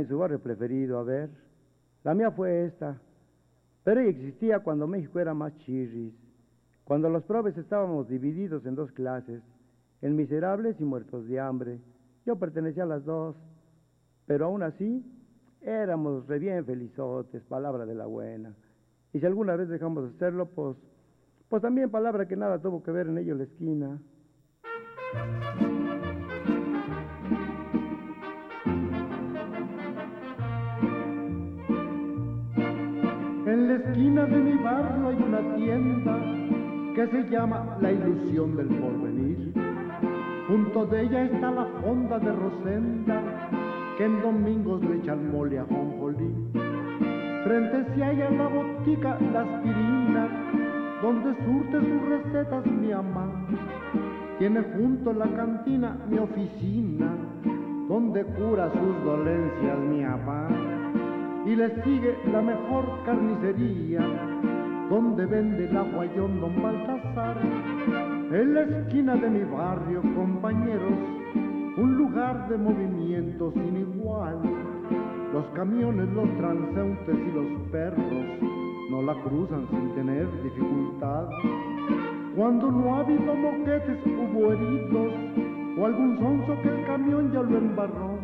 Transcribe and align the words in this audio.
En 0.00 0.08
su 0.08 0.18
barrio 0.18 0.40
preferido? 0.40 0.98
A 0.98 1.02
ver, 1.02 1.30
la 2.04 2.14
mía 2.14 2.30
fue 2.30 2.64
esta. 2.64 3.00
Pero 3.84 4.00
ella 4.00 4.10
existía 4.10 4.60
cuando 4.60 4.86
México 4.86 5.18
era 5.18 5.34
más 5.34 5.56
chirris, 5.58 6.12
cuando 6.84 7.08
los 7.08 7.22
probes 7.24 7.56
estábamos 7.56 8.08
divididos 8.08 8.66
en 8.66 8.74
dos 8.74 8.92
clases, 8.92 9.42
en 10.02 10.16
miserables 10.16 10.80
y 10.80 10.84
muertos 10.84 11.26
de 11.28 11.40
hambre. 11.40 11.78
Yo 12.26 12.36
pertenecía 12.36 12.82
a 12.82 12.86
las 12.86 13.04
dos, 13.04 13.36
pero 14.26 14.46
aún 14.46 14.62
así 14.62 15.04
éramos 15.62 16.26
re 16.26 16.38
bien 16.38 16.64
felizotes, 16.64 17.42
palabra 17.44 17.86
de 17.86 17.94
la 17.94 18.06
buena. 18.06 18.54
Y 19.12 19.20
si 19.20 19.26
alguna 19.26 19.56
vez 19.56 19.68
dejamos 19.68 20.04
de 20.04 20.16
hacerlo, 20.16 20.46
pues, 20.46 20.76
pues 21.48 21.62
también 21.62 21.90
palabra 21.90 22.28
que 22.28 22.36
nada 22.36 22.60
tuvo 22.60 22.82
que 22.82 22.90
ver 22.90 23.08
en 23.08 23.18
ello 23.18 23.34
la 23.34 23.44
esquina. 23.44 24.00
La 33.70 33.76
esquina 33.76 34.24
de 34.24 34.36
mi 34.36 34.54
barrio 34.64 35.08
hay 35.08 35.22
una 35.22 35.54
tienda 35.54 36.18
que 36.96 37.06
se 37.06 37.30
llama 37.30 37.76
La 37.80 37.92
Ilusión 37.92 38.56
del 38.56 38.66
Porvenir. 38.66 39.52
Junto 40.48 40.86
de 40.86 41.02
ella 41.02 41.22
está 41.26 41.52
la 41.52 41.66
fonda 41.80 42.18
de 42.18 42.32
Rosenda, 42.32 43.22
que 43.96 44.06
en 44.06 44.22
domingos 44.22 44.82
le 44.82 44.96
echan 44.96 45.30
mole 45.30 45.60
a 45.60 45.64
jonjolí. 45.66 46.34
Frente 47.44 47.84
se 47.94 48.02
halla 48.02 48.30
la 48.30 48.48
botica 48.48 49.16
La 49.32 49.42
Aspirina, 49.42 50.28
donde 51.00 51.30
surte 51.44 51.78
sus 51.78 52.08
recetas 52.08 52.66
mi 52.66 52.88
mamá. 52.88 53.30
Tiene 54.40 54.62
junto 54.74 55.12
la 55.12 55.26
cantina 55.36 55.96
mi 56.08 56.18
oficina, 56.18 57.08
donde 57.88 58.24
cura 58.24 58.68
sus 58.72 59.04
dolencias 59.04 59.78
mi 59.78 60.02
papá 60.02 60.69
y 61.46 61.56
le 61.56 61.82
sigue 61.82 62.16
la 62.32 62.42
mejor 62.42 62.84
carnicería, 63.04 64.00
donde 64.90 65.26
vende 65.26 65.68
el 65.68 65.76
aguayón 65.76 66.40
don 66.40 66.62
Baltasar. 66.62 67.38
En 68.32 68.54
la 68.54 68.62
esquina 68.62 69.16
de 69.16 69.30
mi 69.30 69.44
barrio, 69.44 70.02
compañeros, 70.14 70.92
un 71.78 71.96
lugar 71.96 72.48
de 72.48 72.58
movimiento 72.58 73.52
sin 73.52 73.76
igual. 73.76 74.38
Los 75.32 75.46
camiones, 75.54 76.08
los 76.12 76.28
transeúntes 76.36 77.16
y 77.16 77.32
los 77.32 77.70
perros 77.70 78.26
no 78.90 79.02
la 79.02 79.14
cruzan 79.22 79.66
sin 79.70 79.94
tener 79.94 80.26
dificultad. 80.42 81.28
Cuando 82.36 82.70
no 82.70 82.96
ha 82.96 83.00
habido 83.00 83.34
moquetes, 83.34 83.98
hubo 84.06 84.52
heridos 84.52 85.12
o 85.78 85.86
algún 85.86 86.18
sonso 86.18 86.62
que 86.62 86.68
el 86.68 86.86
camión 86.86 87.32
ya 87.32 87.42
lo 87.42 87.56
embarró 87.56 88.18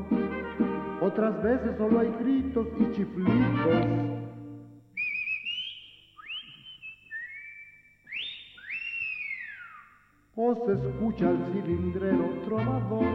otras 1.07 1.41
veces 1.43 1.77
solo 1.79 2.01
hay 2.01 2.11
gritos 2.21 2.67
y 2.81 2.93
chiflitos. 2.97 3.87
O 10.35 10.67
se 10.67 10.73
escucha 10.73 11.31
el 11.31 11.39
cilindrero 11.53 12.29
trovador 12.45 13.07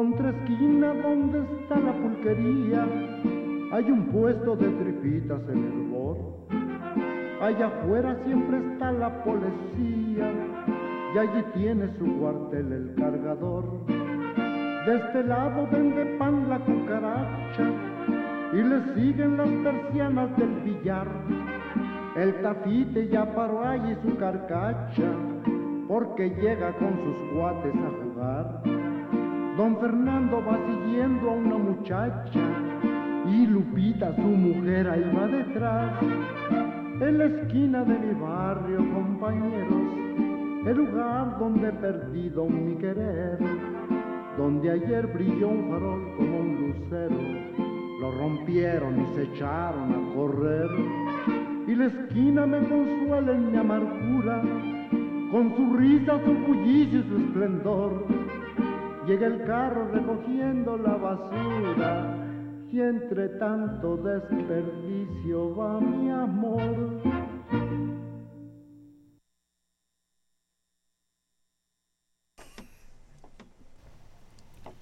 esquina 0.00 0.94
donde 1.02 1.40
está 1.40 1.78
la 1.78 1.92
pulquería 1.92 2.86
hay 3.72 3.90
un 3.90 4.06
puesto 4.06 4.56
de 4.56 4.68
tripitas 4.68 5.40
en 5.50 5.58
el 5.58 5.90
bor. 5.90 6.16
Allá 7.42 7.66
afuera 7.66 8.16
siempre 8.24 8.58
está 8.72 8.92
la 8.92 9.22
policía 9.22 10.32
y 11.14 11.18
allí 11.18 11.44
tiene 11.54 11.88
su 11.98 12.06
cuartel 12.18 12.72
el 12.72 12.94
cargador. 12.94 13.64
De 14.86 14.96
este 14.96 15.24
lado 15.24 15.68
vende 15.70 16.04
pan 16.18 16.48
la 16.48 16.58
cucaracha 16.60 17.70
y 18.54 18.62
le 18.62 18.94
siguen 18.94 19.36
las 19.36 19.48
persianas 19.48 20.36
del 20.38 20.54
billar. 20.64 21.08
El 22.16 22.40
tafite 22.40 23.08
ya 23.08 23.34
paró 23.34 23.62
allí 23.62 23.94
su 24.02 24.16
carcacha 24.16 25.12
porque 25.86 26.30
llega 26.30 26.72
con 26.78 26.94
sus 27.04 27.34
cuates 27.34 27.74
a 27.74 28.04
jugar. 28.04 28.91
Don 29.56 29.76
Fernando 29.76 30.42
va 30.42 30.58
siguiendo 30.66 31.28
a 31.28 31.34
una 31.34 31.58
muchacha 31.58 32.40
y 33.28 33.46
Lupita, 33.46 34.16
su 34.16 34.22
mujer, 34.22 34.88
ahí 34.88 35.04
va 35.14 35.26
detrás. 35.26 35.92
En 37.00 37.18
la 37.18 37.24
esquina 37.26 37.84
de 37.84 37.98
mi 37.98 38.14
barrio, 38.18 38.78
compañeros, 38.78 40.66
el 40.66 40.74
lugar 40.74 41.38
donde 41.38 41.68
he 41.68 41.72
perdido 41.72 42.46
mi 42.46 42.76
querer, 42.76 43.38
donde 44.38 44.70
ayer 44.70 45.06
brilló 45.08 45.48
un 45.48 45.68
farol 45.68 46.16
como 46.16 46.40
un 46.40 46.72
lucero, 46.72 47.20
lo 48.00 48.10
rompieron 48.10 49.02
y 49.02 49.14
se 49.14 49.22
echaron 49.24 49.92
a 49.92 50.14
correr. 50.14 50.70
Y 51.66 51.74
la 51.74 51.86
esquina 51.86 52.46
me 52.46 52.58
consuela 52.60 53.32
en 53.32 53.52
mi 53.52 53.58
amargura, 53.58 54.40
con 55.30 55.54
su 55.56 55.76
risa, 55.76 56.18
su 56.24 56.32
bullicio 56.32 57.00
y 57.00 57.02
su 57.02 57.16
esplendor 57.18 58.06
llega 59.06 59.26
el 59.26 59.44
carro 59.44 59.88
recogiendo 59.90 60.76
la 60.76 60.96
basura 60.96 62.16
y 62.70 62.80
entre 62.80 63.28
tanto 63.30 63.96
desperdicio 63.96 65.54
va 65.54 65.80
mi 65.80 66.10
amor. 66.10 67.02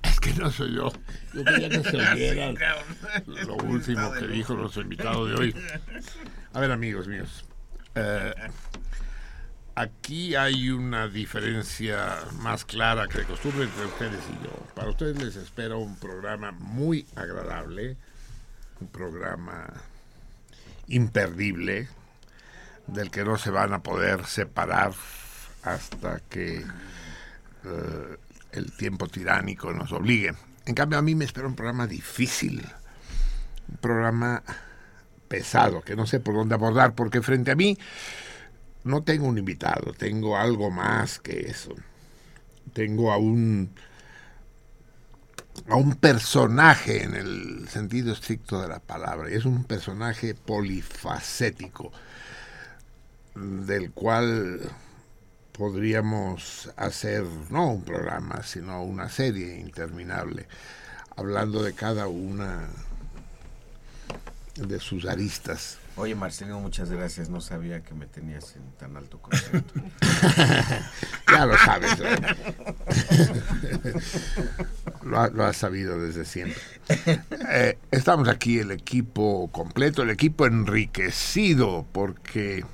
Es 0.02 0.20
que 0.20 0.32
no 0.34 0.50
soy 0.50 0.74
yo. 0.74 0.92
Yo 1.34 1.44
quería 1.44 1.68
que 1.68 1.82
se 1.82 1.96
oyera 1.96 2.52
lo 3.26 3.56
último 3.56 4.12
que 4.12 4.26
dijo 4.28 4.54
nuestro 4.54 4.82
invitado 4.82 5.26
de 5.26 5.34
hoy. 5.34 5.54
A 6.52 6.60
ver, 6.60 6.70
amigos 6.70 7.08
míos. 7.08 7.44
Eh, 7.94 8.34
aquí 9.80 10.34
hay 10.34 10.70
una 10.70 11.08
diferencia 11.08 12.18
más 12.40 12.64
clara 12.64 13.08
que 13.08 13.18
de 13.18 13.24
costumbre 13.24 13.64
entre 13.64 13.86
ustedes 13.86 14.20
y 14.28 14.44
yo. 14.44 14.50
Para 14.74 14.90
ustedes 14.90 15.22
les 15.22 15.36
espera 15.36 15.76
un 15.76 15.96
programa 15.96 16.52
muy 16.52 17.06
agradable, 17.16 17.96
un 18.80 18.88
programa 18.88 19.72
imperdible, 20.88 21.88
del 22.86 23.10
que 23.10 23.24
no 23.24 23.38
se 23.38 23.50
van 23.50 23.72
a 23.72 23.82
poder 23.82 24.26
separar 24.26 24.92
hasta 25.62 26.20
que 26.28 26.58
eh, 26.58 28.16
el 28.52 28.72
tiempo 28.72 29.06
tiránico 29.06 29.72
nos 29.72 29.92
obligue. 29.92 30.34
En 30.66 30.74
cambio, 30.74 30.98
a 30.98 31.02
mí 31.02 31.14
me 31.14 31.24
espera 31.24 31.46
un 31.46 31.56
programa 31.56 31.86
difícil, 31.86 32.66
un 33.68 33.76
programa 33.78 34.42
pesado, 35.28 35.80
que 35.82 35.96
no 35.96 36.06
sé 36.06 36.20
por 36.20 36.34
dónde 36.34 36.54
abordar, 36.54 36.94
porque 36.94 37.22
frente 37.22 37.52
a 37.52 37.54
mí 37.54 37.78
no 38.84 39.02
tengo 39.02 39.26
un 39.26 39.38
invitado, 39.38 39.92
tengo 39.92 40.36
algo 40.36 40.70
más 40.70 41.18
que 41.18 41.48
eso. 41.48 41.74
Tengo 42.72 43.12
a 43.12 43.18
un 43.18 43.70
a 45.68 45.76
un 45.76 45.94
personaje 45.94 47.02
en 47.02 47.14
el 47.14 47.68
sentido 47.68 48.12
estricto 48.12 48.60
de 48.60 48.68
la 48.68 48.80
palabra, 48.80 49.28
es 49.28 49.44
un 49.44 49.64
personaje 49.64 50.34
polifacético 50.34 51.92
del 53.34 53.90
cual 53.92 54.60
podríamos 55.52 56.72
hacer 56.76 57.24
no 57.50 57.72
un 57.72 57.84
programa, 57.84 58.42
sino 58.42 58.82
una 58.82 59.08
serie 59.08 59.58
interminable, 59.58 60.46
hablando 61.16 61.62
de 61.62 61.74
cada 61.74 62.08
una 62.08 62.68
de 64.56 64.80
sus 64.80 65.06
aristas. 65.06 65.79
Oye, 65.96 66.14
Marcelino, 66.14 66.60
muchas 66.60 66.90
gracias. 66.90 67.28
No 67.28 67.40
sabía 67.40 67.82
que 67.82 67.94
me 67.94 68.06
tenías 68.06 68.56
en 68.56 68.70
tan 68.78 68.96
alto 68.96 69.18
concepto. 69.20 69.74
ya 71.30 71.46
lo 71.46 71.58
sabes. 71.58 71.90
lo, 75.02 75.44
has 75.44 75.56
sabido 75.56 76.00
desde 76.00 76.24
siempre. 76.24 76.60
Eh, 77.50 77.78
estamos 77.90 78.28
aquí 78.28 78.60
el 78.60 78.70
equipo 78.70 79.50
completo, 79.52 80.02
el 80.02 80.10
equipo 80.10 80.46
enriquecido, 80.46 81.86
porque 81.92 82.64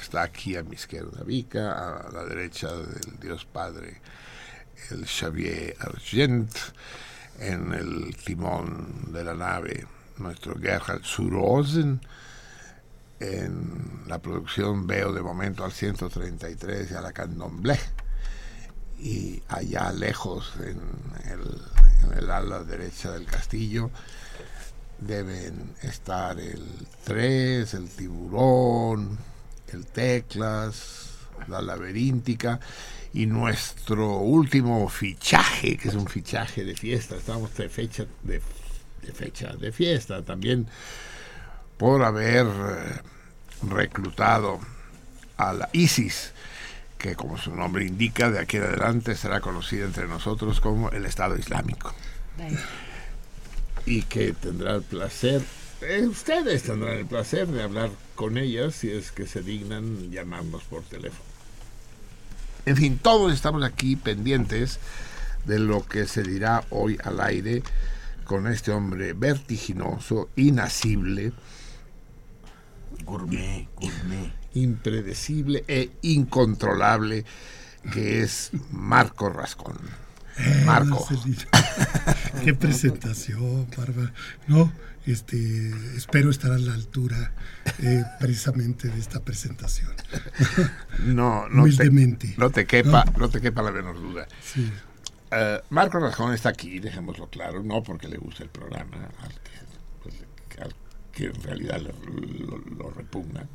está 0.00 0.22
aquí 0.22 0.56
a 0.56 0.62
mi 0.62 0.74
izquierda 0.74 1.22
Vika, 1.24 1.72
a 1.72 2.10
la 2.12 2.24
derecha 2.24 2.72
del 2.72 3.20
Dios 3.20 3.44
Padre, 3.44 4.00
el 4.90 5.06
Xavier 5.06 5.76
Argent, 5.80 6.50
en 7.38 7.72
el 7.72 8.16
timón 8.24 9.12
de 9.12 9.24
la 9.24 9.34
nave, 9.34 9.86
nuestro 10.18 10.58
Gerhard 10.58 11.04
Surosen, 11.04 12.00
en 13.20 14.02
la 14.06 14.20
producción 14.20 14.86
veo 14.86 15.12
de 15.12 15.22
momento 15.22 15.64
al 15.64 15.72
133 15.72 16.90
y 16.90 16.94
a 16.94 17.00
la 17.00 17.12
Candomblé, 17.12 17.78
y 19.00 19.42
allá 19.48 19.92
lejos, 19.92 20.54
en 20.60 20.80
el, 22.16 22.30
ala 22.30 22.64
derecha 22.64 23.12
del 23.12 23.26
castillo, 23.26 23.90
deben 24.98 25.74
estar 25.82 26.38
el 26.40 26.64
3, 27.04 27.74
el 27.74 27.88
tiburón, 27.88 29.18
el 29.72 29.86
teclas, 29.86 31.10
la 31.46 31.62
laberíntica 31.62 32.58
y 33.12 33.26
nuestro 33.26 34.18
último 34.18 34.88
fichaje, 34.88 35.76
que 35.76 35.88
es 35.88 35.94
un 35.94 36.06
fichaje 36.06 36.64
de 36.64 36.74
fiesta, 36.74 37.16
estamos 37.16 37.54
de 37.56 37.68
fecha 37.68 38.06
de, 38.22 38.40
fecha 39.12 39.54
de 39.54 39.72
fiesta 39.72 40.22
también 40.24 40.66
por 41.78 42.04
haber 42.04 42.46
eh, 42.46 43.00
reclutado 43.62 44.60
a 45.36 45.52
la 45.52 45.68
ISIS, 45.72 46.32
que 46.98 47.14
como 47.14 47.38
su 47.38 47.54
nombre 47.54 47.86
indica, 47.86 48.30
de 48.30 48.40
aquí 48.40 48.58
en 48.58 48.64
adelante 48.64 49.14
será 49.16 49.40
conocida 49.40 49.84
entre 49.84 50.06
nosotros 50.08 50.60
como 50.60 50.90
el 50.90 51.06
Estado 51.06 51.36
Islámico. 51.36 51.94
Y 53.86 54.02
que 54.02 54.32
tendrá 54.32 54.74
el 54.74 54.82
placer 54.82 55.42
eh, 55.80 56.04
ustedes 56.08 56.64
tendrán 56.64 56.98
el 56.98 57.06
placer 57.06 57.46
de 57.46 57.62
hablar 57.62 57.90
con 58.16 58.36
ellas 58.36 58.74
si 58.74 58.90
es 58.90 59.12
que 59.12 59.26
se 59.26 59.42
dignan 59.42 60.10
llamarnos 60.10 60.64
por 60.64 60.82
teléfono. 60.82 61.22
En 62.66 62.76
fin, 62.76 62.98
todos 62.98 63.32
estamos 63.32 63.62
aquí 63.62 63.94
pendientes 63.94 64.80
de 65.44 65.60
lo 65.60 65.86
que 65.86 66.06
se 66.06 66.24
dirá 66.24 66.64
hoy 66.70 66.98
al 67.04 67.20
aire 67.20 67.62
con 68.24 68.48
este 68.48 68.72
hombre 68.72 69.12
vertiginoso, 69.12 70.28
inacible, 70.34 71.32
gourmet, 73.04 73.68
gourmet, 73.76 74.32
impredecible 74.54 75.64
e 75.68 75.90
incontrolable, 76.02 77.24
que 77.92 78.22
es 78.22 78.50
Marco 78.70 79.28
Rascón. 79.28 79.78
Eh, 80.38 80.62
Marco. 80.64 81.06
Qué 82.44 82.54
presentación, 82.54 83.66
Bárbara. 83.76 84.12
No, 84.46 84.72
este, 85.06 85.70
espero 85.96 86.30
estar 86.30 86.52
a 86.52 86.58
la 86.58 86.74
altura 86.74 87.32
eh, 87.78 88.04
precisamente 88.20 88.88
de 88.88 88.98
esta 88.98 89.20
presentación. 89.20 89.92
No, 90.98 91.48
no 91.48 91.64
te, 91.64 91.90
no 92.36 92.50
te 92.50 92.66
quepa, 92.66 93.04
¿no? 93.16 93.28
te 93.28 93.40
quepa 93.40 93.62
la 93.62 93.70
menor 93.70 93.94
duda. 94.00 94.26
Eh, 95.30 95.60
Marco 95.70 96.00
Rajón 96.00 96.34
está 96.34 96.48
aquí, 96.48 96.80
dejémoslo 96.80 97.28
claro, 97.28 97.62
no 97.62 97.84
porque 97.84 98.08
le 98.08 98.16
guste 98.16 98.42
el 98.42 98.48
programa, 98.48 99.08
al 99.22 99.32
que, 99.34 99.57
pues, 101.26 101.36
en 101.36 101.42
realidad 101.42 101.80
lo 101.80 102.90
repugna, 102.90 103.48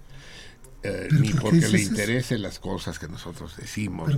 eh, 0.83 1.07
ni 1.11 1.29
porque 1.33 1.65
le 1.69 1.81
interesen 1.81 2.41
las 2.41 2.59
cosas 2.59 2.99
que 2.99 3.07
nosotros 3.07 3.55
decimos. 3.55 4.11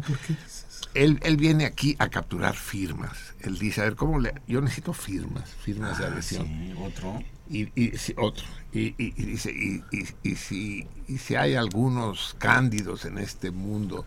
Él, 0.96 1.20
él 1.22 1.38
viene 1.38 1.66
aquí 1.66 1.96
a 2.00 2.10
capturar 2.10 2.56
firmas. 2.56 3.36
Él 3.42 3.60
dice, 3.60 3.82
a 3.82 3.84
ver, 3.84 3.96
¿cómo 3.96 4.20
le...? 4.20 4.34
Yo 4.48 4.62
necesito 4.62 4.92
firmas, 4.94 5.48
firmas 5.50 6.00
de 6.00 6.06
ah, 6.06 6.08
adhesión. 6.08 6.76
otro. 6.80 7.22
Y, 7.48 7.70
y 7.80 7.94
otro. 8.18 8.46
Y, 8.74 8.96
y, 8.98 9.12
dice, 9.12 9.52
y, 9.52 10.36
si, 10.36 10.88
y 11.08 11.18
si 11.20 11.36
hay 11.36 11.54
algunos 11.54 12.36
cándidos 12.40 13.06
en 13.06 13.20
este 13.20 13.52
mundo 13.52 14.06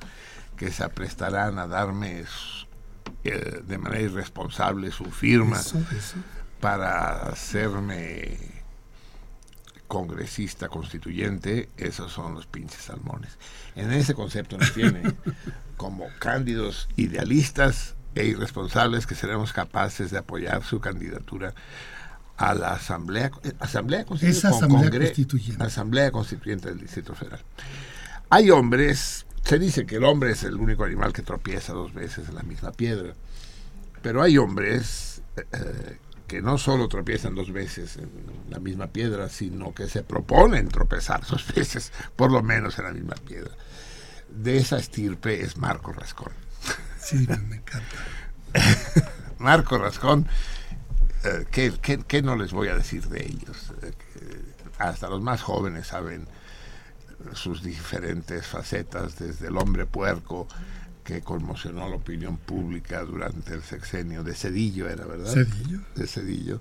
que 0.56 0.72
se 0.72 0.82
aprestarán 0.82 1.60
a 1.60 1.68
darme 1.68 2.24
eh, 3.22 3.62
de 3.64 3.78
manera 3.78 4.02
irresponsable 4.02 4.90
su 4.90 5.04
firma 5.04 5.60
para 6.60 7.28
hacerme 7.28 8.36
congresista 9.88 10.68
constituyente, 10.68 11.70
esos 11.76 12.12
son 12.12 12.34
los 12.34 12.46
pinches 12.46 12.82
salmones. 12.82 13.38
En 13.74 13.90
ese 13.90 14.14
concepto 14.14 14.58
nos 14.58 14.72
tiene 14.72 15.14
como 15.76 16.06
cándidos 16.18 16.88
idealistas 16.96 17.96
e 18.14 18.26
irresponsables 18.26 19.06
que 19.06 19.14
seremos 19.14 19.52
capaces 19.52 20.10
de 20.10 20.18
apoyar 20.18 20.62
su 20.62 20.80
candidatura 20.80 21.54
a 22.36 22.54
la 22.54 22.72
Asamblea, 22.72 23.32
eh, 23.42 23.52
Asamblea 23.58 24.04
Constituyente, 24.04 25.64
Asamblea 25.64 26.12
Constituyente 26.12 26.68
del 26.68 26.78
Distrito 26.78 27.14
Federal. 27.14 27.40
Hay 28.30 28.50
hombres, 28.50 29.26
se 29.42 29.58
dice 29.58 29.86
que 29.86 29.96
el 29.96 30.04
hombre 30.04 30.32
es 30.32 30.44
el 30.44 30.54
único 30.54 30.84
animal 30.84 31.12
que 31.12 31.22
tropieza 31.22 31.72
dos 31.72 31.94
veces 31.94 32.28
en 32.28 32.34
la 32.34 32.42
misma 32.42 32.72
piedra, 32.72 33.14
pero 34.02 34.22
hay 34.22 34.38
hombres 34.38 35.22
eh, 35.36 35.98
que 36.28 36.42
no 36.42 36.58
solo 36.58 36.88
tropiezan 36.88 37.34
dos 37.34 37.50
veces 37.52 37.96
en 37.96 38.10
la 38.50 38.60
misma 38.60 38.88
piedra, 38.88 39.28
sino 39.30 39.74
que 39.74 39.88
se 39.88 40.04
proponen 40.04 40.68
tropezar 40.68 41.26
dos 41.26 41.52
veces, 41.54 41.92
por 42.14 42.30
lo 42.30 42.42
menos 42.42 42.78
en 42.78 42.84
la 42.84 42.92
misma 42.92 43.14
piedra. 43.26 43.50
De 44.28 44.58
esa 44.58 44.78
estirpe 44.78 45.42
es 45.42 45.56
Marco 45.56 45.92
Rascón. 45.92 46.32
Sí, 47.00 47.26
me 47.48 47.56
encanta. 47.56 47.96
Marco 49.38 49.78
Rascón, 49.78 50.28
eh, 51.24 51.46
¿qué, 52.06 52.22
no 52.22 52.36
les 52.36 52.52
voy 52.52 52.68
a 52.68 52.74
decir 52.74 53.08
de 53.08 53.24
ellos? 53.24 53.72
Eh, 53.82 53.92
hasta 54.78 55.08
los 55.08 55.22
más 55.22 55.42
jóvenes 55.42 55.86
saben 55.88 56.28
sus 57.32 57.62
diferentes 57.62 58.46
facetas, 58.46 59.18
desde 59.18 59.48
el 59.48 59.56
hombre 59.56 59.86
puerco, 59.86 60.46
que 61.08 61.22
conmocionó 61.22 61.86
a 61.86 61.88
la 61.88 61.96
opinión 61.96 62.36
pública 62.36 63.02
durante 63.02 63.54
el 63.54 63.62
sexenio 63.62 64.22
de 64.22 64.34
Cedillo, 64.34 64.90
era 64.90 65.06
verdad. 65.06 65.32
Cedillo. 65.32 65.80
De 65.94 66.06
Cedillo, 66.06 66.60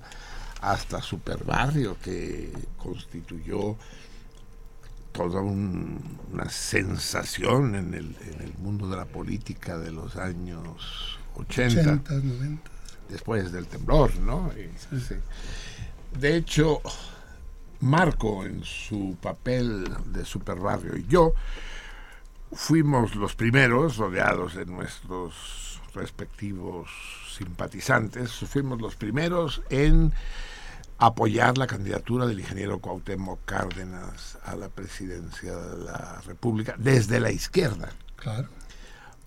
hasta 0.61 1.01
Superbarrio, 1.01 1.97
que 2.01 2.53
constituyó 2.77 3.75
toda 5.11 5.41
una 5.41 6.49
sensación 6.49 7.75
en 7.75 7.93
el, 7.93 8.15
en 8.21 8.41
el, 8.41 8.53
mundo 8.59 8.89
de 8.89 8.95
la 8.95 9.03
política 9.03 9.77
de 9.77 9.91
los 9.91 10.15
años 10.15 11.19
80. 11.35 11.81
80 11.81 12.13
90. 12.13 12.71
Después 13.09 13.51
del 13.51 13.67
temblor, 13.67 14.15
¿no? 14.15 14.49
De 16.17 16.37
hecho, 16.37 16.81
Marco, 17.81 18.45
en 18.45 18.63
su 18.63 19.17
papel 19.21 19.89
de 20.05 20.23
Superbarrio 20.23 20.95
y 20.95 21.05
yo, 21.05 21.33
fuimos 22.51 23.15
los 23.15 23.35
primeros, 23.35 23.97
rodeados 23.97 24.55
de 24.55 24.65
nuestros 24.65 25.81
respectivos 25.93 26.89
simpatizantes, 27.37 28.31
fuimos 28.31 28.81
los 28.81 28.95
primeros 28.95 29.61
en 29.69 30.13
apoyar 30.97 31.57
la 31.57 31.67
candidatura 31.67 32.25
del 32.25 32.39
ingeniero 32.39 32.79
Cuauhtémoc 32.79 33.39
Cárdenas 33.45 34.37
a 34.43 34.55
la 34.55 34.69
presidencia 34.69 35.55
de 35.55 35.83
la 35.83 36.21
República 36.25 36.75
desde 36.77 37.19
la 37.19 37.31
izquierda. 37.31 37.89
Claro. 38.15 38.47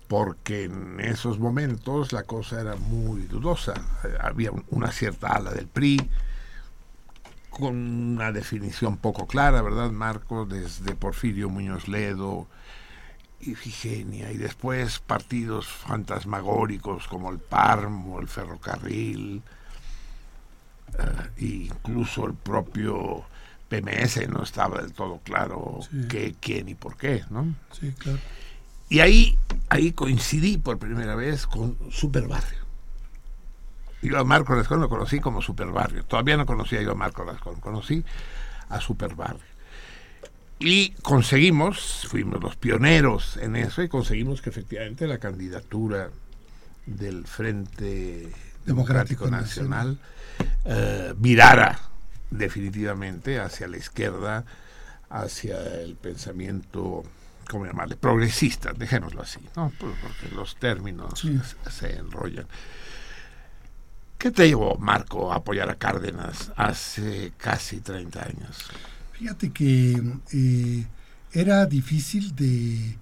Porque 0.07 0.65
en 0.65 0.99
esos 0.99 1.39
momentos 1.39 2.11
la 2.11 2.23
cosa 2.23 2.59
era 2.59 2.75
muy 2.75 3.21
dudosa. 3.21 3.73
Había 4.19 4.51
una 4.69 4.91
cierta 4.91 5.29
ala 5.29 5.51
del 5.51 5.67
PRI 5.67 6.09
con 7.49 7.75
una 7.75 8.33
definición 8.33 8.97
poco 8.97 9.25
clara, 9.27 9.61
¿verdad, 9.61 9.91
Marco? 9.91 10.45
Desde 10.45 10.95
Porfirio 10.95 11.49
Muñoz 11.49 11.87
Ledo, 11.87 12.47
Ifigenia, 13.43 14.31
y 14.31 14.37
después 14.37 14.99
partidos 14.99 15.67
fantasmagóricos 15.67 17.07
como 17.07 17.31
el 17.31 17.39
PARM 17.39 18.11
o 18.11 18.19
el 18.19 18.27
ferrocarril, 18.27 19.41
eh, 21.37 21.65
incluso 21.67 22.25
el 22.27 22.33
propio 22.33 23.23
PMS 23.69 24.27
no 24.27 24.43
estaba 24.43 24.81
del 24.81 24.93
todo 24.93 25.19
claro 25.23 25.79
qué, 26.09 26.35
quién 26.39 26.69
y 26.69 26.75
por 26.75 26.97
qué, 26.97 27.23
¿no? 27.29 27.55
Sí, 27.71 27.93
claro. 27.97 28.19
Y 28.89 28.99
ahí, 28.99 29.37
ahí 29.69 29.93
coincidí 29.93 30.57
por 30.57 30.77
primera 30.77 31.15
vez 31.15 31.47
con 31.47 31.77
Superbarrio. 31.89 32.59
Yo 34.01 34.19
a 34.19 34.23
Marco 34.25 34.53
Rascón 34.55 34.81
lo 34.81 34.89
conocí 34.89 35.19
como 35.19 35.41
Superbarrio. 35.41 36.03
Todavía 36.03 36.35
no 36.35 36.45
conocía 36.45 36.81
yo 36.81 36.91
a 36.91 36.95
Marco 36.95 37.23
Rascón, 37.23 37.61
conocí 37.61 38.03
a 38.67 38.81
Superbarrio. 38.81 39.50
Y 40.63 40.91
conseguimos, 41.01 42.05
fuimos 42.07 42.41
los 42.41 42.55
pioneros 42.55 43.37
en 43.37 43.55
eso, 43.55 43.81
y 43.81 43.89
conseguimos 43.89 44.41
que 44.41 44.51
efectivamente 44.51 45.07
la 45.07 45.17
candidatura 45.17 46.09
del 46.85 47.25
Frente 47.25 48.31
Democrático, 48.65 49.29
Nacional, 49.29 49.97
eh, 50.65 51.13
virara 51.17 51.79
definitivamente 52.29 53.39
hacia 53.39 53.67
la 53.67 53.77
izquierda, 53.77 54.45
hacia 55.09 55.81
el 55.81 55.95
pensamiento, 55.95 57.03
¿cómo 57.49 57.65
llamarle? 57.65 57.95
Progresista, 57.95 58.71
dejémoslo 58.71 59.23
así, 59.23 59.39
¿no? 59.55 59.71
porque 59.79 60.29
los 60.35 60.55
términos 60.57 61.27
se 61.69 61.95
enrollan. 61.95 62.45
¿Qué 64.19 64.29
te 64.29 64.47
llevó, 64.47 64.77
Marco, 64.77 65.33
a 65.33 65.37
apoyar 65.37 65.71
a 65.71 65.75
Cárdenas 65.75 66.51
hace 66.55 67.33
casi 67.37 67.79
30 67.79 68.23
años? 68.23 68.69
Fíjate 69.21 69.51
que 69.51 70.01
eh, 70.33 70.87
era 71.31 71.67
difícil 71.67 72.35
de, 72.35 72.97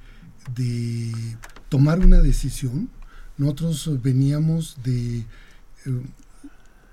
tomar 1.69 1.99
una 1.99 2.17
decisión. 2.17 2.89
Nosotros 3.37 4.01
veníamos 4.03 4.75
de 4.83 5.19
eh, 5.19 5.25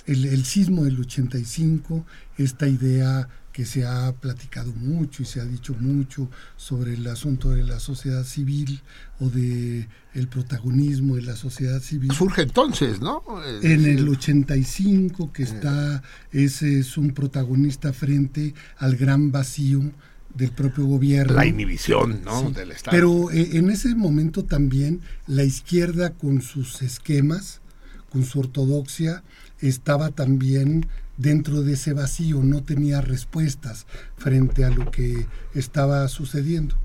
el, 0.06 0.44
sismo 0.44 0.84
del 0.84 1.00
85, 1.00 2.06
esta 2.38 2.68
idea 2.68 3.28
que 3.56 3.64
se 3.64 3.86
ha 3.86 4.12
platicado 4.12 4.70
mucho 4.74 5.22
y 5.22 5.24
se 5.24 5.40
ha 5.40 5.44
dicho 5.46 5.74
mucho 5.80 6.28
sobre 6.58 6.92
el 6.92 7.06
asunto 7.06 7.52
de 7.52 7.64
la 7.64 7.80
sociedad 7.80 8.22
civil 8.22 8.82
o 9.18 9.30
de 9.30 9.88
el 10.12 10.28
protagonismo 10.28 11.16
de 11.16 11.22
la 11.22 11.36
sociedad 11.36 11.80
civil. 11.80 12.12
Surge 12.12 12.42
entonces, 12.42 13.00
¿no? 13.00 13.24
en 13.62 13.86
el 13.86 14.06
85 14.06 15.32
que 15.32 15.44
está, 15.44 16.02
ese 16.32 16.80
es 16.80 16.98
un 16.98 17.12
protagonista 17.12 17.94
frente 17.94 18.52
al 18.76 18.96
gran 18.96 19.32
vacío 19.32 19.90
del 20.34 20.50
propio 20.50 20.84
gobierno. 20.84 21.32
La 21.32 21.46
inhibición, 21.46 22.20
¿no? 22.26 22.50
Del 22.50 22.72
Estado. 22.72 22.94
Pero 22.94 23.30
eh, 23.30 23.56
en 23.56 23.70
ese 23.70 23.94
momento 23.94 24.44
también 24.44 25.00
la 25.26 25.44
izquierda 25.44 26.10
con 26.10 26.42
sus 26.42 26.82
esquemas, 26.82 27.62
con 28.10 28.22
su 28.22 28.38
ortodoxia, 28.38 29.22
estaba 29.62 30.10
también 30.10 30.86
dentro 31.16 31.62
de 31.62 31.74
ese 31.74 31.92
vacío, 31.92 32.42
no 32.42 32.62
tenía 32.62 33.00
respuestas 33.00 33.86
frente 34.16 34.64
a 34.64 34.70
lo 34.70 34.90
que 34.90 35.26
estaba 35.54 36.06
sucediendo 36.08 36.76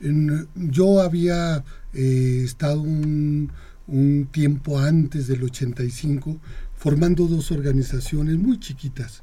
yo 0.00 1.00
había 1.00 1.64
eh, 1.92 2.42
estado 2.44 2.80
un, 2.80 3.50
tiempo 4.32 4.80
antes 4.80 5.28
del 5.28 5.44
85 5.44 6.40
formando 6.76 7.26
dos 7.26 7.52
organizaciones 7.52 8.36
muy 8.36 8.58
chiquitas. 8.58 9.22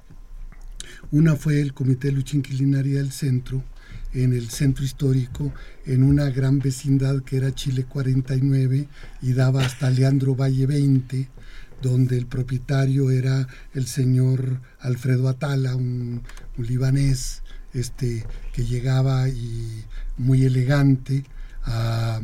Una 1.11 1.35
fue 1.35 1.59
el 1.59 1.73
Comité 1.73 2.07
de 2.07 2.13
Lucha 2.13 2.37
Inquilinaria 2.37 2.99
del 2.99 3.11
Centro, 3.11 3.61
en 4.13 4.31
el 4.31 4.49
centro 4.49 4.85
histórico, 4.85 5.53
en 5.85 6.03
una 6.03 6.29
gran 6.29 6.59
vecindad 6.59 7.23
que 7.23 7.37
era 7.37 7.53
Chile 7.53 7.83
49 7.83 8.87
y 9.21 9.33
daba 9.33 9.65
hasta 9.65 9.89
Leandro 9.89 10.33
Valle 10.33 10.65
20, 10.65 11.29
donde 11.83 12.17
el 12.17 12.25
propietario 12.25 13.11
era 13.11 13.47
el 13.73 13.85
señor 13.85 14.61
Alfredo 14.79 15.29
Atala, 15.29 15.75
un, 15.75 16.23
un 16.57 16.65
libanés 16.65 17.43
este, 17.73 18.25
que 18.53 18.65
llegaba 18.65 19.29
y 19.29 19.83
muy 20.17 20.45
elegante 20.45 21.23
a, 21.63 22.21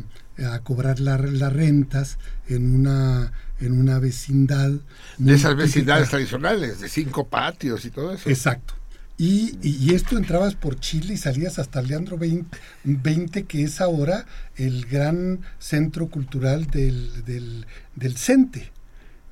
cobrar 0.62 1.00
las 1.00 1.52
rentas 1.52 2.16
en 2.48 2.74
una, 2.74 3.30
en 3.60 3.78
una 3.78 3.98
vecindad. 3.98 4.72
De 5.18 5.34
esas 5.34 5.54
vecindades 5.54 6.08
tradicionales, 6.08 6.80
de 6.80 6.88
cinco 6.88 7.28
patios 7.28 7.84
y 7.84 7.90
todo 7.90 8.14
eso. 8.14 8.28
Exacto. 8.30 8.72
Y, 9.18 9.58
y, 9.60 9.92
esto 9.92 10.16
entrabas 10.16 10.54
por 10.54 10.80
Chile 10.80 11.12
y 11.12 11.16
salías 11.18 11.58
hasta 11.58 11.82
Leandro 11.82 12.16
20, 12.16 12.56
20 12.84 13.44
que 13.44 13.64
es 13.64 13.82
ahora 13.82 14.24
el 14.56 14.86
gran 14.86 15.40
centro 15.58 16.08
cultural 16.08 16.68
del, 16.68 17.22
del, 17.26 17.66
del 17.96 18.16
CENTE, 18.16 18.72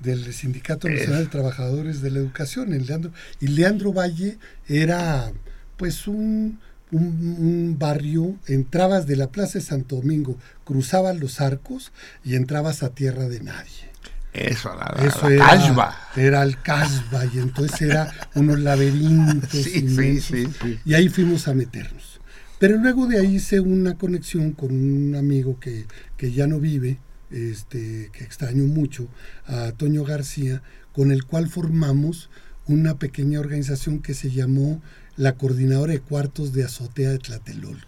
del 0.00 0.33
Sindicato 0.33 0.88
Nacional 0.88 1.25
de 1.25 1.31
Trabajadores 1.31 2.00
de 2.02 2.11
la 2.11 2.19
Educación. 2.19 2.73
En 2.73 2.87
Leandro, 2.87 3.12
y 3.40 3.49
Leandro 3.49 3.93
Valle 3.93 4.38
era 4.69 5.33
pues 5.76 6.07
un, 6.09 6.59
un, 6.90 7.76
barrio, 7.78 8.37
entrabas 8.47 9.07
de 9.07 9.17
la 9.17 9.28
Plaza 9.28 9.59
de 9.59 9.64
Santo 9.64 9.97
Domingo, 9.97 10.37
cruzabas 10.64 11.19
los 11.19 11.40
arcos 11.40 11.93
y 12.25 12.35
entrabas 12.35 12.83
a 12.83 12.90
tierra 12.90 13.28
de 13.28 13.40
nadie. 13.40 13.88
Eso, 14.33 14.75
la, 14.75 14.95
Eso 15.05 15.28
era, 15.28 15.97
era 16.17 16.43
el 16.43 16.61
casba 16.61 17.25
y 17.33 17.38
entonces 17.38 17.83
era 17.83 18.12
unos 18.35 18.59
laberintos 18.61 19.67
y 20.85 20.95
ahí 20.95 21.09
fuimos 21.09 21.49
a 21.49 21.55
meternos. 21.55 22.21
Pero 22.59 22.76
luego 22.76 23.07
de 23.07 23.19
ahí 23.19 23.37
hice 23.37 23.61
una 23.61 23.97
conexión 23.97 24.52
con 24.52 24.73
un 24.73 25.14
amigo 25.14 25.59
que, 25.61 25.87
que 26.17 26.33
ya 26.33 26.47
no 26.47 26.59
vive, 26.59 26.99
este, 27.30 28.11
que 28.12 28.25
extraño 28.25 28.64
mucho, 28.64 29.08
a 29.47 29.73
Toño 29.73 30.04
García, 30.04 30.62
con 30.92 31.12
el 31.12 31.25
cual 31.25 31.49
formamos 31.49 32.30
una 32.66 32.99
pequeña 32.99 33.40
organización 33.40 34.00
que 34.00 34.14
se 34.14 34.30
llamó 34.30 34.82
la 35.16 35.35
coordinadora 35.35 35.92
de 35.92 36.00
cuartos 36.00 36.52
de 36.52 36.64
azotea 36.64 37.11
de 37.11 37.18
Tlatelolco. 37.18 37.87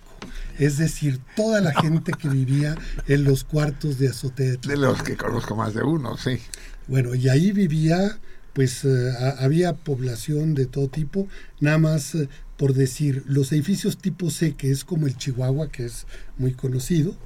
Es 0.58 0.78
decir, 0.78 1.20
toda 1.36 1.60
la 1.60 1.72
gente 1.72 2.12
que 2.12 2.28
vivía 2.28 2.76
en 3.06 3.24
los 3.24 3.44
cuartos 3.44 3.98
de 3.98 4.08
azotea 4.08 4.50
de 4.50 4.56
Tlatelolco. 4.58 4.80
De 4.80 4.98
los 4.98 5.02
que 5.02 5.16
conozco 5.16 5.56
más 5.56 5.74
de 5.74 5.82
uno, 5.82 6.16
sí. 6.16 6.38
Bueno, 6.86 7.14
y 7.14 7.28
ahí 7.28 7.52
vivía, 7.52 8.18
pues 8.52 8.84
eh, 8.84 9.12
había 9.38 9.74
población 9.74 10.54
de 10.54 10.66
todo 10.66 10.88
tipo, 10.88 11.28
nada 11.60 11.78
más 11.78 12.14
eh, 12.14 12.28
por 12.60 12.74
decir, 12.74 13.22
los 13.26 13.52
edificios 13.52 13.96
tipo 13.96 14.28
C, 14.28 14.54
que 14.54 14.70
es 14.70 14.84
como 14.84 15.06
el 15.06 15.16
Chihuahua, 15.16 15.68
que 15.68 15.86
es 15.86 16.06
muy 16.36 16.52
conocido, 16.52 17.16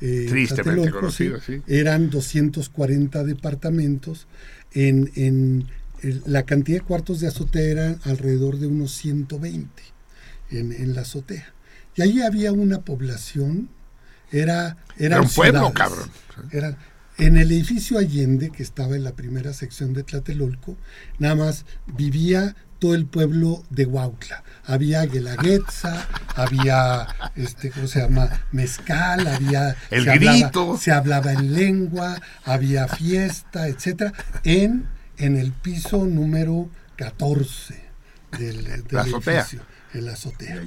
eh, 0.00 0.26
Tristemente 0.28 0.90
conocido, 0.90 1.40
sí, 1.40 1.62
Eran 1.66 2.10
240 2.10 3.24
departamentos 3.24 4.26
en, 4.72 5.10
en 5.14 5.66
la 6.02 6.44
cantidad 6.44 6.78
de 6.78 6.84
cuartos 6.84 7.20
de 7.20 7.28
azotea 7.28 7.62
era 7.62 7.98
alrededor 8.04 8.58
de 8.58 8.66
unos 8.66 8.92
120 8.92 9.82
en, 10.50 10.94
la 10.94 11.02
azotea. 11.02 11.52
Y 11.96 12.02
ahí 12.02 12.22
había 12.22 12.52
una 12.52 12.80
población, 12.80 13.68
era... 14.32 14.78
Era 14.96 15.20
un 15.20 15.28
pueblo, 15.28 15.72
cabrón. 15.72 16.10
Era, 16.50 16.78
en 17.18 17.36
el 17.36 17.52
edificio 17.52 17.98
Allende, 17.98 18.50
que 18.50 18.62
estaba 18.62 18.96
en 18.96 19.04
la 19.04 19.12
primera 19.12 19.52
sección 19.52 19.92
de 19.92 20.02
Tlatelolco, 20.02 20.76
nada 21.18 21.34
más 21.34 21.66
vivía 21.86 22.56
todo 22.80 22.96
el 22.96 23.06
pueblo 23.06 23.62
de 23.70 23.86
Huautla. 23.86 24.42
Había 24.64 25.04
Guelaguetza, 25.04 26.08
había, 26.34 27.06
este, 27.36 27.70
¿cómo 27.70 27.86
se 27.86 28.00
llama? 28.00 28.28
Mezcal, 28.50 29.28
había... 29.28 29.76
El 29.90 30.06
grito. 30.06 30.76
se 30.76 30.90
hablaba 30.90 31.32
en 31.32 31.54
lengua, 31.54 32.20
había 32.44 32.88
fiesta, 32.88 33.68
etcétera, 33.68 34.12
en 34.42 34.88
en 35.20 35.36
el 35.36 35.52
piso 35.52 36.06
número 36.06 36.68
14 36.96 37.74
del, 38.38 38.84
la 38.90 39.02
azotea. 39.02 39.46
en 39.92 40.04
la 40.06 40.12
azotea. 40.12 40.62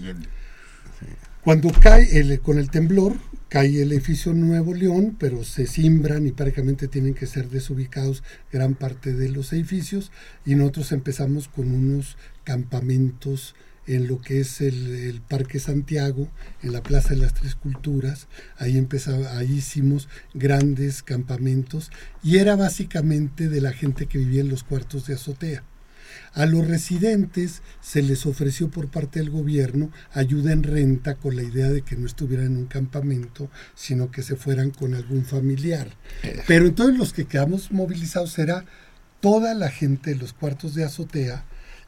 Cuando 1.44 1.72
cae 1.72 2.20
el, 2.20 2.40
con 2.40 2.58
el 2.60 2.70
temblor, 2.70 3.16
cae 3.54 3.84
el 3.84 3.92
edificio 3.92 4.34
Nuevo 4.34 4.74
León, 4.74 5.16
pero 5.20 5.44
se 5.44 5.68
simbran 5.68 6.26
y 6.26 6.32
prácticamente 6.32 6.88
tienen 6.88 7.14
que 7.14 7.28
ser 7.28 7.52
desubicados 7.52 8.24
gran 8.52 8.74
parte 8.74 9.14
de 9.14 9.30
los 9.30 9.54
edificios 9.54 10.12
y 10.44 10.56
nosotros 10.56 10.92
empezamos 10.92 11.50
con 11.50 11.72
unos 11.72 12.18
campamentos 12.46 13.54
en 13.86 14.08
lo 14.08 14.20
que 14.20 14.40
es 14.40 14.60
el, 14.60 15.22
Parque 15.30 15.60
Santiago, 15.60 16.30
en 16.64 16.74
la 16.74 16.82
Plaza 16.82 17.10
de 17.10 17.18
las 17.18 17.36
Tres 17.36 17.54
Culturas. 17.54 18.28
Ahí, 18.58 18.76
empezaba, 18.76 19.38
ahí 19.38 19.58
hicimos 19.58 20.10
grandes 20.34 21.04
campamentos 21.04 21.92
y 22.24 22.38
era 22.38 22.56
básicamente 22.56 23.50
de 23.50 23.62
la 23.62 23.72
gente 23.72 24.08
que 24.08 24.18
vivía 24.18 24.42
en 24.42 24.50
los 24.50 24.64
cuartos 24.64 25.06
de 25.06 25.14
azotea. 25.14 25.64
A 26.34 26.46
los 26.46 26.68
residentes 26.68 27.62
se 27.82 28.02
les 28.02 28.26
ofreció 28.26 28.70
por 28.70 28.88
parte 28.90 29.20
del 29.20 29.30
gobierno 29.30 29.92
ayuda 30.14 30.52
en 30.52 30.64
renta 30.64 31.16
con 31.16 31.36
la 31.36 31.44
idea 31.44 31.70
de 31.70 31.84
que 31.84 31.96
no 31.96 32.08
estuvieran 32.08 32.48
en 32.48 32.58
un 32.58 32.66
campamento, 32.66 33.50
sino 33.76 34.10
que 34.10 34.24
se 34.24 34.36
fueran 34.36 34.72
con 34.72 34.96
algún 34.96 35.26
familiar. 35.26 35.96
Pero 36.48 36.66
entonces 36.66 36.98
los 36.98 37.14
que 37.14 37.26
quedamos 37.26 37.72
movilizados 37.72 38.38
era 38.40 38.66
toda 39.22 39.54
la 39.54 39.70
gente 39.70 40.12
de 40.12 40.18
los 40.18 40.34
cuartos 40.34 40.76
de 40.76 40.84
azotea 40.84 41.46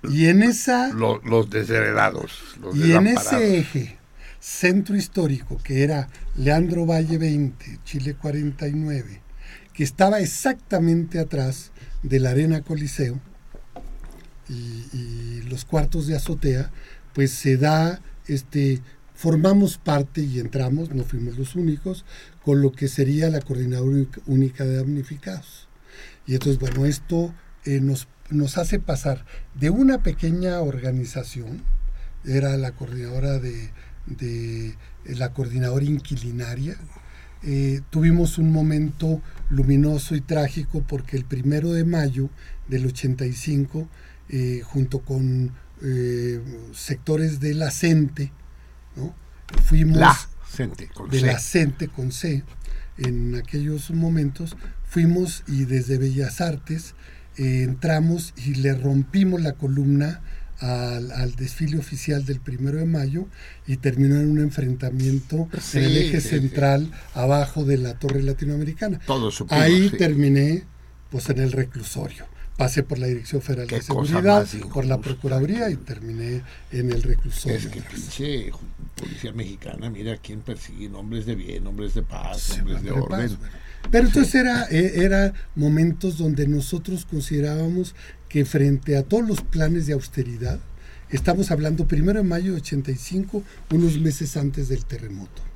y 0.09 0.27
en 0.27 0.43
esa... 0.43 0.89
Los, 0.93 1.49
desheredados. 1.49 2.57
y 2.73 2.91
en 2.91 3.07
ese 3.07 3.57
eje 3.57 3.97
centro 4.39 4.95
histórico 4.95 5.59
que 5.63 5.83
era 5.83 6.07
Leandro 6.35 6.85
Valle 6.85 7.17
20, 7.17 7.79
Chile 7.83 8.13
49, 8.13 9.21
que 9.73 9.83
estaba 9.83 10.19
exactamente 10.19 11.19
atrás 11.19 11.71
de 12.03 12.19
la 12.19 12.29
Arena 12.29 12.61
Coliseo, 12.61 13.19
y, 14.49 15.41
los 15.49 15.65
cuartos 15.65 16.07
de 16.07 16.15
azotea, 16.15 16.71
pues 17.13 17.31
se 17.31 17.57
da, 17.57 18.01
este, 18.27 18.81
formamos 19.13 19.77
parte 19.77 20.21
y 20.21 20.39
entramos, 20.39 20.89
no 20.93 21.03
fuimos 21.03 21.37
los 21.37 21.55
únicos, 21.55 22.03
con 22.43 22.61
lo 22.61 22.71
que 22.71 22.87
sería 22.87 23.29
la 23.29 23.41
Coordinadora 23.41 24.05
Única 24.25 24.65
de 24.65 24.77
Damnificados. 24.77 25.67
Y 26.25 26.33
entonces, 26.33 26.59
bueno, 26.59 26.85
esto 26.85 27.33
eh, 27.63 27.79
nos, 27.79 28.07
nos 28.29 28.57
hace 28.57 28.79
pasar 28.79 29.25
de 29.53 29.69
una 29.69 30.03
pequeña 30.03 30.59
organización, 30.61 31.63
era 32.25 32.57
la 32.57 32.71
coordinadora 32.71 33.37
de, 33.37 33.69
de 34.07 34.75
la 35.05 35.31
coordinadora 35.31 35.85
inquilinaria, 35.85 36.75
eh, 37.47 37.81
tuvimos 37.91 38.39
un 38.39 38.51
momento 38.51 39.21
luminoso 39.49 40.15
y 40.15 40.21
trágico 40.21 40.81
porque 40.81 41.15
el 41.15 41.25
primero 41.25 41.73
de 41.73 41.85
mayo 41.85 42.31
del 42.67 42.87
85 42.87 43.87
eh, 44.29 44.61
junto 44.63 44.99
con 44.99 45.51
eh, 45.83 46.41
sectores 46.73 47.39
de 47.39 47.53
la 47.53 47.71
CENTE, 47.71 48.31
fuimos 49.63 49.97
la 49.97 50.17
CENTE, 50.49 50.87
con 50.87 51.09
de 51.09 51.21
la 51.21 51.39
CENTE 51.39 51.89
con 51.89 52.11
C, 52.11 52.43
en 52.97 53.35
aquellos 53.35 53.91
momentos, 53.91 54.55
fuimos 54.83 55.43
y 55.47 55.65
desde 55.65 55.97
Bellas 55.97 56.41
Artes 56.41 56.95
eh, 57.37 57.63
entramos 57.63 58.33
y 58.37 58.55
le 58.55 58.73
rompimos 58.73 59.41
la 59.41 59.53
columna 59.53 60.21
al, 60.59 61.35
desfile 61.35 61.77
oficial 61.77 62.25
del 62.25 62.39
primero 62.39 62.77
de 62.77 62.85
mayo 62.85 63.27
y 63.67 63.77
terminó 63.77 64.15
en 64.15 64.29
un 64.29 64.39
enfrentamiento 64.39 65.49
en 65.73 65.83
el 65.83 65.97
eje 65.97 66.21
central 66.21 66.89
abajo 67.13 67.65
de 67.65 67.77
la 67.77 67.99
torre 67.99 68.23
latinoamericana. 68.23 69.01
Ahí 69.49 69.89
terminé 69.89 70.63
pues 71.09 71.29
en 71.29 71.39
el 71.39 71.51
reclusorio 71.51 72.25
pasé 72.57 72.83
por 72.83 72.99
la 72.99 73.07
Dirección 73.07 73.41
Federal 73.41 73.67
de 73.67 73.81
Seguridad, 73.81 74.47
por 74.73 74.85
la 74.85 74.99
Procuraduría 74.99 75.69
y 75.69 75.75
terminé 75.75 76.41
en 76.71 76.91
el 76.91 77.03
reclusorio. 77.03 77.57
Es 77.57 77.67
que 77.67 77.81
pinche 77.81 78.51
policía 78.95 79.33
mexicana, 79.33 79.89
mira 79.89 80.17
quién 80.17 80.41
persigue 80.41 80.89
hombres 80.93 81.25
de 81.25 81.35
bien, 81.35 81.67
hombres 81.67 81.93
de 81.93 82.03
paz, 82.03 82.57
hombres 82.59 82.81
de 82.81 82.91
orden. 82.91 83.37
Pero 83.91 84.07
entonces 84.07 84.35
era, 84.35 84.67
e, 84.69 85.03
era 85.03 85.33
momentos 85.55 86.17
donde 86.17 86.47
nosotros 86.47 87.05
considerábamos 87.05 87.95
que 88.29 88.45
frente 88.45 88.97
a 88.97 89.03
todos 89.03 89.27
los 89.27 89.41
planes 89.41 89.85
de 89.85 89.93
austeridad, 89.93 90.59
estamos 91.09 91.51
hablando 91.51 91.87
primero 91.87 92.19
de 92.21 92.27
mayo 92.27 92.53
de 92.53 92.61
85, 92.61 93.43
unos 93.71 93.99
meses 93.99 94.37
antes 94.37 94.69
del 94.69 94.85
terremoto 94.85 95.54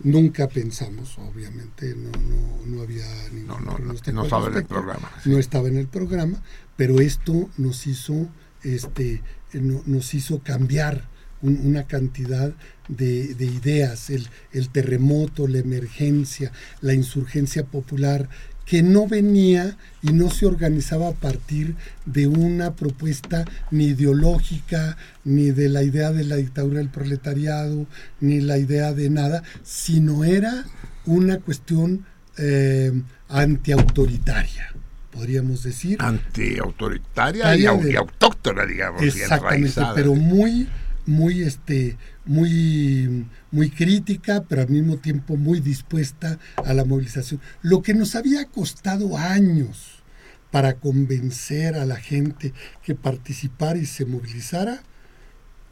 Nunca 0.00 0.48
pensamos, 0.48 1.18
obviamente, 1.18 1.94
no, 1.96 2.10
no, 2.10 2.66
no 2.66 2.82
había 2.82 3.06
ningún 3.32 3.64
no, 3.64 3.78
no, 3.78 3.78
no 3.78 4.22
estaba 4.22 4.46
en 4.48 4.54
el 4.54 4.64
programa. 4.64 5.10
No 5.24 5.38
estaba 5.38 5.68
en 5.68 5.76
el 5.76 5.88
programa, 5.88 6.42
pero 6.76 7.00
esto 7.00 7.50
nos 7.56 7.86
hizo, 7.86 8.28
este, 8.62 9.22
nos 9.52 10.14
hizo 10.14 10.40
cambiar 10.42 11.08
una 11.42 11.86
cantidad 11.86 12.52
de, 12.88 13.34
de 13.34 13.44
ideas, 13.46 14.10
el, 14.10 14.28
el, 14.52 14.70
terremoto, 14.70 15.46
la 15.46 15.58
emergencia, 15.58 16.52
la 16.80 16.94
insurgencia 16.94 17.64
popular, 17.64 18.28
que 18.68 18.82
no 18.82 19.06
venía 19.08 19.78
y 20.02 20.12
no 20.12 20.30
se 20.30 20.44
organizaba 20.44 21.08
a 21.08 21.12
partir 21.12 21.74
de 22.04 22.26
una 22.26 22.74
propuesta 22.74 23.46
ni 23.70 23.86
ideológica, 23.86 24.98
ni 25.24 25.50
de 25.52 25.70
la 25.70 25.82
idea 25.82 26.12
de 26.12 26.24
la 26.24 26.36
dictadura 26.36 26.78
del 26.78 26.90
proletariado, 26.90 27.86
ni 28.20 28.42
la 28.42 28.58
idea 28.58 28.92
de 28.92 29.08
nada, 29.08 29.42
sino 29.62 30.22
era 30.22 30.64
una 31.06 31.38
cuestión 31.38 32.04
eh, 32.36 32.92
antiautoritaria 33.28 34.74
podríamos 35.10 35.64
decir. 35.64 35.96
Antiautoritaria 36.00 37.56
y, 37.56 37.62
y, 37.62 37.96
autóctona, 37.96 38.64
digamos. 38.64 39.02
Exactamente, 39.02 39.80
pero 39.96 40.14
muy 40.14 40.68
muy, 41.08 41.42
este, 41.42 41.96
muy, 42.28 43.26
muy 43.50 43.70
crítica, 43.70 44.44
pero 44.48 44.62
al 44.62 44.68
mismo 44.68 44.98
tiempo 44.98 45.36
muy 45.36 45.60
dispuesta 45.60 46.38
a 46.56 46.74
la 46.74 46.84
movilización. 46.84 47.40
Lo 47.62 47.82
que 47.82 47.94
nos 47.94 48.14
había 48.14 48.44
costado 48.44 49.16
años 49.16 50.02
para 50.50 50.74
convencer 50.74 51.74
a 51.74 51.86
la 51.86 51.96
gente 51.96 52.52
que 52.82 52.94
participara 52.94 53.78
y 53.78 53.86
se 53.86 54.04
movilizara, 54.04 54.82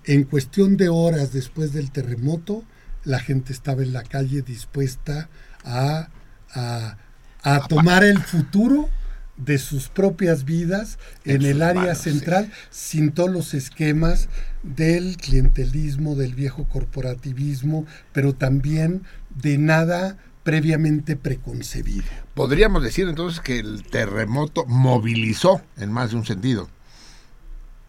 en 0.05 0.25
cuestión 0.25 0.77
de 0.77 0.89
horas 0.89 1.33
después 1.33 1.73
del 1.73 1.91
terremoto, 1.91 2.65
la 3.05 3.21
gente 3.21 3.53
estaba 3.53 3.83
en 3.83 3.93
la 3.93 4.03
calle 4.03 4.43
dispuesta 4.43 5.29
a, 5.65 6.09
a, 6.55 6.97
a 7.43 7.69
tomar 7.69 8.03
el 8.03 8.19
futuro 8.23 8.89
de 9.37 9.59
sus 9.59 9.89
propias 9.89 10.45
vidas 10.45 10.99
en, 11.25 11.43
el 11.43 11.63
área 11.63 11.95
central 11.95 12.51
sin 12.71 13.13
todos 13.13 13.31
los 13.31 13.55
esquemas 13.55 14.29
del 14.75 15.17
clientelismo, 15.17 16.15
del 16.15 16.35
viejo 16.35 16.65
corporativismo, 16.65 17.87
pero 18.13 18.35
también 18.35 19.03
de 19.35 19.59
nada 19.59 20.19
previamente 20.43 21.17
preconcebido. 21.17 22.05
Podríamos 22.35 22.83
decir 22.83 23.09
entonces 23.09 23.41
que 23.41 23.59
el 23.59 23.83
terremoto 23.83 24.65
movilizó 24.67 25.61
en 25.77 25.93
más 25.93 26.11
de 26.11 26.17
un 26.17 26.27
sentido. 26.27 26.69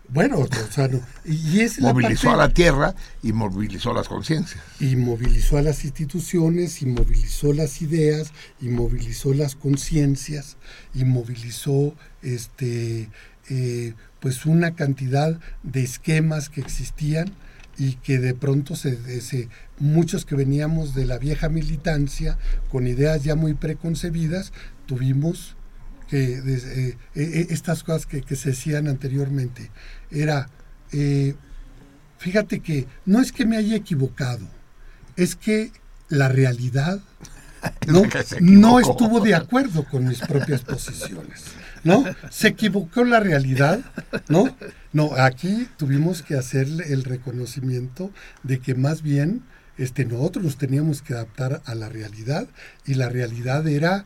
Bueno, 0.09 0.39
o 0.39 0.71
sea, 0.71 0.89
y 1.25 1.59
es 1.59 1.81
movilizó 1.81 2.31
a 2.31 2.37
la 2.37 2.49
tierra 2.49 2.95
y 3.21 3.33
movilizó 3.33 3.93
las 3.93 4.07
conciencias. 4.07 4.63
Y 4.79 4.95
movilizó 4.95 5.57
a 5.57 5.61
las 5.61 5.83
instituciones, 5.83 6.81
y 6.81 6.85
movilizó 6.85 7.51
las 7.51 7.81
ideas, 7.81 8.31
y 8.61 8.69
movilizó 8.69 9.33
las 9.33 9.55
conciencias, 9.55 10.55
y 10.93 11.03
movilizó 11.03 11.93
este 12.21 13.09
eh, 13.49 13.93
pues 14.27 14.45
una 14.45 14.75
cantidad 14.75 15.39
de 15.63 15.83
esquemas 15.83 16.49
que 16.49 16.59
existían 16.59 17.31
y 17.77 17.93
que 17.93 18.19
de 18.19 18.33
pronto 18.33 18.75
se, 18.75 18.99
muchos 19.79 20.25
que 20.25 20.35
veníamos 20.35 20.93
de 20.93 21.05
la 21.05 21.17
vieja 21.17 21.47
militancia 21.47 22.37
con 22.69 22.87
ideas 22.87 23.23
ya 23.23 23.35
muy 23.35 23.53
preconcebidas 23.53 24.51
tuvimos 24.85 25.55
que 26.09 26.39
eh, 26.39 26.97
eh, 27.15 27.47
estas 27.51 27.83
cosas 27.83 28.05
que, 28.05 28.21
que, 28.21 28.35
se 28.35 28.49
decían 28.49 28.89
anteriormente. 28.89 29.71
Era, 30.11 30.49
eh, 30.91 31.33
fíjate 32.17 32.59
que 32.59 32.85
no 33.05 33.21
es 33.21 33.31
que 33.31 33.45
me 33.45 33.55
haya 33.55 33.77
equivocado, 33.77 34.45
es 35.15 35.37
que 35.37 35.71
la 36.09 36.27
realidad 36.27 36.99
no, 37.87 38.03
no 38.41 38.79
estuvo 38.79 39.19
de 39.19 39.35
acuerdo 39.35 39.85
con 39.85 40.07
mis 40.07 40.19
propias 40.19 40.61
posiciones. 40.61 41.45
¿No? 41.83 42.03
Se 42.31 42.49
equivocó 42.49 43.05
la 43.05 43.19
realidad, 43.19 43.79
¿no? 44.27 44.53
No, 44.91 45.13
aquí 45.15 45.69
tuvimos 45.77 46.21
que 46.21 46.35
hacer 46.35 46.67
el 46.87 47.03
reconocimiento 47.03 48.11
de 48.43 48.59
que 48.59 48.75
más 48.75 49.03
bien 49.03 49.43
este, 49.77 50.05
nosotros 50.05 50.43
nos 50.43 50.57
teníamos 50.57 51.01
que 51.01 51.13
adaptar 51.13 51.61
a 51.65 51.75
la 51.75 51.87
realidad 51.87 52.47
y 52.85 52.95
la 52.95 53.09
realidad 53.09 53.67
era, 53.67 54.05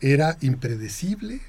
era 0.00 0.36
impredecible, 0.40 1.40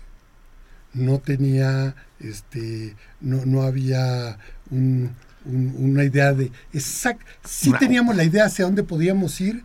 no 0.94 1.20
tenía, 1.20 1.96
este, 2.20 2.96
no, 3.22 3.46
no 3.46 3.64
había 3.64 4.38
una 4.70 6.04
idea 6.04 6.34
de 6.34 6.52
exact, 6.74 7.22
sí 7.44 7.72
teníamos 7.80 8.16
la 8.16 8.24
idea 8.24 8.46
hacia 8.46 8.66
dónde 8.66 8.84
podíamos 8.84 9.40
ir, 9.42 9.64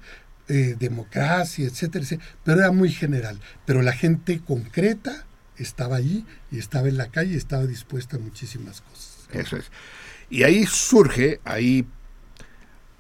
eh, 0.51 0.77
democracia, 0.79 1.67
etcétera, 1.67 2.05
pero 2.45 2.59
era 2.61 2.73
muy 2.73 2.91
general. 2.91 3.41
Pero 3.65 3.83
la 3.83 3.93
gente 3.93 4.41
concreta 4.41 5.25
estaba 5.57 5.97
allí 5.97 6.27
y 6.51 6.59
estaba 6.59 6.89
en 6.89 6.97
la 6.97 7.09
calle 7.09 7.35
y 7.35 7.37
estaba 7.37 7.65
dispuesta 7.65 8.17
a 8.17 8.21
muchísimas 8.21 8.81
cosas. 8.81 9.29
Eso 9.33 9.57
es. 9.57 9.71
Y 10.29 10.43
ahí 10.43 10.67
surge, 10.67 11.41
ahí 11.45 11.87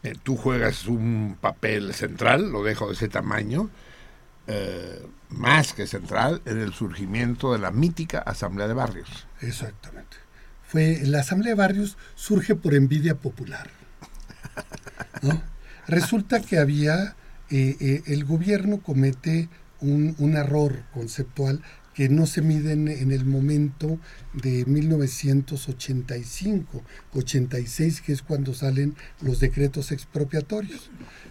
eh, 0.02 0.14
tú 0.22 0.36
juegas 0.36 0.86
un 0.86 1.36
papel 1.40 1.92
central, 1.92 2.50
lo 2.50 2.62
dejo 2.64 2.88
de 2.88 2.94
ese 2.94 3.08
tamaño, 3.08 3.70
eh, 4.46 5.04
más 5.28 5.74
que 5.74 5.86
central 5.86 6.42
en 6.44 6.58
el 6.58 6.72
surgimiento 6.72 7.52
de 7.52 7.58
la 7.58 7.70
mítica 7.70 8.18
Asamblea 8.18 8.66
de 8.66 8.74
Barrios. 8.74 9.26
Exactamente. 9.40 10.16
fue 10.66 11.00
la 11.04 11.20
Asamblea 11.20 11.54
de 11.54 11.56
Barrios 11.56 11.96
surge 12.14 12.54
por 12.54 12.74
envidia 12.74 13.16
popular. 13.16 13.70
Resulta 15.86 16.40
que 16.40 16.58
había, 16.58 17.16
eh, 17.50 17.76
eh, 17.80 18.02
el 18.06 18.24
gobierno 18.24 18.80
comete 18.80 19.48
un, 19.80 20.14
error 20.36 20.84
conceptual 20.92 21.62
que 21.94 22.08
no 22.08 22.26
se 22.26 22.42
mide 22.42 22.72
en, 22.72 22.88
el 22.88 23.24
momento 23.24 23.98
de 24.32 24.64
1985, 24.66 26.84
86, 27.14 28.02
que 28.02 28.12
es 28.12 28.22
cuando 28.22 28.54
salen 28.54 28.94
los 29.20 29.40
decretos 29.40 29.90
expropiatorios. 29.90 30.90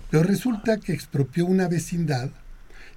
Pero 0.10 0.24
resulta 0.24 0.76
que 0.78 0.92
expropió 0.94 1.46
una 1.46 1.70
vecindad 1.70 2.32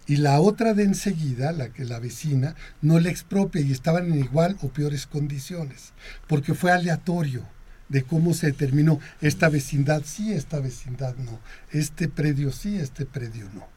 y 0.06 0.16
la 0.16 0.40
otra 0.40 0.74
de 0.74 0.82
enseguida, 0.82 1.52
la 1.52 1.72
que 1.72 1.85
la 1.85 2.00
vecina, 2.00 2.56
no 2.80 2.98
le 2.98 3.11
expropia 3.11 3.61
y 3.61 3.70
estaban 3.70 4.12
en 4.12 4.18
igual 4.18 4.56
o 4.62 4.68
peores 4.68 5.06
condiciones, 5.06 5.92
porque 6.26 6.54
fue 6.54 6.72
aleatorio 6.72 7.46
de 7.92 8.02
cómo 8.02 8.33
se 8.33 8.46
determinó 8.46 8.98
esta 9.20 9.50
vecindad 9.50 10.02
sí, 10.05 10.33
esta 10.33 10.59
vecindad 10.61 11.14
no, 11.16 11.38
este 11.70 12.09
predio 12.09 12.50
sí, 12.50 12.78
este 12.78 13.05
predio 13.05 13.48
no. 13.55 13.68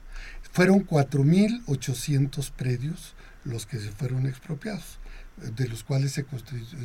Fueron 0.54 0.88
4.800 0.88 2.52
predios 2.52 3.14
los 3.44 3.66
que 3.66 3.78
se 3.78 3.92
fueron 3.92 4.26
expropiados, 4.26 5.00
de 5.58 5.68
los 5.68 5.84
cuales 5.84 6.14
se, 6.14 6.26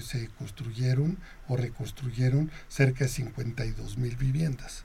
se 0.03 0.29
construyeron 0.39 1.19
o 1.47 1.57
reconstruyeron 1.57 2.51
cerca 2.69 3.05
de 3.05 3.11
52.000 3.11 4.19
viviendas. 4.19 4.85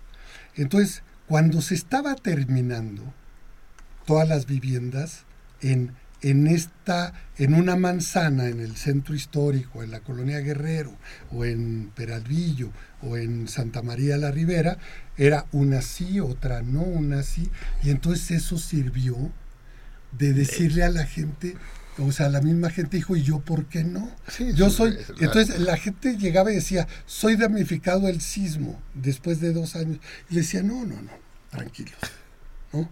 Entonces, 0.56 1.02
cuando 1.28 1.64
se 1.64 1.74
estaba 1.74 2.14
terminando 2.14 3.12
todas 4.06 4.30
las 4.30 4.46
viviendas 4.46 5.24
en, 5.62 5.94
en, 6.26 6.48
esta, 6.48 7.14
en 7.38 7.54
una 7.54 7.76
manzana 7.76 8.48
en 8.48 8.60
el 8.60 8.76
centro 8.78 9.14
histórico, 9.14 9.84
en 9.84 9.92
la 9.92 10.00
colonia 10.00 10.40
Guerrero, 10.40 10.98
o 11.32 11.46
en 11.46 11.92
Peralvillo, 11.96 12.72
o 13.04 13.16
en 13.16 13.48
Santa 13.48 13.84
María 13.84 14.18
la 14.18 14.32
Ribera, 14.32 14.80
era 15.18 15.46
una 15.52 15.84
sí, 15.84 16.20
otra 16.20 16.64
no, 16.64 16.82
una 16.82 17.22
sí, 17.22 17.52
y 17.84 17.92
entonces 17.92 18.32
eso 18.32 18.58
sirvió 18.58 19.16
de 20.14 20.34
decirle 20.34 20.84
a 20.84 20.90
la 20.90 21.06
gente, 21.06 21.58
o 22.00 22.12
sea, 22.12 22.28
la 22.30 22.42
misma 22.42 22.72
gente 22.72 22.98
dijo, 22.98 23.16
¿y 23.16 23.22
yo 23.22 23.42
por 23.42 23.68
qué 23.68 23.84
no? 23.84 24.10
Sí, 24.28 24.52
yo 24.56 24.72
soy, 24.72 24.98
entonces 25.20 25.60
la 25.60 25.78
gente 25.78 26.18
llegaba 26.18 26.52
y 26.52 26.56
decía, 26.56 26.88
soy 27.06 27.36
damnificado 27.36 28.08
del 28.08 28.20
sismo 28.20 28.82
después 28.96 29.42
de 29.42 29.54
dos 29.54 29.76
años. 29.76 30.00
Y 30.32 30.34
le 30.34 30.42
decía, 30.42 30.64
no, 30.64 30.86
no, 30.86 31.00
no, 31.04 31.12
tranquilos, 31.52 32.00
¿no? 32.74 32.90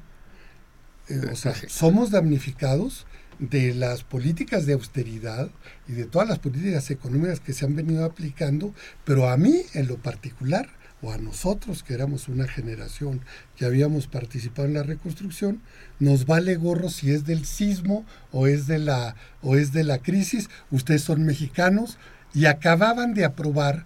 Eh, 1.10 1.30
o 1.32 1.36
sea, 1.36 1.56
somos 1.68 2.12
damnificados 2.12 3.08
de 3.50 3.74
las 3.74 4.04
políticas 4.04 4.66
de 4.66 4.74
austeridad 4.74 5.50
y 5.88 5.94
de 5.94 6.06
todas 6.06 6.30
las 6.30 6.40
políticas 6.40 6.90
económicas 6.92 7.42
que 7.42 7.52
se 7.52 7.66
han 7.66 7.76
venido 7.76 8.06
aplicando, 8.06 8.74
pero 9.04 9.30
a 9.30 9.36
mí 9.36 9.64
en 9.74 9.88
lo 9.88 9.98
particular, 9.98 10.70
o 11.02 11.12
a 11.12 11.18
nosotros 11.18 11.84
que 11.84 11.94
éramos 11.94 12.30
una 12.30 12.48
generación 12.48 13.20
que 13.58 13.66
habíamos 13.66 14.08
participado 14.08 14.66
en 14.66 14.76
la 14.76 14.84
reconstrucción, 14.84 15.62
nos 16.00 16.26
vale 16.26 16.56
gorro 16.56 16.90
si 16.90 17.12
es 17.12 17.26
del 17.26 17.46
sismo 17.46 18.06
o 18.32 18.48
es 18.48 18.68
de 18.68 18.80
la, 18.80 19.16
o 19.42 19.58
es 19.58 19.74
de 19.74 19.84
la 19.84 19.98
crisis, 19.98 20.50
ustedes 20.72 21.04
son 21.04 21.26
mexicanos 21.26 21.98
y 22.34 22.46
acababan 22.46 23.14
de 23.14 23.26
aprobar 23.26 23.86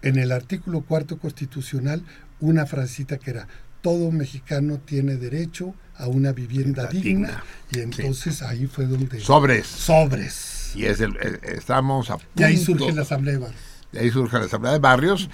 en 0.00 0.18
el 0.18 0.32
artículo 0.32 0.80
cuarto 0.80 1.18
constitucional 1.18 2.02
una 2.40 2.64
frasecita 2.64 3.18
que 3.18 3.30
era 3.32 3.48
todo 3.84 4.10
mexicano 4.10 4.80
tiene 4.82 5.16
derecho 5.16 5.74
a 5.96 6.06
una 6.08 6.32
vivienda 6.32 6.86
digna, 6.86 7.02
digna. 7.28 7.44
y 7.70 7.80
entonces 7.80 8.40
ahí 8.40 8.66
fue 8.66 8.86
donde 8.86 9.20
Sobres. 9.20 9.66
sobres 9.66 10.72
Y 10.74 10.86
es 10.86 11.00
el, 11.00 11.14
eh, 11.20 11.38
estamos 11.42 12.08
a 12.08 12.16
punto. 12.16 12.32
y 12.34 12.44
ahí 12.44 12.56
surge 12.56 12.90
la 12.92 13.02
asamblea 13.02 13.34
de 13.34 13.40
barrios. 13.40 13.60
de 13.92 14.00
ahí 14.00 14.10
surge 14.10 14.38
la 14.38 14.46
Asamblea 14.46 14.72
de 14.72 14.78
Barrios 14.78 15.28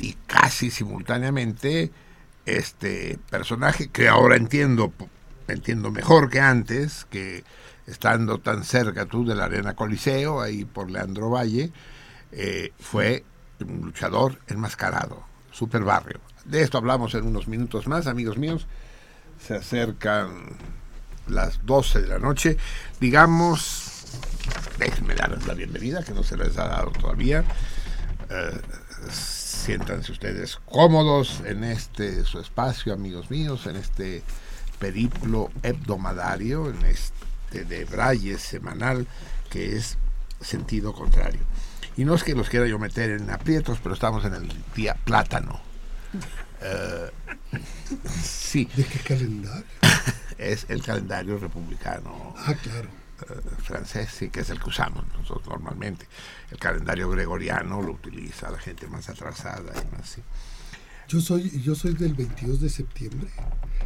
y 0.00 0.14
casi 0.26 0.72
simultáneamente 0.72 1.92
este 2.44 3.20
personaje 3.30 3.86
que 3.86 4.08
ahora 4.08 4.34
entiendo 4.36 4.92
entiendo 5.46 5.92
mejor 5.92 6.28
que 6.28 6.40
antes 6.40 7.06
que 7.08 7.44
estando 7.86 8.38
tan 8.38 8.64
cerca 8.64 9.06
tú 9.06 9.24
de 9.24 9.36
la 9.36 9.44
arena 9.44 9.74
Coliseo 9.76 10.40
ahí 10.40 10.64
por 10.64 10.90
Leandro 10.90 11.30
Valle 11.30 11.70
eh, 12.32 12.72
fue 12.80 13.24
un 13.60 13.80
luchador 13.86 14.40
enmascarado 14.48 15.22
super 15.52 15.82
barrio 15.84 16.18
de 16.44 16.62
esto 16.62 16.78
hablamos 16.78 17.14
en 17.14 17.26
unos 17.26 17.48
minutos 17.48 17.86
más 17.86 18.06
amigos 18.06 18.38
míos 18.38 18.66
se 19.40 19.56
acercan 19.56 20.56
las 21.28 21.64
12 21.64 22.02
de 22.02 22.08
la 22.08 22.18
noche 22.18 22.56
digamos 23.00 23.88
déjenme 24.78 25.14
darles 25.14 25.46
la 25.46 25.54
bienvenida 25.54 26.02
que 26.02 26.12
no 26.12 26.22
se 26.22 26.36
les 26.36 26.56
ha 26.58 26.68
dado 26.68 26.90
todavía 26.90 27.44
Eh, 28.32 28.60
siéntanse 29.10 30.10
ustedes 30.10 30.56
cómodos 30.64 31.42
en 31.44 31.64
este 31.64 32.24
su 32.24 32.38
espacio, 32.38 32.94
amigos 32.94 33.30
míos, 33.30 33.66
en 33.66 33.76
este 33.76 34.22
periplo 34.78 35.50
hebdomadario, 35.62 36.70
en 36.70 36.82
este 36.86 37.64
de 37.64 37.84
Braille 37.84 38.38
semanal 38.38 39.06
que 39.50 39.76
es 39.76 39.98
sentido 40.40 40.94
contrario. 40.94 41.40
Y 41.96 42.06
no 42.06 42.14
es 42.14 42.24
que 42.24 42.34
los 42.34 42.48
quiera 42.48 42.66
yo 42.66 42.78
meter 42.78 43.10
en 43.10 43.28
aprietos, 43.28 43.78
pero 43.82 43.94
estamos 43.94 44.24
en 44.24 44.34
el 44.34 44.48
día 44.74 44.96
plátano. 45.04 45.60
Sí, 48.22 48.68
¿De 48.76 48.84
qué 48.84 48.98
calendario? 49.00 49.64
es 50.38 50.66
el 50.68 50.82
calendario 50.82 51.38
republicano 51.38 52.34
Ah, 52.38 52.54
claro. 52.54 52.88
eh, 53.28 53.40
francés, 53.62 54.08
sí, 54.16 54.28
que 54.30 54.40
es 54.40 54.50
el 54.50 54.60
que 54.60 54.68
usamos 54.70 55.04
nosotros 55.18 55.48
normalmente. 55.48 56.06
El 56.50 56.58
calendario 56.58 57.08
gregoriano 57.10 57.82
lo 57.82 57.92
utiliza 57.92 58.50
la 58.50 58.58
gente 58.58 58.86
más 58.86 59.08
atrasada 59.08 59.72
y 59.74 59.92
más 59.92 60.02
así. 60.02 60.22
Yo 61.08 61.20
soy, 61.20 61.60
yo 61.62 61.74
soy 61.74 61.94
del 61.94 62.14
22 62.14 62.60
de 62.60 62.68
septiembre. 62.70 63.28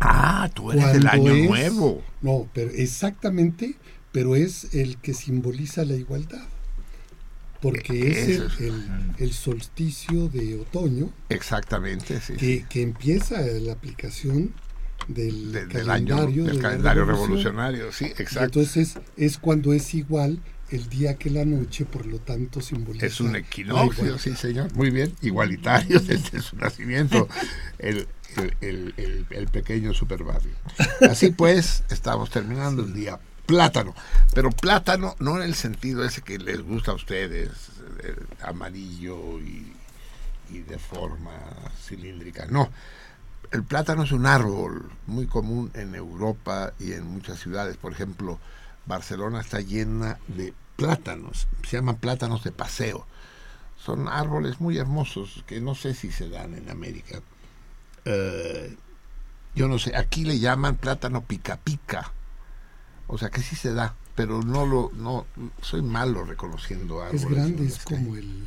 Ah, 0.00 0.48
tú 0.54 0.70
eres 0.70 0.92
del 0.92 1.06
año 1.08 1.32
es- 1.32 1.48
nuevo. 1.48 2.02
No, 2.22 2.48
pero 2.52 2.70
exactamente, 2.70 3.74
pero 4.12 4.36
es 4.36 4.74
el 4.74 4.98
que 4.98 5.14
simboliza 5.14 5.84
la 5.84 5.94
igualdad. 5.94 6.46
Porque 7.70 8.11
es 8.11 8.40
el, 9.18 9.33
solsticio 9.33 10.29
de 10.29 10.57
otoño 10.57 11.11
Exactamente, 11.29 12.20
sí. 12.20 12.35
que, 12.35 12.64
que 12.68 12.83
empieza 12.83 13.40
la 13.42 13.72
aplicación 13.72 14.52
del 15.09 15.52
De- 15.52 15.66
del 15.66 15.90
año, 15.90 16.16
calendario, 16.61 17.07
del 17.07 17.07
revolucionario, 17.07 17.92
sí, 17.92 18.07
exacto. 18.07 18.44
entonces 18.61 18.98
es 19.16 19.38
cuando 19.38 19.72
es 19.72 19.94
igual 19.94 20.40
el 20.70 20.88
día 20.88 21.14
que 21.14 21.31
la 21.31 21.44
noche, 21.44 21.85
por 21.85 22.07
lo 22.07 22.18
tanto 22.18 22.61
simboliza. 22.61 23.07
Es 23.07 23.20
un 23.20 23.37
equinoccio, 23.37 24.18
sí, 24.18 24.35
señor. 24.35 24.74
Muy 24.74 24.90
bien, 24.90 25.12
igualitario 25.22 26.00
desde 26.07 26.40
su 26.40 26.57
nacimiento, 26.57 27.29
el, 27.79 28.09
el, 28.37 28.55
el- 28.61 28.94
el- 28.96 29.26
el 29.31 29.46
pequeño 29.48 29.94
superbarrio. 29.94 30.52
Así 31.09 31.31
pues, 31.31 31.85
estamos 31.90 32.31
terminando 32.31 32.83
el 32.83 32.92
día 32.94 33.20
plátano. 33.46 33.94
Pero 34.35 34.50
plátano 34.50 35.14
no 35.18 35.37
en 35.37 35.42
el 35.42 35.54
sentido 35.54 36.04
ese 36.04 36.22
que 36.22 36.38
les 36.38 36.61
gusta 36.62 36.90
a 36.90 36.94
ustedes, 36.94 37.50
eh, 38.02 38.16
amarillo 38.42 39.40
y, 39.40 39.72
de 40.48 40.78
forma 40.78 41.32
cilíndrica. 41.82 42.46
No. 42.46 42.70
El 43.50 43.62
plátano 43.62 44.04
es 44.04 44.12
un 44.12 44.26
árbol 44.26 44.90
muy 45.06 45.26
común 45.26 45.70
en 45.74 45.94
Europa 45.94 46.72
y 46.78 46.92
en 46.92 47.06
muchas 47.06 47.38
ciudades. 47.40 47.76
Por 47.76 47.92
ejemplo, 47.92 48.38
Barcelona 48.87 49.40
está 49.40 49.61
llena 49.61 50.18
de 50.28 50.54
plátanos. 50.76 51.48
Se 51.66 51.76
llaman 51.76 51.96
plátanos 51.96 52.44
de 52.44 52.52
paseo. 52.52 53.06
Son 53.76 54.09
árboles 54.09 54.61
muy 54.61 54.78
hermosos 54.78 55.44
que 55.46 55.61
no 55.61 55.74
sé 55.74 55.94
si 55.94 56.11
se 56.11 56.28
dan 56.28 56.54
en 56.54 56.70
América. 56.70 57.20
Eh, 58.04 58.76
yo 59.54 59.68
no 59.68 59.78
sé, 59.78 59.96
aquí 59.96 60.24
le 60.24 60.38
llaman 60.38 60.76
plátano 60.76 61.22
pica 61.22 61.56
pica. 61.56 62.12
O 63.09 63.19
sea 63.19 63.31
que 63.31 63.40
sí 63.42 63.55
se 63.57 63.73
da, 63.73 63.95
pero 64.14 64.42
no 64.42 64.66
lo, 64.66 64.90
no, 64.95 65.27
soy 65.62 65.83
malo 65.83 66.25
reconociendo 66.25 67.03
árboles. 67.03 67.23
Es 67.23 67.29
grande, 67.29 67.66
es 67.66 67.79
como 67.85 68.16
el, 68.16 68.45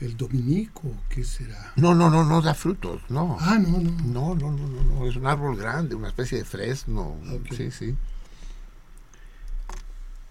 el 0.00 0.16
dominico, 0.16 0.92
¿qué 1.08 1.24
será? 1.24 1.72
No, 1.76 1.94
no, 1.94 2.10
no, 2.10 2.24
no 2.24 2.42
da 2.42 2.54
frutos, 2.54 3.00
no. 3.08 3.36
Ah, 3.40 3.58
no, 3.58 3.78
no. 3.78 3.90
No, 3.90 4.34
no, 4.34 4.50
no, 4.52 4.66
no, 4.68 4.82
no, 4.82 5.06
es 5.06 5.16
un 5.16 5.26
árbol 5.26 5.56
grande, 5.56 5.94
una 5.94 6.08
especie 6.08 6.38
de 6.38 6.44
fresno. 6.44 7.16
Sí, 7.56 7.70
sí. 7.70 7.94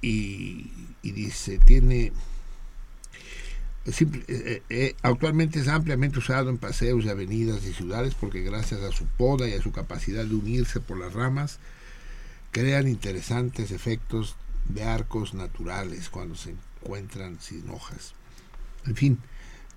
Y, 0.01 0.71
y 1.03 1.11
dice, 1.11 1.59
tiene... 1.59 2.11
simple- 3.85 4.25
eh, 4.27 4.63
eh, 4.69 4.95
actualmente 5.03 5.59
es 5.59 5.67
ampliamente 5.67 6.19
usado 6.19 6.49
en 6.49 6.57
paseos 6.57 7.03
y 7.05 7.09
avenidas 7.09 7.63
de 7.63 7.73
ciudades 7.73 8.15
porque 8.15 8.41
gracias 8.41 8.81
a 8.81 8.91
su 8.91 9.05
poda 9.05 9.47
y 9.47 9.53
a 9.53 9.61
su 9.61 9.71
capacidad 9.71 10.23
de 10.25 10.35
unirse 10.35 10.79
por 10.79 10.97
las 10.99 11.13
ramas, 11.13 11.59
crean 12.51 12.87
interesantes 12.87 13.71
efectos 13.71 14.35
de 14.65 14.83
arcos 14.83 15.33
naturales 15.33 16.09
cuando 16.09 16.35
se 16.35 16.55
encuentran 16.81 17.39
sin 17.41 17.69
hojas. 17.69 18.13
En 18.85 18.95
fin, 18.95 19.19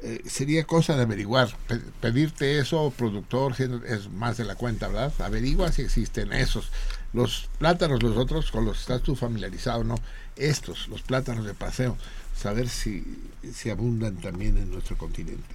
eh, 0.02 0.22
sería 0.26 0.64
cosa 0.64 0.96
de 0.96 1.02
averiguar. 1.02 1.56
Pe- 1.68 1.80
pedirte 2.00 2.58
eso, 2.58 2.92
productor, 2.96 3.54
es 3.86 4.10
más 4.10 4.36
de 4.36 4.44
la 4.44 4.54
cuenta, 4.56 4.88
¿verdad? 4.88 5.12
Averigua 5.22 5.72
si 5.72 5.82
existen 5.82 6.32
esos. 6.32 6.70
Los 7.12 7.48
plátanos, 7.58 8.02
los 8.02 8.16
otros, 8.16 8.50
con 8.50 8.64
los 8.64 8.76
que 8.76 8.80
estás 8.80 9.02
tú 9.02 9.14
familiarizado, 9.14 9.84
¿no? 9.84 9.94
Estos, 10.36 10.88
los 10.88 11.02
plátanos 11.02 11.46
de 11.46 11.54
paseo, 11.54 11.96
saber 12.36 12.68
si, 12.68 13.04
si 13.54 13.70
abundan 13.70 14.16
también 14.16 14.56
en 14.58 14.70
nuestro 14.70 14.98
continente. 14.98 15.54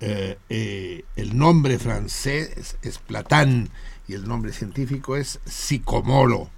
Eh, 0.00 0.36
eh, 0.48 1.04
el 1.14 1.38
nombre 1.38 1.78
francés 1.78 2.76
es 2.82 2.98
Platán 2.98 3.68
y 4.08 4.14
el 4.14 4.26
nombre 4.26 4.52
científico 4.52 5.16
es 5.16 5.40
Sicomoro. 5.44 6.50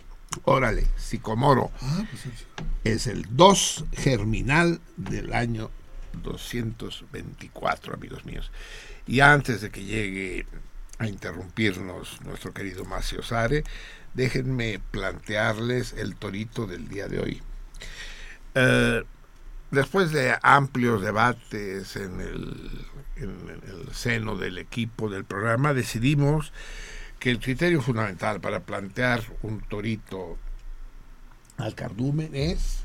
Órale, 0.45 0.87
Sicomoro. 0.97 1.71
Ah, 1.81 2.05
pues, 2.11 2.25
Es 2.85 3.07
el 3.07 3.27
2 3.37 3.85
germinal 3.93 4.81
del 4.97 5.33
año 5.33 5.71
224, 6.23 7.95
amigos 7.95 8.25
míos. 8.25 8.51
Y 9.07 9.21
antes 9.21 9.61
de 9.61 9.71
que 9.71 9.85
llegue 9.85 10.47
a 10.99 11.07
interrumpirnos 11.07 12.21
nuestro 12.23 12.53
querido 12.53 12.85
Macio 12.85 13.23
Sare, 13.23 13.65
déjenme 14.15 14.81
plantearles 14.91 15.93
el 15.93 16.17
torito 16.17 16.67
del 16.67 16.89
día 16.89 17.09
de 17.09 17.21
hoy. 17.21 17.43
Eh, 18.55 19.03
después 19.71 20.13
de 20.13 20.37
amplios 20.43 21.03
debates 21.03 21.97
en 21.97 22.21
el, 22.21 22.87
en 23.17 23.61
el 23.69 23.95
seno 23.95 24.37
del 24.37 24.59
equipo 24.59 25.11
del 25.11 25.25
programa, 25.25 25.75
decidimos 25.75 26.53
que 27.25 27.31
el 27.31 27.41
criterio 27.41 27.81
fundamental 27.81 28.39
para 28.39 28.61
plantear 28.61 29.23
un 29.41 29.63
torito 29.63 30.37
al 31.57 31.75
cardumen 31.75 32.33
es 32.35 32.85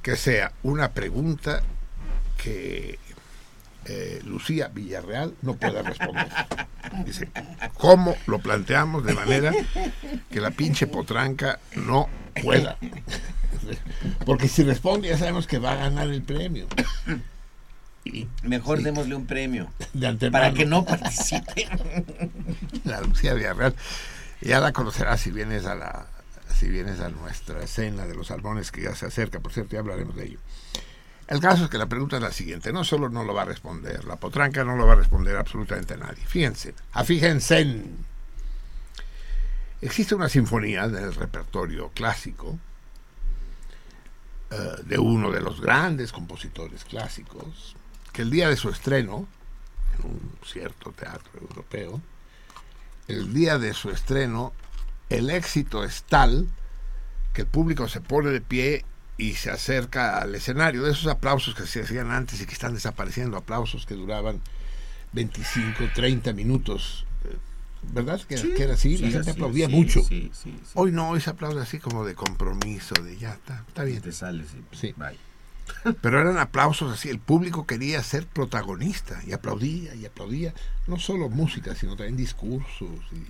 que 0.00 0.14
sea 0.14 0.52
una 0.62 0.92
pregunta 0.92 1.60
que 2.40 3.00
eh, 3.86 4.20
Lucía 4.24 4.68
Villarreal 4.68 5.34
no 5.42 5.56
pueda 5.56 5.82
responder. 5.82 6.28
Dice, 7.04 7.28
¿cómo 7.76 8.14
lo 8.28 8.38
planteamos 8.38 9.04
de 9.04 9.14
manera 9.14 9.52
que 10.30 10.40
la 10.40 10.52
pinche 10.52 10.86
potranca 10.86 11.58
no 11.74 12.08
pueda? 12.40 12.78
Porque 14.24 14.46
si 14.46 14.62
responde 14.62 15.08
ya 15.08 15.18
sabemos 15.18 15.48
que 15.48 15.58
va 15.58 15.72
a 15.72 15.76
ganar 15.78 16.06
el 16.10 16.22
premio. 16.22 16.68
Mejor 18.42 18.78
sí, 18.78 18.84
démosle 18.84 19.14
un 19.14 19.26
premio. 19.26 19.70
de. 19.92 20.30
Para 20.30 20.52
que 20.52 20.66
no 20.66 20.84
participe. 20.84 21.68
la 22.84 23.00
Lucía 23.00 23.34
Villarreal. 23.34 23.74
Ya 24.40 24.60
la 24.60 24.72
conocerás 24.72 25.20
si 25.20 25.30
vienes 25.30 25.64
a 25.64 25.74
la 25.74 26.06
si 26.54 26.68
vienes 26.68 27.00
a 27.00 27.08
nuestra 27.08 27.66
cena 27.66 28.06
de 28.06 28.14
los 28.14 28.28
salmones 28.28 28.70
que 28.70 28.82
ya 28.82 28.94
se 28.94 29.06
acerca, 29.06 29.40
por 29.40 29.52
cierto, 29.52 29.72
ya 29.72 29.80
hablaremos 29.80 30.14
de 30.14 30.26
ello. 30.26 30.38
El 31.26 31.40
caso 31.40 31.64
es 31.64 31.70
que 31.70 31.78
la 31.78 31.86
pregunta 31.86 32.16
es 32.16 32.22
la 32.22 32.32
siguiente, 32.32 32.72
no 32.72 32.84
solo 32.84 33.08
no 33.08 33.24
lo 33.24 33.34
va 33.34 33.42
a 33.42 33.46
responder, 33.46 34.04
la 34.04 34.16
potranca 34.16 34.62
no 34.62 34.76
lo 34.76 34.86
va 34.86 34.92
a 34.92 34.96
responder 34.96 35.36
absolutamente 35.36 35.96
nadie. 35.96 36.24
Fíjense, 36.26 36.74
afíjense 36.92 37.60
en... 37.60 38.06
Existe 39.80 40.14
una 40.14 40.28
sinfonía 40.28 40.88
del 40.88 41.14
repertorio 41.14 41.90
clásico 41.94 42.58
eh, 44.50 44.82
de 44.84 44.98
uno 44.98 45.30
de 45.30 45.40
los 45.40 45.60
grandes 45.60 46.12
compositores 46.12 46.84
clásicos, 46.84 47.74
que 48.14 48.22
el 48.22 48.30
día 48.30 48.48
de 48.48 48.56
su 48.56 48.70
estreno, 48.70 49.28
en 49.98 50.06
un 50.10 50.32
cierto 50.46 50.92
teatro 50.92 51.32
europeo, 51.40 52.00
el 53.08 53.34
día 53.34 53.58
de 53.58 53.74
su 53.74 53.90
estreno, 53.90 54.54
el 55.10 55.28
éxito 55.28 55.84
es 55.84 56.04
tal 56.04 56.48
que 57.34 57.42
el 57.42 57.48
público 57.48 57.88
se 57.88 58.00
pone 58.00 58.30
de 58.30 58.40
pie 58.40 58.84
y 59.18 59.34
se 59.34 59.50
acerca 59.50 60.18
al 60.18 60.34
escenario. 60.34 60.84
De 60.84 60.92
esos 60.92 61.08
aplausos 61.08 61.54
que 61.54 61.66
se 61.66 61.82
hacían 61.82 62.10
antes 62.10 62.40
y 62.40 62.46
que 62.46 62.52
están 62.54 62.72
desapareciendo, 62.74 63.36
aplausos 63.36 63.84
que 63.84 63.94
duraban 63.94 64.40
25, 65.12 65.84
30 65.94 66.32
minutos. 66.32 67.04
¿Verdad? 67.92 68.20
Que, 68.22 68.36
que 68.36 68.62
era 68.62 68.74
así, 68.74 68.96
la 68.96 69.08
gente 69.08 69.18
así, 69.18 69.30
aplaudía 69.30 69.66
sí, 69.66 69.72
mucho. 69.74 70.00
Sí, 70.04 70.30
sí, 70.32 70.58
sí. 70.64 70.70
Hoy 70.74 70.90
no, 70.90 71.10
hoy 71.10 71.20
se 71.20 71.28
aplaude 71.30 71.60
así 71.60 71.78
como 71.78 72.06
de 72.06 72.14
compromiso, 72.14 72.94
de 72.94 73.18
ya 73.18 73.34
está, 73.34 73.62
está 73.68 73.84
bien. 73.84 74.00
te 74.00 74.12
sales 74.12 74.46
y 74.54 74.76
Sí. 74.76 74.94
bye. 74.96 75.18
Pero 76.00 76.20
eran 76.20 76.38
aplausos 76.38 76.92
así, 76.92 77.08
el 77.08 77.18
público 77.18 77.66
quería 77.66 78.02
ser 78.02 78.26
protagonista 78.26 79.20
y 79.26 79.32
aplaudía 79.32 79.94
y 79.94 80.06
aplaudía, 80.06 80.54
no 80.86 80.98
solo 80.98 81.28
música, 81.28 81.74
sino 81.74 81.96
también 81.96 82.16
discursos. 82.16 82.90
Y... 83.12 83.26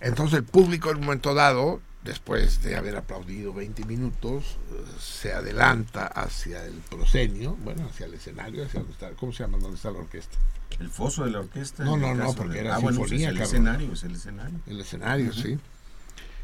Entonces 0.00 0.38
el 0.38 0.44
público 0.44 0.90
en 0.90 0.98
un 0.98 1.04
momento 1.04 1.34
dado, 1.34 1.80
después 2.04 2.62
de 2.62 2.76
haber 2.76 2.96
aplaudido 2.96 3.52
20 3.52 3.84
minutos, 3.84 4.56
se 4.98 5.32
adelanta 5.32 6.06
hacia 6.06 6.64
el 6.64 6.74
proscenio, 6.88 7.56
bueno, 7.62 7.86
hacia 7.86 8.06
el 8.06 8.14
escenario, 8.14 8.64
hacia 8.64 8.80
donde 8.80 8.94
está, 8.94 9.10
¿cómo 9.10 9.32
se 9.32 9.42
llama? 9.42 9.58
¿Dónde 9.58 9.76
está 9.76 9.90
la 9.90 9.98
orquesta? 9.98 10.36
El 10.78 10.88
foso 10.88 11.24
de 11.24 11.32
la 11.32 11.40
orquesta. 11.40 11.84
No, 11.84 11.96
no, 11.96 12.14
no, 12.14 12.32
porque 12.32 12.54
de- 12.54 12.60
era 12.60 12.76
ah, 12.76 12.78
bueno, 12.78 13.00
pues 13.00 13.12
es 13.12 13.22
el 13.22 13.26
cabrón. 13.26 13.42
escenario, 13.42 13.92
es 13.92 14.02
el 14.04 14.14
escenario. 14.14 14.60
El 14.66 14.80
escenario, 14.80 15.32
sí. 15.32 15.58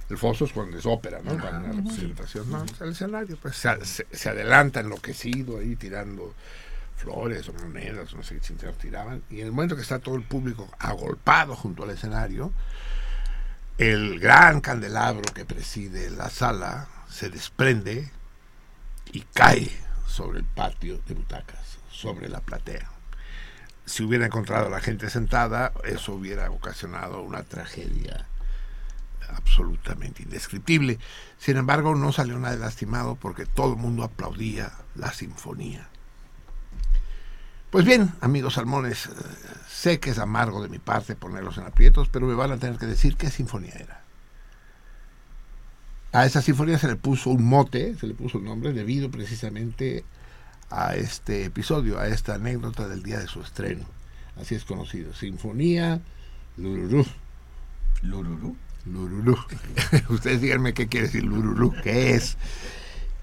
El 0.08 0.18
foso 0.18 0.44
es 0.44 0.52
cuando 0.52 0.78
es 0.78 0.86
ópera, 0.86 1.20
¿no? 1.22 1.36
Para 1.36 1.58
una 1.58 1.72
representación. 1.72 2.50
No, 2.50 2.64
pues 2.66 2.80
el 2.80 2.90
escenario, 2.90 3.36
pues 3.42 3.56
se, 3.56 3.84
se- 3.84 4.06
se 4.12 4.28
adelanta 4.28 4.80
enloquecido 4.80 5.58
ahí 5.58 5.74
tirando 5.76 6.32
flores 6.96 7.48
o 7.48 7.52
monedas, 7.54 8.14
no 8.14 8.22
sé 8.22 8.36
qué 8.36 8.40
chingados 8.40 8.78
tiraban. 8.78 9.22
Y 9.30 9.40
en 9.40 9.46
el 9.46 9.52
momento 9.52 9.74
que 9.76 9.82
está 9.82 9.98
todo 9.98 10.14
el 10.14 10.22
público 10.22 10.68
agolpado 10.78 11.56
junto 11.56 11.82
al 11.82 11.90
escenario, 11.90 12.52
el 13.78 14.18
gran 14.20 14.60
candelabro 14.60 15.22
que 15.34 15.44
preside 15.44 16.08
la 16.10 16.30
sala 16.30 16.88
se 17.10 17.28
desprende 17.28 18.10
y 19.12 19.20
cae 19.34 19.70
sobre 20.06 20.38
el 20.38 20.44
patio 20.44 21.00
de 21.06 21.14
butacas, 21.14 21.78
sobre 21.90 22.28
la 22.28 22.40
platea. 22.40 22.88
Si 23.84 24.02
hubiera 24.02 24.26
encontrado 24.26 24.66
a 24.66 24.70
la 24.70 24.80
gente 24.80 25.10
sentada, 25.10 25.72
eso 25.84 26.12
hubiera 26.14 26.50
ocasionado 26.50 27.22
una 27.22 27.42
tragedia 27.42 28.26
absolutamente 29.30 30.22
indescriptible. 30.22 30.98
Sin 31.38 31.56
embargo, 31.56 31.94
no 31.94 32.12
salió 32.12 32.38
nadie 32.38 32.58
lastimado 32.58 33.16
porque 33.16 33.46
todo 33.46 33.74
el 33.74 33.78
mundo 33.78 34.04
aplaudía 34.04 34.72
la 34.94 35.12
sinfonía. 35.12 35.88
Pues 37.70 37.84
bien, 37.84 38.12
amigos 38.20 38.54
salmones, 38.54 39.06
eh, 39.06 39.10
sé 39.68 40.00
que 40.00 40.10
es 40.10 40.18
amargo 40.18 40.62
de 40.62 40.68
mi 40.68 40.78
parte 40.78 41.16
ponerlos 41.16 41.58
en 41.58 41.64
aprietos, 41.64 42.08
pero 42.08 42.26
me 42.26 42.34
van 42.34 42.52
a 42.52 42.58
tener 42.58 42.78
que 42.78 42.86
decir 42.86 43.16
qué 43.16 43.30
sinfonía 43.30 43.74
era. 43.74 44.02
A 46.12 46.24
esa 46.24 46.40
sinfonía 46.40 46.78
se 46.78 46.88
le 46.88 46.96
puso 46.96 47.30
un 47.30 47.44
mote, 47.44 47.96
se 47.96 48.06
le 48.06 48.14
puso 48.14 48.38
un 48.38 48.44
nombre 48.44 48.72
debido 48.72 49.10
precisamente 49.10 50.04
a 50.70 50.94
este 50.94 51.44
episodio, 51.44 51.98
a 51.98 52.08
esta 52.08 52.34
anécdota 52.34 52.88
del 52.88 53.02
día 53.02 53.18
de 53.18 53.26
su 53.26 53.40
estreno. 53.40 53.84
Así 54.40 54.54
es 54.54 54.64
conocido. 54.64 55.12
Sinfonía. 55.12 56.00
Lururú. 56.56 57.04
Lururú. 58.86 59.36
Ustedes 60.08 60.40
díganme 60.40 60.74
qué 60.74 60.88
quiere 60.88 61.06
decir 61.06 61.24
Lururú, 61.24 61.74
qué 61.82 62.14
es. 62.14 62.36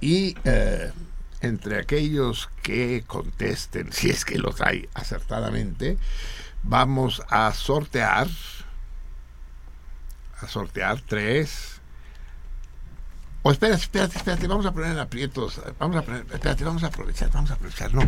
Y 0.02 0.36
eh, 0.44 0.92
entre 1.42 1.80
aquellos 1.80 2.50
que 2.62 3.04
contesten, 3.08 3.92
si 3.94 4.10
es 4.10 4.26
que 4.26 4.38
los 4.38 4.62
hay 4.62 4.88
acertadamente, 4.94 5.98
vamos 6.64 7.22
a 7.30 7.54
sortear, 7.54 8.28
a 10.42 10.48
sortear 10.48 11.02
tres. 11.02 11.80
O 13.44 13.52
espérate, 13.52 13.82
espérate, 13.82 14.18
espérate, 14.18 14.48
vamos 14.48 14.66
a 14.66 14.72
poner 14.72 14.92
en 14.92 15.00
aprietos, 15.00 15.62
vamos 15.78 15.98
a 15.98 16.02
poner, 16.02 16.26
espérate, 16.32 16.64
vamos 16.64 16.84
a 16.84 16.88
aprovechar, 16.88 17.30
vamos 17.32 17.52
a 17.52 17.56
aprovechar, 17.56 17.94
no. 17.94 18.04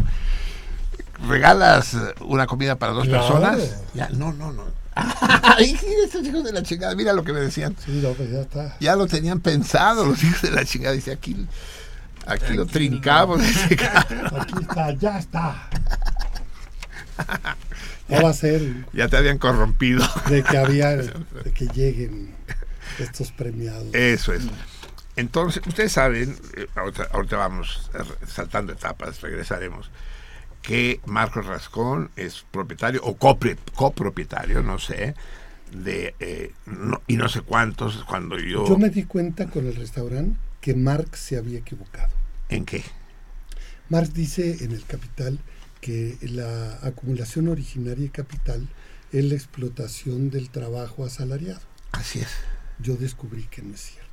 ¿Regalas 1.28 1.96
una 2.22 2.46
comida 2.48 2.78
para 2.78 2.94
dos 2.94 3.06
Claro. 3.06 3.28
personas? 3.28 3.84
Ya, 3.94 4.10
no, 4.10 4.32
no, 4.34 4.52
no. 4.54 4.64
Ay, 5.44 5.78
estos 6.04 6.26
hijos 6.26 6.44
de 6.44 6.54
la 6.54 6.64
chingada, 6.64 6.96
mira 6.96 7.14
lo 7.14 7.24
que 7.24 7.34
me 7.34 7.42
decían. 7.42 7.76
Sí, 7.86 8.00
no, 8.02 8.14
pues 8.14 8.32
ya 8.32 8.42
está. 8.42 8.78
Ya 8.80 8.96
lo 8.96 9.08
tenían 9.08 9.42
pensado 9.42 10.06
los 10.06 10.24
hijos 10.24 10.42
de 10.42 10.52
la 10.52 10.64
chingada. 10.66 10.96
Dice, 10.96 11.12
aquí, 11.12 11.46
aquí 12.26 12.54
lo 12.54 12.66
trincamos. 12.66 13.42
dice. 13.42 13.78
Aquí 14.40 14.56
está, 14.62 14.92
ya 14.94 15.20
está. 15.20 15.70
No 18.08 18.22
va 18.22 18.30
a 18.30 18.34
ser 18.34 18.62
ya 18.94 19.08
te 19.08 19.18
habían 19.18 19.38
corrompido. 19.38 20.08
de 20.30 20.44
que 20.44 20.58
había, 20.58 20.96
de 20.96 21.52
que 21.54 21.68
lleguen 21.68 22.34
estos 23.00 23.32
premiados. 23.32 23.94
Eso 23.94 24.34
es. 24.34 24.44
Entonces, 25.16 25.62
ustedes 25.66 25.94
saben, 25.94 26.38
eh, 26.56 26.68
ahorita, 26.76 27.08
ahorita 27.12 27.38
vamos 27.38 27.90
eh, 27.94 28.04
saltando 28.28 28.74
etapas, 28.74 29.22
regresaremos, 29.22 29.90
que 30.66 31.00
Marcos 31.06 31.46
Rascón 31.46 32.10
es 32.16 32.44
propietario 32.52 33.02
o 33.04 33.16
copropietario, 33.18 34.64
no 34.64 34.80
sé, 34.80 35.14
de 35.72 36.16
eh, 36.20 36.54
no- 36.66 37.02
y 37.08 37.18
no 37.18 37.30
sé 37.30 37.42
cuántos 37.42 38.04
cuando 38.06 38.40
yo... 38.40 38.68
Yo 38.68 38.78
me 38.78 38.90
di 38.90 39.04
cuenta 39.04 39.48
con 39.48 39.68
el 39.68 39.76
restaurante 39.76 40.40
que 40.62 40.74
Marx 40.74 41.20
se 41.20 41.38
había 41.38 41.60
equivocado. 41.60 42.10
¿En 42.50 42.66
qué? 42.66 42.84
Marx 43.90 44.14
dice 44.14 44.64
en 44.64 44.72
el 44.72 44.84
Capital 44.86 45.40
que 45.82 46.18
la 46.22 46.80
acumulación 46.82 47.48
originaria 47.48 48.06
de 48.06 48.10
capital 48.10 48.68
es 49.12 49.24
la 49.26 49.36
explotación 49.36 50.32
del 50.32 50.50
trabajo 50.50 51.06
asalariado. 51.06 51.62
Así 51.92 52.20
es. 52.22 52.30
Yo 52.80 52.96
descubrí 52.96 53.44
que 53.44 53.62
no 53.62 53.76
es 53.76 53.82
cierto. 53.82 54.10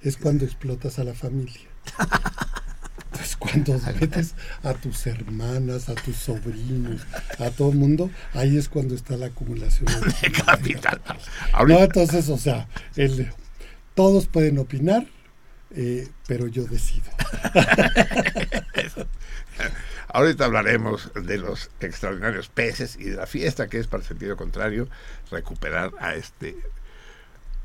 Es 0.00 0.16
cuando 0.16 0.46
explotas 0.46 0.98
a 0.98 1.04
la 1.04 1.12
familia. 1.12 1.68
Pues 3.10 3.36
cuando 3.36 3.78
metes 4.00 4.34
a 4.62 4.74
tus 4.74 5.06
hermanas, 5.06 5.88
a 5.88 5.94
tus 5.94 6.16
sobrinos, 6.16 7.02
a 7.38 7.50
todo 7.50 7.70
el 7.72 7.76
mundo, 7.78 8.10
ahí 8.34 8.56
es 8.56 8.68
cuando 8.68 8.94
está 8.94 9.16
la 9.16 9.26
acumulación. 9.26 9.88
originaria. 9.92 10.42
Capital. 10.46 11.00
No, 11.68 11.78
entonces, 11.80 12.28
o 12.28 12.38
sea, 12.38 12.68
el- 12.96 13.30
todos 13.94 14.26
pueden 14.26 14.58
opinar 14.58 15.06
eh, 15.72 16.08
pero 16.26 16.48
yo 16.48 16.64
decido. 16.64 17.04
Ahorita 20.12 20.46
hablaremos 20.46 21.12
de 21.14 21.38
los 21.38 21.70
extraordinarios 21.80 22.48
peces 22.48 22.96
y 22.98 23.04
de 23.04 23.16
la 23.16 23.26
fiesta 23.28 23.68
que 23.68 23.78
es, 23.78 23.86
para 23.86 24.02
el 24.02 24.08
sentido 24.08 24.36
contrario, 24.36 24.88
recuperar 25.30 25.92
a 26.00 26.14
este 26.16 26.56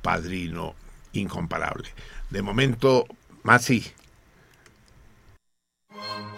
padrino 0.03 0.75
incomparable. 1.13 1.89
De 2.29 2.41
momento, 2.43 3.07
Masi. 3.43 3.85
Thank 5.97 6.33
you. 6.33 6.34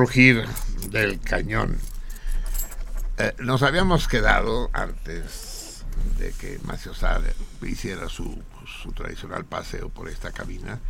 Rugir 0.00 0.46
del 0.88 1.20
cañón. 1.20 1.76
Eh, 3.18 3.34
nos 3.38 3.62
habíamos 3.62 4.08
quedado 4.08 4.70
antes 4.72 5.84
de 6.18 6.32
que 6.32 6.58
Macio 6.64 6.92
hiciera 7.60 8.08
su, 8.08 8.42
su, 8.82 8.92
tradicional 8.92 9.44
paseo 9.44 9.90
por 9.90 10.08
esta 10.08 10.32
cabina. 10.32 10.80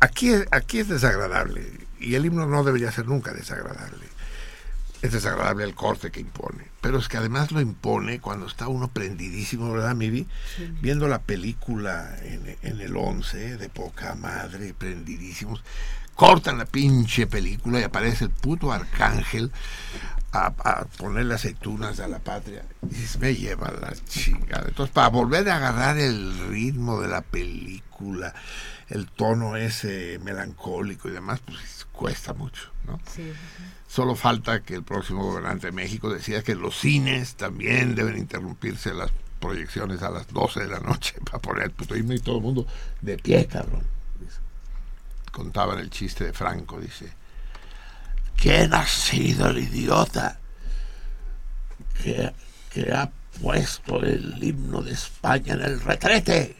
Aquí, 0.00 0.34
aquí 0.50 0.80
es 0.80 0.88
desagradable 0.88 1.66
y 1.98 2.14
el 2.14 2.26
himno 2.26 2.44
no 2.44 2.62
debería 2.62 2.92
ser 2.92 3.06
nunca 3.06 3.32
desagradable. 3.32 4.06
Es 5.00 5.12
desagradable 5.12 5.64
el 5.64 5.74
corte 5.74 6.10
que 6.10 6.20
impone, 6.20 6.68
pero 6.82 6.98
es 6.98 7.08
que 7.08 7.16
además 7.16 7.52
lo 7.52 7.62
impone 7.62 8.20
cuando 8.20 8.46
está 8.46 8.68
uno 8.68 8.88
prendidísimo, 8.88 9.72
¿verdad, 9.72 9.94
Mivi? 9.94 10.26
Viendo 10.82 11.08
la 11.08 11.22
película 11.22 12.18
en, 12.22 12.58
en 12.60 12.80
el 12.82 12.96
11 12.96 13.56
de 13.56 13.68
poca 13.70 14.14
madre, 14.14 14.74
prendidísimos 14.74 15.62
cortan 16.14 16.58
la 16.58 16.66
pinche 16.66 17.26
película 17.26 17.80
y 17.80 17.82
aparece 17.82 18.24
el 18.24 18.30
puto 18.30 18.72
arcángel 18.72 19.50
a, 20.32 20.46
a 20.46 20.84
ponerle 20.84 21.34
aceitunas 21.34 22.00
a 22.00 22.08
la 22.08 22.18
patria. 22.18 22.64
Y 22.82 23.18
me 23.18 23.34
lleva 23.34 23.70
la 23.70 23.92
chingada. 24.08 24.66
Entonces, 24.68 24.92
para 24.92 25.08
volver 25.08 25.48
a 25.48 25.56
agarrar 25.56 25.98
el 25.98 26.48
ritmo 26.48 27.00
de 27.00 27.08
la 27.08 27.22
película, 27.22 28.34
el 28.88 29.06
tono 29.06 29.56
ese 29.56 30.18
melancólico 30.22 31.08
y 31.08 31.12
demás, 31.12 31.40
pues 31.44 31.86
cuesta 31.92 32.34
mucho, 32.34 32.70
¿no? 32.86 33.00
Solo 33.88 34.16
falta 34.16 34.62
que 34.62 34.74
el 34.74 34.82
próximo 34.82 35.24
gobernante 35.24 35.68
de 35.68 35.72
México 35.72 36.12
decida 36.12 36.42
que 36.42 36.56
los 36.56 36.78
cines 36.78 37.36
también 37.36 37.94
deben 37.94 38.18
interrumpirse 38.18 38.92
las 38.92 39.12
proyecciones 39.38 40.02
a 40.02 40.10
las 40.10 40.26
12 40.28 40.60
de 40.60 40.68
la 40.68 40.80
noche 40.80 41.14
para 41.24 41.38
poner 41.38 41.64
el 41.64 41.70
puto 41.70 41.96
himno 41.96 42.14
y 42.14 42.18
todo 42.18 42.38
el 42.38 42.42
mundo 42.42 42.66
de 43.02 43.18
pie, 43.18 43.46
cabrón 43.46 43.93
contaban 45.34 45.80
el 45.80 45.90
chiste 45.90 46.24
de 46.24 46.32
Franco, 46.32 46.80
dice, 46.80 47.12
¿quién 48.36 48.72
ha 48.72 48.86
sido 48.86 49.48
el 49.48 49.58
idiota 49.58 50.38
que, 52.00 52.32
que 52.70 52.92
ha 52.92 53.10
puesto 53.42 54.00
el 54.00 54.42
himno 54.42 54.80
de 54.80 54.92
España 54.92 55.54
en 55.54 55.62
el 55.62 55.80
retrete? 55.80 56.56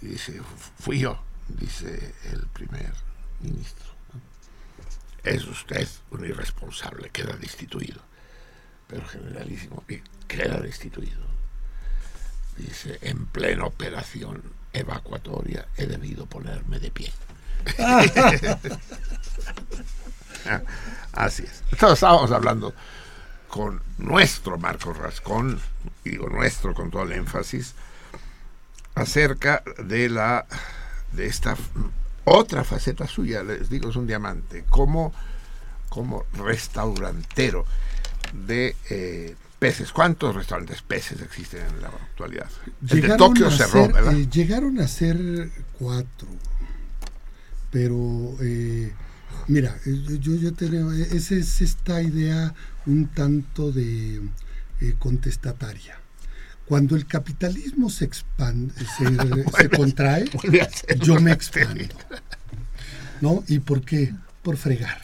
Y 0.00 0.06
dice, 0.06 0.40
fui 0.78 1.00
yo, 1.00 1.22
dice 1.46 2.14
el 2.32 2.46
primer 2.46 2.94
ministro. 3.40 3.90
Es 5.22 5.44
usted 5.44 5.86
un 6.12 6.24
irresponsable, 6.24 7.10
queda 7.10 7.36
destituido. 7.36 8.00
Pero 8.88 9.06
generalísimo, 9.06 9.84
queda 10.26 10.58
destituido. 10.58 11.20
Dice, 12.56 12.98
en 13.02 13.26
plena 13.26 13.66
operación 13.66 14.42
evacuatoria 14.72 15.66
he 15.76 15.86
debido 15.86 16.26
ponerme 16.26 16.78
de 16.78 16.90
pie. 16.90 17.12
Así 21.12 21.42
es. 21.42 21.62
Entonces 21.72 21.94
estábamos 21.94 22.30
hablando 22.30 22.74
con 23.48 23.82
nuestro 23.98 24.58
Marcos 24.58 24.96
Rascón, 24.96 25.60
y 26.04 26.10
digo 26.10 26.28
nuestro 26.28 26.72
con 26.74 26.90
todo 26.90 27.02
el 27.02 27.12
énfasis, 27.12 27.74
acerca 28.94 29.62
de 29.78 30.08
la 30.08 30.46
de 31.12 31.26
esta 31.26 31.56
otra 32.24 32.64
faceta 32.64 33.06
suya, 33.06 33.42
les 33.42 33.68
digo, 33.68 33.90
es 33.90 33.96
un 33.96 34.06
diamante, 34.06 34.64
como, 34.68 35.12
como 35.88 36.24
restaurantero 36.34 37.64
de 38.32 38.76
eh, 38.88 39.34
peces. 39.60 39.92
¿Cuántos 39.92 40.34
restaurantes 40.34 40.82
peces 40.82 41.20
existen 41.20 41.60
en 41.66 41.82
la 41.82 41.88
actualidad? 41.88 42.48
El 42.88 43.02
de 43.02 43.16
Tokio 43.16 43.50
cerró, 43.50 43.88
¿verdad? 43.92 44.14
Eh, 44.14 44.26
llegaron 44.28 44.80
a 44.80 44.88
ser 44.88 45.50
cuatro, 45.78 46.26
pero 47.70 48.34
eh, 48.40 48.92
mira, 49.46 49.76
eh, 49.86 50.18
yo, 50.18 50.34
yo 50.34 50.52
tengo, 50.54 50.90
esa 50.92 51.34
es 51.34 51.60
esta 51.60 52.02
idea 52.02 52.52
un 52.86 53.06
tanto 53.08 53.70
de 53.70 54.22
contestataria. 54.98 56.00
Cuando 56.64 56.96
el 56.96 57.04
capitalismo 57.06 57.90
se 57.90 58.06
expande, 58.06 58.72
se, 58.96 59.68
contrae, 59.76 60.24
yo 61.00 61.20
me 61.20 61.32
expando. 61.32 61.94
¿No? 63.20 63.44
¿Y 63.48 63.58
por 63.58 63.82
qué? 63.82 64.14
Por 64.42 64.56
fregar. 64.56 64.98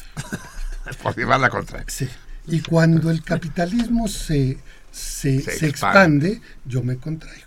por 1.03 1.14
llevar 1.14 1.40
la 1.40 1.51
contrae. 1.51 1.85
Sí. 1.88 2.09
Y 2.47 2.61
cuando 2.61 3.11
el 3.11 3.23
capitalismo 3.23 4.09
se, 4.09 4.59
se, 4.91 5.39
expande. 5.67 6.41
yo 6.65 6.83
me 6.83 6.97
contraigo. 6.97 7.47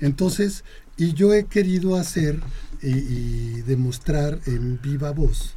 Entonces, 0.00 0.64
y 0.96 1.12
yo 1.12 1.34
he 1.34 1.44
querido 1.44 1.96
hacer 1.96 2.40
y, 2.82 3.60
demostrar 3.62 4.40
en 4.46 4.80
viva 4.80 5.10
voz 5.10 5.54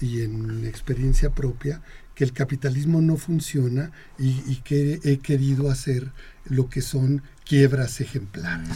y 0.00 0.22
en 0.22 0.64
experiencia 0.66 1.30
propia 1.30 1.82
que 2.14 2.24
el 2.24 2.32
capitalismo 2.32 3.00
no 3.00 3.16
funciona 3.16 3.92
y, 4.18 4.56
que 4.56 5.00
he 5.04 5.18
querido 5.18 5.70
hacer 5.70 6.10
lo 6.44 6.68
que 6.68 6.82
son 6.82 7.22
quiebras 7.44 8.00
ejemplares. 8.00 8.68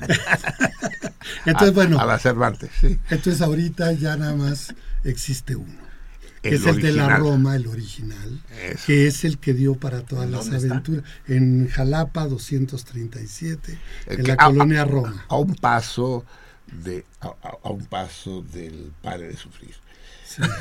entonces, 1.46 1.74
bueno. 1.74 2.00
A 2.00 2.06
la 2.06 2.18
Cervantes, 2.18 2.70
sí. 2.80 2.98
Entonces, 3.10 3.40
ahorita 3.42 3.92
ya 3.92 4.16
nada 4.16 4.34
más 4.34 4.74
existe 5.04 5.56
uno 5.56 5.83
que 6.48 6.56
es 6.56 6.66
el 6.66 6.80
de 6.80 6.92
la 6.92 7.16
Roma, 7.16 7.56
el 7.56 7.66
original, 7.66 8.40
que 8.86 9.06
es 9.06 9.24
el 9.24 9.38
que 9.38 9.54
dio 9.54 9.74
para 9.76 10.02
todas 10.02 10.28
las 10.28 10.48
aventuras. 10.48 11.02
En 11.26 11.68
Jalapa 11.68 12.26
237, 12.26 13.78
en 14.08 14.26
la 14.26 14.36
colonia 14.36 14.84
Roma. 14.84 15.24
A, 15.28 15.36
un 15.36 15.54
paso 15.54 16.24
de 16.66 17.06
a, 17.20 17.68
un 17.70 17.86
paso 17.86 18.42
del 18.52 18.92
padre 19.00 19.28
de 19.28 19.36
sufrir. 19.36 19.74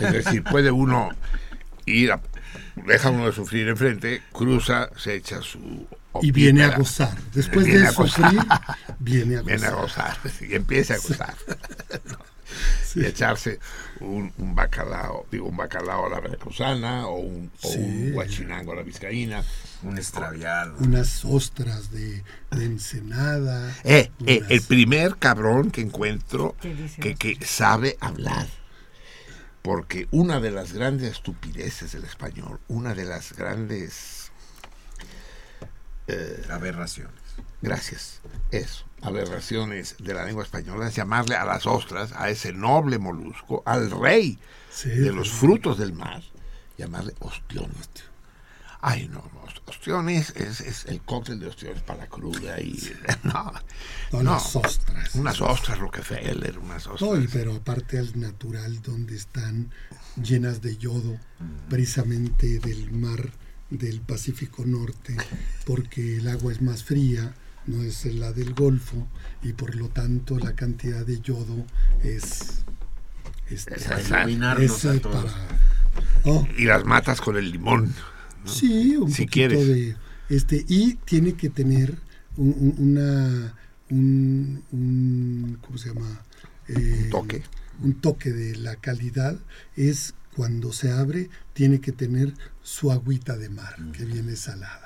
Es 0.02 0.14
decir, 0.14 0.44
puede 0.44 0.72
uno 0.72 1.10
ir 1.86 2.14
a, 2.14 2.22
deja 2.86 3.10
uno 3.10 3.26
de 3.26 3.34
sufrir 3.34 3.68
enfrente, 3.68 4.22
cruza, 4.32 4.90
se 4.96 5.16
echa 5.16 5.42
su 5.42 5.86
y 6.22 6.32
viene 6.32 6.64
a 6.64 6.78
gozar. 6.78 7.18
Después 7.34 7.66
de 7.66 7.92
sufrir, 7.92 8.40
viene 9.00 9.38
a 9.38 9.42
gozar. 9.42 9.58
Viene 9.58 9.66
a 9.66 9.72
gozar, 9.72 10.18
y 10.48 10.56
empieza 10.56 10.94
a 10.94 10.98
gozar. 10.98 11.36
Y 12.96 13.06
echarse 13.06 13.60
un, 14.00 14.32
un 14.38 14.56
bacalao, 14.56 15.26
digo, 15.32 15.48
un 15.48 15.58
bacalao 15.58 16.06
a 16.06 16.10
la 16.10 16.20
veracruzana 16.20 17.08
o 17.08 17.18
un, 17.20 17.52
o 17.62 17.68
Sí. 17.72 17.80
un 17.80 18.12
guachinango 18.14 18.74
a 18.74 18.76
la 18.76 18.84
vizcaína. 18.84 19.44
Un 19.84 19.98
extraviado. 19.98 20.76
Unas 20.80 21.26
ostras 21.26 21.92
de, 21.92 22.24
de 22.52 22.66
ensenada. 22.66 23.74
Eh, 23.84 24.12
eh, 24.26 24.38
unas- 24.40 24.52
el 24.52 24.62
primer 24.62 25.16
cabrón 25.18 25.72
que 25.72 25.82
encuentro 25.82 26.56
¿Qué 26.62 26.74
dice 26.76 27.02
que, 27.02 27.16
que 27.16 27.46
sabe 27.46 27.98
hablar. 28.00 28.48
Porque 29.62 30.08
una 30.12 30.40
de 30.42 30.52
las 30.52 30.74
grandes 30.74 31.12
estupideces 31.14 31.94
del 31.94 32.04
español, 32.04 32.60
una 32.68 32.94
de 32.94 33.06
las 33.06 33.32
grandes... 33.34 34.30
eh, 36.08 36.44
Aberraciones. 36.50 37.14
gracias, 37.62 38.20
eso, 38.52 38.84
aberraciones 39.04 39.96
de 40.00 40.14
la 40.14 40.26
lengua 40.26 40.44
española 40.44 40.88
es 40.88 40.96
llamarle 40.96 41.36
a 41.36 41.46
las 41.46 41.66
ostras, 41.66 42.12
a 42.16 42.30
ese 42.30 42.54
noble 42.54 42.98
molusco, 43.00 43.64
al 43.66 43.92
rey 43.92 44.40
Sí, 44.72 44.90
de 44.90 45.12
los 45.12 45.30
sí. 45.30 45.36
frutos 45.38 45.78
del 45.78 45.94
mar, 45.94 46.24
llamarle 46.78 47.14
ostión. 47.20 47.72
Ay, 48.86 49.08
no, 49.08 49.24
ostiones 49.66 50.32
es, 50.36 50.60
es 50.60 50.86
el 50.86 51.02
cóctel 51.02 51.40
de 51.40 51.48
ostiones 51.48 51.82
para 51.84 52.00
la 52.00 52.08
cruda 52.08 52.60
y... 52.60 52.78
No, 53.24 53.54
No, 54.12 54.24
no, 54.24 54.32
las 54.34 54.56
ostras. 54.58 55.16
unas 55.16 55.40
ostras 55.40 55.80
Rockefeller, 55.80 56.60
unas 56.60 56.86
ostras... 56.88 57.02
No, 57.10 57.18
y 57.22 57.28
pero 57.28 57.56
aparte 57.56 57.98
al 57.98 58.20
natural 58.20 58.82
donde 58.82 59.16
están 59.16 59.72
llenas 60.22 60.62
de 60.62 60.76
yodo, 60.78 61.18
precisamente 61.70 62.60
del 62.60 62.92
mar 62.92 63.32
del 63.70 64.02
Pacífico 64.02 64.66
Norte, 64.66 65.16
porque 65.66 66.18
el 66.18 66.28
agua 66.28 66.52
es 66.52 66.62
más 66.62 66.84
fría, 66.84 67.34
no 67.68 67.82
es 67.84 68.06
la 68.06 68.32
del 68.34 68.54
Golfo, 68.54 69.08
y 69.42 69.54
por 69.54 69.76
lo 69.76 69.90
tanto 69.90 70.38
la 70.40 70.54
cantidad 70.54 71.06
de 71.06 71.20
yodo 71.22 71.66
es... 72.04 72.64
este, 73.50 73.76
Es 73.76 74.10
iluminarnos 74.10 74.86
es, 74.86 74.86
a 74.86 75.00
todos. 75.00 75.32
para-. 75.32 76.58
Y 76.58 76.66
las 76.66 76.86
matas 76.86 77.22
con 77.22 77.38
el 77.38 77.52
limón. 77.52 77.94
Sí, 78.46 78.96
un 78.98 79.12
Si 79.12 79.26
quieres. 79.28 79.68
de 79.68 79.96
este 80.30 80.66
y 80.68 80.96
tiene 81.06 81.34
que 81.34 81.50
tener 81.50 81.98
un, 82.38 82.50
un- 82.58 82.76
una 82.90 83.54
un, 83.90 84.64
un- 84.72 85.58
¿cómo 85.62 85.78
se 85.78 85.90
llama? 85.90 86.22
Eh, 86.68 87.08
toque. 87.12 87.44
Un 87.82 87.94
toque 87.96 88.32
de 88.32 88.56
la 88.58 88.76
calidad 88.78 89.38
es 89.76 90.14
cuando 90.36 90.72
se 90.74 90.92
abre 90.92 91.30
tiene 91.54 91.80
que 91.80 91.92
tener 91.92 92.34
su 92.64 92.92
agüita 92.92 93.38
de 93.38 93.50
mar 93.50 93.76
que 93.96 94.06
viene 94.06 94.36
salada. 94.36 94.83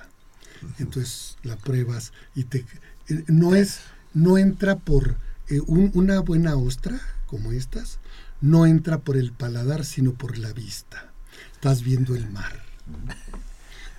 Entonces 0.79 1.37
la 1.43 1.55
pruebas 1.57 2.13
y 2.35 2.43
te 2.45 2.65
eh, 3.09 3.23
no 3.27 3.55
es 3.55 3.79
no 4.13 4.37
entra 4.37 4.77
por 4.77 5.17
eh, 5.49 5.59
un- 5.65 5.91
una 5.93 6.19
buena 6.21 6.55
ostra 6.55 6.99
como 7.25 7.51
estas 7.51 7.99
no 8.41 8.65
entra 8.65 8.99
por 8.99 9.17
el 9.17 9.31
paladar 9.31 9.85
sino 9.85 10.13
por 10.13 10.37
la 10.37 10.53
vista. 10.53 11.11
Estás 11.53 11.81
viendo 11.83 12.15
el 12.15 12.29
mar 12.29 12.63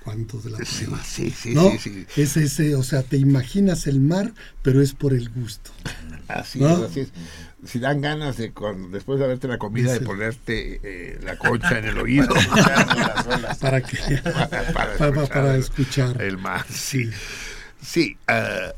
cuando 0.04 0.40
de 0.40 0.50
la 0.50 0.58
pruebas. 0.58 1.06
sí, 1.06 1.30
sí, 1.30 1.54
¿no? 1.54 1.70
sí, 1.72 1.78
sí. 1.78 2.06
Es 2.16 2.36
ese, 2.36 2.74
o 2.76 2.82
sea, 2.82 3.02
te 3.02 3.16
imaginas 3.18 3.86
el 3.86 4.00
mar, 4.00 4.32
pero 4.62 4.80
es 4.80 4.94
por 4.94 5.12
el 5.12 5.28
gusto. 5.28 5.70
Así 6.28 6.58
¿No? 6.60 6.84
es, 6.84 6.90
así 6.90 7.00
es. 7.00 7.08
Si 7.64 7.80
dan 7.80 8.00
ganas 8.00 8.36
de, 8.36 8.52
cuando, 8.52 8.88
después 8.90 9.18
de 9.18 9.24
haberte 9.24 9.48
la 9.48 9.58
comida, 9.58 9.92
de 9.92 9.98
Sí. 9.98 10.04
ponerte 10.04 10.80
eh, 10.82 11.18
la 11.22 11.36
concha 11.36 11.78
en 11.78 11.86
el 11.86 11.98
oído. 11.98 12.28
Para 13.60 13.80
que 13.80 13.96
para, 14.22 14.48
para, 14.72 14.92
escuchar, 14.94 15.28
para 15.28 15.54
el- 15.54 15.60
escuchar. 15.60 16.22
el 16.22 16.38
mar. 16.38 16.64
Sí, 16.70 17.10
sí. 17.82 18.16
eh, 18.28 18.72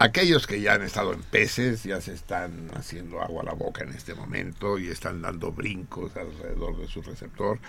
aquellos 0.00 0.46
que 0.48 0.60
ya 0.60 0.74
han 0.74 0.82
estado 0.82 1.12
en 1.14 1.22
peces 1.22 1.84
ya 1.84 2.00
se 2.00 2.12
están 2.12 2.68
haciendo 2.74 3.22
agua 3.22 3.42
a 3.42 3.46
la 3.46 3.52
boca 3.52 3.84
en 3.84 3.90
este 3.90 4.14
momento 4.14 4.78
y 4.78 4.88
están 4.88 5.22
dando 5.22 5.52
brincos 5.52 6.16
alrededor 6.16 6.76
de 6.78 6.88
su 6.88 7.02
receptor 7.02 7.60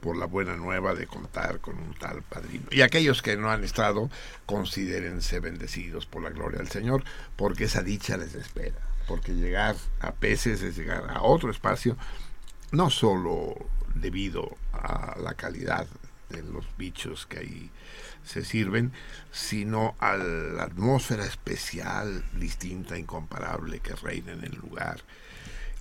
por 0.00 0.16
la 0.16 0.24
buena 0.26 0.56
nueva 0.56 0.94
de 0.94 1.06
contar 1.06 1.60
con 1.60 1.76
un 1.78 1.94
tal 1.94 2.22
padrino. 2.22 2.64
Y 2.70 2.80
aquellos 2.80 3.20
que 3.20 3.36
no 3.36 3.50
han 3.50 3.62
estado, 3.62 4.10
considérense 4.46 5.40
bendecidos 5.40 6.06
por 6.06 6.22
la 6.22 6.30
gloria 6.30 6.58
del 6.58 6.68
Señor, 6.68 7.04
porque 7.36 7.64
esa 7.64 7.82
dicha 7.82 8.16
les 8.16 8.34
espera. 8.34 8.76
Porque 9.06 9.32
llegar 9.34 9.76
a 10.00 10.12
peces 10.12 10.62
es 10.62 10.76
llegar 10.76 11.10
a 11.10 11.22
otro 11.22 11.50
espacio, 11.50 11.96
no 12.72 12.90
solo 12.90 13.54
debido 13.94 14.56
a 14.72 15.16
la 15.20 15.34
calidad 15.34 15.86
de 16.30 16.42
los 16.42 16.64
bichos 16.76 17.26
que 17.26 17.38
ahí 17.38 17.70
se 18.24 18.44
sirven, 18.44 18.92
sino 19.30 19.94
a 20.00 20.16
la 20.16 20.64
atmósfera 20.64 21.24
especial, 21.26 22.24
distinta, 22.38 22.98
incomparable 22.98 23.80
que 23.80 23.94
reina 23.94 24.32
en 24.32 24.42
el 24.44 24.54
lugar. 24.56 25.00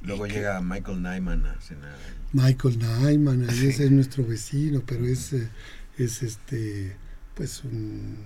Luego 0.02 0.26
que- 0.26 0.34
llega 0.34 0.60
Michael 0.62 1.02
Nyman 1.02 1.46
a 1.46 1.62
cenar. 1.62 1.96
Michael 2.34 2.78
Nyman, 2.78 3.50
Sí. 3.50 3.68
ese 3.68 3.86
es 3.86 3.92
nuestro 3.92 4.26
vecino, 4.26 4.82
pero 4.86 5.06
es, 5.06 5.32
eh, 5.34 5.50
es 5.98 6.22
este, 6.24 6.98
pues 7.36 7.64
un, 7.64 8.18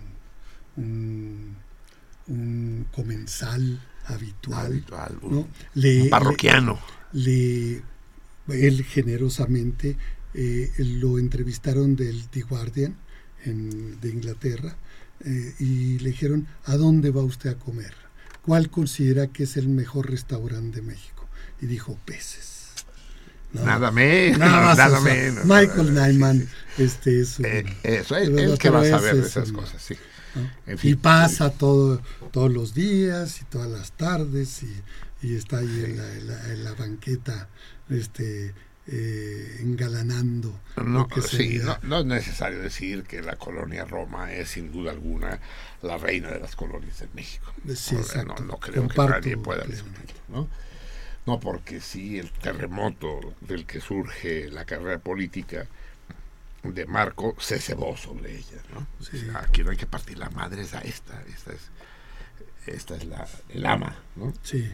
un, 0.76 1.56
un 2.28 2.88
comensal 2.94 3.80
habitual. 4.08 4.66
habitual, 4.68 5.18
un- 5.22 5.32
¿no? 5.36 5.48
Le- 5.76 6.10
parroquiano. 6.10 6.80
le, 7.14 7.82
él 8.50 8.84
generosamente 8.86 9.98
eh, 10.34 10.72
lo 10.78 11.20
entrevistaron 11.20 11.96
del 11.96 12.28
The 12.30 12.42
Guardian 12.42 12.96
en- 13.46 14.00
de 14.00 14.10
Inglaterra 14.10 14.76
eh, 15.26 15.54
y 15.60 16.00
le 16.00 16.10
dijeron 16.12 16.48
¿a 16.66 16.76
dónde 16.78 17.12
va 17.12 17.24
usted 17.24 17.50
a 17.52 17.56
comer? 17.58 17.94
¿Cuál 18.44 18.70
considera 18.70 19.28
que 19.28 19.44
es 19.44 19.58
el 19.58 19.68
mejor 19.68 20.10
restaurante 20.10 20.78
de 20.82 20.88
México? 20.88 21.28
Y 21.62 21.66
dijo 21.66 21.98
peces. 22.06 22.56
No, 23.54 23.64
Nada 23.66 23.92
menos, 23.92 24.38
nada 24.40 25.00
menos. 25.02 25.46
Michael 25.46 25.94
Nyman, 25.94 26.48
sí, 26.76 26.84
este 26.84 27.22
es 27.22 27.40
un-. 27.40 27.46
Eh, 27.46 27.66
eso, 27.84 28.16
pero- 28.16 28.38
él 28.40 28.58
que 28.60 28.70
va 28.70 28.82
a 28.82 28.86
saber 28.90 29.16
de 29.16 29.22
es 29.22 29.28
esas 29.28 29.50
un- 29.50 29.56
cosas, 29.56 29.82
sí. 29.82 29.96
¿No? 30.38 30.52
En 30.68 30.78
fin. 30.78 30.92
y 30.92 30.96
pasa 30.96 31.50
todo, 31.52 32.02
todos 32.32 32.52
los 32.52 32.74
días 32.74 33.42
y 33.42 33.46
todas 33.46 33.70
las 33.70 33.92
tardes 33.92 34.64
y, 34.64 34.82
y 35.22 35.36
está 35.36 35.58
ahí 35.60 35.84
en 35.86 35.98
la, 35.98 36.14
en 36.14 36.28
la- 36.28 36.54
en 36.54 36.64
la 36.64 36.74
banqueta 36.74 37.50
este, 37.90 38.54
eh, 38.88 39.58
engalanando. 39.62 40.58
No, 40.78 40.84
lo 41.00 41.08
que 41.08 41.22
sí, 41.22 41.60
no, 41.64 41.78
no 41.84 42.00
es 42.00 42.06
necesario 42.06 42.60
decir 42.60 43.04
que 43.04 43.22
la 43.22 43.36
colonia 43.36 43.84
Roma 43.86 44.32
es 44.34 44.50
sin 44.50 44.72
duda 44.72 44.92
alguna 44.92 45.40
la 45.82 45.98
reina 45.98 46.30
de 46.32 46.40
las 46.40 46.56
colonias 46.56 47.02
en 47.02 47.10
México. 47.14 47.52
Sí, 47.76 47.96
No, 48.46 48.58
creo 48.60 48.84
Comparto 48.84 49.22
que 49.22 49.32
nadie 49.32 49.38
pueda 49.38 49.64
plenamente. 49.64 50.02
discutir, 50.02 50.16
¿no? 50.30 50.48
No, 51.26 51.40
porque 51.42 51.82
sí, 51.82 52.18
el 52.20 52.32
terremoto 52.32 53.20
del 53.42 53.66
que 53.66 53.82
surge 53.82 54.50
la 54.50 54.64
carrera 54.64 55.00
política 55.00 55.68
de 56.74 56.86
Marco 56.86 57.36
se 57.40 57.60
cebó 57.60 57.96
sobre 57.98 58.36
ella, 58.38 58.62
¿no? 58.74 58.88
Sí. 59.00 59.18
O 59.18 59.32
sea, 59.32 59.40
aquí 59.42 59.64
no 59.64 59.72
hay 59.72 59.78
que 59.78 59.88
partir 59.88 60.18
la 60.18 60.30
madre 60.30 60.62
es 60.64 60.74
a 60.74 60.80
esta, 60.82 61.22
esta 61.24 61.52
es, 61.54 61.72
esta 62.66 62.96
es 62.96 63.06
la, 63.06 63.28
el 63.50 63.66
ama, 63.66 63.96
¿no? 64.16 64.34
Sí, 64.44 64.72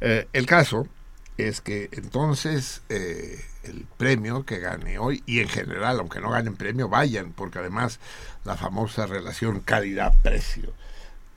Eh, 0.00 0.28
el 0.32 0.46
caso 0.46 0.88
es 1.36 1.60
que 1.60 1.88
entonces 1.92 2.82
eh, 2.88 3.44
el 3.62 3.86
premio 3.96 4.44
que 4.44 4.58
gane 4.58 4.98
hoy, 4.98 5.22
y 5.26 5.40
en 5.40 5.48
general, 5.48 6.00
aunque 6.00 6.20
no 6.20 6.30
ganen 6.30 6.56
premio, 6.56 6.88
vayan, 6.88 7.32
porque 7.32 7.58
además 7.58 8.00
la 8.44 8.56
famosa 8.56 9.06
relación 9.06 9.60
calidad-precio 9.60 10.74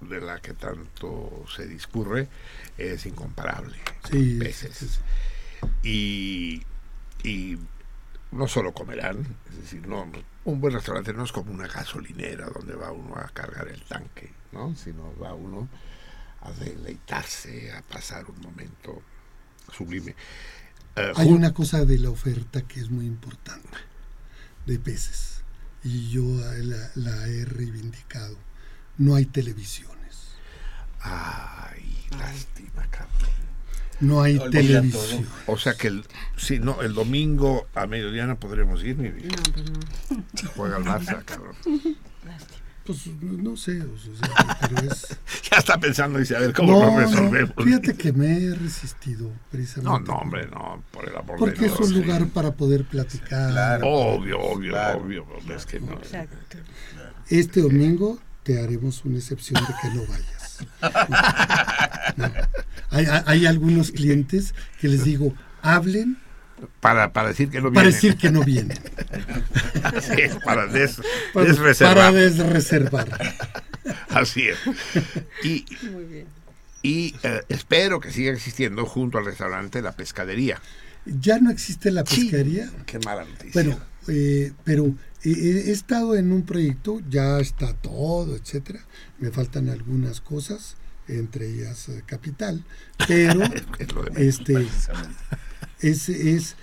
de 0.01 0.21
la 0.21 0.39
que 0.41 0.53
tanto 0.53 1.45
se 1.55 1.67
discurre 1.67 2.27
es 2.77 3.05
incomparable. 3.05 3.77
sí, 4.09 4.38
Veces. 4.38 4.75
sí, 4.77 4.88
sí. 4.88 4.99
Y, 5.84 6.63
y 7.23 7.57
no 8.34 8.47
solo 8.47 8.73
comerán, 8.73 9.25
es 9.49 9.57
decir, 9.57 9.88
no, 9.88 10.05
un 10.45 10.59
buen 10.61 10.73
restaurante 10.73 11.13
no 11.13 11.23
es 11.23 11.31
como 11.31 11.51
una 11.53 11.67
gasolinera 11.67 12.47
donde 12.47 12.75
va 12.75 12.91
uno 12.91 13.15
a 13.15 13.29
cargar 13.29 13.67
el 13.67 13.81
tanque, 13.84 14.31
¿no? 14.51 14.75
sino 14.75 15.17
va 15.19 15.34
uno 15.34 15.69
a 16.41 16.51
deleitarse, 16.51 17.71
a 17.71 17.81
pasar 17.84 18.25
un 18.29 18.41
momento 18.41 19.01
sublime. 19.71 20.15
Eh, 20.95 21.13
Hay 21.15 21.31
una 21.31 21.53
cosa 21.53 21.86
de 21.86 21.97
la 21.99 22.09
oferta 22.09 22.61
que 22.63 22.79
es 22.79 22.89
muy 22.89 23.05
importante, 23.05 23.77
de 24.65 24.79
peces, 24.79 25.43
y 25.84 26.09
yo 26.09 26.23
la, 26.23 26.91
la 26.95 27.27
he 27.27 27.45
reivindicado. 27.45 28.38
No 28.97 29.15
hay 29.15 29.25
televisiones, 29.25 29.93
Ay, 31.05 32.05
lástima, 32.11 32.88
cabrón. 32.89 33.53
No 34.00 34.22
hay 34.22 34.38
Olvida 34.38 34.52
televisión. 34.62 35.28
O 35.48 35.58
sea 35.58 35.74
que 35.76 35.88
el, 35.88 36.06
sí, 36.38 36.60
no, 36.60 36.82
el 36.82 36.94
domingo 36.94 37.68
a 37.76 37.88
mediodía 37.88 38.26
no 38.28 38.38
podremos 38.39 38.84
ir 38.84 38.98
ni 38.98 39.10
No, 39.10 39.36
pues 39.54 39.70
no. 40.44 40.50
juega 40.56 40.78
el 40.78 40.84
Barça, 40.84 41.24
cabrón. 41.24 41.56
Pues 42.86 43.08
no 43.22 43.56
sé, 43.56 43.82
o 43.82 43.98
sea, 43.98 44.58
pero 44.60 44.91
es... 44.91 45.18
Ya 45.50 45.58
está 45.60 45.78
pensando, 45.80 46.20
dice, 46.20 46.36
a 46.36 46.39
ver 46.39 46.52
cómo 46.54 46.74
lo 46.82 46.91
No, 46.91 47.00
resolvemos. 47.00 47.54
no, 47.56 47.64
fíjate 47.64 47.96
que 47.96 48.12
me 48.12 48.38
he 48.44 48.54
resistido 48.56 49.30
No, 49.30 49.39
precisamente. 49.52 50.12
no, 50.12 50.18
hombre, 50.18 50.48
no, 50.48 50.84
por 50.91 51.08
el 51.08 51.16
amor 51.16 51.38
Porque 51.39 51.62
de 51.62 51.68
es 51.68 51.72
Dios. 51.78 51.80
un 51.80 51.88
sí. 51.96 52.02
lugar 52.02 52.28
para 52.28 52.52
poder 52.56 52.84
platicar. 52.84 53.52
Claro. 53.52 53.88
Obvio, 53.88 54.38
obvio, 54.41 54.72
Claro. 54.74 55.00
obvio. 55.00 55.26
Es 55.56 55.66
que 55.66 55.80
no. 55.80 55.94
Exacto. 55.94 56.36
Este 57.30 57.62
domingo 57.62 58.20
te 58.44 58.62
haremos 58.62 59.06
una 59.06 59.18
excepción 59.18 59.64
de 59.66 59.74
que 59.82 59.96
no 59.96 60.02
vayas. 60.06 60.34
No. 62.18 62.32
Hay- 62.94 63.08
hay 63.26 63.46
algunos 63.46 63.91
clientes 63.91 64.54
que 64.80 64.88
les 64.88 65.04
digo, 65.04 65.34
hablen 65.62 66.18
Para, 66.80 67.12
para 67.12 67.30
decir 67.30 67.50
que 67.50 67.60
no 67.60 67.72
para 67.74 67.82
viene. 67.88 67.96
decir 67.96 68.16
que 68.18 68.32
no 68.32 68.44
vienen. 68.44 68.80
Así 69.84 70.14
es, 70.22 70.36
para 70.46 70.68
des- 70.68 71.02
Para, 71.34 71.48
desreservar. 71.48 71.96
para 71.96 72.12
desreservar. 72.12 73.36
Así 74.10 74.44
es. 74.48 74.58
Y, 75.44 75.66
Muy 75.91 76.06
bien. 76.06 76.26
y 76.82 77.16
eh, 77.24 77.41
espero 77.50 78.00
que 78.00 78.12
siga 78.12 78.32
existiendo 78.32 78.86
junto 78.86 79.18
al 79.18 79.26
restaurante 79.26 79.82
la 79.82 79.91
pescadería. 79.94 80.62
Ya 81.06 81.39
no 81.39 81.52
existe 81.52 81.91
la 81.91 82.04
pesquería. 82.06 82.70
Qué 82.86 82.98
mala 83.00 83.26
noticia. 83.26 83.52
Bueno, 83.54 83.78
eh, 84.08 84.54
pero 84.64 84.86
eh, 85.26 85.64
he 85.68 85.72
estado 85.72 86.16
en 86.16 86.32
un 86.32 86.44
proyecto, 86.44 87.02
ya 87.10 87.39
está 87.39 87.74
todo, 87.74 88.38
etcétera. 88.38 88.80
Me 89.20 89.30
faltan 89.32 89.68
algunas 89.70 90.22
cosas, 90.22 90.78
entre 91.08 91.49
ellas 91.49 91.89
eh, 91.89 92.04
capital, 92.06 92.64
pero 93.08 93.41
este 94.16 94.68
es 95.82 96.56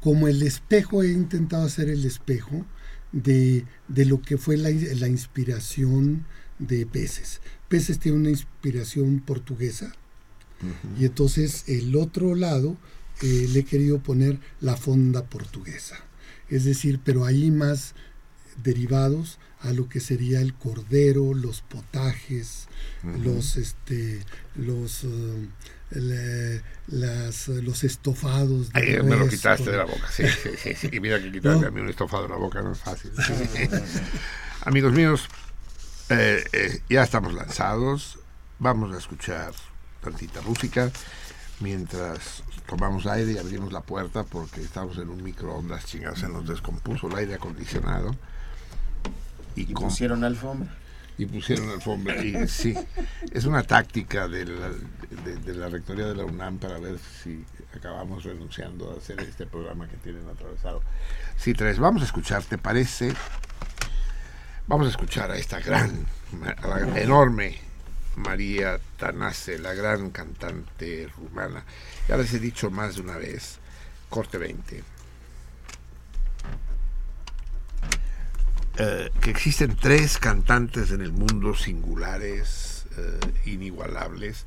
como 0.00 0.28
el 0.28 0.42
espejo, 0.42 1.02
he 1.02 1.12
intentado 1.12 1.64
hacer 1.64 1.88
el 1.88 2.04
espejo 2.04 2.66
de, 3.12 3.64
de 3.88 4.04
lo 4.04 4.20
que 4.20 4.38
fue 4.38 4.56
la, 4.56 4.70
la 4.70 5.08
inspiración 5.08 6.26
de 6.58 6.86
Peces. 6.86 7.40
Peces 7.68 7.98
tiene 7.98 8.18
una 8.18 8.30
inspiración 8.30 9.20
portuguesa 9.20 9.92
y 10.98 11.06
entonces 11.06 11.64
el 11.66 11.96
otro 11.96 12.36
lado 12.36 12.76
eh, 13.20 13.48
le 13.52 13.60
he 13.60 13.64
querido 13.64 14.00
poner 14.00 14.38
la 14.60 14.76
fonda 14.76 15.24
portuguesa. 15.24 15.96
Es 16.48 16.64
decir, 16.64 17.00
pero 17.04 17.24
ahí 17.24 17.50
más 17.50 17.94
derivados 18.62 19.38
a 19.60 19.72
lo 19.72 19.88
que 19.88 20.00
sería 20.00 20.40
el 20.40 20.54
cordero, 20.54 21.34
los 21.34 21.62
potajes, 21.62 22.68
los 23.04 23.56
este 23.56 24.24
los 24.56 25.04
eh, 25.04 25.48
le- 25.90 26.62
las, 26.88 27.48
los 27.48 27.84
estofados 27.84 28.72
de 28.72 28.80
Ay, 28.98 29.02
me 29.02 29.16
lo 29.16 29.28
quitaste 29.28 29.70
de 29.70 29.76
la 29.76 29.84
boca, 29.84 30.08
sí, 30.10 30.24
sí, 30.26 30.50
sí, 30.56 30.74
sí. 30.74 30.88
Y 30.92 31.00
mira 31.00 31.20
que 31.20 31.30
quitarle 31.32 31.60
No. 31.62 31.66
a 31.68 31.70
mí 31.70 31.80
un 31.80 31.88
estofado 31.90 32.22
de 32.24 32.28
la 32.30 32.36
boca 32.36 32.62
no 32.62 32.72
es 32.72 32.78
fácil. 32.78 33.10
Amigos 34.64 34.92
míos, 34.92 35.26
eh, 36.08 36.44
eh, 36.52 36.80
ya 36.88 37.02
estamos 37.02 37.32
lanzados. 37.34 38.18
Vamos 38.58 38.94
a 38.94 38.98
escuchar 38.98 39.52
tantita 40.02 40.40
música 40.42 40.90
mientras 41.60 42.42
tomamos 42.66 43.06
aire 43.06 43.32
y 43.32 43.38
abrimos 43.38 43.72
la 43.72 43.80
puerta 43.80 44.24
porque 44.24 44.60
estamos 44.62 44.96
en 44.98 45.08
un 45.08 45.22
microondas, 45.22 45.84
chingados, 45.86 46.20
se 46.20 46.28
nos 46.28 46.46
descompuso 46.46 47.08
el 47.08 47.16
aire 47.16 47.34
acondicionado. 47.34 48.14
Y, 49.56 49.62
Y 49.70 49.72
con- 49.72 49.88
pusieron 49.88 50.24
alfombra. 50.24 50.74
Y 51.18 51.26
pusieron 51.26 51.68
alfombra. 51.70 52.22
Y 52.24 52.48
sí, 52.48 52.74
es 53.32 53.44
una 53.44 53.62
táctica 53.62 54.28
de 54.28 54.44
la, 54.46 54.70
de, 55.24 55.36
de 55.36 55.54
la 55.54 55.68
rectoría 55.68 56.06
de 56.06 56.14
la 56.14 56.24
UNAM 56.24 56.58
para 56.58 56.78
ver 56.78 56.98
si 56.98 57.44
acabamos 57.74 58.24
renunciando 58.24 58.92
a 58.92 58.98
hacer 58.98 59.20
este 59.20 59.46
programa 59.46 59.88
que 59.88 59.96
tienen 59.96 60.28
atravesado. 60.28 60.82
Sí, 61.36 61.54
tres, 61.54 61.78
vamos 61.78 62.02
a 62.02 62.04
escuchar, 62.04 62.42
¿te 62.44 62.58
parece? 62.58 63.12
Vamos 64.66 64.86
a 64.86 64.90
escuchar 64.90 65.30
a 65.30 65.36
esta 65.36 65.60
gran, 65.60 66.06
a 66.62 66.66
la 66.66 67.00
enorme 67.00 67.58
María 68.16 68.78
Tanase, 68.96 69.58
la 69.58 69.74
gran 69.74 70.10
cantante 70.10 71.08
rumana. 71.16 71.64
Ya 72.08 72.16
les 72.16 72.32
he 72.34 72.38
dicho 72.38 72.70
más 72.70 72.96
de 72.96 73.02
una 73.02 73.16
vez, 73.16 73.58
corte 74.08 74.38
20. 74.38 74.84
Eh, 78.78 79.10
que 79.20 79.30
existen 79.30 79.76
tres 79.76 80.18
cantantes 80.18 80.90
en 80.92 81.02
el 81.02 81.12
mundo 81.12 81.54
singulares, 81.54 82.86
eh, 82.96 83.50
inigualables, 83.50 84.46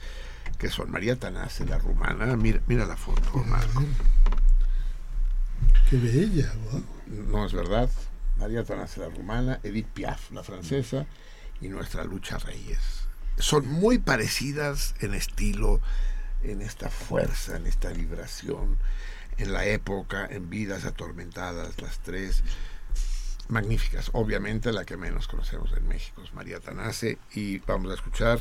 que 0.57 0.69
son 0.69 0.89
María 0.89 1.15
Tanase, 1.15 1.65
la 1.65 1.77
rumana, 1.77 2.35
mira, 2.35 2.61
mira 2.67 2.85
la 2.85 2.97
foto, 2.97 3.37
Marco. 3.45 3.83
Qué 5.89 5.97
bella, 5.97 6.51
guau. 6.63 6.83
No 7.07 7.45
es 7.45 7.53
verdad. 7.53 7.89
María 8.37 8.63
Tanase, 8.63 8.99
la 8.99 9.09
rumana, 9.09 9.59
Edith 9.63 9.87
Piaf, 9.87 10.31
la 10.31 10.43
francesa, 10.43 11.05
y 11.61 11.69
nuestra 11.69 12.03
Lucha 12.03 12.37
Reyes. 12.39 13.07
Son 13.37 13.67
muy 13.67 13.99
parecidas 13.99 14.95
en 15.01 15.13
estilo, 15.13 15.81
en 16.43 16.61
esta 16.61 16.89
fuerza, 16.89 17.57
en 17.57 17.67
esta 17.67 17.89
vibración, 17.89 18.77
en 19.37 19.53
la 19.53 19.65
época, 19.65 20.25
en 20.25 20.49
vidas 20.49 20.85
atormentadas, 20.85 21.81
las 21.81 21.99
tres 21.99 22.43
magníficas. 23.49 24.09
Obviamente 24.13 24.71
la 24.71 24.85
que 24.85 24.97
menos 24.97 25.27
conocemos 25.27 25.71
en 25.77 25.87
México 25.87 26.21
es 26.23 26.33
María 26.33 26.59
Tanase 26.59 27.17
y 27.33 27.59
vamos 27.59 27.91
a 27.91 27.95
escuchar 27.95 28.39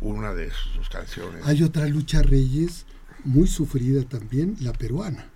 una 0.00 0.34
de 0.34 0.50
sus 0.50 0.88
canciones. 0.88 1.44
Hay 1.46 1.62
otra 1.62 1.86
lucha 1.86 2.22
Reyes 2.22 2.86
muy 3.24 3.48
sufrida 3.48 4.02
también, 4.04 4.56
la 4.60 4.72
peruana. 4.72 5.26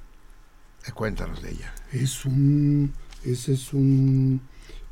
Eh, 0.86 0.93
Cuéntanos 0.93 1.43
de 1.43 1.51
ella. 1.53 1.74
Es 1.93 2.24
un, 2.24 2.93
ese 3.24 3.55
es 3.55 3.72
un, 3.72 4.40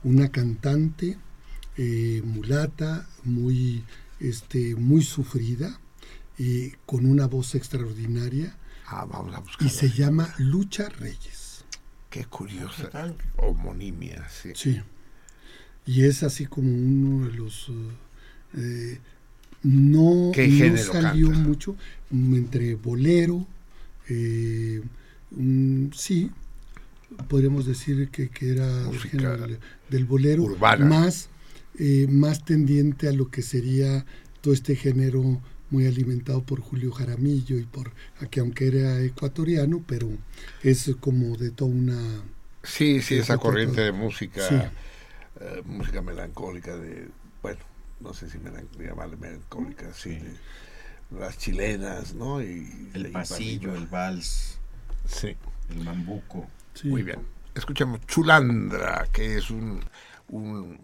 una 0.02 0.30
cantante 0.30 1.18
eh, 1.76 2.20
mulata, 2.24 3.06
muy, 3.24 3.84
este, 4.18 4.74
muy 4.76 5.02
sufrida, 5.02 5.80
y 6.36 6.70
con 6.86 7.06
una 7.06 7.26
voz 7.26 7.54
extraordinaria, 7.54 8.56
Ah, 8.86 9.04
vamos 9.04 9.34
a 9.36 9.38
buscar. 9.40 9.66
y 9.66 9.70
se 9.70 9.88
llama 9.90 10.34
Lucha 10.38 10.88
Reyes. 10.88 11.39
Qué 12.10 12.24
curiosa. 12.24 12.90
Homonimia, 13.36 14.28
sí. 14.28 14.50
Sí. 14.54 14.80
Y 15.86 16.04
es 16.04 16.22
así 16.22 16.46
como 16.46 16.68
uno 16.72 17.26
de 17.28 17.34
los... 17.34 17.70
eh, 18.56 18.98
no, 19.62 20.30
¿Qué 20.34 20.48
no 20.48 20.56
género 20.56 20.92
salió 20.92 21.28
canta? 21.30 21.48
mucho 21.48 21.76
entre 22.10 22.74
bolero, 22.74 23.46
eh, 24.08 24.82
sí, 25.94 26.30
podríamos 27.28 27.66
decir 27.66 28.08
que, 28.10 28.28
que 28.30 28.50
era 28.50 28.66
del 28.66 28.86
Música 28.86 29.08
género 29.10 29.36
del, 29.46 29.58
del 29.90 30.04
bolero, 30.06 30.42
urbana. 30.44 30.86
más, 30.86 31.28
eh, 31.78 32.06
más 32.08 32.44
tendiente 32.44 33.08
a 33.08 33.12
lo 33.12 33.30
que 33.30 33.42
sería 33.42 34.04
todo 34.40 34.54
este 34.54 34.74
género 34.76 35.40
muy 35.70 35.86
alimentado 35.86 36.42
por 36.42 36.60
Julio 36.60 36.92
Jaramillo 36.92 37.56
y 37.58 37.64
por, 37.64 37.92
a 38.20 38.26
que 38.26 38.40
aunque 38.40 38.68
era 38.68 39.00
ecuatoriano, 39.00 39.82
pero 39.86 40.08
es 40.62 40.90
como 41.00 41.36
de 41.36 41.50
toda 41.50 41.70
una... 41.70 42.22
Sí, 42.62 43.00
sí, 43.02 43.16
esa 43.16 43.38
corriente 43.38 43.76
todo. 43.76 43.84
de 43.86 43.92
música, 43.92 44.46
Sí. 44.48 44.54
eh, 45.40 45.62
música 45.64 46.02
melancólica, 46.02 46.76
de, 46.76 47.08
bueno, 47.42 47.60
no 48.00 48.12
sé 48.12 48.28
si 48.28 48.38
llamarle 48.78 49.16
melancólica, 49.16 49.92
sí, 49.94 50.10
de 50.10 50.34
las 51.18 51.38
chilenas, 51.38 52.14
¿no? 52.14 52.42
Y, 52.42 52.90
El 52.94 53.10
pasillo, 53.10 53.74
el 53.74 53.86
vals, 53.86 54.58
Sí, 55.06 55.36
el 55.70 55.84
mambuco. 55.84 56.48
sí. 56.74 56.88
muy 56.88 57.02
bien. 57.02 57.20
Escuchamos 57.54 58.00
Chulandra, 58.06 59.08
que 59.12 59.38
es 59.38 59.50
un, 59.50 59.80
un 60.28 60.78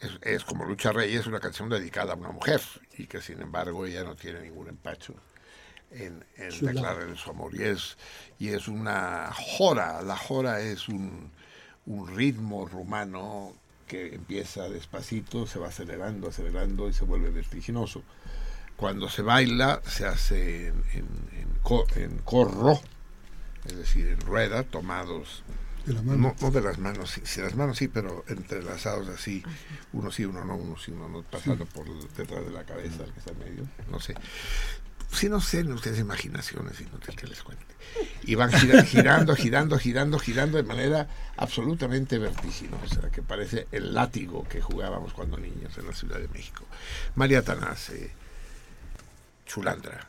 es, 0.00 0.18
es 0.22 0.44
como 0.44 0.64
Lucha 0.64 0.92
Rey, 0.92 1.14
es 1.14 1.26
una 1.26 1.40
canción 1.40 1.68
dedicada 1.68 2.12
a 2.12 2.16
una 2.16 2.30
mujer 2.30 2.60
y 2.98 3.06
que 3.06 3.20
sin 3.20 3.40
embargo 3.40 3.86
ella 3.86 4.04
no 4.04 4.16
tiene 4.16 4.40
ningún 4.40 4.68
empacho 4.68 5.14
en, 5.90 6.24
declararle 6.66 7.16
su 7.16 7.30
amor. 7.30 7.54
Y 7.54 7.62
es, 7.64 7.96
y 8.38 8.48
es 8.50 8.68
una 8.68 9.30
jora, 9.34 10.02
la 10.02 10.16
jora 10.16 10.60
es 10.60 10.88
un, 10.88 11.30
un 11.86 12.16
ritmo 12.16 12.66
rumano 12.66 13.54
que 13.86 14.14
empieza 14.14 14.68
despacito, 14.68 15.46
se 15.46 15.58
va 15.58 15.68
acelerando, 15.68 16.28
acelerando 16.28 16.88
y 16.88 16.92
se 16.92 17.04
vuelve 17.04 17.30
vertiginoso. 17.30 18.02
Cuando 18.76 19.08
se 19.10 19.22
baila 19.22 19.82
se 19.86 20.06
hace 20.06 20.68
en, 20.68 20.84
en- 20.92 21.28
en 21.40 21.60
en 21.96 22.18
corro, 22.18 22.80
es 23.66 23.76
decir, 23.76 24.08
en 24.08 24.20
rueda, 24.20 24.62
tomados 24.64 25.42
De 25.86 25.94
la 25.94 26.02
mano. 26.02 26.18
no, 26.18 26.36
no 26.40 26.50
de 26.50 26.60
las 26.60 26.78
manos, 26.78 27.10
sí, 27.10 27.22
sí, 27.24 27.40
las 27.40 27.54
manos 27.54 27.78
sí, 27.78 27.88
pero 27.88 28.24
entrelazados 28.28 29.08
así, 29.08 29.42
uno 29.92 30.10
sí, 30.12 30.24
uno 30.24 30.44
no, 30.44 30.56
uno 30.56 30.76
sí, 30.78 30.90
uno 30.92 31.08
no, 31.08 31.22
pasando 31.22 31.64
por 31.66 31.86
detrás 32.14 32.44
de 32.44 32.50
la 32.52 32.64
cabeza, 32.64 33.04
el 33.04 33.12
que 33.12 33.18
está 33.18 33.32
en 33.32 33.38
medio, 33.38 33.68
no 33.90 33.98
sé. 34.00 34.14
Si 35.12 35.28
no 35.28 35.40
sé, 35.40 35.64
ustedes 35.64 35.98
imaginaciones, 35.98 36.80
inútil 36.80 37.16
que 37.16 37.26
les 37.26 37.42
cuente. 37.42 37.64
Y 38.22 38.36
van 38.36 38.52
gira- 38.52 38.82
girando, 38.86 39.34
girando, 39.34 39.76
girando, 39.78 40.18
girando 40.20 40.56
de 40.58 40.62
manera 40.62 41.08
absolutamente 41.36 42.18
vertiginosa, 42.18 43.10
que 43.10 43.20
parece 43.20 43.66
el 43.72 43.92
látigo 43.92 44.46
que 44.48 44.60
jugábamos 44.60 45.12
cuando 45.12 45.36
niños 45.36 45.76
en 45.78 45.86
la 45.88 45.94
Ciudad 45.94 46.18
de 46.20 46.28
México. 46.28 46.64
María 47.16 47.42
Tanase, 47.42 48.12
Chulandra. 49.46 50.06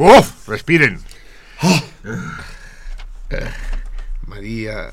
¡Uf! 0.00 0.46
Respiren. 0.48 1.00
Eh, 3.30 3.50
María 4.28 4.92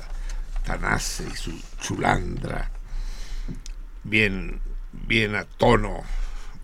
Tanase 0.64 1.28
y 1.32 1.36
su 1.36 1.62
chulandra. 1.80 2.70
Bien, 4.02 4.60
bien 4.90 5.36
a 5.36 5.44
tono 5.44 6.02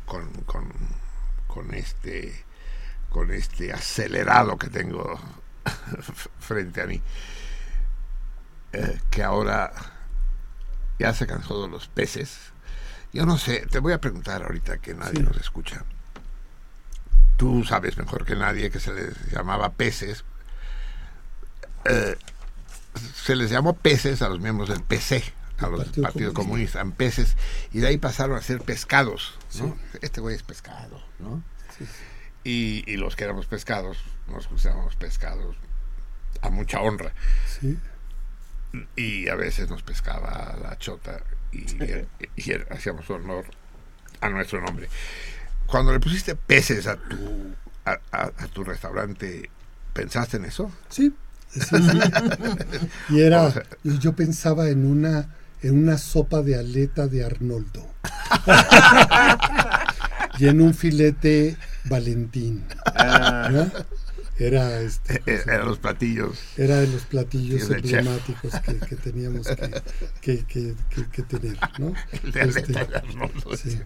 con, 0.06 0.28
con, 0.42 0.72
con 1.46 1.72
este 1.72 2.44
con 3.10 3.30
este 3.30 3.72
acelerado 3.72 4.58
que 4.58 4.70
tengo 4.70 5.20
frente 6.40 6.82
a 6.82 6.86
mí. 6.86 7.00
Eh, 8.72 8.98
que 9.08 9.22
ahora 9.22 9.72
ya 10.98 11.14
se 11.14 11.28
cansó 11.28 11.62
de 11.62 11.68
los 11.68 11.86
peces. 11.86 12.38
Yo 13.12 13.24
no 13.24 13.38
sé, 13.38 13.66
te 13.70 13.78
voy 13.78 13.92
a 13.92 14.00
preguntar 14.00 14.42
ahorita 14.42 14.78
que 14.78 14.94
nadie 14.94 15.18
Sí. 15.18 15.22
nos 15.22 15.36
escucha. 15.36 15.84
Tú 17.36 17.64
sabes 17.64 17.96
mejor 17.98 18.24
que 18.24 18.36
nadie 18.36 18.70
que 18.70 18.80
se 18.80 18.92
les 18.92 19.32
llamaba 19.32 19.72
peces. 19.72 20.24
Eh, 21.84 22.16
se 23.14 23.34
les 23.36 23.50
llamó 23.50 23.74
peces 23.74 24.22
a 24.22 24.28
los 24.28 24.38
miembros 24.40 24.68
del 24.68 24.82
PC, 24.82 25.24
a 25.58 25.68
los 25.68 25.84
Partido 25.84 26.02
partidos 26.02 26.34
Comunista. 26.34 26.84
peces, 26.96 27.36
y 27.72 27.80
de 27.80 27.88
ahí 27.88 27.98
pasaron 27.98 28.36
a 28.36 28.42
ser 28.42 28.60
pescados. 28.60 29.38
¿no? 29.58 29.76
Este 30.00 30.20
güey 30.20 30.36
es 30.36 30.42
pescado, 30.42 31.02
¿no? 31.18 31.42
Y, 32.44 32.84
y 32.86 32.96
los 32.96 33.16
que 33.16 33.24
éramos 33.24 33.46
pescados, 33.46 33.98
nos 34.28 34.48
gustábamos 34.48 34.94
pescados 34.96 35.56
a 36.42 36.50
mucha 36.50 36.80
honra 36.80 37.12
Sí. 37.60 37.78
y 38.96 39.28
a 39.28 39.34
veces 39.36 39.70
nos 39.70 39.82
pescaba 39.82 40.56
la 40.60 40.76
chota 40.78 41.22
y, 41.52 41.66
y 42.36 42.52
hacíamos 42.70 43.08
honor 43.10 43.44
a 44.20 44.28
nuestro 44.28 44.60
nombre. 44.60 44.88
Cuando 45.72 45.90
le 45.92 46.00
pusiste 46.00 46.36
peces 46.36 46.86
a 46.86 46.96
tu, 46.96 47.16
a, 47.86 47.92
a- 48.12 48.30
a 48.36 48.46
tu 48.52 48.62
restaurante, 48.62 49.48
¿pensaste 49.94 50.36
en 50.36 50.44
eso? 50.44 50.70
Sí, 50.90 51.14
sí, 51.50 51.60
sí. 51.60 51.98
Y 53.08 53.20
era, 53.22 53.50
yo, 53.82 53.94
yo 53.98 54.12
pensaba 54.12 54.68
en 54.68 54.84
una, 54.86 55.30
en 55.62 55.78
una 55.82 55.96
sopa 55.96 56.42
de 56.42 56.56
aleta 56.58 57.06
de 57.08 57.24
Arnoldo. 57.24 57.86
y 60.38 60.46
en 60.48 60.60
un 60.60 60.74
filete 60.74 61.56
Valentín. 61.84 62.64
¿no? 63.50 63.70
Era 64.42 64.80
este. 64.80 65.22
Eh, 65.26 65.42
Eran 65.46 65.66
los 65.66 65.78
platillos. 65.78 66.38
Era 66.56 66.80
de 66.80 66.88
los 66.88 67.02
platillos 67.02 67.70
emblemáticos 67.70 68.52
que, 68.60 68.76
que 68.78 68.96
teníamos 68.96 69.46
que, 70.20 70.36
tener, 71.28 71.58
¿no? 71.78 71.94
El 72.24 72.32
de 72.32 72.40
Este, 72.40 72.78
Arnoldo. 72.78 73.56
sí. 73.56 73.78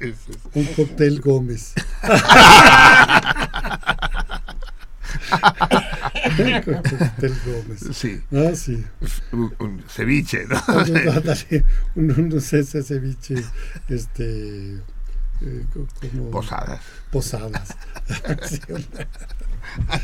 Un 0.54 0.64
cóctel 0.66 1.20
Gómez. 1.20 1.74
cóctel 6.64 7.34
Gómez. 7.44 7.80
Sí, 7.92 8.20
Ah, 8.32 8.54
sí. 8.54 8.84
un, 9.32 9.54
un 9.58 9.84
ceviche, 9.88 10.46
¿no? 10.46 10.62
Ándale, 10.68 11.64
un, 11.94 12.10
un, 12.12 12.32
un 12.32 12.38
ese 12.38 12.82
ceviche, 12.82 13.36
este, 13.88 14.76
eh, 15.42 15.64
como 16.00 16.30
Posadas. 16.30 16.80
posadas. 17.10 17.76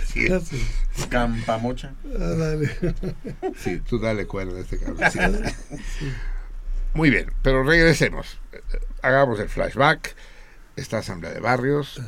Sí, 0.06 0.30
Así 0.30 0.56
es. 0.56 1.06
Campamocha. 1.08 1.94
Ándale. 2.04 2.70
Sí, 3.56 3.80
tú 3.80 3.98
dale 3.98 4.26
cuerda 4.26 4.58
a 4.58 4.60
este 4.60 4.78
cabrón. 4.78 5.10
Sí. 5.10 6.12
Muy 6.94 7.10
bien, 7.10 7.32
pero 7.42 7.62
regresemos. 7.62 8.38
Eh, 8.52 8.60
Hagamos 9.02 9.40
el 9.40 9.48
flashback. 9.48 10.14
Esta 10.76 10.98
asamblea 10.98 11.32
de 11.32 11.40
barrios. 11.40 12.00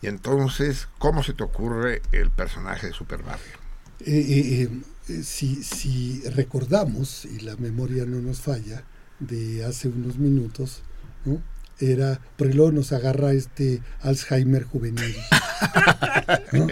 Y 0.00 0.08
entonces, 0.08 0.88
¿cómo 0.98 1.22
se 1.22 1.32
te 1.32 1.44
ocurre 1.44 2.02
el 2.12 2.30
personaje 2.30 2.88
de 2.88 2.92
Super 2.92 3.22
Barrio? 3.22 3.54
Eh, 4.00 4.66
eh, 4.66 4.68
eh, 5.08 5.22
si, 5.22 5.62
si 5.62 6.22
recordamos, 6.30 7.24
y 7.24 7.40
la 7.40 7.56
memoria 7.56 8.04
no 8.04 8.20
nos 8.20 8.40
falla, 8.40 8.82
de 9.20 9.64
hace 9.64 9.88
unos 9.88 10.18
minutos, 10.18 10.82
¿no? 11.24 11.40
Era, 11.78 12.20
porque 12.36 12.54
luego 12.54 12.72
nos 12.72 12.92
agarra 12.92 13.32
este 13.32 13.82
Alzheimer 14.00 14.64
juvenil. 14.64 15.16
¿no? 16.52 16.68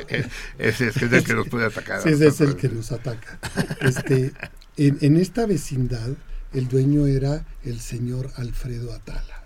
Ese 0.59 0.89
es 0.89 0.97
el 0.97 1.25
que 1.25 1.35
nos 1.35 1.49
puede 1.49 1.67
atacar. 1.67 2.03
Sí, 2.03 2.11
ese 2.11 2.29
es 2.29 2.41
el 2.41 2.57
que 2.57 2.69
nos 2.69 2.93
ataca. 2.93 3.39
Este, 3.81 4.33
en, 4.77 4.99
en 5.01 5.17
esta 5.17 5.47
vecindad, 5.47 6.11
el 6.53 6.69
dueño 6.69 7.07
era 7.07 7.45
el 7.65 7.81
señor 7.81 8.31
Alfredo 8.37 8.93
Atala, 8.93 9.45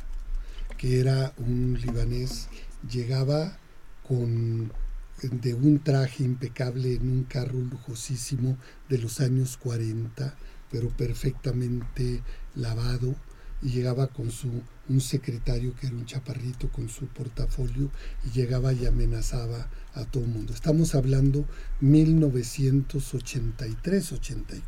que 0.76 1.00
era 1.00 1.32
un 1.38 1.78
libanés, 1.80 2.48
llegaba 2.88 3.56
con 4.06 4.70
de 5.22 5.54
un 5.54 5.78
traje 5.78 6.24
impecable 6.24 6.94
en 6.94 7.08
un 7.08 7.24
carro 7.24 7.58
lujosísimo 7.58 8.58
de 8.88 8.98
los 8.98 9.20
años 9.20 9.56
40, 9.56 10.34
pero 10.70 10.88
perfectamente 10.90 12.22
lavado, 12.54 13.14
y 13.62 13.70
llegaba 13.70 14.08
con 14.08 14.30
su 14.30 14.62
un 14.88 15.00
secretario 15.00 15.74
que 15.74 15.86
era 15.86 15.96
un 15.96 16.06
chaparrito 16.06 16.68
con 16.70 16.88
su 16.88 17.06
portafolio 17.06 17.90
y 18.24 18.30
llegaba 18.30 18.72
y 18.72 18.86
amenazaba 18.86 19.68
a 19.94 20.04
todo 20.04 20.24
el 20.24 20.30
mundo. 20.30 20.52
Estamos 20.52 20.94
hablando 20.94 21.46
1983-84. 21.82 24.62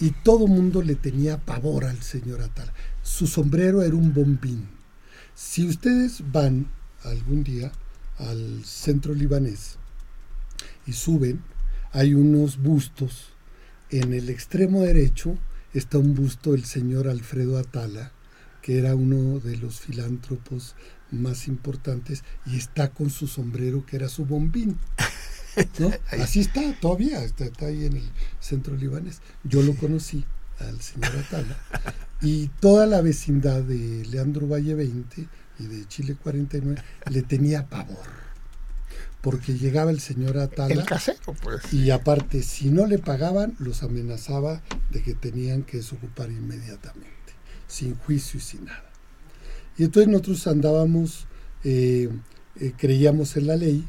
Y 0.00 0.10
todo 0.10 0.46
el 0.46 0.52
mundo 0.52 0.82
le 0.82 0.94
tenía 0.94 1.38
pavor 1.38 1.84
al 1.84 2.02
señor 2.02 2.40
Atala. 2.42 2.72
Su 3.02 3.26
sombrero 3.26 3.82
era 3.82 3.94
un 3.94 4.14
bombín. 4.14 4.68
Si 5.34 5.66
ustedes 5.66 6.22
van 6.32 6.70
algún 7.02 7.44
día 7.44 7.72
al 8.18 8.64
centro 8.64 9.14
libanés 9.14 9.76
y 10.86 10.92
suben, 10.92 11.42
hay 11.92 12.14
unos 12.14 12.58
bustos. 12.58 13.32
En 13.90 14.12
el 14.12 14.30
extremo 14.30 14.82
derecho 14.82 15.38
está 15.72 15.98
un 15.98 16.14
busto 16.14 16.52
del 16.52 16.64
señor 16.64 17.08
Alfredo 17.08 17.58
Atala, 17.58 18.12
que 18.66 18.78
era 18.78 18.96
uno 18.96 19.38
de 19.38 19.56
los 19.58 19.78
filántropos 19.78 20.74
más 21.12 21.46
importantes, 21.46 22.24
y 22.46 22.56
está 22.56 22.90
con 22.90 23.10
su 23.10 23.28
sombrero, 23.28 23.86
que 23.86 23.94
era 23.94 24.08
su 24.08 24.24
bombín. 24.24 24.76
¿no? 25.78 25.92
Así 26.20 26.40
está, 26.40 26.74
todavía, 26.80 27.22
está, 27.22 27.44
está 27.44 27.66
ahí 27.66 27.84
en 27.84 27.98
el 27.98 28.10
centro 28.40 28.74
libanés. 28.74 29.20
Yo 29.44 29.62
lo 29.62 29.76
conocí 29.76 30.24
al 30.58 30.80
señor 30.80 31.16
Atala, 31.16 31.56
y 32.20 32.48
toda 32.58 32.86
la 32.86 33.02
vecindad 33.02 33.62
de 33.62 34.04
Leandro 34.06 34.48
Valle 34.48 34.74
20 34.74 35.28
y 35.60 35.66
de 35.66 35.86
Chile 35.86 36.16
49 36.20 36.82
le 37.08 37.22
tenía 37.22 37.68
pavor, 37.68 38.08
porque 39.20 39.54
llegaba 39.54 39.92
el 39.92 40.00
señor 40.00 40.38
Atala. 40.38 40.74
El 40.74 40.84
casero, 40.84 41.36
pues. 41.40 41.72
Y 41.72 41.92
aparte, 41.92 42.42
si 42.42 42.70
no 42.70 42.86
le 42.86 42.98
pagaban, 42.98 43.54
los 43.60 43.84
amenazaba 43.84 44.60
de 44.90 45.04
que 45.04 45.14
tenían 45.14 45.62
que 45.62 45.76
desocupar 45.76 46.32
inmediatamente, 46.32 47.15
sin 47.66 47.94
juicio 47.96 48.38
y 48.38 48.42
sin 48.42 48.64
nada. 48.66 48.84
Y 49.78 49.84
entonces 49.84 50.10
nosotros 50.10 50.46
andábamos, 50.46 51.26
eh, 51.64 52.08
eh, 52.60 52.72
creíamos 52.76 53.36
en 53.36 53.46
la 53.46 53.56
ley, 53.56 53.84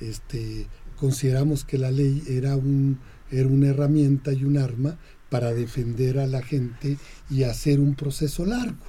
este, 0.00 0.66
consideramos 0.96 1.64
que 1.64 1.78
la 1.78 1.90
ley 1.90 2.22
era, 2.28 2.56
un, 2.56 2.98
era 3.30 3.46
una 3.48 3.68
herramienta 3.68 4.32
y 4.32 4.44
un 4.44 4.58
arma 4.58 4.98
para 5.30 5.52
defender 5.54 6.18
a 6.18 6.26
la 6.26 6.42
gente 6.42 6.98
y 7.30 7.44
hacer 7.44 7.80
un 7.80 7.94
proceso 7.94 8.44
largo. 8.44 8.84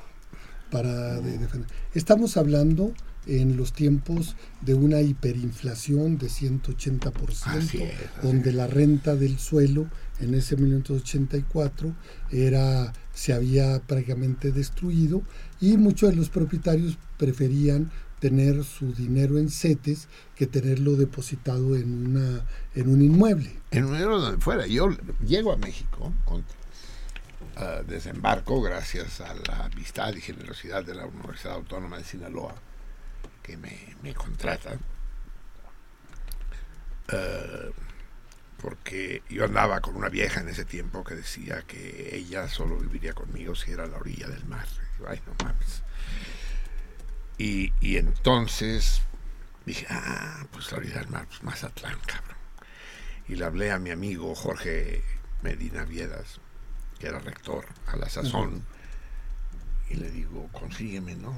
Para 0.72 1.20
de- 1.22 1.38
defender. 1.38 1.70
Estamos 1.94 2.36
hablando 2.36 2.94
en 3.28 3.56
los 3.56 3.74
tiempos 3.74 4.36
de 4.62 4.74
una 4.74 5.02
hiperinflación 5.02 6.18
de 6.18 6.28
180%, 6.30 7.46
Así 7.46 7.78
es, 7.84 7.94
así 7.94 8.28
donde 8.28 8.52
la 8.52 8.66
renta 8.68 9.16
del 9.16 9.38
suelo 9.40 9.88
en 10.20 10.34
ese 10.34 10.58
1984 10.58 11.96
era, 12.32 12.92
se 13.14 13.34
había 13.34 13.80
prácticamente 13.80 14.52
destruido 14.52 15.22
y 15.62 15.78
muchos 15.78 16.10
de 16.10 16.16
los 16.16 16.30
propietarios 16.30 16.98
preferían 17.18 17.92
tener 18.20 18.64
su 18.64 18.94
dinero 18.94 19.38
en 19.38 19.50
CETES 19.50 20.08
que 20.36 20.48
tenerlo 20.48 20.94
depositado 20.94 21.76
en, 21.76 22.08
una, 22.08 22.46
en 22.74 22.90
un 22.90 23.02
inmueble. 23.02 23.60
En 23.72 23.86
un 23.86 23.96
aero 23.96 24.20
donde 24.20 24.42
fuera. 24.42 24.66
Yo 24.66 24.90
llego 25.26 25.52
a 25.52 25.58
México, 25.58 26.14
con, 26.24 26.44
ah, 27.58 27.82
desembarco 27.86 28.62
gracias 28.62 29.20
a 29.20 29.34
la 29.34 29.66
amistad 29.66 30.14
y 30.14 30.22
generosidad 30.22 30.86
de 30.86 30.96
la 30.96 31.06
Universidad 31.06 31.56
Autónoma 31.56 31.98
de 31.98 32.06
Sinaloa, 32.06 32.56
que 33.42 33.58
me, 33.58 33.78
me 34.02 34.14
contrata. 34.14 34.78
Ah, 37.10 37.70
porque 38.64 39.22
yo 39.30 39.46
andaba 39.46 39.82
con 39.82 39.96
una 39.96 40.10
vieja 40.10 40.42
en 40.42 40.50
ese 40.50 40.66
tiempo 40.66 41.04
que 41.04 41.14
decía 41.14 41.62
que 41.68 42.16
ella 42.16 42.48
solo 42.48 42.78
viviría 42.78 43.14
conmigo 43.14 43.54
si 43.54 43.72
era 43.72 43.84
a 43.84 43.88
la 43.88 43.98
orilla 43.98 44.28
del 44.28 44.46
mar. 44.46 44.66
Ay, 45.08 45.22
no 45.28 45.36
mames. 45.46 45.84
Y, 47.38 47.74
y 47.80 47.98
entonces 47.98 49.04
dije, 49.68 49.86
ah, 49.92 50.48
pues 50.52 50.72
la 50.72 50.80
orilla 50.80 51.00
del 51.00 51.10
mar, 51.10 51.28
pues 51.28 51.44
Mazatlán, 51.44 52.00
cabrón 52.08 52.34
y 53.28 53.36
le 53.36 53.46
hablé 53.46 53.72
a 53.72 53.80
mi 53.80 53.92
amigo 53.92 54.36
Jorge 54.36 55.04
Medina 55.42 55.86
Viedas, 55.86 56.40
que 57.00 57.08
era 57.08 57.20
rector 57.20 57.66
a 57.88 57.96
la 57.96 58.10
sazón, 58.10 58.64
y 59.90 59.96
le 59.96 60.10
digo, 60.10 60.50
consígueme, 60.52 61.16
¿no? 61.16 61.36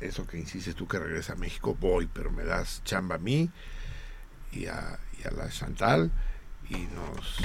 Eso 0.00 0.26
que 0.26 0.38
insistes 0.38 0.74
tú 0.74 0.86
que 0.86 0.98
regresa 0.98 1.34
a 1.34 1.36
México, 1.36 1.76
voy, 1.78 2.08
pero 2.12 2.30
me 2.30 2.44
das 2.44 2.82
chamba 2.84 3.16
a 3.16 3.18
mí 3.18 3.50
y 4.54 4.66
a, 4.66 4.98
la 5.36 5.48
Chantal 5.48 6.10
y 6.68 6.86
nos, 6.94 7.38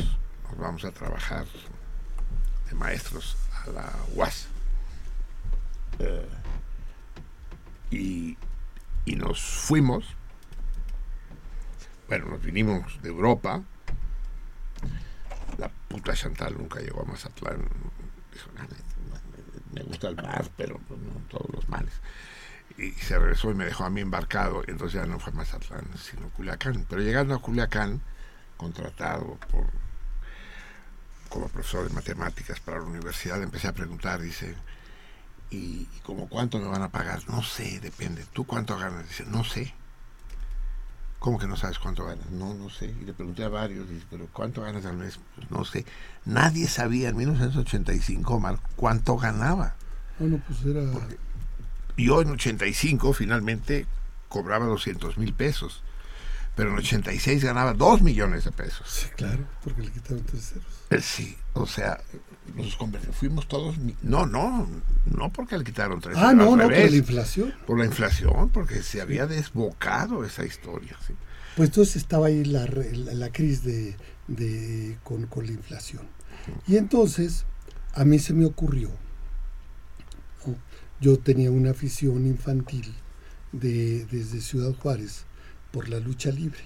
vamos 0.57 0.83
a 0.83 0.91
trabajar 0.91 1.45
de 2.67 2.75
maestros 2.75 3.37
a 3.65 3.69
la 3.69 3.93
UAS. 4.15 4.47
Eh, 5.99 6.27
y, 7.91 8.37
y 9.05 9.15
nos 9.15 9.41
fuimos, 9.41 10.05
bueno, 12.07 12.25
nos 12.27 12.41
vinimos 12.41 13.01
de 13.01 13.09
Europa. 13.09 13.63
La 15.57 15.69
puta 15.69 16.13
Chantal 16.13 16.57
nunca 16.57 16.79
llegó 16.79 17.01
a 17.01 17.05
Mazatlán. 17.05 17.67
Dijo, 18.33 18.49
"No, 18.55 18.67
me, 19.73 19.83
gusta 19.83 20.09
el 20.09 20.15
mar, 20.17 20.49
pero 20.57 20.79
no 20.89 21.21
todos 21.29 21.49
los 21.53 21.69
males. 21.69 21.93
Y 22.79 22.91
se 22.93 23.19
regresó 23.19 23.51
y 23.51 23.55
me 23.55 23.65
dejó 23.65 23.83
a 23.83 23.89
mí 23.89 24.01
embarcado. 24.01 24.63
Entonces 24.67 25.01
ya 25.01 25.05
no 25.05 25.19
fue 25.19 25.33
Mazatlán, 25.33 25.85
sino 25.97 26.29
Culiacán. 26.29 26.85
Pero 26.89 27.01
llegando 27.01 27.35
a 27.35 27.41
Culiacán, 27.41 28.01
contratado 28.57 29.37
por 29.51 29.65
como 31.29 31.47
profesor 31.47 31.87
de 31.87 31.93
matemáticas 31.93 32.59
para 32.59 32.79
la 32.79 32.85
universidad, 32.85 33.41
empecé 33.43 33.67
a 33.67 33.73
preguntar, 33.73 34.19
dice, 34.19 34.55
¿y, 35.51 35.87
y 35.95 35.99
como 36.03 36.27
cuánto 36.27 36.57
me 36.57 36.67
van 36.67 36.81
a 36.81 36.89
pagar? 36.89 37.21
No 37.29 37.43
sé, 37.43 37.79
depende. 37.79 38.25
¿Tú 38.33 38.45
cuánto 38.45 38.77
ganas? 38.77 39.07
Dice, 39.07 39.25
no 39.27 39.43
sé. 39.43 39.73
¿Cómo 41.19 41.37
que 41.37 41.47
no 41.47 41.57
sabes 41.57 41.79
cuánto 41.79 42.05
ganas? 42.05 42.29
No, 42.31 42.53
no 42.53 42.69
sé. 42.69 42.85
Y 42.85 43.03
le 43.03 43.13
pregunté 43.13 43.43
a 43.43 43.49
varios, 43.49 43.89
dice, 43.89 44.05
¿pero 44.09 44.27
cuánto 44.31 44.61
ganas 44.61 44.85
al 44.85 44.97
mes? 44.97 45.19
Pues 45.35 45.51
no 45.51 45.65
sé. 45.65 45.85
Nadie 46.25 46.67
sabía 46.67 47.09
en 47.09 47.17
1985, 47.17 48.33
Omar, 48.33 48.59
cuánto 48.77 49.17
ganaba. 49.17 49.75
Bueno, 50.17 50.41
pues 50.47 50.63
era... 50.65 50.81
Yo 52.03 52.21
en 52.21 52.29
85 52.31 53.13
finalmente 53.13 53.85
cobraba 54.27 54.65
200 54.65 55.17
mil 55.17 55.33
pesos, 55.33 55.83
pero 56.55 56.71
en 56.71 56.77
86 56.77 57.43
ganaba 57.43 57.73
2 57.73 58.01
millones 58.01 58.43
de 58.45 58.51
pesos. 58.51 58.87
Sí, 58.89 59.07
claro, 59.15 59.45
porque 59.63 59.81
le 59.83 59.91
quitaron 59.91 60.23
tres 60.23 60.49
ceros. 60.53 60.63
Eh, 60.89 61.01
Sí, 61.01 61.37
o 61.53 61.65
sea, 61.65 61.99
nos 62.55 62.75
fuimos 63.15 63.47
todos... 63.47 63.75
No, 64.01 64.25
no, 64.25 64.67
no 65.05 65.31
porque 65.31 65.57
le 65.57 65.63
quitaron 65.63 66.01
tres 66.01 66.17
Ah, 66.17 66.29
al 66.29 66.37
no, 66.37 66.55
no, 66.55 66.63
por 66.63 66.71
la 66.73 66.95
inflación. 66.95 67.53
Por 67.67 67.77
la 67.79 67.85
inflación, 67.85 68.49
porque 68.49 68.81
se 68.83 69.01
había 69.01 69.27
desbocado 69.27 70.23
esa 70.25 70.45
historia. 70.45 70.95
sí. 71.07 71.13
Pues 71.55 71.69
entonces 71.69 71.97
estaba 71.97 72.27
ahí 72.27 72.45
la, 72.45 72.65
la, 72.67 73.13
la 73.13 73.31
crisis 73.31 73.63
de, 73.63 73.95
de- 74.27 74.97
con, 75.03 75.25
con 75.27 75.45
la 75.45 75.51
inflación. 75.51 76.03
Y 76.67 76.77
entonces 76.77 77.45
a 77.93 78.05
mí 78.05 78.17
se 78.19 78.33
me 78.33 78.45
ocurrió. 78.45 78.91
Yo 81.01 81.17
tenía 81.17 81.51
una 81.51 81.71
afición 81.71 82.25
infantil 82.27 82.93
de, 83.51 84.05
desde 84.05 84.41
Ciudad 84.41 84.73
Juárez 84.73 85.25
por 85.71 85.89
la 85.89 85.99
lucha 85.99 86.31
libre. 86.31 86.59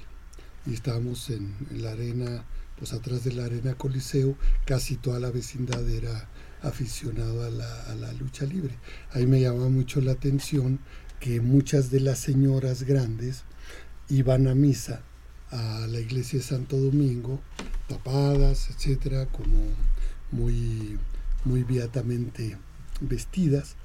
Y 0.65 0.73
estábamos 0.73 1.29
en, 1.29 1.55
la 1.71 1.91
arena, 1.91 2.45
pues 2.77 2.93
atrás 2.93 3.23
de 3.23 3.33
la 3.33 3.45
arena 3.45 3.75
Coliseo, 3.75 4.35
casi 4.65 4.95
toda 4.95 5.19
la 5.19 5.29
vecindad 5.29 5.87
era 5.89 6.29
aficionado 6.61 7.43
a 7.43 7.49
la, 7.49 8.13
lucha 8.13 8.45
libre. 8.45 8.75
Ahí 9.11 9.27
me 9.27 9.41
llamaba 9.41 9.69
mucho 9.69 10.01
la 10.01 10.13
atención 10.13 10.79
que 11.19 11.41
muchas 11.41 11.91
de 11.91 11.99
las 11.99 12.19
señoras 12.19 12.83
grandes 12.83 13.43
iban 14.09 14.47
a 14.47 14.55
misa 14.55 15.01
a 15.51 15.85
la 15.87 15.99
iglesia 15.99 16.39
de 16.39 16.45
Santo 16.45 16.77
Domingo, 16.77 17.39
tapadas, 17.87 18.69
etcétera, 18.69 19.27
como 19.27 19.57
muy, 20.31 20.97
muy 21.45 21.63
vestidas, 23.01 23.75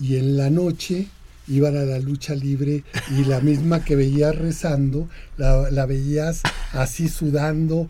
y 0.00 0.16
en 0.16 0.36
la 0.36 0.50
noche 0.50 1.06
iban 1.48 1.76
a 1.76 1.80
la 1.82 1.98
lucha 1.98 2.34
libre 2.36 2.84
y 3.18 3.24
la 3.24 3.40
misma 3.40 3.84
que 3.84 3.96
veías 3.96 4.36
rezando, 4.36 5.08
la, 5.36 5.68
la 5.70 5.84
veías 5.84 6.42
así 6.72 7.08
sudando, 7.08 7.88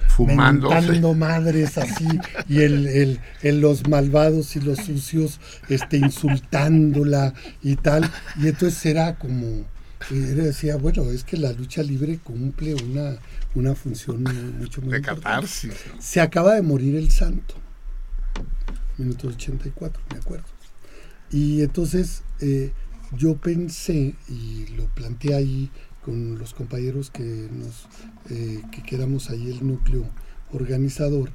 mentando 0.78 1.12
madres 1.14 1.76
así, 1.76 2.06
y 2.48 2.60
el, 2.60 2.86
el- 2.86 3.20
el- 3.42 3.60
los 3.60 3.86
malvados 3.86 4.56
y 4.56 4.60
los 4.60 4.78
sucios 4.78 5.40
este, 5.68 5.98
insultándola 5.98 7.34
y 7.62 7.76
tal, 7.76 8.10
y 8.40 8.48
entonces 8.48 8.86
era 8.86 9.16
como, 9.16 9.66
decía, 10.08 10.76
bueno, 10.76 11.10
es 11.10 11.24
que 11.24 11.36
la 11.36 11.52
lucha 11.52 11.82
libre 11.82 12.18
cumple 12.24 12.74
una, 12.76 13.18
una 13.54 13.74
función 13.74 14.22
mucho 14.58 14.80
muy 14.80 14.92
De 14.92 14.98
importante. 14.98 15.46
Se 15.98 16.20
acaba 16.22 16.54
de 16.54 16.62
morir 16.62 16.96
el 16.96 17.10
santo, 17.10 17.56
minuto 18.96 19.28
84, 19.28 20.02
me 20.14 20.18
acuerdo. 20.18 20.44
Y 21.30 21.62
entonces 21.62 22.22
eh, 22.40 22.72
yo 23.16 23.36
pensé, 23.36 24.14
y 24.28 24.66
lo 24.76 24.86
planteé 24.86 25.34
ahí 25.34 25.70
con 26.02 26.38
los 26.38 26.54
compañeros 26.54 27.10
que 27.10 27.48
nos 27.52 27.86
eh, 28.30 28.62
que 28.72 28.82
quedamos 28.82 29.30
ahí 29.30 29.50
el 29.50 29.66
núcleo 29.66 30.06
organizador, 30.52 31.30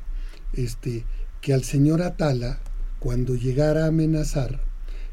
este, 0.54 1.06
que 1.42 1.54
al 1.54 1.64
señor 1.64 2.02
Atala, 2.02 2.60
cuando 3.00 3.36
llegara 3.36 3.86
a 3.86 3.88
amenazar, 3.88 4.62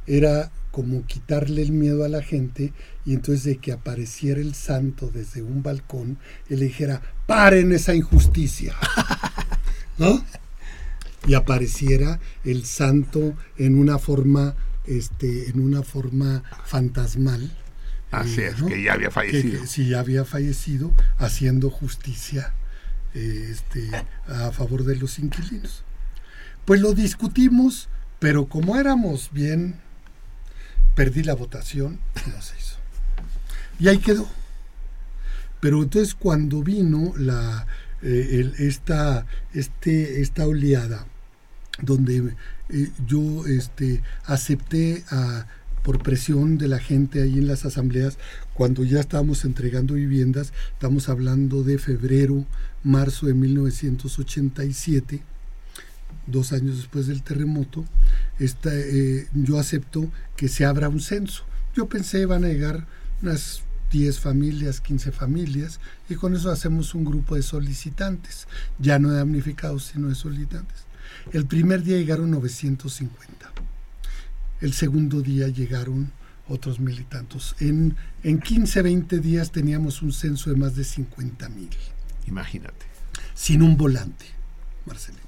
era 0.06 0.50
como 0.72 1.04
quitarle 1.06 1.62
el 1.62 1.70
miedo 1.70 2.04
a 2.04 2.08
la 2.08 2.22
gente 2.22 2.72
y 3.04 3.12
entonces 3.12 3.44
de 3.44 3.56
que 3.58 3.72
apareciera 3.72 4.40
el 4.40 4.54
santo 4.54 5.10
desde 5.12 5.42
un 5.42 5.62
balcón 5.62 6.18
y 6.48 6.56
le 6.56 6.64
dijera, 6.64 7.02
paren 7.26 7.72
esa 7.72 7.94
injusticia. 7.94 8.74
¿No? 9.98 10.24
Y 11.26 11.34
apareciera 11.34 12.18
el 12.44 12.64
santo 12.64 13.34
en 13.58 13.78
una 13.78 13.98
forma, 13.98 14.56
este, 14.86 15.48
en 15.50 15.60
una 15.60 15.82
forma 15.82 16.42
fantasmal. 16.64 17.50
Así 18.10 18.40
eh, 18.40 18.48
es, 18.48 18.58
¿no? 18.60 18.66
que 18.66 18.82
ya 18.82 18.92
había 18.92 19.10
fallecido. 19.10 19.60
que 19.60 19.66
sí 19.66 19.88
ya 19.88 20.00
había 20.00 20.24
fallecido 20.24 20.92
haciendo 21.18 21.70
justicia 21.70 22.52
eh, 23.14 23.48
este, 23.50 23.90
a 24.26 24.50
favor 24.52 24.84
de 24.84 24.96
los 24.96 25.18
inquilinos. 25.18 25.82
Pues 26.64 26.80
lo 26.80 26.92
discutimos, 26.94 27.88
pero 28.18 28.46
como 28.46 28.76
éramos 28.76 29.30
bien, 29.32 29.76
perdí 30.94 31.22
la 31.22 31.34
votación, 31.34 31.98
no 32.26 32.40
se 32.42 32.56
hizo. 32.58 32.76
Y 33.78 33.88
ahí 33.88 33.98
quedó. 33.98 34.28
Pero 35.60 35.82
entonces 35.82 36.14
cuando 36.14 36.62
vino 36.62 37.12
la, 37.16 37.66
eh, 38.02 38.28
el- 38.32 38.54
esta, 38.58 39.26
este, 39.54 40.20
esta 40.20 40.46
oleada, 40.46 41.06
donde 41.80 42.34
eh, 42.68 42.90
yo 43.06 43.46
este, 43.46 44.02
acepté 44.24 45.04
a, 45.10 45.46
por 45.82 46.02
presión 46.02 46.58
de 46.58 46.68
la 46.68 46.78
gente 46.78 47.22
ahí 47.22 47.38
en 47.38 47.48
las 47.48 47.64
asambleas, 47.64 48.18
cuando 48.54 48.84
ya 48.84 49.00
estábamos 49.00 49.44
entregando 49.44 49.94
viviendas, 49.94 50.52
estamos 50.72 51.08
hablando 51.08 51.62
de 51.64 51.78
febrero, 51.78 52.46
marzo 52.84 53.26
de 53.26 53.34
1987, 53.34 55.22
dos 56.26 56.52
años 56.52 56.76
después 56.76 57.06
del 57.06 57.22
terremoto, 57.22 57.84
eh, 58.38 59.28
yo 59.34 59.58
acepto 59.58 60.10
que 60.36 60.48
se 60.48 60.64
abra 60.64 60.88
un 60.88 61.00
censo. 61.00 61.44
Yo 61.74 61.88
pensé 61.88 62.26
van 62.26 62.44
a 62.44 62.48
llegar 62.48 62.86
unas 63.22 63.62
10 63.90 64.20
familias, 64.20 64.80
15 64.80 65.12
familias, 65.12 65.80
y 66.08 66.14
con 66.14 66.34
eso 66.34 66.50
hacemos 66.50 66.94
un 66.94 67.04
grupo 67.04 67.34
de 67.34 67.42
solicitantes, 67.42 68.46
ya 68.78 68.98
no 68.98 69.10
de 69.10 69.18
damnificados, 69.18 69.90
sino 69.92 70.08
de 70.08 70.14
solicitantes. 70.14 70.91
El 71.30 71.46
primer 71.46 71.82
día 71.82 71.96
llegaron 71.96 72.30
950. 72.30 73.52
El 74.60 74.72
segundo 74.72 75.22
día 75.22 75.48
llegaron 75.48 76.12
otros 76.48 76.80
mil 76.80 76.98
y 76.98 77.04
tantos. 77.04 77.54
En, 77.60 77.96
en 78.22 78.40
15, 78.40 78.82
20 78.82 79.18
días 79.20 79.52
teníamos 79.52 80.02
un 80.02 80.12
censo 80.12 80.50
de 80.50 80.56
más 80.56 80.74
de 80.74 80.84
50 80.84 81.48
mil, 81.48 81.70
Imagínate. 82.26 82.86
sin 83.34 83.62
un 83.62 83.76
volante, 83.76 84.26
Marcelino, 84.86 85.22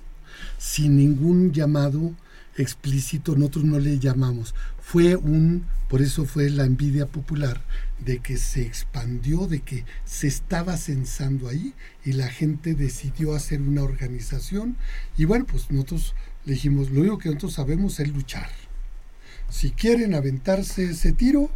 sin 0.59 0.97
ningún 0.97 1.53
llamado 1.53 2.15
explícito, 2.57 3.35
nosotros 3.37 3.65
no 3.65 3.79
le 3.79 3.99
llamamos. 3.99 4.55
Fue 4.81 5.17
un, 5.17 5.65
por 5.89 6.03
eso 6.03 6.25
fue 6.25 6.51
la 6.51 6.65
envidia 6.65 7.07
popular 7.07 7.63
de 7.99 8.19
que 8.19 8.37
se 8.37 8.63
expandió, 8.63 9.47
de 9.47 9.61
que 9.61 9.85
se 10.05 10.27
estaba 10.27 10.77
censando 10.77 11.49
ahí 11.49 11.75
y 12.05 12.13
la 12.13 12.29
gente 12.29 12.75
decidió 12.75 13.35
hacer 13.35 13.61
una 13.63 13.83
organización 13.83 14.77
y 15.17 15.25
bueno, 15.25 15.47
pues 15.47 15.71
nosotros 15.71 16.15
le 16.45 16.55
dijimos, 16.55 16.91
lo 16.91 17.01
único 17.01 17.19
que 17.19 17.29
nosotros 17.29 17.55
sabemos 17.55 18.01
es 18.01 18.09
luchar. 18.09 18.49
Si 19.49 19.71
quieren 19.71 20.15
aventarse 20.15 20.91
ese 20.91 21.13
tiro, 21.13 21.51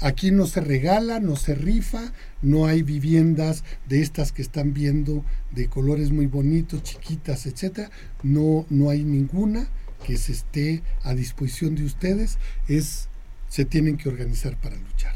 aquí 0.00 0.30
no 0.30 0.46
se 0.46 0.60
regala, 0.60 1.20
no 1.20 1.36
se 1.36 1.54
rifa, 1.54 2.12
no 2.42 2.66
hay 2.66 2.82
viviendas 2.82 3.64
de 3.88 4.02
estas 4.02 4.32
que 4.32 4.42
están 4.42 4.72
viendo 4.74 5.24
de 5.52 5.68
colores 5.68 6.10
muy 6.10 6.26
bonitos, 6.26 6.82
chiquitas, 6.82 7.46
etcétera. 7.46 7.90
No, 8.22 8.66
no 8.70 8.90
hay 8.90 9.04
ninguna 9.04 9.68
que 10.06 10.16
se 10.16 10.32
esté 10.32 10.82
a 11.02 11.14
disposición 11.14 11.74
de 11.74 11.84
ustedes. 11.84 12.38
Es, 12.68 13.08
se 13.48 13.64
tienen 13.64 13.96
que 13.96 14.08
organizar 14.08 14.56
para 14.56 14.76
luchar. 14.76 15.15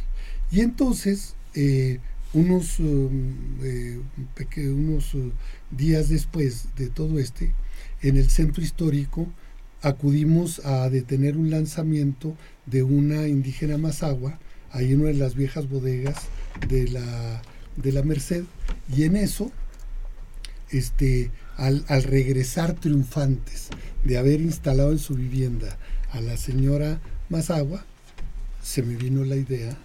Y 0.50 0.60
entonces, 0.60 1.34
eh, 1.54 2.00
unos, 2.32 2.78
um, 2.80 3.34
eh, 3.62 4.00
unos 4.56 5.14
uh, 5.14 5.32
días 5.70 6.08
después 6.08 6.66
de 6.76 6.88
todo 6.88 7.18
este, 7.18 7.52
en 8.02 8.16
el 8.16 8.30
centro 8.30 8.62
histórico 8.62 9.26
acudimos 9.82 10.64
a 10.64 10.90
detener 10.90 11.36
un 11.36 11.50
lanzamiento 11.50 12.36
de 12.66 12.82
una 12.82 13.28
indígena 13.28 13.78
mazagua, 13.78 14.38
ahí 14.70 14.92
en 14.92 15.00
una 15.00 15.08
de 15.08 15.14
las 15.14 15.34
viejas 15.34 15.68
bodegas 15.68 16.16
de 16.68 16.88
la, 16.88 17.42
de 17.76 17.92
la 17.92 18.02
Merced. 18.02 18.44
Y 18.94 19.04
en 19.04 19.16
eso, 19.16 19.50
este, 20.70 21.30
al, 21.56 21.84
al 21.88 22.02
regresar 22.02 22.74
triunfantes 22.74 23.68
de 24.04 24.18
haber 24.18 24.40
instalado 24.40 24.92
en 24.92 24.98
su 24.98 25.14
vivienda 25.14 25.78
a 26.10 26.20
la 26.20 26.36
señora 26.36 27.00
Mazagua, 27.28 27.84
se 28.62 28.82
me 28.82 28.96
vino 28.96 29.24
la 29.24 29.36
idea 29.36 29.76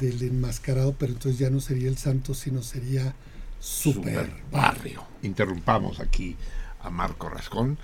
del 0.00 0.22
enmascarado, 0.22 0.94
pero 0.98 1.12
entonces 1.12 1.38
ya 1.38 1.50
no 1.50 1.60
sería 1.60 1.88
el 1.88 1.98
santo, 1.98 2.34
sino 2.34 2.62
sería 2.62 3.14
super, 3.58 4.32
barrio. 4.50 5.04
Interrumpamos 5.22 6.00
aquí 6.00 6.36
a 6.82 6.90
Marco 6.90 7.28
Rascón. 7.28 7.78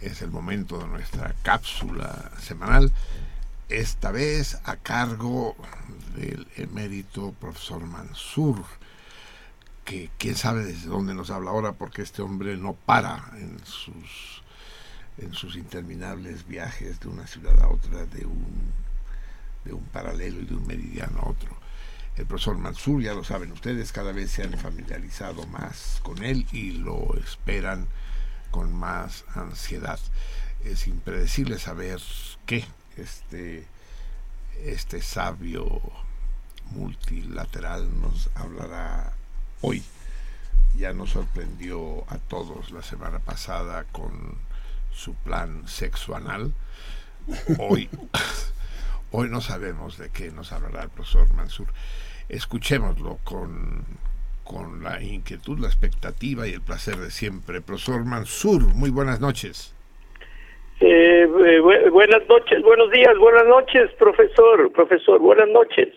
Es 0.00 0.22
el 0.22 0.30
momento 0.30 0.78
de 0.78 0.86
nuestra 0.86 1.34
cápsula 1.42 2.30
semanal, 2.40 2.92
esta 3.68 4.10
vez 4.10 4.58
a 4.64 4.76
cargo 4.76 5.56
del 6.16 6.46
emérito 6.56 7.32
profesor 7.32 7.84
Mansur, 7.84 8.64
que 9.84 10.10
quién 10.18 10.36
sabe 10.36 10.64
desde 10.64 10.88
dónde 10.88 11.14
nos 11.14 11.30
habla 11.30 11.50
ahora, 11.50 11.72
porque 11.72 12.02
este 12.02 12.22
hombre 12.22 12.56
no 12.56 12.74
para 12.74 13.30
en 13.36 13.58
sus, 13.64 14.42
en 15.18 15.32
sus 15.32 15.56
interminables 15.56 16.46
viajes 16.46 17.00
de 17.00 17.08
una 17.08 17.26
ciudad 17.26 17.58
a 17.60 17.68
otra, 17.68 18.04
de 18.06 18.26
un, 18.26 18.72
de 19.64 19.72
un 19.72 19.84
paralelo 19.84 20.40
y 20.40 20.46
de 20.46 20.54
un 20.54 20.66
meridiano 20.66 21.20
a 21.20 21.28
otro. 21.30 21.56
El 22.16 22.26
profesor 22.26 22.56
Mansur, 22.56 23.02
ya 23.02 23.14
lo 23.14 23.24
saben 23.24 23.50
ustedes, 23.50 23.90
cada 23.90 24.12
vez 24.12 24.30
se 24.30 24.44
han 24.44 24.56
familiarizado 24.56 25.46
más 25.46 26.00
con 26.02 26.22
él 26.22 26.46
y 26.52 26.72
lo 26.72 27.16
esperan 27.16 27.88
con 28.50 28.72
más 28.72 29.24
ansiedad. 29.34 29.98
Es 30.64 30.86
impredecible 30.86 31.58
saber 31.58 32.00
qué 32.46 32.64
este, 32.96 33.66
este 34.62 35.02
sabio 35.02 35.80
multilateral 36.70 37.88
nos 38.00 38.30
hablará 38.34 39.12
hoy. 39.60 39.82
Ya 40.76 40.92
nos 40.92 41.10
sorprendió 41.10 42.04
a 42.08 42.18
todos 42.18 42.70
la 42.70 42.82
semana 42.82 43.18
pasada 43.18 43.84
con 43.84 44.36
su 44.92 45.14
plan 45.14 45.66
sexual. 45.68 46.52
Hoy, 47.58 47.88
hoy 49.16 49.28
no 49.28 49.40
sabemos 49.40 49.96
de 49.96 50.10
qué 50.10 50.30
nos 50.32 50.52
hablará 50.52 50.82
el 50.82 50.90
profesor 50.90 51.32
Mansur. 51.34 51.68
Escuchémoslo 52.28 53.18
con, 53.22 53.84
con 54.42 54.82
la 54.82 55.00
inquietud, 55.02 55.58
la 55.60 55.68
expectativa 55.68 56.48
y 56.48 56.52
el 56.52 56.60
placer 56.62 56.96
de 56.96 57.10
siempre. 57.10 57.60
Profesor 57.60 58.04
Mansur, 58.04 58.62
muy 58.74 58.90
buenas 58.90 59.20
noches. 59.20 59.72
Eh, 60.80 61.22
eh, 61.22 61.26
bu- 61.60 61.90
buenas 61.92 62.26
noches, 62.28 62.60
buenos 62.62 62.90
días, 62.90 63.16
buenas 63.18 63.46
noches, 63.46 63.90
profesor, 63.98 64.72
profesor, 64.72 65.20
buenas 65.20 65.48
noches. 65.48 65.88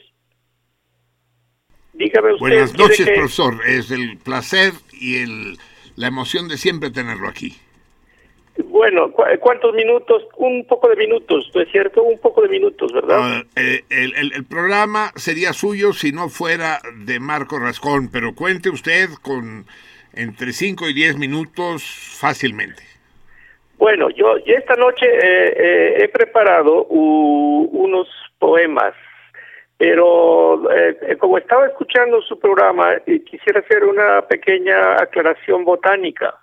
Dígame 1.93 2.33
usted. 2.33 2.39
Buenas 2.39 2.71
¿quiere 2.73 2.89
noches, 2.89 3.05
que- 3.07 3.13
profesor. 3.15 3.53
Es 3.65 3.89
el 3.89 4.17
placer 4.19 4.73
y 4.91 5.17
el, 5.23 5.57
la 5.95 6.07
emoción 6.07 6.47
de 6.47 6.57
siempre 6.57 6.91
tenerlo 6.91 7.27
aquí. 7.27 7.57
Bueno, 8.77 9.11
¿cu- 9.11 9.23
¿cuántos 9.39 9.73
minutos? 9.73 10.23
Un 10.37 10.63
poco 10.67 10.87
de 10.89 10.95
minutos, 10.95 11.49
¿no 11.55 11.61
es 11.61 11.71
cierto? 11.71 12.03
Un 12.03 12.19
poco 12.19 12.43
de 12.43 12.49
minutos, 12.49 12.93
¿verdad? 12.93 13.17
Ah, 13.19 13.41
eh, 13.55 13.81
el, 13.89 14.13
el- 14.15 14.33
el 14.33 14.45
programa 14.45 15.11
sería 15.15 15.51
suyo 15.53 15.93
si 15.93 16.11
no 16.11 16.29
fuera 16.29 16.79
de 17.05 17.19
Marco 17.19 17.57
Rascón, 17.59 18.09
pero 18.11 18.35
cuente 18.35 18.69
usted 18.69 19.09
con 19.23 19.65
entre 20.13 20.51
5 20.51 20.87
y 20.89 20.93
10 20.93 21.17
minutos 21.17 21.83
fácilmente. 22.21 22.83
Bueno, 23.79 24.09
yo, 24.11 24.37
esta 24.45 24.75
noche 24.75 25.05
eh, 25.07 25.53
eh, 25.57 26.03
he 26.03 26.07
preparado 26.09 26.85
u- 26.89 27.69
unos 27.71 28.07
poemas, 28.37 28.93
pero 29.77 30.69
eh, 30.71 31.17
como 31.19 31.37
estaba 31.39 31.65
escuchando 31.67 32.21
su 32.21 32.39
programa, 32.39 32.93
eh, 33.07 33.23
quisiera 33.23 33.59
hacer 33.59 33.83
una 33.83 34.21
pequeña 34.27 34.93
aclaración 35.01 35.63
botánica. 35.65 36.35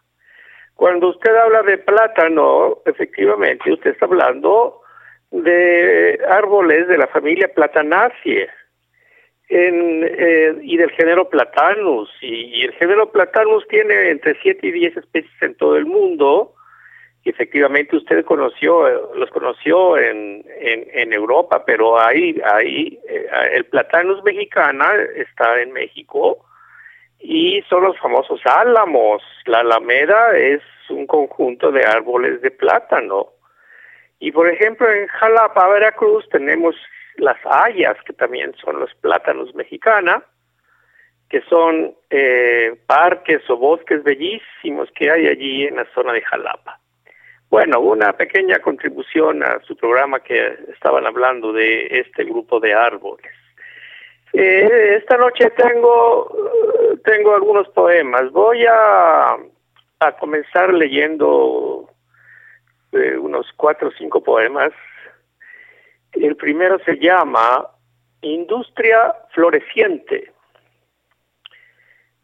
Cuando 0.74 1.08
usted 1.10 1.34
habla 1.34 1.62
de 1.62 1.78
plátano, 1.78 2.78
efectivamente, 2.84 3.72
usted 3.72 3.92
está 3.92 4.06
hablando 4.06 4.80
de 5.30 6.20
árboles 6.28 6.88
de 6.88 6.98
la 6.98 7.06
familia 7.06 7.52
Platanaceae 7.54 8.48
en, 9.48 10.04
eh, 10.04 10.54
y 10.62 10.76
del 10.76 10.90
género 10.90 11.28
Platanus. 11.28 12.10
Y, 12.20 12.64
el 12.64 12.72
género 12.72 13.10
Platanus 13.10 13.66
tiene 13.68 14.10
entre 14.10 14.36
7 14.42 14.66
y 14.66 14.72
10 14.72 14.96
especies 14.96 15.42
en 15.42 15.54
todo 15.54 15.76
el 15.76 15.86
mundo. 15.86 16.54
Y 17.24 17.30
efectivamente 17.30 17.96
usted 17.96 18.24
conoció, 18.24 19.14
los 19.14 19.30
conoció 19.30 19.96
en, 19.96 20.44
en, 20.60 20.86
en 20.92 21.12
Europa, 21.12 21.64
pero 21.64 21.98
ahí, 21.98 22.38
ahí 22.44 22.98
eh, 23.08 23.26
el 23.54 23.64
Platanus 23.66 24.22
mexicana 24.24 24.92
está 25.16 25.62
en 25.62 25.72
México 25.72 26.44
y 27.26 27.62
son 27.70 27.84
los 27.84 27.98
famosos 27.98 28.38
álamos. 28.44 29.22
La 29.46 29.60
alameda 29.60 30.36
es 30.36 30.60
un 30.90 31.06
conjunto 31.06 31.72
de 31.72 31.82
árboles 31.82 32.42
de 32.42 32.50
plátano. 32.50 33.28
Y 34.20 34.30
por 34.30 34.46
ejemplo, 34.46 34.90
en 34.90 35.06
Jalapa, 35.06 35.66
Veracruz, 35.68 36.28
tenemos 36.28 36.76
las 37.16 37.38
hayas, 37.46 37.96
que 38.06 38.12
también 38.12 38.54
son 38.62 38.78
los 38.78 38.94
plátanos 38.96 39.54
mexicana, 39.54 40.22
que 41.30 41.40
son 41.48 41.94
eh, 42.10 42.78
parques 42.86 43.48
o 43.48 43.56
bosques 43.56 44.04
bellísimos 44.04 44.90
que 44.94 45.10
hay 45.10 45.26
allí 45.26 45.64
en 45.64 45.76
la 45.76 45.86
zona 45.94 46.12
de 46.12 46.20
Jalapa. 46.20 46.78
Bueno, 47.48 47.80
una 47.80 48.12
pequeña 48.12 48.58
contribución 48.58 49.42
a 49.42 49.60
su 49.60 49.76
programa 49.76 50.20
que 50.20 50.58
estaban 50.74 51.06
hablando 51.06 51.54
de 51.54 51.86
este 51.86 52.24
grupo 52.24 52.60
de 52.60 52.74
árboles. 52.74 53.32
Eh, 54.36 54.96
esta 54.96 55.16
noche 55.16 55.48
tengo, 55.50 56.28
tengo 57.04 57.36
algunos 57.36 57.68
poemas. 57.68 58.32
Voy 58.32 58.66
a, 58.66 59.36
a 60.00 60.12
comenzar 60.18 60.74
leyendo 60.74 61.88
eh, 62.90 63.16
unos 63.16 63.46
cuatro 63.56 63.88
o 63.88 63.92
cinco 63.92 64.24
poemas. 64.24 64.72
El 66.12 66.34
primero 66.34 66.80
se 66.84 66.98
llama 66.98 67.68
Industria 68.22 69.14
Floreciente. 69.30 70.32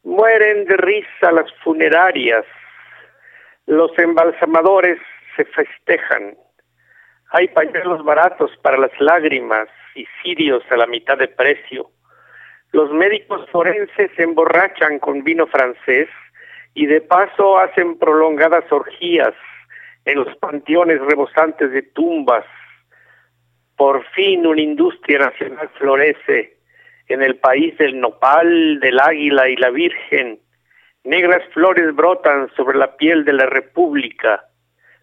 Mueren 0.03 0.65
de 0.65 0.77
risa 0.79 1.31
las 1.31 1.53
funerarias, 1.63 2.45
los 3.67 3.97
embalsamadores 3.97 4.99
se 5.37 5.45
festejan. 5.45 6.37
Hay 7.31 7.47
pañuelos 7.49 8.05
baratos 8.05 8.51
para 8.63 8.79
las 8.79 8.91
lágrimas 8.99 9.69
y 9.95 10.07
cirios 10.21 10.65
a 10.71 10.77
la 10.77 10.89
mitad 10.89 11.17
de 11.17 11.29
precio. 11.29 11.89
Los 12.73 12.93
médicos 12.93 13.49
forenses 13.51 14.11
se 14.14 14.23
emborrachan 14.23 15.01
con 15.01 15.25
vino 15.25 15.47
francés 15.47 16.09
y 16.75 16.87
de 16.87 17.01
paso 17.01 17.59
hacen 17.59 17.99
prolongadas 17.99 18.71
orgías 18.71 19.35
en 20.05 20.18
los 20.18 20.37
panteones 20.37 21.01
rebosantes 21.01 21.73
de 21.73 21.83
tumbas. 21.83 22.45
Por 23.77 24.05
fin 24.11 24.47
una 24.47 24.61
industria 24.61 25.18
nacional 25.18 25.68
florece 25.79 26.57
en 27.09 27.23
el 27.23 27.37
país 27.37 27.77
del 27.79 27.99
nopal, 27.99 28.79
del 28.79 29.01
águila 29.01 29.49
y 29.49 29.57
la 29.57 29.71
virgen. 29.71 30.39
Negras 31.03 31.43
flores 31.53 31.93
brotan 31.95 32.51
sobre 32.55 32.79
la 32.79 32.97
piel 32.97 33.25
de 33.25 33.33
la 33.33 33.47
república. 33.47 34.45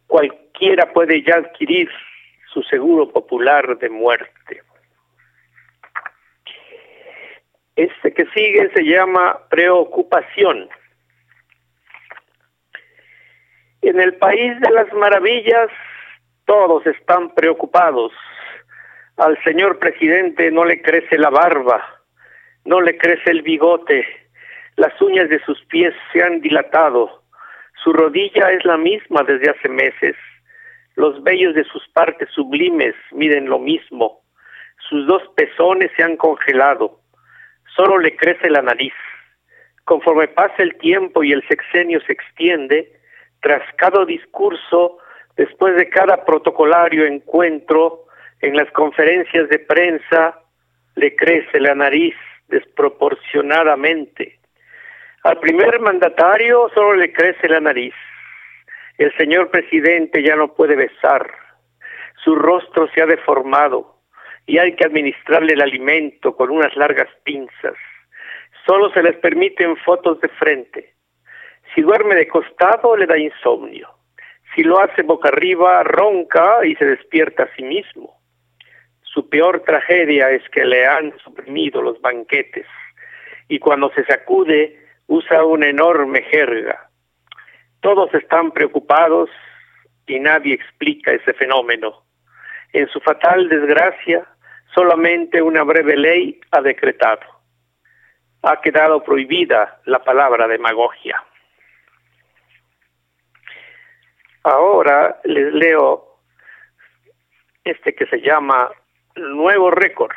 Cualquiera 0.07 0.93
puede 0.93 1.21
ya 1.21 1.35
adquirir 1.35 1.89
su 2.53 2.63
seguro 2.63 3.09
popular 3.09 3.77
de 3.77 3.89
muerte. 3.89 4.61
Este 7.77 8.11
que 8.11 8.25
sigue 8.33 8.71
se 8.73 8.83
llama 8.83 9.39
preocupación. 9.51 10.67
En 13.83 14.01
el 14.01 14.15
país 14.15 14.59
de 14.59 14.71
las 14.71 14.91
maravillas 14.93 15.69
todos 16.45 16.87
están 16.87 17.35
preocupados. 17.35 18.11
Al 19.17 19.37
señor 19.43 19.77
presidente 19.77 20.49
no 20.49 20.65
le 20.65 20.81
crece 20.81 21.19
la 21.19 21.29
barba, 21.29 21.85
no 22.65 22.81
le 22.81 22.97
crece 22.97 23.29
el 23.29 23.43
bigote, 23.43 24.07
las 24.75 24.99
uñas 24.99 25.29
de 25.29 25.39
sus 25.45 25.63
pies 25.65 25.93
se 26.11 26.23
han 26.23 26.41
dilatado, 26.41 27.23
su 27.83 27.93
rodilla 27.93 28.51
es 28.51 28.65
la 28.65 28.77
misma 28.77 29.21
desde 29.21 29.51
hace 29.51 29.69
meses, 29.69 30.15
los 30.95 31.21
vellos 31.23 31.53
de 31.53 31.63
sus 31.65 31.87
partes 31.89 32.29
sublimes 32.31 32.95
miden 33.11 33.49
lo 33.49 33.59
mismo, 33.59 34.21
sus 34.89 35.05
dos 35.05 35.21
pezones 35.35 35.91
se 35.95 36.03
han 36.03 36.17
congelado, 36.17 36.99
solo 37.77 37.99
le 37.99 38.15
crece 38.17 38.49
la 38.49 38.61
nariz. 38.61 38.93
Conforme 39.85 40.27
pasa 40.27 40.55
el 40.57 40.75
tiempo 40.79 41.23
y 41.23 41.31
el 41.31 41.47
sexenio 41.47 42.01
se 42.01 42.11
extiende, 42.11 42.91
tras 43.41 43.61
cada 43.77 44.03
discurso, 44.03 44.97
después 45.37 45.75
de 45.77 45.87
cada 45.87 46.25
protocolario 46.25 47.05
encuentro, 47.05 48.05
en 48.41 48.57
las 48.57 48.69
conferencias 48.71 49.47
de 49.49 49.59
prensa, 49.59 50.39
le 50.95 51.15
crece 51.15 51.59
la 51.59 51.75
nariz 51.75 52.15
desproporcionadamente. 52.49 54.39
Al 55.23 55.39
primer 55.39 55.79
mandatario 55.79 56.69
solo 56.73 56.95
le 56.95 57.13
crece 57.13 57.47
la 57.47 57.59
nariz. 57.59 57.93
El 58.97 59.15
señor 59.17 59.49
presidente 59.51 60.23
ya 60.23 60.35
no 60.35 60.53
puede 60.53 60.75
besar. 60.75 61.31
Su 62.23 62.35
rostro 62.35 62.89
se 62.93 63.01
ha 63.01 63.05
deformado 63.05 63.96
y 64.47 64.57
hay 64.57 64.75
que 64.75 64.85
administrarle 64.85 65.53
el 65.53 65.61
alimento 65.61 66.35
con 66.35 66.49
unas 66.49 66.75
largas 66.75 67.09
pinzas. 67.23 67.75
Solo 68.65 68.89
se 68.91 69.03
les 69.03 69.15
permiten 69.17 69.75
fotos 69.77 70.19
de 70.21 70.29
frente. 70.29 70.93
Si 71.75 71.81
duerme 71.81 72.15
de 72.15 72.27
costado, 72.27 72.95
le 72.95 73.05
da 73.05 73.17
insomnio. 73.17 73.89
Si 74.55 74.63
lo 74.63 74.81
hace 74.81 75.03
boca 75.03 75.27
arriba, 75.27 75.83
ronca 75.83 76.65
y 76.65 76.75
se 76.75 76.85
despierta 76.85 77.43
a 77.43 77.55
sí 77.55 77.63
mismo. 77.63 78.19
Su 79.01 79.29
peor 79.29 79.63
tragedia 79.63 80.31
es 80.31 80.47
que 80.49 80.63
le 80.65 80.85
han 80.85 81.17
suprimido 81.19 81.81
los 81.81 81.99
banquetes 82.01 82.65
y 83.49 83.59
cuando 83.59 83.91
se 83.91 84.05
sacude 84.05 84.79
usa 85.07 85.43
una 85.43 85.67
enorme 85.67 86.21
jerga. 86.23 86.89
Todos 87.81 88.13
están 88.13 88.51
preocupados 88.51 89.29
y 90.05 90.19
nadie 90.19 90.53
explica 90.53 91.11
ese 91.11 91.33
fenómeno. 91.33 92.03
En 92.73 92.87
su 92.89 92.99
fatal 92.99 93.49
desgracia, 93.49 94.27
solamente 94.77 95.41
una 95.41 95.63
breve 95.63 95.97
ley 95.97 96.39
ha 96.51 96.61
decretado. 96.61 97.25
Ha 98.43 98.61
quedado 98.61 99.03
prohibida 99.03 99.81
la 99.85 100.03
palabra 100.03 100.47
demagogia. 100.47 101.23
Ahora 104.43 105.19
les 105.23 105.51
leo 105.51 106.19
este 107.63 107.95
que 107.95 108.05
se 108.05 108.21
llama 108.21 108.69
Nuevo 109.15 109.71
Récord. 109.71 110.15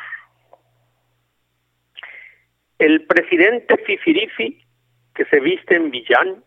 El 2.77 3.07
presidente 3.07 3.77
Fifirifi, 3.77 4.63
que 5.15 5.25
se 5.25 5.39
viste 5.39 5.75
en 5.75 5.89
villán 5.89 6.43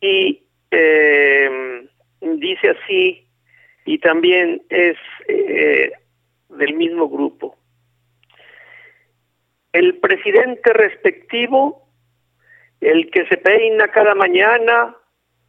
y 0.00 0.41
eh, 0.72 1.86
dice 2.20 2.70
así, 2.70 3.28
y 3.84 3.98
también 3.98 4.62
es 4.68 4.96
eh, 5.28 5.92
del 6.48 6.74
mismo 6.74 7.08
grupo. 7.08 7.56
El 9.72 9.98
presidente 9.98 10.72
respectivo, 10.72 11.88
el 12.80 13.10
que 13.10 13.26
se 13.26 13.36
peina 13.36 13.88
cada 13.88 14.14
mañana 14.14 14.96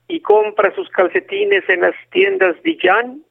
y 0.08 0.22
compra 0.22 0.74
sus 0.76 0.90
calcetines 0.90 1.68
en 1.68 1.82
las 1.82 1.96
tiendas 2.12 2.56
Jan, 2.82 3.24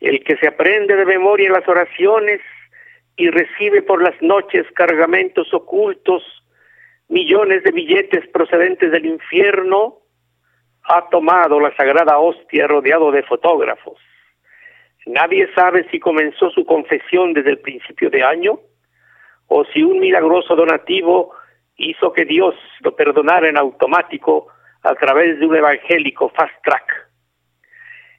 el 0.00 0.22
que 0.24 0.36
se 0.36 0.48
aprende 0.48 0.94
de 0.96 1.04
memoria 1.04 1.50
las 1.50 1.66
oraciones 1.68 2.40
y 3.16 3.30
recibe 3.30 3.82
por 3.82 4.02
las 4.02 4.20
noches 4.22 4.64
cargamentos 4.74 5.52
ocultos, 5.52 6.22
millones 7.08 7.64
de 7.64 7.72
billetes 7.72 8.28
procedentes 8.28 8.92
del 8.92 9.06
infierno, 9.06 9.98
ha 10.88 11.08
tomado 11.10 11.60
la 11.60 11.74
sagrada 11.76 12.18
hostia 12.18 12.66
rodeado 12.66 13.10
de 13.12 13.22
fotógrafos. 13.22 13.98
Nadie 15.06 15.48
sabe 15.54 15.86
si 15.90 16.00
comenzó 16.00 16.50
su 16.50 16.64
confesión 16.64 17.32
desde 17.32 17.50
el 17.50 17.58
principio 17.58 18.10
de 18.10 18.22
año 18.22 18.58
o 19.46 19.64
si 19.66 19.82
un 19.82 20.00
milagroso 20.00 20.56
donativo 20.56 21.32
hizo 21.76 22.12
que 22.12 22.24
Dios 22.24 22.54
lo 22.80 22.94
perdonara 22.96 23.48
en 23.48 23.56
automático 23.56 24.48
a 24.82 24.94
través 24.94 25.38
de 25.38 25.46
un 25.46 25.56
evangélico 25.56 26.30
fast 26.30 26.54
track. 26.64 27.08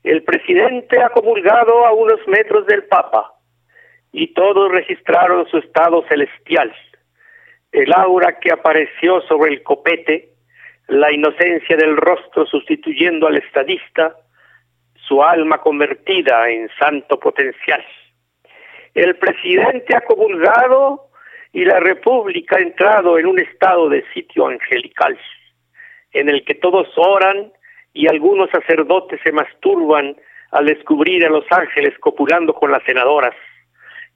El 0.04 0.24
presidente 0.24 1.02
ha 1.02 1.10
comulgado 1.10 1.86
a 1.86 1.94
unos 1.94 2.20
metros 2.28 2.66
del 2.68 2.86
Papa 2.86 3.34
y 4.12 4.34
todos 4.34 4.72
registraron 4.72 5.46
su 5.48 5.58
estado 5.58 6.04
celestial. 6.08 6.74
El 7.72 7.94
aura 7.94 8.40
que 8.40 8.52
apareció 8.52 9.22
sobre 9.22 9.54
el 9.54 9.64
copete, 9.64 10.30
la 10.90 11.12
inocencia 11.12 11.78
del 11.78 11.96
rostro 11.98 12.46
sustituyendo 12.48 13.28
al 13.28 13.38
estadista, 13.38 14.16
su 14.96 15.24
alma 15.24 15.60
convertida 15.60 16.50
en 16.50 16.70
santo 16.80 17.20
potencial. 17.20 17.84
El 18.96 19.16
presidente 19.18 19.96
ha 19.96 20.02
comulgado 20.02 21.10
y 21.54 21.64
la 21.64 21.80
república 21.80 22.58
ha 22.58 22.62
entrado 22.62 23.18
en 23.18 23.28
un 23.28 23.40
estado 23.40 23.90
de 23.90 24.04
sitio 24.14 24.48
angelical, 24.48 25.18
en 26.12 26.28
el 26.28 26.44
que 26.44 26.56
todos 26.56 26.88
oran 26.98 27.52
y 27.94 28.08
algunos 28.08 28.50
sacerdotes 28.50 29.20
se 29.24 29.32
masturban 29.32 30.16
al 30.52 30.66
descubrir 30.66 31.24
a 31.26 31.30
los 31.30 31.46
ángeles 31.52 31.98
copulando 32.00 32.54
con 32.54 32.72
las 32.72 32.84
senadoras 32.84 33.36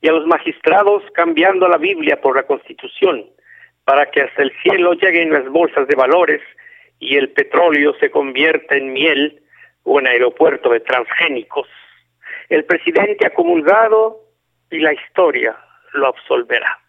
y 0.01 0.09
a 0.09 0.11
los 0.11 0.25
magistrados 0.25 1.03
cambiando 1.13 1.67
la 1.67 1.77
Biblia 1.77 2.19
por 2.19 2.35
la 2.35 2.43
Constitución 2.43 3.25
para 3.85 4.09
que 4.09 4.21
hasta 4.21 4.41
el 4.41 4.51
cielo 4.63 4.93
lleguen 4.93 5.31
las 5.31 5.47
bolsas 5.49 5.87
de 5.87 5.95
valores 5.95 6.41
y 7.03 7.17
el 7.17 7.29
petróleo 7.29 7.93
se 7.99 8.09
convierta 8.09 8.75
en 8.75 8.93
miel 8.93 9.41
o 9.83 9.99
en 9.99 10.07
aeropuerto 10.07 10.69
de 10.69 10.79
transgénicos. 10.79 11.67
El 12.49 12.63
presidente 12.65 13.27
ha 13.27 13.33
comulgado 13.33 14.21
y 14.71 14.79
la 14.79 14.93
historia 14.93 15.57
lo 15.93 16.07
absolverá. 16.07 16.79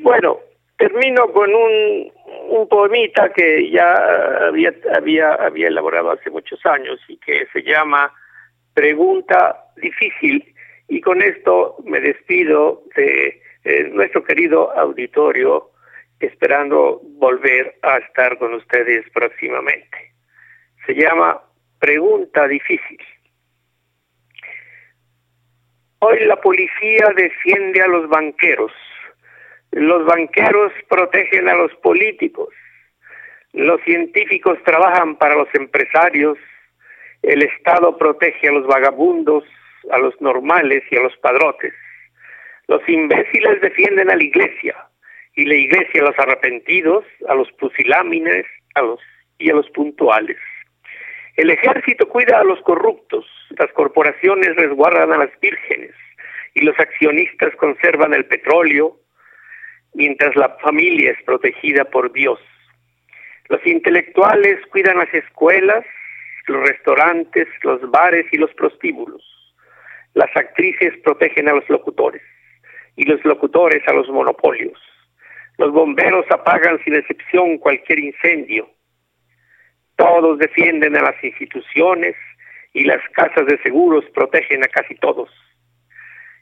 Bueno, 0.00 0.40
termino 0.76 1.32
con 1.32 1.54
un, 1.54 2.12
un 2.48 2.68
poemita 2.68 3.32
que 3.32 3.70
ya 3.70 3.94
había, 4.48 4.74
había, 4.94 5.68
elaborado 5.68 6.10
hace 6.10 6.30
muchos 6.30 6.64
años 6.66 7.00
y 7.08 7.16
que 7.18 7.46
se 7.52 7.62
llama 7.62 8.12
Pregunta 8.74 9.64
difícil. 9.76 10.54
Y 10.88 11.00
con 11.00 11.22
esto 11.22 11.76
me 11.84 12.00
despido 12.00 12.82
de 12.96 13.40
eh, 13.64 13.90
nuestro 13.92 14.22
querido 14.24 14.72
auditorio, 14.76 15.70
esperando 16.22 17.00
volver 17.18 17.76
a 17.82 17.98
estar 17.98 18.38
con 18.38 18.54
ustedes 18.54 19.08
próximamente. 19.10 20.12
Se 20.86 20.94
llama 20.94 21.42
Pregunta 21.78 22.46
difícil. 22.48 22.98
Hoy 25.98 26.24
la 26.24 26.40
policía 26.40 27.12
defiende 27.14 27.82
a 27.82 27.88
los 27.88 28.08
banqueros 28.08 28.72
los 29.72 30.04
banqueros 30.04 30.70
protegen 30.88 31.48
a 31.48 31.54
los 31.54 31.74
políticos, 31.76 32.50
los 33.54 33.80
científicos 33.82 34.58
trabajan 34.64 35.16
para 35.16 35.34
los 35.34 35.48
empresarios, 35.54 36.38
el 37.22 37.42
Estado 37.42 37.96
protege 37.96 38.48
a 38.48 38.52
los 38.52 38.66
vagabundos, 38.66 39.44
a 39.90 39.98
los 39.98 40.18
normales 40.20 40.82
y 40.90 40.96
a 40.96 41.02
los 41.02 41.16
padrotes. 41.18 41.72
Los 42.68 42.86
imbéciles 42.86 43.60
defienden 43.62 44.10
a 44.10 44.16
la 44.16 44.22
iglesia 44.22 44.76
y 45.34 45.44
la 45.44 45.54
iglesia 45.54 46.02
a 46.02 46.06
los 46.06 46.18
arrepentidos, 46.18 47.04
a 47.28 47.34
los 47.34 47.50
pusilámines 47.52 48.46
a 48.74 48.82
los, 48.82 49.00
y 49.38 49.50
a 49.50 49.54
los 49.54 49.68
puntuales. 49.70 50.36
El 51.36 51.50
ejército 51.50 52.08
cuida 52.08 52.40
a 52.40 52.44
los 52.44 52.60
corruptos, 52.62 53.26
las 53.58 53.72
corporaciones 53.72 54.54
resguardan 54.56 55.12
a 55.12 55.18
las 55.18 55.30
vírgenes 55.40 55.94
y 56.54 56.60
los 56.60 56.78
accionistas 56.78 57.54
conservan 57.56 58.12
el 58.12 58.26
petróleo, 58.26 58.98
mientras 59.94 60.36
la 60.36 60.50
familia 60.62 61.12
es 61.12 61.22
protegida 61.24 61.84
por 61.84 62.12
Dios. 62.12 62.38
Los 63.48 63.66
intelectuales 63.66 64.64
cuidan 64.66 64.98
las 64.98 65.12
escuelas, 65.14 65.84
los 66.46 66.68
restaurantes, 66.68 67.48
los 67.62 67.90
bares 67.90 68.26
y 68.32 68.36
los 68.36 68.52
prostíbulos. 68.54 69.22
Las 70.14 70.34
actrices 70.36 70.92
protegen 71.02 71.48
a 71.48 71.54
los 71.54 71.68
locutores 71.70 72.22
y 72.96 73.04
los 73.04 73.24
locutores 73.24 73.82
a 73.88 73.92
los 73.94 74.08
monopolios. 74.08 74.78
Los 75.58 75.72
bomberos 75.72 76.24
apagan 76.30 76.82
sin 76.84 76.94
excepción 76.94 77.58
cualquier 77.58 77.98
incendio. 77.98 78.68
Todos 79.96 80.38
defienden 80.38 80.96
a 80.96 81.02
las 81.02 81.22
instituciones 81.22 82.16
y 82.72 82.84
las 82.84 83.00
casas 83.10 83.46
de 83.46 83.58
seguros 83.62 84.04
protegen 84.14 84.64
a 84.64 84.68
casi 84.68 84.94
todos. 84.96 85.30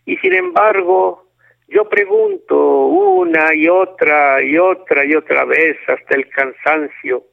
Y 0.06 0.16
sin 0.18 0.32
embargo, 0.32 1.30
yo 1.68 1.88
pregunto 1.88 2.86
una 2.86 3.54
y 3.54 3.68
otra 3.68 4.42
y 4.42 4.58
otra 4.58 5.04
y 5.04 5.14
otra 5.14 5.44
vez 5.44 5.76
hasta 5.88 6.16
el 6.16 6.28
cansancio, 6.28 7.24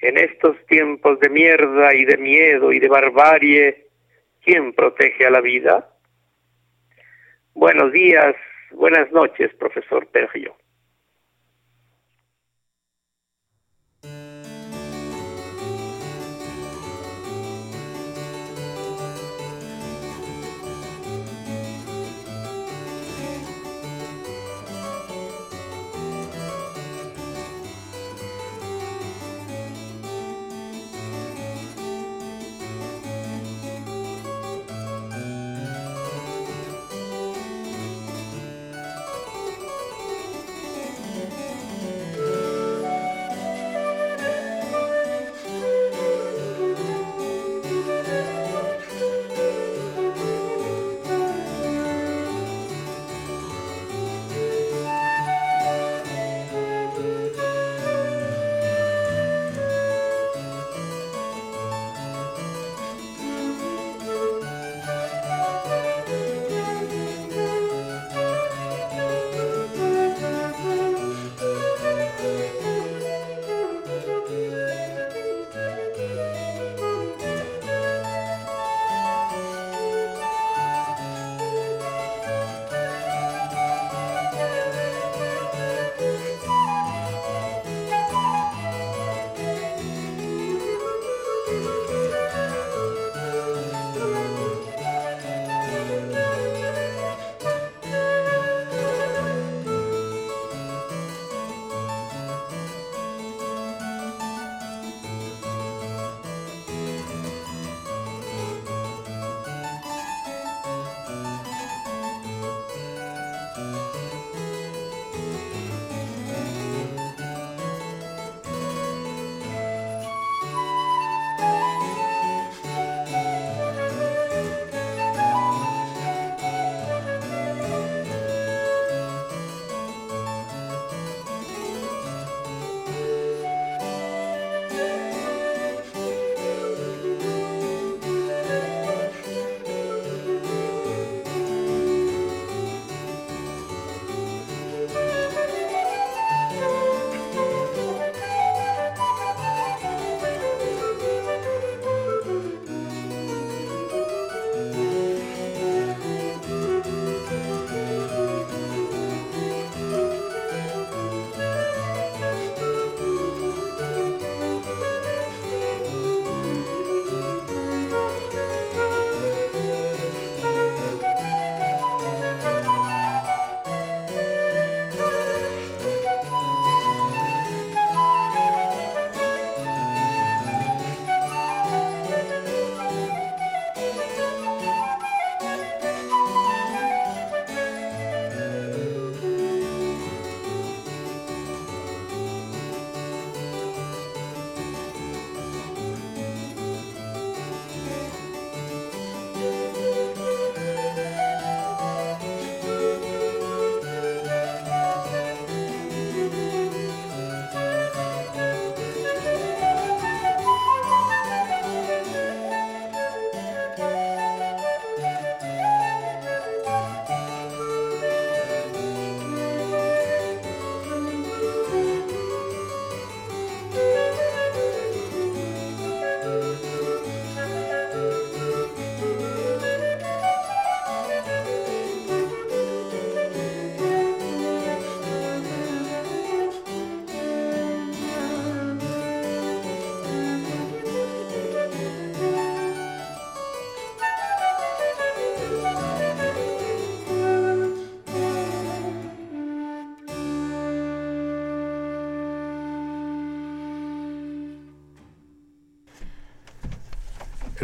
en 0.00 0.16
estos 0.16 0.56
tiempos 0.66 1.20
de 1.20 1.28
mierda 1.28 1.94
y 1.94 2.04
de 2.04 2.16
miedo 2.16 2.72
y 2.72 2.78
de 2.78 2.88
barbarie, 2.88 3.86
¿quién 4.42 4.72
protege 4.72 5.26
a 5.26 5.30
la 5.30 5.40
vida? 5.40 5.88
Buenos 7.52 7.92
días, 7.92 8.34
buenas 8.72 9.12
noches, 9.12 9.52
profesor 9.54 10.06
Pergio. 10.06 10.56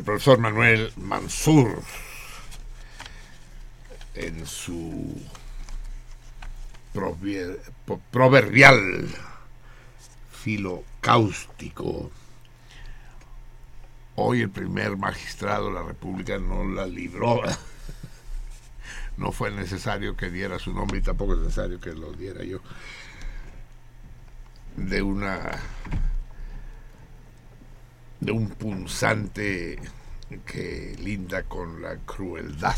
Profesor 0.06 0.38
Manuel 0.38 0.92
Mansur 0.98 1.82
en 4.14 4.46
su 4.46 5.20
proverbial 8.12 9.08
filo 10.30 10.84
cáustico. 11.00 12.12
Hoy 14.14 14.42
el 14.42 14.50
primer 14.50 14.96
magistrado 14.96 15.66
de 15.66 15.74
la 15.74 15.82
República 15.82 16.38
no 16.38 16.64
la 16.64 16.86
libró. 16.86 17.42
No 19.18 19.32
fue 19.32 19.50
necesario 19.50 20.14
que 20.14 20.28
diera 20.28 20.58
su 20.58 20.74
nombre 20.74 20.98
y 20.98 21.00
tampoco 21.00 21.32
es 21.32 21.38
necesario 21.38 21.80
que 21.80 21.94
lo 21.94 22.12
diera 22.12 22.44
yo. 22.44 22.58
De 24.76 25.00
una 25.00 25.58
de 28.20 28.32
un 28.32 28.48
punzante 28.50 29.78
que 30.46 30.96
linda 31.02 31.42
con 31.42 31.82
la 31.82 31.96
crueldad. 31.96 32.76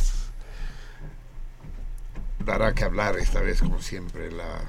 Dará 2.45 2.75
que 2.75 2.85
hablar 2.85 3.17
esta 3.19 3.41
vez, 3.41 3.61
como 3.61 3.81
siempre, 3.81 4.33
la 4.33 4.63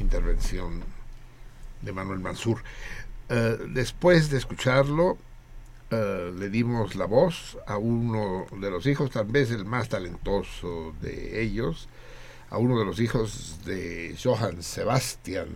intervención 0.00 0.82
de 1.80 1.92
Manuel 1.92 2.20
Mansur. 2.20 2.62
Eh, 3.28 3.58
después 3.70 4.28
de 4.30 4.38
escucharlo, 4.38 5.16
eh, 5.90 6.32
le 6.36 6.50
dimos 6.50 6.96
la 6.96 7.06
voz 7.06 7.56
a 7.66 7.76
uno 7.76 8.46
de 8.60 8.70
los 8.70 8.86
hijos, 8.86 9.10
tal 9.10 9.26
vez 9.26 9.50
el 9.50 9.64
más 9.64 9.88
talentoso 9.88 10.94
de 11.00 11.42
ellos, 11.42 11.88
a 12.50 12.58
uno 12.58 12.78
de 12.78 12.84
los 12.84 13.00
hijos 13.00 13.60
de 13.64 14.16
Johann 14.22 14.62
Sebastian, 14.62 15.48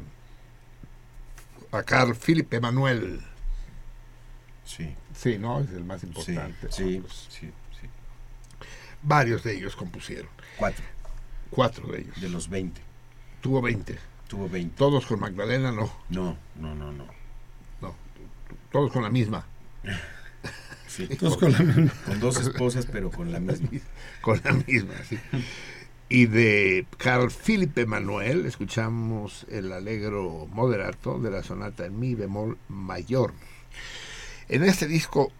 a 1.73 1.83
Carl 1.83 2.15
Philipp 2.15 2.53
Emanuel. 2.55 3.28
Sí. 4.69 4.95
Sí, 5.15 5.39
¿no? 5.39 5.61
Es 5.61 5.71
el 5.71 5.85
más 5.85 6.05
importante. 6.05 6.71
Sí, 6.71 7.03
sí, 7.31 7.51
sí. 7.81 7.89
Varios 9.03 9.43
de 9.43 9.57
ellos 9.57 9.75
compusieron. 9.75 10.29
Cuatro 10.59 10.85
Cuatro 11.51 11.89
de 11.89 12.01
ellos. 12.03 12.21
de 12.21 12.29
los 12.29 12.51
20. 12.51 12.79
Tuvo 13.41 13.63
20. 13.63 13.99
Tuvo 14.29 14.49
20. 14.49 14.77
Todos 14.77 15.07
con 15.07 15.21
Magdalena, 15.21 15.73
no. 15.73 15.91
No, 16.11 16.37
no, 16.57 16.75
no, 16.75 16.93
no. 16.93 17.07
no. 17.81 17.95
Todos 18.71 18.93
con 18.93 19.03
la 19.03 19.11
misma. 19.11 19.47
Sí. 20.87 21.07
Todos 21.07 21.37
con 21.37 21.53
la 21.53 21.59
misma. 21.61 21.93
Con 22.07 22.19
dos 22.19 22.41
esposas, 22.41 22.87
pero 22.87 23.11
con 23.11 23.31
la 23.31 23.39
misma. 23.39 23.69
con 24.23 24.41
la 24.43 24.53
misma, 24.53 24.95
sí. 25.09 25.19
Y 26.09 26.27
de 26.27 26.87
Carl 26.97 27.31
Philipp 27.31 27.77
Emanuel 27.77 28.47
escuchamos 28.47 29.47
el 29.51 29.71
alegro 29.71 30.49
moderato 30.51 31.19
de 31.21 31.31
la 31.31 31.43
sonata 31.43 31.85
en 31.85 32.01
mi 32.01 32.15
bemol 32.15 32.57
mayor. 32.69 33.35
En 34.49 34.65
este 34.65 34.87
disco 34.87 35.33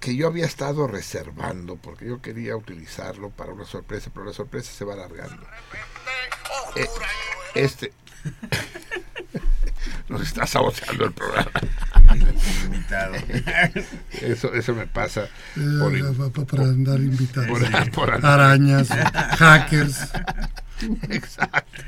que 0.00 0.14
yo 0.16 0.26
había 0.28 0.46
estado 0.46 0.86
reservando 0.86 1.76
porque 1.76 2.06
yo 2.06 2.20
quería 2.22 2.56
utilizarlo 2.56 3.30
para 3.30 3.52
una 3.52 3.64
sorpresa, 3.64 4.10
pero 4.12 4.26
la 4.26 4.32
sorpresa 4.32 4.72
se 4.72 4.84
va 4.84 4.94
alargando. 4.94 5.42
Eh, 6.76 6.86
este 7.54 7.92
nos 10.08 10.20
está 10.22 10.46
saboteando 10.46 11.06
el 11.06 11.12
programa. 11.12 11.50
Invitado. 12.64 13.14
Eso, 14.22 14.52
eso 14.54 14.74
me 14.74 14.86
pasa 14.86 15.28
por, 15.78 15.94
Eh, 15.96 16.02
para 16.50 16.62
andar 16.64 16.98
invitados. 17.00 17.48
por- 17.48 17.90
por 17.90 18.14
andar 18.14 18.40
Arañas, 18.40 18.88
hackers. 18.88 19.98
Exacto. 21.10 21.82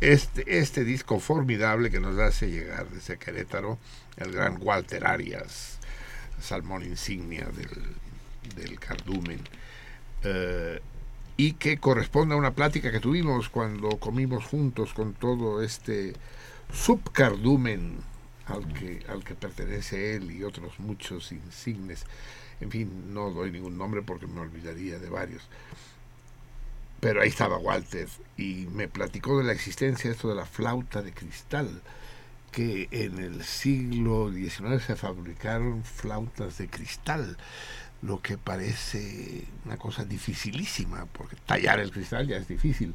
Este, 0.00 0.58
este 0.58 0.84
disco 0.84 1.18
formidable 1.18 1.90
que 1.90 1.98
nos 2.00 2.18
hace 2.18 2.50
llegar 2.50 2.88
desde 2.90 3.16
Querétaro, 3.18 3.78
el 4.16 4.32
gran 4.32 4.58
Walter 4.60 5.06
Arias, 5.06 5.78
salmón 6.40 6.84
insignia 6.84 7.46
del, 7.46 8.64
del 8.64 8.78
cardumen, 8.78 9.40
eh, 10.22 10.80
y 11.36 11.52
que 11.54 11.78
corresponde 11.78 12.34
a 12.34 12.38
una 12.38 12.54
plática 12.54 12.92
que 12.92 13.00
tuvimos 13.00 13.48
cuando 13.48 13.98
comimos 13.98 14.44
juntos 14.44 14.94
con 14.94 15.14
todo 15.14 15.62
este 15.62 16.14
subcardumen 16.72 17.98
al 18.46 18.72
que, 18.72 19.04
al 19.08 19.24
que 19.24 19.34
pertenece 19.34 20.14
él 20.16 20.30
y 20.30 20.44
otros 20.44 20.78
muchos 20.78 21.32
insignes. 21.32 22.04
En 22.60 22.70
fin, 22.70 23.12
no 23.12 23.30
doy 23.30 23.50
ningún 23.50 23.76
nombre 23.76 24.02
porque 24.02 24.26
me 24.26 24.40
olvidaría 24.40 24.98
de 24.98 25.08
varios 25.08 25.42
pero 27.04 27.20
ahí 27.20 27.28
estaba 27.28 27.58
Walter 27.58 28.08
y 28.38 28.66
me 28.72 28.88
platicó 28.88 29.36
de 29.36 29.44
la 29.44 29.52
existencia 29.52 30.10
esto 30.10 30.30
de 30.30 30.36
la 30.36 30.46
flauta 30.46 31.02
de 31.02 31.12
cristal 31.12 31.82
que 32.54 32.88
en 32.92 33.18
el 33.18 33.42
siglo 33.44 34.30
XIX 34.32 34.82
se 34.82 34.96
fabricaron 34.96 35.82
flautas 35.84 36.58
de 36.58 36.68
cristal 36.68 37.36
lo 38.02 38.20
que 38.20 38.36
parece 38.38 39.44
una 39.64 39.76
cosa 39.76 40.04
dificilísima 40.04 41.06
porque 41.06 41.36
tallar 41.46 41.80
el 41.80 41.90
cristal 41.90 42.28
ya 42.28 42.36
es 42.36 42.46
difícil 42.46 42.94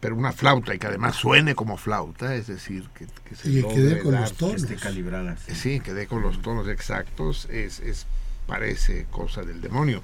pero 0.00 0.16
una 0.16 0.32
flauta 0.32 0.74
y 0.74 0.78
que 0.78 0.86
además 0.86 1.16
suene 1.16 1.54
como 1.54 1.76
flauta 1.76 2.34
es 2.34 2.46
decir 2.46 2.88
que, 2.94 3.06
que 3.28 3.36
se 3.36 3.50
Y 3.50 3.62
que 3.62 3.68
quede 3.68 3.98
con 4.02 4.12
dar- 4.12 4.22
los 4.22 4.32
tonos. 4.32 4.62
Esté 4.62 4.76
calibrada. 4.76 5.36
sí. 5.36 5.54
Sí, 5.54 5.80
que 5.80 5.92
dé 5.92 6.06
con 6.06 6.22
los 6.22 6.40
tonos 6.40 6.66
exactos, 6.68 7.46
es, 7.50 7.80
es 7.80 8.06
parece 8.46 9.04
cosa 9.10 9.42
del 9.42 9.60
demonio. 9.60 10.02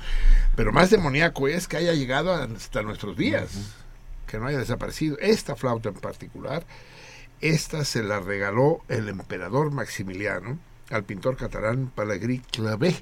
Pero 0.55 0.70
más 0.70 0.90
demoníaco 0.90 1.48
es 1.48 1.66
que 1.66 1.78
haya 1.78 1.94
llegado 1.94 2.32
hasta 2.35 2.82
nuestros 2.82 3.16
días, 3.16 3.48
que 4.27 4.39
no 4.39 4.47
haya 4.47 4.59
desaparecido. 4.59 5.16
Esta 5.18 5.56
flauta 5.56 5.89
en 5.89 5.94
particular, 5.94 6.66
esta 7.40 7.84
se 7.84 8.02
la 8.02 8.20
regaló 8.20 8.80
el 8.88 9.08
emperador 9.08 9.70
Maximiliano 9.70 10.58
al 10.90 11.04
pintor 11.04 11.36
catalán 11.36 11.90
Pellegrí 11.94 12.40
Clavé 12.50 12.96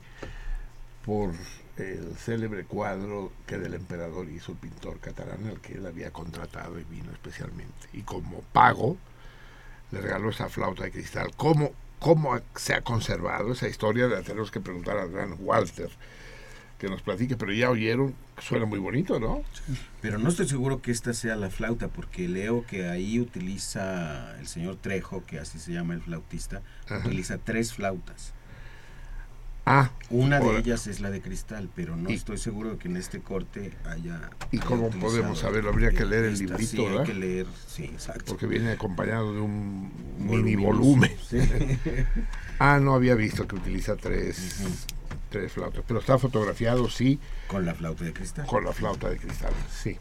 por 1.05 1.33
el 1.77 2.17
célebre 2.17 2.65
cuadro 2.65 3.33
que 3.47 3.59
del 3.59 3.75
emperador 3.75 4.29
hizo 4.29 4.53
el 4.53 4.59
pintor 4.59 4.99
catalán, 5.01 5.47
al 5.47 5.61
que 5.61 5.75
él 5.75 5.87
había 5.87 6.13
contratado 6.13 6.79
y 6.79 6.85
vino 6.85 7.13
especialmente. 7.13 7.89
Y 7.93 8.03
como 8.03 8.41
pago, 8.53 8.97
le 9.91 10.01
regaló 10.01 10.31
esa 10.31 10.49
flauta 10.49 10.85
de 10.85 10.93
cristal. 10.93 11.33
¿Cómo, 11.37 11.73
cómo 11.99 12.39
se 12.55 12.75
ha 12.75 12.83
conservado 12.83 13.53
esa 13.53 13.69
historia? 13.69 14.07
La 14.07 14.23
tenemos 14.23 14.51
que 14.51 14.61
preguntar 14.61 14.97
al 14.97 15.11
gran 15.11 15.37
Walter 15.41 15.91
que 16.79 16.89
nos 16.89 17.03
platique, 17.03 17.37
pero 17.37 17.53
ya 17.53 17.71
oyeron, 17.71 18.15
suena 18.39 18.67
muy 18.67 18.79
bonito, 18.79 19.19
¿no? 19.21 19.43
Pero 20.03 20.19
no 20.19 20.29
estoy 20.29 20.49
seguro 20.49 20.83
que 20.83 20.91
esta 20.91 21.15
sea 21.15 21.37
la 21.37 21.49
flauta, 21.51 21.89
porque 21.89 22.29
leo 22.29 22.65
que 22.67 22.89
ahí 22.89 23.21
utiliza 23.21 24.39
el 24.41 24.47
señor 24.47 24.77
Trejo, 24.77 25.25
que 25.25 25.39
así 25.39 25.59
se 25.59 25.73
llama 25.73 25.95
el 25.95 26.01
flautista, 26.03 26.63
Ajá. 26.87 26.99
utiliza 27.07 27.39
tres 27.39 27.73
flautas. 27.73 28.35
Ah, 29.67 29.93
Una 30.11 30.41
de 30.41 30.45
ahora, 30.45 30.59
ellas 30.59 30.87
es 30.89 31.01
la 31.01 31.11
de 31.11 31.23
cristal, 31.23 31.71
pero 31.75 31.97
no 31.97 32.11
Y- 32.11 32.15
estoy 32.15 32.37
seguro 32.37 32.73
de 32.73 32.77
que 32.77 32.87
en 32.89 32.99
este 32.99 33.21
corte 33.21 33.73
haya. 33.87 34.29
¿Y 34.53 34.59
haya 34.59 34.67
cómo 34.67 34.91
podemos 34.91 35.39
saberlo? 35.39 35.71
Habría 35.71 35.91
que 35.91 36.05
leer 36.05 36.25
el 36.27 36.39
librito, 36.39 36.59
Sí, 36.71 36.77
hay 36.81 36.85
¿verdad? 36.91 37.05
que 37.07 37.15
leer, 37.15 37.47
sí, 37.67 37.85
exacto. 37.85 38.25
Porque 38.27 38.47
viene 38.47 38.73
acompañado 38.73 39.33
de 39.33 39.41
un 39.41 39.91
mini 40.19 40.55
volumen. 40.57 41.13
Sí. 41.27 41.39
Ah, 42.61 42.79
no 42.81 42.95
había 42.95 43.17
visto 43.17 43.49
que 43.49 43.57
utiliza 43.57 43.97
tres, 43.97 44.61
tres 45.39 45.53
flautas, 45.53 45.83
pero 45.87 45.99
está 46.01 46.17
fotografiado, 46.19 46.89
sí, 46.89 47.19
Con 47.49 47.65
la 47.67 47.75
flauta 47.75 48.05
de 48.05 48.13
cristal. 48.13 48.47
con 48.47 48.65
la 48.65 48.73
flauta 48.73 49.09
de 49.11 49.17
cristal, 49.19 49.53
sí. 49.71 49.99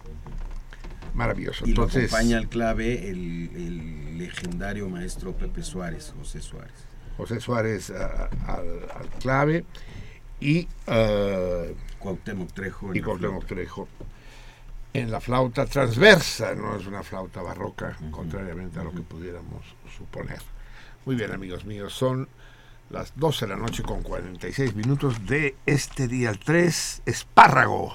Maravilloso. 1.15 1.65
Y 1.67 1.73
lo 1.73 1.83
acompaña 1.83 2.37
al 2.37 2.49
clave 2.49 3.09
el, 3.09 3.49
el 3.55 4.17
legendario 4.17 4.89
maestro 4.89 5.33
Pepe 5.33 5.61
Suárez, 5.63 6.13
José 6.17 6.41
Suárez. 6.41 6.73
José 7.17 7.39
Suárez 7.39 7.89
a- 7.91 8.29
a- 8.47 8.55
al, 8.99 9.09
clave 9.19 9.65
y, 10.39 10.67
eh, 10.87 11.75
Cuauhtémoc 11.99 12.51
Trejo. 12.53 12.93
y 12.95 13.01
Cuauhtémoc. 13.01 13.45
Trejo 13.45 13.87
en 14.93 15.09
la 15.11 15.19
flauta 15.21 15.65
transversa, 15.65 16.53
no 16.55 16.75
es 16.77 16.85
una 16.87 17.01
flauta 17.03 17.41
barroca, 17.41 17.97
contrariamente 18.11 18.79
a 18.79 18.83
lo 18.83 18.91
que 18.91 19.01
pudiéramos 19.01 19.63
suponer. 19.97 20.39
Muy 21.05 21.15
bien, 21.15 21.31
amigos 21.31 21.65
míos, 21.65 21.93
son 21.93 22.27
las 22.89 23.13
12 23.15 23.45
de 23.45 23.49
la 23.53 23.57
noche 23.57 23.81
con 23.83 24.03
46 24.03 24.75
minutos 24.75 25.25
de 25.25 25.55
este 25.65 26.07
día 26.07 26.29
el 26.29 26.39
3, 26.39 27.01
espárrago 27.05 27.93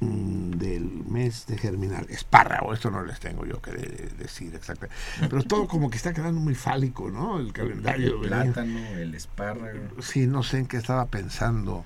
mm, 0.00 0.50
del 0.52 0.82
mes 1.06 1.46
de 1.46 1.56
germinar. 1.58 2.06
Espárrago, 2.10 2.72
esto 2.74 2.90
no 2.90 3.04
les 3.04 3.20
tengo 3.20 3.46
yo 3.46 3.60
que 3.62 3.70
de- 3.72 4.08
decir 4.18 4.54
exactamente. 4.54 4.96
Pero 5.28 5.42
todo 5.44 5.68
como 5.68 5.88
que 5.90 5.96
está 5.96 6.12
quedando 6.12 6.40
muy 6.40 6.54
fálico, 6.54 7.10
¿no? 7.10 7.38
El 7.38 7.52
calendario. 7.52 8.20
El 8.22 8.28
plátano, 8.28 8.78
el 8.96 9.14
espárrago. 9.14 10.02
Sí, 10.02 10.26
no 10.26 10.42
sé 10.42 10.58
en 10.58 10.66
qué 10.66 10.76
estaba 10.76 11.06
pensando 11.06 11.84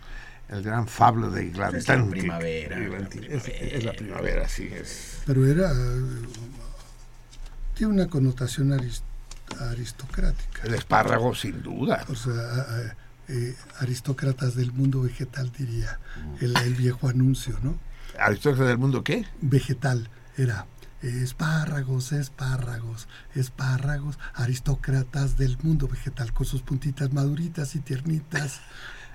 el 0.48 0.62
gran 0.62 0.86
fablo 0.86 1.30
de 1.30 1.46
Iglantán. 1.46 1.78
Es 1.78 1.88
es, 1.88 2.10
primavera. 2.10 2.78
es 2.78 3.84
la 3.84 3.92
primavera, 3.92 4.48
sí. 4.48 4.68
Es. 4.72 5.22
Pero 5.26 5.46
era. 5.46 5.70
eh, 5.72 6.26
Tiene 7.74 7.92
una 7.94 8.06
connotación 8.08 8.70
aris- 8.72 9.02
aristocrática. 9.60 10.62
El 10.64 10.74
espárrago, 10.74 11.34
sin 11.34 11.62
duda. 11.62 12.04
O 12.08 12.14
sea, 12.14 12.94
eh, 13.28 13.56
aristócratas 13.78 14.54
del 14.54 14.72
mundo 14.72 15.02
vegetal, 15.02 15.50
diría 15.56 15.98
el, 16.40 16.56
el 16.56 16.74
viejo 16.74 17.08
anuncio, 17.08 17.58
¿no? 17.62 17.78
¿Aristócratas 18.18 18.68
del 18.68 18.78
mundo 18.78 19.02
qué? 19.04 19.26
Vegetal 19.40 20.10
era 20.36 20.66
eh, 21.02 21.20
espárragos, 21.22 22.12
espárragos, 22.12 23.08
espárragos, 23.34 24.18
aristócratas 24.34 25.36
del 25.36 25.58
mundo 25.62 25.88
vegetal, 25.88 26.32
con 26.32 26.46
sus 26.46 26.62
puntitas 26.62 27.12
maduritas 27.12 27.74
y 27.74 27.80
tiernitas. 27.80 28.60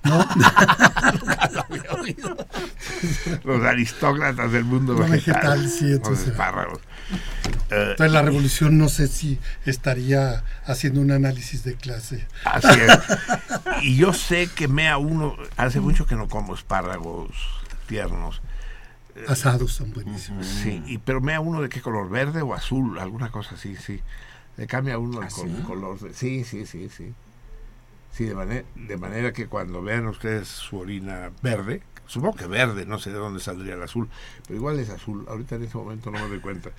¿No? 0.07 0.27
Los 3.43 3.63
aristócratas 3.63 4.51
del 4.51 4.63
mundo 4.65 4.93
No, 4.93 4.99
vegetal. 5.07 5.59
vegetal, 5.61 5.69
sí, 5.69 5.91
entonces- 5.91 6.27
espárragos. 6.29 6.79
Eh, 7.69 7.87
Entonces 7.91 8.11
la 8.11 8.21
revolución 8.21 8.77
no 8.77 8.89
sé 8.89 9.07
si 9.07 9.39
estaría 9.65 10.43
haciendo 10.65 11.01
un 11.01 11.11
análisis 11.11 11.63
de 11.63 11.75
clase. 11.75 12.27
así 12.45 12.67
es. 12.67 12.99
Y 13.83 13.95
yo 13.95 14.13
sé 14.13 14.49
que 14.53 14.67
mea 14.67 14.97
uno, 14.97 15.35
hace 15.55 15.79
mucho 15.79 16.05
que 16.05 16.15
no 16.15 16.27
como 16.27 16.55
espárragos 16.55 17.29
tiernos. 17.87 18.41
Asados 19.27 19.73
son 19.73 19.93
buenísimos. 19.93 20.45
Sí, 20.45 20.83
y, 20.85 20.97
pero 20.99 21.21
mea 21.21 21.39
uno 21.39 21.61
de 21.61 21.69
qué 21.69 21.81
color, 21.81 22.09
verde 22.09 22.41
o 22.41 22.53
azul, 22.53 22.99
alguna 22.99 23.31
cosa 23.31 23.55
así, 23.55 23.75
sí. 23.75 24.01
Le 24.57 24.67
cambia 24.67 24.97
uno 24.97 25.21
el 25.21 25.27
¿Ah, 25.27 25.31
col- 25.31 25.47
sí? 25.55 25.61
color. 25.63 25.99
de- 25.99 26.13
sí, 26.13 26.43
sí, 26.43 26.65
sí, 26.65 26.89
sí. 26.95 27.13
Sí, 28.17 28.25
de, 28.25 28.33
manera, 28.33 28.65
de 28.73 28.97
manera 28.97 29.31
que 29.31 29.45
cuando 29.45 29.83
vean 29.83 30.07
ustedes 30.07 30.47
su 30.47 30.79
orina 30.79 31.29
verde, 31.43 31.83
supongo 32.07 32.35
que 32.35 32.47
verde, 32.47 32.87
no 32.87 32.97
sé 32.97 33.11
de 33.11 33.17
dónde 33.17 33.39
saldría 33.39 33.75
el 33.75 33.83
azul, 33.83 34.09
pero 34.47 34.57
igual 34.57 34.79
es 34.79 34.89
azul, 34.89 35.23
ahorita 35.29 35.53
en 35.57 35.65
ese 35.65 35.77
momento 35.77 36.09
no 36.09 36.19
me 36.21 36.27
doy 36.27 36.39
cuenta. 36.39 36.71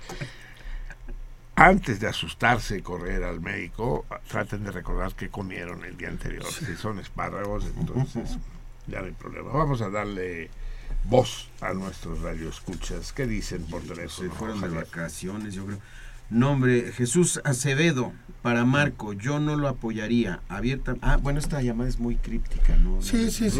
Antes 1.55 2.01
de 2.01 2.07
asustarse 2.07 2.79
y 2.79 2.81
correr 2.81 3.23
al 3.23 3.39
médico, 3.39 4.05
traten 4.27 4.65
de 4.65 4.71
recordar 4.71 5.13
qué 5.15 5.29
comieron 5.29 5.85
el 5.85 5.95
día 5.95 6.09
anterior. 6.09 6.45
Si 6.45 6.75
son 6.75 6.99
espárragos, 6.99 7.65
entonces 7.77 8.37
ya 8.87 8.99
no 8.99 9.05
hay 9.05 9.13
problema. 9.13 9.49
Vamos 9.53 9.81
a 9.81 9.89
darle 9.89 10.49
voz 11.05 11.49
a 11.61 11.71
nuestros 11.71 12.21
radioescuchas. 12.21 13.13
¿Qué 13.13 13.27
dicen 13.27 13.63
por 13.63 13.81
Se 13.83 13.87
teléfono? 13.87 14.31
fueron 14.31 14.59
de 14.59 14.67
vacaciones, 14.67 15.53
yo 15.53 15.65
creo. 15.65 15.79
Nombre, 16.29 16.91
Jesús 16.91 17.39
Acevedo, 17.45 18.11
para 18.41 18.63
Marco, 18.65 19.13
yo 19.13 19.39
no 19.39 19.55
lo 19.57 19.67
apoyaría. 19.67 20.39
Abierta, 20.49 20.95
ah, 21.01 21.17
bueno, 21.17 21.39
esta 21.39 21.61
llamada 21.61 21.89
es 21.89 21.99
muy 21.99 22.15
críptica, 22.15 22.75
¿no? 22.77 23.01
Sí, 23.01 23.31
sí, 23.31 23.49
sí. 23.49 23.59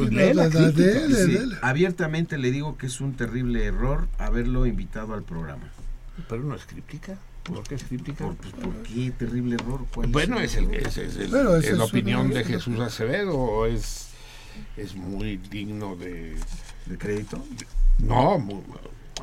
Abiertamente 1.62 2.38
le 2.38 2.52
digo 2.52 2.78
que 2.78 2.88
es 2.88 3.02
un 3.02 3.14
terrible 3.14 3.66
error 3.66 4.08
haberlo 4.18 4.66
invitado 4.66 5.14
al 5.14 5.24
programa. 5.24 5.70
Pero 6.28 6.44
no 6.44 6.56
es 6.56 6.66
críptica. 6.66 7.18
¿Por 7.44 7.64
qué 7.64 7.76
es 7.76 7.84
críptica? 7.84 8.26
¿Por, 8.26 8.36
pues, 8.36 8.54
¿por 8.54 8.74
qué 8.84 9.12
terrible 9.12 9.56
error? 9.56 9.86
¿Cuál 9.94 10.10
Bueno, 10.10 10.40
es, 10.40 10.56
el, 10.56 10.74
es, 10.74 10.98
es 10.98 11.16
el- 11.18 11.30
Bueno, 11.30 11.56
es 11.56 11.72
la 11.78 11.84
opinión 11.86 12.30
de 12.30 12.44
Jesús 12.44 12.80
Acevedo 12.80 13.36
o 13.38 13.66
es, 13.66 14.10
es 14.78 14.96
muy 14.96 15.38
digno 15.38 15.96
de... 15.96 16.36
¿De 16.86 16.98
crédito? 16.98 17.44
No, 18.00 18.40
muy, 18.40 18.62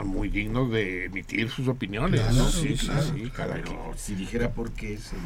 muy 0.05 0.28
digno 0.28 0.68
de 0.68 1.06
emitir 1.06 1.48
sus 1.51 1.68
opiniones. 1.68 2.20
Claro, 2.20 2.36
¿no? 2.36 2.48
Sí, 2.51 2.77
sí, 2.77 2.86
claro. 2.86 3.02
sí, 3.14 3.31
cada 3.35 3.55
Pero 3.55 3.64
quien. 3.64 3.81
si 3.98 4.14
dijera 4.14 4.51
por 4.52 4.70
qué 4.73 4.97
sería. 4.98 5.24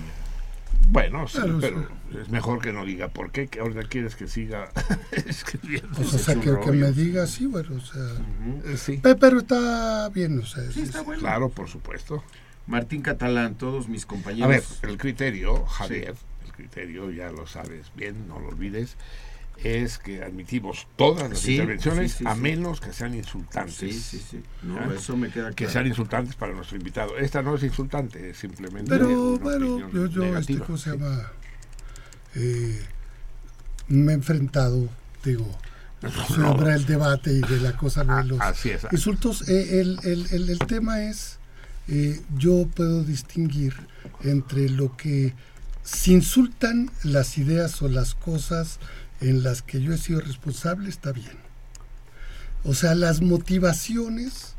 Bueno, 0.88 1.28
sí, 1.28 1.38
Claro, 1.38 1.58
pero 1.60 1.88
es 2.22 2.28
mejor 2.30 2.60
que 2.60 2.72
no 2.72 2.84
diga 2.86 3.08
por 3.08 3.30
qué, 3.32 3.48
que 3.48 3.60
ahora 3.60 3.82
quieres 3.84 4.16
que 4.16 4.26
siga 4.28 4.70
escribiendo. 5.26 5.88
Pues, 5.94 6.14
o 6.14 6.18
sea, 6.18 6.34
que, 6.36 6.58
que 6.64 6.72
me 6.72 6.90
diga, 6.92 7.26
sí, 7.26 7.46
bueno, 7.46 7.76
o 7.76 7.80
sea. 7.80 8.02
Eh, 8.64 8.76
Sí, 8.76 8.96
pe- 8.96 9.14
Pero 9.14 9.40
está 9.40 10.08
bien, 10.08 10.38
o 10.38 10.46
sea. 10.46 10.64
Sí, 10.70 10.80
es- 10.80 10.88
está 10.88 11.02
bueno. 11.02 11.20
claro, 11.20 11.48
por 11.50 11.68
supuesto. 11.68 12.24
Martín 12.66 13.02
Catalán, 13.02 13.56
todos 13.56 13.88
mis 13.88 14.06
compañeros. 14.06 14.44
A 14.46 14.48
ver, 14.48 14.62
el 14.90 14.96
criterio, 14.96 15.64
Javier, 15.66 16.14
el 16.46 16.52
criterio, 16.52 17.10
ya 17.10 17.30
lo 17.30 17.46
sabes 17.46 17.90
bien, 17.96 18.26
no 18.28 18.38
lo 18.38 18.48
olvides, 18.48 18.96
es 19.62 19.98
que 19.98 20.22
admitimos 20.22 20.86
todas 20.96 21.28
las 21.28 21.38
Sí, 21.40 21.52
intervenciones 21.52 22.12
sí, 22.12 22.18
sí, 22.18 22.24
a 22.26 22.34
sí. 22.34 22.40
menos 22.40 22.80
que 22.80 22.92
sean 22.92 23.14
insultantes. 23.14 23.74
Sí, 23.76 23.92
sí, 23.92 24.24
sí. 24.30 24.42
No, 24.62 24.78
¿Ah? 24.78 24.88
eso 24.96 25.16
me 25.16 25.30
queda 25.30 25.50
Que 25.50 25.56
claro. 25.64 25.72
sean 25.72 25.86
insultantes 25.86 26.34
para 26.36 26.52
nuestro 26.54 26.76
invitado. 26.76 27.16
Esta 27.18 27.42
no 27.42 27.54
es 27.56 27.62
insultante, 27.62 28.30
es 28.30 28.38
simplemente 28.38 28.90
Pero 28.90 29.34
opinión 29.34 29.90
yo, 29.92 30.06
yo 30.06 30.06
este, 30.06 30.18
negativa. 30.20 30.66
¿cómo 30.66 30.78
se 30.78 30.90
llama? 30.90 31.30
Eh, 32.34 32.80
me 33.88 34.12
he 34.12 34.14
enfrentado, 34.14 34.88
digo, 35.24 35.46
sobre 36.28 36.74
el 36.74 36.86
debate 36.86 37.32
y 37.32 37.40
de 37.40 37.60
la 37.60 37.76
cosa 37.76 38.04
de 38.04 38.12
Ah, 38.12 38.22
los 38.22 38.40
así 38.40 38.70
es. 38.70 38.86
insultos. 38.92 39.48
Eh, 39.48 39.80
el, 39.80 39.98
el- 40.04 40.26
el- 40.32 40.50
el 40.50 40.58
tema 40.60 41.02
es, 41.02 41.38
eh, 41.88 42.20
yo 42.36 42.66
puedo 42.74 43.02
distinguir 43.04 43.74
entre 44.22 44.68
lo 44.70 44.96
que 44.96 45.34
se 45.82 46.12
insultan 46.12 46.90
las 47.02 47.36
ideas 47.36 47.82
o 47.82 47.88
las 47.88 48.14
cosas 48.14 48.78
en 49.20 49.42
las 49.42 49.62
que 49.62 49.80
yo 49.80 49.92
he 49.92 49.98
sido 49.98 50.20
responsable, 50.20 50.88
está 50.88 51.12
bien. 51.12 51.38
O 52.64 52.74
sea, 52.74 52.94
las 52.94 53.20
motivaciones 53.22 54.54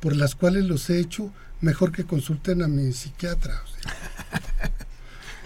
por 0.00 0.14
las 0.16 0.34
cuales 0.34 0.64
los 0.64 0.90
he 0.90 0.98
hecho, 0.98 1.32
mejor 1.60 1.92
que 1.92 2.04
consulten 2.04 2.62
a 2.62 2.68
mi 2.68 2.92
psiquiatra 2.92 3.62
o, 3.62 3.66
sea, 3.66 3.92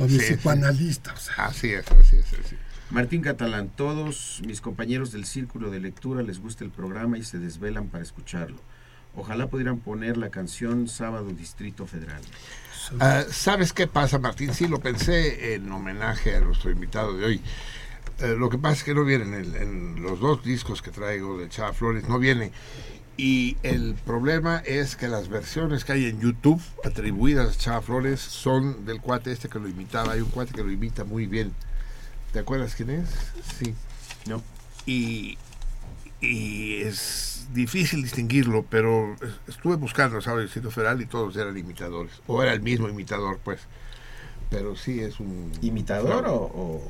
o 0.01 0.05
a 0.05 0.07
mi 0.07 0.19
Sí, 0.19 0.21
sí. 0.21 0.35
psicoanalista. 0.35 1.13
O 1.13 1.17
sea, 1.17 1.35
Así 1.47 1.69
es, 1.73 1.87
así 1.91 2.17
es. 2.17 2.25
así 2.27 2.37
es. 2.55 2.69
Martín 2.91 3.21
Catalán, 3.21 3.69
todos 3.77 4.41
mis 4.47 4.61
compañeros 4.63 5.13
del 5.13 5.27
círculo 5.27 5.71
de 5.71 5.79
lectura 5.81 6.23
les 6.23 6.39
gusta 6.41 6.65
el 6.65 6.71
programa 6.71 7.19
y 7.19 7.23
se 7.23 7.39
desvelan 7.39 7.89
para 7.89 8.03
escucharlo. 8.03 8.59
Ojalá 9.15 9.49
pudieran 9.49 9.79
poner 9.79 10.17
la 10.17 10.31
canción 10.31 10.89
Sábado 10.89 11.29
Distrito 11.31 11.87
Federal. 11.87 12.23
Ah, 13.01 13.25
¿Sabes 13.31 13.73
qué 13.73 13.87
pasa, 13.87 14.19
Martín? 14.19 14.55
Sí, 14.55 14.67
lo 14.69 14.81
pensé 14.81 15.55
en 15.55 15.71
homenaje 15.71 16.37
a 16.37 16.41
nuestro 16.41 16.71
invitado 16.71 17.15
de 17.17 17.25
hoy. 17.27 17.41
Eh, 18.21 18.35
lo 18.37 18.49
que 18.49 18.59
pasa 18.59 18.75
es 18.75 18.85
que 18.85 18.95
no 18.95 19.05
viene 19.05 19.25
en, 19.39 19.55
en 19.55 20.03
los 20.03 20.19
dos 20.19 20.43
discos 20.43 20.83
que 20.83 20.91
traigo 20.91 21.39
de 21.39 21.49
Chava 21.49 21.73
Flores, 21.73 22.09
no 22.09 22.19
viene. 22.19 22.51
Y 23.17 23.57
el 23.63 23.95
problema 23.95 24.59
es 24.65 24.95
que 24.97 25.09
las 25.09 25.29
versiones 25.29 25.85
que 25.85 25.93
hay 25.93 26.07
en 26.07 26.21
YouTube 26.21 26.61
atribuidas 26.85 27.55
a 27.55 27.59
Chava 27.59 27.83
Flores 27.83 28.21
son 28.21 28.85
del 28.87 29.01
cuate 29.01 29.33
este 29.33 29.49
que 29.49 29.59
lo 29.59 29.69
imitaba. 29.69 30.13
Hay 30.13 30.21
un 30.21 30.31
cuate 30.31 30.53
que 30.53 30.63
lo 30.63 30.71
imita 30.71 31.05
muy 31.05 31.27
bien. 31.27 31.53
¿Te 32.33 32.41
acuerdas 32.41 32.75
quién 32.75 32.91
es? 32.91 33.09
Sí. 33.59 33.75
No. 34.27 34.43
Y, 34.87 35.39
y 36.21 36.83
es 36.83 37.47
difícil 37.55 38.03
distinguirlo, 38.03 38.65
pero 38.69 39.15
es- 39.15 39.55
estuve 39.55 39.77
buscando 39.77 40.21
¿sabes? 40.21 40.41
el 40.43 40.47
Distrito 40.47 40.71
Federal 40.71 41.01
y 41.01 41.07
todos 41.07 41.37
eran 41.37 41.57
imitadores. 41.57 42.13
O 42.27 42.43
era 42.43 42.53
el 42.53 42.63
mismo 42.63 42.89
imitador, 42.89 43.39
pues. 43.43 43.61
Pero 44.51 44.77
sí 44.77 45.01
es 45.01 45.21
un... 45.21 45.53
¿Imitador 45.61 46.27
o...? 46.27 46.35
o- 46.35 46.83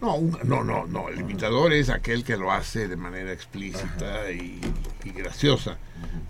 No, 0.00 0.16
un- 0.16 0.36
no, 0.44 0.62
no, 0.64 0.86
no. 0.86 1.08
El 1.08 1.20
imitador 1.20 1.72
es 1.72 1.88
aquel 1.88 2.24
que 2.24 2.36
lo 2.36 2.52
hace 2.52 2.88
de 2.88 2.96
manera 2.96 3.32
explícita 3.32 4.30
y, 4.30 4.60
y 5.04 5.10
graciosa. 5.10 5.76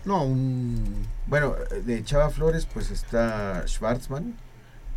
No, 0.04 0.24
un... 0.24 1.06
Bueno, 1.26 1.54
de 1.84 2.04
Chava 2.04 2.30
Flores 2.30 2.66
pues 2.66 2.90
está 2.90 3.64
Schwarzman 3.66 4.34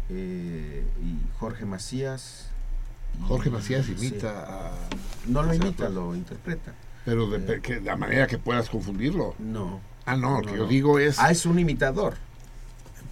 eh, 0.09 0.83
y 1.01 1.39
Jorge 1.39 1.65
Macías. 1.65 2.49
Jorge 3.27 3.49
Macías 3.49 3.85
sí. 3.85 3.93
imita 3.97 4.43
a... 4.47 4.71
No 5.27 5.41
lo 5.41 5.53
imita, 5.53 5.85
pues, 5.85 5.91
lo 5.91 6.13
interpreta. 6.15 6.73
Pero 7.05 7.27
de, 7.29 7.61
que, 7.61 7.79
la 7.79 7.95
manera 7.95 8.27
que 8.27 8.37
puedas 8.37 8.69
confundirlo. 8.69 9.35
No. 9.39 9.79
Ah, 10.05 10.15
no, 10.15 10.41
lo 10.41 10.47
que 10.47 10.51
no. 10.51 10.57
yo 10.57 10.67
digo 10.67 10.99
es... 10.99 11.17
Ah, 11.17 11.31
es 11.31 11.45
un 11.45 11.57
imitador. 11.59 12.15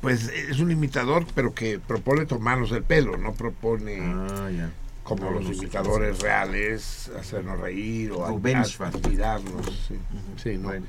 Pues 0.03 0.27
es 0.27 0.59
un 0.59 0.69
imitador, 0.69 1.25
pero 1.33 1.53
que 1.53 1.79
propone 1.79 2.25
tomarnos 2.25 2.73
el 2.73 2.83
pelo, 2.83 3.15
no 3.15 3.31
propone... 3.33 3.99
Ah, 4.01 4.49
ya. 4.51 4.69
como 5.03 5.23
No, 5.23 5.31
los 5.31 5.45
no 5.45 5.53
imitadores 5.53 6.19
reales, 6.19 7.09
hacernos 7.17 7.57
reír 7.57 8.11
o 8.11 8.25
admirarnos. 8.25 9.87
Sí. 9.87 9.95
Sí, 10.35 10.57
no. 10.57 10.67
Bueno. 10.67 10.85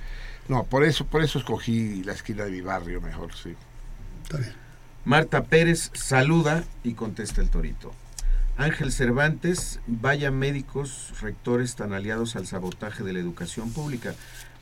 No, 0.48 0.64
por 0.64 0.82
eso, 0.82 1.06
por 1.06 1.22
eso 1.22 1.38
escogí 1.38 2.02
la 2.02 2.12
esquina 2.12 2.44
de 2.44 2.50
mi 2.50 2.60
barrio 2.60 3.00
mejor, 3.00 3.32
sí. 3.34 3.54
está 4.24 4.38
bien. 4.38 4.52
Marta 5.04 5.44
Pérez 5.44 5.92
saluda 5.94 6.64
y 6.82 6.94
contesta 6.94 7.40
el 7.40 7.50
torito. 7.50 7.92
Ángel 8.56 8.90
Cervantes, 8.90 9.80
vaya 9.86 10.30
médicos, 10.30 11.12
rectores 11.20 11.76
tan 11.76 11.92
aliados 11.92 12.34
al 12.34 12.46
sabotaje 12.46 13.04
de 13.04 13.12
la 13.12 13.20
educación 13.20 13.72
pública. 13.72 14.14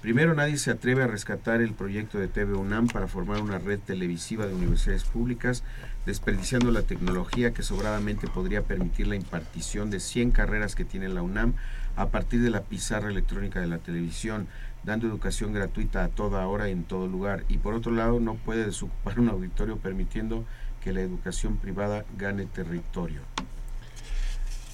Primero, 0.03 0.35
nadie 0.35 0.59
se 0.59 0.73
atreve 0.73 1.05
a 1.05 1.07
rescatar 1.07 1.63
el 1.63 1.75
proyecto 1.75 2.19
de 2.19 2.27
TV 2.27 2.55
UNAM 2.55 2.89
para 2.89 3.07
formar 3.07 3.41
una 3.41 3.61
red 3.61 3.79
televisiva 3.79 4.49
de 4.49 4.55
universidades 4.55 5.05
públicas, 5.05 5.63
desperdiciando 6.05 6.73
la 6.73 6.83
tecnología 6.83 7.53
que 7.53 7.63
sobradamente 7.63 8.27
podría 8.27 8.63
permitir 8.63 9.07
la 9.07 9.15
impartición 9.15 9.91
de 9.91 10.01
100 10.01 10.33
carreras 10.33 10.75
que 10.75 10.85
tiene 10.85 11.09
la 11.09 11.23
UNAM 11.23 11.55
a 11.95 12.09
partir 12.09 12.43
de 12.43 12.51
la 12.51 12.63
pizarra 12.63 13.11
electrónica 13.11 13.61
de 13.61 13.69
la 13.69 13.79
televisión, 13.79 14.49
dando 14.83 15.07
educación 15.07 15.53
gratuita 15.53 16.03
a 16.03 16.09
toda 16.09 16.49
hora 16.49 16.69
y 16.69 16.73
en 16.73 16.83
todo 16.83 17.07
lugar. 17.07 17.45
Y 17.49 17.59
por 17.59 17.75
otro 17.75 17.93
lado, 17.93 18.19
no 18.19 18.35
puede 18.35 18.67
desocupar 18.67 19.21
un 19.21 19.29
auditorio 19.29 19.77
permitiendo 19.77 20.45
que 20.83 20.93
la 20.93 21.01
educación 21.01 21.59
privada 21.59 22.05
gane 22.19 22.47
territorio. 22.47 23.21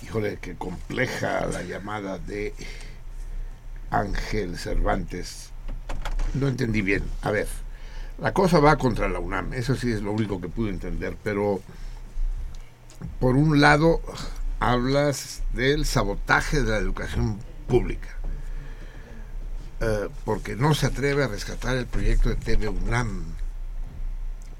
Híjole, 0.03 0.39
qué 0.41 0.55
compleja 0.55 1.45
la 1.45 1.63
llamada 1.65 2.19
de 2.19 2.55
Ángel 3.91 4.59
Cervantes. 4.59 5.51
No 6.35 6.49
entendí 6.49 6.83
bien. 6.83 7.03
A 7.23 7.31
ver, 7.31 7.49
la 8.21 8.33
cosa 8.33 8.59
va 8.59 8.77
contra 8.77 9.09
la 9.09 9.21
UNAM, 9.21 9.53
eso 9.55 9.77
sí 9.77 9.93
es 9.93 10.03
lo 10.03 10.13
único 10.13 10.41
que 10.41 10.49
pude 10.49 10.71
entender, 10.71 11.17
pero 11.23 11.61
por 13.21 13.37
un 13.37 13.61
lado 13.61 14.01
hablas 14.59 15.43
del 15.53 15.87
sabotaje 15.87 16.63
de 16.63 16.71
la 16.71 16.79
educación 16.79 17.39
pública, 17.69 18.09
eh, 19.81 20.09
porque 20.25 20.57
no 20.57 20.75
se 20.75 20.87
atreve 20.87 21.25
a 21.25 21.29
rescatar 21.29 21.77
el 21.77 21.87
proyecto 21.87 22.29
de 22.29 22.35
TV 22.35 22.69
UNAM 22.69 23.25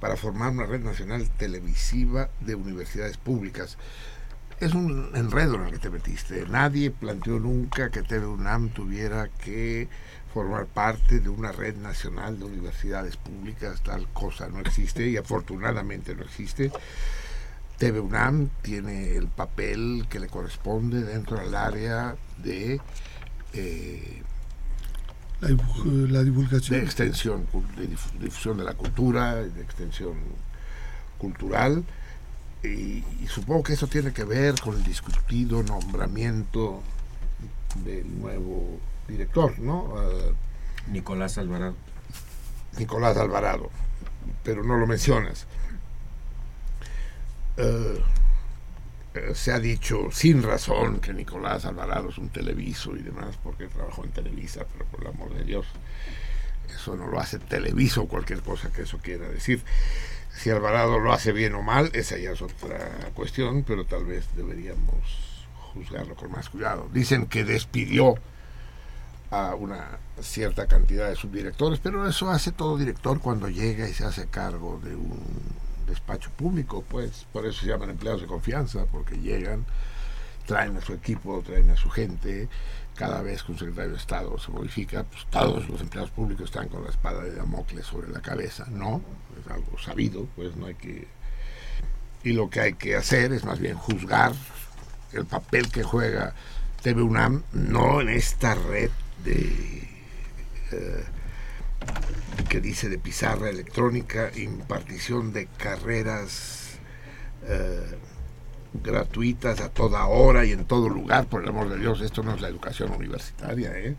para 0.01 0.17
formar 0.17 0.53
una 0.53 0.67
red 0.67 0.81
nacional 0.81 1.29
televisiva 1.37 2.31
de 2.41 2.55
universidades 2.55 3.17
públicas 3.17 3.77
es 4.61 4.75
un 4.75 5.11
enredo 5.15 5.55
en 5.57 5.67
el 5.67 5.71
que 5.73 5.79
te 5.79 5.91
metiste. 5.91 6.45
Nadie 6.49 6.91
planteó 6.91 7.39
nunca 7.39 7.91
que 7.91 8.03
TV 8.03 8.27
UNAM 8.27 8.71
tuviera 8.71 9.29
que 9.29 9.89
formar 10.35 10.67
parte 10.67 11.21
de 11.21 11.29
una 11.29 11.53
red 11.53 11.77
nacional 11.77 12.39
de 12.39 12.45
universidades 12.45 13.17
públicas, 13.17 13.81
tal 13.83 14.07
cosa 14.13 14.49
no 14.49 14.61
existe 14.61 15.09
y 15.09 15.17
afortunadamente 15.17 16.15
no 16.15 16.23
existe. 16.25 16.71
TV 17.79 18.01
UNAM 18.01 18.49
tiene 18.63 19.17
el 19.17 19.29
papel 19.29 20.07
que 20.11 20.19
le 20.21 20.27
corresponde 20.29 21.03
dentro 21.03 21.39
del 21.39 21.55
área 21.55 22.17
de, 22.39 22.81
eh, 23.53 24.23
La, 25.41 25.51
la 25.51 26.23
divulgación. 26.25 26.81
de 26.81 26.85
extensión, 26.85 27.47
de 27.77 27.89
dif- 27.89 28.19
difusión 28.19 28.59
de 28.59 28.65
la 28.65 28.75
cultura, 28.75 29.37
de 29.37 29.63
extensión 29.63 30.15
cultural 31.19 31.85
y, 32.63 33.05
y 33.23 33.27
supongo 33.29 33.63
que 33.63 33.75
eso 33.75 33.87
tiene 33.87 34.13
que 34.13 34.25
ver 34.25 34.61
con 34.61 34.75
el 34.77 34.85
discutido 34.85 35.63
nombramiento 35.63 36.83
del 37.85 38.21
nuevo 38.21 38.79
director, 39.07 39.59
¿no? 39.59 39.95
Nicolás 40.91 41.39
Alvarado. 41.39 41.75
Nicolás 42.79 43.17
Alvarado, 43.17 43.71
pero 44.43 44.63
no 44.63 44.77
lo 44.77 44.87
mencionas. 44.87 45.47
Eh, 47.57 48.03
eh, 49.15 49.35
se 49.35 49.53
ha 49.53 49.59
dicho 49.59 50.11
sin 50.13 50.43
razón 50.43 51.01
que 51.01 51.13
Nicolás 51.13 51.65
Alvarado 51.65 52.11
es 52.11 52.19
un 52.19 52.29
televiso 52.29 52.95
y 52.95 53.03
demás 53.03 53.37
porque 53.43 53.67
trabajó 53.67 54.05
en 54.05 54.11
Televisa, 54.11 54.65
pero 54.73 54.85
por 54.87 55.01
el 55.01 55.09
amor 55.09 55.35
de 55.35 55.45
Dios, 55.45 55.67
eso 56.73 56.95
no 56.95 57.09
lo 57.09 57.19
hace 57.19 57.39
televiso 57.39 58.03
o 58.03 58.09
cualquier 58.09 58.43
cosa 58.43 58.71
que 58.71 58.83
eso 58.83 58.99
quiera 58.99 59.29
decir. 59.29 59.63
Si 60.39 60.51
Alvarado 60.51 61.01
lo 61.01 61.13
hace 61.13 61.33
bien 61.33 61.57
o 61.57 61.63
mal, 61.63 61.91
esa 61.95 62.17
ya 62.17 62.31
es 62.31 62.41
otra 62.43 62.79
cuestión, 63.15 63.65
pero 63.65 63.85
tal 63.85 64.05
vez 64.05 64.25
deberíamos 64.37 65.47
juzgarlo 65.75 66.15
con 66.15 66.31
más 66.31 66.49
cuidado. 66.49 66.89
Dicen 66.93 67.27
que 67.27 67.43
despidió 67.43 68.15
a 69.33 69.57
una 69.57 69.99
cierta 70.21 70.69
cantidad 70.69 71.09
de 71.09 71.17
subdirectores, 71.17 71.81
pero 71.81 72.09
eso 72.09 72.31
hace 72.31 72.53
todo 72.53 72.79
director 72.79 73.21
cuando 73.21 73.49
llega 73.49 73.89
y 73.89 73.93
se 73.93 74.05
hace 74.05 74.29
cargo 74.29 74.81
de 74.83 74.95
un 74.95 75.21
despacho 75.89 76.31
público, 76.31 76.85
pues 76.89 77.27
por 77.33 77.45
eso 77.45 77.63
se 77.63 77.67
llaman 77.67 77.91
empleados 77.91 78.21
de 78.21 78.29
confianza, 78.29 78.87
porque 78.93 79.19
llegan, 79.19 79.67
traen 80.49 80.79
a 80.79 80.81
su 80.81 80.95
equipo, 80.95 81.43
traen 81.43 81.71
a 81.71 81.77
su 81.77 81.91
gente, 81.91 82.49
cada 82.95 83.21
vez 83.21 83.43
que 83.43 83.53
un 83.53 83.59
secretario 83.59 83.91
de 83.93 83.99
Estado 83.99 84.39
se 84.39 84.51
modifica, 84.51 85.05
pues 85.05 85.27
todos 85.27 85.69
los 85.69 85.81
empleados 85.83 86.11
públicos 86.11 86.47
están 86.47 86.69
con 86.69 86.83
la 86.83 86.91
espada 86.91 87.23
de 87.23 87.35
Damocles 87.35 87.85
sobre 87.85 88.09
la 88.09 88.21
cabeza, 88.21 88.65
no, 88.71 89.03
es 89.39 89.53
algo 89.53 89.79
sabido, 89.79 90.27
pues 90.35 90.57
no 90.57 90.67
hay 90.67 90.75
que... 90.75 91.07
Y 92.25 92.33
lo 92.33 92.49
que 92.49 92.61
hay 92.61 92.73
que 92.73 92.97
hacer 92.97 93.33
es 93.33 93.45
más 93.45 93.61
bien 93.61 93.77
juzgar 93.77 94.33
el 95.13 95.27
papel 95.27 95.71
que 95.71 95.83
juega 95.83 96.35
TV 96.83 97.03
UNAM, 97.03 97.43
no 97.53 98.01
en 98.01 98.09
esta 98.09 98.55
red 98.55 98.91
de 99.25 99.87
eh, 100.73 101.05
que 102.49 102.61
dice 102.61 102.89
de 102.89 102.99
pizarra 102.99 103.51
electrónica, 103.51 104.31
impartición 104.35 105.35
de 105.35 105.47
carreras 105.59 106.79
eh, 107.47 107.99
gratuitas 108.83 109.61
a 109.61 109.69
toda 109.69 110.07
hora 110.07 110.45
y 110.45 110.53
en 110.53 110.65
todo 110.65 110.89
lugar, 110.89 111.27
por 111.27 111.43
el 111.43 111.49
amor 111.49 111.69
de 111.69 111.79
Dios, 111.79 112.01
esto 112.01 112.23
no 112.23 112.35
es 112.35 112.41
la 112.41 112.49
educación 112.49 112.93
universitaria. 112.93 113.73
¿eh? 113.75 113.97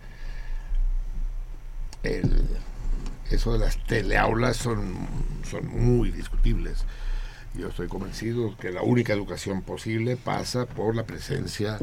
Eso 3.30 3.54
de 3.54 3.60
las 3.60 3.78
teleaulas 3.86 4.58
son, 4.58 4.96
son 5.50 5.68
muy 5.68 6.12
discutibles. 6.12 6.86
Yo 7.54 7.68
estoy 7.68 7.88
convencido 7.88 8.56
que 8.58 8.72
la 8.72 8.82
única 8.82 9.14
educación 9.14 9.62
posible 9.62 10.18
pasa 10.18 10.66
por 10.66 10.96
la 10.96 11.04
presencia 11.04 11.78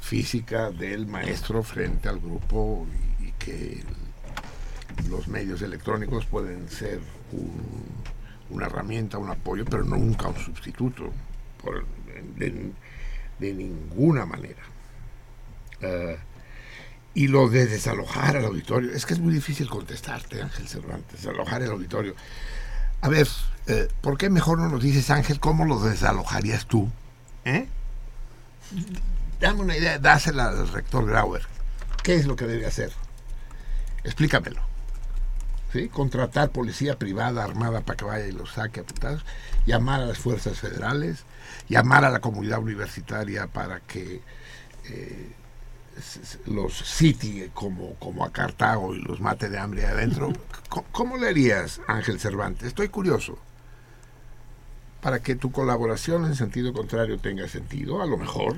física 0.00 0.70
del 0.70 1.06
maestro 1.06 1.62
frente 1.62 2.08
al 2.08 2.18
grupo 2.18 2.86
y, 3.20 3.30
que 3.40 3.82
los 5.08 5.28
medios 5.28 5.62
electrónicos 5.62 6.26
pueden 6.26 6.68
ser 6.68 7.00
un, 7.32 7.50
una 8.50 8.66
herramienta, 8.66 9.16
un 9.16 9.30
apoyo, 9.30 9.64
pero 9.64 9.82
nunca 9.84 10.28
un 10.28 10.36
sustituto, 10.36 11.10
de, 12.36 13.52
ninguna 13.52 14.26
manera. 14.26 14.62
Uh, 15.82 16.16
y 17.14 17.26
lo 17.26 17.48
de 17.48 17.66
desalojar 17.66 18.36
al 18.36 18.44
auditorio, 18.44 18.92
es 18.92 19.04
que 19.04 19.14
es 19.14 19.20
muy 19.20 19.32
difícil 19.32 19.68
contestarte, 19.68 20.42
Ángel 20.42 20.68
Cervantes, 20.68 21.22
desalojar 21.22 21.62
el 21.62 21.70
auditorio. 21.70 22.14
A 23.00 23.08
ver, 23.08 23.26
eh, 23.66 23.88
¿por 24.00 24.16
qué 24.16 24.30
mejor 24.30 24.58
no 24.58 24.68
nos 24.68 24.82
dices, 24.82 25.10
Ángel, 25.10 25.40
cómo 25.40 25.64
lo 25.64 25.80
desalojarías 25.80 26.66
tú? 26.66 26.88
¿Eh? 27.44 27.66
Dame 29.40 29.60
una 29.60 29.76
idea, 29.76 29.98
dásela 29.98 30.48
al 30.48 30.68
rector 30.68 31.06
Grauer. 31.06 31.42
¿Qué 32.02 32.14
es 32.14 32.26
lo 32.26 32.36
que 32.36 32.46
debe 32.46 32.66
hacer? 32.66 32.92
Explícamelo. 34.04 34.62
¿Sí? 35.72 35.88
Contratar 35.88 36.50
policía 36.50 36.98
privada 36.98 37.44
armada 37.44 37.80
para 37.82 37.96
que 37.96 38.04
vaya 38.04 38.26
y 38.26 38.32
los 38.32 38.52
saque 38.52 38.80
a 38.80 38.84
llamar 39.66 40.00
a 40.00 40.06
las 40.06 40.18
fuerzas 40.18 40.58
federales, 40.58 41.24
llamar 41.70 42.04
a 42.04 42.10
la 42.10 42.20
comunidad 42.20 42.58
universitaria 42.58 43.46
para 43.46 43.80
que 43.80 44.20
eh, 44.84 45.32
los 46.46 46.76
sitie 46.76 47.50
como, 47.54 47.94
como 47.94 48.24
a 48.24 48.32
Cartago 48.32 48.94
y 48.94 49.00
los 49.00 49.20
mate 49.20 49.48
de 49.48 49.58
hambre 49.58 49.86
adentro. 49.86 50.32
¿Cómo, 50.68 50.86
¿Cómo 50.90 51.16
le 51.16 51.28
harías, 51.28 51.80
Ángel 51.86 52.18
Cervantes? 52.18 52.68
Estoy 52.68 52.88
curioso. 52.88 53.38
Para 55.00 55.20
que 55.22 55.36
tu 55.36 55.52
colaboración 55.52 56.26
en 56.26 56.34
sentido 56.34 56.72
contrario 56.72 57.18
tenga 57.18 57.48
sentido, 57.48 58.02
a 58.02 58.06
lo 58.06 58.18
mejor 58.18 58.56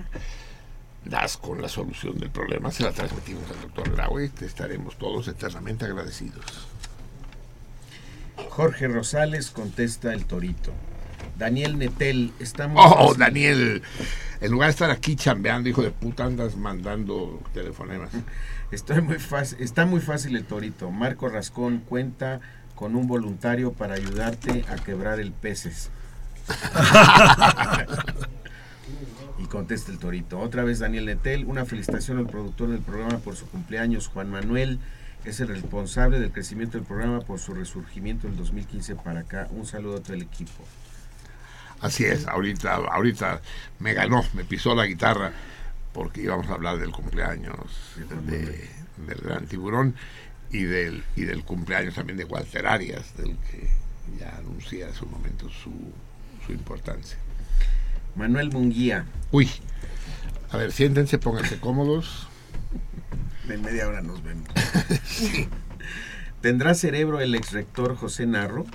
das 1.04 1.36
con 1.36 1.60
la 1.60 1.68
solución 1.68 2.18
del 2.18 2.30
problema, 2.30 2.70
se 2.70 2.82
la 2.82 2.92
transmitimos 2.92 3.44
al 3.50 3.60
doctor 3.60 3.92
Grau 3.92 4.20
y 4.20 4.28
te 4.30 4.46
estaremos 4.46 4.96
todos 4.96 5.28
eternamente 5.28 5.84
agradecidos. 5.84 6.44
Jorge 8.50 8.88
Rosales 8.88 9.50
contesta 9.50 10.12
el 10.14 10.24
torito. 10.24 10.72
Daniel 11.38 11.78
Netel, 11.78 12.32
estamos. 12.38 12.82
Oh. 12.84 13.14
Daniel, 13.14 13.82
en 14.40 14.50
lugar 14.50 14.68
de 14.68 14.72
estar 14.72 14.90
aquí 14.90 15.16
chambeando, 15.16 15.68
hijo 15.68 15.82
de 15.82 15.90
puta, 15.90 16.24
andas 16.24 16.56
mandando 16.56 17.40
telefonemas. 17.52 18.10
Estoy 18.70 19.02
muy 19.02 19.18
fácil, 19.18 19.58
está 19.60 19.86
muy 19.86 20.00
fácil 20.00 20.36
el 20.36 20.44
torito. 20.44 20.90
Marco 20.90 21.28
Rascón 21.28 21.82
cuenta 21.86 22.40
con 22.74 22.96
un 22.96 23.06
voluntario 23.06 23.72
para 23.72 23.94
ayudarte 23.94 24.64
a 24.68 24.76
quebrar 24.76 25.20
el 25.20 25.32
peces. 25.32 25.90
y 29.38 29.46
contesta 29.46 29.92
el 29.92 29.98
torito. 29.98 30.40
Otra 30.40 30.64
vez 30.64 30.78
Daniel 30.78 31.06
Netel, 31.06 31.44
una 31.44 31.64
felicitación 31.64 32.18
al 32.18 32.26
productor 32.26 32.70
del 32.70 32.80
programa 32.80 33.18
por 33.18 33.36
su 33.36 33.46
cumpleaños, 33.46 34.08
Juan 34.08 34.30
Manuel. 34.30 34.80
Es 35.24 35.38
el 35.38 35.48
responsable 35.48 36.18
del 36.18 36.32
crecimiento 36.32 36.78
del 36.78 36.86
programa 36.86 37.20
por 37.20 37.38
su 37.38 37.54
resurgimiento 37.54 38.26
en 38.26 38.36
2015 38.36 38.96
para 38.96 39.20
acá. 39.20 39.46
Un 39.52 39.66
saludo 39.66 39.98
a 39.98 40.00
todo 40.00 40.14
el 40.14 40.22
equipo. 40.22 40.64
Así 41.82 42.04
es, 42.04 42.26
ahorita, 42.28 42.74
ahorita 42.76 43.42
me 43.80 43.92
ganó, 43.92 44.24
me 44.34 44.44
pisó 44.44 44.74
la 44.74 44.86
guitarra 44.86 45.32
porque 45.92 46.22
íbamos 46.22 46.48
a 46.48 46.54
hablar 46.54 46.78
del 46.78 46.92
cumpleaños 46.92 47.56
de, 48.26 48.70
del 49.06 49.18
gran 49.20 49.46
tiburón 49.46 49.94
y 50.50 50.62
del, 50.62 51.02
y 51.16 51.22
del 51.22 51.44
cumpleaños 51.44 51.94
también 51.94 52.16
de 52.16 52.24
Walter 52.24 52.66
Arias, 52.66 53.16
del 53.16 53.36
que 53.36 53.68
ya 54.18 54.36
anuncié 54.36 54.84
hace 54.84 55.04
un 55.04 55.10
momento 55.10 55.48
su, 55.50 55.72
su 56.46 56.52
importancia. 56.52 57.18
Manuel 58.14 58.50
Munguía. 58.50 59.06
Uy, 59.32 59.50
a 60.52 60.56
ver, 60.56 60.70
siéntense, 60.72 61.18
pónganse 61.18 61.58
cómodos. 61.58 62.28
En 63.48 63.60
media 63.62 63.88
hora 63.88 64.02
nos 64.02 64.22
vemos. 64.22 64.48
sí. 65.04 65.48
¿Tendrá 66.40 66.74
cerebro 66.74 67.20
el 67.20 67.34
ex 67.34 67.52
rector 67.52 67.96
José 67.96 68.26
Narro? 68.26 68.66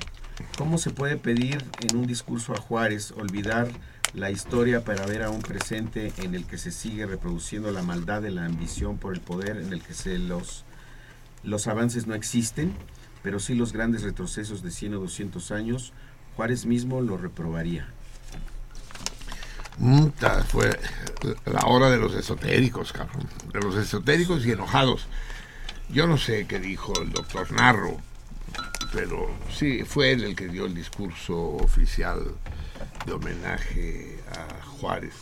¿Cómo 0.57 0.77
se 0.77 0.91
puede 0.91 1.17
pedir 1.17 1.63
en 1.81 1.97
un 1.97 2.07
discurso 2.07 2.53
a 2.53 2.61
Juárez 2.61 3.11
olvidar 3.11 3.67
la 4.13 4.31
historia 4.31 4.83
para 4.83 5.05
ver 5.05 5.23
a 5.23 5.29
un 5.29 5.41
presente 5.41 6.13
en 6.17 6.35
el 6.35 6.45
que 6.45 6.57
se 6.57 6.71
sigue 6.71 7.05
reproduciendo 7.05 7.71
la 7.71 7.83
maldad 7.83 8.21
de 8.21 8.31
la 8.31 8.45
ambición 8.45 8.97
por 8.97 9.13
el 9.13 9.21
poder, 9.21 9.57
en 9.57 9.73
el 9.73 9.81
que 9.81 9.93
se 9.93 10.17
los, 10.17 10.65
los 11.43 11.67
avances 11.67 12.07
no 12.07 12.15
existen, 12.15 12.73
pero 13.23 13.39
sí 13.39 13.55
los 13.55 13.73
grandes 13.73 14.03
retrocesos 14.03 14.63
de 14.63 14.71
100 14.71 14.95
o 14.95 14.99
200 15.01 15.51
años? 15.51 15.93
Juárez 16.35 16.65
mismo 16.65 17.01
lo 17.01 17.17
reprobaría. 17.17 17.87
Muta, 19.77 20.43
fue 20.43 20.79
la 21.45 21.61
hora 21.67 21.89
de 21.89 21.97
los 21.97 22.15
esotéricos, 22.15 22.93
cabrón. 22.93 23.27
De 23.53 23.59
los 23.59 23.75
esotéricos 23.75 24.45
y 24.45 24.51
enojados. 24.51 25.07
Yo 25.89 26.07
no 26.07 26.17
sé 26.17 26.47
qué 26.47 26.59
dijo 26.59 26.93
el 27.01 27.11
doctor 27.11 27.51
Narro, 27.51 27.97
pero 28.93 29.29
sí, 29.51 29.83
fue 29.85 30.11
él 30.11 30.23
el 30.23 30.35
que 30.35 30.47
dio 30.47 30.65
el 30.65 30.73
discurso 30.75 31.35
oficial 31.55 32.19
de 33.05 33.13
homenaje 33.13 34.19
a 34.31 34.63
Juárez. 34.65 35.13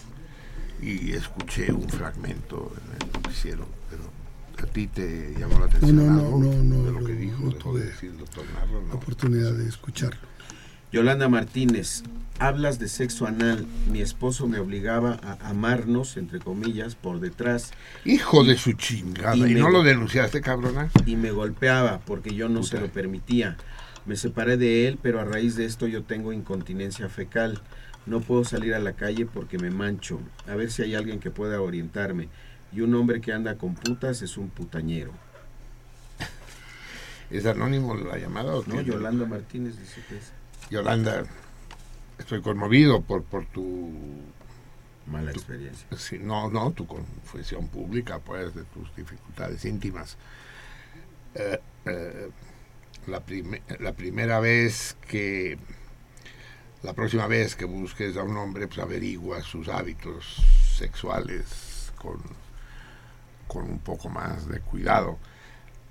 Y 0.81 1.13
escuché 1.13 1.71
un 1.71 1.87
fragmento 1.89 2.71
en 2.77 3.07
el 3.07 3.13
noticiero, 3.13 3.65
pero 3.89 4.03
a 4.61 4.71
ti 4.71 4.87
te 4.87 5.33
llamó 5.39 5.59
la 5.59 5.65
atención 5.65 5.95
no, 5.95 6.03
no, 6.11 6.19
algo 6.25 6.39
no, 6.39 6.63
no, 6.63 6.83
de 6.85 6.91
lo 6.91 6.99
no, 7.01 7.07
que 7.07 7.13
dijo, 7.13 7.37
no 7.43 7.51
tuve 7.53 7.79
de 7.81 7.85
decir 7.87 8.11
el 8.11 8.17
doctor 8.19 8.45
Narro. 8.53 8.81
la 8.81 8.87
No. 8.89 8.93
oportunidad 8.95 9.53
de 9.53 9.67
escucharlo. 9.69 10.19
Yolanda 10.91 11.27
Martínez, 11.29 12.03
hablas 12.39 12.79
de 12.79 12.87
sexo 12.89 13.25
anal. 13.27 13.65
Mi 13.91 14.01
esposo 14.01 14.47
me 14.47 14.59
obligaba 14.59 15.19
a 15.23 15.49
amarnos, 15.49 16.17
entre 16.17 16.39
comillas, 16.39 16.95
por 16.95 17.19
detrás 17.19 17.71
Hijo 18.03 18.43
de 18.43 18.57
su 18.57 18.73
chingada. 18.73 19.35
Y 19.35 19.41
¿Y, 19.43 19.53
me- 19.55 19.59
no 19.59 19.69
lo 19.69 19.83
denunciaste, 19.83 20.41
cabrona? 20.41 20.89
y 21.05 21.15
me 21.15 21.31
golpeaba 21.31 21.99
porque 22.05 22.33
yo 22.33 22.49
no 22.49 22.63
se 22.63 22.79
lo 22.79 22.87
permitía. 22.87 23.57
Me 24.05 24.15
separé 24.15 24.57
de 24.57 24.87
él, 24.87 24.99
pero 25.01 25.19
a 25.19 25.25
raíz 25.25 25.55
de 25.55 25.65
esto 25.65 25.87
yo 25.87 26.03
tengo 26.03 26.31
incontinencia 26.33 27.09
fecal. 27.09 27.61
No 28.05 28.19
puedo 28.21 28.43
salir 28.43 28.75
a 28.75 28.79
la 28.79 28.93
calle 28.93 29.25
porque 29.25 29.57
me 29.57 29.71
mancho. 29.71 30.19
A 30.47 30.53
ver 30.55 30.71
si 30.71 30.83
hay 30.83 30.93
alguien 30.93 31.19
que 31.19 31.31
pueda 31.31 31.59
orientarme. 31.59 32.29
Y 32.71 32.81
un 32.81 32.93
hombre 32.93 33.19
que 33.21 33.33
anda 33.33 33.57
con 33.57 33.73
putas 33.73 34.21
es 34.21 34.37
un 34.37 34.49
putañero. 34.49 35.11
¿Es 37.31 37.45
anónimo 37.47 37.95
la 37.95 38.17
llamada 38.19 38.53
o 38.53 38.63
¿No? 38.67 38.79
Yolanda 38.81 39.25
Martínez 39.25 39.79
dice 39.79 40.01
que 40.07 40.17
es. 40.17 40.31
Yolanda, 40.69 41.23
estoy 42.17 42.41
conmovido 42.41 43.01
por, 43.01 43.23
por 43.23 43.45
tu 43.45 43.91
Mala 45.07 45.31
experiencia. 45.31 45.87
Sí, 45.97 46.17
no, 46.19 46.49
no, 46.49 46.71
tu 46.71 46.87
confesión 46.87 47.67
pública, 47.67 48.19
pues, 48.19 48.55
de 48.55 48.63
tus 48.63 48.93
dificultades 48.95 49.63
íntimas. 49.65 50.17
Eh, 51.35 51.59
eh, 51.85 52.29
la, 53.05 53.21
la 53.79 53.93
primera 53.93 54.39
vez 54.39 54.97
que, 55.07 55.59
la 56.81 56.93
próxima 56.93 57.27
vez 57.27 57.55
que 57.55 57.65
busques 57.65 58.17
a 58.17 58.23
un 58.23 58.35
hombre, 58.37 58.67
pues 58.67 58.79
averigua 58.79 59.41
sus 59.41 59.67
hábitos 59.67 60.43
sexuales 60.75 61.91
con, 61.97 62.19
con 63.47 63.69
un 63.69 63.79
poco 63.79 64.09
más 64.09 64.47
de 64.47 64.59
cuidado. 64.59 65.19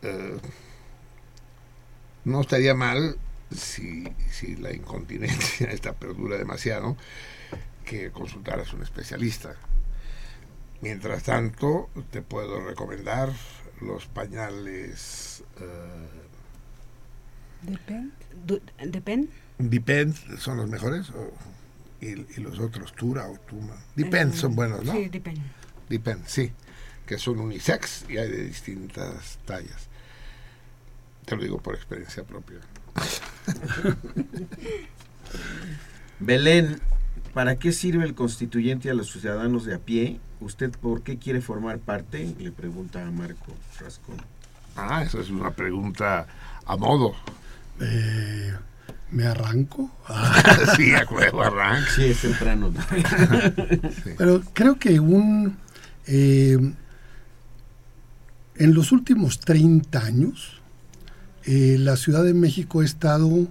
Eh, 0.02 0.38
no 2.24 2.40
estaría 2.40 2.74
mal 2.74 3.16
si, 3.50 4.04
si 4.30 4.56
la 4.56 4.72
incontinencia 4.72 5.68
esta 5.70 5.92
perdura 5.92 6.36
demasiado, 6.36 6.96
que 7.84 8.10
consultaras 8.10 8.72
a 8.72 8.76
un 8.76 8.82
especialista. 8.82 9.54
Mientras 10.80 11.22
tanto, 11.22 11.88
te 12.10 12.22
puedo 12.22 12.60
recomendar 12.60 13.32
los 13.80 14.06
pañales. 14.06 15.42
¿Depend? 17.62 19.28
Depend 19.58 20.38
son 20.38 20.58
los 20.58 20.68
mejores. 20.68 21.10
y, 22.00 22.40
los 22.40 22.58
otros, 22.58 22.92
Tura 22.94 23.28
o 23.28 23.38
Tuma. 23.38 23.76
Depend 23.94 24.34
son 24.34 24.54
buenos, 24.54 24.84
¿no? 24.84 24.92
Sí, 24.92 25.08
Depend. 25.08 25.40
Depend, 25.88 26.26
sí. 26.26 26.52
Que 27.06 27.18
son 27.18 27.40
unisex 27.40 28.04
y 28.08 28.18
hay 28.18 28.30
de 28.30 28.44
distintas 28.44 29.38
tallas. 29.46 29.88
Te 31.24 31.36
lo 31.36 31.42
digo 31.42 31.58
por 31.58 31.74
experiencia 31.74 32.24
propia. 32.24 32.58
Belén, 36.20 36.80
¿Para 37.34 37.56
qué 37.56 37.72
sirve 37.72 38.04
el 38.04 38.14
constituyente 38.14 38.90
a 38.90 38.94
los 38.94 39.10
ciudadanos 39.10 39.64
de 39.64 39.74
a 39.74 39.78
pie? 39.78 40.20
¿Usted 40.40 40.70
por 40.70 41.02
qué 41.02 41.18
quiere 41.18 41.40
formar 41.40 41.80
parte? 41.80 42.32
Le 42.38 42.52
pregunta 42.52 43.04
a 43.04 43.10
Marco 43.10 43.52
Rascón. 43.80 44.18
Ah, 44.76 45.02
esa 45.02 45.18
es 45.18 45.30
una 45.30 45.50
pregunta 45.50 46.28
a 46.64 46.76
modo. 46.76 47.12
Eh, 47.80 48.54
¿Me 49.10 49.26
arranco? 49.26 49.90
sí, 50.76 50.94
a 50.94 51.04
juego 51.06 51.42
arranco. 51.42 51.90
Sí, 51.96 52.04
es 52.04 52.20
temprano. 52.20 52.72
Pero 54.16 54.40
creo 54.52 54.78
que 54.78 55.00
un... 55.00 55.56
Eh, 56.06 56.56
en 58.56 58.74
los 58.74 58.92
últimos 58.92 59.40
30 59.40 59.98
años, 59.98 60.62
eh, 61.46 61.76
la 61.78 61.96
Ciudad 61.96 62.24
de 62.24 62.34
México 62.34 62.80
ha 62.80 62.84
estado 62.84 63.48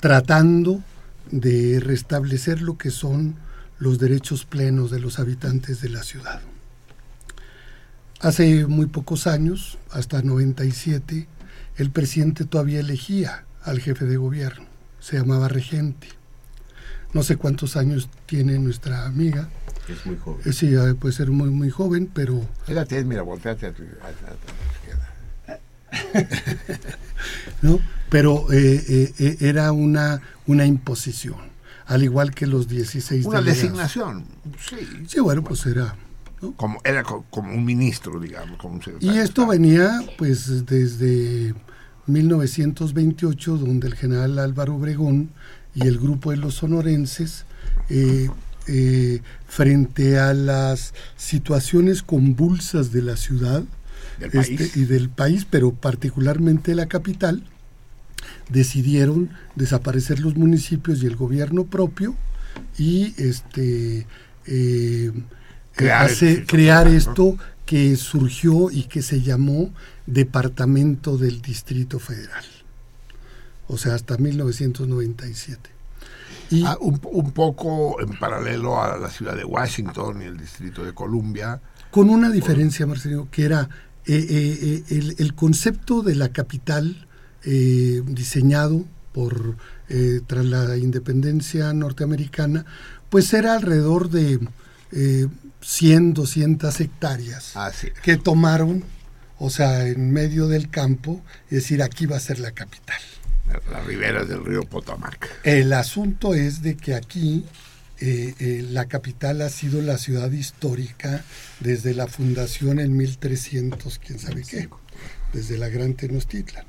tratando 0.00 0.82
de 1.30 1.80
restablecer 1.80 2.62
lo 2.62 2.78
que 2.78 2.90
son 2.90 3.36
los 3.78 3.98
derechos 3.98 4.44
plenos 4.44 4.90
de 4.90 5.00
los 5.00 5.18
habitantes 5.18 5.80
de 5.80 5.88
la 5.88 6.02
ciudad. 6.02 6.40
Hace 8.20 8.66
muy 8.66 8.86
pocos 8.86 9.26
años, 9.26 9.78
hasta 9.90 10.20
97, 10.20 11.26
el 11.76 11.90
presidente 11.90 12.44
todavía 12.44 12.80
elegía 12.80 13.46
al 13.62 13.80
jefe 13.80 14.04
de 14.04 14.18
gobierno, 14.18 14.66
se 15.00 15.16
llamaba 15.16 15.48
regente. 15.48 16.08
No 17.12 17.22
sé 17.22 17.36
cuántos 17.36 17.76
años 17.76 18.08
tiene 18.26 18.58
nuestra 18.58 19.06
amiga. 19.06 19.48
Es 19.88 20.06
muy 20.06 20.16
joven. 20.16 20.40
Eh, 20.44 20.52
sí, 20.52 20.72
puede 20.98 21.14
ser 21.14 21.30
muy, 21.30 21.50
muy 21.50 21.70
joven, 21.70 22.10
pero... 22.12 22.46
mira, 23.04 23.22
volteate 23.22 23.66
a 23.66 23.72
tu, 23.72 23.82
¿No? 27.62 27.80
pero 28.08 28.52
eh, 28.52 28.84
eh, 28.88 29.14
eh, 29.18 29.36
era 29.40 29.72
una, 29.72 30.20
una 30.46 30.66
imposición, 30.66 31.38
al 31.86 32.02
igual 32.02 32.34
que 32.34 32.46
los 32.46 32.68
16 32.68 33.26
Una 33.26 33.42
designación, 33.42 34.24
sí. 34.58 34.76
Sí, 35.06 35.20
bueno, 35.20 35.42
pues 35.42 35.66
era... 35.66 35.96
Como, 36.56 36.80
era 36.84 37.02
como 37.02 37.52
un 37.52 37.64
ministro, 37.66 38.18
digamos. 38.18 38.58
Como 38.58 38.80
y 39.00 39.18
esto 39.18 39.46
venía 39.46 40.00
pues 40.16 40.64
desde 40.64 41.54
1928, 42.06 43.58
donde 43.58 43.88
el 43.88 43.94
general 43.94 44.38
Álvaro 44.38 44.76
Obregón 44.76 45.32
y 45.74 45.86
el 45.86 45.98
grupo 45.98 46.30
de 46.30 46.36
los 46.36 46.54
sonorenses, 46.54 47.44
frente 49.48 50.18
a 50.18 50.32
las 50.32 50.94
situaciones 51.16 52.02
convulsas 52.02 52.92
de 52.92 53.02
la 53.02 53.16
ciudad 53.16 53.64
este, 54.32 54.70
y 54.74 54.84
del 54.84 55.08
país, 55.08 55.46
pero 55.48 55.72
particularmente 55.72 56.74
la 56.74 56.86
capital, 56.86 57.42
decidieron 58.48 59.30
desaparecer 59.54 60.20
los 60.20 60.36
municipios 60.36 61.02
y 61.02 61.06
el 61.06 61.16
gobierno 61.16 61.64
propio 61.64 62.14
y 62.76 63.14
este 63.16 64.06
eh, 64.46 65.12
crear, 65.74 66.10
crear 66.46 66.88
esto 66.88 67.38
que 67.64 67.96
surgió 67.96 68.70
y 68.70 68.84
que 68.84 69.02
se 69.02 69.22
llamó 69.22 69.72
Departamento 70.06 71.16
del 71.16 71.40
Distrito 71.40 71.98
Federal. 71.98 72.44
O 73.70 73.78
sea, 73.78 73.94
hasta 73.94 74.16
1997. 74.16 75.70
Y, 76.50 76.64
ah, 76.64 76.76
un, 76.80 76.98
poco 77.32 78.00
en 78.00 78.18
paralelo 78.18 78.82
a 78.82 78.96
la 78.96 79.08
ciudad 79.08 79.36
de 79.36 79.44
Washington 79.44 80.22
y 80.22 80.24
el 80.24 80.36
Distrito 80.36 80.84
de 80.84 80.92
Columbia. 80.92 81.60
Con 81.90 82.10
una 82.10 82.30
diferencia, 82.30 82.86
Marcelino, 82.86 83.28
que 83.30 83.44
era 83.44 83.68
eh, 84.06 84.26
eh, 84.28 84.84
el, 84.88 85.14
el, 85.18 85.34
concepto 85.34 86.02
de 86.02 86.16
la 86.16 86.30
capital 86.30 87.06
eh, 87.44 88.02
diseñado 88.04 88.84
por 89.12 89.56
eh, 89.88 90.20
tras 90.26 90.44
la 90.44 90.76
independencia 90.76 91.72
norteamericana, 91.72 92.64
pues 93.08 93.32
era 93.32 93.54
alrededor 93.54 94.10
de 94.10 94.38
100, 95.60 96.10
eh, 96.10 96.12
200 96.12 96.80
hectáreas 96.80 97.52
ah, 97.56 97.72
que 98.02 98.16
tomaron, 98.16 98.84
o 99.38 99.50
sea, 99.50 99.86
en 99.86 100.12
medio 100.12 100.48
del 100.48 100.70
campo, 100.70 101.22
es 101.46 101.62
decir, 101.62 101.82
aquí 101.82 102.06
va 102.06 102.18
a 102.18 102.20
ser 102.20 102.38
la 102.38 102.52
capital. 102.52 103.00
La 103.70 103.80
ribera 103.80 104.24
del 104.24 104.44
río 104.44 104.62
Potomac. 104.62 105.28
El 105.44 105.72
asunto 105.72 106.34
es 106.34 106.62
de 106.62 106.76
que 106.76 106.94
aquí 106.94 107.44
la 108.00 108.86
capital 108.86 109.42
ha 109.42 109.50
sido 109.50 109.82
la 109.82 109.98
ciudad 109.98 110.30
histórica 110.30 111.22
desde 111.60 111.92
la 111.94 112.06
fundación 112.06 112.78
en 112.78 112.96
1300, 112.96 113.98
quién 113.98 114.18
sabe 114.18 114.42
qué, 114.48 114.68
desde 115.34 115.58
la 115.58 115.68
Gran 115.68 115.94
Tenochtitlan. 115.94 116.64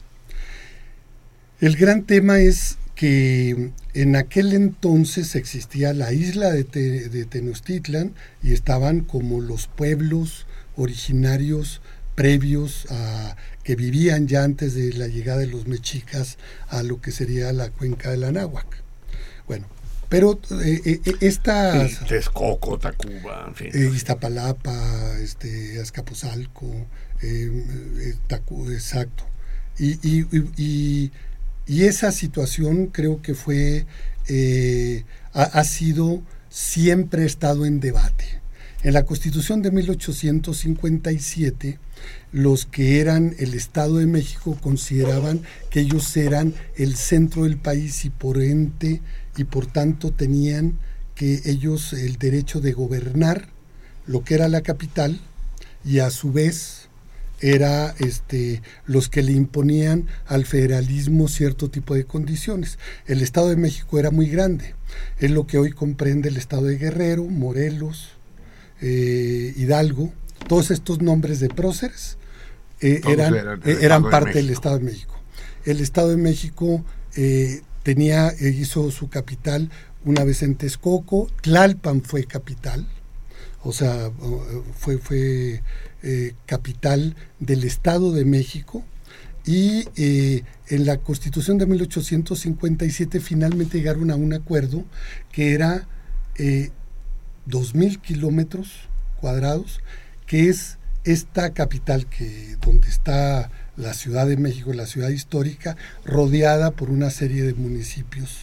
El 1.62 1.78
gran 1.78 2.04
tema 2.04 2.40
es 2.40 2.80
que 2.96 3.72
en 3.94 4.16
aquel 4.16 4.54
entonces 4.54 5.36
existía 5.36 5.94
la 5.94 6.12
isla 6.12 6.50
de, 6.52 6.64
Tenochtitlan 7.30 8.14
y 8.42 8.54
estaban 8.54 9.02
como 9.02 9.42
los 9.42 9.68
pueblos 9.68 10.48
originarios 10.76 11.82
previos 12.16 12.88
a 12.90 13.36
que 13.64 13.76
vivían 13.76 14.28
ya 14.28 14.44
antes 14.44 14.74
de 14.74 14.94
la 14.94 15.08
llegada 15.08 15.40
de 15.40 15.48
los 15.48 15.68
mexicas 15.68 16.38
a 16.68 16.84
lo 16.84 17.02
que 17.02 17.12
sería 17.12 17.52
la 17.54 17.70
cuenca 17.70 18.12
del 18.12 18.24
Anáhuac. 18.24 18.84
Bueno, 19.48 19.68
pero 20.10 20.40
eh, 20.64 20.82
eh, 20.86 21.02
eh 21.06 21.16
estas... 21.22 22.06
Texcoco, 22.06 22.78
Tacuba, 22.78 23.46
en 23.48 23.56
fin. 23.56 23.72
Eh, 23.74 23.92
Iztapalapa, 23.94 25.18
este, 25.20 25.80
Azcapotzalco, 25.80 26.88
exacto. 28.70 29.26
y 29.78 31.12
y 31.72 31.86
esa 31.86 32.12
situación 32.12 32.88
creo 32.88 33.22
que 33.22 33.34
fue, 33.34 33.86
eh, 34.28 35.06
ha, 35.32 35.64
sido, 35.64 36.22
siempre 36.50 37.26
estado 37.26 37.66
en 37.66 37.80
debate. 37.80 38.26
En 38.84 38.94
la 38.94 39.06
Constitución 39.06 39.62
de 39.62 39.72
1857, 39.72 41.80
los 42.32 42.66
que 42.66 43.00
eran 43.00 43.36
el 43.40 43.54
Estado 43.54 43.98
de 43.98 44.06
México 44.06 44.58
consideraban 44.62 45.42
que 45.70 45.82
ellos 45.82 46.16
eran 46.16 46.54
el 46.76 46.96
centro 46.96 47.44
del 47.44 47.58
país 47.58 48.06
y 48.06 48.10
por 48.10 48.42
ente 48.42 49.02
y 49.38 49.44
por 49.44 49.66
tanto 49.66 50.12
tenían 50.12 50.78
que 51.16 51.42
ellos 51.46 51.94
el 51.94 52.18
derecho 52.18 52.62
de 52.62 52.72
gobernar 52.72 53.50
lo 54.08 54.24
que 54.24 54.36
era 54.36 54.48
la 54.48 54.62
capital 54.62 55.20
y 55.84 56.00
a 56.00 56.10
su 56.10 56.32
vez 56.32 56.90
era 57.42 57.96
este, 57.98 58.62
los 58.86 59.10
que 59.10 59.24
le 59.24 59.34
imponían 59.34 60.08
al 60.28 60.46
federalismo 60.46 61.28
cierto 61.28 61.72
tipo 61.72 61.96
de 61.96 62.06
condiciones. 62.06 62.78
El 63.08 63.22
Estado 63.22 63.50
de 63.50 63.56
México 63.56 64.00
era 64.00 64.12
muy 64.12 64.28
grande, 64.28 64.76
es 65.20 65.32
lo 65.32 65.48
que 65.48 65.58
hoy 65.58 65.72
comprende 65.72 66.30
el 66.30 66.38
Estado 66.38 66.66
de 66.66 66.78
Guerrero, 66.78 67.26
Morelos, 67.26 68.10
eh, 68.80 69.54
Hidalgo, 69.58 70.14
todos 70.48 70.72
estos 70.72 71.02
nombres 71.02 71.40
de 71.40 71.50
próceres 71.50 72.18
eh, 72.82 73.02
eran, 73.08 73.62
eran, 73.66 74.10
parte 74.10 74.34
del 74.34 74.50
Estado 74.50 74.78
de 74.80 74.86
México. 74.86 75.16
El 75.66 75.80
Estado 75.80 76.10
de 76.10 76.18
México 76.18 76.84
eh, 77.16 77.62
tenía, 77.84 78.34
hizo 78.40 78.90
su 78.92 79.10
capital 79.10 79.70
una 80.04 80.24
vez 80.24 80.42
en 80.42 80.56
Texcoco, 80.56 81.28
Tlalpan 81.42 82.02
fue 82.02 82.24
capital, 82.26 82.88
o 83.64 83.72
sea, 83.72 84.12
fue, 84.76 84.98
fue 84.98 85.62
eh, 86.04 86.34
capital 86.48 87.16
del 87.40 87.64
Estado 87.64 88.12
de 88.12 88.26
México. 88.26 88.84
Y 89.46 89.86
eh, 89.96 90.44
en 90.68 90.86
la 90.88 90.98
Constitución 90.98 91.60
de 91.60 91.68
1857 91.68 93.20
finalmente 93.20 93.78
llegaron 93.78 94.10
a 94.10 94.16
un 94.16 94.34
acuerdo 94.34 94.84
que 95.32 95.54
era 95.54 95.88
eh, 96.38 96.72
2.000 97.48 98.02
kilómetros 98.02 98.90
cuadrados, 99.20 99.82
que 100.26 100.50
es 100.50 100.80
esta 101.04 101.54
capital 101.54 102.08
que 102.08 102.58
donde 102.62 102.88
está 102.88 103.50
la 103.76 103.94
Ciudad 103.94 104.28
de 104.28 104.38
México, 104.38 104.74
la 104.74 104.86
ciudad 104.86 105.10
histórica, 105.10 105.76
rodeada 106.06 106.72
por 106.72 106.90
una 106.90 107.10
serie 107.10 107.44
de 107.44 107.54
municipios, 107.54 108.42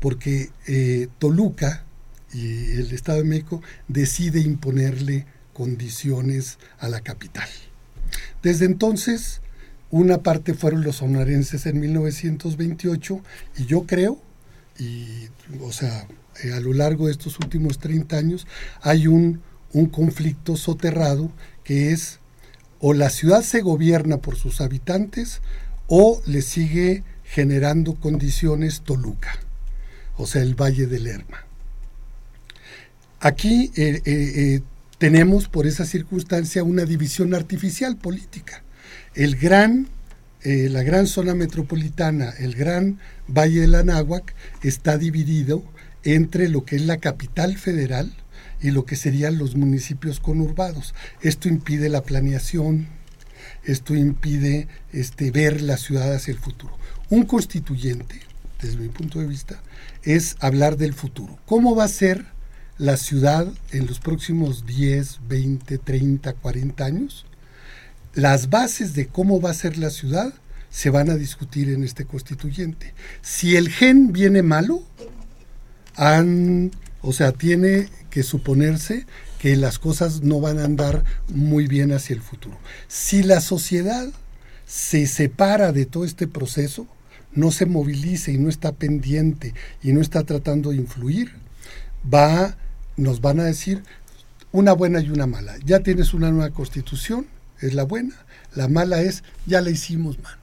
porque 0.00 0.50
eh, 0.66 1.08
Toluca 1.18 1.84
y 2.32 2.72
el 2.72 2.92
Estado 2.92 3.18
de 3.18 3.24
México 3.24 3.62
decide 3.88 4.40
imponerle 4.40 5.26
condiciones 5.52 6.58
a 6.78 6.88
la 6.88 7.00
capital. 7.00 7.48
Desde 8.42 8.66
entonces, 8.66 9.40
una 9.90 10.18
parte 10.18 10.54
fueron 10.54 10.82
los 10.84 10.96
sonorenses 10.96 11.66
en 11.66 11.80
1928 11.80 13.20
y 13.56 13.66
yo 13.66 13.86
creo, 13.86 14.20
y 14.78 15.28
o 15.60 15.72
sea, 15.72 16.06
eh, 16.44 16.52
a 16.52 16.60
lo 16.60 16.72
largo 16.72 17.06
de 17.06 17.12
estos 17.12 17.38
últimos 17.38 17.78
30 17.78 18.16
años 18.16 18.46
hay 18.82 19.06
un, 19.06 19.40
un 19.72 19.86
conflicto 19.86 20.56
soterrado 20.56 21.30
que 21.68 21.92
es 21.92 22.18
o 22.80 22.94
la 22.94 23.10
ciudad 23.10 23.42
se 23.42 23.60
gobierna 23.60 24.16
por 24.22 24.36
sus 24.36 24.62
habitantes 24.62 25.42
o 25.86 26.22
le 26.24 26.40
sigue 26.40 27.04
generando 27.24 27.94
condiciones 27.96 28.80
Toluca, 28.80 29.38
o 30.16 30.26
sea, 30.26 30.40
el 30.40 30.54
Valle 30.54 30.86
del 30.86 31.04
Lerma. 31.04 31.44
Aquí 33.20 33.70
eh, 33.76 34.00
eh, 34.02 34.02
eh, 34.06 34.60
tenemos 34.96 35.48
por 35.48 35.66
esa 35.66 35.84
circunstancia 35.84 36.64
una 36.64 36.86
división 36.86 37.34
artificial 37.34 37.98
política. 37.98 38.62
El 39.14 39.36
gran, 39.36 39.88
la 40.42 40.82
gran 40.82 41.06
zona 41.06 41.34
metropolitana, 41.34 42.30
el 42.38 42.54
gran 42.54 42.98
Valle 43.26 43.60
del 43.60 43.74
Anáhuac, 43.74 44.34
está 44.62 44.96
dividido 44.96 45.62
entre 46.02 46.48
lo 46.48 46.64
que 46.64 46.76
es 46.76 46.82
la 46.86 46.96
capital 46.96 47.58
federal, 47.58 48.14
y 48.60 48.70
lo 48.70 48.84
que 48.84 48.96
serían 48.96 49.38
los 49.38 49.56
municipios 49.56 50.20
conurbados. 50.20 50.94
Esto 51.20 51.48
impide 51.48 51.88
la 51.88 52.02
planeación, 52.02 52.88
esto 53.64 53.94
impide 53.94 54.68
este, 54.92 55.30
ver 55.30 55.62
la 55.62 55.76
ciudad 55.76 56.14
hacia 56.14 56.32
el 56.32 56.38
futuro. 56.38 56.76
Un 57.10 57.24
constituyente, 57.24 58.20
desde 58.60 58.78
mi 58.78 58.88
punto 58.88 59.20
de 59.20 59.26
vista, 59.26 59.60
es 60.02 60.36
hablar 60.40 60.76
del 60.76 60.94
futuro. 60.94 61.38
¿Cómo 61.46 61.74
va 61.74 61.84
a 61.84 61.88
ser 61.88 62.26
la 62.76 62.96
ciudad 62.96 63.46
en 63.72 63.86
los 63.86 63.98
próximos 63.98 64.66
10, 64.66 65.20
20, 65.28 65.78
30, 65.78 66.32
40 66.34 66.84
años? 66.84 67.26
Las 68.14 68.50
bases 68.50 68.94
de 68.94 69.06
cómo 69.06 69.40
va 69.40 69.50
a 69.50 69.54
ser 69.54 69.78
la 69.78 69.90
ciudad 69.90 70.32
se 70.70 70.90
van 70.90 71.10
a 71.10 71.16
discutir 71.16 71.70
en 71.70 71.84
este 71.84 72.04
constituyente. 72.04 72.94
Si 73.22 73.56
el 73.56 73.70
gen 73.70 74.12
viene 74.12 74.42
malo, 74.42 74.82
o 77.00 77.12
sea, 77.12 77.32
tiene 77.32 77.88
que 78.10 78.22
suponerse 78.22 79.06
que 79.38 79.56
las 79.56 79.78
cosas 79.78 80.22
no 80.22 80.40
van 80.40 80.58
a 80.58 80.64
andar 80.64 81.04
muy 81.28 81.66
bien 81.66 81.92
hacia 81.92 82.14
el 82.14 82.22
futuro. 82.22 82.58
Si 82.88 83.22
la 83.22 83.40
sociedad 83.40 84.08
se 84.66 85.06
separa 85.06 85.72
de 85.72 85.86
todo 85.86 86.04
este 86.04 86.26
proceso, 86.26 86.86
no 87.32 87.52
se 87.52 87.66
moviliza 87.66 88.30
y 88.30 88.38
no 88.38 88.48
está 88.48 88.72
pendiente 88.72 89.54
y 89.82 89.92
no 89.92 90.00
está 90.00 90.24
tratando 90.24 90.70
de 90.70 90.76
influir, 90.76 91.32
va, 92.12 92.56
nos 92.96 93.20
van 93.20 93.40
a 93.40 93.44
decir 93.44 93.82
una 94.52 94.72
buena 94.72 95.00
y 95.00 95.10
una 95.10 95.26
mala. 95.26 95.56
Ya 95.64 95.80
tienes 95.80 96.14
una 96.14 96.30
nueva 96.30 96.50
constitución, 96.50 97.26
es 97.60 97.74
la 97.74 97.84
buena. 97.84 98.14
La 98.54 98.68
mala 98.68 99.02
es, 99.02 99.22
ya 99.46 99.60
la 99.60 99.70
hicimos, 99.70 100.18
mano. 100.20 100.38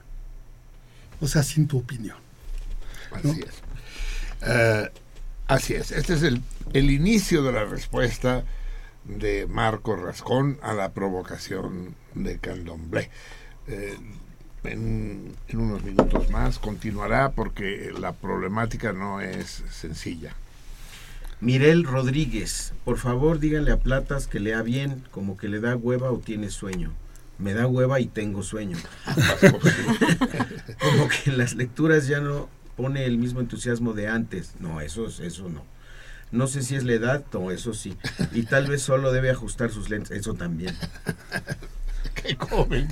O 1.20 1.28
sea, 1.28 1.42
sin 1.42 1.66
tu 1.66 1.78
opinión. 1.78 2.16
Así 3.12 3.40
es. 3.40 3.54
Eh, 4.48 4.90
así 5.48 5.74
es. 5.74 5.90
Este 5.92 6.14
es 6.14 6.22
el 6.22 6.42
el 6.72 6.90
inicio 6.90 7.42
de 7.42 7.52
la 7.52 7.64
respuesta 7.64 8.44
de 9.04 9.46
Marco 9.46 9.96
Rascón 9.96 10.58
a 10.62 10.74
la 10.74 10.92
provocación 10.92 11.94
de 12.14 12.38
Candomblé. 12.38 13.10
Eh, 13.68 13.96
en, 14.64 15.36
unos 15.52 15.82
minutos 15.84 16.28
más 16.30 16.58
continuará 16.58 17.30
porque 17.32 17.92
la 17.98 18.12
problemática 18.12 18.92
no 18.92 19.20
es 19.20 19.62
sencilla. 19.70 20.34
Mirel 21.40 21.84
Rodríguez, 21.84 22.72
por 22.84 22.98
favor 22.98 23.38
díganle 23.38 23.70
a 23.70 23.78
Platas 23.78 24.26
que 24.26 24.40
lea 24.40 24.62
bien, 24.62 25.04
como 25.10 25.36
que 25.36 25.48
le 25.48 25.60
da 25.60 25.76
hueva 25.76 26.10
o 26.10 26.18
tiene 26.18 26.50
sueño. 26.50 26.92
Me 27.38 27.52
da 27.52 27.66
hueva 27.66 28.00
y 28.00 28.06
tengo 28.06 28.42
sueño. 28.42 28.78
como 30.80 31.08
que 31.08 31.16
en 31.30 31.38
las 31.38 31.54
lecturas 31.54 32.06
ya 32.08 32.20
no 32.20 32.48
pone 32.76 33.04
el 33.04 33.18
mismo 33.18 33.40
entusiasmo 33.40 33.92
de 33.94 34.08
antes. 34.08 34.52
No, 34.60 34.80
eso, 34.80 35.06
eso 35.06 35.48
no. 35.48 35.64
No 36.32 36.46
sé 36.46 36.62
si 36.62 36.74
es 36.74 36.84
la 36.84 36.92
edad 36.92 37.24
o 37.34 37.50
eso 37.50 37.72
sí. 37.72 37.96
Y 38.32 38.42
tal 38.42 38.66
vez 38.66 38.82
solo 38.82 39.12
debe 39.12 39.30
ajustar 39.30 39.70
sus 39.70 39.90
lentes, 39.90 40.10
eso 40.10 40.34
también. 40.34 40.74
Qué 42.14 42.34
joven, 42.34 42.88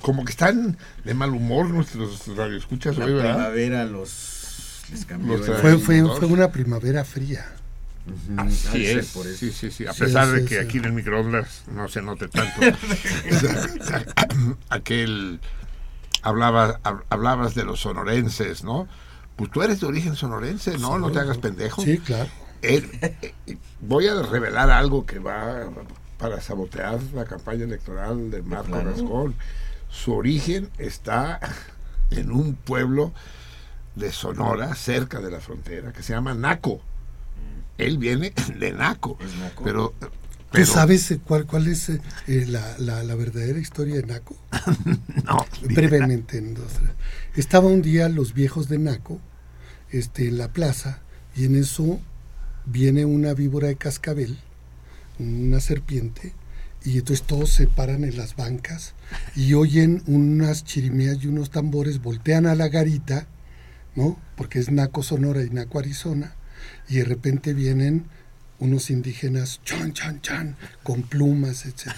Como 0.00 0.24
que 0.24 0.32
están 0.32 0.78
de 1.04 1.14
mal 1.14 1.30
humor 1.30 1.68
nuestros 1.68 2.26
radioescuchas 2.36 2.96
la 2.96 3.04
hoy, 3.04 3.14
¿verdad? 3.14 3.34
primavera 3.34 3.84
los, 3.84 4.82
les 4.90 5.04
cambió. 5.04 5.38
fue, 5.38 5.78
fue, 5.78 6.02
fue, 6.02 6.26
una 6.26 6.50
primavera 6.50 7.04
fría. 7.04 7.44
Así 8.36 8.86
es, 8.86 9.14
sí, 9.36 9.52
sí, 9.52 9.70
sí. 9.70 9.86
A 9.86 9.92
pesar 9.92 10.28
de 10.28 10.44
que 10.44 10.58
aquí 10.58 10.78
en 10.78 10.86
el 10.86 10.92
microondas 10.92 11.62
no 11.72 11.88
se 11.88 12.02
note 12.02 12.28
tanto. 12.28 12.60
Aquel 14.70 15.40
hablaba, 16.22 16.80
hablabas 17.10 17.54
de 17.54 17.64
los 17.64 17.80
sonorenses, 17.80 18.64
¿no? 18.64 18.88
pues 19.36 19.50
tú 19.50 19.62
eres 19.62 19.80
de 19.80 19.86
origen 19.86 20.14
sonorense, 20.14 20.78
¿no? 20.78 20.98
no 20.98 21.10
te 21.10 21.20
hagas 21.20 21.38
pendejo. 21.38 21.82
Sí, 21.82 21.98
claro. 21.98 22.30
Eh, 22.62 23.34
voy 23.80 24.06
a 24.06 24.22
revelar 24.22 24.70
algo 24.70 25.04
que 25.04 25.18
va 25.18 25.68
para 26.18 26.40
sabotear 26.40 27.02
la 27.14 27.24
campaña 27.24 27.64
electoral 27.64 28.30
de 28.30 28.42
Marco 28.42 28.80
Rascón. 28.80 29.34
Su 29.88 30.14
origen 30.14 30.70
está 30.78 31.40
en 32.10 32.30
un 32.30 32.54
pueblo 32.54 33.12
de 33.96 34.12
Sonora, 34.12 34.74
cerca 34.74 35.20
de 35.20 35.30
la 35.30 35.40
frontera, 35.40 35.92
que 35.92 36.02
se 36.02 36.12
llama 36.12 36.34
Naco. 36.34 36.80
Él 37.78 37.98
viene 37.98 38.32
de 38.56 38.72
Naco. 38.72 39.18
Pero, 39.64 39.94
¿Tú 40.52 40.66
sabes 40.66 41.14
cuál, 41.24 41.46
cuál 41.46 41.66
es 41.66 41.88
eh, 41.88 42.00
la, 42.46 42.78
la, 42.78 43.14
verdadera 43.14 43.58
historia 43.58 43.96
de 43.96 44.02
Naco? 44.02 44.36
no. 45.24 45.46
Brevemente. 45.62 46.42
Estaba 47.36 47.68
un 47.68 47.82
día 47.82 48.08
los 48.08 48.34
viejos 48.34 48.68
de 48.68 48.78
Naco 48.78 49.20
este, 49.90 50.28
en 50.28 50.38
la 50.38 50.52
plaza 50.52 51.00
y 51.34 51.46
en 51.46 51.56
eso 51.56 52.00
viene 52.66 53.04
una 53.04 53.34
víbora 53.34 53.68
de 53.68 53.76
cascabel, 53.76 54.38
una 55.18 55.60
serpiente, 55.60 56.32
y 56.84 56.98
entonces 56.98 57.26
todos 57.26 57.50
se 57.50 57.66
paran 57.66 58.04
en 58.04 58.16
las 58.16 58.36
bancas 58.36 58.94
y 59.36 59.54
oyen 59.54 60.02
unas 60.06 60.64
chirimías 60.64 61.22
y 61.22 61.28
unos 61.28 61.50
tambores, 61.50 62.02
voltean 62.02 62.46
a 62.46 62.54
la 62.54 62.68
garita, 62.68 63.26
¿no? 63.94 64.18
Porque 64.36 64.58
es 64.58 64.70
Naco 64.70 65.02
Sonora 65.02 65.42
y 65.42 65.50
Naco 65.50 65.78
Arizona, 65.78 66.34
y 66.88 66.96
de 66.96 67.04
repente 67.04 67.54
vienen 67.54 68.06
unos 68.62 68.90
indígenas, 68.90 69.60
chan, 69.64 69.92
chan, 69.92 70.20
chan, 70.20 70.56
con 70.82 71.02
plumas, 71.02 71.66
etc. 71.66 71.88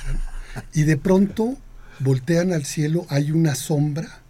Y 0.73 0.85
de 0.85 0.97
pronto 0.97 1.59
voltean 2.01 2.53
al 2.53 2.65
cielo, 2.65 3.07
hay 3.11 3.31
una 3.31 3.55
sombra, 3.55 4.23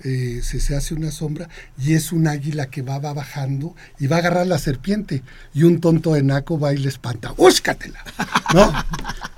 eh, 0.00 0.40
se, 0.42 0.76
hace 0.76 0.94
una 0.94 1.10
sombra 1.10 1.48
y 1.78 1.94
es 1.94 2.12
un 2.12 2.26
águila 2.26 2.66
que 2.66 2.82
va, 2.82 2.98
bajando 2.98 3.74
y 3.98 4.08
va 4.08 4.16
a 4.16 4.18
agarrar 4.18 4.46
la 4.46 4.58
serpiente 4.58 5.22
y 5.54 5.62
un 5.62 5.80
tonto 5.80 6.14
de 6.14 6.22
Naco 6.22 6.58
va 6.58 6.74
y 6.74 6.78
le 6.78 6.88
espanta, 6.88 7.30
¡búscatela! 7.32 8.04
¿No? 8.52 8.72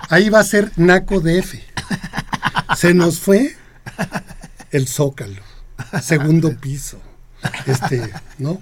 Ahí 0.09 0.29
va 0.29 0.39
a 0.39 0.43
ser 0.43 0.71
Naco 0.75 1.21
DF. 1.21 1.55
Se 2.75 2.93
nos 2.93 3.19
fue 3.19 3.55
el 4.71 4.87
zócalo, 4.87 5.41
segundo 6.01 6.55
piso, 6.57 6.99
este, 7.65 8.11
¿no? 8.37 8.61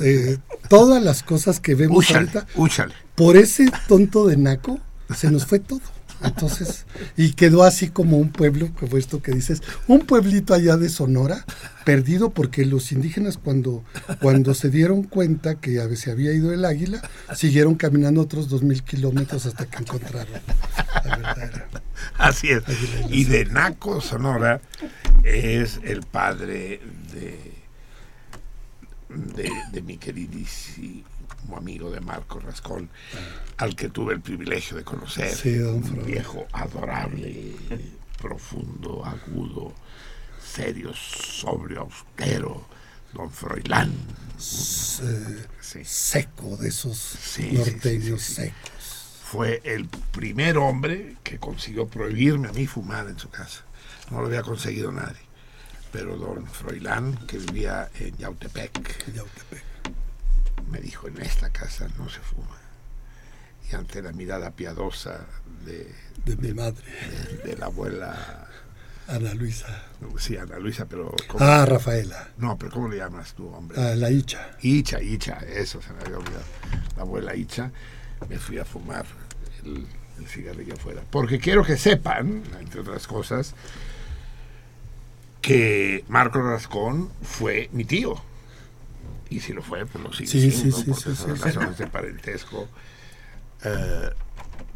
Eh, 0.00 0.38
todas 0.68 1.02
las 1.02 1.22
cosas 1.22 1.60
que 1.60 1.74
vemos 1.74 2.10
ahorita, 2.10 2.46
por 3.14 3.36
ese 3.36 3.70
tonto 3.88 4.26
de 4.26 4.36
Naco, 4.36 4.80
se 5.14 5.30
nos 5.30 5.46
fue 5.46 5.58
todo. 5.58 5.80
Entonces, 6.22 6.84
y 7.16 7.32
quedó 7.32 7.62
así 7.64 7.88
como 7.88 8.18
un 8.18 8.30
pueblo, 8.30 8.68
como 8.78 8.98
esto 8.98 9.22
que 9.22 9.32
dices, 9.32 9.62
un 9.86 10.00
pueblito 10.00 10.52
allá 10.52 10.76
de 10.76 10.90
Sonora, 10.90 11.46
perdido 11.84 12.30
porque 12.30 12.66
los 12.66 12.92
indígenas 12.92 13.38
cuando, 13.38 13.84
cuando 14.20 14.52
se 14.54 14.68
dieron 14.68 15.02
cuenta 15.02 15.54
que 15.54 15.80
se 15.96 16.10
había 16.10 16.32
ido 16.32 16.52
el 16.52 16.64
águila, 16.66 17.00
siguieron 17.34 17.74
caminando 17.74 18.20
otros 18.20 18.50
dos 18.50 18.62
mil 18.62 18.82
kilómetros 18.82 19.46
hasta 19.46 19.64
que 19.64 19.78
encontraron 19.78 20.26
Así 22.18 22.50
es. 22.50 22.62
Y 23.08 23.24
de 23.24 23.46
Naco, 23.46 24.00
Sonora, 24.00 24.60
es 25.24 25.80
el 25.84 26.02
padre 26.02 26.80
de, 27.12 27.49
de, 29.14 29.50
de 29.72 29.82
mi 29.82 29.96
queridísimo 29.98 31.04
amigo 31.56 31.90
de 31.90 32.00
Marco 32.00 32.38
Rascón, 32.40 32.88
al 33.56 33.74
que 33.76 33.88
tuve 33.88 34.14
el 34.14 34.20
privilegio 34.20 34.76
de 34.76 34.84
conocer. 34.84 35.32
un 35.66 36.04
viejo 36.06 36.46
adorable, 36.52 37.56
profundo, 38.20 39.04
agudo, 39.04 39.74
serio, 40.42 40.92
sobrio, 40.94 41.80
austero, 41.80 42.66
don 43.12 43.30
Froilán. 43.30 43.92
Sí. 44.38 45.84
Seco, 45.84 46.56
de 46.56 46.68
esos 46.68 46.96
Sí, 46.96 47.52
norteños 47.52 48.22
sí. 48.22 48.34
secos. 48.34 49.20
Fue 49.24 49.60
el 49.64 49.86
primer 49.88 50.58
hombre 50.58 51.16
que 51.22 51.38
consiguió 51.38 51.86
prohibirme 51.86 52.48
a 52.48 52.52
mí 52.52 52.66
fumar 52.66 53.06
en 53.08 53.18
su 53.18 53.28
casa. 53.30 53.62
No 54.10 54.20
lo 54.20 54.26
había 54.26 54.42
conseguido 54.42 54.90
nadie. 54.90 55.20
Pero 55.92 56.16
don 56.16 56.46
Froilán, 56.46 57.16
que 57.26 57.38
vivía 57.38 57.90
en 57.98 58.16
Yautepec, 58.16 59.12
Yautepec. 59.12 59.64
me 60.70 60.78
dijo, 60.80 61.08
en 61.08 61.20
esta 61.20 61.50
casa 61.50 61.88
no 61.98 62.08
se 62.08 62.20
fuma. 62.20 62.56
Y 63.70 63.74
ante 63.74 64.00
la 64.02 64.12
mirada 64.12 64.50
piadosa 64.50 65.26
de, 65.64 65.92
de 66.24 66.36
mi 66.36 66.54
madre, 66.54 66.84
de, 67.42 67.50
de 67.50 67.56
la 67.56 67.66
abuela, 67.66 68.46
Ana 69.08 69.34
Luisa. 69.34 69.82
sí, 70.18 70.36
Ana 70.36 70.58
Luisa, 70.60 70.86
pero... 70.86 71.12
¿cómo? 71.26 71.44
Ah, 71.44 71.66
Rafaela. 71.66 72.28
No, 72.38 72.56
pero 72.56 72.70
¿cómo 72.70 72.88
le 72.88 72.98
llamas 72.98 73.34
tú, 73.34 73.48
hombre? 73.48 73.80
Ah, 73.80 73.96
la 73.96 74.10
Icha. 74.10 74.56
Icha, 74.62 75.02
Icha, 75.02 75.38
eso 75.40 75.82
se 75.82 75.92
me 75.92 76.00
había 76.02 76.18
olvidado. 76.18 76.44
La 76.96 77.02
abuela 77.02 77.34
Icha, 77.34 77.72
me 78.28 78.38
fui 78.38 78.58
a 78.58 78.64
fumar 78.64 79.04
el, 79.64 79.84
el 80.18 80.26
cigarrillo 80.28 80.74
afuera. 80.74 81.02
Porque 81.10 81.40
quiero 81.40 81.64
que 81.64 81.76
sepan, 81.76 82.44
entre 82.60 82.82
otras 82.82 83.08
cosas, 83.08 83.54
que 85.40 86.04
Marco 86.08 86.42
Rascón 86.42 87.14
fue 87.22 87.70
mi 87.72 87.84
tío. 87.84 88.16
Y 89.28 89.40
si 89.40 89.52
lo 89.52 89.62
fue, 89.62 89.86
pues 89.86 90.02
lo 90.04 90.12
sigue 90.12 90.28
Sí, 90.28 90.50
siendo, 90.50 90.84
sí, 90.84 90.94
sí, 90.94 90.94
son 90.94 91.16
sí, 91.16 91.26
relaciones 91.26 91.78
de 91.78 91.86
parentesco. 91.86 92.68
Eh, 93.64 94.10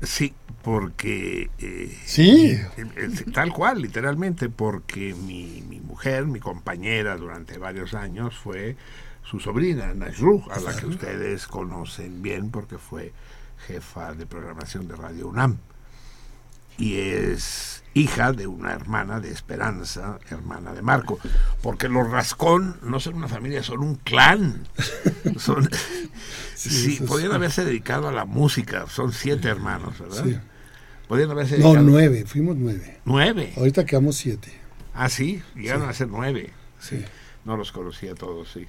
sí, 0.03 0.35
porque... 0.63 1.51
eh, 1.59 1.99
Sí. 2.05 2.61
eh, 2.77 3.25
tal 3.33 3.53
cual, 3.53 3.83
literalmente, 3.83 4.49
porque 4.51 5.15
mi, 5.15 5.63
mi 5.69 5.81
mujer, 5.81 6.27
mi 6.27 6.41
compañera 6.41 7.17
durante 7.17 7.59
varios 7.59 7.95
años 7.95 8.37
fue 8.37 8.77
su 9.23 9.41
sobrina, 9.41 9.95
Najru, 9.95 10.45
a 10.51 10.61
la 10.61 10.77
que 10.77 10.87
ustedes 10.87 11.47
conocen 11.49 12.23
bien 12.23 12.51
porque 12.51 12.79
fue 12.79 13.15
jefa 13.67 14.15
de 14.15 14.27
programación 14.27 14.89
de 14.89 14.97
Radio 14.97 15.29
UNAM. 15.29 15.59
Y 16.77 16.97
es 16.99 17.84
hija 17.95 18.33
de 18.33 18.47
una 18.47 18.73
hermana 18.73 19.21
de 19.21 19.31
Esperanza, 19.31 20.19
hermana 20.31 20.73
de 20.75 20.83
Marco. 20.83 21.19
Porque 21.63 21.89
los 21.89 22.11
Rascón 22.11 22.77
no 22.83 23.01
son 23.01 23.15
una 23.15 23.29
familia, 23.29 23.63
son 23.63 23.81
un 23.81 23.95
clan. 23.97 24.67
Son, 25.39 25.69
sí, 26.55 26.95
eso 26.95 27.05
es- 27.05 27.09
podrían 27.09 27.33
haberse 27.33 27.65
dedicado 27.65 28.09
a 28.09 28.13
la 28.13 28.25
música. 28.25 28.87
Son 28.89 29.13
siete 29.13 29.49
hermanos, 29.49 29.99
¿verdad? 29.99 30.25
Sí. 30.25 30.39
Podrían 31.09 31.31
haberse 31.31 31.59
No, 31.59 31.69
dedicado. 31.69 31.87
nueve, 31.87 32.25
fuimos 32.27 32.57
nueve. 32.57 33.01
Nueve. 33.05 33.53
Ahorita 33.57 33.85
quedamos 33.87 34.17
siete. 34.17 34.53
Ah, 34.95 35.09
sí, 35.09 35.43
llegaron 35.57 35.89
a 35.89 35.93
ser 35.93 36.09
nueve. 36.09 36.53
Sí. 36.79 37.05
No 37.45 37.57
los 37.57 37.73
conocía 37.73 38.15
todos, 38.15 38.53
sí. 38.53 38.67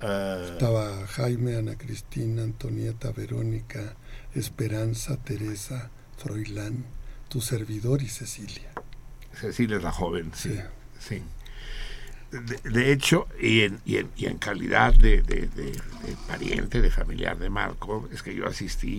Ah, 0.00 0.38
Estaba 0.52 1.06
Jaime, 1.06 1.56
Ana 1.56 1.76
Cristina, 1.78 2.42
Antonieta, 2.42 3.12
Verónica, 3.12 3.94
Esperanza, 4.34 5.16
Teresa, 5.16 5.90
Froilán, 6.18 6.84
tu 7.28 7.40
servidor 7.40 8.02
y 8.02 8.08
Cecilia. 8.08 8.70
Cecilia 9.32 9.76
es 9.76 9.82
la 9.82 9.92
joven, 9.92 10.30
sí. 10.34 10.50
Sí. 10.98 11.16
sí. 11.18 11.22
De, 12.30 12.70
de 12.70 12.92
hecho, 12.92 13.28
y 13.40 13.60
en, 13.62 13.80
y 13.84 13.98
en, 13.98 14.10
y 14.16 14.26
en 14.26 14.38
calidad 14.38 14.92
de, 14.94 15.22
de- 15.22 15.48
pariente, 16.28 16.80
de 16.82 16.90
familiar 16.90 17.38
de 17.38 17.50
Marco, 17.50 18.08
es 18.12 18.22
que 18.22 18.34
yo 18.34 18.46
asistí 18.46 18.96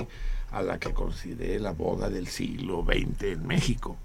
a 0.51 0.61
la 0.61 0.79
que 0.79 0.93
consideré 0.93 1.59
la 1.59 1.71
boda 1.71 2.09
del 2.09 2.27
siglo 2.27 2.85
XX 2.85 3.23
en 3.23 3.47
México. 3.47 3.97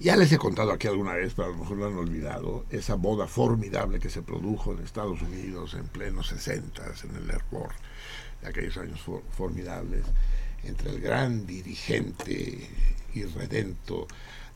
Ya 0.00 0.16
les 0.16 0.32
he 0.32 0.38
contado 0.38 0.72
aquí 0.72 0.88
alguna 0.88 1.14
vez, 1.14 1.34
pero 1.34 1.48
a 1.48 1.50
lo 1.52 1.56
mejor 1.58 1.76
lo 1.78 1.86
han 1.86 1.96
olvidado, 1.96 2.66
esa 2.70 2.94
boda 2.96 3.26
formidable 3.28 4.00
que 4.00 4.10
se 4.10 4.22
produjo 4.22 4.72
en 4.72 4.80
Estados 4.84 5.22
Unidos 5.22 5.74
en 5.74 5.86
plenos 5.86 6.28
60 6.28 6.82
en 7.04 7.16
el 7.16 7.30
hervor 7.30 7.70
de 8.42 8.48
aquellos 8.48 8.76
años 8.76 9.00
for- 9.00 9.22
formidables, 9.30 10.04
entre 10.66 10.90
el 10.90 11.00
gran 11.00 11.46
dirigente 11.46 12.68
irredento 13.14 14.06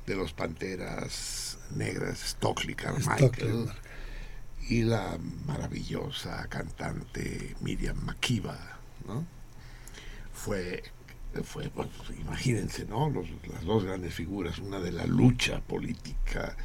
de 0.06 0.16
los 0.16 0.32
Panteras 0.32 1.59
Negras, 1.74 2.18
Stockley 2.30 2.74
Carmichael, 2.74 3.18
Stockley. 3.18 3.68
y 4.68 4.82
la 4.82 5.18
maravillosa 5.47 6.47
cantante 6.48 7.55
Miriam 7.60 7.97
Makeba, 8.05 8.59
¿no? 9.06 9.26
Fue, 10.32 10.82
fue 11.44 11.68
pues, 11.70 11.89
imagínense, 12.18 12.85
¿no? 12.86 13.10
Los- 13.10 13.28
las 13.52 13.64
dos 13.64 13.85
grandes 13.85 14.14
figuras, 14.14 14.59
una 14.59 14.78
de 14.80 14.93
la 14.93 15.05
lucha 15.06 15.60
política 15.60 16.56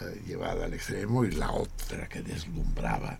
eh, 0.00 0.22
llevada 0.26 0.66
al 0.66 0.74
extremo 0.74 1.24
y 1.24 1.30
la 1.32 1.50
otra 1.52 2.08
que 2.08 2.22
deslumbraba 2.22 3.18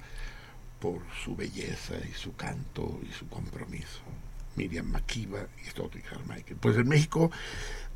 por 0.80 1.02
su 1.24 1.36
belleza 1.36 1.94
y 2.08 2.12
su 2.14 2.34
canto 2.36 3.00
y 3.08 3.12
su 3.12 3.28
compromiso. 3.28 4.00
Miriam 4.60 4.86
Makeba 4.90 5.40
y 5.64 5.70
Stockley 5.70 6.02
Carmichael. 6.02 6.56
Pues 6.60 6.76
en 6.76 6.88
México 6.88 7.30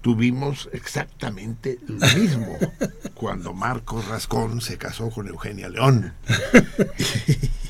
tuvimos 0.01 0.69
exactamente 0.73 1.79
lo 1.87 2.07
mismo 2.19 2.57
cuando 3.15 3.53
Marcos 3.53 4.07
Rascón 4.09 4.61
se 4.61 4.79
casó 4.79 5.11
con 5.11 5.29
Eugenia 5.29 5.69
León. 5.69 6.15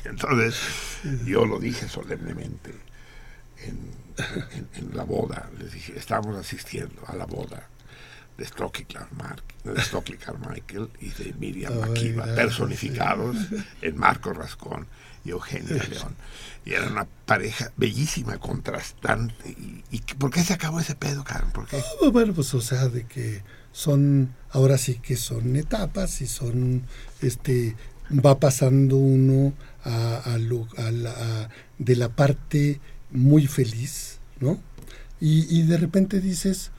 y 0.03 0.07
entonces 0.07 0.55
yo 1.25 1.45
lo 1.45 1.59
dije 1.59 1.87
solemnemente 1.89 2.71
en, 3.65 3.79
en- 4.53 4.67
en 4.75 4.95
la 4.97 5.03
boda, 5.03 5.49
les 5.59 5.73
dije, 5.73 5.93
estamos 5.97 6.37
asistiendo 6.37 7.03
a 7.07 7.15
la 7.15 7.25
boda 7.25 7.67
de 8.37 8.45
Stockley 8.45 8.85
Carmichael, 10.17 10.89
y 10.99 11.09
de 11.09 11.33
Miriam 11.39 11.73
gracias, 11.79 12.27
personificados 12.35 13.37
en 13.81 13.97
Marcos 13.97 14.35
Rascón 14.37 14.87
y 15.25 15.31
Eugenia 15.31 15.83
León. 15.89 16.15
Y 16.65 16.73
era 16.73 16.87
una 16.87 17.05
pareja 17.25 17.71
bellísima, 17.77 18.37
contrastante. 18.37 19.49
¿Y, 19.49 19.83
y 19.91 19.99
por 20.17 20.31
qué 20.31 20.43
se 20.43 20.53
acabó 20.53 20.79
ese 20.79 20.95
pedo, 20.95 21.23
Karen? 21.23 21.51
¿Por 21.51 21.67
qué? 21.67 21.77
Ah, 21.77 22.09
Bueno, 22.11 22.33
pues 22.33 22.53
o 22.53 22.61
sea, 22.61 22.87
de 22.87 23.05
que 23.05 23.43
son, 23.71 24.33
ahora 24.51 24.77
sí 24.77 24.95
que 24.95 25.15
son 25.17 25.55
etapas 25.55 26.21
y 26.21 26.27
son, 26.27 26.83
este, 27.21 27.75
va 28.09 28.39
pasando 28.39 28.95
uno 28.97 29.53
a, 29.83 30.17
a 30.33 30.37
lo- 30.37 30.67
a 30.77 30.91
la- 30.91 31.11
a- 31.11 31.49
de 31.77 31.95
la 31.95 32.09
parte 32.09 32.79
muy 33.11 33.47
feliz, 33.47 34.19
¿no? 34.39 34.59
Y, 35.19 35.45
y 35.55 35.63
de 35.63 35.77
repente 35.77 36.19
dices, 36.21 36.71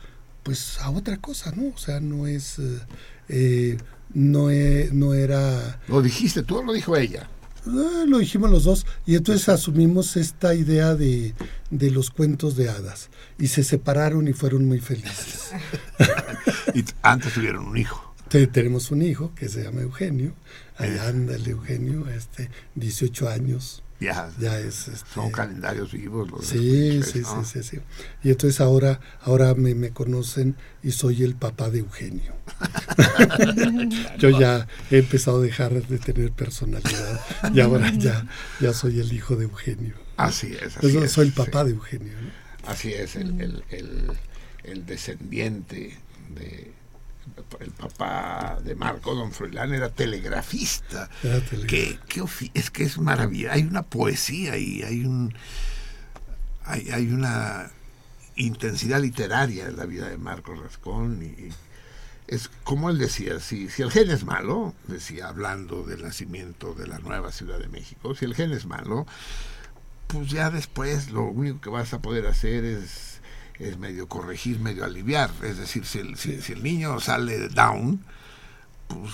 pues 0.43 0.79
a 0.81 0.91
otra 0.91 1.17
cosa, 1.19 1.53
¿no? 1.53 1.73
O 1.75 1.79
sea, 1.79 2.01
no 2.01 2.27
es, 2.27 2.59
eh, 2.59 2.79
eh, 3.29 3.79
no, 4.15 4.51
e- 4.51 4.91
no 4.93 5.15
era... 5.15 5.81
Lo 5.89 6.01
dijiste 6.03 6.43
tú 6.43 6.59
o 6.59 6.63
lo 6.63 6.73
dijo 6.73 6.97
ella. 6.97 7.29
Ah, 7.67 8.05
lo 8.07 8.19
dijimos 8.19 8.51
los 8.51 8.65
dos. 8.65 8.87
Y 9.07 9.17
entonces 9.17 9.49
asumimos 9.49 10.17
esta 10.17 10.55
idea 10.55 10.95
de, 10.95 11.35
de 11.71 11.91
los 11.91 12.11
cuentos 12.11 12.57
de 12.57 12.69
hadas. 12.69 13.11
Y 13.39 13.49
se 13.49 13.65
separaron 13.65 14.29
y 14.29 14.33
fueron 14.33 14.67
muy 14.67 14.81
felices. 14.81 15.51
Y 16.75 16.85
antes 17.03 17.33
tuvieron 17.33 17.67
un 17.67 17.77
hijo. 17.79 18.15
Te- 18.29 18.47
tenemos 18.47 18.91
un 18.91 19.01
hijo 19.03 19.33
que 19.35 19.49
se 19.49 19.63
llama 19.63 19.81
Eugenio, 19.83 20.35
ahí 20.77 20.99
anda 20.99 21.37
el 21.37 21.47
Eugenio, 21.49 22.09
este, 22.11 22.51
18 22.75 23.29
años, 23.29 23.83
Ya, 23.99 24.31
ya 24.39 24.59
es... 24.59 24.89
Este, 24.89 25.09
son 25.15 25.31
calendarios 25.31 25.93
vivos. 25.93 26.31
Los 26.31 26.47
Sí, 26.47 27.03
sí, 27.03 27.21
¿no? 27.21 27.45
sí, 27.45 27.63
sí, 27.63 27.69
sí. 27.77 27.79
Y 28.23 28.31
entonces 28.31 28.61
ahora, 28.61 29.01
ahora 29.23 29.55
me, 29.55 29.75
me 29.75 29.91
conocen 29.91 30.57
y 30.83 30.93
soy 30.93 31.23
el 31.23 31.35
papá 31.35 31.71
de 31.71 31.79
Eugenio. 31.79 32.35
Yo 34.19 34.31
ya 34.39 34.67
he 34.91 34.99
empezado 34.99 35.39
a 35.39 35.43
dejar 35.43 35.73
de 35.87 35.99
tener 35.99 36.31
personalidad 36.33 37.21
y 37.55 37.61
ahora 37.61 37.93
ya, 37.95 38.27
ya 38.61 38.73
soy 38.73 39.01
el 39.01 39.13
hijo 39.13 39.37
de 39.37 39.45
Eugenio. 39.45 39.95
Así 40.17 40.53
es. 40.61 40.77
Así 40.77 40.93
Yo 40.93 41.05
es, 41.05 41.13
soy 41.13 41.27
el 41.29 41.33
sí. 41.33 41.37
papá 41.39 41.65
de 41.65 41.71
Eugenio. 41.73 42.13
¿no? 42.21 42.31
Así 42.71 42.93
es, 42.93 43.17
el, 43.17 43.41
el, 43.41 43.65
el, 43.71 44.11
el 44.65 44.87
descendiente 44.87 45.97
de 46.35 46.73
el 47.61 47.71
papá 47.71 48.59
de 48.65 48.75
Marco, 48.75 49.15
don 49.15 49.33
Froilán, 49.33 49.73
era 49.75 49.89
telegrafista. 49.91 51.09
Era 51.23 51.41
telegrafista. 51.41 51.67
¿Qué, 51.67 51.99
qué 52.09 52.23
ofi- 52.23 52.51
es 52.55 52.71
que 52.71 52.85
es 52.85 52.99
maravilla. 52.99 53.53
Hay 53.53 53.63
una 53.63 53.83
poesía 53.83 54.53
ahí, 54.55 54.83
hay 54.83 55.05
un 55.05 55.35
hay, 56.65 56.91
hay 56.91 57.13
una 57.13 57.71
intensidad 58.37 59.01
literaria 59.01 59.67
en 59.67 59.77
la 59.77 59.87
vida 59.87 60.09
de 60.09 60.19
Marcos 60.19 60.59
Rascón 60.59 61.23
y 61.23 61.49
es 62.27 62.51
como 62.65 62.91
él 62.91 62.99
decía, 62.99 63.39
si, 63.39 63.69
si 63.71 63.83
el 63.83 63.91
gen 63.93 64.11
es 64.11 64.25
malo, 64.25 64.75
decía 64.89 65.29
hablando 65.29 65.85
del 65.85 66.03
nacimiento 66.03 66.75
de 66.75 66.89
la 66.89 66.99
nueva 66.99 67.31
Ciudad 67.31 67.59
de 67.61 67.69
México, 67.69 68.15
si 68.17 68.25
el 68.25 68.35
gen 68.35 68.51
es 68.53 68.67
malo, 68.67 69.07
pues 70.09 70.29
ya 70.29 70.51
después 70.51 71.11
lo 71.13 71.23
único 71.23 71.61
que 71.61 71.71
vas 71.71 71.93
a 71.95 72.01
poder 72.03 72.27
hacer 72.27 72.65
es, 72.65 73.16
es 73.59 73.79
medio 73.79 74.09
corregir, 74.09 74.59
medio 74.61 74.85
aliviar. 74.85 75.31
Es 75.43 75.59
decir, 75.59 75.85
si 75.85 75.99
el, 75.99 76.17
si, 76.17 76.41
si 76.41 76.53
el 76.53 76.63
niño 76.63 77.01
sale 77.01 77.49
down, 77.49 78.05
pues 78.89 79.13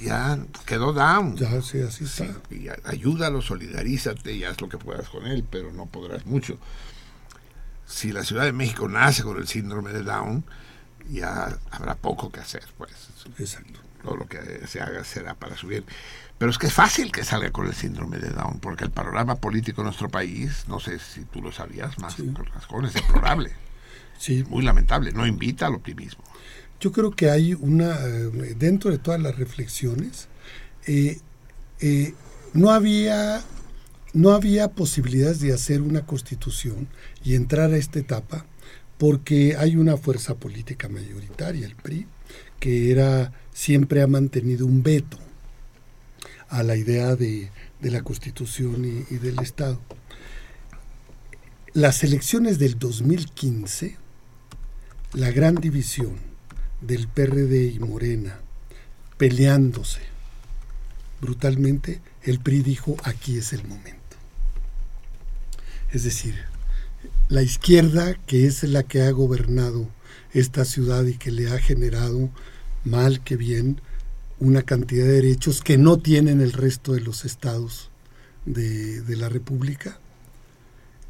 ya 0.00 0.38
quedó 0.66 0.92
down. 0.92 1.36
Ya, 1.36 1.60
sí, 1.62 1.80
así 1.80 2.06
Sí, 2.06 2.28
y 2.50 2.68
ayúdalo, 2.84 3.42
solidarízate 3.42 4.32
y 4.32 4.44
haz 4.44 4.60
lo 4.60 4.68
que 4.68 4.78
puedas 4.78 5.08
con 5.08 5.26
él, 5.26 5.44
pero 5.48 5.72
no 5.72 5.86
podrás 5.86 6.26
mucho. 6.26 6.58
Si 7.86 8.12
la 8.12 8.24
Ciudad 8.24 8.44
de 8.44 8.52
México 8.52 8.88
nace 8.88 9.22
con 9.22 9.36
el 9.36 9.46
síndrome 9.46 9.92
de 9.92 10.02
Down, 10.02 10.44
ya 11.10 11.58
habrá 11.70 11.94
poco 11.96 12.30
que 12.30 12.40
hacer, 12.40 12.64
pues. 12.78 12.92
Exacto. 13.38 13.80
Todo 14.02 14.16
lo 14.16 14.26
que 14.26 14.66
se 14.66 14.80
haga 14.80 15.02
será 15.04 15.34
para 15.34 15.56
subir. 15.56 15.84
Pero 16.38 16.50
es 16.50 16.58
que 16.58 16.66
es 16.66 16.72
fácil 16.72 17.12
que 17.12 17.24
salga 17.24 17.50
con 17.50 17.66
el 17.66 17.74
síndrome 17.74 18.18
de 18.18 18.30
Down, 18.30 18.58
porque 18.60 18.84
el 18.84 18.90
panorama 18.90 19.36
político 19.36 19.82
en 19.82 19.86
nuestro 19.86 20.08
país, 20.08 20.64
no 20.68 20.80
sé 20.80 20.98
si 20.98 21.24
tú 21.24 21.40
lo 21.40 21.52
sabías, 21.52 21.98
más 21.98 22.14
Sí. 22.14 22.30
Rascón, 22.54 22.86
es 22.86 22.94
deplorable, 22.94 23.52
Sí, 24.18 24.44
muy 24.48 24.64
lamentable, 24.64 25.12
no 25.12 25.26
invita 25.26 25.66
al 25.66 25.74
optimismo. 25.74 26.24
Yo 26.80 26.92
creo 26.92 27.10
que 27.12 27.30
hay 27.30 27.54
una, 27.54 27.96
eh, 28.04 28.54
dentro 28.58 28.90
de 28.90 28.98
todas 28.98 29.20
las 29.20 29.36
reflexiones, 29.36 30.28
eh, 30.86 31.18
eh, 31.80 32.14
no, 32.52 32.70
había, 32.70 33.42
no 34.12 34.32
había 34.32 34.68
posibilidades 34.68 35.40
de 35.40 35.52
hacer 35.52 35.80
una 35.82 36.04
constitución 36.04 36.88
y 37.24 37.34
entrar 37.34 37.72
a 37.72 37.76
esta 37.76 37.98
etapa 37.98 38.46
porque 38.98 39.56
hay 39.56 39.76
una 39.76 39.96
fuerza 39.96 40.36
política 40.36 40.88
mayoritaria, 40.88 41.66
el 41.66 41.74
PRI, 41.74 42.06
que 42.60 42.90
era, 42.90 43.32
siempre 43.52 44.02
ha 44.02 44.06
mantenido 44.06 44.66
un 44.66 44.82
veto 44.82 45.18
a 46.48 46.62
la 46.62 46.76
idea 46.76 47.16
de, 47.16 47.50
de 47.80 47.90
la 47.90 48.02
constitución 48.02 48.84
y, 48.84 49.14
y 49.14 49.18
del 49.18 49.38
Estado. 49.40 49.80
Las 51.72 52.04
elecciones 52.04 52.58
del 52.58 52.78
2015, 52.78 53.96
la 55.14 55.30
gran 55.30 55.54
división 55.54 56.16
del 56.80 57.06
PRD 57.06 57.66
y 57.66 57.78
Morena 57.78 58.40
peleándose 59.16 60.00
brutalmente, 61.20 62.00
el 62.22 62.40
PRI 62.40 62.62
dijo 62.62 62.96
aquí 63.04 63.38
es 63.38 63.52
el 63.52 63.64
momento. 63.66 64.16
Es 65.92 66.02
decir, 66.02 66.34
la 67.28 67.42
izquierda, 67.42 68.14
que 68.26 68.46
es 68.46 68.64
la 68.64 68.82
que 68.82 69.02
ha 69.02 69.10
gobernado 69.12 69.88
esta 70.32 70.64
ciudad 70.64 71.04
y 71.04 71.14
que 71.14 71.30
le 71.30 71.48
ha 71.48 71.58
generado 71.58 72.28
mal 72.84 73.22
que 73.22 73.36
bien 73.36 73.80
una 74.40 74.62
cantidad 74.62 75.06
de 75.06 75.22
derechos 75.22 75.62
que 75.62 75.78
no 75.78 75.98
tienen 75.98 76.40
el 76.40 76.52
resto 76.52 76.92
de 76.92 77.00
los 77.00 77.24
estados 77.24 77.90
de, 78.46 79.00
de 79.00 79.16
la 79.16 79.28
República, 79.28 79.98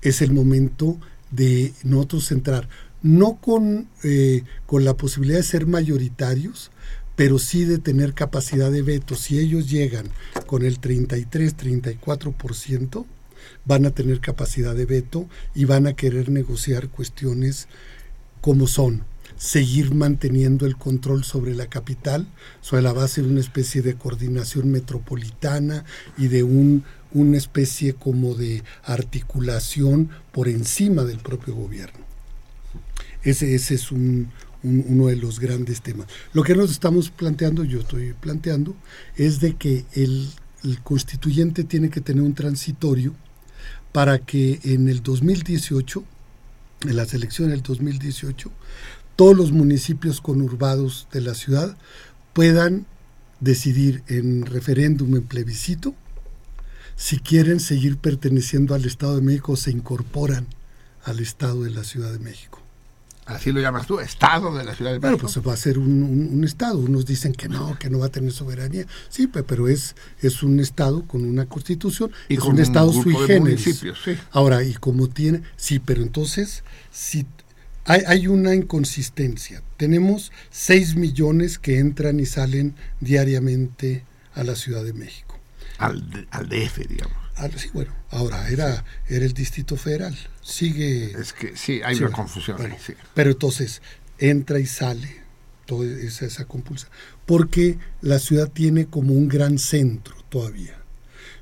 es 0.02 0.20
el 0.20 0.32
momento 0.32 1.00
de 1.30 1.72
nosotros 1.82 2.30
entrar, 2.30 2.68
no 3.04 3.36
con, 3.36 3.86
eh, 4.02 4.42
con 4.66 4.84
la 4.84 4.96
posibilidad 4.96 5.38
de 5.38 5.44
ser 5.44 5.66
mayoritarios, 5.66 6.72
pero 7.14 7.38
sí 7.38 7.64
de 7.64 7.78
tener 7.78 8.14
capacidad 8.14 8.72
de 8.72 8.82
veto. 8.82 9.14
Si 9.14 9.38
ellos 9.38 9.70
llegan 9.70 10.08
con 10.46 10.64
el 10.64 10.80
33, 10.80 11.54
34%, 11.56 13.04
van 13.66 13.84
a 13.84 13.90
tener 13.90 14.20
capacidad 14.20 14.74
de 14.74 14.86
veto 14.86 15.28
y 15.54 15.66
van 15.66 15.86
a 15.86 15.92
querer 15.92 16.30
negociar 16.30 16.88
cuestiones 16.88 17.68
como 18.40 18.66
son 18.66 19.04
seguir 19.36 19.94
manteniendo 19.94 20.64
el 20.64 20.76
control 20.76 21.24
sobre 21.24 21.54
la 21.54 21.66
capital, 21.66 22.26
sobre 22.60 22.82
la 22.82 22.92
base 22.92 23.20
de 23.20 23.28
una 23.28 23.40
especie 23.40 23.82
de 23.82 23.96
coordinación 23.96 24.70
metropolitana 24.70 25.84
y 26.16 26.28
de 26.28 26.44
un, 26.44 26.84
una 27.12 27.36
especie 27.36 27.94
como 27.94 28.34
de 28.34 28.62
articulación 28.84 30.08
por 30.32 30.48
encima 30.48 31.02
del 31.04 31.18
propio 31.18 31.54
gobierno. 31.54 32.03
Ese, 33.24 33.54
ese 33.54 33.74
es 33.74 33.90
un, 33.90 34.28
un, 34.62 34.84
uno 34.86 35.06
de 35.06 35.16
los 35.16 35.40
grandes 35.40 35.80
temas. 35.80 36.06
Lo 36.32 36.42
que 36.42 36.54
nos 36.54 36.70
estamos 36.70 37.10
planteando, 37.10 37.64
yo 37.64 37.80
estoy 37.80 38.12
planteando, 38.12 38.76
es 39.16 39.40
de 39.40 39.56
que 39.56 39.84
el 39.94 40.30
constituyente 40.82 41.64
tiene 41.64 41.90
que 41.90 42.00
tener 42.00 42.22
un 42.22 42.34
transitorio 42.34 43.14
para 43.92 44.18
que 44.18 44.58
en 44.64 44.88
el 44.88 45.02
2018, 45.02 46.02
en 46.88 46.96
las 46.96 47.14
elecciones 47.14 47.52
del 47.52 47.62
2018, 47.62 48.50
todos 49.14 49.36
los 49.36 49.52
municipios 49.52 50.20
conurbados 50.20 51.06
de 51.12 51.20
la 51.20 51.34
ciudad 51.34 51.76
puedan 52.32 52.86
decidir 53.38 54.02
en 54.08 54.46
referéndum, 54.46 55.14
en 55.14 55.22
plebiscito, 55.22 55.94
si 56.96 57.18
quieren 57.18 57.60
seguir 57.60 57.96
perteneciendo 57.98 58.74
al 58.74 58.84
Estado 58.84 59.14
de 59.16 59.22
México 59.22 59.52
o 59.52 59.56
se 59.56 59.70
incorporan 59.70 60.48
al 61.04 61.20
Estado 61.20 61.62
de 61.62 61.70
la 61.70 61.84
Ciudad 61.84 62.12
de 62.12 62.18
México. 62.18 62.63
Así 63.26 63.52
lo 63.52 63.60
llamas 63.60 63.86
tú, 63.86 64.00
Estado 64.00 64.54
de 64.56 64.64
la 64.64 64.74
Ciudad 64.74 64.92
de 64.92 64.98
Bueno, 64.98 65.16
México. 65.16 65.30
pues 65.32 65.46
va 65.48 65.54
a 65.54 65.56
ser 65.56 65.78
un, 65.78 66.02
un- 66.02 66.28
un 66.34 66.44
Estado. 66.44 66.76
Unos 66.78 67.06
dicen 67.06 67.32
que 67.32 67.48
no, 67.48 67.78
que 67.78 67.88
no 67.88 67.98
va 68.00 68.06
a 68.06 68.08
tener 68.10 68.32
soberanía. 68.32 68.86
Sí, 69.08 69.26
pe- 69.28 69.42
pero 69.42 69.66
es, 69.68 69.96
es 70.20 70.42
un 70.42 70.60
Estado 70.60 71.06
con 71.06 71.24
una 71.24 71.46
constitución. 71.46 72.12
Y 72.28 72.34
es 72.34 72.40
con 72.40 72.52
un 72.52 72.58
Estado 72.60 72.90
grupo 72.92 73.02
sui 73.10 73.12
de 73.26 73.26
generis. 73.34 73.64
sí. 74.04 74.16
Ahora, 74.30 74.62
y 74.62 74.74
como 74.74 75.08
tiene, 75.08 75.42
sí, 75.56 75.78
pero 75.78 76.02
entonces, 76.02 76.64
si 76.92 77.24
hay, 77.86 78.02
hay 78.06 78.26
una 78.26 78.54
inconsistencia. 78.54 79.62
Tenemos 79.78 80.30
6 80.50 80.94
millones 80.96 81.58
que 81.58 81.78
entran 81.78 82.20
y 82.20 82.26
salen 82.26 82.74
diariamente 83.00 84.04
a 84.34 84.44
la 84.44 84.54
Ciudad 84.54 84.84
de 84.84 84.92
México. 84.92 85.38
Al, 85.78 86.26
al 86.30 86.48
DF, 86.48 86.86
digamos. 86.88 87.16
Ah, 87.36 87.48
sí, 87.56 87.68
bueno, 87.72 87.92
ahora 88.10 88.48
era, 88.48 88.84
era 89.08 89.24
el 89.24 89.32
Distrito 89.32 89.76
Federal. 89.76 90.16
Sigue. 90.42 91.12
Es 91.18 91.32
que 91.32 91.56
sí, 91.56 91.80
hay 91.84 91.96
Sí, 91.96 92.04
una 92.04 92.12
confusión 92.12 92.56
bueno, 92.56 92.74
ahí, 92.74 92.80
sí. 92.84 92.94
Pero 93.14 93.30
entonces 93.30 93.82
entra 94.18 94.60
y 94.60 94.66
sale 94.66 95.22
toda 95.66 95.86
esa, 95.86 96.26
esa 96.26 96.44
compulsa. 96.44 96.88
Porque 97.26 97.78
la 98.00 98.18
ciudad 98.18 98.50
tiene 98.50 98.86
como 98.86 99.14
un 99.14 99.28
gran 99.28 99.58
centro 99.58 100.14
todavía. 100.28 100.78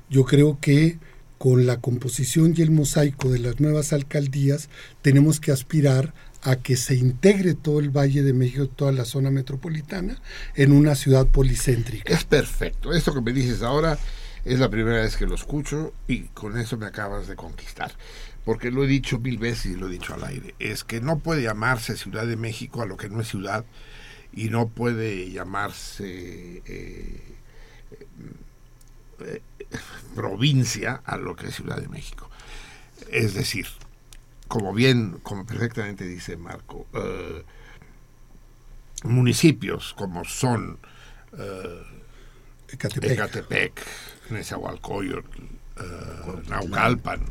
Yo 0.09 0.25
creo 0.25 0.59
que 0.59 0.97
con 1.37 1.65
la 1.65 1.79
composición 1.81 2.53
y 2.57 2.61
el 2.61 2.71
mosaico 2.71 3.29
de 3.29 3.39
las 3.39 3.59
nuevas 3.59 3.91
alcaldías 3.93 4.69
tenemos 5.01 5.39
que 5.39 5.51
aspirar 5.51 6.13
a 6.41 6.57
que 6.57 6.75
se 6.77 6.95
integre 6.95 7.53
todo 7.53 7.79
el 7.79 7.89
Valle 7.89 8.21
de 8.21 8.33
México, 8.33 8.67
toda 8.67 8.91
la 8.91 9.05
zona 9.05 9.29
metropolitana, 9.31 10.21
en 10.55 10.71
una 10.71 10.95
ciudad 10.95 11.27
policéntrica. 11.27 12.13
Es 12.13 12.23
perfecto. 12.25 12.93
Esto 12.93 13.13
que 13.13 13.21
me 13.21 13.31
dices 13.33 13.61
ahora 13.61 13.97
es 14.45 14.59
la 14.59 14.69
primera 14.69 15.01
vez 15.01 15.15
que 15.17 15.25
lo 15.25 15.35
escucho 15.35 15.93
y 16.07 16.23
con 16.29 16.57
eso 16.57 16.77
me 16.77 16.85
acabas 16.85 17.27
de 17.27 17.35
conquistar. 17.35 17.91
Porque 18.45 18.71
lo 18.71 18.83
he 18.83 18.87
dicho 18.87 19.19
mil 19.19 19.37
veces 19.37 19.67
y 19.67 19.75
lo 19.75 19.87
he 19.87 19.91
dicho 19.91 20.13
al 20.13 20.23
aire. 20.25 20.53
Es 20.59 20.83
que 20.83 20.99
no 20.99 21.19
puede 21.19 21.43
llamarse 21.43 21.95
Ciudad 21.95 22.25
de 22.25 22.35
México 22.35 22.81
a 22.81 22.85
lo 22.85 22.97
que 22.97 23.09
no 23.09 23.21
es 23.21 23.29
ciudad 23.29 23.65
y 24.33 24.49
no 24.49 24.67
puede 24.67 25.31
llamarse 25.31 26.61
eh, 26.65 27.21
eh, 29.19 29.41
provincia 30.15 31.01
a 31.05 31.17
lo 31.17 31.35
que 31.35 31.47
es 31.47 31.55
Ciudad 31.55 31.79
de 31.79 31.87
México. 31.87 32.29
Es 33.09 33.33
decir, 33.33 33.67
como 34.47 34.73
bien, 34.73 35.19
como 35.23 35.45
perfectamente 35.45 36.05
dice 36.05 36.37
Marco, 36.37 36.85
eh, 36.93 37.43
municipios 39.03 39.93
como 39.93 40.23
son 40.25 40.77
eh, 41.37 41.83
Ecatepec. 42.69 43.11
Ecatepec, 43.11 43.81
Nezahualcóyotl, 44.33 45.41
eh, 45.79 46.43
Naucalpan, 46.49 47.21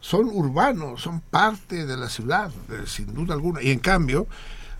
son 0.00 0.26
urbanos, 0.28 1.02
son 1.02 1.20
parte 1.20 1.84
de 1.86 1.96
la 1.96 2.08
ciudad, 2.08 2.50
eh, 2.70 2.84
sin 2.86 3.12
duda 3.14 3.34
alguna. 3.34 3.62
Y 3.62 3.70
en 3.70 3.80
cambio, 3.80 4.26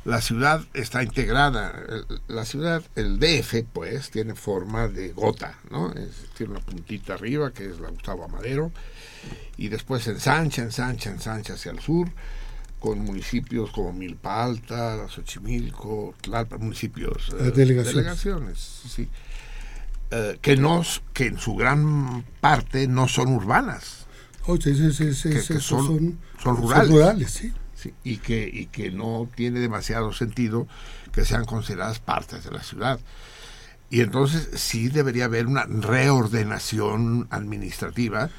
la 0.04 0.20
ciudad 0.20 0.62
está 0.74 1.02
integrada. 1.02 1.82
La 2.28 2.44
ciudad, 2.44 2.82
el 2.94 3.18
DF, 3.18 3.64
pues, 3.72 4.10
tiene 4.10 4.34
forma 4.34 4.86
de 4.88 5.12
gota, 5.12 5.58
¿no? 5.70 5.92
Es- 5.92 6.26
tiene 6.36 6.52
una 6.52 6.60
puntita 6.60 7.14
arriba, 7.14 7.52
que 7.52 7.66
es 7.68 7.80
la 7.80 7.90
Gustavo 7.90 8.24
Amadero, 8.24 8.70
y 9.56 9.68
después 9.68 10.06
ensancha, 10.06 10.62
ensancha, 10.62 11.10
ensancha 11.10 11.54
hacia 11.54 11.72
el 11.72 11.80
sur, 11.80 12.08
con 12.78 13.00
municipios 13.00 13.72
como 13.72 13.92
Milpa 13.92 14.44
Alta, 14.44 15.08
Xochimilco, 15.08 16.14
Tlalpan, 16.20 16.60
municipios, 16.60 17.28
Eh, 17.30 17.50
delegaciones. 17.50 17.86
delegaciones, 17.96 18.58
sí. 18.88 19.08
Eh, 20.10 20.38
que, 20.40 20.56
no, 20.56 20.82
que 21.12 21.26
en 21.26 21.38
su 21.38 21.54
gran 21.54 22.24
parte 22.40 22.88
no 22.88 23.08
son 23.08 23.28
urbanas. 23.28 24.06
Que- 25.30 25.36
que 25.36 25.54
esos 25.56 25.64
son- 25.64 26.18
son 26.42 26.56
rurales. 26.56 26.90
rurales, 26.90 27.30
sí. 27.30 27.52
Sí, 27.74 27.94
y, 28.02 28.16
que, 28.16 28.50
y 28.52 28.66
que 28.66 28.90
no 28.90 29.28
tiene 29.36 29.60
demasiado 29.60 30.12
sentido 30.12 30.66
que 31.12 31.24
sean 31.24 31.44
consideradas 31.44 32.00
partes 32.00 32.42
de 32.44 32.50
la 32.50 32.62
ciudad. 32.62 32.98
Y 33.90 34.00
entonces 34.00 34.48
sí 34.60 34.88
debería 34.88 35.26
haber 35.26 35.46
una 35.46 35.64
reordenación 35.64 37.26
administrativa, 37.30 38.30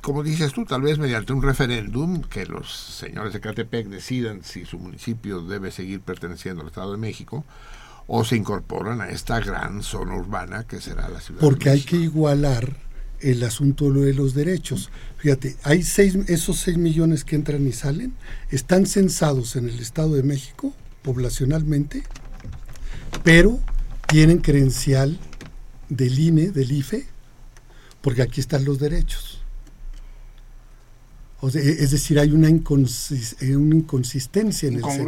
como 0.00 0.22
dices 0.22 0.52
tú, 0.52 0.64
tal 0.64 0.82
vez 0.82 0.98
mediante 0.98 1.32
un 1.32 1.42
referéndum, 1.42 2.22
que 2.22 2.46
los 2.46 2.70
señores 2.72 3.32
de 3.32 3.40
Catepec 3.40 3.86
decidan 3.88 4.42
si 4.44 4.64
su 4.64 4.78
municipio 4.78 5.40
debe 5.42 5.70
seguir 5.70 6.00
perteneciendo 6.00 6.62
al 6.62 6.68
Estado 6.68 6.92
de 6.92 6.98
México 6.98 7.44
o 8.08 8.24
se 8.24 8.36
incorporan 8.36 9.00
a 9.00 9.08
esta 9.10 9.40
gran 9.40 9.82
zona 9.82 10.14
urbana 10.16 10.64
que 10.66 10.80
será 10.80 11.08
la 11.08 11.20
ciudad. 11.20 11.40
de 11.40 11.46
Porque 11.46 11.70
hay 11.70 11.80
que 11.82 11.96
igualar 11.96 12.76
el 13.20 13.42
asunto 13.42 13.90
de 13.92 14.12
los 14.14 14.34
derechos. 14.34 14.90
Fíjate, 15.18 15.56
hay 15.62 15.82
seis, 15.82 16.14
esos 16.28 16.58
6 16.60 16.76
millones 16.78 17.24
que 17.24 17.34
entran 17.34 17.66
y 17.66 17.72
salen, 17.72 18.12
están 18.50 18.86
censados 18.86 19.56
en 19.56 19.68
el 19.68 19.80
Estado 19.80 20.14
de 20.14 20.22
México 20.22 20.72
poblacionalmente, 21.02 22.02
pero 23.24 23.58
tienen 24.06 24.38
credencial 24.38 25.18
del 25.88 26.18
INE, 26.18 26.50
del 26.50 26.70
IFE, 26.72 27.06
porque 28.02 28.22
aquí 28.22 28.40
están 28.40 28.64
los 28.64 28.78
derechos. 28.78 29.40
O 31.40 31.50
sea, 31.50 31.60
e, 31.62 31.70
es 31.82 31.90
decir, 31.90 32.18
hay 32.18 32.30
una, 32.32 32.48
inconsis- 32.48 33.36
eh, 33.40 33.56
una 33.56 33.74
inconsistencia 33.76 34.68
en 34.68 34.74
el 34.76 34.80
censo. 34.82 35.06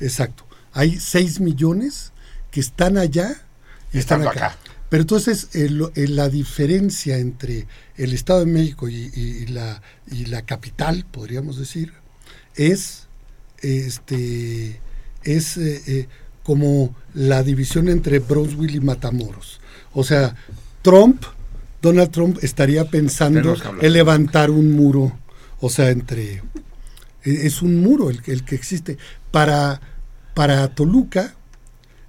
Exacto. 0.00 0.45
Hay 0.76 1.00
6 1.00 1.40
millones 1.40 2.12
que 2.50 2.60
están 2.60 2.98
allá 2.98 3.34
y 3.92 3.98
están 3.98 4.20
acá. 4.22 4.30
acá. 4.30 4.58
Pero 4.88 5.00
entonces 5.02 5.48
el- 5.54 5.90
el- 5.96 6.14
la 6.16 6.28
diferencia 6.28 7.18
entre 7.18 7.66
el 7.96 8.12
Estado 8.12 8.40
de 8.40 8.46
México 8.46 8.88
y, 8.88 9.10
y 9.14 9.46
la, 9.46 9.82
y 10.10 10.26
la 10.26 10.42
capital, 10.42 11.04
podríamos 11.10 11.58
decir, 11.58 11.92
es 12.54 13.08
este 13.60 14.80
es 15.24 15.56
eh, 15.56 15.82
eh, 15.86 16.08
como 16.44 16.94
la 17.14 17.42
división 17.42 17.88
entre 17.88 18.20
Brownsville 18.20 18.76
y 18.76 18.80
Matamoros. 18.80 19.60
O 19.92 20.04
sea, 20.04 20.36
Trump, 20.82 21.24
Donald 21.82 22.10
Trump 22.12 22.38
estaría 22.42 22.88
pensando 22.88 23.40
en 23.86 23.92
levantar 23.92 24.50
un 24.50 24.72
muro, 24.72 25.18
o 25.60 25.68
sea, 25.70 25.90
entre 25.90 26.34
e- 27.24 27.46
es 27.46 27.62
un 27.62 27.80
muro 27.82 28.10
el, 28.10 28.22
el 28.26 28.44
que 28.44 28.54
existe. 28.54 28.98
Para, 29.32 29.80
para 30.36 30.68
Toluca, 30.68 31.34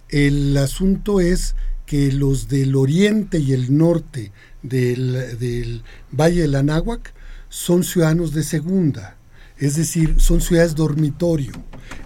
el 0.10 0.58
asunto 0.58 1.22
es 1.22 1.56
que 1.86 2.12
los 2.12 2.50
del 2.50 2.76
oriente 2.76 3.40
y 3.40 3.54
el 3.54 3.78
norte 3.78 4.34
del, 4.62 5.40
del 5.40 5.82
Valle 6.12 6.42
del 6.42 6.56
Anáhuac 6.56 7.14
son 7.48 7.86
ciudadanos 7.86 8.34
de 8.34 8.44
segunda, 8.44 9.16
es 9.58 9.78
decir, 9.78 10.16
son 10.20 10.42
ciudades 10.42 10.76
dormitorio. 10.76 11.54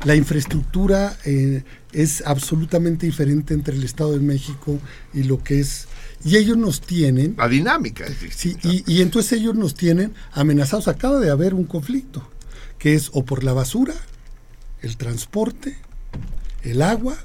La 0.05 0.15
infraestructura 0.15 1.17
eh, 1.25 1.63
es 1.91 2.21
absolutamente 2.23 3.07
diferente 3.07 3.55
entre 3.55 3.75
el 3.75 3.83
Estado 3.83 4.11
de 4.11 4.19
México 4.19 4.79
y 5.15 5.23
lo 5.23 5.43
que 5.43 5.59
es... 5.59 5.87
Y 6.23 6.37
ellos 6.37 6.55
nos 6.55 6.81
tienen 6.81 7.33
La 7.35 7.47
dinámica 7.47 8.05
es 8.05 8.17
Sí, 8.35 8.55
y 8.61 9.01
entonces 9.01 9.39
ellos 9.39 9.55
nos 9.55 9.73
tienen 9.73 10.13
amenazados. 10.33 10.87
Acaba 10.87 11.19
de 11.19 11.31
haber 11.31 11.55
un 11.55 11.63
conflicto, 11.63 12.29
que 12.77 12.93
es 12.93 13.09
o 13.11 13.25
por 13.25 13.43
la 13.43 13.53
basura, 13.53 13.95
el 14.83 14.97
transporte, 14.97 15.77
el 16.63 16.81
agua 16.81 17.15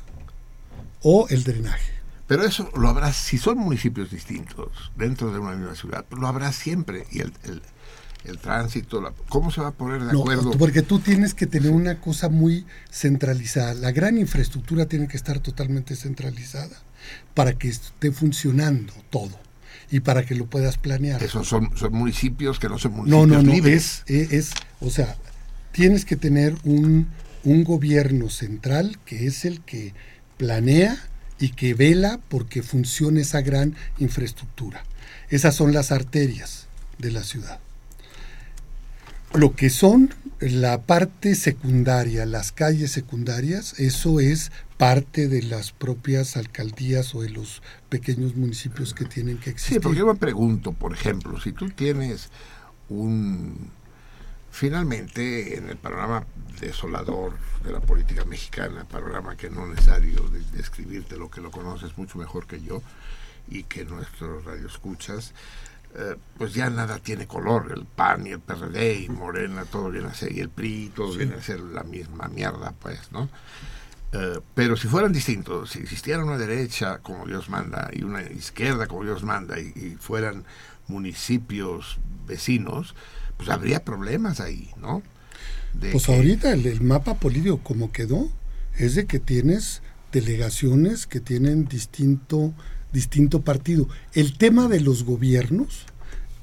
o 1.03 1.27
el 1.29 1.45
drenaje. 1.45 1.93
Pero 2.27 2.45
eso 2.45 2.71
lo 2.77 2.89
habrá, 2.89 3.13
si 3.13 3.39
son 3.39 3.59
municipios 3.59 4.11
distintos 4.11 4.69
dentro 4.97 5.33
de 5.33 5.39
una 5.39 5.55
misma 5.55 5.75
ciudad, 5.77 6.05
pues 6.09 6.21
lo 6.21 6.27
habrá 6.27 6.53
siempre. 6.53 7.07
Y 7.13 7.21
el, 7.21 7.33
el, 7.45 7.63
el 8.25 8.39
tránsito, 8.39 9.01
la- 9.01 9.13
¿cómo 9.29 9.53
se 9.53 9.61
va 9.61 9.69
a 9.69 9.73
poner 9.73 10.03
de 10.03 10.13
No, 10.13 10.21
acuerdo? 10.23 10.51
porque 10.59 10.83
tú 10.83 10.99
tienes 10.99 11.35
que 11.35 11.47
tener 11.47 11.71
una 11.71 12.01
cosa 12.01 12.29
muy 12.29 12.67
centralizada. 12.91 13.75
La 13.75 13.93
gran 13.93 14.19
infraestructura 14.19 14.87
tiene 14.87 15.07
que 15.07 15.17
estar 15.17 15.39
totalmente 15.39 15.95
centralizada 15.95 16.77
para 17.35 17.53
que 17.57 17.69
esté 17.69 18.11
funcionando 18.11 18.93
todo 19.11 19.39
y 19.93 20.01
para 20.01 20.27
que 20.27 20.35
lo 20.35 20.47
puedas 20.47 20.79
planear. 20.79 21.23
Esos 21.23 21.47
son, 21.47 21.71
son 21.77 21.93
municipios 21.93 22.59
que 22.59 22.69
no 22.69 22.77
son 22.79 22.91
No, 23.07 23.19
municipios 23.25 23.29
no, 23.29 23.43
no, 23.45 23.53
libres. 23.53 24.03
es, 24.07 24.33
es, 24.33 24.33
es- 24.33 24.51
o 24.81 24.91
sea, 24.91 25.17
tienes 25.71 26.05
que 26.05 26.17
tener 26.17 26.57
un, 26.65 27.07
un 27.47 27.65
gobierno 27.65 28.29
central 28.29 28.99
que 29.07 29.27
es 29.27 29.45
el 29.45 29.61
que 29.63 29.95
planea 30.37 30.97
y 31.39 31.51
que 31.51 31.75
vela 31.75 32.21
porque 32.29 32.63
funcione 32.63 33.21
esa 33.21 33.41
gran 33.41 33.75
infraestructura. 33.99 34.83
Esas 35.31 35.55
son 35.55 35.73
las 35.73 35.93
arterias 35.93 36.67
de 36.99 37.13
la 37.13 37.23
ciudad. 37.23 37.61
Lo 39.33 39.55
que 39.55 39.71
son 39.71 40.13
la 40.41 40.83
parte 40.83 41.35
secundaria, 41.35 42.27
las 42.27 42.53
calles 42.53 42.91
secundarias, 42.91 43.79
eso 43.79 44.19
es 44.21 44.51
parte 44.77 45.29
de 45.29 45.43
las 45.43 45.73
propias 45.73 46.37
alcaldías 46.37 47.15
o 47.15 47.23
de 47.23 47.31
los 47.31 47.63
pequeños 47.89 48.35
municipios 48.37 48.93
que 48.93 49.05
tienen 49.05 49.37
que 49.39 49.45
Sí, 49.45 49.51
existir. 49.51 49.81
porque 49.83 49.99
yo 49.99 50.07
me 50.07 50.15
pregunto, 50.17 50.73
por 50.73 50.93
ejemplo, 50.93 51.41
si 51.41 51.53
tú 51.53 51.71
tienes 51.71 52.29
un... 52.89 53.71
Finalmente, 54.57 55.59
en 55.59 55.69
el 55.69 55.77
panorama 55.77 56.25
desolador 56.59 57.35
de 57.63 57.73
la 57.73 57.81
política 57.81 58.25
mexicana, 58.25 58.87
panorama 58.89 59.37
que 59.37 59.51
no 59.51 59.65
es 59.65 59.73
necesario 59.75 60.23
de- 60.31 60.41
describirte 60.57 61.19
lo 61.19 61.31
que 61.31 61.43
lo 61.43 61.51
conoces 61.51 61.99
mucho 61.99 62.17
mejor 62.17 62.47
que 62.47 62.63
yo 62.63 62.81
y 63.51 63.65
que 63.65 63.85
nuestros 63.85 64.47
radioescuchas, 64.47 65.35
eh, 65.95 66.17
pues 66.39 66.55
ya 66.55 66.71
nada 66.71 66.99
tiene 67.01 67.27
color. 67.27 67.71
El 67.71 67.85
PAN 67.85 68.27
y 68.27 68.31
el 68.31 68.41
PRD 68.41 69.01
y 69.01 69.11
Morena, 69.11 69.67
todo 69.67 69.91
viene 69.91 70.09
a 70.09 70.15
ser, 70.15 70.33
y 70.33 70.41
el 70.41 70.49
PRI, 70.49 70.91
todo 70.97 71.15
viene 71.15 71.35
a 71.35 71.43
ser 71.43 71.61
la 71.61 71.83
misma 71.83 72.29
mierda, 72.29 72.73
pues, 72.81 73.13
¿no? 73.13 73.29
Eh, 74.13 74.41
pero 74.55 74.79
si 74.79 74.89
fueran 74.89 75.13
distintos, 75.13 75.73
si 75.73 75.81
existiera 75.81 76.25
una 76.25 76.39
derecha 76.39 77.01
como 77.03 77.27
Dios 77.27 77.51
manda 77.51 77.91
y 77.93 78.05
una 78.05 78.23
izquierda 78.23 78.87
como 78.87 79.05
Dios 79.05 79.23
manda 79.23 79.61
y, 79.61 79.67
y 79.77 79.97
fueran 80.01 80.45
municipios 80.89 81.99
vecinos, 82.27 82.95
pues 83.37 83.49
habría 83.49 83.85
problemas 83.85 84.41
ahí, 84.41 84.71
¿no? 84.81 85.03
De 85.75 85.93
Pues 85.93 86.07
que- 86.07 86.15
ahorita 86.15 86.53
el, 86.53 86.67
el 86.67 86.81
mapa 86.81 87.15
político 87.15 87.59
como 87.63 87.93
quedó 87.93 88.31
es 88.79 88.95
de 88.95 89.07
que 89.07 89.19
tienes 89.21 89.83
delegaciones 90.13 91.07
que 91.07 91.21
tienen 91.21 91.67
distinto, 91.67 92.53
distinto 92.93 93.43
partido. 93.43 93.89
El 94.13 94.37
tema 94.39 94.69
de 94.69 94.81
los 94.81 95.05
gobiernos, 95.05 95.85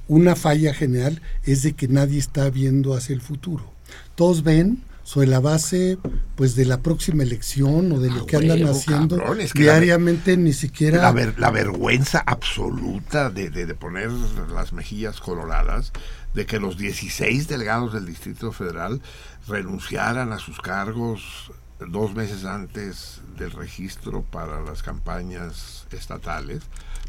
una 0.08 0.36
falla 0.36 0.74
general 0.74 1.22
es 1.44 1.64
de 1.64 1.74
que 1.74 1.88
nadie 1.88 2.20
está 2.20 2.50
viendo 2.50 2.96
hacia 2.96 3.14
el 3.16 3.22
futuro. 3.22 3.72
Todos 4.16 4.44
ven 4.44 4.84
sobre 5.04 5.28
la 5.28 5.40
base 5.42 5.98
pues 6.36 6.56
de 6.56 6.66
la 6.66 6.80
próxima 6.82 7.24
elección 7.24 7.92
o 7.92 8.00
de 8.00 8.10
lo 8.10 8.22
Ah, 8.22 8.26
que 8.28 8.38
andan 8.38 8.60
huevo, 8.64 8.72
haciendo 8.72 9.18
cabrón, 9.18 9.42
es 9.42 9.52
que 9.54 9.64
la- 9.64 9.74
diariamente 9.80 10.38
ni 10.38 10.54
siquiera 10.54 11.02
la, 11.02 11.12
ver- 11.12 11.38
la 11.40 11.52
vergüenza 11.52 12.24
absoluta 12.26 13.30
de, 13.30 13.50
de- 13.50 13.66
de 13.66 13.76
poner 13.76 14.10
las 14.12 14.72
mejillas 14.72 15.20
coloradas 15.20 15.92
de 16.34 16.46
que 16.46 16.60
los 16.60 16.78
16 16.78 17.48
delegados 17.48 17.94
del 17.94 18.06
Distrito 18.06 18.52
Federal 18.52 19.02
renunciaran 19.48 20.32
a 20.32 20.40
sus 20.40 20.60
cargos 20.60 21.52
dos 21.80 22.14
meses 22.16 22.46
antes 22.46 23.22
del 23.38 23.52
registro 23.52 24.22
para 24.24 24.62
las 24.62 24.84
campañas 24.84 25.86
estatales 25.92 26.62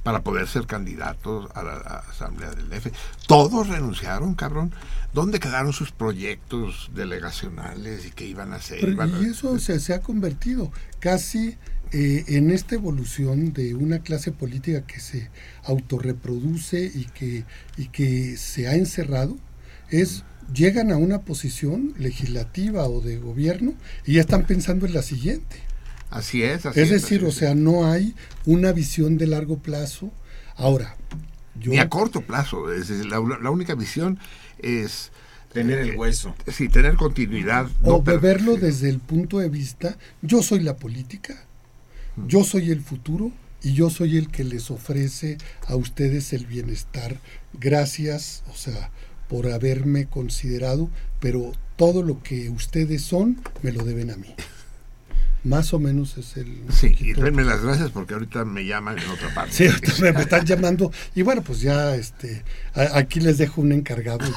para 0.02 0.22
poder 0.22 0.48
ser 0.48 0.66
candidatos 0.66 1.48
a 1.54 1.62
la 1.62 1.76
Asamblea 2.10 2.50
del 2.50 2.68
DF. 2.68 2.88
Todos 3.26 3.68
renunciaron, 3.68 4.34
cabrón. 4.34 4.74
¿Dónde 5.14 5.38
quedaron 5.40 5.72
sus 5.72 5.92
proyectos 5.92 6.90
delegacionales 6.94 8.04
y 8.04 8.10
qué 8.10 8.26
iban 8.26 8.52
a 8.52 8.56
hacer? 8.56 8.80
Pero- 8.80 8.92
Iban 8.92 9.14
a- 9.14 9.20
y 9.20 9.26
eso 9.26 9.58
se, 9.58 9.78
se 9.80 9.94
ha 9.94 10.00
convertido 10.00 10.70
casi 10.98 11.56
eh, 11.94 12.24
en 12.28 12.50
esta 12.50 12.74
evolución 12.74 13.52
de 13.52 13.74
una 13.74 14.00
clase 14.00 14.32
política 14.32 14.84
que 14.86 15.00
se 15.00 15.30
autorreproduce 15.64 16.84
y 16.94 17.04
que, 17.06 17.44
y 17.76 17.86
que 17.88 18.36
se 18.36 18.68
ha 18.68 18.74
encerrado, 18.74 19.38
es 19.90 20.24
llegan 20.52 20.92
a 20.92 20.96
una 20.98 21.22
posición 21.22 21.94
legislativa 21.98 22.86
o 22.88 23.00
de 23.00 23.18
gobierno 23.18 23.74
y 24.04 24.14
ya 24.14 24.20
están 24.22 24.46
pensando 24.46 24.86
en 24.86 24.94
la 24.94 25.02
siguiente. 25.02 25.56
Así 26.10 26.42
es, 26.42 26.66
así 26.66 26.80
Es 26.80 26.90
es. 26.90 27.02
decir, 27.02 27.18
así 27.18 27.26
o 27.26 27.28
es. 27.28 27.34
sea, 27.36 27.54
no 27.54 27.86
hay 27.90 28.14
una 28.44 28.72
visión 28.72 29.16
de 29.16 29.26
largo 29.26 29.58
plazo. 29.58 30.12
Ahora, 30.56 30.96
yo, 31.58 31.70
ni 31.70 31.78
a 31.78 31.88
corto 31.88 32.20
plazo. 32.22 32.72
Es 32.72 32.88
decir, 32.88 33.06
la, 33.06 33.20
la 33.40 33.50
única 33.50 33.74
visión 33.74 34.18
es 34.58 35.12
Tener 35.54 35.78
el 35.78 35.90
eh, 35.90 35.96
hueso. 35.96 36.34
Sí, 36.48 36.68
tener 36.68 36.96
continuidad. 36.96 37.68
o 37.84 38.02
no 38.02 38.02
sí. 38.04 38.60
desde 38.60 38.88
el 38.90 38.98
punto 38.98 39.38
de 39.38 39.48
vista, 39.48 39.96
yo 40.20 40.42
soy 40.42 40.58
la 40.60 40.76
política, 40.76 41.46
yo 42.26 42.44
soy 42.44 42.70
el 42.70 42.80
futuro 42.80 43.30
y 43.62 43.72
yo 43.72 43.90
soy 43.90 44.18
el 44.18 44.28
que 44.28 44.44
les 44.44 44.70
ofrece 44.70 45.38
a 45.66 45.76
ustedes 45.76 46.32
el 46.32 46.46
bienestar. 46.46 47.18
Gracias, 47.54 48.42
o 48.52 48.56
sea, 48.56 48.90
por 49.28 49.50
haberme 49.50 50.06
considerado, 50.06 50.90
pero 51.20 51.52
todo 51.76 52.02
lo 52.02 52.22
que 52.22 52.50
ustedes 52.50 53.02
son 53.02 53.40
me 53.62 53.72
lo 53.72 53.84
deben 53.84 54.10
a 54.10 54.16
mí. 54.16 54.34
Más 55.44 55.74
o 55.74 55.78
menos 55.78 56.16
es 56.16 56.38
el... 56.38 56.62
Sí, 56.72 56.94
y 56.98 57.12
denme 57.12 57.44
las 57.44 57.62
gracias 57.62 57.90
porque 57.90 58.14
ahorita 58.14 58.46
me 58.46 58.64
llaman 58.64 58.98
en 58.98 59.08
otra 59.10 59.34
parte. 59.34 59.52
Sí, 59.52 59.68
me, 60.00 60.12
me 60.12 60.22
están 60.22 60.46
llamando 60.46 60.90
y 61.14 61.20
bueno, 61.22 61.42
pues 61.42 61.60
ya 61.60 61.94
este, 61.96 62.42
a- 62.74 62.96
aquí 62.98 63.20
les 63.20 63.36
dejo 63.38 63.60
un 63.60 63.72
encargado. 63.72 64.20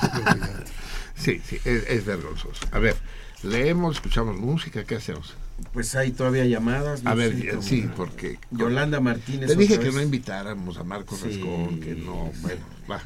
Sí, 1.15 1.41
sí, 1.49 1.57
es, 1.65 1.83
es 1.89 2.05
vergonzoso. 2.05 2.63
A 2.71 2.77
ver, 2.77 2.95
leemos, 3.41 3.95
escuchamos 3.95 4.37
música, 4.39 4.83
¿qué 4.83 4.95
hacemos? 4.97 5.33
Pues 5.73 5.95
hay 5.95 6.11
todavía 6.11 6.45
llamadas. 6.45 7.03
no 7.03 7.09
A 7.09 7.15
ver, 7.15 7.35
sé 7.35 7.49
cómo- 7.49 7.61
sí, 7.61 7.89
porque... 7.95 8.39
Yolanda 8.51 8.99
Martínez. 8.99 9.47
Te 9.49 9.55
dije 9.55 9.79
que 9.79 9.91
no 9.91 10.01
invitáramos 10.01 10.77
a 10.77 10.83
Marcos 10.83 11.19
Sí. 11.19 11.29
Rascón, 11.41 11.79
que 11.79 11.95
no, 11.95 12.31
bueno, 12.41 12.61
va, 12.89 13.01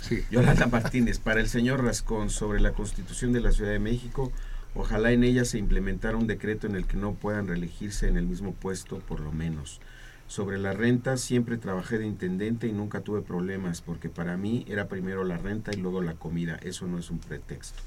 sí. 0.00 0.20
Yolanda 0.30 0.66
Martínez, 0.66 1.18
para 1.18 1.40
el 1.40 1.48
señor 1.48 1.82
Rascón, 1.84 2.30
sobre 2.30 2.60
la 2.60 2.72
constitución 2.72 3.32
de 3.32 3.40
la 3.40 3.52
Ciudad 3.52 3.70
de 3.72 3.78
México, 3.80 4.32
ojalá 4.74 5.10
en 5.12 5.24
ella 5.24 5.44
se 5.44 5.58
implementara 5.58 6.16
un 6.16 6.26
decreto 6.26 6.66
en 6.66 6.76
el 6.76 6.86
que 6.86 6.96
no 6.96 7.14
puedan 7.14 7.48
reelegirse 7.48 8.06
en 8.08 8.16
el 8.16 8.26
mismo 8.26 8.52
puesto, 8.52 8.98
por 9.00 9.20
lo 9.20 9.32
menos. 9.32 9.80
Sobre 10.28 10.58
la 10.58 10.72
renta, 10.72 11.16
siempre 11.18 11.56
trabajé 11.56 11.98
de 11.98 12.06
intendente 12.06 12.66
y 12.66 12.72
nunca 12.72 13.00
tuve 13.00 13.22
problemas, 13.22 13.80
porque 13.80 14.08
para 14.08 14.36
mí 14.36 14.64
era 14.68 14.88
primero 14.88 15.22
la 15.24 15.38
renta 15.38 15.70
y 15.72 15.76
luego 15.76 16.02
la 16.02 16.14
comida. 16.14 16.58
Eso 16.62 16.86
no 16.88 16.98
es 16.98 17.10
un 17.10 17.18
pretexto. 17.20 17.80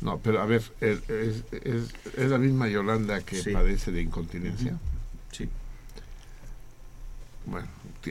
No, 0.00 0.18
pero 0.18 0.40
a 0.40 0.46
ver, 0.46 0.62
es, 0.80 1.00
es- 1.52 2.30
la 2.30 2.38
misma 2.38 2.68
Yolanda 2.68 3.20
que 3.20 3.42
Sí. 3.42 3.50
padece 3.52 3.92
de 3.92 4.02
incontinencia. 4.02 4.78
Sí. 5.32 5.48
Bueno, 7.46 7.68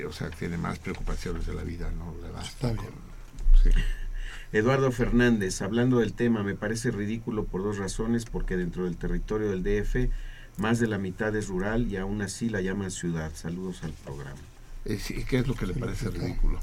o 0.08 0.12
sea, 0.14 0.30
tiene 0.30 0.58
más 0.58 0.80
preocupaciones 0.80 1.46
de 1.46 1.54
la 1.54 1.64
vida, 1.64 1.90
no 1.92 2.14
le 2.22 2.32
basta. 2.32 2.70
Está 2.72 2.82
bien. 2.82 2.94
con- 2.94 3.64
sí. 3.64 3.70
Eduardo 4.52 4.92
Fernández, 4.92 5.62
hablando 5.62 6.00
del 6.00 6.14
tema, 6.14 6.42
me 6.44 6.56
parece 6.56 6.90
ridículo 6.92 7.46
por 7.46 7.64
dos 7.64 7.78
razones, 7.78 8.26
porque 8.26 8.58
dentro 8.58 8.86
del 8.86 8.98
territorio 8.98 9.50
del 9.52 9.62
DF 9.64 10.10
más 10.58 10.80
de 10.80 10.88
la 10.88 10.98
mitad 10.98 11.36
es 11.36 11.48
rural 11.48 11.88
y 11.88 11.98
aún 11.98 12.22
así 12.24 12.50
la 12.50 12.60
llaman 12.62 12.90
ciudad. 12.92 13.32
Saludos 13.36 13.84
al 13.84 13.92
programa. 13.94 14.40
Eh, 14.86 14.98
sí, 15.00 15.24
¿Qué 15.24 15.40
es 15.40 15.48
lo 15.48 15.54
que 15.56 15.68
le 15.68 15.74
parece 15.76 16.10
ridículo? 16.10 16.60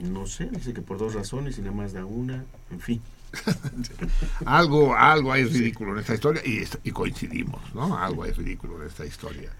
No 0.00 0.26
sé, 0.26 0.46
dice 0.46 0.72
que 0.72 0.80
por 0.80 0.98
dos 0.98 1.14
razones 1.14 1.58
y 1.58 1.60
nada 1.60 1.74
más 1.74 1.92
da 1.92 2.04
una, 2.06 2.44
en 2.70 2.80
fin. 2.80 3.00
algo, 4.46 4.94
algo 4.94 5.32
hay 5.32 5.44
ridículo 5.44 5.92
en 5.92 6.00
esta 6.00 6.14
historia 6.14 6.42
y, 6.44 6.64
y 6.82 6.90
coincidimos, 6.90 7.60
¿no? 7.74 7.96
Algo 7.96 8.24
hay 8.24 8.32
ridículo 8.32 8.80
en 8.80 8.88
esta 8.88 9.04
historia. 9.04 9.50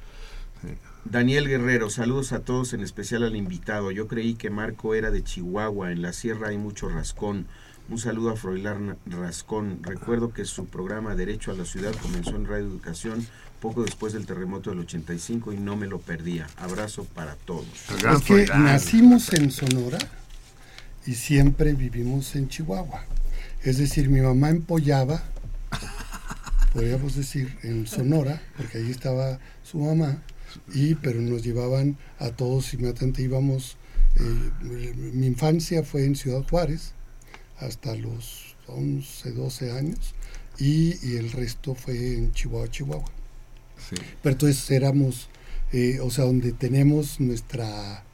Daniel 1.04 1.48
Guerrero, 1.48 1.90
saludos 1.90 2.32
a 2.32 2.40
todos, 2.40 2.72
en 2.72 2.80
especial 2.80 3.24
al 3.24 3.36
invitado. 3.36 3.90
Yo 3.90 4.08
creí 4.08 4.34
que 4.34 4.48
Marco 4.48 4.94
era 4.94 5.10
de 5.10 5.22
Chihuahua, 5.22 5.92
en 5.92 6.00
la 6.00 6.12
sierra 6.12 6.48
hay 6.48 6.58
mucho 6.58 6.88
rascón. 6.88 7.46
Un 7.90 7.98
saludo 7.98 8.30
a 8.30 8.36
Froilán 8.36 8.96
Rascón. 9.04 9.80
Recuerdo 9.82 10.32
que 10.32 10.46
su 10.46 10.64
programa 10.66 11.14
Derecho 11.14 11.50
a 11.50 11.54
la 11.54 11.66
Ciudad 11.66 11.94
comenzó 12.00 12.30
en 12.30 12.46
Radio 12.46 12.64
Educación 12.64 13.26
poco 13.60 13.82
después 13.82 14.14
del 14.14 14.24
terremoto 14.24 14.70
del 14.70 14.80
85 14.80 15.52
y 15.52 15.58
no 15.58 15.76
me 15.76 15.86
lo 15.86 15.98
perdía. 15.98 16.46
Abrazo 16.56 17.04
para 17.04 17.34
todos. 17.34 17.66
Es 17.90 18.22
que 18.22 18.46
nacimos 18.46 19.32
en 19.34 19.50
Sonora 19.50 19.98
y 21.06 21.14
siempre 21.14 21.74
vivimos 21.74 22.34
en 22.36 22.48
Chihuahua. 22.48 23.04
Es 23.64 23.78
decir, 23.78 24.08
mi 24.10 24.20
mamá 24.20 24.50
empollaba, 24.50 25.22
podríamos 26.72 27.16
decir, 27.16 27.56
en 27.62 27.86
Sonora, 27.86 28.42
porque 28.56 28.78
ahí 28.78 28.90
estaba 28.90 29.38
su 29.62 29.78
mamá, 29.78 30.22
y 30.72 30.94
pero 30.96 31.20
nos 31.20 31.42
llevaban 31.42 31.96
a 32.18 32.30
todos 32.30 32.72
inmediatamente 32.74 33.22
íbamos 33.22 33.76
eh, 34.16 34.92
mi 35.12 35.26
infancia 35.26 35.82
fue 35.82 36.04
en 36.04 36.14
Ciudad 36.14 36.44
Juárez 36.48 36.92
hasta 37.58 37.96
los 37.96 38.54
11 38.68 39.32
12 39.32 39.72
años 39.72 40.14
y, 40.58 40.94
y 41.04 41.16
el 41.16 41.32
resto 41.32 41.74
fue 41.74 41.96
en 42.14 42.32
Chihuahua 42.32 42.70
Chihuahua 42.70 43.10
Sí. 43.90 43.96
pero 44.22 44.34
entonces 44.34 44.70
éramos 44.70 45.28
eh, 45.72 45.98
o 46.00 46.08
sea 46.10 46.24
donde 46.24 46.52
tenemos 46.52 47.18
nuestra 47.18 48.04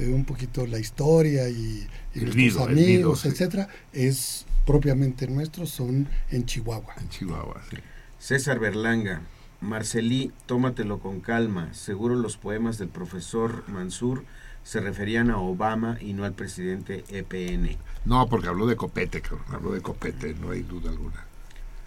eh, 0.00 0.08
un 0.08 0.24
poquito 0.24 0.66
la 0.66 0.80
historia 0.80 1.48
y, 1.48 1.86
y 2.16 2.18
nuestros 2.18 2.34
nido, 2.36 2.64
amigos 2.64 2.76
nido, 2.88 3.16
sí. 3.16 3.28
etcétera 3.28 3.68
es 3.92 4.43
propiamente 4.64 5.26
nuestros 5.28 5.70
son 5.70 6.08
en 6.30 6.46
Chihuahua 6.46 6.94
En 7.00 7.08
Chihuahua, 7.08 7.62
sí. 7.70 7.76
César 8.18 8.58
Berlanga, 8.58 9.22
Marcelí, 9.60 10.32
tómatelo 10.46 10.98
con 10.98 11.20
calma. 11.20 11.72
Seguro 11.74 12.14
los 12.14 12.36
poemas 12.36 12.78
del 12.78 12.88
profesor 12.88 13.64
Mansur 13.68 14.24
se 14.62 14.80
referían 14.80 15.30
a 15.30 15.38
Obama 15.38 15.98
y 16.00 16.14
no 16.14 16.24
al 16.24 16.32
presidente 16.32 17.04
EPN. 17.08 17.76
No, 18.04 18.28
porque 18.28 18.48
habló 18.48 18.66
de 18.66 18.76
copete, 18.76 19.20
cabrón. 19.20 19.44
Habló 19.52 19.72
de 19.72 19.82
copete, 19.82 20.34
no 20.34 20.50
hay 20.50 20.62
duda 20.62 20.90
alguna. 20.90 21.24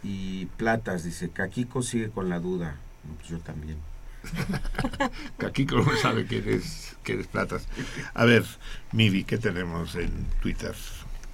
Y 0.04 0.46
Platas 0.58 1.04
dice, 1.04 1.30
Caquico 1.30 1.82
sigue 1.82 2.10
con 2.10 2.30
la 2.30 2.40
duda. 2.40 2.78
No, 3.04 3.16
pues 3.16 3.30
yo 3.30 3.40
también. 3.40 3.78
Aquí 5.46 5.66
no 5.66 5.84
sabe 5.98 6.26
quién 6.26 6.48
es, 6.50 6.98
quién 7.04 7.20
es 7.20 7.28
Platas. 7.28 7.68
A 8.14 8.26
ver, 8.26 8.46
Mivi, 8.92 9.24
¿qué 9.24 9.38
tenemos 9.38 9.96
en 9.96 10.12
Twitter? 10.42 10.76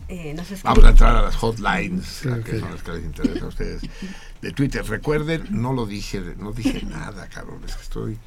Eh, 0.07 0.34
nos 0.34 0.63
Vamos 0.63 0.84
a 0.84 0.89
entrar 0.89 1.15
a 1.15 1.21
las 1.21 1.35
hotlines, 1.35 2.05
Sí, 2.05 2.30
a 2.30 2.34
ok. 2.35 2.43
que 2.43 2.59
son 2.59 2.71
las 2.71 2.84
que 2.84 2.91
les 2.91 3.03
interesa 3.05 3.45
a 3.45 3.47
ustedes. 3.47 3.81
De 4.41 4.51
Twitter, 4.51 4.85
recuerden, 4.85 5.47
no 5.49 5.73
lo 5.73 5.85
dije, 5.85 6.21
no 6.38 6.51
dije 6.51 6.84
nada, 6.85 7.27
cabrón. 7.30 7.61
Es 7.65 7.75
que 7.75 7.81
estoy, 7.84 8.17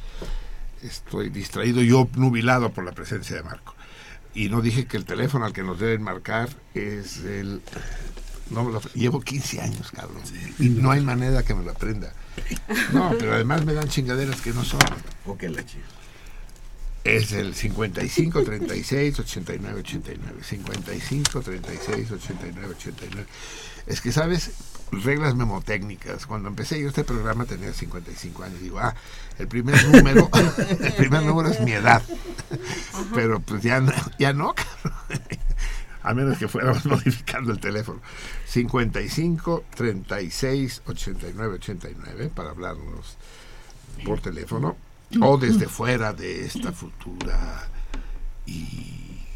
estoy 0.83 1.29
distraído, 1.29 1.83
yo 1.83 2.09
nubilado 2.17 2.71
por 2.73 2.85
la 2.85 2.93
presencia 2.93 3.37
de 3.37 3.43
Marco. 3.43 3.75
Y 4.35 4.49
no 4.49 4.61
dije 4.61 4.87
que 4.87 4.97
el 4.97 5.05
teléfono 5.05 5.45
al 5.47 5.53
que 5.53 5.63
nos 5.63 5.79
deben 5.79 6.03
marcar 6.03 6.49
es 6.75 7.19
el... 7.25 7.63
No 8.51 8.63
me 8.63 8.73
lo, 8.73 8.81
llevo 8.95 9.21
15 9.21 9.61
años, 9.61 9.91
cabrón. 9.91 10.23
Y 10.59 10.69
no 10.69 10.93
hay 10.93 11.01
manera 11.01 11.43
que 11.43 11.55
me 11.55 11.65
lo 11.65 11.73
aprenda. 11.73 12.13
No, 12.93 13.13
pero 13.19 13.35
además 13.35 13.65
me 13.65 13.75
dan 13.75 13.89
chingaderas 13.89 14.41
que 14.41 14.53
no 14.53 14.63
son. 14.63 14.81
O 15.25 15.37
que 15.37 15.49
la 15.49 15.65
chica. 15.65 15.85
Es 17.07 17.33
el 17.33 17.55
55 17.55 18.43
36 18.43 19.19
89 19.21 19.81
89. 19.81 20.39
55 20.43 21.41
36 21.41 22.11
89 22.11 22.75
89. 22.79 23.27
Es 23.87 24.01
que, 24.01 24.11
¿sabes? 24.13 24.51
Reglas 24.91 25.35
memotécnicas. 25.35 26.27
Cuando 26.27 26.49
empecé 26.49 26.81
yo 26.81 26.89
este 26.89 27.05
programa 27.05 27.45
tenía 27.45 27.73
55 27.73 28.43
años. 28.43 28.61
Digo, 28.61 28.79
ah, 28.79 28.95
el 29.39 29.49
primer 29.49 29.83
número, 29.89 30.29
el 30.81 30.93
primer 30.95 31.23
número 31.23 31.49
es 31.49 31.61
mi 31.61 31.73
edad. 31.73 32.03
Pero 33.15 33.41
pues 33.41 33.63
ya, 33.63 33.81
no- 33.81 33.93
ya 34.19 34.33
no, 34.33 34.55
cabrón. 34.55 35.23
A 36.03 36.15
menos 36.15 36.39
que 36.39 36.47
fuéramos 36.49 36.85
modificando 36.87 37.53
el 37.53 37.59
teléfono. 37.61 38.01
55 38.47 39.65
36 39.75 40.83
89 40.87 41.55
89 41.55 42.31
para 42.35 42.51
hablarnos 42.51 43.17
por 44.05 44.21
teléfono 44.21 44.77
o 45.21 45.39
desde 45.39 45.69
fuera 45.69 46.13
de 46.13 46.47
esta 46.47 46.73
futura 46.73 47.69
y, 48.45 48.53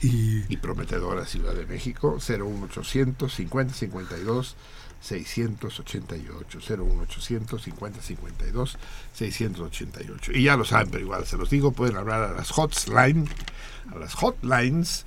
y 0.03 0.45
y 0.49 0.57
prometedora 0.57 1.27
Ciudad 1.27 1.55
de 1.55 1.67
México 1.67 2.19
01800 2.19 3.33
50 3.33 3.75
52 3.75 4.57
688 5.01 6.59
01800 6.59 7.63
50 7.63 8.03
52 8.03 8.79
688 9.15 10.33
y 10.35 10.43
ya 10.45 10.57
lo 10.57 10.65
saben 10.65 10.91
pero 10.91 11.05
igual 11.05 11.27
se 11.27 11.37
los 11.37 11.51
digo 11.51 11.73
pueden 11.73 11.97
hablar 11.97 12.23
a 12.23 12.33
las 12.33 12.51
hotlines 12.51 13.31
a 13.95 13.99
las 13.99 14.15
hotlines 14.15 15.07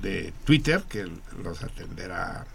de 0.00 0.32
Twitter 0.44 0.84
que 0.88 1.10
los 1.42 1.62
atenderá 1.62 2.46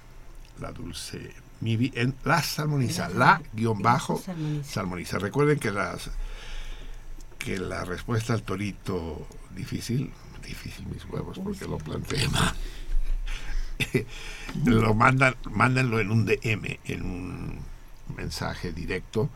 la 0.59 0.71
dulce 0.71 1.33
Mivi 1.59 1.91
en 1.95 2.13
la 2.23 2.43
salmoniza 2.43 3.09
la 3.09 3.41
guion 3.53 3.81
bajo 3.81 4.21
Salmoniza. 4.23 4.71
salmoniza. 4.71 5.19
Recuerden 5.19 5.59
que 5.59 5.71
las 5.71 6.09
que 7.47 7.57
la 7.57 7.85
respuesta 7.85 8.33
al 8.33 8.43
torito 8.43 9.25
difícil, 9.51 10.11
difícil 10.45 10.85
mis 10.87 11.05
huevos 11.05 11.39
porque 11.39 11.65
lo 11.65 11.77
planteé 11.77 12.27
mal. 12.27 12.53
lo 14.65 14.93
mandan, 14.93 15.33
mándenlo 15.49 16.01
en 16.01 16.11
un 16.11 16.25
DM, 16.25 16.77
en 16.83 17.03
un 17.03 17.59
mensaje 18.17 18.73
directo 18.73 19.29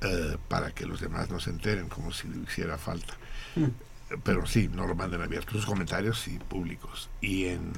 eh, 0.00 0.38
para 0.48 0.70
que 0.70 0.86
los 0.86 0.98
demás 0.98 1.28
no 1.28 1.40
se 1.40 1.50
enteren 1.50 1.90
como 1.90 2.10
si 2.10 2.26
le 2.26 2.38
hiciera 2.38 2.78
falta. 2.78 3.12
Pero 4.22 4.46
sí, 4.46 4.70
no 4.72 4.86
lo 4.86 4.94
manden 4.94 5.20
abierto, 5.20 5.52
sus 5.52 5.66
comentarios 5.66 6.26
y 6.26 6.38
públicos. 6.38 7.10
Y 7.20 7.48
en, 7.48 7.70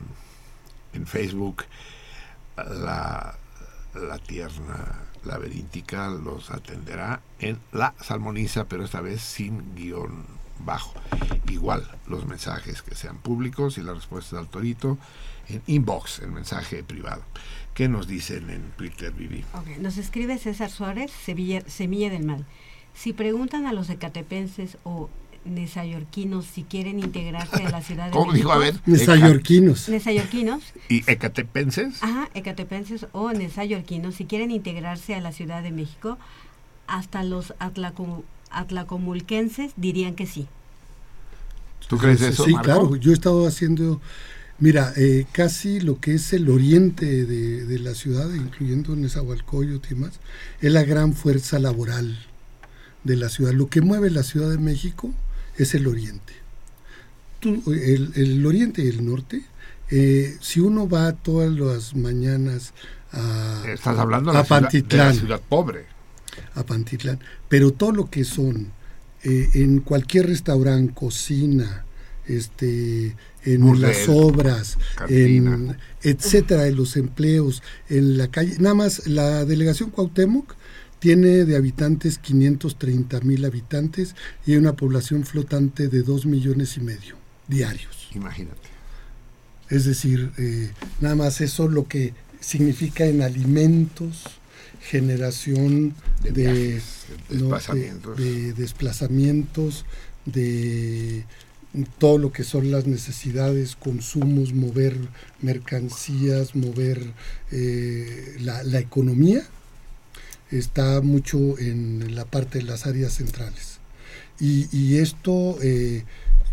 en 0.92 1.04
Facebook, 1.04 1.64
la, 2.56 3.36
la 3.92 4.18
tierna 4.18 5.05
laberíntica 5.26 6.08
los 6.08 6.50
atenderá 6.50 7.20
en 7.38 7.58
la 7.72 7.94
salmoniza, 8.00 8.64
pero 8.64 8.84
esta 8.84 9.00
vez 9.00 9.20
sin 9.20 9.74
guion 9.74 10.24
bajo. 10.60 10.94
Igual, 11.48 11.86
los 12.06 12.26
mensajes 12.26 12.82
que 12.82 12.94
sean 12.94 13.18
públicos 13.18 13.78
y 13.78 13.82
las 13.82 13.96
respuestas 13.96 14.38
al 14.38 14.48
torito 14.48 14.98
en 15.48 15.62
inbox, 15.66 16.20
en 16.20 16.34
mensaje 16.34 16.82
privado. 16.82 17.22
¿Qué 17.74 17.88
nos 17.88 18.08
dicen 18.08 18.50
en 18.50 18.62
Twitter, 18.72 19.12
Vivi? 19.12 19.44
Ok, 19.52 19.78
Nos 19.78 19.98
escribe 19.98 20.38
César 20.38 20.70
Suárez, 20.70 21.12
Semilla 21.12 22.10
del 22.10 22.24
Mal. 22.24 22.46
Si 22.94 23.12
preguntan 23.12 23.66
a 23.66 23.72
los 23.72 23.90
ecatepenses 23.90 24.78
o 24.82 25.10
nesayorquinos 25.46 26.44
si 26.46 26.62
quieren 26.64 26.98
integrarse 26.98 27.64
a 27.64 27.70
la 27.70 27.82
ciudad 27.82 28.06
de 28.06 28.10
¿Cómo 28.12 28.32
México, 28.32 28.48
dijo? 28.50 28.52
A 28.52 28.58
ver. 28.58 28.74
nesayorquinos 28.86 29.88
Nesayorquinos, 29.88 30.62
¿Y 30.88 31.08
ecatepenses? 31.10 32.02
ajá, 32.02 32.28
ecatepenses 32.34 33.06
o 33.12 33.32
nesayorquinos, 33.32 34.14
si 34.16 34.24
quieren 34.26 34.50
integrarse 34.50 35.14
a 35.14 35.20
la 35.20 35.32
Ciudad 35.32 35.62
de 35.62 35.70
México, 35.72 36.18
hasta 36.86 37.22
los 37.24 37.54
atlaco- 37.58 38.22
atlacomulquenses 38.50 39.72
dirían 39.76 40.14
que 40.14 40.26
sí. 40.26 40.46
¿Tú 41.88 41.98
crees 41.98 42.20
eso, 42.20 42.44
Sí, 42.44 42.52
Marco? 42.52 42.64
claro. 42.64 42.96
Yo 42.96 43.10
he 43.12 43.14
estado 43.14 43.46
haciendo, 43.46 44.00
mira, 44.58 44.92
eh, 44.96 45.26
casi 45.32 45.80
lo 45.80 46.00
que 46.00 46.14
es 46.14 46.32
el 46.32 46.48
oriente 46.50 47.24
de, 47.26 47.64
de 47.64 47.78
la 47.78 47.94
ciudad, 47.94 48.28
incluyendo 48.34 48.96
Nezahualcóyotl 48.96 49.92
y 49.92 49.96
más, 49.96 50.12
es 50.60 50.72
la 50.72 50.82
gran 50.84 51.12
fuerza 51.14 51.58
laboral 51.60 52.18
de 53.04 53.16
la 53.16 53.28
ciudad. 53.28 53.52
Lo 53.52 53.68
que 53.68 53.82
mueve 53.82 54.10
la 54.10 54.24
Ciudad 54.24 54.50
de 54.50 54.58
México 54.58 55.12
es 55.56 55.74
el 55.74 55.86
oriente. 55.86 56.32
Tú, 57.40 57.62
el, 57.72 58.12
el 58.14 58.46
oriente 58.46 58.82
y 58.82 58.88
el 58.88 59.04
norte, 59.04 59.42
eh, 59.90 60.36
si 60.40 60.60
uno 60.60 60.88
va 60.88 61.12
todas 61.12 61.52
las 61.52 61.94
mañanas 61.94 62.72
a, 63.12 63.62
Estás 63.68 63.98
hablando 63.98 64.32
de 64.32 64.38
a 64.38 64.40
la, 64.40 64.46
ciudad, 64.46 64.60
de 64.60 64.64
la 64.64 64.70
Pantitlán, 64.70 65.14
ciudad 65.14 65.40
pobre. 65.48 65.84
a 66.54 66.64
Pantitlán, 66.64 67.20
pero 67.48 67.72
todo 67.72 67.92
lo 67.92 68.10
que 68.10 68.24
son 68.24 68.72
eh, 69.22 69.50
en 69.54 69.80
cualquier 69.80 70.26
restaurante, 70.26 70.92
cocina, 70.92 71.84
este, 72.26 73.14
en 73.44 73.60
Burdel, 73.60 73.82
las 73.82 74.08
obras, 74.08 74.78
en 75.08 75.76
etcétera, 76.02 76.62
de 76.62 76.72
los 76.72 76.96
empleos, 76.96 77.62
en 77.88 78.18
la 78.18 78.28
calle, 78.28 78.56
nada 78.58 78.74
más 78.74 79.06
la 79.06 79.44
delegación 79.44 79.90
Cuauhtémoc 79.90 80.54
tiene 80.98 81.44
de 81.44 81.56
habitantes 81.56 82.18
530 82.18 83.20
mil 83.20 83.44
habitantes 83.44 84.14
y 84.46 84.52
hay 84.52 84.58
una 84.58 84.74
población 84.74 85.24
flotante 85.24 85.88
de 85.88 86.02
2 86.02 86.26
millones 86.26 86.76
y 86.76 86.80
medio 86.80 87.16
diarios. 87.48 88.08
Imagínate. 88.14 88.68
Es 89.68 89.84
decir, 89.84 90.30
eh, 90.38 90.70
nada 91.00 91.14
más 91.16 91.40
eso 91.40 91.68
lo 91.68 91.86
que 91.88 92.14
significa 92.40 93.04
en 93.06 93.22
alimentos, 93.22 94.22
generación 94.80 95.94
De 96.22 96.30
de, 96.30 96.52
viajes, 96.52 96.84
de 97.28 97.36
¿no? 97.38 97.48
desplazamientos. 97.50 98.16
de- 98.16 98.24
de 98.24 98.52
desplazamientos, 98.52 99.84
de 100.24 101.24
todo 101.98 102.18
lo 102.18 102.32
que 102.32 102.44
son 102.44 102.70
las 102.70 102.86
necesidades, 102.86 103.76
consumos, 103.76 104.54
mover 104.54 104.96
mercancías, 105.42 106.54
mover 106.54 107.02
eh, 107.52 108.36
la, 108.40 108.62
la 108.62 108.78
economía, 108.78 109.42
está 110.58 111.00
mucho 111.00 111.58
en 111.58 112.14
la 112.14 112.24
parte 112.24 112.58
de 112.58 112.64
las 112.64 112.86
áreas 112.86 113.14
centrales. 113.14 113.76
Y, 114.38 114.98
esto, 114.98 115.58
eh, 115.62 116.04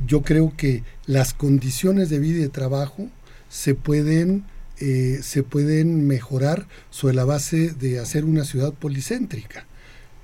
yo 0.05 0.21
creo 0.21 0.53
que 0.55 0.83
las 1.05 1.33
condiciones 1.33 2.09
de 2.09 2.19
vida 2.19 2.39
y 2.39 2.43
de 2.43 2.49
trabajo 2.49 3.09
se 3.49 3.75
pueden, 3.75 4.45
eh, 4.79 5.19
se 5.21 5.43
pueden 5.43 6.07
mejorar 6.07 6.67
sobre 6.89 7.15
la 7.15 7.25
base 7.25 7.73
de 7.73 7.99
hacer 7.99 8.23
una 8.25 8.45
ciudad 8.45 8.73
policéntrica. 8.73 9.67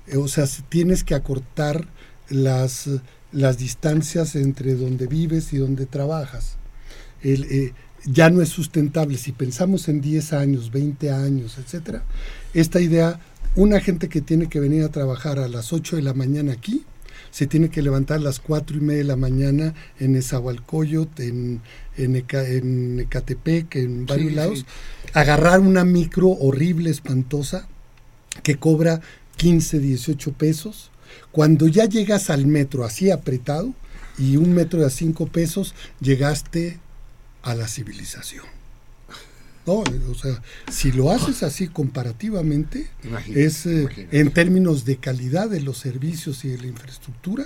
Eh, 0.06 0.16
o 0.16 0.26
sea, 0.26 0.46
tienes 0.68 1.04
que 1.04 1.14
acortar 1.14 1.86
las, 2.30 2.88
las 3.30 3.58
distancias 3.58 4.36
entre 4.36 4.74
donde 4.74 5.06
vives 5.06 5.52
y 5.52 5.58
donde 5.58 5.84
trabajas. 5.84 6.56
Ya 8.06 8.30
no 8.30 8.40
es 8.40 8.48
sustentable. 8.48 9.18
Si 9.18 9.32
pensamos 9.32 9.88
en 9.88 10.00
10 10.00 10.32
años, 10.32 10.70
20 10.70 11.10
años, 11.10 11.58
etcétera, 11.58 12.02
esta 12.54 12.80
idea, 12.80 13.20
una 13.56 13.80
gente 13.80 14.08
que 14.08 14.20
tiene 14.20 14.48
que 14.48 14.60
venir 14.60 14.84
a 14.84 14.88
trabajar 14.90 15.38
a 15.38 15.48
las 15.48 15.72
8 15.72 15.96
de 15.96 16.02
la 16.02 16.14
mañana 16.14 16.52
aquí, 16.52 16.84
se 17.30 17.46
tiene 17.46 17.68
que 17.70 17.82
levantar 17.82 18.18
a 18.18 18.22
las 18.22 18.40
4 18.40 18.76
y 18.76 18.80
media 18.80 18.98
de 18.98 19.04
la 19.04 19.16
mañana 19.16 19.74
en 19.98 20.16
Esahualcoyot, 20.16 21.20
en, 21.20 21.60
en, 21.96 22.16
Eca- 22.16 22.46
en 22.48 23.00
Ecatepec, 23.00 23.76
en 23.76 24.06
varios 24.06 24.30
Sí, 24.30 24.34
lados, 24.34 24.58
sí. 24.60 24.64
agarrar 25.14 25.60
una 25.60 25.84
micro 25.84 26.28
horrible, 26.28 26.90
espantosa, 26.90 27.68
que 28.42 28.56
cobra 28.56 29.00
15, 29.36 29.78
18 29.78 30.32
pesos. 30.32 30.90
Cuando 31.32 31.66
ya 31.68 31.84
llegas 31.86 32.30
al 32.30 32.46
metro 32.46 32.84
así 32.84 33.10
apretado 33.10 33.74
y 34.18 34.36
un 34.36 34.52
metro 34.52 34.80
de 34.80 34.86
a 34.86 34.90
5 34.90 35.26
pesos, 35.28 35.74
llegaste 36.00 36.78
a 37.42 37.54
la 37.54 37.68
civilización. 37.68 38.44
No, 39.84 40.10
o 40.10 40.14
sea, 40.14 40.42
si 40.70 40.90
lo 40.92 41.10
haces 41.10 41.42
así 41.42 41.68
comparativamente, 41.68 42.88
Imagínate, 43.04 43.44
es 43.44 43.66
eh, 43.66 43.80
imagínate. 43.82 44.20
en 44.20 44.30
términos 44.32 44.84
de 44.84 44.96
calidad 44.96 45.48
de 45.48 45.60
los 45.60 45.78
servicios 45.78 46.44
y 46.44 46.48
de 46.48 46.58
la 46.58 46.66
infraestructura, 46.66 47.44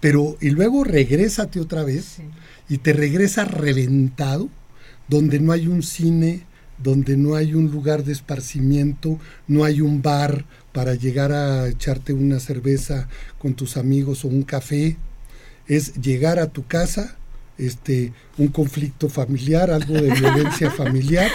pero 0.00 0.36
y 0.40 0.50
luego 0.50 0.84
regrésate 0.84 1.60
otra 1.60 1.84
vez 1.84 2.04
Sí. 2.16 2.22
y 2.68 2.78
te 2.78 2.92
regresa 2.92 3.44
reventado, 3.44 4.48
donde 5.08 5.38
no 5.40 5.52
hay 5.52 5.66
un 5.66 5.82
cine, 5.82 6.44
donde 6.82 7.16
no 7.16 7.36
hay 7.36 7.54
un 7.54 7.70
lugar 7.70 8.04
de 8.04 8.12
esparcimiento, 8.12 9.18
no 9.46 9.64
hay 9.64 9.80
un 9.80 10.02
bar 10.02 10.44
para 10.72 10.94
llegar 10.94 11.30
a 11.32 11.68
echarte 11.68 12.12
una 12.12 12.40
cerveza 12.40 13.08
con 13.38 13.54
tus 13.54 13.76
amigos 13.76 14.24
o 14.24 14.28
un 14.28 14.42
café, 14.42 14.96
es 15.68 15.94
llegar 16.00 16.38
a 16.40 16.48
tu 16.48 16.66
casa, 16.66 17.16
este, 17.58 18.12
un 18.38 18.48
conflicto 18.48 19.08
familiar, 19.08 19.70
algo 19.70 19.94
de 19.94 20.10
violencia 20.12 20.70
familiar 20.82 21.30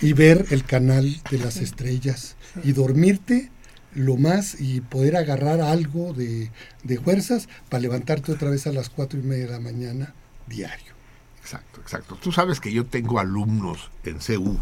y 0.00 0.12
ver 0.12 0.46
el 0.50 0.64
canal 0.64 1.20
de 1.30 1.38
las 1.38 1.56
estrellas 1.58 2.36
y 2.64 2.72
dormirte 2.72 3.50
lo 3.94 4.16
más 4.16 4.60
y 4.60 4.80
poder 4.82 5.16
agarrar 5.16 5.60
algo 5.60 6.12
de, 6.12 6.50
de 6.84 6.98
fuerzas 7.00 7.48
para 7.70 7.80
levantarte 7.80 8.32
otra 8.32 8.50
vez 8.50 8.66
a 8.66 8.72
las 8.72 8.90
cuatro 8.90 9.18
y 9.18 9.22
media 9.22 9.46
de 9.46 9.52
la 9.52 9.60
mañana 9.60 10.14
diario. 10.46 10.94
Exacto, 11.40 11.80
exacto. 11.80 12.16
Tú 12.20 12.30
sabes 12.32 12.60
que 12.60 12.72
yo 12.72 12.84
tengo 12.86 13.18
alumnos 13.20 13.90
en 14.04 14.18
CU 14.18 14.58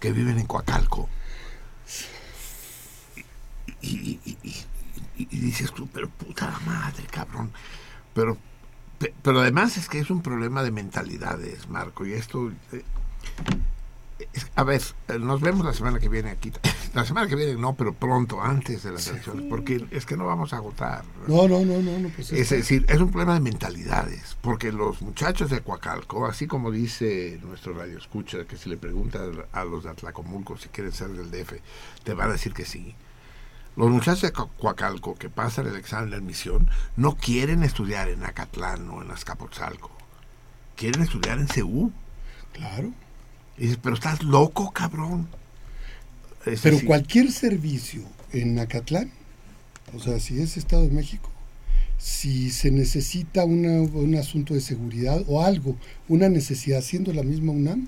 que 0.00 0.12
viven 0.12 0.38
en 0.38 0.46
Coacalco. 0.46 1.08
Y, 3.80 3.88
y- 3.88 4.20
y- 4.24 4.38
y- 4.42 4.64
y- 5.18 5.28
y 5.30 5.38
dices 5.38 5.72
tú, 5.72 5.86
pero 5.92 6.08
puta 6.08 6.58
madre, 6.66 7.04
cabrón. 7.10 7.52
Pero, 8.14 8.34
pe- 8.34 8.40
pero 9.22 9.40
además 9.40 9.76
es 9.76 9.88
que 9.88 9.98
es 9.98 10.10
un 10.10 10.22
problema 10.22 10.62
de 10.62 10.70
mentalidades, 10.70 11.68
Marco. 11.68 12.06
Y 12.06 12.12
esto... 12.14 12.50
eh, 12.72 12.82
es- 14.32 14.46
a 14.54 14.62
ver, 14.64 14.80
eh, 15.08 15.18
nos 15.18 15.40
vemos 15.40 15.64
la 15.66 15.72
semana 15.72 15.98
que 15.98 16.08
viene 16.08 16.30
aquí. 16.30 16.52
La 16.94 17.04
semana 17.04 17.26
que 17.26 17.34
viene 17.34 17.56
no, 17.56 17.74
pero 17.74 17.92
pronto, 17.92 18.40
antes 18.40 18.84
de 18.84 18.92
las 18.92 19.08
elecciones, 19.08 19.46
porque 19.50 19.84
es 19.90 20.06
que 20.06 20.16
no 20.16 20.26
vamos 20.26 20.52
a 20.52 20.58
agotar. 20.58 21.02
No, 21.26 21.48
no, 21.48 21.64
no, 21.64 21.82
no, 21.82 21.98
no 21.98 22.08
pues 22.10 22.30
Es 22.30 22.38
está- 22.42 22.54
decir, 22.54 22.86
es 22.88 23.00
un 23.00 23.10
problema 23.10 23.34
de 23.34 23.40
mentalidades, 23.40 24.36
porque 24.40 24.70
los 24.70 25.02
muchachos 25.02 25.50
de 25.50 25.60
Coacalco, 25.60 26.24
así 26.24 26.46
como 26.46 26.70
dice 26.70 27.40
nuestro 27.42 27.74
radio 27.74 27.98
escucha, 27.98 28.44
que 28.44 28.56
si 28.56 28.68
le 28.70 28.76
preguntas 28.76 29.22
a 29.50 29.64
los 29.64 29.82
de 29.82 29.90
Atlacomulco 29.90 30.56
si 30.56 30.68
quieren 30.68 30.92
ser 30.92 31.08
del 31.08 31.32
DF, 31.32 31.54
te 32.04 32.14
van 32.14 32.28
a 32.28 32.34
decir 32.34 32.52
que 32.54 32.64
sí. 32.64 32.94
Los 33.76 33.90
muchachos 33.90 34.22
de 34.22 34.32
Co- 34.32 34.50
Coacalco 34.58 35.14
que 35.16 35.28
pasan 35.28 35.66
el 35.66 35.76
examen 35.76 36.10
de 36.10 36.16
admisión 36.16 36.68
no 36.96 37.16
quieren 37.16 37.62
estudiar 37.64 38.08
en 38.08 38.24
Acatlán 38.24 38.88
o 38.90 39.02
en 39.02 39.10
Azcapotzalco, 39.10 39.90
quieren 40.76 41.02
estudiar 41.02 41.38
en 41.38 41.48
CEU. 41.48 41.92
claro. 42.52 42.92
Y 43.56 43.62
dices, 43.62 43.78
pero 43.82 43.94
estás 43.94 44.22
loco, 44.24 44.72
cabrón. 44.72 45.28
Es 46.44 46.60
Pero 46.60 46.78
cualquier 46.84 47.30
servicio 47.30 48.02
en 48.32 48.58
Acatlán, 48.58 49.10
o 49.94 50.00
sea, 50.00 50.18
si 50.18 50.40
es 50.42 50.56
Estado 50.56 50.82
de 50.82 50.90
México, 50.90 51.30
si 51.96 52.50
se 52.50 52.70
necesita 52.72 53.44
una- 53.44 53.80
un 53.80 54.16
asunto 54.16 54.54
de 54.54 54.60
seguridad 54.60 55.22
o 55.28 55.44
algo, 55.44 55.76
una 56.08 56.28
necesidad 56.28 56.80
siendo 56.82 57.12
la 57.12 57.22
misma 57.22 57.52
UNAM, 57.52 57.86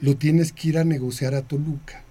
lo 0.00 0.16
tienes 0.16 0.52
que 0.52 0.68
ir 0.68 0.78
a 0.78 0.84
negociar 0.84 1.34
a 1.34 1.42
Toluca. 1.42 2.02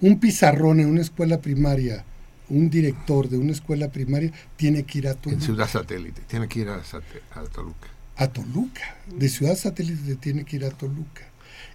Un 0.00 0.20
pizarrón 0.20 0.80
en 0.80 0.88
una 0.88 1.00
escuela 1.00 1.40
primaria, 1.40 2.04
un 2.48 2.70
director 2.70 3.28
de 3.28 3.38
una 3.38 3.52
escuela 3.52 3.88
primaria, 3.90 4.30
tiene 4.56 4.84
que 4.84 4.98
ir 4.98 5.08
a 5.08 5.12
en 5.12 5.16
Toluca. 5.18 5.44
Ciudad 5.44 5.68
Satélite, 5.68 6.22
tiene 6.26 6.48
que 6.48 6.60
ir 6.60 6.68
a, 6.68 6.76
a 6.76 7.42
Toluca. 7.44 7.88
a 8.16 8.28
Toluca. 8.28 8.96
De 9.14 9.28
Ciudad 9.28 9.56
Satélite 9.56 10.16
tiene 10.16 10.44
que 10.44 10.56
ir 10.56 10.64
a 10.64 10.70
Toluca. 10.70 11.22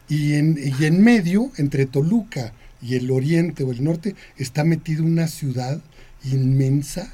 Y 0.07 0.34
en, 0.34 0.57
y 0.57 0.85
en 0.85 1.03
medio, 1.03 1.52
entre 1.57 1.85
Toluca 1.85 2.53
y 2.81 2.95
el 2.95 3.11
oriente 3.11 3.64
o 3.64 3.72
el 3.72 3.84
norte, 3.84 4.15
está 4.38 4.64
metida 4.64 5.03
una 5.03 5.27
ciudad 5.27 5.81
inmensa 6.23 7.14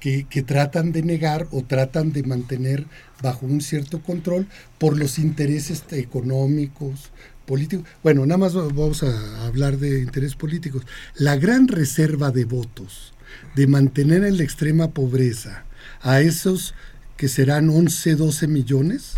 que, 0.00 0.24
que 0.24 0.42
tratan 0.42 0.92
de 0.92 1.02
negar 1.02 1.48
o 1.50 1.62
tratan 1.62 2.12
de 2.12 2.22
mantener 2.22 2.86
bajo 3.22 3.46
un 3.46 3.60
cierto 3.60 4.02
control 4.02 4.46
por 4.78 4.96
los 4.98 5.18
intereses 5.18 5.84
económicos, 5.92 7.10
políticos. 7.46 7.86
Bueno, 8.02 8.26
nada 8.26 8.38
más 8.38 8.54
vamos 8.54 9.02
a 9.02 9.46
hablar 9.46 9.78
de 9.78 10.00
intereses 10.00 10.36
políticos. 10.36 10.82
La 11.14 11.36
gran 11.36 11.68
reserva 11.68 12.30
de 12.30 12.44
votos 12.44 13.12
de 13.54 13.66
mantener 13.66 14.24
en 14.24 14.36
la 14.36 14.42
extrema 14.42 14.88
pobreza 14.90 15.64
a 16.02 16.20
esos 16.20 16.74
que 17.16 17.28
serán 17.28 17.70
11, 17.70 18.16
12 18.16 18.46
millones, 18.46 19.14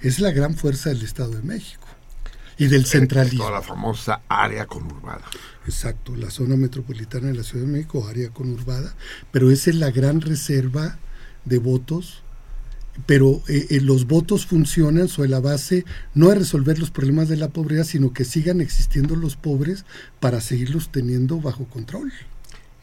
es 0.00 0.20
la 0.20 0.30
gran 0.30 0.54
fuerza 0.54 0.90
del 0.90 1.02
Estado 1.02 1.32
de 1.32 1.42
México 1.42 1.86
y 2.58 2.66
del 2.66 2.86
centralismo. 2.86 3.44
Toda 3.44 3.58
la 3.58 3.62
famosa 3.62 4.20
área 4.28 4.66
conurbada. 4.66 5.24
Exacto, 5.66 6.14
la 6.14 6.30
zona 6.30 6.56
metropolitana 6.56 7.28
de 7.28 7.34
la 7.34 7.42
Ciudad 7.42 7.66
de 7.66 7.72
México, 7.72 8.06
área 8.06 8.30
conurbada, 8.30 8.94
pero 9.32 9.50
esa 9.50 9.70
es 9.70 9.76
la 9.76 9.90
gran 9.90 10.20
reserva 10.20 10.98
de 11.44 11.58
votos, 11.58 12.22
pero 13.04 13.42
eh, 13.48 13.66
eh, 13.70 13.80
los 13.80 14.06
votos 14.06 14.46
funcionan 14.46 15.08
sobre 15.08 15.28
la 15.28 15.40
base 15.40 15.84
no 16.14 16.28
de 16.30 16.36
resolver 16.36 16.78
los 16.78 16.90
problemas 16.90 17.28
de 17.28 17.36
la 17.36 17.48
pobreza, 17.48 17.84
sino 17.84 18.12
que 18.12 18.24
sigan 18.24 18.60
existiendo 18.60 19.16
los 19.16 19.36
pobres 19.36 19.84
para 20.20 20.40
seguirlos 20.40 20.90
teniendo 20.90 21.40
bajo 21.40 21.64
control. 21.66 22.12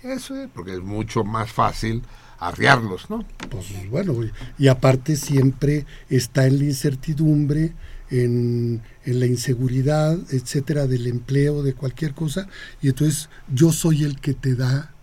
Eso 0.03 0.35
es, 0.35 0.49
porque 0.53 0.73
es 0.73 0.81
mucho 0.81 1.23
más 1.23 1.52
fácil 1.52 2.03
arriarlos, 2.40 3.10
¿no? 3.10 3.26
Pues 3.49 3.65
bueno, 3.90 4.22
y- 4.23 4.31
y 4.60 4.68
aparte 4.68 5.15
siempre 5.15 5.85
está 6.10 6.45
en 6.45 6.60
la 6.60 6.65
incertidumbre, 6.65 7.73
en, 8.10 8.81
en 9.06 9.19
la 9.19 9.26
inseguridad, 9.26 10.19
etcétera, 10.30 10.85
del 10.85 11.07
empleo, 11.07 11.64
de 11.64 11.73
cualquier 11.73 12.14
cosa, 12.14 12.48
y 12.81 12.90
entonces 12.90 13.30
yo 13.52 13.72
soy 13.72 14.03
el 14.03 14.19
que 14.19 14.34
te 14.34 14.56
da, 14.56 14.94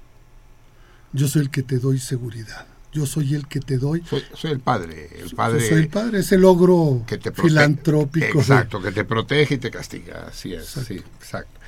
yo 1.12 1.26
soy 1.28 1.42
el 1.42 1.50
que 1.50 1.62
te 1.62 1.78
doy 1.78 1.98
seguridad, 1.98 2.66
yo 2.92 3.06
soy 3.06 3.34
el 3.34 3.46
que 3.46 3.60
te 3.60 3.78
doy, 3.78 4.02
Soy, 4.08 4.22
soy 4.34 4.50
el 4.52 4.60
padre, 4.60 5.08
el 5.20 5.28
yo 5.30 5.36
padre 5.36 5.60
soy 5.68 5.78
el 5.82 5.88
padre, 5.88 6.18
ese 6.20 6.36
logro 6.38 7.02
que 7.06 7.18
te 7.18 7.30
protege. 7.30 7.48
filantrópico. 7.48 8.26
de- 8.26 8.40
Exacto, 8.40 8.82
que 8.82 8.92
te 8.92 9.04
protege 9.04 9.54
y 9.54 9.58
te 9.58 9.70
castiga, 9.70 10.26
así 10.28 10.52
es, 10.54 10.64
Exacto. 10.76 10.88
sí, 10.88 10.94
exacto. 11.20 11.60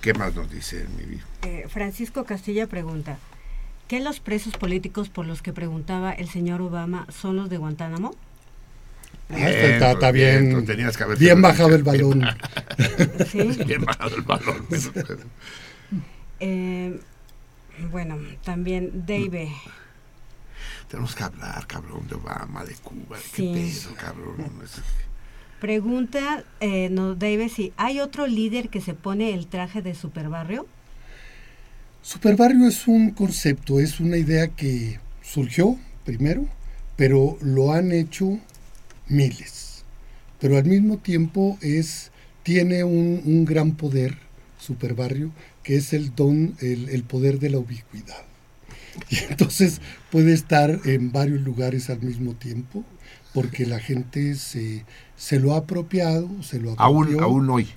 ¿Qué 0.00 0.12
más 0.14 0.34
nos 0.34 0.50
dice 0.50 0.86
mi 0.98 1.04
vida? 1.06 1.24
Eh, 1.42 1.64
Francisco 1.68 2.24
Castilla 2.24 2.66
pregunta, 2.66 3.18
¿qué 3.88 4.00
los 4.00 4.20
presos 4.20 4.54
políticos 4.56 5.08
por 5.08 5.26
los 5.26 5.42
que 5.42 5.52
preguntaba 5.52 6.12
el 6.12 6.28
señor 6.28 6.60
Obama 6.62 7.06
son 7.10 7.36
los 7.36 7.48
de 7.50 7.56
Guantánamo? 7.56 8.14
Ah, 9.30 9.48
está, 9.50 9.92
está- 9.92 10.12
bien, 10.12 10.50
Bien, 10.50 10.66
tenías 10.66 10.96
que 10.96 11.02
haber 11.02 11.18
bien 11.18 11.36
sido- 11.38 11.48
bajado 11.48 11.74
el 11.74 11.82
balón. 11.82 12.22
Sí. 13.32 13.38
Bien 13.66 13.84
bajado 13.84 14.14
el 14.16 14.22
balón. 14.22 14.66
Eh, 16.40 17.00
bueno, 17.90 18.18
también 18.44 19.04
Dave. 19.06 19.50
Tenemos 20.96 21.14
que 21.14 21.24
hablar, 21.24 21.66
cabrón, 21.66 22.08
de 22.08 22.14
Obama, 22.14 22.64
de 22.64 22.74
Cuba, 22.76 23.18
de 23.18 23.24
qué 23.34 23.42
pedo, 23.52 23.94
cabrón. 23.96 24.50
Pregunta, 25.60 26.42
eh, 26.60 26.88
nos 26.88 27.18
David, 27.18 27.50
si 27.54 27.74
hay 27.76 28.00
otro 28.00 28.26
líder 28.26 28.70
que 28.70 28.80
se 28.80 28.94
pone 28.94 29.34
el 29.34 29.46
traje 29.46 29.82
de 29.82 29.94
superbarrio. 29.94 30.66
Superbarrio 32.00 32.66
es 32.66 32.88
un 32.88 33.10
concepto, 33.10 33.78
es 33.78 34.00
una 34.00 34.16
idea 34.16 34.48
que 34.48 34.98
surgió 35.20 35.78
primero, 36.06 36.46
pero 36.96 37.36
lo 37.42 37.72
han 37.74 37.92
hecho 37.92 38.38
miles. 39.06 39.84
Pero 40.40 40.56
al 40.56 40.64
mismo 40.64 40.96
tiempo 40.96 41.58
es, 41.60 42.10
tiene 42.42 42.84
un, 42.84 43.20
un 43.26 43.44
gran 43.44 43.72
poder, 43.72 44.16
Superbarrio, 44.58 45.30
que 45.62 45.76
es 45.76 45.92
el 45.92 46.14
don, 46.14 46.56
el, 46.62 46.88
el 46.88 47.02
poder 47.02 47.38
de 47.38 47.50
la 47.50 47.58
ubicuidad. 47.58 48.25
Y 49.10 49.18
entonces 49.28 49.80
puede 50.10 50.32
estar 50.32 50.80
en 50.84 51.12
varios 51.12 51.40
lugares 51.42 51.90
al 51.90 52.00
mismo 52.00 52.34
tiempo, 52.34 52.84
porque 53.32 53.66
la 53.66 53.78
gente 53.78 54.34
se, 54.34 54.84
se 55.16 55.38
lo 55.38 55.54
ha 55.54 55.58
apropiado, 55.58 56.42
se 56.42 56.58
lo 56.60 56.74
aún, 56.78 57.20
aún 57.20 57.50
hoy. 57.50 57.68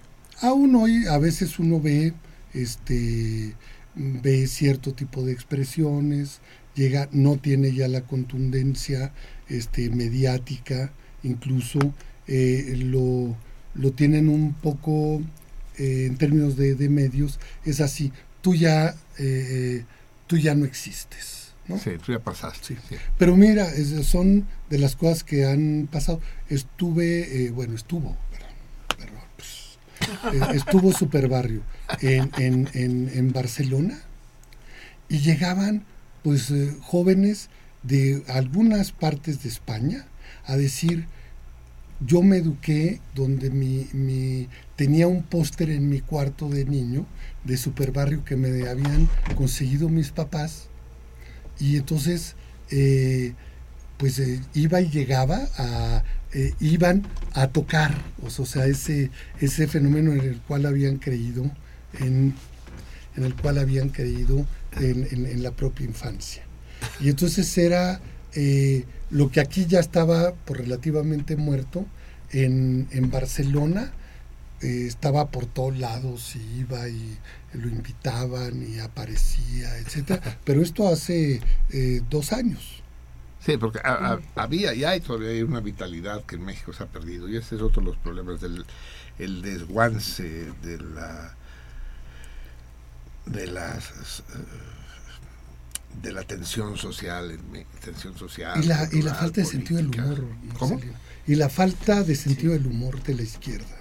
Aún 0.41 0.76
hoy 0.76 1.06
a 1.08 1.18
veces 1.18 1.60
uno 1.60 1.82
ve, 1.82 2.14
este, 2.54 3.56
ve 3.96 4.48
cierto 4.48 4.94
tipo 4.94 5.24
de 5.24 5.34
expresiones, 5.34 6.40
llega, 6.76 7.10
no 7.12 7.38
tiene 7.38 7.74
ya 7.74 7.88
la 7.88 8.02
contundencia 8.02 9.12
este, 9.50 9.90
mediática, 9.90 10.94
incluso 11.24 11.80
eh, 12.28 12.76
lo, 12.78 13.36
lo, 13.76 13.91
tienen 13.91 14.30
un 14.30 14.54
poco 14.54 15.22
eh, 15.78 16.06
en 16.08 16.18
términos 16.18 16.56
de, 16.56 16.76
de, 16.76 16.90
medios, 16.90 17.40
es 17.66 17.82
así, 17.82 18.14
tú 18.41 18.56
ya, 18.56 18.96
eh, 19.18 19.84
tú 20.30 20.38
ya 20.38 20.54
no 20.54 20.64
existes. 20.64 21.54
¿no? 21.68 21.80
Sí, 21.80 21.92
tú 22.06 22.12
ya 22.12 22.20
pasaste. 22.20 22.78
Sí. 22.88 22.96
Pero 23.18 23.36
mira, 23.36 23.66
es, 23.74 24.06
son 24.06 24.46
de 24.70 24.78
las 24.78 24.96
cosas 24.96 25.24
que 25.24 25.46
han 25.46 25.90
pasado. 25.92 26.22
Estuve, 26.50 27.50
bueno, 27.52 27.74
estuvo, 27.74 28.16
perdón, 28.32 28.54
perdón, 28.96 29.24
pues, 29.36 30.56
estuvo 30.56 30.94
Super 30.94 31.28
Barrio 31.28 31.64
en, 32.02 32.32
en, 32.38 32.70
en, 32.74 33.12
en 33.12 33.34
Barcelona 33.34 34.00
y 35.10 35.18
llegaban 35.18 35.84
pues 36.22 36.52
eh, 36.52 36.76
jóvenes 36.82 37.50
de 37.82 38.24
algunas 38.28 38.92
partes 38.92 39.42
de 39.42 39.50
España 39.50 40.06
a 40.46 40.58
decir 40.58 41.08
yo 42.06 42.22
me 42.22 42.38
eduqué 42.38 43.02
donde 43.16 43.50
mi, 43.50 43.88
mi 43.94 44.48
tenía 44.76 45.08
un 45.08 45.24
póster 45.24 45.70
en 45.72 45.90
mi 45.90 46.02
cuarto 46.02 46.48
de 46.48 46.66
niño 46.66 47.06
de 47.44 47.57
super 47.57 47.91
barrio 47.91 48.24
que 48.24 48.36
me 48.36 48.68
habían 48.68 49.07
conseguido 49.36 49.90
mis 49.90 50.11
papás 50.11 50.68
y 51.60 51.78
entonces 51.78 52.36
eh, 52.72 53.34
pues 53.98 54.20
eh, 54.20 54.41
iba 54.53 54.82
y 54.82 54.90
llegaba 54.90 55.48
a 55.57 56.03
eh, 56.34 56.53
iban 56.60 57.07
a 57.34 57.48
tocar 57.48 57.95
o 58.24 58.30
sea 58.30 58.68
ese 58.68 59.10
ese 59.40 59.68
fenómeno 59.68 60.14
en 60.14 60.22
el 60.22 60.38
cual 60.41 60.66
habían 60.66 60.98
creído 60.98 61.49
en, 61.99 62.36
en 63.16 63.24
el 63.24 63.36
cual 63.36 63.57
habían 63.57 63.90
creído 63.90 64.45
en, 64.80 65.07
en, 65.11 65.41
la 65.41 65.52
propia 65.52 65.88
infancia. 65.88 66.44
Y 66.99 67.10
entonces 67.10 67.57
era 67.57 67.99
lo 69.10 69.32
que 69.32 69.41
aquí 69.41 69.66
ya 69.66 69.80
estaba 69.80 70.36
por 70.36 70.60
relativamente 70.60 71.36
muerto, 71.36 71.88
en, 72.32 72.88
en 72.91 73.10
Barcelona 73.10 73.91
eh, 74.61 74.86
estaba 74.88 75.30
por 75.30 75.45
todos 75.45 75.77
lados 75.77 76.36
y 76.36 76.60
iba 76.60 76.88
y 76.90 77.18
lo 77.53 77.68
invitaban 77.68 78.61
y 78.68 78.80
aparecía, 78.80 79.77
etcétera. 79.77 80.38
Pero 80.44 80.61
esto 80.61 80.88
hace 80.88 81.41
eh, 81.69 82.02
dos 82.10 82.34
años. 82.34 82.84
Sí, 83.45 83.57
porque 83.57 83.80
a, 83.84 84.14
a, 84.14 84.19
había 84.36 84.73
y 84.73 84.84
hay 84.84 84.99
todavía 84.99 85.45
una 85.45 85.61
vitalidad 85.61 86.26
que 86.26 86.36
en 86.36 86.44
México 86.44 86.73
se 86.73 86.84
ha 86.84 86.88
perdido 86.88 87.30
y 87.30 87.38
ese 87.38 87.56
es 87.56 87.61
otro 87.61 87.81
de 87.81 87.90
los 87.90 87.98
problemas 87.98 88.41
del 88.41 88.65
el 89.18 89.41
desguance 89.41 90.52
de 90.61 90.77
la 90.77 91.36
de 93.26 93.48
las 93.48 94.23
de 96.02 96.11
la 96.11 96.23
tensión 96.23 96.77
social, 96.77 97.38
tensión 97.84 98.18
social 98.18 98.64
y 98.64 98.68
la, 98.68 98.90
y 98.91 99.02
la 99.02 99.14
falta 99.14 99.41
de 99.41 99.48
sentido 99.48 99.77
del 99.77 99.88
humor. 99.88 100.23
¿Cómo? 100.57 100.80
Y 101.27 101.36
la 101.36 101.49
falta 101.49 102.03
de 102.03 102.15
sentido 102.15 102.53
sí. 102.53 102.60
del 102.60 102.68
humor 102.68 103.02
de 103.03 103.15
la 103.15 103.23
izquierda. 103.23 103.79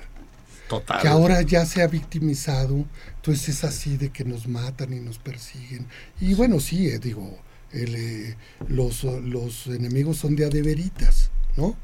Total. 0.69 1.01
Que 1.01 1.09
ahora 1.09 1.43
ya 1.43 1.65
se 1.65 1.83
ha 1.83 1.87
victimizado, 1.87 2.85
entonces 3.17 3.49
es 3.49 3.65
así 3.65 3.97
de 3.97 4.11
que 4.11 4.25
nos 4.25 4.47
matan 4.47 4.93
y 4.93 5.01
nos 5.01 5.19
persiguen. 5.19 5.87
Y 6.21 6.35
bueno, 6.35 6.61
sí, 6.61 6.89
eh, 6.89 6.99
digo, 6.99 7.39
el, 7.73 7.95
eh, 7.95 8.37
los, 8.69 9.05
los 9.05 9.67
enemigos 9.69 10.19
son 10.19 10.37
de 10.37 10.45
adeveritas, 10.45 11.31
¿no? 11.57 11.77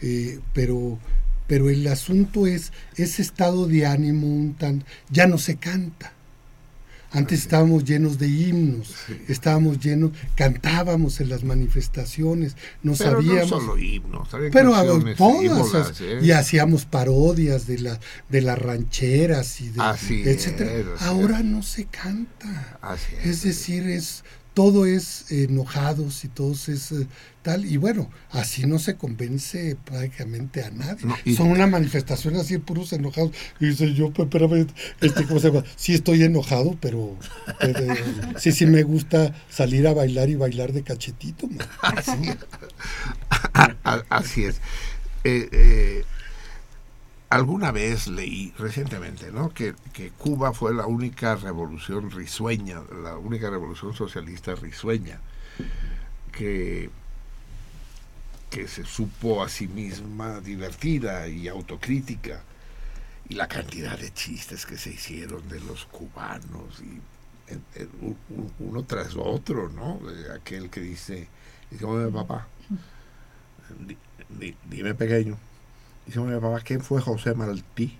Eh, 0.00 0.40
pero, 0.52 0.98
pero 1.46 1.70
el 1.70 1.86
asunto 1.86 2.46
es 2.46 2.72
ese 2.96 3.22
estado 3.22 3.66
de 3.66 3.86
ánimo 3.86 4.26
un 4.26 4.54
tan, 4.54 4.84
ya 5.10 5.26
no 5.26 5.38
se 5.38 5.56
canta 5.56 6.13
antes 7.14 7.40
estábamos 7.40 7.84
llenos 7.84 8.18
de 8.18 8.28
himnos, 8.28 8.94
sí. 9.06 9.16
estábamos 9.28 9.78
llenos, 9.78 10.10
cantábamos 10.34 11.20
en 11.20 11.28
las 11.28 11.44
manifestaciones, 11.44 12.56
no 12.82 12.94
pero 12.94 13.22
sabíamos. 13.22 13.50
No 13.50 13.60
solo 13.60 13.78
himnos, 13.78 14.28
pero 14.52 14.72
todas, 15.16 16.00
¿eh? 16.00 16.18
y 16.22 16.32
hacíamos 16.32 16.84
parodias 16.84 17.66
de 17.66 17.78
la 17.78 18.00
de 18.28 18.40
las 18.42 18.58
rancheras 18.58 19.60
y 19.60 19.68
de 19.70 19.80
así 19.80 20.22
etcétera. 20.24 20.94
Es, 20.94 21.02
Ahora 21.02 21.42
no 21.42 21.62
se 21.62 21.86
canta. 21.86 22.78
Así 22.82 23.14
es, 23.20 23.26
es 23.26 23.42
decir, 23.42 23.88
es 23.88 24.24
todo 24.54 24.86
es 24.86 25.30
enojados 25.32 26.24
y 26.24 26.28
todo 26.28 26.52
es 26.52 26.92
eh, 26.92 27.06
tal 27.42 27.64
y 27.64 27.76
bueno 27.76 28.08
así 28.30 28.66
no 28.66 28.78
se 28.78 28.96
convence 28.96 29.76
prácticamente 29.84 30.62
a 30.62 30.70
nadie. 30.70 31.04
No, 31.04 31.16
son 31.36 31.48
una 31.48 31.66
manifestación 31.66 32.36
así 32.36 32.58
puros 32.58 32.92
enojados. 32.92 33.32
Y 33.60 33.66
dice 33.66 33.92
yo 33.94 34.12
espérame 34.16 34.66
este 35.00 35.26
cómo 35.26 35.40
se 35.40 35.48
llama 35.48 35.64
sí 35.76 35.94
estoy 35.94 36.22
enojado 36.22 36.76
pero, 36.80 37.16
pero 37.58 37.80
sí 38.38 38.52
sí 38.52 38.66
me 38.66 38.84
gusta 38.84 39.34
salir 39.50 39.86
a 39.88 39.92
bailar 39.92 40.28
y 40.30 40.36
bailar 40.36 40.72
de 40.72 40.82
cachetito 40.82 41.48
así, 41.82 42.30
así 44.08 44.44
es. 44.44 44.60
Eh, 45.24 45.48
eh, 45.52 46.04
alguna 47.30 47.72
vez 47.72 48.06
leí 48.06 48.52
recientemente 48.58 49.32
¿no? 49.32 49.52
que, 49.52 49.74
que, 49.92 50.10
Cuba 50.10 50.52
fue 50.52 50.74
la 50.74 50.86
única 50.86 51.36
revolución 51.36 52.10
risueña, 52.10 52.82
la 53.02 53.16
única 53.16 53.50
revolución 53.50 53.94
socialista 53.94 54.54
risueña, 54.54 55.20
que, 56.32 56.90
que 58.50 58.68
se 58.68 58.84
supo 58.84 59.42
a 59.42 59.48
sí 59.48 59.68
misma 59.68 60.40
divertida 60.40 61.26
y 61.28 61.48
autocrítica. 61.48 62.42
Y 63.26 63.34
la 63.36 63.48
cantidad 63.48 63.98
de 63.98 64.12
chistes 64.12 64.66
que 64.66 64.76
se 64.76 64.90
hicieron 64.90 65.48
de 65.48 65.58
los 65.60 65.86
cubanos, 65.86 66.80
y 66.80 67.00
uno 68.58 68.84
tras 68.84 69.16
otro, 69.16 69.70
¿no? 69.70 70.00
Aquel 70.34 70.70
que 70.70 70.80
dice, 70.80 71.28
dice 71.70 71.86
papá, 72.12 72.48
dime 74.68 74.94
pequeño, 74.94 75.38
Dice 76.06 76.20
mi 76.20 76.38
papá, 76.38 76.60
¿quién 76.60 76.80
fue 76.80 77.00
José 77.00 77.34
Martí? 77.34 77.98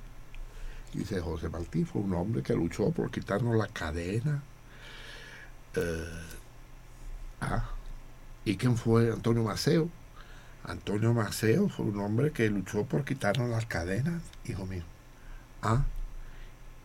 Dice, 0.92 1.20
José 1.20 1.48
Martí 1.48 1.84
fue 1.84 2.02
un 2.02 2.14
hombre 2.14 2.42
que 2.42 2.54
luchó 2.54 2.90
por 2.90 3.10
quitarnos 3.10 3.56
la 3.56 3.66
cadena. 3.66 4.42
Eh, 5.74 6.20
ah, 7.40 7.64
¿y 8.44 8.56
quién 8.56 8.76
fue 8.76 9.10
Antonio 9.10 9.42
Maceo? 9.42 9.88
Antonio 10.64 11.12
Maceo 11.12 11.68
fue 11.68 11.86
un 11.86 11.98
hombre 12.00 12.30
que 12.30 12.48
luchó 12.48 12.84
por 12.84 13.04
quitarnos 13.04 13.50
las 13.50 13.66
cadenas, 13.66 14.22
hijo 14.46 14.66
mío. 14.66 14.84
Ah, 15.62 15.84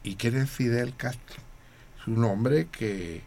¿y 0.04 0.16
quién 0.16 0.38
es 0.38 0.50
Fidel 0.50 0.96
Castro? 0.96 1.42
Es 2.00 2.08
un 2.08 2.24
hombre 2.24 2.68
que 2.68 3.24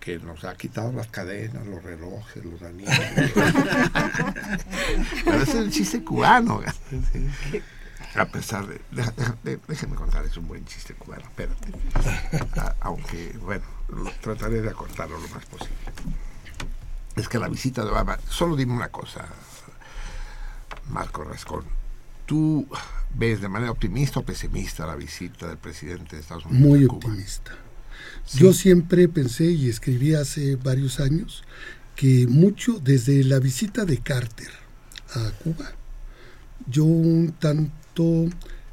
que 0.00 0.18
nos 0.18 0.44
ha 0.44 0.56
quitado 0.56 0.92
las 0.92 1.08
cadenas, 1.08 1.66
los 1.66 1.82
relojes, 1.82 2.44
los 2.44 2.62
anillos. 2.62 2.94
Pero 5.24 5.42
ese 5.42 5.50
es 5.50 5.56
el 5.56 5.70
chiste 5.70 6.02
cubano. 6.02 6.62
A 8.16 8.24
pesar 8.24 8.66
de, 8.66 8.80
déjenme 9.68 9.94
contar, 9.94 10.24
es 10.24 10.36
un 10.36 10.48
buen 10.48 10.64
chiste 10.64 10.94
cubano, 10.94 11.22
espérate. 11.22 11.72
A, 12.58 12.74
aunque, 12.80 13.36
bueno, 13.42 13.64
lo, 13.88 14.10
trataré 14.20 14.62
de 14.62 14.70
acortarlo 14.70 15.20
lo 15.20 15.28
más 15.28 15.44
posible. 15.44 15.76
Es 17.14 17.28
que 17.28 17.38
la 17.38 17.48
visita 17.48 17.84
de 17.84 17.90
Obama, 17.90 18.18
solo 18.28 18.56
dime 18.56 18.72
una 18.72 18.88
cosa, 18.88 19.26
Marco 20.88 21.24
Rascón. 21.24 21.64
¿Tú 22.24 22.66
ves 23.14 23.40
de 23.40 23.48
manera 23.48 23.70
optimista 23.70 24.20
o 24.20 24.24
pesimista 24.24 24.86
la 24.86 24.96
visita 24.96 25.46
del 25.46 25.58
presidente 25.58 26.16
de 26.16 26.22
Estados 26.22 26.46
Unidos? 26.46 26.68
Muy 26.68 26.84
a 26.84 26.88
Cuba? 26.88 27.08
optimista. 27.08 27.52
Yo 28.34 28.52
siempre 28.52 29.08
pensé 29.08 29.50
y 29.50 29.68
escribí 29.68 30.14
hace 30.14 30.56
varios 30.56 31.00
años 31.00 31.42
que 31.96 32.26
mucho 32.26 32.80
desde 32.82 33.24
la 33.24 33.38
visita 33.40 33.84
de 33.84 33.98
Carter 33.98 34.50
a 35.14 35.32
Cuba, 35.42 35.72
yo 36.68 36.84
un 36.84 37.34
tanto 37.38 38.28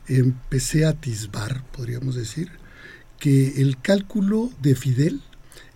empecé 0.07 0.86
a 0.86 0.90
atisbar, 0.90 1.64
podríamos 1.72 2.15
decir, 2.15 2.49
que 3.19 3.61
el 3.61 3.82
cálculo 3.82 4.52
de 4.61 4.76
Fidel 4.76 5.22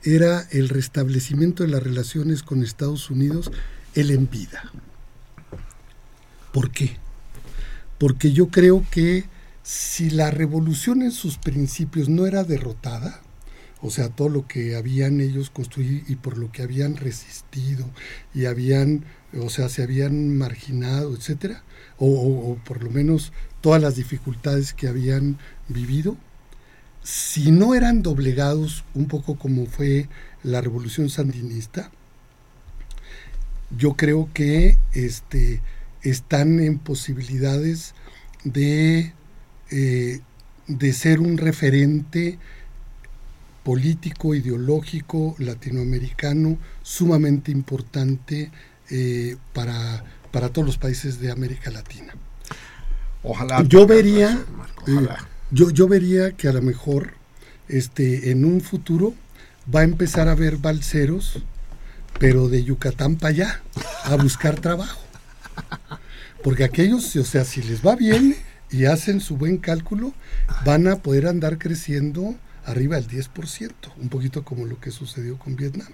era 0.03 0.48
el 0.52 0.69
restablecimiento 0.69 1.64
de 1.64 1.69
las 1.69 1.84
relaciones 1.84 2.43
con 2.43 2.64
Estados 2.64 3.10
Unidos, 3.10 3.52
él 3.95 4.11
en 4.11 4.30
vida. 4.30 4.72
¿Por 6.53 6.72
qué? 6.72 6.98
Porque 7.98 8.31
yo 8.31 8.48
creo 8.49 8.85
que 8.91 9.26
si 9.64 10.10
la 10.10 10.31
revolución 10.31 11.02
en 11.02 11.11
sus 11.11 11.38
principios 11.38 12.10
no 12.10 12.26
era 12.26 12.43
derrotada, 12.43 13.22
o 13.82 13.90
sea, 13.90 14.10
todo 14.10 14.30
lo 14.30 14.48
que 14.48 14.76
habían 14.76 15.22
ellos 15.22 15.49
construido 15.49 16.03
y 16.08 16.16
por 16.16 16.38
lo 16.38 16.52
que 16.52 16.62
habían 16.62 16.98
resistido 16.98 17.90
y 18.34 18.45
habían, 18.45 19.06
o 19.38 19.49
sea, 19.49 19.70
se 19.70 19.82
habían 19.82 20.38
marginado, 20.38 21.16
etcétera, 21.16 21.64
o, 21.98 22.58
por 22.66 22.84
lo 22.84 22.91
menos 22.91 23.34
todas 23.60 23.82
las 23.82 23.95
dificultades 23.95 24.74
que 24.74 24.88
habían 24.88 25.38
vivido, 25.68 26.16
si 27.03 27.52
no 27.52 27.74
eran 27.74 28.03
doblegados 28.03 28.84
un 28.94 29.08
poco 29.08 29.38
como 29.38 29.66
fue 29.66 30.08
la 30.44 30.62
revolución 30.62 31.10
sandinista, 31.10 31.91
yo 33.76 33.94
creo 33.94 34.30
que 34.34 34.78
este, 34.94 35.62
están 36.03 36.60
en 36.60 36.78
posibilidades 36.78 37.95
de, 38.44 39.14
eh, 39.72 40.20
de 40.68 40.94
ser 40.94 41.20
un 41.20 41.38
referente 41.38 42.38
político, 43.64 44.34
ideológico, 44.34 45.36
latinoamericano, 45.38 46.58
sumamente 46.82 47.52
importante 47.52 48.52
eh, 48.90 49.38
para, 49.54 50.04
para 50.32 50.50
todos 50.50 50.66
los 50.66 50.78
países 50.78 51.20
de 51.20 51.32
América 51.32 51.70
Latina. 51.72 52.14
Ojalá. 53.24 53.64
Yo 53.64 53.86
vería, 53.86 54.44
eh, 54.88 55.08
yo, 55.52 55.70
yo 55.70 55.88
vería 55.88 56.32
que 56.32 56.48
a 56.48 56.54
lo 56.54 56.62
mejor 56.62 57.14
este, 57.68 58.32
en 58.32 58.46
un 58.46 58.62
futuro 58.62 59.14
va 59.74 59.82
a 59.82 59.84
empezar 59.84 60.28
a 60.28 60.32
haber 60.32 60.58
balseros, 60.58 61.44
pero 62.20 62.50
de 62.50 62.64
Yucatán 62.64 63.16
para 63.16 63.30
allá, 63.30 63.62
a 64.04 64.16
buscar 64.16 64.60
trabajo. 64.60 65.02
Porque 66.44 66.64
aquellos, 66.64 67.16
o 67.16 67.24
sea, 67.24 67.46
si 67.46 67.62
les 67.62 67.86
va 67.86 67.96
bien 67.96 68.36
y 68.72 68.86
hacen 68.86 69.22
su 69.22 69.38
buen 69.38 69.58
cálculo, 69.58 70.14
van 70.66 70.88
a 70.88 70.98
poder 70.98 71.28
andar 71.28 71.60
creciendo 71.60 72.36
arriba 72.66 72.96
del 72.98 73.08
10%, 73.08 73.72
un 73.98 74.10
poquito 74.10 74.44
como 74.44 74.66
lo 74.66 74.80
que 74.80 74.92
sucedió 74.92 75.38
con 75.38 75.56
Vietnam. 75.56 75.88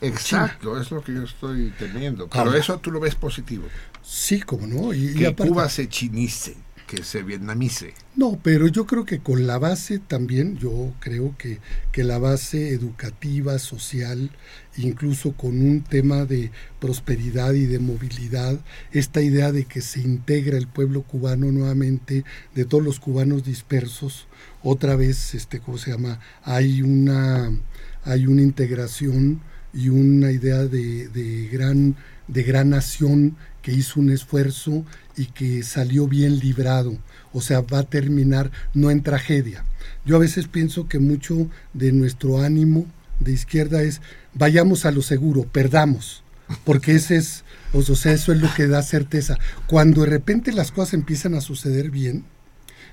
Exacto, 0.00 0.80
es 0.80 0.90
lo 0.90 1.02
que 1.02 1.14
yo 1.14 1.22
estoy 1.24 1.72
teniendo. 1.78 2.28
Pero 2.28 2.44
Ahora. 2.44 2.58
eso 2.58 2.78
tú 2.78 2.90
lo 2.90 3.00
ves 3.00 3.14
positivo. 3.14 3.64
Sí, 4.02 4.40
como 4.40 4.66
no. 4.66 4.92
Y, 4.92 5.06
y 5.08 5.14
Que 5.14 5.26
aparte- 5.28 5.48
Cuba 5.50 5.68
se 5.70 5.88
chinice, 5.88 6.54
que 6.86 7.02
se 7.02 7.22
vietnamice. 7.22 7.94
No, 8.14 8.38
pero 8.42 8.68
yo 8.68 8.86
creo 8.86 9.04
que 9.06 9.20
con 9.20 9.46
la 9.46 9.58
base 9.58 9.98
también, 9.98 10.58
yo 10.58 10.92
creo 11.00 11.34
que, 11.38 11.60
que 11.92 12.04
la 12.04 12.18
base 12.18 12.68
educativa, 12.70 13.58
social, 13.58 14.30
incluso 14.76 15.32
con 15.32 15.60
un 15.60 15.80
tema 15.82 16.26
de 16.26 16.50
prosperidad 16.78 17.54
y 17.54 17.64
de 17.64 17.78
movilidad, 17.78 18.60
esta 18.92 19.22
idea 19.22 19.50
de 19.50 19.64
que 19.64 19.80
se 19.80 20.00
integra 20.00 20.58
el 20.58 20.68
pueblo 20.68 21.02
cubano 21.02 21.50
nuevamente, 21.50 22.24
de 22.54 22.64
todos 22.66 22.84
los 22.84 23.00
cubanos 23.00 23.44
dispersos, 23.44 24.26
otra 24.68 24.96
vez, 24.96 25.34
este, 25.34 25.60
¿cómo 25.60 25.78
se 25.78 25.92
llama? 25.92 26.18
Hay 26.42 26.82
una, 26.82 27.56
hay 28.04 28.26
una 28.26 28.42
integración 28.42 29.40
y 29.72 29.90
una 29.90 30.32
idea 30.32 30.64
de, 30.64 31.08
de 31.08 31.48
gran, 31.48 31.94
de 32.26 32.42
gran 32.42 32.70
nación 32.70 33.36
que 33.62 33.72
hizo 33.72 34.00
un 34.00 34.10
esfuerzo 34.10 34.84
y 35.16 35.26
que 35.26 35.62
salió 35.62 36.08
bien 36.08 36.40
librado. 36.40 36.98
O 37.32 37.40
sea, 37.40 37.60
va 37.60 37.80
a 37.80 37.88
terminar 37.88 38.50
no 38.74 38.90
en 38.90 39.02
tragedia. 39.02 39.64
Yo 40.04 40.16
a 40.16 40.20
veces 40.20 40.48
pienso 40.48 40.88
que 40.88 40.98
mucho 40.98 41.48
de 41.72 41.92
nuestro 41.92 42.40
ánimo 42.40 42.86
de 43.20 43.32
izquierda 43.32 43.82
es 43.82 44.00
vayamos 44.34 44.84
a 44.84 44.90
lo 44.90 45.02
seguro, 45.02 45.44
perdamos, 45.44 46.24
porque 46.64 46.96
ese 46.96 47.16
es, 47.16 47.44
o 47.72 47.80
eso 47.80 48.32
es 48.32 48.40
lo 48.40 48.52
que 48.54 48.66
da 48.66 48.82
certeza. 48.82 49.38
Cuando 49.68 50.02
de 50.02 50.10
repente 50.10 50.52
las 50.52 50.72
cosas 50.72 50.94
empiezan 50.94 51.34
a 51.34 51.40
suceder 51.40 51.90
bien, 51.90 52.24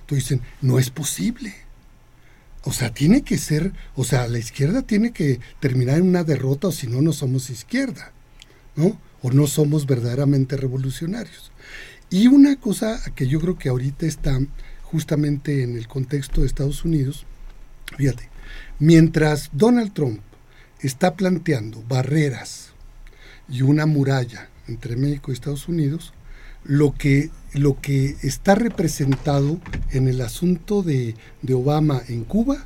tú 0.06 0.16
dicen, 0.16 0.42
no 0.62 0.80
es 0.80 0.90
posible. 0.90 1.63
O 2.64 2.72
sea, 2.72 2.94
tiene 2.94 3.24
que 3.24 3.38
ser, 3.38 3.74
o 3.96 4.04
sea, 4.04 4.28
la 4.28 4.40
izquierda 4.40 4.84
tiene 4.84 5.12
que 5.12 5.40
terminar 5.60 5.98
en 5.98 6.08
una 6.08 6.24
derrota 6.24 6.70
o 6.70 6.72
si 6.72 6.88
no, 6.88 7.02
no 7.02 7.12
somos 7.12 7.50
izquierda, 7.50 8.12
¿no? 8.76 8.98
O 9.22 9.32
no 9.32 9.48
somos 9.48 9.86
verdaderamente 9.86 10.56
revolucionarios. 10.56 11.52
Y 12.10 12.28
una 12.28 12.56
cosa 12.56 13.02
que 13.16 13.28
yo 13.28 13.40
creo 13.40 13.58
que 13.58 13.70
ahorita 13.70 14.06
está 14.06 14.40
justamente 14.84 15.64
en 15.64 15.76
el 15.76 15.88
contexto 15.88 16.42
de 16.42 16.48
Estados 16.48 16.86
Unidos, 16.86 17.26
fíjate, 17.98 18.30
mientras 18.80 19.50
Donald 19.52 19.94
Trump 19.94 20.22
está 20.80 21.16
planteando 21.16 21.84
barreras 21.88 22.70
y 23.50 23.62
una 23.62 23.86
muralla 23.86 24.50
entre 24.68 24.96
México 24.96 25.32
y 25.32 25.34
Estados 25.34 25.68
Unidos, 25.68 26.14
lo 26.64 26.94
que, 26.94 27.30
lo 27.54 27.80
que 27.80 28.16
está 28.22 28.56
representado 28.56 29.60
en 29.92 30.08
el 30.08 30.22
asunto 30.22 30.84
de, 30.84 31.16
de 31.42 31.54
Obama 31.54 32.02
en 32.08 32.24
Cuba 32.24 32.66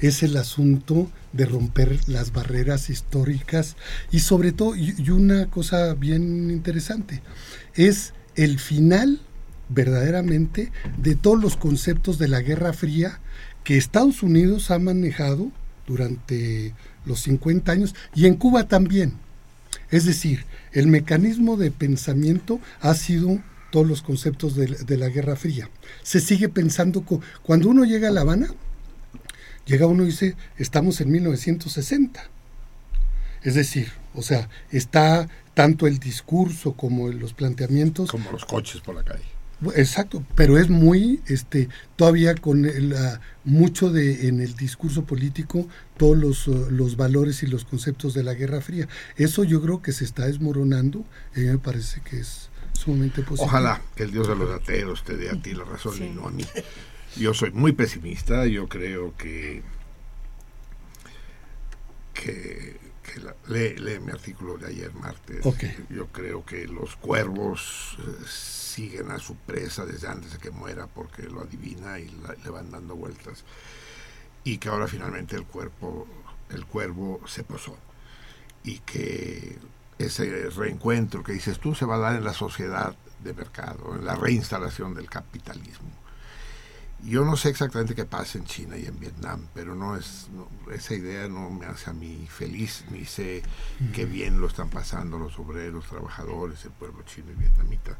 es 0.00 0.22
el 0.22 0.36
asunto 0.36 1.10
de 1.32 1.46
romper 1.46 1.98
las 2.06 2.32
barreras 2.32 2.90
históricas 2.90 3.76
y 4.10 4.20
sobre 4.20 4.52
todo, 4.52 4.76
y, 4.76 5.10
una 5.10 5.50
cosa 5.50 5.94
bien 5.94 6.50
interesante, 6.50 7.22
es 7.74 8.14
el 8.36 8.58
final 8.58 9.20
verdaderamente 9.68 10.72
de 10.96 11.14
todos 11.14 11.40
los 11.40 11.56
conceptos 11.56 12.18
de 12.18 12.28
la 12.28 12.40
Guerra 12.40 12.72
Fría 12.72 13.20
que 13.64 13.76
Estados 13.76 14.22
Unidos 14.22 14.70
ha 14.70 14.78
manejado 14.78 15.50
durante 15.86 16.74
los 17.04 17.20
50 17.20 17.70
años 17.72 17.94
y 18.14 18.26
en 18.26 18.36
Cuba 18.36 18.68
también. 18.68 19.14
Es 19.90 20.04
decir, 20.04 20.44
el 20.72 20.86
mecanismo 20.86 21.56
de 21.56 21.70
pensamiento 21.70 22.60
ha 22.80 22.94
sido 22.94 23.40
todos 23.70 23.86
los 23.86 24.02
conceptos 24.02 24.54
de, 24.54 24.96
la 24.96 25.08
Guerra 25.08 25.36
Fría. 25.36 25.68
Se 26.02 26.20
sigue 26.20 26.48
pensando, 26.48 27.04
cuando 27.42 27.68
uno 27.68 27.84
llega 27.84 28.08
a 28.08 28.10
La 28.10 28.22
Habana, 28.22 28.48
llega 29.66 29.86
uno 29.86 30.04
y 30.04 30.06
dice, 30.06 30.36
estamos 30.56 31.00
en 31.00 31.10
1960. 31.10 32.22
Es 33.42 33.54
decir, 33.54 33.92
o 34.14 34.22
sea, 34.22 34.48
está 34.70 35.28
tanto 35.54 35.86
el 35.86 35.98
discurso 35.98 36.72
como 36.72 37.08
los 37.08 37.34
planteamientos 37.34 38.10
Como 38.10 38.30
los 38.30 38.44
coches 38.44 38.80
por 38.80 38.94
la 38.94 39.04
calle. 39.04 39.37
Exacto, 39.74 40.24
pero 40.36 40.56
es 40.56 40.68
muy, 40.70 41.20
este, 41.26 41.68
todavía 41.96 42.34
con 42.36 42.64
el, 42.64 42.94
ah, 42.96 43.20
mucho 43.44 43.90
de 43.90 44.28
en 44.28 44.40
el 44.40 44.54
discurso 44.54 45.04
político 45.04 45.66
todos 45.96 46.16
los, 46.16 46.46
uh, 46.46 46.68
los 46.70 46.96
valores 46.96 47.42
y 47.42 47.48
los 47.48 47.64
conceptos 47.64 48.14
de 48.14 48.22
la 48.22 48.34
Guerra 48.34 48.60
Fría. 48.60 48.86
Eso 49.16 49.42
yo 49.42 49.60
creo 49.60 49.82
que 49.82 49.90
se 49.92 50.04
está 50.04 50.26
desmoronando 50.26 51.04
y 51.34 51.40
me 51.40 51.58
parece 51.58 52.00
que 52.02 52.20
es 52.20 52.50
sumamente 52.72 53.22
positivo. 53.22 53.46
Ojalá 53.46 53.82
que 53.96 54.04
el 54.04 54.12
Dios 54.12 54.28
de 54.28 54.36
los 54.36 54.48
ateos 54.54 55.02
te 55.02 55.16
dé 55.16 55.28
a 55.30 55.42
ti 55.42 55.52
la 55.54 55.64
razón 55.64 56.00
y 56.04 56.08
no 56.10 56.28
a 56.28 56.30
mí. 56.30 56.44
Yo 57.16 57.34
soy 57.34 57.50
muy 57.50 57.72
pesimista, 57.72 58.46
yo 58.46 58.68
creo 58.68 59.16
que, 59.16 59.62
que, 62.14 62.76
que 63.02 63.20
la- 63.20 63.34
lee, 63.48 63.76
lee 63.78 63.98
mi 64.00 64.12
artículo 64.12 64.58
de 64.58 64.68
ayer 64.68 64.92
martes. 64.94 65.44
Ok. 65.44 65.64
Yo 65.90 66.06
creo 66.08 66.44
que 66.44 66.66
los 66.66 66.96
cuervos 66.96 67.96
eh, 68.00 68.24
siguen 68.78 69.10
a 69.10 69.18
su 69.18 69.34
presa 69.34 69.84
desde 69.84 70.06
antes 70.06 70.32
de 70.34 70.38
que 70.38 70.52
muera 70.52 70.86
porque 70.86 71.24
lo 71.24 71.40
adivina 71.40 71.98
y 71.98 72.08
la- 72.22 72.34
le 72.44 72.48
van 72.50 72.70
dando 72.70 72.94
vueltas. 72.94 73.42
Y 74.44 74.58
que 74.58 74.68
ahora 74.68 74.86
finalmente 74.86 75.34
el 75.34 75.44
cuerpo, 75.46 76.06
el 76.50 76.64
cuervo 76.64 77.20
se 77.26 77.42
posó. 77.42 77.76
Y 78.62 78.78
que 78.80 79.58
ese 79.98 80.48
reencuentro 80.50 81.24
que 81.24 81.32
dices 81.32 81.58
tú 81.58 81.74
se 81.74 81.86
va 81.86 81.96
a 81.96 81.98
dar 81.98 82.14
en 82.14 82.22
la 82.24 82.32
sociedad 82.34 82.94
de 83.24 83.34
mercado, 83.34 83.96
en 83.96 84.04
la 84.04 84.14
reinstalación 84.14 84.94
del 84.94 85.10
capitalismo. 85.10 85.90
Yo 87.02 87.24
no 87.24 87.36
sé 87.36 87.48
exactamente 87.48 87.94
qué 87.96 88.04
pasa 88.04 88.38
en 88.38 88.44
China 88.44 88.76
y 88.76 88.86
en 88.86 88.98
Vietnam, 89.00 89.46
pero 89.54 89.74
no 89.74 89.96
es 89.96 90.28
no, 90.32 90.48
esa 90.72 90.94
idea 90.94 91.26
no 91.28 91.50
me 91.50 91.66
hace 91.66 91.90
a 91.90 91.92
mí 91.92 92.28
feliz, 92.30 92.84
ni 92.90 93.04
sé 93.04 93.42
qué 93.92 94.04
bien 94.04 94.40
lo 94.40 94.46
están 94.46 94.68
pasando 94.70 95.18
los 95.18 95.36
obreros, 95.38 95.86
trabajadores, 95.86 96.64
el 96.64 96.70
pueblo 96.72 97.02
chino 97.04 97.30
y 97.32 97.34
vietnamita. 97.34 97.96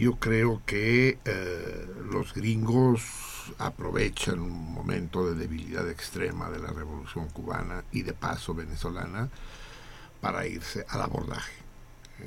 Yo 0.00 0.16
creo 0.16 0.62
que 0.66 1.18
eh, 1.24 1.86
los 2.10 2.32
gringos 2.34 3.02
aprovechan 3.58 4.38
un 4.40 4.72
momento 4.72 5.26
de 5.26 5.34
debilidad 5.38 5.88
extrema 5.90 6.48
de 6.50 6.58
la 6.58 6.68
revolución 6.72 7.28
cubana 7.28 7.84
y 7.92 8.02
de 8.02 8.12
paso 8.14 8.54
venezolana 8.54 9.28
para 10.20 10.46
irse 10.46 10.84
al 10.88 11.02
abordaje. 11.02 11.52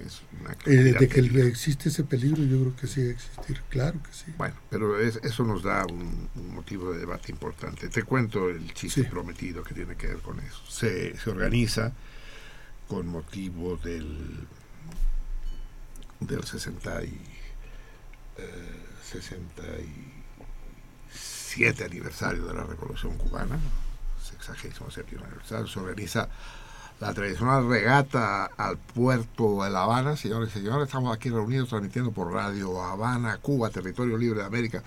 Es 0.05 0.21
una 0.41 0.51
Eh, 0.65 0.93
de 0.99 1.07
que 1.07 1.19
existe 1.47 1.89
ese 1.89 2.03
peligro, 2.03 2.43
yo 2.43 2.59
creo 2.61 2.75
que 2.75 2.87
sí 2.87 3.01
debe 3.01 3.13
existir, 3.13 3.61
claro 3.69 4.01
que 4.01 4.11
sí. 4.11 4.33
Bueno, 4.37 4.55
pero 4.69 4.99
es- 4.99 5.17
eso 5.23 5.43
nos 5.43 5.61
da 5.63 5.85
un, 5.85 6.29
un 6.35 6.53
motivo 6.55 6.91
de 6.91 6.99
debate 6.99 7.31
importante. 7.31 7.89
Te 7.89 8.03
cuento 8.03 8.49
el 8.49 8.73
chiste 8.73 9.03
Sí. 9.03 9.07
prometido 9.09 9.63
que 9.63 9.75
tiene 9.75 9.95
que 9.95 10.07
ver 10.07 10.17
con 10.19 10.39
eso. 10.39 10.61
Se, 10.67 11.15
se 11.17 11.29
organiza 11.29 11.93
con 12.87 13.05
motivo 13.07 13.77
del, 13.77 14.47
del 16.19 16.43
60 16.43 17.03
y, 17.03 17.21
67 19.03 21.83
aniversario 21.83 22.45
de 22.45 22.53
la 22.53 22.63
Revolución 22.63 23.17
Cubana, 23.17 23.59
sexagésimo 24.21 24.89
séptimo 24.89 25.25
aniversario, 25.25 25.67
se 25.67 25.79
organiza 25.79 26.29
la 26.99 27.13
tradicional 27.13 27.67
regata 27.67 28.45
al 28.45 28.77
puerto 28.77 29.63
de 29.63 29.69
La 29.69 29.83
Habana. 29.83 30.15
Señores 30.15 30.49
y 30.49 30.59
señores, 30.59 30.87
estamos 30.87 31.15
aquí 31.15 31.29
reunidos 31.29 31.69
transmitiendo 31.69 32.11
por 32.11 32.31
Radio 32.31 32.81
Habana, 32.81 33.37
Cuba, 33.37 33.69
territorio 33.69 34.17
libre 34.17 34.39
de 34.39 34.45
América. 34.45 34.83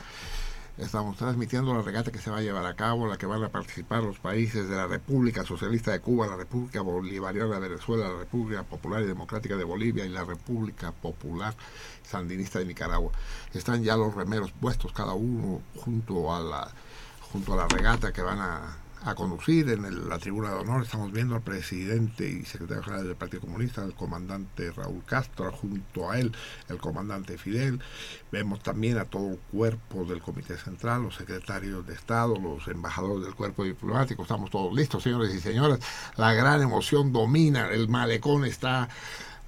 Estamos 0.78 1.16
transmitiendo 1.16 1.72
la 1.72 1.80
regata 1.80 2.12
que 2.12 2.18
se 2.18 2.30
va 2.30 2.36
a 2.36 2.42
llevar 2.42 2.66
a 2.66 2.76
cabo, 2.76 3.06
la 3.06 3.16
que 3.16 3.24
van 3.24 3.42
a 3.42 3.48
participar 3.48 4.02
los 4.02 4.18
países 4.18 4.68
de 4.68 4.76
la 4.76 4.86
República 4.86 5.42
Socialista 5.42 5.90
de 5.90 6.00
Cuba, 6.00 6.26
la 6.26 6.36
República 6.36 6.82
Bolivariana 6.82 7.58
de 7.58 7.68
Venezuela, 7.68 8.10
la 8.10 8.18
República 8.18 8.62
Popular 8.62 9.02
y 9.02 9.06
Democrática 9.06 9.56
de 9.56 9.64
Bolivia 9.64 10.04
y 10.04 10.10
la 10.10 10.24
República 10.24 10.92
Popular 10.92 11.54
Sandinista 12.02 12.58
de 12.58 12.66
Nicaragua. 12.66 13.10
Están 13.54 13.84
ya 13.84 13.96
los 13.96 14.14
remeros 14.14 14.52
puestos 14.52 14.92
cada 14.92 15.14
uno 15.14 15.62
junto 15.76 16.34
a 16.34 16.40
la 16.40 16.70
junto 17.32 17.54
a 17.54 17.56
la 17.56 17.68
regata 17.68 18.12
que 18.12 18.20
van 18.20 18.38
a 18.38 18.76
a 19.06 19.14
conducir 19.14 19.70
en 19.70 20.08
la 20.08 20.18
tribuna 20.18 20.50
de 20.50 20.56
honor. 20.56 20.82
Estamos 20.82 21.12
viendo 21.12 21.36
al 21.36 21.40
presidente 21.40 22.28
y 22.28 22.44
secretario 22.44 22.82
general 22.82 23.06
del 23.06 23.14
Partido 23.14 23.42
Comunista, 23.42 23.84
el 23.84 23.94
comandante 23.94 24.72
Raúl 24.72 25.04
Castro, 25.04 25.52
junto 25.52 26.10
a 26.10 26.18
él 26.18 26.32
el 26.68 26.78
comandante 26.78 27.38
Fidel. 27.38 27.80
Vemos 28.32 28.64
también 28.64 28.98
a 28.98 29.04
todo 29.04 29.30
el 29.30 29.38
cuerpo 29.38 30.04
del 30.04 30.20
Comité 30.20 30.56
Central, 30.56 31.04
los 31.04 31.14
secretarios 31.14 31.86
de 31.86 31.94
Estado, 31.94 32.34
los 32.34 32.66
embajadores 32.66 33.24
del 33.24 33.36
cuerpo 33.36 33.62
diplomático. 33.62 34.22
Estamos 34.22 34.50
todos 34.50 34.74
listos, 34.74 35.04
señores 35.04 35.32
y 35.32 35.38
señoras. 35.38 35.78
La 36.16 36.32
gran 36.32 36.60
emoción 36.60 37.12
domina, 37.12 37.68
el 37.70 37.88
malecón 37.88 38.44
está 38.44 38.88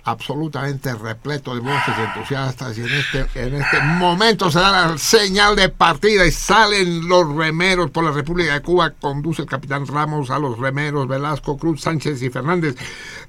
absolutamente 0.05 0.95
repleto 0.95 1.55
de 1.55 1.61
voces 1.61 1.95
entusiastas 1.99 2.79
y 2.79 2.81
en 2.81 2.93
este, 2.93 3.27
en 3.35 3.55
este 3.55 3.81
momento 3.81 4.51
se 4.51 4.59
da 4.59 4.89
la 4.89 4.99
señal 4.99 5.55
de 5.57 5.69
partida 5.69 6.27
y 6.27 6.31
salen 6.31 7.09
los 7.09 7.35
remeros 7.35 7.91
por 7.91 8.05
la 8.05 8.13
República 8.13 8.55
de 8.55 8.63
Cuba, 8.63 8.95
conduce 8.99 9.43
el 9.43 9.49
capitán 9.49 9.87
Ramos 9.87 10.31
a 10.31 10.39
los 10.39 10.59
remeros 10.59 11.09
Velasco, 11.09 11.59
Cruz, 11.59 11.83
Sánchez 11.83 12.23
y 12.23 12.31
Fernández. 12.31 12.77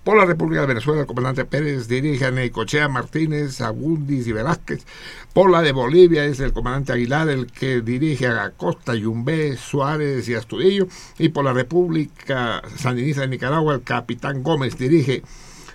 Por 0.03 0.17
la 0.17 0.25
República 0.25 0.61
de 0.61 0.67
Venezuela, 0.67 1.01
el 1.01 1.07
comandante 1.07 1.45
Pérez 1.45 1.87
dirige 1.87 2.25
a 2.25 2.31
Neicochea, 2.31 2.87
Martínez, 2.87 3.59
Agundis 3.61 4.27
y 4.27 4.31
Velázquez. 4.31 4.85
Por 5.33 5.51
la 5.51 5.61
de 5.61 5.73
Bolivia 5.73 6.25
es 6.25 6.39
el 6.39 6.53
comandante 6.53 6.93
Aguilar 6.93 7.29
el 7.29 7.47
que 7.51 7.81
dirige 7.81 8.27
a 8.27 8.43
Acosta, 8.43 8.95
Yumbé, 8.95 9.57
Suárez 9.57 10.27
y 10.29 10.35
Astudillo. 10.35 10.87
Y 11.17 11.29
por 11.29 11.45
la 11.45 11.53
República 11.53 12.61
Sandinista 12.77 13.21
de 13.21 13.27
Nicaragua, 13.27 13.75
el 13.75 13.83
capitán 13.83 14.41
Gómez 14.41 14.77
dirige 14.77 15.23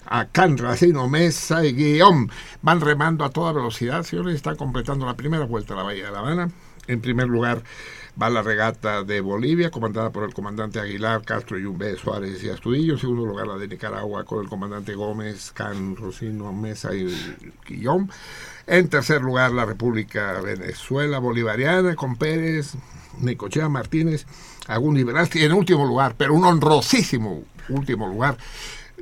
a 0.06 0.26
Can, 0.26 0.58
Racino, 0.58 1.08
Mesa 1.08 1.64
y 1.64 1.72
Guión. 1.72 2.30
Van 2.62 2.80
remando 2.80 3.24
a 3.24 3.30
toda 3.30 3.52
velocidad, 3.52 4.02
señores, 4.02 4.36
están 4.36 4.56
completando 4.56 5.06
la 5.06 5.16
primera 5.16 5.44
vuelta 5.44 5.74
a 5.74 5.76
la 5.78 5.82
Bahía 5.82 6.06
de 6.06 6.12
La 6.12 6.18
Habana. 6.18 6.50
En 6.86 7.00
primer 7.00 7.28
lugar 7.28 7.62
va 8.20 8.30
la 8.30 8.42
regata 8.42 9.02
de 9.02 9.20
Bolivia, 9.20 9.70
comandada 9.70 10.10
por 10.10 10.24
el 10.24 10.34
comandante 10.34 10.78
Aguilar, 10.78 11.22
Castro, 11.24 11.58
Yumbe, 11.58 11.96
Suárez 11.96 12.42
y 12.44 12.50
Astudillo. 12.50 12.94
En 12.94 13.00
segundo 13.00 13.26
lugar 13.26 13.46
la 13.46 13.56
de 13.56 13.68
Nicaragua 13.68 14.24
con 14.24 14.42
el 14.42 14.48
comandante 14.48 14.94
Gómez, 14.94 15.50
Can, 15.52 15.96
Rocino, 15.96 16.52
Mesa 16.52 16.94
y 16.94 17.06
Guillón. 17.66 18.10
En 18.66 18.88
tercer 18.88 19.22
lugar 19.22 19.52
la 19.52 19.64
República 19.64 20.40
Venezuela 20.40 21.18
Bolivariana 21.18 21.96
con 21.96 22.16
Pérez, 22.16 22.74
Nicochea 23.20 23.68
Martínez, 23.68 24.26
Agún. 24.68 24.96
Y 24.96 25.42
en 25.42 25.52
último 25.52 25.84
lugar, 25.86 26.14
pero 26.16 26.34
un 26.34 26.44
honrosísimo 26.44 27.44
último 27.68 28.06
lugar, 28.06 28.36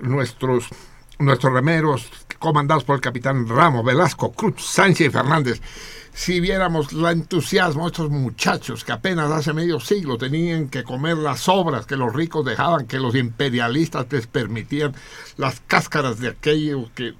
nuestros 0.01 0.69
nuestros 1.18 1.52
remeros, 1.52 2.10
comandados 2.39 2.84
por 2.84 2.97
el 2.97 3.01
capitán 3.01 3.48
Ramos, 3.48 3.84
Velasco, 3.84 4.32
Cruz, 4.32 4.64
Sánchez 4.64 5.09
y 5.09 5.10
Fernández, 5.10 5.60
si 6.14 6.40
viéramos 6.40 6.93
el 6.93 7.06
entusiasmo 7.06 7.84
de 7.84 7.89
estos 7.89 8.10
muchachos 8.10 8.84
que 8.84 8.93
apenas 8.93 9.30
hace 9.30 9.52
medio 9.52 9.80
siglo 9.80 10.18
tenían 10.18 10.68
que 10.68 10.84
comer 10.84 11.16
las 11.16 11.48
obras 11.48 11.86
que 11.86 11.97
los 11.97 12.12
ricos 12.12 12.44
dejaban, 12.44 12.86
que 12.86 12.98
los 12.98 13.14
imperialistas 13.14 14.06
les 14.10 14.26
permitían, 14.26 14.94
las 15.36 15.60
cáscaras 15.60 16.18
de 16.18 16.28
aquello 16.28 16.90
que 16.94 17.14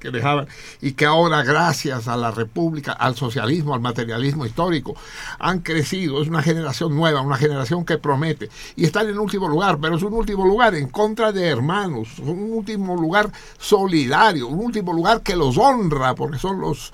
que 0.00 0.10
dejaban 0.10 0.48
y 0.80 0.92
que 0.92 1.06
ahora 1.06 1.44
gracias 1.44 2.08
a 2.08 2.16
la 2.16 2.30
República, 2.32 2.92
al 2.92 3.14
socialismo, 3.14 3.74
al 3.74 3.80
materialismo 3.80 4.46
histórico, 4.46 4.96
han 5.38 5.60
crecido. 5.60 6.20
Es 6.20 6.28
una 6.28 6.42
generación 6.42 6.96
nueva, 6.96 7.20
una 7.20 7.36
generación 7.36 7.84
que 7.84 7.98
promete 7.98 8.50
y 8.74 8.84
están 8.84 9.08
en 9.08 9.18
último 9.18 9.46
lugar, 9.46 9.78
pero 9.80 9.96
es 9.96 10.02
un 10.02 10.14
último 10.14 10.46
lugar 10.46 10.74
en 10.74 10.88
contra 10.88 11.30
de 11.30 11.46
hermanos, 11.46 12.18
un 12.18 12.52
último 12.52 12.96
lugar 12.96 13.30
solidario, 13.58 14.48
un 14.48 14.58
último 14.58 14.92
lugar 14.92 15.22
que 15.22 15.36
los 15.36 15.58
honra 15.58 16.14
porque 16.14 16.38
son 16.38 16.60
los 16.60 16.92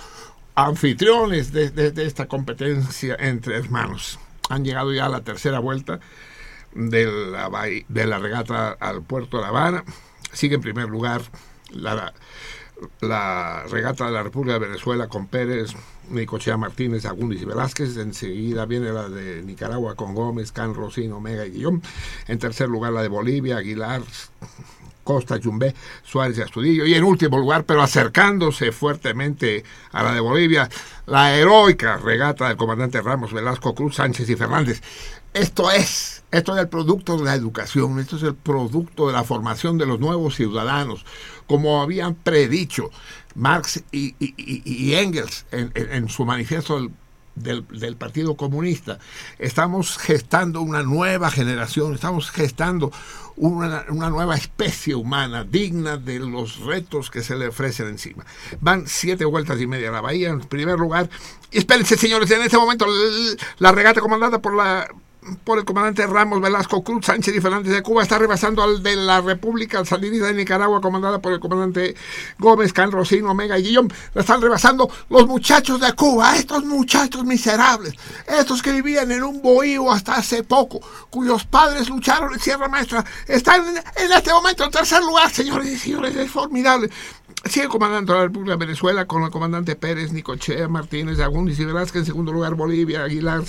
anfitriones 0.56 1.52
de, 1.52 1.92
esta 2.04 2.26
competencia 2.26 3.16
entre 3.18 3.56
hermanos. 3.56 4.18
Han 4.48 4.64
llegado 4.64 4.92
ya 4.92 5.06
a 5.06 5.08
la 5.08 5.22
tercera 5.22 5.60
vuelta 5.60 6.00
de 6.74 7.06
la, 7.06 7.50
de 7.88 8.06
la 8.06 8.18
regata 8.18 8.70
al 8.80 9.02
puerto 9.02 9.36
de 9.36 9.42
La 9.44 9.48
Habana. 9.48 9.84
Sigue 10.32 10.56
en 10.56 10.60
primer 10.60 10.88
lugar 10.88 11.22
la 11.70 12.12
la 13.00 13.64
regata 13.70 14.06
de 14.06 14.12
la 14.12 14.22
República 14.22 14.54
de 14.54 14.66
Venezuela 14.66 15.08
con 15.08 15.26
Pérez, 15.26 15.72
Nicochea 16.10 16.56
Martínez, 16.56 17.04
Agundis 17.04 17.42
y 17.42 17.44
Velázquez. 17.44 17.96
Enseguida 17.96 18.66
viene 18.66 18.92
la 18.92 19.08
de 19.08 19.42
Nicaragua 19.42 19.94
con 19.94 20.14
Gómez, 20.14 20.52
Can, 20.52 20.74
Rocino, 20.74 21.16
Omega 21.16 21.46
y 21.46 21.50
Guillón. 21.50 21.82
En 22.28 22.38
tercer 22.38 22.68
lugar 22.68 22.92
la 22.92 23.02
de 23.02 23.08
Bolivia, 23.08 23.58
Aguilar, 23.58 24.02
Costa, 25.04 25.36
Yumbé, 25.36 25.74
Suárez 26.02 26.38
y 26.38 26.42
Astudillo. 26.42 26.84
Y 26.84 26.94
en 26.94 27.04
último 27.04 27.38
lugar, 27.38 27.64
pero 27.64 27.80
acercándose 27.80 28.72
fuertemente 28.72 29.64
a 29.92 30.02
la 30.02 30.12
de 30.12 30.20
Bolivia, 30.20 30.68
la 31.06 31.34
heroica 31.34 31.96
regata 31.96 32.48
del 32.48 32.56
comandante 32.56 33.00
Ramos, 33.00 33.32
Velasco, 33.32 33.74
Cruz, 33.74 33.96
Sánchez 33.96 34.28
y 34.28 34.36
Fernández. 34.36 34.82
Esto 35.32 35.70
es, 35.70 36.15
esto 36.30 36.54
es 36.54 36.60
el 36.60 36.68
producto 36.68 37.16
de 37.16 37.24
la 37.24 37.34
educación, 37.34 37.98
esto 37.98 38.16
es 38.16 38.22
el 38.22 38.34
producto 38.34 39.06
de 39.06 39.12
la 39.12 39.24
formación 39.24 39.78
de 39.78 39.86
los 39.86 40.00
nuevos 40.00 40.34
ciudadanos 40.34 41.04
como 41.46 41.80
habían 41.80 42.14
predicho 42.14 42.90
Marx 43.34 43.82
y, 43.92 44.14
Engels 44.94 45.46
en, 45.52 46.08
su 46.08 46.24
manifiesto 46.24 46.90
del, 47.34 47.96
Partido 47.96 48.36
Comunista. 48.36 48.98
Estamos 49.38 49.98
gestando 49.98 50.62
una 50.62 50.82
nueva 50.82 51.30
generación, 51.30 51.94
estamos 51.94 52.30
gestando 52.30 52.90
una, 53.36 53.84
nueva 53.90 54.36
especie 54.36 54.94
humana 54.94 55.44
digna 55.44 55.98
de 55.98 56.18
los 56.18 56.60
retos 56.60 57.10
que 57.10 57.22
se 57.22 57.36
le 57.36 57.48
ofrecen 57.48 57.88
encima. 57.88 58.24
Van 58.60 58.86
siete 58.86 59.26
vueltas 59.26 59.60
y 59.60 59.66
media 59.66 59.90
a 59.90 59.92
la 59.92 60.00
bahía 60.00 60.30
en 60.30 60.40
primer 60.40 60.78
lugar. 60.78 61.10
espérense, 61.52 61.98
señores, 61.98 62.30
en 62.30 62.42
este 62.42 62.56
momento 62.56 62.86
la 63.58 63.72
regata 63.72 64.00
comandada 64.00 64.40
por 64.40 64.56
la 64.56 64.88
por 65.44 65.58
el 65.58 65.64
comandante 65.64 66.06
Ramos 66.06 66.40
Velasco 66.40 66.82
Cruz 66.82 67.06
Sánchez 67.06 67.36
y 67.36 67.40
Fernández 67.40 67.72
de 67.72 67.82
Cuba 67.82 68.02
está 68.02 68.18
rebasando 68.18 68.62
al 68.62 68.82
de 68.82 68.96
la 68.96 69.20
República 69.20 69.84
Sandinista 69.84 70.26
de 70.26 70.34
Nicaragua 70.34 70.80
comandada 70.80 71.20
por 71.20 71.32
el 71.32 71.40
comandante 71.40 71.94
Gómez, 72.38 72.72
Can 72.72 72.92
Rocino, 72.92 73.30
Omega 73.30 73.58
y 73.58 73.64
Guillón. 73.64 73.92
La 74.14 74.20
están 74.20 74.40
rebasando 74.40 74.90
los 75.10 75.26
muchachos 75.26 75.80
de 75.80 75.92
Cuba, 75.94 76.36
estos 76.36 76.64
muchachos 76.64 77.24
miserables, 77.24 77.94
estos 78.26 78.62
que 78.62 78.72
vivían 78.72 79.10
en 79.10 79.22
un 79.22 79.42
bohío 79.42 79.90
hasta 79.90 80.16
hace 80.16 80.42
poco, 80.42 80.80
cuyos 81.10 81.44
padres 81.44 81.88
lucharon 81.88 82.32
en 82.32 82.40
Sierra 82.40 82.68
Maestra, 82.68 83.04
están 83.26 83.62
en, 83.96 84.12
este 84.12 84.32
momento 84.32 84.64
en 84.64 84.70
tercer 84.70 85.02
lugar, 85.02 85.30
señores 85.30 85.68
y 85.68 85.78
señores, 85.78 86.14
es 86.16 86.30
formidable. 86.30 86.90
Sigue 87.44 87.68
comandando 87.68 88.14
la 88.14 88.22
República 88.22 88.52
de 88.52 88.66
Venezuela 88.66 89.06
con 89.06 89.22
el 89.22 89.30
comandante 89.30 89.76
Pérez, 89.76 90.12
Nicochea, 90.12 90.68
Martínez, 90.68 91.20
Agundis 91.20 91.60
y 91.60 91.64
Velázquez. 91.64 92.00
En 92.00 92.06
segundo 92.06 92.32
lugar, 92.32 92.54
Bolivia, 92.54 93.04
Aguilar, 93.04 93.42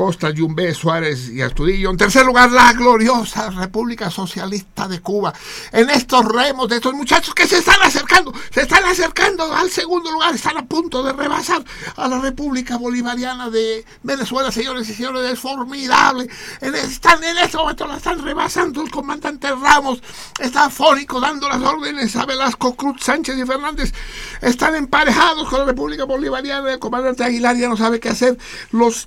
Costa, 0.00 0.30
Yumbé, 0.30 0.72
Suárez 0.72 1.28
y 1.28 1.42
Astudillo. 1.42 1.90
En 1.90 1.98
tercer 1.98 2.24
lugar, 2.24 2.50
la 2.50 2.72
gloriosa 2.72 3.50
República 3.50 4.10
Socialista 4.10 4.88
de 4.88 5.00
Cuba. 5.00 5.34
En 5.72 5.90
estos 5.90 6.24
remos 6.24 6.70
de 6.70 6.76
estos 6.76 6.94
muchachos 6.94 7.34
que 7.34 7.46
se 7.46 7.58
están 7.58 7.82
acercando, 7.82 8.32
se 8.50 8.62
están 8.62 8.82
acercando 8.84 9.54
al 9.54 9.68
segundo 9.68 10.10
lugar, 10.10 10.34
están 10.34 10.56
a 10.56 10.64
punto 10.64 11.02
de 11.02 11.12
rebasar 11.12 11.62
a 11.96 12.08
la 12.08 12.18
República 12.18 12.78
Bolivariana 12.78 13.50
de 13.50 13.84
Venezuela, 14.02 14.50
señores 14.50 14.88
y 14.88 14.94
señores, 14.94 15.32
es 15.32 15.38
formidable. 15.38 16.30
están 16.62 17.22
en 17.22 17.36
este 17.36 17.58
momento 17.58 17.86
la 17.86 17.98
están 17.98 18.24
rebasando 18.24 18.80
el 18.80 18.90
comandante 18.90 19.50
Ramos, 19.50 20.02
está 20.38 20.64
afónico 20.64 21.20
dando 21.20 21.46
las 21.46 21.60
órdenes 21.60 22.16
a 22.16 22.24
Velasco 22.24 22.74
Cruz, 22.74 23.02
Sánchez 23.02 23.36
y 23.36 23.44
Fernández. 23.44 23.92
Están 24.40 24.76
emparejados 24.76 25.46
con 25.50 25.58
la 25.58 25.66
República 25.66 26.04
Bolivariana, 26.04 26.72
el 26.72 26.78
comandante 26.78 27.22
Aguilar 27.22 27.54
ya 27.54 27.68
no 27.68 27.76
sabe 27.76 28.00
qué 28.00 28.08
hacer. 28.08 28.38
Los 28.70 29.06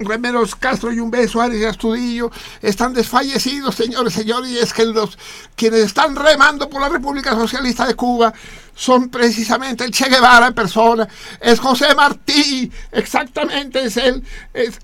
Remeros 0.00 0.54
Castro, 0.56 0.92
y 0.92 0.96
Yumbe, 0.96 1.28
Suárez 1.28 1.60
y 1.60 1.64
Astudillo 1.64 2.30
están 2.62 2.94
desfallecidos, 2.94 3.74
señores, 3.74 4.14
señores, 4.14 4.50
y 4.50 4.58
es 4.58 4.72
que 4.72 4.86
los 4.86 5.18
quienes 5.54 5.80
están 5.80 6.16
remando 6.16 6.68
por 6.68 6.80
la 6.80 6.88
República 6.88 7.32
Socialista 7.32 7.86
de 7.86 7.94
Cuba 7.94 8.32
son 8.74 9.10
precisamente 9.10 9.84
el 9.84 9.90
Che 9.90 10.08
Guevara 10.08 10.48
en 10.48 10.54
persona, 10.54 11.06
es 11.40 11.60
José 11.60 11.94
Martí, 11.94 12.70
exactamente 12.92 13.84
es 13.84 13.96
él, 13.98 14.24
es, 14.54 14.78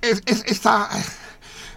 está, 0.44 0.90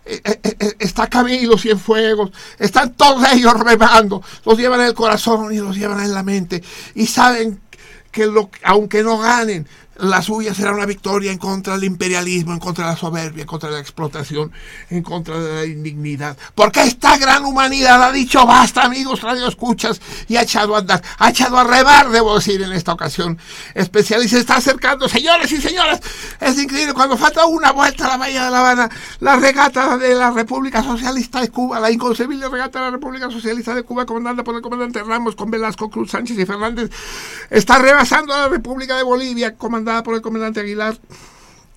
eh, 0.05 0.21
eh, 0.23 0.39
eh, 0.43 0.73
está 0.79 1.07
Camilo 1.07 1.57
Cienfuegos, 1.57 2.31
están 2.57 2.93
todos 2.93 3.25
ellos 3.31 3.53
remando, 3.57 4.21
los 4.45 4.57
llevan 4.57 4.81
en 4.81 4.87
el 4.87 4.93
corazón 4.93 5.53
y 5.53 5.59
los 5.59 5.77
llevan 5.77 6.01
en 6.01 6.13
la 6.13 6.23
mente, 6.23 6.61
y 6.95 7.07
saben 7.07 7.61
que 8.11 8.25
lo, 8.25 8.49
aunque 8.63 9.01
no 9.01 9.19
ganen, 9.19 9.65
la 10.01 10.21
suya 10.21 10.53
será 10.53 10.71
una 10.71 10.85
victoria 10.85 11.31
en 11.31 11.37
contra 11.37 11.73
del 11.73 11.83
imperialismo, 11.83 12.53
en 12.53 12.59
contra 12.59 12.85
de 12.85 12.91
la 12.91 12.97
soberbia, 12.97 13.41
en 13.41 13.47
contra 13.47 13.69
de 13.69 13.75
la 13.75 13.81
explotación, 13.81 14.51
en 14.89 15.03
contra 15.03 15.39
de 15.39 15.53
la 15.53 15.65
indignidad. 15.65 16.37
Porque 16.55 16.83
esta 16.83 17.17
gran 17.17 17.43
humanidad 17.43 18.01
ha 18.03 18.11
dicho 18.11 18.45
basta, 18.45 18.83
amigos 18.83 19.21
radio 19.21 19.47
escuchas, 19.47 20.01
y 20.27 20.37
ha 20.37 20.43
echado 20.43 20.75
a 20.75 20.79
andar, 20.79 21.03
ha 21.17 21.29
echado 21.29 21.57
a 21.57 21.63
rebar, 21.63 22.09
debo 22.09 22.35
decir, 22.35 22.61
en 22.61 22.71
esta 22.71 22.93
ocasión 22.93 23.37
especial, 23.73 24.23
y 24.23 24.29
se 24.29 24.39
está 24.39 24.57
acercando, 24.57 25.09
señores 25.09 25.51
y 25.51 25.61
señoras, 25.61 25.99
es 26.39 26.57
increíble, 26.57 26.93
cuando 26.93 27.17
falta 27.17 27.45
una 27.45 27.71
vuelta 27.71 28.05
a 28.05 28.09
la 28.09 28.17
Bahía 28.17 28.45
de 28.45 28.51
La 28.51 28.59
Habana, 28.59 28.89
la 29.19 29.35
regata 29.35 29.97
de 29.97 30.15
la 30.15 30.31
República 30.31 30.81
Socialista 30.81 31.41
de 31.41 31.49
Cuba, 31.49 31.79
la 31.79 31.91
inconcebible 31.91 32.47
regata 32.47 32.79
de 32.79 32.85
la 32.85 32.91
República 32.91 33.29
Socialista 33.29 33.75
de 33.75 33.83
Cuba, 33.83 34.05
comandada 34.05 34.43
por 34.43 34.55
el 34.55 34.61
comandante 34.61 35.03
Ramos, 35.03 35.35
con 35.35 35.51
Velasco 35.51 35.89
Cruz 35.89 36.11
Sánchez 36.11 36.37
y 36.39 36.45
Fernández, 36.45 36.89
está 37.49 37.79
rebasando 37.79 38.33
a 38.33 38.43
la 38.43 38.47
República 38.47 38.95
de 38.95 39.03
Bolivia, 39.03 39.55
comandada 39.55 39.88
por 40.03 40.15
el 40.15 40.21
comandante 40.21 40.59
Aguilar. 40.59 40.97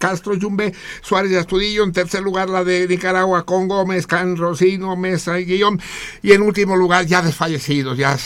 Castro, 0.02 0.34
Yumbe, 0.34 0.74
Suárez 1.00 1.30
y 1.30 1.36
Astudillo. 1.36 1.84
En 1.84 1.92
tercer 1.92 2.22
lugar, 2.22 2.50
la 2.50 2.64
de 2.64 2.88
Nicaragua 2.88 3.44
con 3.44 3.68
Gómez, 3.68 4.08
Can, 4.08 4.36
Rosino, 4.36 4.96
Mesa 4.96 5.38
y 5.38 5.44
Guillón. 5.44 5.80
Y 6.22 6.32
en 6.32 6.42
último 6.42 6.74
lugar, 6.74 7.06
ya 7.06 7.22
desfallecidos, 7.22 7.96
ya 7.96 8.18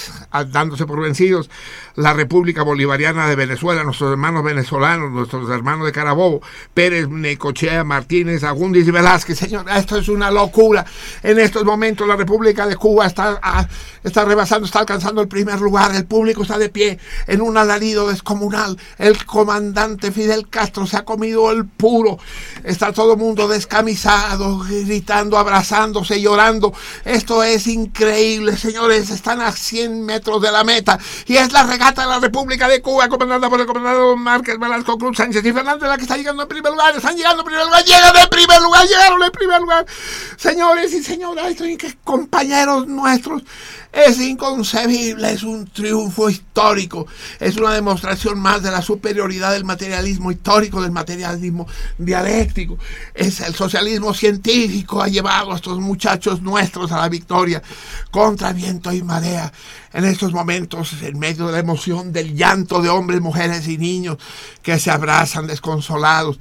dándose 0.51 0.87
por 0.87 1.03
vencidos, 1.03 1.51
la 1.95 2.15
República 2.15 2.63
Bolivariana 2.63 3.29
de 3.29 3.37
Venezuela, 3.37 3.85
nuestros 3.85 4.13
hermanos 4.13 4.43
venezolanos, 4.43 5.13
nuestros 5.13 5.51
hermanos 5.51 5.85
de 5.85 5.93
Carabobo, 5.93 6.41
Pérez, 6.73 7.09
Necochea, 7.09 7.85
Martínez, 7.85 8.43
Agundis 8.43 8.89
y 8.89 8.91
Velázquez. 8.91 9.39
Señor, 9.39 9.67
esto 9.75 9.99
es 9.99 10.09
una 10.09 10.31
locura. 10.31 10.87
En 11.23 11.39
estos 11.39 11.65
momentos 11.65 12.09
la 12.09 12.17
República 12.17 12.67
de 12.67 12.77
Cuba 12.77 13.07
está, 13.07 13.69
está 14.03 14.25
rebasando, 14.25 14.65
está 14.65 14.79
alcanzando 14.79 15.21
el 15.21 15.29
primer 15.29 15.61
lugar. 15.61 15.95
El 15.95 16.07
público 16.07 16.43
está 16.43 16.57
de 16.57 16.71
pie 16.71 16.99
en 17.27 17.43
un 17.43 17.59
alarido 17.59 18.09
descomunal. 18.09 18.79
El 18.97 19.27
comandante 19.27 20.11
Fidel 20.11 20.49
Castro 20.49 20.87
se 20.87 20.97
ha 20.97 21.05
comido 21.05 21.51
el 21.51 21.66
puro. 21.67 22.19
Está 22.65 22.93
todo 22.93 23.13
el 23.13 23.19
mundo 23.19 23.49
descamisado, 23.49 24.59
gritando, 24.59 25.39
abrazándose, 25.39 26.21
llorando. 26.21 26.73
Esto 27.05 27.43
es 27.43 27.67
increíble, 27.67 28.57
señores. 28.57 29.11
Están 29.11 29.41
a 29.41 29.53
100 29.53 30.05
metros 30.05 30.43
de 30.43 30.53
la 30.53 30.65
meta. 30.65 30.99
Y 31.27 31.37
es 31.37 31.53
la 31.53 31.63
regata 31.65 32.03
de 32.03 32.09
la 32.09 32.21
República 32.21 32.69
de 32.69 32.81
Cuba, 32.83 33.09
comandada 33.09 33.49
por 33.49 33.61
el 33.61 33.67
comandante 33.67 34.17
Márquez 34.17 34.59
Velasco 34.59 34.99
Cruz 34.99 35.17
Sánchez 35.17 35.45
y 35.45 35.53
Fernández, 35.53 35.89
la 35.89 35.97
que 35.97 36.03
está 36.03 36.17
llegando 36.17 36.43
en 36.43 36.49
primer 36.49 36.73
lugar, 36.73 36.95
están 36.97 37.17
llegando 37.17 37.43
en 37.43 37.47
primer 37.47 37.65
lugar, 37.65 37.85
llegan 37.85 38.17
en 38.17 38.29
primer 38.29 38.61
lugar, 38.63 38.87
llegaron 38.87 39.23
en 39.23 39.31
primer 39.31 39.61
lugar. 39.61 39.87
Señores 40.37 40.93
y 40.93 41.03
señoras, 41.03 41.55
compañeros 42.05 42.87
nuestros, 42.87 43.43
es 43.97 44.21
inconcebible, 44.21 45.33
es 45.33 45.43
un 45.43 45.67
triunfo 45.67 46.29
histórico, 46.29 47.07
es 47.41 47.57
una 47.57 47.73
demostración 47.73 48.39
más 48.39 48.63
de 48.63 48.71
la 48.71 48.83
superioridad 48.83 49.53
del 49.53 49.65
materialismo 49.65 50.31
histórico, 50.31 50.83
del 50.83 50.93
materialismo 50.93 51.67
dialéctico. 51.97 52.77
Es 53.15 53.41
el 53.41 53.55
socialismo 53.55 54.13
científico 54.13 55.03
ha 55.03 55.09
llevado 55.09 55.53
a 55.53 55.57
estos 55.57 55.81
muchachos 55.81 56.43
nuestros 56.43 56.93
a 56.93 56.99
la 56.99 57.09
victoria 57.09 57.63
contra 58.11 58.53
viento 58.53 58.93
y 58.93 59.03
marea. 59.03 59.51
En 59.95 60.05
estos 60.05 60.35
momentos, 60.35 60.93
en 61.01 61.19
medio 61.19 61.47
de 61.47 61.53
la 61.53 61.61
emoción, 61.61 62.13
del 62.13 62.37
llanto 62.37 62.83
de 62.83 62.91
hombres, 62.91 63.23
mujeres 63.23 63.67
y 63.67 63.79
niños 63.79 64.19
que 64.63 64.79
se 64.79 64.91
abrazan 64.91 65.47
desconsolados 65.47 66.39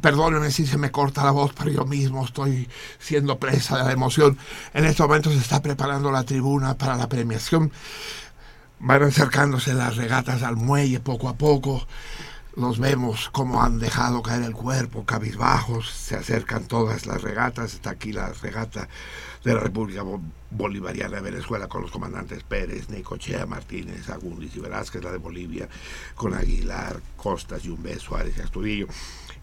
Perdónenme 0.00 0.50
si 0.50 0.66
se 0.66 0.78
me 0.78 0.90
corta 0.90 1.22
la 1.22 1.32
voz, 1.32 1.52
pero 1.52 1.70
yo 1.70 1.84
mismo 1.84 2.24
estoy 2.24 2.68
siendo 2.98 3.38
presa 3.38 3.76
de 3.76 3.84
la 3.84 3.92
emoción. 3.92 4.38
En 4.72 4.86
estos 4.86 5.06
momentos 5.06 5.34
se 5.34 5.40
está 5.40 5.60
preparando 5.60 6.10
la 6.10 6.24
tribuna 6.24 6.78
para 6.78 6.96
la 6.96 7.08
premiación. 7.08 7.70
Van 8.80 9.02
acercándose 9.02 9.74
las 9.74 9.96
regatas 9.96 10.42
al 10.42 10.56
muelle 10.56 10.98
poco 11.00 11.28
a 11.28 11.34
poco. 11.34 11.86
Los 12.56 12.78
vemos 12.78 13.28
como 13.30 13.62
han 13.62 13.78
dejado 13.78 14.22
caer 14.22 14.42
el 14.42 14.54
cuerpo, 14.54 15.04
cabizbajos. 15.04 15.90
Se 15.90 16.16
acercan 16.16 16.64
todas 16.64 17.06
las 17.06 17.20
regatas. 17.20 17.74
Está 17.74 17.90
aquí 17.90 18.12
la 18.12 18.32
regata 18.32 18.88
de 19.44 19.54
la 19.54 19.60
República 19.60 20.02
Bolivariana 20.50 21.16
de 21.16 21.22
Venezuela 21.22 21.68
con 21.68 21.82
los 21.82 21.90
comandantes 21.90 22.42
Pérez, 22.44 22.88
Necochea, 22.88 23.44
Martínez, 23.44 24.08
Agundis 24.08 24.56
y 24.56 24.60
Velázquez, 24.60 25.02
la 25.02 25.12
de 25.12 25.18
Bolivia 25.18 25.68
con 26.14 26.34
Aguilar, 26.34 27.00
Costas, 27.16 27.62
Yumbe, 27.62 27.98
Suárez 27.98 28.34
y 28.38 28.40
Astudillo 28.40 28.86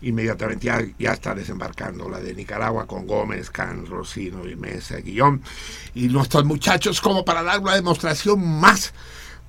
inmediatamente 0.01 0.67
ya, 0.67 0.81
ya, 0.97 1.13
está 1.13 1.35
desembarcando 1.35 2.09
la 2.09 2.19
de 2.19 2.33
Nicaragua 2.33 2.85
con 2.85 3.05
Gómez, 3.05 3.49
Can, 3.49 3.85
Rocino 3.85 4.47
y 4.47 4.55
Mesa, 4.55 4.97
Guillón. 4.97 5.41
Y 5.93 6.07
nuestros 6.07 6.45
muchachos 6.45 7.01
como 7.01 7.25
para 7.25 7.43
dar 7.43 7.59
una 7.59 7.75
demostración 7.75 8.39
más 8.59 8.93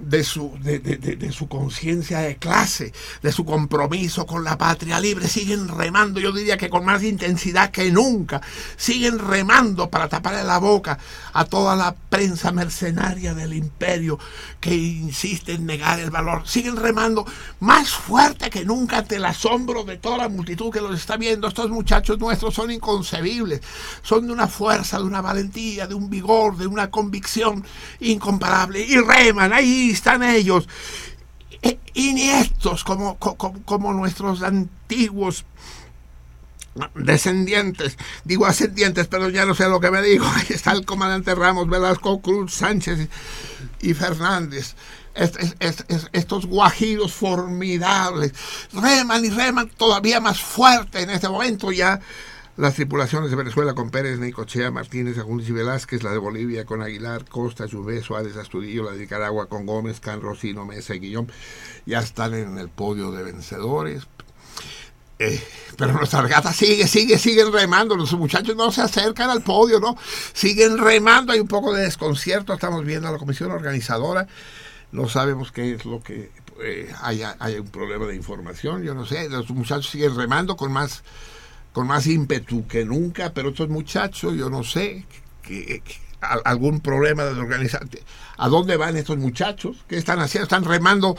de 0.01 0.25
su, 0.25 0.57
de, 0.61 0.79
de, 0.79 1.33
su 1.33 1.47
conciencia 1.49 2.21
de 2.21 2.37
clase, 2.37 2.93
de 3.23 3.33
su 3.33 3.45
compromiso 3.45 4.27
con 4.27 4.45
la 4.45 4.57
patria 4.57 4.99
libre. 4.99 5.29
Siguen 5.29 5.69
remando, 5.69 6.21
yo 6.21 6.33
diría 6.33 6.57
que 6.57 6.71
con 6.71 6.85
más 6.85 7.03
intensidad 7.03 7.71
que 7.71 7.91
nunca. 7.91 8.41
Siguen 8.77 9.19
remando 9.19 9.91
para 9.91 10.09
taparle 10.09 10.45
la 10.45 10.59
boca 10.59 10.99
a 11.33 11.45
toda 11.45 11.77
la 11.77 11.95
prensa 11.95 12.51
mercenaria 12.51 13.35
del 13.35 13.53
imperio 13.53 14.19
que 14.59 14.75
insiste 14.75 15.53
en 15.53 15.67
negar 15.67 16.01
el 16.01 16.11
valor. 16.11 16.43
Siguen 16.47 16.77
remando 16.77 17.27
más 17.61 17.91
fuerte 17.91 18.51
que 18.51 18.65
nunca 18.65 18.99
ante 18.99 19.17
el 19.17 19.25
asombro 19.25 19.85
de 19.85 19.99
toda 19.99 20.19
la 20.19 20.29
multitud 20.29 20.71
que 20.71 20.81
los 20.81 20.99
está 20.99 21.17
viendo. 21.17 21.49
Estos 21.49 21.71
muchachos 21.71 22.19
nuestros 22.19 22.55
son 22.55 22.71
inconcebibles. 22.71 23.61
Son 24.03 24.27
de 24.27 24.33
una 24.33 24.49
fuerza, 24.49 24.99
de 24.99 25.05
una 25.05 25.21
valentía, 25.21 25.87
de 25.87 25.95
un 25.95 26.09
vigor, 26.09 26.57
de 26.57 26.67
una 26.67 26.91
convicción 26.91 27.65
incomparable. 28.01 28.81
Y 28.81 28.97
reman 28.97 29.53
ahí 29.53 29.90
están 29.91 30.23
ellos, 30.23 30.69
iniestos 31.95 32.85
como, 32.85 33.19
como, 33.19 33.63
como 33.65 33.93
nuestros 33.93 34.43
antiguos 34.43 35.45
descendientes, 36.95 37.99
digo 38.25 38.47
ascendientes, 38.47 39.07
pero 39.09 39.29
ya 39.29 39.45
no 39.45 39.55
sé 39.55 39.69
lo 39.69 39.81
que 39.81 39.91
me 39.91 40.03
digo. 40.03 40.27
Ahí 40.35 40.47
está 40.51 40.73
el 40.73 40.85
comandante 40.85 41.35
Ramos, 41.35 41.69
Velasco 41.69 42.21
Cruz, 42.21 42.55
Sánchez 42.55 43.09
y 43.81 43.95
Fernández. 43.95 44.75
estos 46.13 46.47
guajiros 46.47 47.13
formidables 47.13 48.33
reman 48.73 49.25
y 49.25 49.31
reman 49.31 49.69
todavía 49.69 50.21
más 50.21 50.41
fuerte 50.41 51.03
en 51.03 51.11
este 51.11 51.29
momento 51.29 51.73
ya 51.73 52.01
las 52.57 52.75
tripulaciones 52.75 53.31
de 53.31 53.37
Venezuela 53.37 53.75
con 53.75 53.91
Pérez, 53.91 54.19
Necochea, 54.19 54.71
Martínez, 54.71 55.19
Agúndez 55.19 55.49
y 55.49 55.53
Velázquez, 55.53 56.03
la 56.03 56.13
de 56.13 56.19
Bolivia 56.19 56.65
con 56.65 56.83
Aguilar, 56.83 57.25
Costa, 57.25 57.67
Lluvia, 57.67 58.03
Suárez, 58.03 58.37
Astudillo, 58.37 58.85
la 58.85 58.93
de 58.93 58.99
Nicaragua 58.99 59.47
con 59.47 59.67
Gómez, 59.67 60.01
Can, 60.01 60.21
Rocino, 60.21 60.65
Mesa 60.65 60.95
y 60.95 61.01
Guillón, 61.01 61.31
ya 61.87 62.01
están 62.01 62.35
en 62.35 62.59
el 62.59 62.69
podio 62.69 63.13
de 63.13 63.23
vencedores. 63.23 64.07
Eh, 65.23 65.39
pero 65.77 65.93
nuestra 65.93 66.23
regata 66.23 66.51
sigue, 66.51 66.89
sigue, 66.89 67.19
siguen 67.19 67.53
remando. 67.53 67.95
Los 67.95 68.13
muchachos 68.15 68.57
no 68.57 68.73
se 68.73 68.81
acercan 68.81 69.29
al 69.29 69.43
podio, 69.43 69.79
¿no? 69.79 69.97
Siguen 70.33 70.79
remando. 70.79 71.33
Hay 71.33 71.41
un 71.41 71.47
poco 71.47 71.75
de 71.75 71.83
desconcierto. 71.83 72.55
Estamos 72.55 72.87
viendo 72.87 73.07
a 73.07 73.13
la 73.13 73.19
comisión 73.19 73.51
organizadora. 73.51 74.27
No 74.93 75.11
sabemos 75.11 75.53
qué 75.53 75.75
es 75.75 75.85
lo 75.85 76.03
que 76.03 76.31
eh, 76.63 76.91
haya, 77.03 77.37
un 77.61 77.69
problema 77.69 78.07
de 78.07 78.17
información. 78.17 78.83
Yo 78.83 78.95
no 78.95 79.05
sé. 79.05 79.29
Los 79.29 79.51
muchachos 79.51 79.91
siguen 79.91 80.17
remando 80.17 80.57
con 80.57 80.73
más 80.73 81.03
con 81.73 81.87
más 81.87 82.07
ímpetu 82.07 82.67
que 82.67 82.85
nunca, 82.85 83.33
pero 83.33 83.51
estos 83.51 83.69
muchachos, 83.69 84.35
yo 84.35 84.51
no 84.51 84.65
sé, 84.65 85.05
que, 85.43 85.83
algún 86.21 86.81
problema 86.81 87.25
de 87.25 87.41
organización. 87.41 87.91
¿A 88.37 88.49
dónde 88.49 88.77
van 88.77 88.97
estos 88.97 89.17
muchachos? 89.17 89.85
¿Qué 89.89 89.97
están 89.97 90.21
haciendo? 90.21 90.45
Están 90.45 90.65
remando 90.65 91.17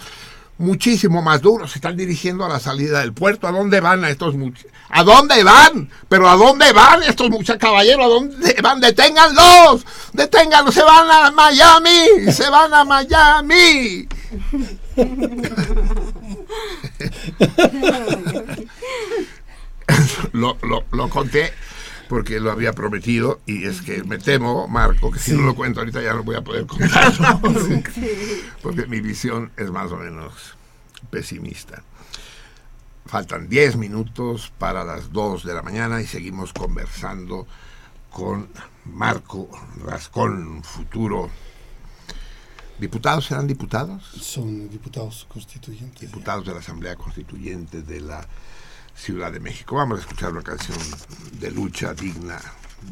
muchísimo 0.57 1.21
más 1.21 1.41
duro, 1.41 1.67
se 1.67 1.79
están 1.79 1.97
dirigiendo 1.97 2.45
a 2.45 2.49
la 2.49 2.59
salida 2.59 2.99
del 2.99 3.13
puerto. 3.13 3.47
¿A 3.47 3.51
dónde 3.51 3.79
van 3.79 4.03
a 4.03 4.09
estos 4.09 4.35
muchachos? 4.35 4.71
¿A 4.89 5.03
dónde 5.03 5.43
van? 5.43 5.89
¿Pero 6.07 6.29
a 6.29 6.35
dónde 6.35 6.71
van 6.71 7.03
estos 7.03 7.29
muchachos, 7.29 7.59
caballeros? 7.59 8.05
¿A 8.05 8.09
dónde 8.09 8.55
van? 8.61 8.79
¡Deténganlos! 8.79 9.85
¡Deténganlos! 10.13 10.73
¡Se 10.73 10.83
van 10.83 11.09
a 11.09 11.31
Miami! 11.31 12.31
¡Se 12.31 12.49
van 12.49 12.73
a 12.73 12.85
Miami! 12.85 14.07
lo, 20.33 20.57
lo, 20.61 21.09
conté 21.09 21.53
porque 22.09 22.39
lo 22.39 22.51
había 22.51 22.73
prometido 22.73 23.39
y 23.45 23.65
es 23.65 23.81
que 23.81 24.03
me 24.03 24.17
temo, 24.17 24.67
Marco, 24.67 25.11
que 25.11 25.19
si 25.19 25.33
no 25.33 25.43
lo 25.43 25.55
cuento 25.55 25.79
ahorita 25.79 26.01
ya 26.01 26.13
no 26.13 26.23
voy 26.23 26.35
a 26.35 26.41
poder 26.41 26.65
contarlo, 26.65 27.41
porque 28.61 28.85
mi 28.87 28.99
visión 29.01 29.51
es 29.57 29.71
más 29.71 29.91
o 29.91 29.97
menos 29.97 30.55
pesimista. 31.09 31.83
Faltan 33.05 33.49
10 33.49 33.77
minutos 33.77 34.53
para 34.57 34.83
las 34.83 35.11
2 35.11 35.43
de 35.43 35.53
la 35.53 35.61
mañana 35.61 36.01
y 36.01 36.07
seguimos 36.07 36.53
conversando 36.53 37.47
con 38.09 38.49
Marco 38.85 39.49
Rascón, 39.83 40.63
futuro. 40.63 41.29
¿Diputados 42.79 43.25
serán 43.25 43.47
diputados? 43.47 44.03
Son 44.03 44.69
diputados 44.69 45.27
constituyentes. 45.29 46.01
Diputados 46.01 46.45
de 46.45 46.53
la 46.53 46.59
Asamblea 46.59 46.95
Constituyente 46.95 47.83
de 47.83 48.01
la 48.01 48.27
Ciudad 49.01 49.31
de 49.31 49.39
México. 49.39 49.77
Vamos 49.77 49.97
a 49.97 50.01
escuchar 50.01 50.31
una 50.31 50.43
canción 50.43 50.77
de 51.39 51.49
lucha 51.49 51.91
digna 51.95 52.39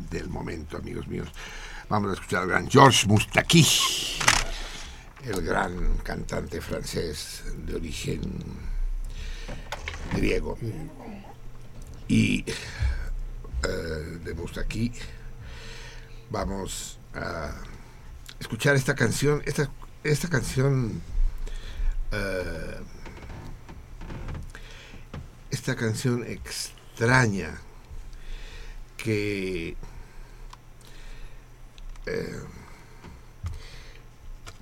del 0.09 0.27
momento, 0.27 0.77
amigos 0.77 1.07
míos. 1.07 1.29
Vamos 1.87 2.09
a 2.09 2.13
escuchar 2.15 2.41
al 2.41 2.49
gran 2.49 2.67
Georges 2.67 3.05
Moustaki, 3.05 3.63
el 5.25 5.43
gran 5.43 5.97
cantante 5.97 6.61
francés 6.61 7.43
de 7.63 7.75
origen 7.75 8.21
griego. 10.11 10.57
Y 12.07 12.43
eh, 12.47 14.19
de 14.23 14.35
aquí 14.59 14.91
vamos 16.31 16.97
a 17.13 17.51
escuchar 18.39 18.75
esta 18.75 18.95
canción, 18.95 19.43
esta, 19.45 19.69
esta 20.03 20.27
canción, 20.27 21.03
eh, 22.11 22.79
esta 25.51 25.75
canción 25.75 26.25
extraña 26.25 27.59
que 28.97 29.75
eh, 32.05 32.39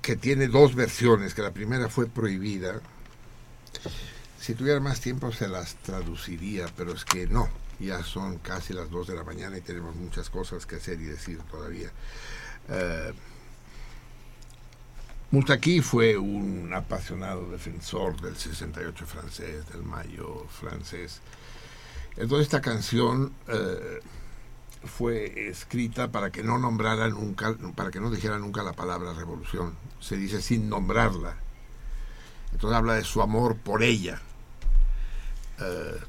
que 0.02 0.16
tiene 0.16 0.48
dos 0.48 0.74
versiones, 0.74 1.34
que 1.34 1.42
la 1.42 1.52
primera 1.52 1.88
fue 1.90 2.06
prohibida. 2.06 2.80
Si 4.40 4.54
tuviera 4.54 4.80
más 4.80 5.00
tiempo 5.00 5.32
se 5.32 5.48
las 5.48 5.74
traduciría, 5.76 6.66
pero 6.76 6.94
es 6.94 7.04
que 7.04 7.26
no, 7.26 7.50
ya 7.78 8.02
son 8.02 8.38
casi 8.38 8.72
las 8.72 8.90
dos 8.90 9.06
de 9.08 9.14
la 9.14 9.24
mañana 9.24 9.58
y 9.58 9.60
tenemos 9.60 9.94
muchas 9.96 10.30
cosas 10.30 10.64
que 10.64 10.76
hacer 10.76 10.98
y 11.00 11.04
decir 11.04 11.38
todavía. 11.50 11.90
Uh, 15.30 15.82
fue 15.82 16.16
un 16.16 16.72
apasionado 16.72 17.50
defensor 17.50 18.18
del 18.20 18.36
68 18.36 19.06
francés, 19.06 19.68
del 19.68 19.82
mayo 19.82 20.46
francés. 20.48 21.20
Entonces 22.16 22.46
esta 22.46 22.62
canción 22.62 23.32
eh, 23.46 24.00
fue 24.84 25.48
escrita 25.48 26.10
para 26.10 26.30
que 26.30 26.42
no 26.42 26.58
nombrara 26.58 27.08
nunca, 27.08 27.54
para 27.74 27.90
que 27.90 28.00
no 28.00 28.10
dijera 28.10 28.38
nunca 28.38 28.62
la 28.62 28.72
palabra 28.72 29.12
revolución. 29.12 29.74
Se 30.00 30.16
dice 30.16 30.40
sin 30.40 30.68
nombrarla. 30.68 31.36
Entonces 32.52 32.76
habla 32.76 32.94
de 32.94 33.04
su 33.04 33.20
amor 33.20 33.56
por 33.56 33.82
ella. 33.82 34.22
Eh, 35.60 36.00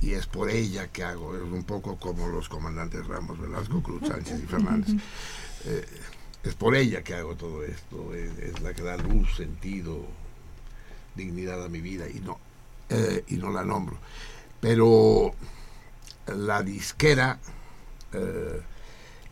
y 0.00 0.12
es 0.14 0.26
por 0.26 0.50
ella 0.50 0.88
que 0.88 1.04
hago. 1.04 1.36
Es 1.36 1.42
un 1.42 1.62
poco 1.62 1.98
como 1.98 2.26
los 2.26 2.48
comandantes 2.48 3.06
Ramos, 3.06 3.38
Velasco, 3.38 3.80
Cruz, 3.80 4.08
Sánchez 4.08 4.42
y 4.42 4.46
Fernández. 4.46 4.94
es 6.42 6.54
por 6.54 6.74
ella 6.74 7.02
que 7.02 7.14
hago 7.14 7.36
todo 7.36 7.64
esto. 7.64 8.14
Es, 8.14 8.60
la 8.60 8.74
que 8.74 8.82
da 8.82 8.96
luz, 8.96 9.36
sentido, 9.36 10.04
dignidad 11.14 11.64
a 11.64 11.68
mi 11.68 11.80
vida 11.80 12.08
y 12.08 12.20
no, 12.20 12.38
eh, 12.88 13.24
y 13.28 13.36
no 13.36 13.50
la 13.50 13.64
nombro. 13.64 13.98
Pero 14.60 15.34
la 16.26 16.62
disquera 16.62 17.38
eh, 18.12 18.60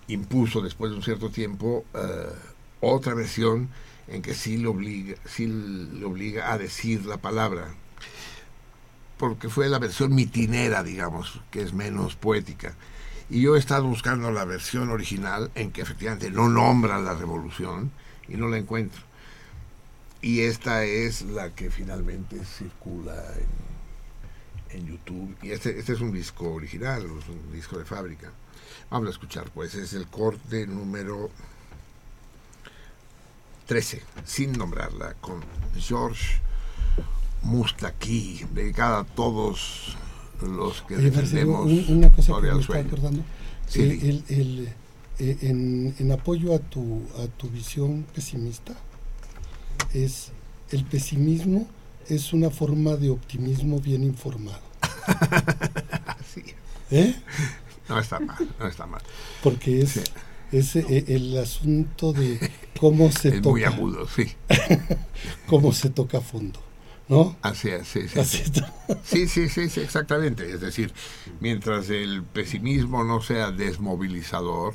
impuso 0.09 0.61
después 0.61 0.91
de 0.91 0.97
un 0.97 1.03
cierto 1.03 1.31
tiempo 1.31 1.85
eh, 1.95 2.33
otra 2.81 3.15
versión 3.15 3.69
en 4.07 4.23
que 4.23 4.35
sí 4.35 4.57
le, 4.57 4.69
obliga, 4.69 5.17
sí 5.27 5.47
le 5.47 6.05
obliga 6.05 6.53
a 6.53 6.59
decir 6.59 7.05
la 7.05 7.19
palabra, 7.19 7.69
porque 9.19 9.49
fue 9.49 9.69
la 9.69 9.79
versión 9.79 10.15
mitinera, 10.15 10.83
digamos, 10.83 11.41
que 11.51 11.61
es 11.61 11.75
menos 11.75 12.17
poética. 12.17 12.75
Y 13.31 13.43
yo 13.43 13.57
he 13.57 13.59
estado 13.59 13.85
buscando 13.85 14.31
la 14.31 14.45
versión 14.45 14.91
original 14.91 15.51
en 15.55 15.71
que 15.71 15.83
efectivamente 15.83 16.31
no 16.31 16.49
nombra 16.49 16.99
la 16.99 17.15
revolución 17.15 17.91
y 18.27 18.37
no 18.37 18.49
la 18.49 18.57
encuentro. 18.57 19.03
Y 20.23 20.41
esta 20.41 20.85
es 20.85 21.23
la 21.23 21.51
que 21.51 21.71
finalmente 21.71 22.43
circula 22.45 23.15
en, 24.71 24.79
en 24.79 24.87
YouTube. 24.87 25.37
Y 25.43 25.51
este, 25.51 25.79
este 25.79 25.93
es 25.93 26.01
un 26.01 26.13
disco 26.13 26.55
original, 26.55 27.05
un 27.07 27.53
disco 27.53 27.79
de 27.79 27.85
fábrica. 27.85 28.33
Vamos 28.91 29.09
a 29.09 29.13
escuchar, 29.13 29.51
pues 29.51 29.75
es 29.75 29.93
el 29.93 30.07
corte 30.07 30.67
número 30.67 31.31
13, 33.67 34.03
sin 34.25 34.53
nombrarla, 34.53 35.15
con 35.21 35.45
George 35.77 36.41
Mustaki, 37.43 38.47
dedicada 38.53 39.01
a 39.01 39.05
todos 39.05 39.97
los 40.43 40.83
que 40.83 40.97
defendemos 40.97 41.67
una 41.89 42.11
cosa 42.13 42.35
que 42.41 42.53
me 42.53 42.61
está 42.61 42.79
acordando, 42.79 43.23
el, 43.75 44.25
el, 44.29 44.69
eh, 45.19 45.39
en, 45.43 45.95
en, 45.99 46.13
apoyo 46.13 46.55
a 46.55 46.59
tu, 46.59 47.03
a 47.23 47.27
tu 47.27 47.49
visión 47.49 48.07
pesimista, 48.15 48.75
es 49.93 50.33
el 50.71 50.85
pesimismo 50.85 51.67
es 52.09 52.33
una 52.33 52.51
forma 52.51 52.97
de 52.97 53.11
optimismo 53.11 53.81
bien 53.81 54.03
informado. 54.03 54.61
sí. 56.35 56.43
¿Eh? 56.91 57.15
No 57.89 57.99
está 57.99 58.19
mal, 58.19 58.49
no 58.59 58.67
está 58.67 58.87
mal. 58.87 59.03
Porque 59.43 59.83
es, 59.83 59.97
eh, 60.77 61.05
el 61.09 61.37
asunto 61.39 62.13
de 62.13 62.51
cómo 62.79 63.11
se 63.13 63.29
es 63.29 63.43
toca. 63.43 63.51
Muy 63.51 63.65
agudo, 63.65 64.07
sí. 64.09 64.27
cómo 65.47 65.73
se 65.73 65.91
toca 65.91 66.19
a 66.19 66.23
fondo. 66.23 66.61
¿No? 67.09 67.37
Así 67.43 67.69
es, 67.71 67.89
sí, 67.89 68.07
sí. 68.09 68.25
sí. 69.05 69.27
sí, 69.29 69.49
sí, 69.49 69.69
sí, 69.69 69.81
exactamente. 69.81 70.51
Es 70.51 70.61
decir, 70.61 70.93
mientras 71.41 71.89
el 71.91 72.23
pesimismo 72.23 73.03
no 73.05 73.23
sea 73.23 73.51
desmovilizador, 73.51 74.75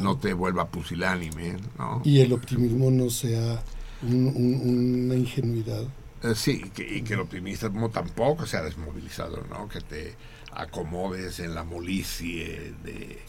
no 0.00 0.18
te 0.18 0.32
vuelva 0.32 0.68
pusilánime, 0.68 1.56
¿no? 1.78 2.02
Y 2.04 2.20
el 2.20 2.32
optimismo 2.32 2.90
no 2.90 3.10
sea 3.10 3.62
una 4.02 5.14
ingenuidad. 5.14 5.84
Eh, 6.22 6.34
sí, 6.34 6.72
y 6.76 7.02
que 7.02 7.14
el 7.14 7.20
optimismo 7.20 7.90
tampoco 7.90 8.46
sea 8.46 8.62
desmovilizador, 8.62 9.48
¿no? 9.48 9.68
Que 9.68 9.80
te 9.80 10.16
acomodes 10.54 11.40
en 11.40 11.54
la 11.54 11.64
molicie 11.64 12.74
de, 12.84 13.22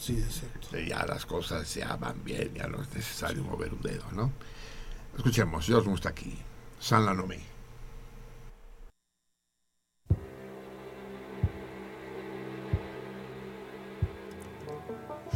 ya 0.86 1.04
las 1.06 1.26
cosas 1.26 1.74
ya 1.74 1.96
van 1.96 2.22
bien, 2.24 2.52
ya 2.54 2.68
no 2.68 2.80
es 2.80 2.94
necesario 2.94 3.42
mover 3.42 3.74
un 3.74 3.82
dedo, 3.82 4.04
¿no? 4.12 4.32
Escuchemos, 5.16 5.66
Georges 5.66 5.88
Moustaki, 5.88 6.34
San 6.78 7.04
la 7.04 7.14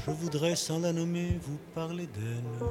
Je 0.06 0.10
voudrais 0.12 0.56
sans 0.56 0.78
la 0.78 0.92
nommer 0.92 1.38
vous 1.42 1.58
parler 1.74 2.06
d'elle, 2.06 2.68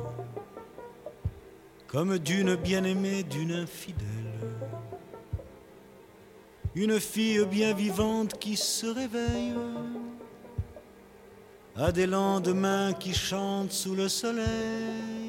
comme 1.87 2.17
d'une 2.17 2.55
bien-aimée, 2.55 3.23
d'une 3.23 3.51
infidèle. 3.51 4.05
Une 6.75 6.99
fille 6.99 7.45
bien 7.45 7.73
vivante 7.73 8.37
qui 8.39 8.55
se 8.55 8.87
réveille. 8.87 9.53
À 11.75 11.91
des 11.91 12.07
lendemains 12.07 12.93
qui 12.93 13.13
chantent 13.13 13.71
sous 13.71 13.95
le 13.95 14.09
soleil. 14.09 15.28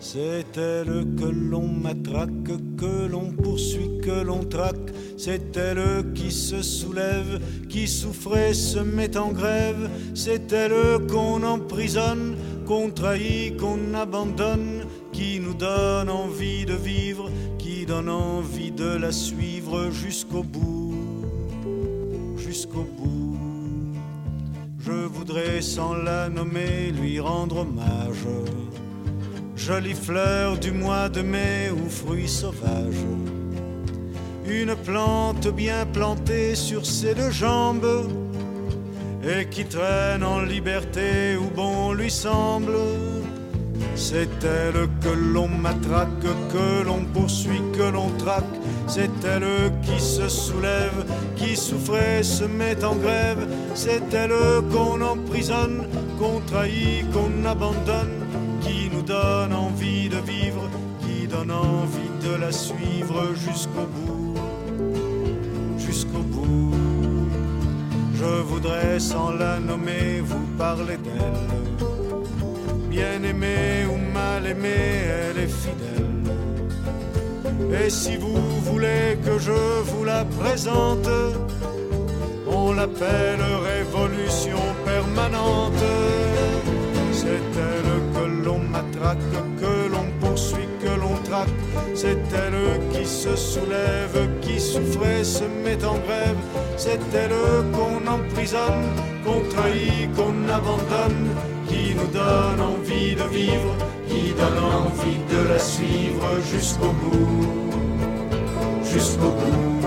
C'est 0.00 0.56
elle 0.56 1.06
que 1.16 1.24
l'on 1.24 1.68
matraque, 1.68 2.48
que 2.76 3.06
l'on 3.06 3.30
poursuit, 3.30 4.00
que 4.02 4.24
l'on 4.24 4.44
traque. 4.44 4.90
C'est 5.16 5.56
elle 5.56 6.12
qui 6.14 6.30
se 6.30 6.62
soulève, 6.62 7.40
qui 7.68 7.86
souffrait, 7.86 8.54
se 8.54 8.78
met 8.78 9.16
en 9.16 9.30
grève. 9.30 9.88
C'est 10.14 10.52
elle 10.52 11.06
qu'on 11.06 11.42
emprisonne, 11.42 12.36
qu'on 12.66 12.90
trahit, 12.90 13.56
qu'on 13.56 13.94
abandonne, 13.94 14.84
qui 15.12 15.38
nous 15.38 15.54
donne 15.54 16.08
envie 16.08 16.64
de 16.64 16.74
vivre, 16.74 17.30
donne 17.90 18.08
envie 18.08 18.70
de 18.70 18.96
la 18.96 19.10
suivre 19.10 19.90
jusqu'au 19.90 20.44
bout, 20.44 20.94
jusqu'au 22.36 22.86
bout. 22.96 23.36
Je 24.78 24.92
voudrais 24.92 25.60
sans 25.60 25.94
la 25.94 26.28
nommer 26.28 26.92
lui 26.92 27.18
rendre 27.18 27.58
hommage. 27.58 28.28
Jolie 29.66 29.94
fleur 29.94 30.56
du 30.56 30.72
mois 30.72 31.10
de 31.10 31.20
mai 31.20 31.70
ou 31.70 31.90
fruit 31.90 32.28
sauvage. 32.28 33.04
Une 34.48 34.74
plante 34.74 35.48
bien 35.48 35.84
plantée 35.84 36.54
sur 36.54 36.86
ses 36.86 37.14
deux 37.14 37.30
jambes 37.30 38.08
et 39.22 39.46
qui 39.50 39.66
traîne 39.66 40.24
en 40.24 40.40
liberté 40.40 41.36
où 41.36 41.54
bon 41.54 41.92
lui 41.92 42.10
semble 42.10 42.72
c'est 43.94 44.44
elle 44.44 44.88
que 45.02 45.10
l'on 45.10 45.48
matraque, 45.48 46.08
que 46.22 46.82
l'on 46.84 47.04
poursuit, 47.12 47.60
que 47.76 47.82
l'on 47.82 48.08
traque. 48.16 48.44
C'est 48.86 49.10
elle 49.24 49.72
qui 49.82 50.00
se 50.00 50.28
soulève, 50.28 51.04
qui 51.36 51.54
souffrait, 51.54 52.22
se 52.22 52.44
met 52.44 52.82
en 52.82 52.96
grève. 52.96 53.46
C'est 53.74 54.02
elle 54.14 54.62
qu'on 54.72 55.00
emprisonne, 55.02 55.86
qu'on 56.18 56.40
trahit, 56.40 57.10
qu'on 57.12 57.44
abandonne, 57.44 58.26
donne 59.10 59.52
envie 59.52 60.08
de 60.08 60.20
vivre, 60.34 60.64
qui 61.02 61.26
donne 61.26 61.50
envie 61.50 62.14
de 62.26 62.34
la 62.44 62.52
suivre 62.52 63.20
jusqu'au 63.34 63.86
bout, 63.96 64.34
jusqu'au 65.78 66.24
bout. 66.34 66.74
Je 68.14 68.32
voudrais 68.50 69.00
sans 69.00 69.30
la 69.32 69.58
nommer 69.58 70.20
vous 70.20 70.46
parler 70.56 70.98
d'elle 71.06 71.48
bien 72.88 73.20
aimée 73.30 73.84
ou 73.92 73.96
mal 74.18 74.46
aimée, 74.46 74.92
elle 75.18 75.38
est 75.46 75.54
fidèle. 75.64 76.22
Et 77.80 77.90
si 77.90 78.16
vous 78.16 78.42
voulez 78.68 79.18
que 79.24 79.38
je 79.46 79.60
vous 79.90 80.04
la 80.04 80.24
présente, 80.40 81.10
on 82.46 82.72
l'appelle 82.72 83.42
révolution 83.72 84.60
permanente. 84.84 85.84
Matraque, 88.70 89.18
que 89.60 89.92
l'on 89.92 90.06
poursuit, 90.20 90.68
que 90.82 91.00
l'on 91.00 91.10
matraque. 91.30 91.48
C'est 91.94 92.18
elle 92.32 92.80
qui 92.92 93.06
se 93.06 93.36
soulève, 93.36 94.28
qui 94.40 94.60
souffrait, 94.60 95.24
se 95.24 95.44
met 95.44 95.82
en 95.84 95.98
grève. 96.06 96.36
C'est 96.76 97.00
elle 97.14 97.36
qu'on 97.72 98.06
emprisonne, 98.06 98.86
qu'on 99.24 99.40
trahit, 99.48 100.12
qu'on 100.16 100.48
abandonne, 100.48 101.28
qui 101.68 101.94
nous 101.94 102.10
donne 102.12 102.60
envie 102.60 103.14
de 103.14 103.24
vivre, 103.24 103.74
qui 104.08 104.32
donne 104.32 104.64
envie 104.86 105.20
de 105.30 105.48
la 105.48 105.58
suivre 105.58 106.28
jusqu'au 106.50 106.92
bout, 107.00 107.70
jusqu'au 108.84 109.30
bout. 109.30 109.80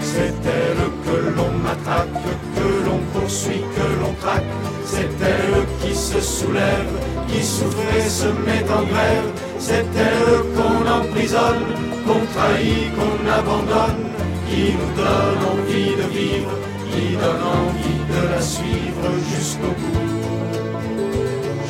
C'est 0.00 0.34
elle 0.44 0.84
que 1.04 1.36
l'on 1.36 1.50
matraque, 1.58 2.08
que 2.56 2.68
l'on 2.86 3.00
poursuit, 3.12 3.64
que 3.76 4.00
l'on 4.00 4.14
traque. 4.20 4.44
C'est 4.84 5.10
elle 5.20 5.66
qui 5.80 5.94
se 5.94 6.20
soulève, 6.20 6.94
qui 7.34 7.44
souffre 7.44 7.78
et 7.96 8.08
se 8.08 8.26
met 8.26 8.64
en 8.70 8.82
grève. 8.82 9.28
C'est 9.58 9.86
elle 10.08 10.42
qu'on 10.54 10.82
emprisonne, 10.98 11.64
qu'on 12.06 12.24
trahit, 12.32 12.94
qu'on 12.96 13.16
abandonne, 13.38 14.04
qui 14.48 14.62
nous 14.78 14.92
donne 15.02 15.42
envie 15.52 15.94
de 16.00 16.06
vivre, 16.16 16.52
qui 16.90 17.04
donne 17.16 17.42
envie 17.60 18.00
de 18.12 18.20
la 18.32 18.40
suivre 18.40 19.06
jusqu'au 19.32 19.74
bout, 19.80 20.04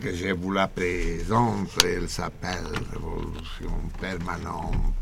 Que 0.00 0.14
je 0.14 0.32
vous 0.32 0.52
la 0.52 0.68
présente, 0.68 1.70
elle 1.84 2.08
s'appelle 2.08 2.66
Revolución 2.92 3.90
Permanente. 4.00 4.94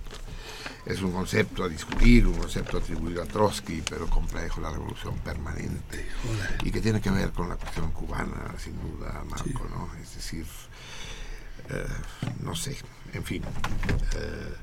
Es 0.86 1.00
un 1.00 1.12
concepto 1.12 1.64
a 1.64 1.68
discutir, 1.68 2.26
un 2.26 2.34
concepto 2.34 2.76
atribuido 2.76 3.23
a 3.23 3.24
Trotsky, 3.26 3.82
pero 3.89 4.06
complejo, 4.06 4.60
la 4.60 4.70
revolución 4.70 5.16
permanente. 5.18 6.06
Y 6.62 6.70
que 6.70 6.81
tiene 6.82 7.00
que 7.00 7.10
ver 7.10 7.31
con 7.32 7.48
la 7.48 7.56
cuestión 7.56 7.90
cubana, 7.92 8.55
sin 8.58 8.74
duda, 8.82 9.24
Marco, 9.31 9.66
¿no? 9.70 9.89
Es 10.02 10.14
decir, 10.14 10.44
eh, 11.70 11.86
no 12.42 12.55
sé, 12.55 12.76
en 13.14 13.24
fin. 13.24 13.42
eh, 14.16 14.55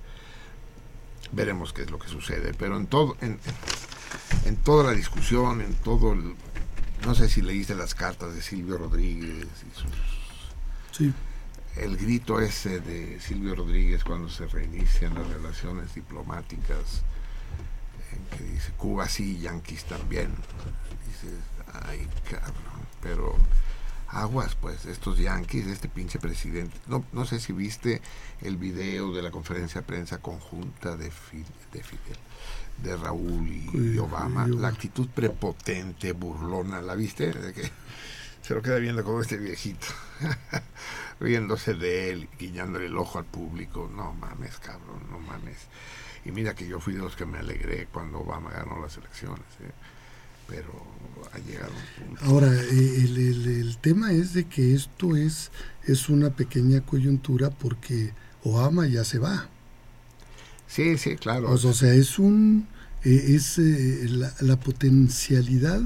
veremos 1.32 1.74
qué 1.74 1.84
es 1.84 1.90
lo 1.90 1.98
que 1.98 2.08
sucede. 2.08 2.54
Pero 2.54 2.78
en 2.78 2.86
todo, 2.86 3.18
en, 3.22 3.40
en 4.46 4.58
toda 4.58 4.84
la 4.84 4.92
discusión, 4.92 5.62
en 5.62 5.74
todo 5.74 6.14
el, 6.14 6.36
no 7.04 7.16
sé 7.16 7.30
si 7.30 7.42
leíste 7.42 7.74
las 7.74 7.96
cartas 7.96 8.36
de 8.36 8.44
Silvio 8.44 8.78
Rodríguez 8.78 9.48
y 9.48 9.80
sus 9.80 10.11
Sí. 10.92 11.14
el 11.78 11.98
grito 11.98 12.40
ese 12.40 12.82
de 12.82 13.20
Silvio 13.20 13.56
Rodríguez 13.56 14.04
cuando 14.04 14.30
se 14.30 14.46
reinician 14.48 15.14
las 15.14 15.28
relaciones 15.28 15.96
diplomáticas, 15.96 17.04
en 18.12 18.38
que 18.38 18.44
dice 18.44 18.72
Cuba 18.78 19.08
sí, 19.08 19.40
Yanquis 19.40 19.86
también. 19.86 20.32
Dices, 21.08 21.40
ay 21.88 22.08
cabrón, 22.30 22.86
pero 23.02 23.36
aguas 24.12 24.56
pues, 24.56 24.86
estos 24.86 25.18
Yanquis, 25.18 25.68
este 25.68 25.88
pinche 25.88 26.20
presidente. 26.20 26.76
No, 26.88 27.06
no 27.14 27.26
sé 27.26 27.40
si 27.40 27.54
viste 27.54 28.02
el 28.42 28.58
video 28.58 29.14
de 29.14 29.22
la 29.22 29.32
conferencia 29.32 29.82
de 29.82 29.88
prensa 29.88 30.20
conjunta 30.20 30.98
de, 30.98 31.10
Fidel, 31.10 31.46
de, 31.72 31.84
Fidel, 31.84 32.18
de 32.84 32.98
Raúl 32.98 33.48
y, 33.48 33.98
Obama, 33.98 34.48
y 34.48 34.58
la 34.58 34.68
actitud 34.68 35.08
prepotente, 35.08 36.12
burlona, 36.12 36.82
¿la 36.82 36.96
viste? 36.96 37.32
De 37.32 37.54
que 37.54 37.72
se 38.52 38.56
lo 38.56 38.62
queda 38.62 38.80
viendo 38.80 39.06
como 39.06 39.22
este 39.22 39.38
viejito, 39.38 39.88
riéndose 41.22 41.74
de 41.74 42.10
él, 42.12 42.28
guiñándole 42.38 42.88
el 42.88 42.98
ojo 42.98 43.18
al 43.18 43.24
público. 43.24 43.90
No 43.96 44.14
mames, 44.14 44.58
cabrón, 44.58 45.04
no 45.10 45.20
mames. 45.20 45.56
Y 46.26 46.32
mira 46.34 46.54
que 46.54 46.68
yo 46.68 46.82
fui 46.82 46.96
de 46.96 47.00
los 47.00 47.16
que 47.16 47.26
me 47.26 47.38
alegré 47.38 47.88
cuando 47.94 48.20
Obama 48.20 48.52
ganó 48.52 48.82
las 48.82 48.98
elecciones, 48.98 49.46
¿eh? 49.62 49.72
pero 50.50 50.86
ha 51.34 51.38
llegado 51.38 51.72
un 51.72 52.06
punto. 52.08 52.26
Ahora, 52.26 52.54
eh, 52.54 52.68
el, 53.06 53.18
el- 53.18 53.48
el 53.62 53.78
tema 53.78 54.12
es 54.12 54.34
de 54.34 54.44
que 54.44 54.74
esto 54.76 55.16
es, 55.16 55.50
es 55.86 56.10
una 56.10 56.32
pequeña 56.32 56.82
coyuntura 56.82 57.52
porque 57.52 58.12
Obama 58.44 58.86
ya 58.86 59.06
se 59.06 59.18
va. 59.20 59.48
Sí, 60.68 60.98
sí, 60.98 61.16
claro. 61.16 61.50
O 61.50 61.58
sea, 61.58 61.70
o 61.70 61.74
sea, 61.74 61.94
es 61.94 62.20
un 62.20 62.68
eh, 63.06 63.28
es 63.30 63.58
eh, 63.60 64.08
la, 64.10 64.34
la 64.42 64.60
potencialidad 64.60 65.80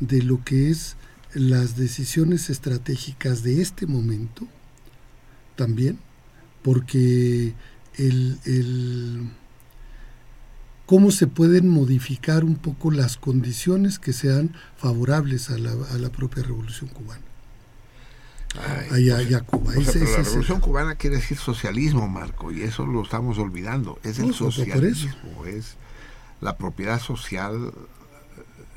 de 0.00 0.22
lo 0.24 0.42
que 0.44 0.70
es 0.70 0.96
las 1.34 1.76
decisiones 1.76 2.50
estratégicas 2.50 3.42
de 3.42 3.60
este 3.62 3.86
momento 3.86 4.46
también, 5.56 5.98
porque 6.62 7.54
el, 7.96 8.38
el- 8.44 9.30
cómo 10.86 11.10
se 11.10 11.26
pueden 11.26 11.68
modificar 11.68 12.44
un 12.44 12.56
poco 12.56 12.90
las 12.90 13.16
condiciones 13.16 13.98
que 13.98 14.12
sean 14.12 14.54
favorables 14.76 15.50
a 15.50 15.58
la, 15.58 15.72
a 15.72 15.98
la 15.98 16.10
propia 16.10 16.42
revolución 16.42 16.90
cubana. 16.90 17.22
Ay, 18.58 18.88
Allá, 18.90 19.18
allá 19.18 19.40
Cuba. 19.42 19.70
o 19.70 19.72
sea, 19.74 19.82
Ese- 19.82 19.92
pero 19.92 20.04
ese 20.06 20.14
la 20.14 20.20
es 20.22 20.26
revolución 20.26 20.60
cubana 20.60 20.94
quiere 20.96 21.16
decir 21.16 21.36
socialismo, 21.38 22.08
Marco, 22.08 22.50
y 22.50 22.62
eso 22.62 22.84
lo 22.84 23.02
estamos 23.04 23.38
olvidando. 23.38 24.00
Es 24.02 24.18
el 24.18 24.28
No, 24.28 24.32
socialismo, 24.32 25.44
es 25.46 25.76
la 26.40 26.56
propiedad 26.56 26.98
social 27.00 27.72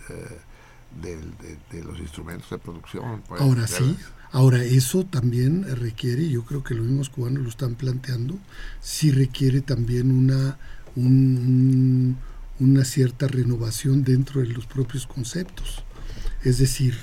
eh, 0.10 0.38
del- 1.02 1.32
de, 1.38 1.78
de 1.78 1.84
los 1.84 2.00
instrumentos 2.00 2.50
de 2.50 2.58
producción. 2.58 3.22
pues, 3.28 3.42
Ahora 3.42 3.62
de 3.64 3.68
sí, 3.68 3.96
ahora 4.32 4.64
eso 4.64 5.06
también 5.06 5.64
requiere, 5.78 6.28
yo 6.30 6.44
creo 6.44 6.64
que 6.64 6.74
los 6.76 6.86
mismos 6.86 7.10
cubanos 7.10 7.44
lo 7.44 7.50
están 7.50 7.76
planteando, 7.76 8.38
sí 8.82 9.12
requiere 9.12 9.62
también 9.62 10.12
una, 10.12 10.58
un- 10.96 12.18
un- 12.60 12.68
una 12.68 12.86
cierta 12.86 13.28
renovación 13.28 14.04
dentro 14.04 14.42
de 14.42 14.48
los 14.48 14.66
propios 14.68 15.08
conceptos. 15.08 15.84
Es 16.44 16.58
decir, 16.60 16.96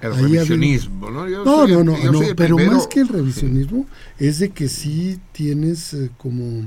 El 0.00 0.14
revisionismo, 0.14 1.10
¿no? 1.10 1.28
Yo 1.28 1.44
no, 1.44 1.56
soy 1.56 1.72
no, 1.72 1.84
no, 1.84 1.96
no, 2.12 2.20
pero 2.36 2.56
primero- 2.56 2.72
más 2.76 2.86
que 2.86 3.00
el 3.00 3.08
revisionismo 3.08 3.86
es 4.18 4.38
de 4.38 4.50
que 4.50 4.68
sí 4.68 5.18
tienes 5.32 5.92
eh, 5.94 6.10
como 6.18 6.66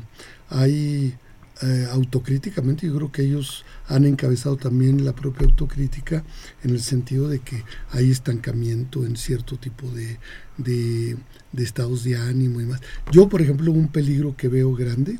hay 0.50 1.16
eh, 1.64 1.88
autocríticamente, 1.92 2.88
yo 2.88 2.96
creo 2.96 3.12
que 3.12 3.22
ellos 3.22 3.66
han 3.88 4.06
encabezado 4.06 4.58
también 4.58 5.06
la 5.06 5.14
propia 5.14 5.46
autocrítica 5.46 6.24
en 6.64 6.72
el 6.72 6.82
sentido 6.82 7.28
de 7.28 7.40
que 7.40 7.64
hay 7.92 8.10
estancamiento 8.10 9.06
en 9.06 9.16
cierto 9.16 9.58
tipo 9.58 9.88
de, 9.90 10.18
de, 10.58 11.18
de 11.52 11.64
estados 11.64 12.04
de 12.04 12.18
ánimo 12.18 12.62
y 12.62 12.66
más. 12.66 12.82
Yo, 13.12 13.30
por 13.30 13.42
ejemplo, 13.42 13.72
un 13.72 13.90
peligro 13.90 14.36
que 14.36 14.48
veo 14.48 14.74
grande 14.74 15.20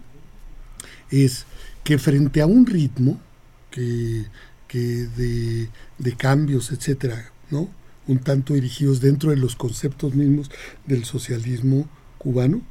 es 1.12 1.46
que 1.84 1.98
frente 1.98 2.42
a 2.42 2.48
un 2.48 2.66
ritmo 2.66 3.22
que, 3.70 4.26
que 4.68 4.80
de, 5.18 5.70
de 5.98 6.16
cambios, 6.16 6.72
etcétera, 6.72 7.32
¿no? 7.50 7.70
un 8.08 8.20
tanto 8.20 8.54
dirigidos 8.54 9.00
dentro 9.00 9.30
de 9.30 9.38
los 9.38 9.56
conceptos 9.56 10.16
mismos 10.16 10.50
del 10.86 11.06
socialismo 11.06 11.88
cubano, 12.18 12.62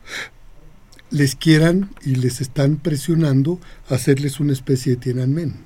les 1.11 1.35
quieran 1.35 1.91
y 2.03 2.15
les 2.17 2.41
están 2.41 2.77
presionando 2.77 3.59
a 3.89 3.95
hacerles 3.95 4.41
una 4.41 4.53
especie 4.53 4.93
de 4.95 5.01
Tiananmen. 5.01 5.57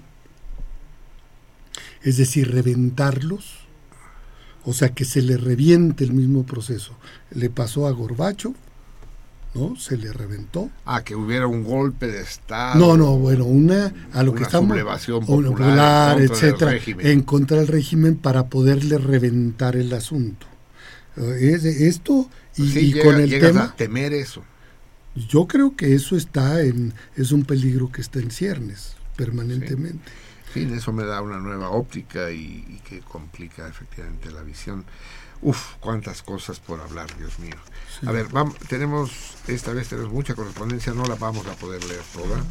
Es 2.03 2.17
decir, 2.17 2.51
reventarlos, 2.51 3.61
o 4.65 4.73
sea, 4.73 4.91
que 4.91 5.05
se 5.05 5.23
le 5.23 5.37
reviente 5.37 6.05
el 6.05 6.13
mismo 6.13 6.45
proceso. 6.45 6.95
Le 7.31 7.51
pasó 7.51 7.87
a 7.87 7.91
Gorbacho, 7.93 8.55
¿no? 9.55 9.77
Se 9.77 9.97
le 9.97 10.13
reventó. 10.13 10.71
Ah, 10.85 11.03
que 11.03 11.15
hubiera 11.15 11.47
un 11.47 11.65
golpe 11.65 12.07
de 12.09 12.21
Estado. 12.21 12.79
No, 12.79 12.97
no, 12.97 13.17
bueno, 13.19 13.45
una 13.45 13.93
a 14.13 14.23
lo 14.23 14.33
que 14.33 14.39
Una 14.39 14.47
estamos 14.47 14.71
sublevación 14.71 15.25
popular 15.27 15.41
en 15.43 15.55
contra 15.57 16.15
del 16.17 16.31
etcétera, 16.31 16.71
régimen. 16.73 17.07
en 17.07 17.23
contra 17.23 17.57
del 17.59 17.69
régimen 17.69 18.17
para 18.17 18.47
poderle 18.49 18.99
reventar 18.99 19.77
el 19.77 19.93
asunto. 19.93 20.47
Eh, 21.17 21.53
es 21.55 21.65
esto 21.65 22.29
y, 22.57 22.69
Sí, 22.71 22.79
y 22.81 22.93
llega- 22.95 23.05
con 23.05 23.21
el 23.21 23.31
tema, 23.31 23.63
a 23.65 23.77
temer 23.77 24.13
eso. 24.13 24.43
Yo 25.15 25.47
creo 25.47 25.77
que 25.77 25.95
eso 25.95 26.17
está 26.17 26.61
en 26.63 26.95
es 27.17 27.33
un 27.33 27.45
peligro 27.45 27.91
que 27.91 28.01
está 28.01 28.19
en 28.19 28.31
ciernes 28.31 28.97
permanentemente. 29.17 30.11
Sí, 30.53 30.69
eso 30.73 30.93
me 30.93 31.05
da 31.05 31.21
una 31.21 31.39
nueva 31.39 31.71
óptica 31.71 32.31
y, 32.31 32.65
y 32.69 32.81
que 32.89 33.01
complica 33.01 33.69
efectivamente 33.69 34.31
la 34.31 34.43
visión. 34.43 34.85
Uf, 35.43 35.75
cuántas 35.81 36.23
cosas 36.23 36.61
por 36.61 36.81
hablar, 36.81 37.15
Dios 37.19 37.39
mío. 37.39 37.57
A 38.07 38.13
ver, 38.13 38.29
vamos, 38.29 38.57
tenemos, 38.69 39.11
esta 39.47 39.73
vez 39.73 39.89
tenemos 39.89 40.13
mucha 40.13 40.35
correspondencia, 40.35 40.95
no 40.95 41.05
la 41.05 41.17
vamos 41.17 41.47
a 41.47 41.55
poder 41.55 41.85
leer 41.85 42.03
toda. 42.13 42.43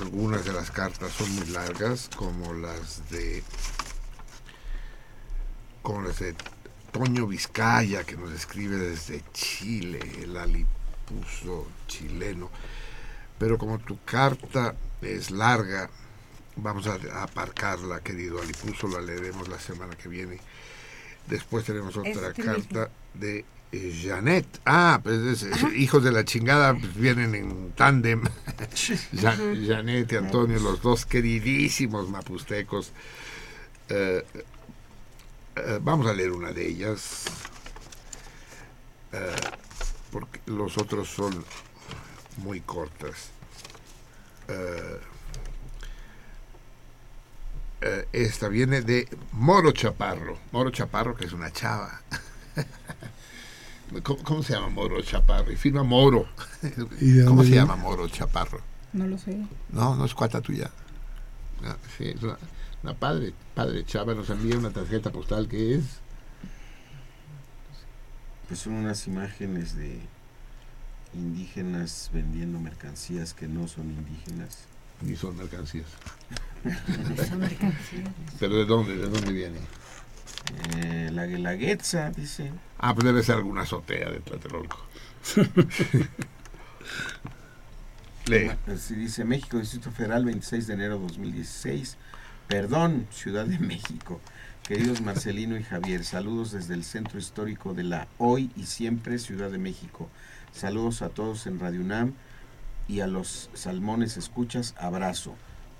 Algunas 0.00 0.44
de 0.44 0.52
las 0.52 0.70
cartas 0.70 1.12
son 1.12 1.34
muy 1.34 1.46
largas, 1.48 2.08
como 2.16 2.54
las 2.54 3.08
de 3.10 3.42
como 5.82 6.02
las 6.02 6.18
de 6.20 6.34
Toño 6.92 7.26
Vizcaya, 7.26 8.04
que 8.04 8.16
nos 8.16 8.32
escribe 8.32 8.76
desde 8.76 9.24
Chile, 9.32 10.00
el 10.22 10.36
alipuso 11.08 11.66
chileno. 11.86 12.50
pero 13.38 13.56
como 13.58 13.78
tu 13.78 13.98
carta 14.04 14.74
es 15.00 15.30
larga, 15.30 15.88
vamos 16.56 16.86
a, 16.86 16.98
aparcarla, 17.22 18.00
querido 18.00 18.42
Alipuso, 18.42 18.88
la 18.88 19.00
leeremos 19.00 19.48
la 19.48 19.60
semana 19.60 19.94
que 19.94 20.08
viene. 20.08 20.40
Después 21.28 21.64
tenemos 21.64 21.96
otra 21.96 22.32
carta 22.32 22.90
de 23.14 23.44
eh, 23.70 24.02
Janet. 24.02 24.46
Ah, 24.64 24.98
pues 25.02 25.46
hijos 25.76 26.02
de 26.02 26.10
la 26.10 26.24
chingada 26.24 26.74
pues, 26.74 26.96
vienen 26.96 27.34
en 27.36 27.70
tándem. 27.72 28.24
Janet 29.12 30.10
y 30.10 30.16
Antonio, 30.16 30.58
los 30.58 30.82
dos 30.82 31.06
queridísimos 31.06 32.08
mapustecos. 32.08 32.92
Eh, 33.88 34.24
eh, 35.54 35.78
vamos 35.80 36.08
a 36.08 36.12
leer 36.12 36.32
una 36.32 36.52
de 36.52 36.66
ellas. 36.66 37.26
Porque 40.10 40.40
los 40.46 40.78
otros 40.78 41.08
son 41.08 41.44
muy 42.38 42.60
cortas. 42.60 43.30
esta 48.12 48.48
viene 48.48 48.82
de 48.82 49.08
Moro 49.32 49.72
Chaparro. 49.72 50.38
Moro 50.52 50.70
Chaparro, 50.70 51.14
que 51.14 51.26
es 51.26 51.32
una 51.32 51.52
chava. 51.52 52.00
¿Cómo, 54.02 54.42
se 54.42 54.52
llama 54.52 54.68
Moro 54.68 55.00
Chaparro? 55.02 55.50
Y 55.50 55.56
firma 55.56 55.82
Moro. 55.82 56.28
¿Cómo 57.26 57.42
se 57.42 57.50
llama 57.50 57.76
Moro 57.76 58.08
Chaparro? 58.08 58.60
No 58.92 59.06
lo 59.06 59.18
sé. 59.18 59.46
No, 59.70 59.96
no 59.96 60.04
es 60.04 60.14
cuata 60.14 60.40
tuya. 60.40 60.70
Ah, 61.64 61.76
sí, 61.96 62.08
es 62.08 62.22
una, 62.22 62.94
padre, 62.94 63.34
padre 63.54 63.84
Chava 63.84 64.14
nos 64.14 64.30
envía 64.30 64.56
una 64.56 64.70
tarjeta 64.70 65.10
postal 65.10 65.48
que 65.48 65.76
es. 65.76 65.84
Pues 68.48 68.60
son 68.60 68.72
unas 68.74 69.06
imágenes 69.06 69.76
de 69.76 70.00
indígenas 71.14 72.10
vendiendo 72.12 72.58
mercancías 72.58 73.34
que 73.34 73.46
no 73.46 73.68
son 73.68 73.90
indígenas. 73.90 74.64
Ni 75.02 75.14
son 75.16 75.36
mercancías. 75.36 75.86
son 77.28 77.38
mercancías. 77.38 78.08
¿Pero 78.40 78.56
de 78.56 78.64
dónde? 78.64 78.96
¿De 78.96 79.08
dónde 79.08 79.32
viene? 79.32 79.58
Eh, 80.76 81.10
la 81.12 81.26
Guelaguetza, 81.26 82.10
dice. 82.10 82.52
Ah, 82.78 82.94
pues 82.94 83.04
debe 83.04 83.22
ser 83.22 83.36
alguna 83.36 83.62
azotea 83.62 84.10
de 84.10 84.20
Tlatelolco. 84.20 84.78
Lee. 88.26 88.50
dice 88.96 89.24
México, 89.24 89.58
Distrito 89.58 89.90
Federal, 89.90 90.24
26 90.24 90.66
de 90.66 90.74
enero 90.74 90.94
de 90.96 91.02
2016. 91.02 91.96
Perdón, 92.46 93.06
Ciudad 93.10 93.46
de 93.46 93.58
México. 93.58 94.20
Queridos 94.68 95.00
Marcelino 95.00 95.56
y 95.56 95.62
Javier, 95.62 96.04
saludos 96.04 96.52
desde 96.52 96.74
el 96.74 96.84
centro 96.84 97.18
histórico 97.18 97.72
de 97.72 97.84
la 97.84 98.06
hoy 98.18 98.50
y 98.54 98.64
siempre 98.64 99.18
Ciudad 99.18 99.50
de 99.50 99.56
México. 99.56 100.10
Saludos 100.52 101.00
a 101.00 101.08
todos 101.08 101.46
en 101.46 101.58
Radio 101.58 101.80
UNAM 101.80 102.12
y 102.86 103.00
a 103.00 103.06
los 103.06 103.48
salmones 103.54 104.18
escuchas, 104.18 104.74
abrazo. 104.78 105.34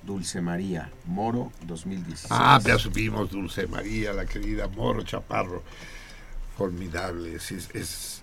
Dulce 0.07 0.41
María 0.41 0.91
Moro 1.05 1.53
2016. 1.67 2.29
Ah, 2.31 2.59
ya 2.65 2.79
subimos 2.79 3.31
Dulce 3.31 3.67
María, 3.67 4.15
la 4.15 4.25
querida 4.25 4.69
Moro 4.69 5.03
Chaparro. 5.03 5.63
Formidable. 6.57 7.35
Es, 7.35 8.23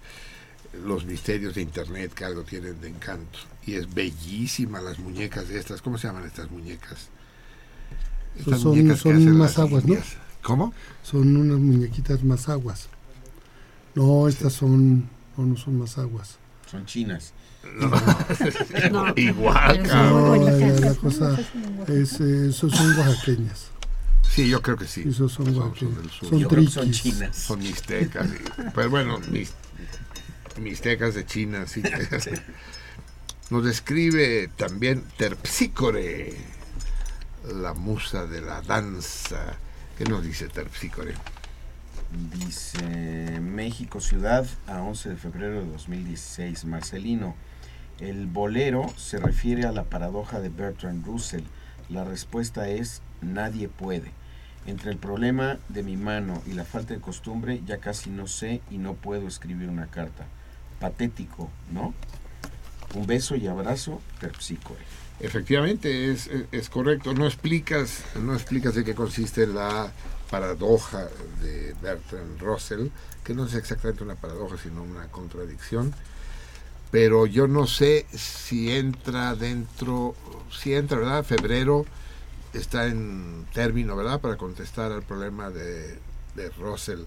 los 0.84 1.06
misterios 1.06 1.54
de 1.54 1.62
Internet 1.62 2.12
que 2.16 2.26
algo 2.26 2.42
tienen 2.42 2.82
de 2.82 2.90
encanto. 2.90 3.38
Y 3.68 3.76
es 3.76 3.94
bellísima 3.94 4.82
las 4.82 4.98
muñecas 4.98 5.48
de 5.48 5.60
estas. 5.60 5.84
¿Cómo 5.84 6.00
se 6.00 6.08
llaman 6.08 6.26
estas 6.26 6.50
muñecas? 6.50 7.10
son 8.44 8.98
son 8.98 9.38
más 9.38 9.60
aguas, 9.60 9.86
¿no? 9.86 9.96
¿Cómo? 10.46 10.76
Son 11.02 11.36
unas 11.36 11.58
muñequitas 11.58 12.24
más 12.24 12.50
aguas. 12.50 12.88
No, 13.96 14.28
estas 14.28 14.54
son, 14.54 15.10
no, 15.36 15.44
no 15.44 15.58
son 15.58 15.80
más 15.80 15.98
aguas. 15.98 16.38
Son 16.70 16.86
chinas. 16.86 17.34
No, 18.92 19.12
igual, 19.16 19.88
la, 19.88 20.94
cosa 21.02 21.36
es, 21.88 22.22
eh, 22.22 22.50
esos 22.50 22.72
son 22.72 22.96
oaxaqueñas. 22.96 23.72
Sí, 24.22 24.48
yo 24.48 24.62
creo 24.62 24.78
que 24.78 24.86
sí. 24.86 25.04
Esos 25.08 25.32
son, 25.32 25.48
son, 25.48 25.74
son, 25.76 26.70
son, 26.70 26.92
chinas. 26.92 27.36
Son 27.36 27.58
mixtecas. 27.58 28.30
pues 28.76 28.88
bueno, 28.88 29.20
mis, 29.32 29.52
mixtecas 30.62 31.16
de 31.16 31.26
China, 31.26 31.66
sí. 31.66 31.82
Nos 33.50 33.66
describe 33.66 34.52
también 34.56 35.04
Terpsícore, 35.18 36.38
la 37.52 37.74
musa 37.74 38.28
de 38.28 38.42
la 38.42 38.62
danza. 38.62 39.58
¿Qué 39.98 40.04
nos 40.04 40.26
dice 40.26 40.50
Terpsícore? 40.50 41.14
Dice 42.38 43.40
México 43.40 44.02
Ciudad 44.02 44.46
a 44.68 44.82
11 44.82 45.12
de 45.12 45.16
febrero 45.16 45.62
de 45.62 45.72
2016. 45.72 46.66
Marcelino, 46.66 47.34
el 48.02 48.28
bolero 48.28 48.94
se 48.98 49.20
refiere 49.20 49.66
a 49.66 49.72
la 49.72 49.86
paradoja 49.86 50.42
de 50.42 50.50
Bertrand 50.50 51.06
Russell. 51.06 51.46
La 51.88 52.04
respuesta 52.04 52.68
es 52.68 53.04
nadie 53.22 53.70
puede. 53.70 54.12
Entre 54.66 54.92
el 54.92 54.98
problema 54.98 55.60
de 55.70 55.82
mi 55.82 55.96
mano 55.96 56.44
y 56.46 56.56
la 56.56 56.66
falta 56.66 56.94
de 56.94 57.00
costumbre 57.00 57.62
ya 57.66 57.78
casi 57.78 58.10
no 58.10 58.28
sé 58.28 58.62
y 58.70 58.80
no 58.80 58.96
puedo 58.96 59.30
escribir 59.30 59.70
una 59.70 59.88
carta. 59.88 60.26
Patético, 60.82 61.50
¿no? 61.72 61.94
Un 62.96 63.08
beso 63.08 63.38
y 63.38 63.48
abrazo, 63.48 64.02
Terpsícore. 64.20 65.05
Efectivamente, 65.20 66.12
es, 66.12 66.30
es, 66.52 66.70
correcto. 66.70 67.14
No 67.14 67.26
explicas, 67.26 68.04
no 68.22 68.34
explicas 68.34 68.76
de 68.76 68.84
qué 68.84 68.96
consiste 68.96 69.48
la 69.48 69.92
paradoja 70.30 71.08
de 71.42 71.76
Bertrand 71.82 72.40
Russell, 72.42 72.88
que 73.24 73.34
no 73.34 73.46
es 73.46 73.54
exactamente 73.54 74.04
una 74.04 74.16
paradoja, 74.16 74.58
sino 74.58 74.84
una 74.84 75.08
contradicción 75.08 75.94
pero 76.96 77.26
yo 77.26 77.46
no 77.50 77.68
sé 77.68 78.06
si 78.14 78.72
entra 78.72 79.36
dentro, 79.36 80.16
si 80.50 80.74
entra, 80.74 80.98
¿verdad? 80.98 81.26
Febrero 81.26 81.86
está 82.54 82.88
en 82.88 83.46
término, 83.54 83.98
¿verdad? 83.98 84.22
Para 84.22 84.38
contestar 84.38 84.94
al 84.94 85.04
problema 85.04 85.50
de, 85.50 86.00
de 86.36 86.50
Russell. 86.58 87.02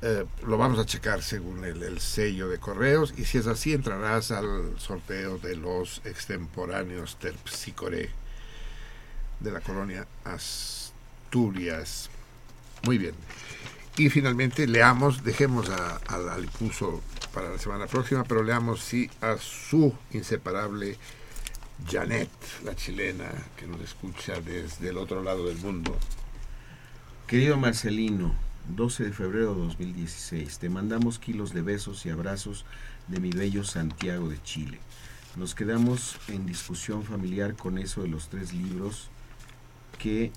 Eh, 0.00 0.24
lo 0.46 0.56
vamos 0.56 0.78
a 0.78 0.86
checar 0.86 1.22
según 1.22 1.64
el, 1.64 2.00
sello 2.00 2.48
de 2.48 2.58
correos 2.58 3.12
y 3.16 3.24
si 3.24 3.38
es 3.38 3.48
así 3.48 3.72
entrarás 3.72 4.30
al 4.30 4.78
sorteo 4.78 5.38
de 5.38 5.56
los 5.56 6.02
extemporáneos 6.04 7.16
Terpsicore 7.16 8.08
de 9.40 9.50
la 9.50 9.60
colonia 9.60 10.06
Asturias. 10.24 12.10
Muy 12.84 12.98
bien. 12.98 13.14
Y 13.96 14.08
finalmente 14.10 14.68
leamos, 14.68 15.24
dejemos 15.24 15.68
a, 15.70 16.00
a 16.06 16.34
Alipuso 16.34 17.02
para 17.34 17.50
la 17.50 17.58
semana 17.58 17.88
próxima, 17.88 18.22
pero 18.22 18.44
leamos 18.44 18.80
sí 18.80 19.10
a 19.20 19.36
su 19.38 19.92
inseparable 20.12 20.96
Janet, 21.90 22.30
la 22.64 22.76
chilena, 22.76 23.30
que 23.56 23.66
nos 23.66 23.80
escucha 23.80 24.40
desde 24.40 24.90
el 24.90 24.98
otro 24.98 25.24
lado 25.24 25.46
del 25.46 25.58
mundo. 25.58 25.96
Querido 27.26 27.56
Marcelino, 27.56 28.34
12 28.68 29.04
de 29.04 29.12
febrero 29.12 29.54
de 29.54 29.62
2016, 29.62 30.58
te 30.58 30.68
mandamos 30.68 31.18
kilos 31.18 31.54
de 31.54 31.62
besos 31.62 32.04
y 32.04 32.10
abrazos 32.10 32.64
de 33.08 33.20
mi 33.20 33.30
bello 33.30 33.64
Santiago 33.64 34.28
de 34.28 34.42
Chile. 34.42 34.78
Nos 35.36 35.54
quedamos 35.54 36.18
en 36.28 36.46
discusión 36.46 37.04
familiar 37.04 37.54
con 37.54 37.78
eso 37.78 38.02
de 38.02 38.08
los 38.08 38.28
tres 38.28 38.52
libros 38.52 39.08
que, 39.98 40.32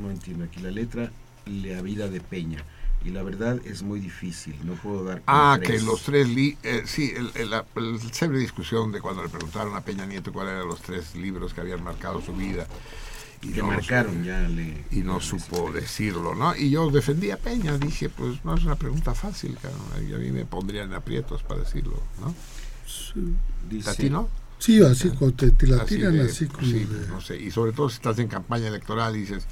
no 0.00 0.10
entiendo 0.10 0.44
aquí 0.44 0.60
la 0.60 0.70
letra, 0.70 1.12
La 1.46 1.80
vida 1.80 2.08
de 2.08 2.20
Peña 2.20 2.64
y 3.04 3.10
la 3.10 3.22
verdad 3.22 3.60
es 3.64 3.82
muy 3.82 4.00
difícil, 4.00 4.56
no 4.64 4.74
puedo 4.74 5.04
dar... 5.04 5.22
Ah, 5.26 5.60
que 5.62 5.78
los 5.80 6.02
tres, 6.02 6.28
li 6.28 6.58
eh, 6.64 6.82
sí, 6.86 7.12
la 7.48 7.64
discusión 8.36 8.90
de 8.90 9.00
cuando 9.00 9.22
le 9.22 9.28
preguntaron 9.28 9.76
a 9.76 9.80
Peña 9.82 10.06
Nieto 10.06 10.32
cuáles 10.32 10.54
eran 10.54 10.66
los 10.66 10.80
tres 10.80 11.14
libros 11.14 11.54
que 11.54 11.60
habían 11.60 11.84
marcado 11.84 12.20
su 12.20 12.34
vida. 12.34 12.66
Y 13.42 13.52
que 13.52 13.62
marcaron, 13.62 14.24
ya 14.24 14.40
le... 14.48 14.84
Y 14.90 15.00
no 15.00 15.20
supo 15.20 15.70
decirlo, 15.72 16.34
¿no? 16.34 16.56
Y 16.56 16.70
yo 16.70 16.90
defendí 16.90 17.30
a 17.30 17.36
Peña, 17.36 17.76
dije, 17.78 18.08
pues 18.08 18.44
no 18.44 18.54
es 18.54 18.64
una 18.64 18.76
pregunta 18.76 19.14
fácil, 19.14 19.56
y 20.08 20.14
a 20.14 20.18
mí 20.18 20.30
me 20.30 20.44
pondrían 20.44 20.92
aprietos 20.94 21.42
para 21.42 21.60
decirlo, 21.60 22.02
¿no? 22.20 22.34
Sí. 22.86 23.34
¿A 23.86 23.94
ti 23.94 24.10
no? 24.10 24.28
Sí, 24.58 24.82
así, 24.82 25.10
cuando 25.10 25.36
te, 25.36 25.66
la 25.66 25.84
tiran 25.84 26.18
así, 26.20 26.46
como 26.46 26.66
sí, 26.66 26.88
no 27.08 27.20
sé, 27.20 27.36
y 27.36 27.50
sobre 27.50 27.72
todo 27.72 27.90
si 27.90 27.96
estás 27.96 28.18
en 28.18 28.28
campaña 28.28 28.68
electoral 28.68 29.14
y 29.14 29.20
dices 29.20 29.46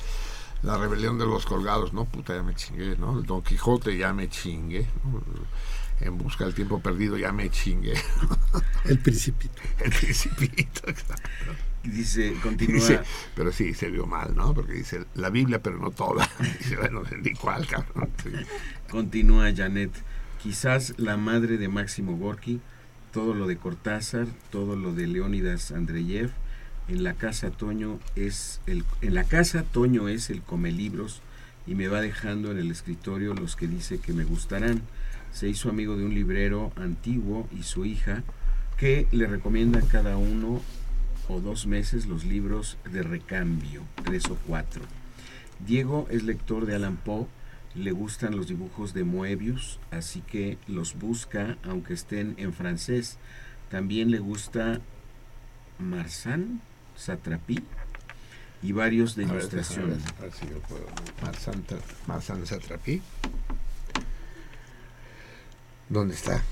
la 0.63 0.79
rebelión 0.79 1.19
de 1.19 1.27
los 1.27 1.45
colgados, 1.45 1.93
no, 1.93 2.07
puta, 2.07 2.35
ya 2.35 2.43
me 2.43 2.55
chingué, 2.55 2.97
¿no? 2.97 3.19
El 3.19 3.27
Don 3.27 3.43
Quijote 3.43 3.97
ya 3.99 4.13
me 4.15 4.29
chingué, 4.31 4.87
En 6.01 6.17
busca 6.17 6.45
del 6.45 6.55
tiempo 6.55 6.81
perdido 6.81 7.19
ya 7.19 7.33
me 7.33 7.51
chingué. 7.51 7.95
El 8.85 8.99
principito. 8.99 9.61
El 9.85 9.91
principito, 9.91 10.81
exacto. 10.89 11.53
Dice, 11.85 12.35
continúa. 12.43 13.03
pero 13.37 13.53
sí, 13.53 13.75
se 13.75 13.91
vio 13.91 14.07
mal, 14.07 14.35
¿no? 14.35 14.55
Porque 14.55 14.73
dice 14.73 15.05
la 15.15 15.31
Biblia, 15.31 15.63
pero 15.63 15.79
no 15.79 15.91
toda. 15.91 16.29
Dice, 16.59 16.77
bueno, 16.77 17.03
ni 17.23 17.35
cuál, 17.35 17.67
cabrón. 17.67 18.11
Continúa 18.91 19.55
Janet. 19.55 19.93
Quizás 20.43 20.95
la 20.99 21.17
madre 21.17 21.57
de 21.57 21.69
Máximo 21.69 22.17
Gorky, 22.17 22.61
todo 23.13 23.35
lo 23.35 23.47
de 23.47 23.57
Cortázar, 23.57 24.27
todo 24.51 24.77
lo 24.77 24.93
de 24.93 25.07
Leónidas 25.07 25.73
Andreyev, 25.73 26.31
en 26.89 27.03
la 27.03 27.15
casa 27.15 27.51
Toño 27.51 27.99
es 28.15 28.61
el, 28.67 28.85
en 29.01 29.15
la 29.15 29.25
casa 29.25 29.63
Toño 29.63 30.09
es 30.09 30.29
el 30.29 30.43
come 30.43 30.71
libros 30.71 31.23
y 31.67 31.75
me 31.75 31.89
va 31.89 32.03
dejando 32.03 32.51
en 32.51 32.59
el 32.59 32.71
escritorio 32.71 33.33
los 33.33 33.57
que 33.57 33.67
dice 33.67 33.99
que 33.99 34.13
me 34.13 34.25
gustarán. 34.25 34.83
Se 35.33 35.49
hizo 35.49 35.71
amigo 35.71 35.97
de 35.97 36.05
un 36.05 36.15
librero 36.15 36.73
antiguo 36.77 37.49
y 37.59 37.63
su 37.63 37.85
hija 37.85 38.23
que 38.77 39.07
le 39.13 39.27
recomiendan 39.27 39.87
cada 39.87 40.17
uno 40.17 40.61
o 41.29 41.41
dos 41.41 41.67
meses 41.67 42.07
los 42.07 42.25
libros 42.25 42.77
de 42.91 43.03
recambio, 43.03 43.83
tres 44.05 44.27
o 44.27 44.37
cuatro. 44.47 44.83
Diego 45.67 46.07
es 46.11 46.23
lector 46.23 46.67
de 46.67 46.75
Alan 46.75 46.97
Poe, 46.97 47.27
le 47.75 47.93
gustan 47.93 48.37
los 48.37 48.47
dibujos 48.49 48.95
de 48.95 49.05
Moebius, 49.05 49.79
así 49.91 50.21
que 50.21 50.59
los 50.69 50.99
busca 50.99 51.57
aunque 51.65 51.95
estén 51.95 52.35
en 52.39 52.53
francés. 52.53 53.17
También 53.71 54.11
le 54.11 54.19
gusta 54.19 54.81
Marsan, 55.79 56.61
Satrapi 56.97 57.63
y 58.63 58.73
varios 58.73 59.17
de 59.17 59.25
A 59.25 59.29
ver, 59.29 59.37
ilustración. 59.39 59.91
déjame 59.91 60.05
ver, 60.05 60.15
a 60.19 60.23
ver 60.23 60.33
si 60.33 60.49
yo 60.49 60.59
puedo. 60.61 60.87
Marsan, 61.23 61.65
Marsan 62.07 62.47
Satrapi. 62.47 63.03
¿Dónde 65.89 66.15
está? 66.15 66.43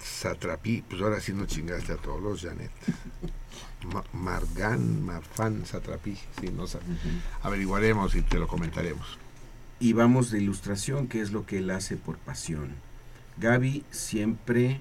Satrapi. 0.00 0.82
Pues 0.88 1.00
ahora 1.02 1.20
sí 1.20 1.32
no 1.32 1.46
chingaste 1.46 1.92
a 1.92 1.96
todos 1.96 2.22
los, 2.22 2.42
Janet. 2.42 2.70
Ma- 3.92 4.04
Margan, 4.12 5.04
Marfan 5.04 5.64
Satrapi. 5.66 6.16
Sí, 6.40 6.50
no 6.54 6.66
sé. 6.66 6.78
Averiguaremos 7.42 8.14
y 8.14 8.22
te 8.22 8.38
lo 8.38 8.48
comentaremos. 8.48 9.18
Y 9.78 9.92
vamos 9.92 10.30
de 10.30 10.40
ilustración, 10.40 11.06
que 11.06 11.20
es 11.20 11.32
lo 11.32 11.44
que 11.46 11.58
él 11.58 11.70
hace 11.70 11.96
por 11.96 12.16
pasión. 12.18 12.74
Gaby 13.38 13.84
siempre 13.90 14.80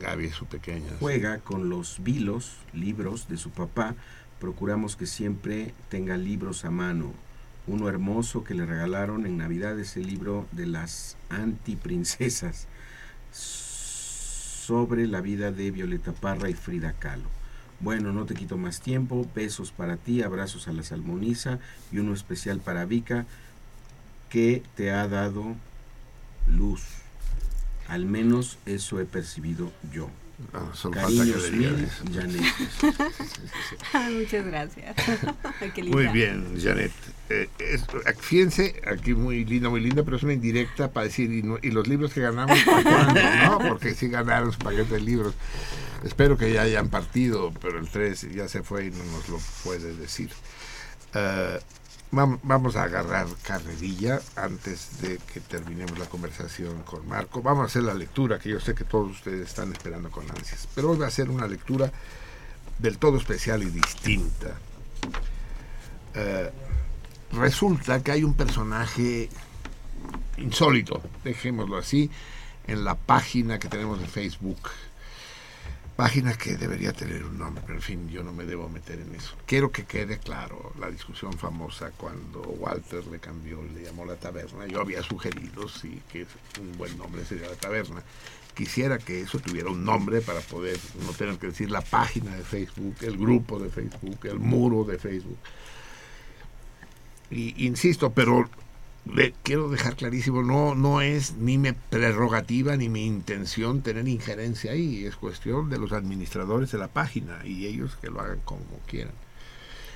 Gaby 0.00 0.26
es 0.26 0.34
su 0.34 0.46
pequeña. 0.46 0.90
juega 0.98 1.38
con 1.38 1.68
los 1.68 2.02
vilos, 2.02 2.56
libros 2.72 3.28
de 3.28 3.36
su 3.36 3.50
papá. 3.50 3.94
Procuramos 4.40 4.96
que 4.96 5.06
siempre 5.06 5.74
tenga 5.90 6.16
libros 6.16 6.64
a 6.64 6.70
mano. 6.70 7.12
Uno 7.66 7.88
hermoso 7.88 8.44
que 8.44 8.54
le 8.54 8.64
regalaron 8.64 9.26
en 9.26 9.36
Navidad 9.38 9.78
es 9.78 9.96
el 9.96 10.06
libro 10.06 10.46
de 10.52 10.66
las 10.66 11.16
antiprincesas 11.28 12.68
sobre 13.36 15.06
la 15.06 15.20
vida 15.20 15.52
de 15.52 15.70
Violeta 15.70 16.12
Parra 16.12 16.50
y 16.50 16.54
Frida 16.54 16.92
Kahlo. 16.92 17.28
Bueno, 17.78 18.12
no 18.12 18.24
te 18.24 18.34
quito 18.34 18.56
más 18.56 18.80
tiempo. 18.80 19.28
Besos 19.34 19.70
para 19.70 19.96
ti, 19.96 20.22
abrazos 20.22 20.66
a 20.66 20.72
la 20.72 20.82
salmoniza 20.82 21.58
y 21.92 21.98
uno 21.98 22.14
especial 22.14 22.60
para 22.60 22.84
Vika 22.84 23.26
que 24.30 24.62
te 24.74 24.90
ha 24.90 25.06
dado 25.06 25.54
luz. 26.48 26.82
Al 27.88 28.06
menos 28.06 28.58
eso 28.66 29.00
he 29.00 29.04
percibido 29.04 29.70
yo. 29.92 30.08
Ah, 30.52 30.70
solo 30.74 30.94
falta 31.00 31.24
que 31.24 31.32
Cariños 31.32 31.50
le. 31.50 32.14
Janet. 32.14 32.42
Muchas 34.12 34.46
gracias. 34.46 34.96
Qué 35.74 35.82
Muy 35.84 36.06
bien, 36.08 36.58
Janet. 36.60 36.92
Eh, 37.30 37.48
es- 37.58 37.84
fíjense, 38.20 38.80
aquí 38.86 39.14
muy 39.14 39.44
linda, 39.44 39.68
muy 39.68 39.80
linda, 39.80 40.02
pero 40.04 40.16
es 40.16 40.22
una 40.22 40.34
indirecta 40.34 40.92
para 40.92 41.06
decir, 41.06 41.32
y, 41.32 41.42
no- 41.42 41.58
y 41.62 41.70
los 41.70 41.88
libros 41.88 42.12
que 42.12 42.20
ganamos, 42.20 42.58
¿para 42.64 42.82
cuándo? 42.82 43.20
¿no? 43.44 43.58
Porque 43.68 43.94
sí 43.94 44.08
ganaron 44.08 44.52
su 44.52 44.58
paquete 44.58 44.94
de 44.94 45.00
libros. 45.00 45.34
Espero 46.04 46.36
que 46.36 46.52
ya 46.52 46.62
hayan 46.62 46.88
partido, 46.88 47.52
pero 47.60 47.78
el 47.78 47.88
3 47.88 48.28
ya 48.34 48.46
se 48.48 48.62
fue 48.62 48.86
y 48.86 48.90
no 48.90 49.04
nos 49.06 49.28
lo 49.28 49.40
puede 49.64 49.94
decir. 49.96 50.30
Eh, 51.14 51.58
vamos 52.16 52.76
a 52.76 52.84
agarrar 52.84 53.26
carrerilla 53.42 54.20
antes 54.34 55.00
de 55.02 55.18
que 55.18 55.40
terminemos 55.40 55.98
la 55.98 56.06
conversación 56.06 56.82
con 56.82 57.06
Marco. 57.06 57.42
Vamos 57.42 57.64
a 57.64 57.66
hacer 57.66 57.82
la 57.82 57.94
lectura, 57.94 58.38
que 58.38 58.48
yo 58.48 58.60
sé 58.60 58.74
que 58.74 58.84
todos 58.84 59.10
ustedes 59.10 59.48
están 59.48 59.72
esperando 59.72 60.10
con 60.10 60.28
ansias. 60.30 60.66
Pero 60.74 60.90
hoy 60.90 60.98
va 60.98 61.06
a 61.06 61.10
ser 61.10 61.30
una 61.30 61.46
lectura 61.46 61.92
del 62.78 62.98
todo 62.98 63.18
especial 63.18 63.62
y 63.62 63.66
distinta. 63.66 64.56
Eh, 66.14 66.50
resulta 67.32 68.02
que 68.02 68.12
hay 68.12 68.24
un 68.24 68.34
personaje 68.34 69.28
insólito, 70.38 71.02
dejémoslo 71.24 71.76
así, 71.76 72.10
en 72.66 72.84
la 72.84 72.94
página 72.94 73.58
que 73.58 73.68
tenemos 73.68 74.00
de 74.00 74.06
Facebook. 74.06 74.70
Página 75.96 76.34
que 76.34 76.58
debería 76.58 76.92
tener 76.92 77.24
un 77.24 77.38
nombre, 77.38 77.62
pero 77.64 77.78
en 77.78 77.82
fin, 77.82 78.08
yo 78.10 78.22
no 78.22 78.30
me 78.30 78.44
debo 78.44 78.68
meter 78.68 79.00
en 79.00 79.14
eso. 79.14 79.34
Quiero 79.46 79.72
que 79.72 79.86
quede 79.86 80.18
claro 80.18 80.72
la 80.78 80.90
discusión 80.90 81.32
famosa 81.32 81.90
cuando 81.96 82.42
Walter 82.42 83.06
le 83.06 83.18
cambió, 83.18 83.62
le 83.62 83.84
llamó 83.84 84.04
la 84.04 84.16
taberna. 84.16 84.66
Yo 84.66 84.82
había 84.82 85.02
sugerido, 85.02 85.68
sí, 85.68 86.02
que 86.12 86.26
un 86.60 86.76
buen 86.76 86.98
nombre 86.98 87.24
sería 87.24 87.48
la 87.48 87.56
taberna. 87.56 88.02
Quisiera 88.54 88.98
que 88.98 89.22
eso 89.22 89.38
tuviera 89.38 89.70
un 89.70 89.84
nombre 89.84 90.20
para 90.20 90.40
poder 90.40 90.78
no 91.02 91.12
tener 91.12 91.38
que 91.38 91.46
decir 91.46 91.70
la 91.70 91.80
página 91.80 92.36
de 92.36 92.42
Facebook, 92.42 92.96
el 93.00 93.16
grupo 93.16 93.58
de 93.58 93.70
Facebook, 93.70 94.18
el 94.24 94.38
muro 94.38 94.84
de 94.84 94.98
Facebook. 94.98 95.38
Y, 97.30 97.66
insisto, 97.66 98.12
pero 98.12 98.50
le 99.12 99.32
quiero 99.42 99.68
dejar 99.68 99.96
clarísimo, 99.96 100.42
no, 100.42 100.74
no 100.74 101.00
es 101.00 101.36
ni 101.36 101.58
mi 101.58 101.72
prerrogativa 101.72 102.76
ni 102.76 102.88
mi 102.88 103.06
intención 103.06 103.82
tener 103.82 104.08
injerencia 104.08 104.72
ahí, 104.72 105.04
es 105.04 105.16
cuestión 105.16 105.70
de 105.70 105.78
los 105.78 105.92
administradores 105.92 106.72
de 106.72 106.78
la 106.78 106.88
página 106.88 107.40
y 107.44 107.66
ellos 107.66 107.96
que 108.00 108.10
lo 108.10 108.20
hagan 108.20 108.40
como 108.44 108.64
quieran. 108.86 109.14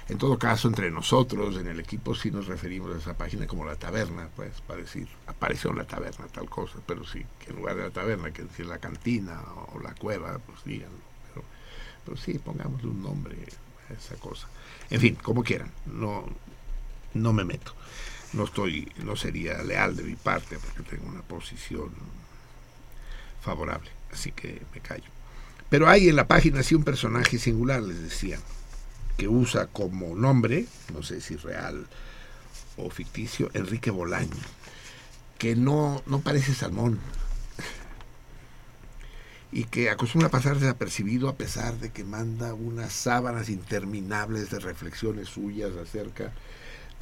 En 0.09 0.19
todo 0.19 0.39
caso, 0.39 0.67
entre 0.67 0.91
nosotros, 0.91 1.57
en 1.57 1.69
el 1.69 1.79
equipo, 1.79 2.17
sí 2.17 2.33
nos 2.33 2.49
referimos 2.49 2.93
a 2.93 2.99
esa 2.99 3.17
página 3.17 3.47
como 3.47 3.65
la 3.65 3.77
taberna, 3.77 4.29
pues, 4.35 4.61
para 4.61 4.81
decir, 4.81 5.07
apareció 5.29 5.73
la 5.73 5.85
taberna 5.85 6.27
tal 6.27 6.51
cosa, 6.51 6.79
pero 6.85 7.05
sí, 7.05 7.25
en 7.47 7.57
lugar 7.57 7.77
de 7.77 7.83
la 7.85 7.91
taberna, 7.91 8.33
que 8.33 8.43
decir 8.43 8.67
la 8.67 8.79
cantina 8.79 9.41
o 9.73 9.79
la 9.79 9.95
cueva, 9.95 10.39
pues 10.39 10.65
díganlo. 10.65 10.99
Pero, 11.29 11.45
pero 12.05 12.17
sí, 12.17 12.41
pongámosle 12.41 12.89
un 12.89 13.03
nombre 13.03 13.37
a 13.89 13.93
esa 13.93 14.17
cosa. 14.17 14.49
En 14.89 15.01
fin, 15.01 15.15
como 15.15 15.45
quieran, 15.45 15.71
no, 15.87 16.25
no 17.15 17.33
me 17.33 17.45
meto. 17.45 17.73
No 18.33 18.45
estoy, 18.45 18.91
no 19.05 19.17
sería 19.17 19.63
leal 19.63 19.97
de 19.97 20.05
mi 20.05 20.15
parte 20.15 20.59
porque 20.59 20.89
tengo 20.89 21.09
una 21.09 21.23
posición 21.23 21.91
favorable, 23.43 23.91
así 24.13 24.33
que 24.33 24.63
me 24.73 24.81
callo. 24.81 25.11
Pero 25.69 25.89
hay 25.89 26.09
en 26.09 26.17
la 26.17 26.29
página 26.29 26.63
sí 26.63 26.75
un 26.75 26.85
personaje 26.85 27.39
singular, 27.39 27.83
les 27.83 28.01
decía, 28.03 28.39
que 29.17 29.29
usa 29.29 29.67
como 29.67 30.15
nombre, 30.15 30.67
no 30.93 31.03
sé 31.03 31.21
si 31.21 31.37
real 31.37 31.87
o 32.77 32.91
ficticio, 32.91 33.51
Enrique 33.55 33.91
Bolaño, 33.91 34.31
que 35.39 35.57
no, 35.57 36.03
no 36.07 36.21
parece 36.21 36.55
salmón 36.55 36.99
y 39.53 39.65
que 39.65 39.91
acostumbra 39.91 40.29
a 40.29 40.31
pasar 40.31 40.59
desapercibido 40.59 41.29
a 41.29 41.37
pesar 41.37 41.79
de 41.79 41.91
que 41.91 42.05
manda 42.05 42.55
unas 42.55 42.93
sábanas 42.93 43.49
interminables 43.49 44.51
de 44.51 44.61
reflexiones 44.61 45.29
suyas 45.29 45.73
acerca 45.77 46.25
de 46.25 46.31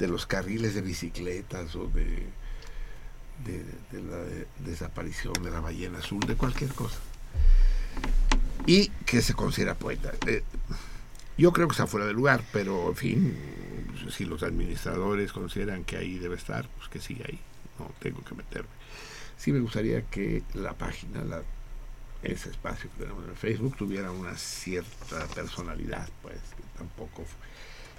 los 0.07 0.25
carriles 0.25 0.73
de 0.73 0.81
bicicletas 0.81 1.75
o 1.75 1.87
de, 1.87 2.25
de, 3.45 3.63
de 3.91 4.03
la 4.03 4.17
de- 4.17 4.47
desaparición 4.59 5.33
de 5.43 5.51
la 5.51 5.59
ballena 5.59 5.99
azul, 5.99 6.21
de 6.21 6.35
cualquier 6.35 6.73
cosa. 6.73 6.99
Y 8.65 8.89
que 9.05 9.21
se 9.21 9.33
considera 9.33 9.75
poeta. 9.75 10.11
Eh, 10.27 10.43
yo 11.37 11.51
creo 11.53 11.67
que 11.67 11.73
está 11.73 11.87
fuera 11.87 12.05
de 12.05 12.13
lugar, 12.13 12.43
pero 12.51 12.89
en 12.89 12.95
fin, 12.95 13.37
si 14.15 14.25
los 14.25 14.43
administradores 14.43 15.31
consideran 15.31 15.83
que 15.83 15.97
ahí 15.97 16.17
debe 16.19 16.35
estar, 16.35 16.67
pues 16.77 16.89
que 16.89 16.99
siga 16.99 17.25
ahí. 17.27 17.39
No 17.77 17.91
tengo 17.99 18.23
que 18.23 18.35
meterme. 18.35 18.69
Sí 19.37 19.53
me 19.53 19.59
gustaría 19.59 20.01
que 20.03 20.43
la 20.53 20.73
página, 20.73 21.23
ese 22.23 22.49
espacio 22.49 22.89
que 22.91 23.03
tenemos 23.03 23.25
en 23.25 23.35
Facebook, 23.37 23.77
tuviera 23.77 24.11
una 24.11 24.37
cierta 24.37 25.25
personalidad, 25.27 26.09
pues, 26.21 26.35
que 26.35 26.63
tampoco... 26.77 27.25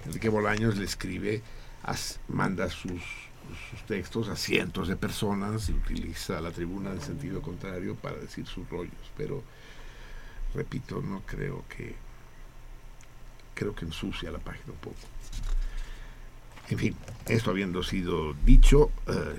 Enrique 0.05 0.29
Bolaños 0.29 0.77
le 0.77 0.85
escribe, 0.85 1.41
as- 1.83 2.19
manda 2.27 2.69
sus, 2.69 3.01
sus 3.69 3.81
textos 3.87 4.29
a 4.29 4.35
cientos 4.35 4.87
de 4.87 4.95
personas 4.95 5.69
y 5.69 5.73
utiliza 5.73 6.39
la 6.41 6.51
tribuna 6.51 6.91
en 6.91 7.01
sentido 7.01 7.41
contrario 7.41 7.95
para 7.95 8.17
decir 8.17 8.45
sus 8.47 8.69
rollos, 8.69 8.93
pero 9.17 9.43
repito, 10.53 11.01
no 11.01 11.21
creo 11.25 11.63
que 11.69 11.95
creo 13.55 13.75
que 13.75 13.85
ensucia 13.85 14.31
la 14.31 14.39
página 14.39 14.73
un 14.73 14.79
poco. 14.79 14.97
En 16.69 16.77
fin, 16.77 16.95
esto 17.27 17.51
habiendo 17.51 17.83
sido 17.83 18.33
dicho, 18.45 18.91
eh, 19.07 19.37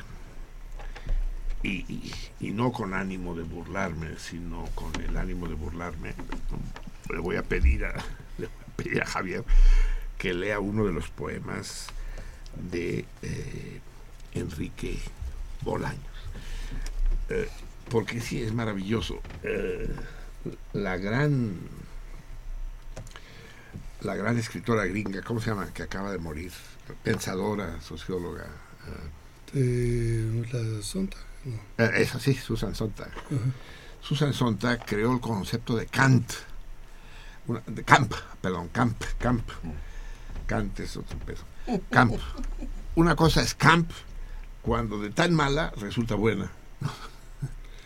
y, 1.63 1.71
y- 1.93 2.13
y 2.41 2.51
no 2.51 2.73
con 2.73 2.93
ánimo 2.95 3.35
de 3.35 3.43
burlarme, 3.45 4.19
sino 4.19 4.65
con 4.75 4.93
el 5.01 5.17
ánimo 5.17 5.47
de 5.49 5.55
burlarme, 5.55 6.15
le 7.11 7.19
voy 7.19 7.37
a 7.37 7.43
pedir 7.43 7.85
a, 7.85 7.93
le 8.39 8.47
voy 8.47 8.57
a, 8.69 8.77
pedir 8.77 9.03
a 9.03 9.07
Javier 9.07 9.45
que 10.19 10.35
lea 10.35 10.61
uno 10.61 10.85
de 10.85 10.93
los 10.93 11.09
poemas 11.11 11.87
de 12.71 13.05
eh, 13.23 13.81
Enrique 14.35 14.99
Bolaños. 15.63 16.01
Eh, 17.29 17.49
porque 17.89 18.21
sí, 18.21 18.43
es 18.43 18.53
maravilloso. 18.53 19.21
Eh, 19.43 19.89
la 20.73 20.97
gran 20.97 21.57
la 24.01 24.17
gran 24.17 24.37
escritora 24.39 24.85
gringa, 24.87 25.23
¿cómo 25.23 25.41
se 25.41 25.51
llama? 25.51 25.73
Que 25.73 25.85
acaba 25.85 26.11
de 26.11 26.19
morir, 26.19 26.51
pensadora, 27.05 27.81
socióloga. 27.81 28.47
la 29.55 30.83
Sonta. 30.83 31.17
No. 31.45 31.85
eh, 31.85 31.91
esa 31.97 32.19
sí, 32.19 32.35
Susan 32.35 32.75
Sontag. 32.75 33.11
Susan 34.01 34.33
Sontag 34.33 34.85
creó 34.85 35.13
el 35.13 35.21
concepto 35.21 35.77
de 35.77 35.87
Kant. 35.87 36.33
Una- 37.47 37.63
de 37.67 37.85
Camp, 37.85 38.13
perdón, 38.41 38.69
Camp, 38.69 39.01
Camp. 39.19 39.49
Kant 40.47 40.79
es 40.81 40.97
otro 40.97 41.19
peso. 41.19 41.45
Camp. 41.91 42.15
Una 42.95 43.17
cosa 43.17 43.43
es 43.43 43.55
camp 43.55 43.91
cuando 44.63 45.01
de 45.01 45.11
tan 45.11 45.35
mala 45.35 45.73
resulta 45.79 46.15
buena. 46.15 46.51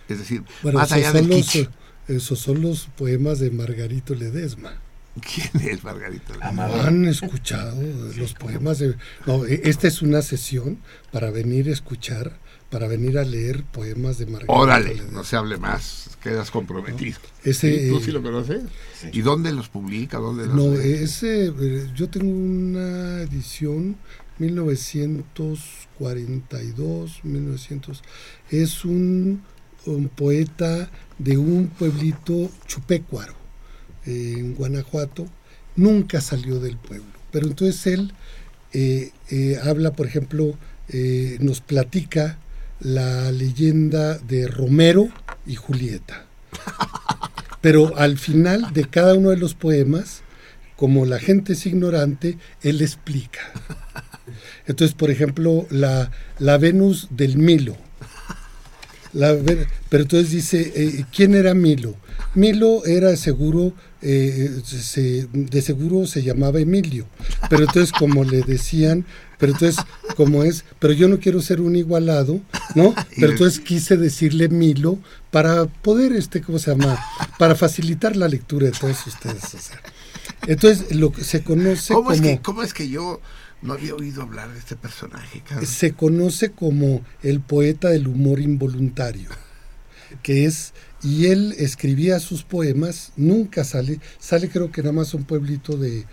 Es 0.09 0.19
decir, 0.19 0.43
Bueno, 0.63 0.79
más 0.79 0.89
esos 0.93 0.99
allá 0.99 1.13
son, 1.13 1.29
del 1.29 1.39
los, 1.39 1.51
kitsch. 1.51 1.69
esos 2.09 2.39
son 2.39 2.63
los 2.63 2.87
poemas 2.97 3.39
de 3.39 3.51
Margarito 3.51 4.15
Ledesma. 4.15 4.73
¿Quién 5.21 5.69
es 5.69 5.83
Margarita? 5.83 6.35
Han 6.43 7.07
escuchado 7.07 7.81
los 8.17 8.35
poemas 8.35 8.79
de... 8.79 8.97
No, 9.27 9.47
e- 9.47 9.63
esta 9.65 9.89
es 9.89 10.03
una 10.03 10.21
sesión 10.23 10.79
para 11.11 11.31
venir 11.31 11.69
a 11.69 11.73
escuchar, 11.73 12.37
para 12.70 12.89
venir 12.89 13.19
a 13.19 13.25
leer 13.25 13.65
poemas 13.65 14.19
de 14.19 14.27
Margarito 14.27 14.53
Órale, 14.53 15.01
no 15.12 15.25
se 15.25 15.36
hable 15.36 15.57
más, 15.57 16.11
quedas 16.23 16.51
comprometido. 16.51 17.19
Ese, 17.45 17.85
Sí, 17.85 17.89
¿Tú 17.89 17.99
eh, 17.99 18.03
sí 18.05 18.11
lo 18.12 18.23
conoces? 18.23 18.62
¿Y 19.12 19.20
dónde 19.23 19.53
los 19.53 19.69
publica? 19.69 20.19
¿Dónde 20.19 20.47
los 20.47 20.55
No, 20.55 20.75
lee? 20.75 20.95
ese, 21.05 21.47
eh, 21.47 21.91
yo 21.95 22.09
tengo 22.11 22.28
una 22.31 23.23
edición 23.23 23.97
1942, 24.39 27.20
1900. 27.25 28.03
Es 28.51 28.85
un, 28.85 29.43
un 29.86 30.09
poeta 30.09 30.91
de 31.19 31.39
un 31.39 31.69
pueblito 31.69 32.51
chupecuaro 32.67 33.35
eh, 34.05 34.35
en 34.39 34.55
Guanajuato. 34.55 35.27
Nunca 35.77 36.20
salió 36.20 36.59
del 36.61 36.77
pueblo. 36.77 37.07
Pero 37.31 37.47
entonces 37.47 37.86
él 37.86 38.12
eh, 38.73 39.12
eh, 39.31 39.59
habla, 39.62 39.93
por 39.93 40.07
ejemplo, 40.07 40.55
eh, 40.89 41.36
nos 41.41 41.61
platica 41.61 42.39
la 42.81 43.33
leyenda 43.33 44.19
de 44.19 44.49
Romero 44.49 45.09
y 45.47 45.55
Julieta. 45.57 46.27
Pero 47.61 47.97
al 47.97 48.19
final 48.19 48.73
de 48.73 48.85
cada 48.85 49.15
uno 49.15 49.31
de 49.31 49.37
los 49.37 49.55
poemas, 49.55 50.23
como 50.77 51.07
la 51.07 51.19
gente 51.19 51.55
es 51.55 51.67
ignorante, 51.67 52.39
él 52.63 52.83
explica. 52.83 53.41
Entonces, 54.67 54.95
por 54.95 55.11
ejemplo, 55.11 55.67
la, 55.71 56.11
la 56.39 56.59
Venus 56.59 57.09
del 57.11 57.39
Milo. 57.39 57.77
La 59.13 59.35
pero 59.89 60.03
entonces 60.03 60.31
dice, 60.31 60.73
eh, 60.75 61.05
¿quién 61.15 61.35
era 61.35 61.55
Milo? 61.55 61.97
Milo 62.35 62.85
era 62.85 63.17
seguro, 63.17 63.73
eh, 64.03 64.61
de 65.33 65.63
seguro 65.63 66.07
se 66.07 66.23
llamaba 66.23 66.61
Emilio. 66.61 67.07
Pero 67.49 67.65
entonces 67.65 67.93
como 67.93 68.25
le 68.25 68.43
decían, 68.43 69.07
pero 69.39 69.52
entonces 69.52 69.84
como 70.16 70.42
es, 70.44 70.65
pero 70.78 70.92
yo 70.92 71.08
no 71.08 71.18
quiero 71.18 71.40
ser 71.42 71.60
un 71.60 71.76
igualado, 71.76 72.40
¿no? 72.74 72.94
Pero 73.16 73.32
entonces 73.32 73.60
quise 73.60 73.97
decirle 73.97 74.48
Milo 74.48 74.98
para 75.31 75.66
poder, 75.66 76.12
este, 76.12 76.40
¿cómo 76.40 76.58
se 76.58 76.70
llama? 76.70 76.98
Para 77.39 77.55
facilitar 77.55 78.16
la 78.16 78.28
lectura 78.28 78.66
de 78.66 78.73
todos 78.73 79.06
ustedes. 79.06 79.55
o 79.55 79.58
sea. 79.58 79.81
Entonces 80.47 80.94
lo 80.94 81.12
que 81.12 81.24
se 81.24 81.42
conoce 81.42 81.92
¿Cómo, 81.92 82.12
es 82.12 82.20
como 82.20 82.31
que, 82.31 82.42
¿Cómo 82.42 82.62
es 82.62 82.73
que 82.73 82.89
yo 82.89 83.20
no 83.62 83.74
había 83.74 83.94
oído 83.94 84.23
hablar 84.23 84.52
de 84.52 84.58
este 84.58 84.76
personaje? 84.76 85.42
cabrón? 85.47 85.66
se 85.66 85.92
conoce 85.92 86.50
como 86.50 87.05
el 87.23 87.40
poeta 87.40 87.89
del 87.90 88.08
humor 88.08 88.40
involuntario, 88.40 89.28
que 90.23 90.44
es, 90.44 90.73
y 91.02 91.26
él 91.26 91.55
escribía 91.58 92.20
sus 92.20 92.42
poemas, 92.42 93.12
nunca 93.16 93.65
sale, 93.65 94.00
sale 94.18 94.48
creo 94.48 94.70
que 94.70 94.82
nada 94.82 94.92
más 94.92 95.15
un 95.15 95.24
pueblito 95.24 95.76
de 95.76 96.06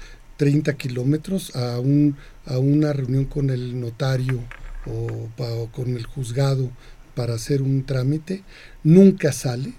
30 0.43 0.73
kilómetros 0.73 1.55
a, 1.55 1.79
un, 1.79 2.17
a 2.45 2.57
una 2.57 2.91
reunión 2.91 3.23
con 3.23 3.49
el 3.49 3.79
notario 3.79 4.41
o, 4.85 5.29
con 5.71 5.95
el 5.95 6.05
juzgado 6.05 6.69
para 7.15 7.35
hacer 7.35 7.61
un 7.61 7.85
trámite, 7.85 8.43
nunca 8.83 9.31
sale. 9.31 9.71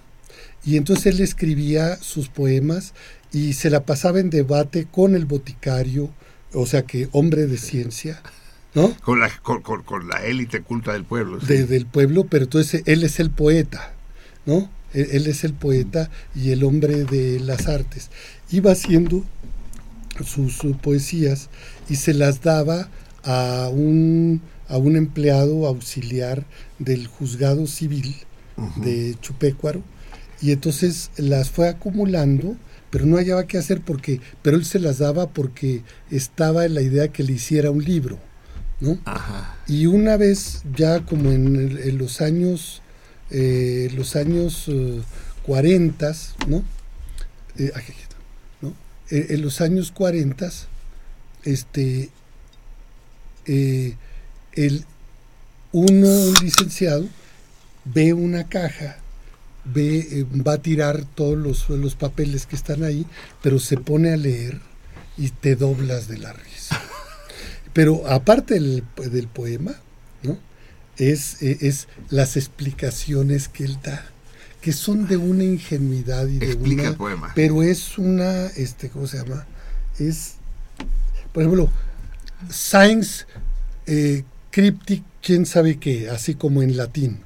Y 0.65 0.77
entonces 0.77 1.05
él 1.13 1.21
escribía 1.21 1.97
sus 1.97 2.29
poemas 2.29 2.95
y 3.31 3.53
se 3.53 3.69
la 3.69 3.85
pasaba 3.85 4.19
en 4.19 4.31
debate 4.31 4.87
con 4.89 5.13
el 5.13 5.25
boticario, 5.25 6.09
o 6.51 6.65
sea 6.65 6.81
que 6.81 7.09
hombre 7.11 7.45
de 7.45 7.57
ciencia, 7.59 8.23
¿no? 8.73 8.91
Con 9.03 9.19
la, 9.19 9.29
con, 9.43 9.61
con- 9.61 9.83
con 9.83 10.07
la 10.07 10.25
élite 10.25 10.63
culta 10.63 10.93
del 10.93 11.03
pueblo. 11.03 11.39
sí. 11.41 11.45
de- 11.45 11.67
del 11.67 11.85
pueblo, 11.85 12.25
pero 12.27 12.45
entonces 12.45 12.81
él 12.87 13.03
es 13.03 13.19
el 13.19 13.29
poeta, 13.29 13.93
¿no? 14.47 14.67
Él, 14.93 15.09
él 15.11 15.27
es 15.27 15.43
el 15.43 15.53
poeta 15.53 16.09
y 16.33 16.49
el 16.49 16.63
hombre 16.63 17.03
de 17.03 17.39
las 17.39 17.67
artes. 17.67 18.09
Iba 18.49 18.71
haciendo 18.71 19.23
sus, 20.23 20.55
sus 20.55 20.75
poesías 20.77 21.49
y 21.89 21.95
se 21.95 22.13
las 22.13 22.41
daba 22.41 22.89
a 23.23 23.69
un, 23.71 24.41
a 24.67 24.77
un 24.77 24.95
empleado 24.95 25.67
auxiliar 25.67 26.45
del 26.79 27.07
juzgado 27.07 27.67
civil 27.67 28.15
de 28.77 29.17
Chupecuaro 29.21 29.83
y 30.41 30.51
entonces 30.51 31.11
las 31.17 31.49
fue 31.49 31.67
acumulando 31.67 32.55
pero 32.89 33.05
no 33.05 33.17
hallaba 33.17 33.47
qué 33.47 33.57
hacer 33.57 33.81
porque 33.81 34.21
pero 34.41 34.55
él 34.55 34.63
se 34.63 34.79
las 34.79 34.99
daba 34.99 35.27
porque 35.27 35.81
estaba 36.09 36.65
en 36.65 36.75
la 36.75 36.81
idea 36.81 37.09
que 37.09 37.23
le 37.23 37.33
hiciera 37.33 37.71
un 37.71 37.83
libro 37.83 38.17
¿no? 38.79 38.97
Ajá. 39.05 39.57
Y 39.67 39.85
una 39.85 40.17
vez, 40.17 40.63
ya 40.75 41.05
como 41.05 41.31
en, 41.31 41.97
los 41.97 42.21
años, 42.21 42.81
eh, 43.31 43.89
los 43.95 44.15
años 44.15 44.65
eh, 44.67 45.01
40, 45.45 46.13
¿no? 46.47 46.63
Eh, 47.57 47.71
¿no? 47.73 48.04
Eh, 49.11 49.27
en 49.29 49.41
los 49.41 49.61
años 49.61 49.91
40, 49.91 50.51
este, 51.43 52.09
eh, 53.45 53.95
el, 54.53 54.85
uno, 55.71 56.07
un 56.07 56.33
licenciado, 56.41 57.07
ve 57.83 58.13
una 58.13 58.47
caja, 58.47 58.97
ve, 59.63 59.99
eh, 59.99 60.25
va 60.45 60.53
a 60.53 60.61
tirar 60.61 61.05
todos 61.05 61.37
los, 61.37 61.69
los 61.69 61.95
papeles 61.95 62.47
que 62.47 62.55
están 62.55 62.83
ahí, 62.83 63.05
pero 63.43 63.59
se 63.59 63.77
pone 63.77 64.11
a 64.11 64.17
leer 64.17 64.59
y 65.17 65.29
te 65.29 65.55
doblas 65.55 66.07
de 66.07 66.17
la 66.17 66.33
risa. 66.33 66.81
Pero 67.73 68.07
aparte 68.07 68.53
del, 68.55 68.83
del 69.11 69.27
poema, 69.27 69.75
¿no? 70.23 70.37
es, 70.97 71.41
es 71.41 71.87
las 72.09 72.37
explicaciones 72.37 73.49
que 73.49 73.65
él 73.65 73.77
da, 73.83 74.05
que 74.65 74.73
son 74.73 75.05
de 75.05 75.15
una 75.15 75.43
ingenuidad 75.43 76.25
y 76.25 76.39
de 76.39 76.47
Explica 76.47 76.81
una... 76.81 76.89
el 76.89 76.95
poema. 76.95 77.31
Pero 77.35 77.61
es 77.61 77.99
una, 77.99 78.47
este, 78.47 78.89
¿cómo 78.89 79.05
se 79.05 79.19
llama? 79.19 79.45
Es, 79.99 80.37
por 81.31 81.43
ejemplo, 81.43 81.69
Science 82.49 83.27
eh, 83.85 84.23
Cryptic, 84.49 85.03
quién 85.21 85.45
sabe 85.45 85.77
qué, 85.77 86.09
así 86.09 86.33
como 86.33 86.63
en 86.63 86.77
latín. 86.77 87.19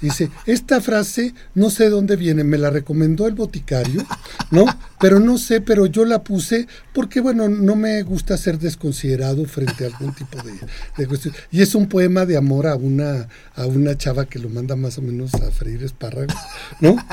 Dice, 0.00 0.30
esta 0.46 0.80
frase 0.80 1.34
no 1.54 1.70
sé 1.70 1.84
de 1.84 1.90
dónde 1.90 2.16
viene, 2.16 2.44
me 2.44 2.58
la 2.58 2.70
recomendó 2.70 3.26
el 3.26 3.34
boticario, 3.34 4.04
¿no? 4.50 4.64
Pero 5.00 5.18
no 5.20 5.38
sé, 5.38 5.60
pero 5.60 5.86
yo 5.86 6.04
la 6.04 6.22
puse 6.22 6.66
porque, 6.92 7.20
bueno, 7.20 7.48
no 7.48 7.74
me 7.76 8.02
gusta 8.02 8.36
ser 8.36 8.58
desconsiderado 8.58 9.44
frente 9.46 9.84
a 9.84 9.88
algún 9.88 10.14
tipo 10.14 10.38
de, 10.42 10.52
de 10.96 11.06
cuestión. 11.06 11.34
Y 11.50 11.62
es 11.62 11.74
un 11.74 11.88
poema 11.88 12.26
de 12.26 12.36
amor 12.36 12.66
a 12.66 12.76
una, 12.76 13.28
a 13.56 13.66
una 13.66 13.96
chava 13.96 14.26
que 14.26 14.38
lo 14.38 14.48
manda 14.48 14.76
más 14.76 14.98
o 14.98 15.02
menos 15.02 15.34
a 15.34 15.50
freír 15.50 15.82
espárragos, 15.82 16.34
¿no? 16.80 16.96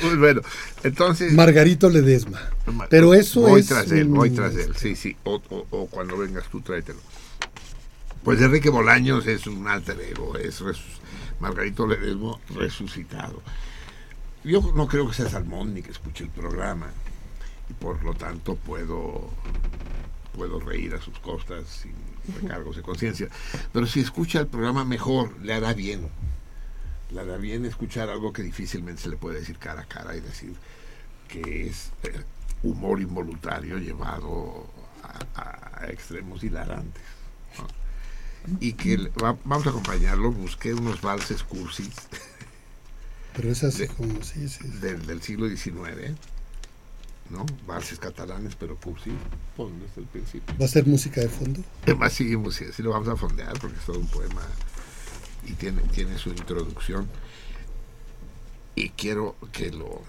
Pues 0.00 0.16
bueno, 0.18 0.40
entonces... 0.82 1.32
Margarito 1.32 1.88
Ledesma. 1.90 2.40
Ma- 2.66 2.86
Pero 2.88 3.14
eso 3.14 3.42
voy 3.42 3.60
es... 3.60 3.66
tras 3.66 3.90
él, 3.90 4.08
voy 4.08 4.30
tras 4.30 4.54
él, 4.54 4.72
sí, 4.76 4.96
sí. 4.96 5.16
O, 5.24 5.40
o- 5.50 5.66
o 5.70 5.86
cuando 5.86 6.16
vengas 6.18 6.44
tú, 6.50 6.60
tráetelo. 6.60 6.98
Pues 8.24 8.40
Enrique 8.40 8.70
Bolaños 8.70 9.26
es 9.26 9.46
un 9.46 9.68
alter 9.68 10.00
ego, 10.00 10.38
es 10.38 10.62
Margarito 11.40 11.86
Ledesma 11.86 12.38
resucitado. 12.54 13.42
Yo 14.42 14.72
no 14.74 14.88
creo 14.88 15.06
que 15.06 15.14
sea 15.14 15.28
Salmón 15.28 15.74
ni 15.74 15.82
que 15.82 15.90
escuche 15.90 16.24
el 16.24 16.30
programa, 16.30 16.86
y 17.68 17.74
por 17.74 18.02
lo 18.02 18.14
tanto 18.14 18.56
puedo, 18.56 19.28
puedo 20.34 20.58
reír 20.58 20.94
a 20.94 21.02
sus 21.02 21.18
costas 21.18 21.66
sin 21.68 21.92
recargos 22.40 22.76
de 22.76 22.82
conciencia. 22.82 23.28
Pero 23.74 23.86
si 23.86 24.00
escucha 24.00 24.40
el 24.40 24.46
programa 24.46 24.86
mejor, 24.86 25.38
le 25.42 25.52
hará 25.52 25.74
bien. 25.74 26.08
Le 27.10 27.20
hará 27.20 27.36
bien 27.36 27.66
escuchar 27.66 28.08
algo 28.08 28.32
que 28.32 28.42
difícilmente 28.42 29.02
se 29.02 29.10
le 29.10 29.18
puede 29.18 29.40
decir 29.40 29.58
cara 29.58 29.82
a 29.82 29.86
cara 29.86 30.16
y 30.16 30.20
decir 30.20 30.54
que 31.28 31.66
es 31.66 31.90
eh, 32.04 32.24
humor 32.62 33.02
involuntario 33.02 33.76
llevado 33.76 34.66
a 35.34 35.86
extremos 35.90 36.42
hilarantes. 36.42 37.13
Y 38.60 38.74
que 38.74 38.98
le- 38.98 39.10
va- 39.10 39.36
vamos 39.44 39.66
a 39.66 39.70
acompañarlo, 39.70 40.30
busqué 40.32 40.74
unos 40.74 41.00
valses 41.00 41.42
cursis 41.42 41.90
Pero 43.34 43.50
es 43.50 43.64
así 43.64 43.78
De- 43.82 43.88
como, 43.88 44.22
sí, 44.22 44.48
sí. 44.48 44.66
del, 44.80 45.06
del 45.06 45.22
siglo 45.22 45.48
XIX, 45.48 46.14
¿no? 47.30 47.46
Valses 47.66 47.98
catalanes, 47.98 48.54
pero 48.54 48.76
cursis, 48.76 49.12
pues 49.56 49.70
desde 49.80 50.02
el 50.02 50.06
principio. 50.08 50.54
¿Va 50.60 50.66
a 50.66 50.68
ser 50.68 50.86
música 50.86 51.20
de 51.22 51.28
fondo? 51.28 51.60
Además, 51.84 52.12
sí, 52.12 52.36
pues, 52.36 52.56
sí, 52.56 52.82
lo 52.82 52.90
vamos 52.90 53.08
a 53.08 53.16
fondear 53.16 53.58
porque 53.58 53.76
es 53.78 53.84
todo 53.84 53.98
un 53.98 54.06
poema 54.08 54.42
y 55.46 55.52
tiene, 55.54 55.82
tiene 55.82 56.16
su 56.18 56.28
introducción. 56.30 57.08
Y 58.76 58.90
quiero 58.90 59.36
que 59.52 59.70
lo, 59.70 60.02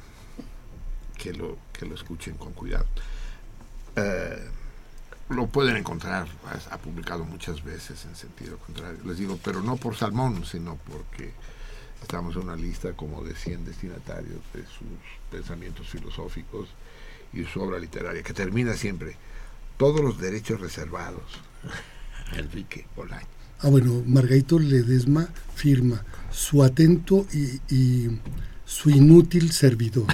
que 1.18 1.34
lo, 1.34 1.58
que 1.74 1.86
lo 1.86 1.96
escuchen 1.96 2.36
con 2.36 2.52
cuidado. 2.54 2.86
Eh, 3.96 4.50
lo 5.30 5.48
pueden 5.48 5.76
encontrar, 5.76 6.28
ha, 6.70 6.78
publicado 6.78 7.26
muchas 7.26 7.64
veces 7.64 8.06
en 8.06 8.16
sentido 8.16 8.58
contrario. 8.60 9.00
Les 9.06 9.18
digo, 9.18 9.40
pero 9.44 9.62
no 9.62 9.76
por 9.76 9.96
Salmón, 9.96 10.46
sino 10.46 10.78
porque 10.78 11.32
estamos 12.02 12.36
en 12.36 12.44
una 12.44 12.56
lista 12.56 12.94
como 12.94 13.24
de 13.24 13.36
100 13.36 13.66
destinatarios 13.66 14.40
de 14.54 14.62
sus 14.64 14.88
pensamientos 15.32 15.90
filosóficos 15.90 16.70
y 17.34 17.44
su 17.46 17.62
obra 17.62 17.80
literaria, 17.80 18.22
que 18.22 18.34
termina 18.34 18.76
siempre 18.76 19.18
todos 19.78 20.02
los 20.02 20.20
derechos 20.20 20.62
reservados. 20.62 21.24
Enrique 22.34 22.86
Bolaños. 22.96 23.30
Ah, 23.62 23.70
bueno, 23.70 24.04
Margarito 24.06 24.60
Ledesma 24.60 25.28
firma 25.56 26.04
su 26.32 26.64
atento 26.64 27.26
y, 27.34 28.20
su 28.66 28.90
inútil 28.90 29.52
servidor. 29.52 30.08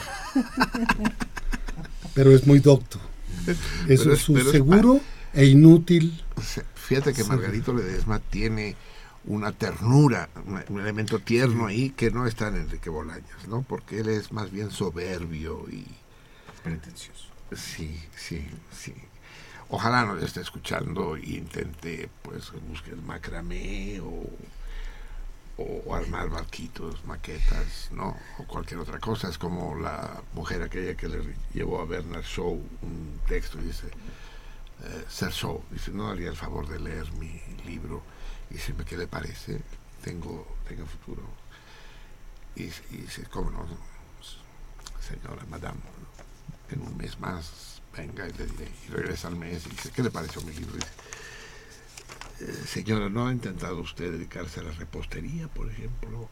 Pero 2.13 2.31
es 2.31 2.45
muy 2.45 2.59
docto. 2.59 2.99
Eso 3.87 4.11
es 4.11 4.19
su 4.19 4.37
seguro 4.39 5.01
e 5.33 5.45
inútil. 5.45 6.23
Fíjate 6.75 7.13
que 7.13 7.23
Margarito 7.23 7.73
Ledesma 7.73 8.19
tiene 8.19 8.75
una 9.25 9.51
ternura, 9.51 10.29
un 10.69 10.79
elemento 10.79 11.19
tierno 11.19 11.67
ahí 11.67 11.91
que 11.91 12.11
no 12.11 12.25
está 12.25 12.47
en 12.47 12.57
Enrique 12.57 12.89
Bolaños, 12.89 13.47
¿no? 13.47 13.61
Porque 13.61 13.99
él 13.99 14.09
es 14.09 14.31
más 14.31 14.51
bien 14.51 14.71
soberbio 14.71 15.65
y 15.69 15.85
pretencioso. 16.63 17.25
Sí, 17.55 17.99
sí, 18.15 18.45
sí. 18.71 18.93
Ojalá 19.69 20.05
no 20.05 20.15
le 20.15 20.25
esté 20.25 20.41
escuchando 20.41 21.17
y 21.17 21.37
intente, 21.37 22.09
pues, 22.23 22.51
busque 22.67 22.91
el 22.91 23.01
macramé 23.01 23.99
o, 24.01 24.29
o, 25.61 25.95
armar 25.95 26.29
barquitos, 26.29 27.03
maquetas, 27.05 27.89
¿no? 27.91 28.17
O 28.39 28.43
cualquier 28.45 28.79
otra 28.79 28.99
cosa. 28.99 29.29
Es 29.29 29.37
como 29.37 29.75
la 29.75 30.21
mujer 30.33 30.61
aquella 30.63 30.95
que 30.95 31.07
le 31.07 31.35
llevó 31.53 31.81
a 31.81 31.85
Bernard 31.85 32.23
Shaw 32.23 32.53
un 32.81 33.21
texto 33.27 33.59
y 33.59 33.65
dice, 33.65 33.87
eh, 33.87 35.05
Ser 35.09 35.31
Shaw, 35.31 35.63
dice, 35.71 35.91
no 35.91 36.09
haría 36.09 36.29
el 36.29 36.35
favor 36.35 36.67
de 36.67 36.79
leer 36.79 37.11
mi 37.13 37.41
libro. 37.65 38.01
Y 38.49 38.55
dice, 38.55 38.73
¿qué 38.85 38.97
le 38.97 39.07
parece? 39.07 39.61
Tengo, 40.03 40.57
tengo 40.67 40.85
futuro. 40.85 41.23
Y, 42.55 42.63
y 42.63 42.97
dice, 43.01 43.23
¿cómo 43.31 43.51
no? 43.51 43.65
Señora, 44.99 45.43
madame, 45.49 45.79
en 46.69 46.81
un 46.81 46.95
mes 46.97 47.19
más 47.19 47.81
venga 47.95 48.27
y 48.27 48.33
le 48.33 48.45
diré, 48.45 48.71
y 48.87 48.91
regresa 48.91 49.27
al 49.27 49.35
mes 49.35 49.65
y 49.65 49.69
dice, 49.69 49.91
¿qué 49.91 50.03
le 50.03 50.11
pareció 50.11 50.41
mi 50.41 50.53
libro? 50.53 50.75
Dice, 50.75 50.91
señora, 52.65 53.09
¿no 53.09 53.27
ha 53.27 53.31
intentado 53.31 53.79
usted 53.79 54.11
dedicarse 54.11 54.59
a 54.59 54.63
la 54.63 54.71
repostería, 54.71 55.47
por 55.47 55.69
ejemplo? 55.69 56.29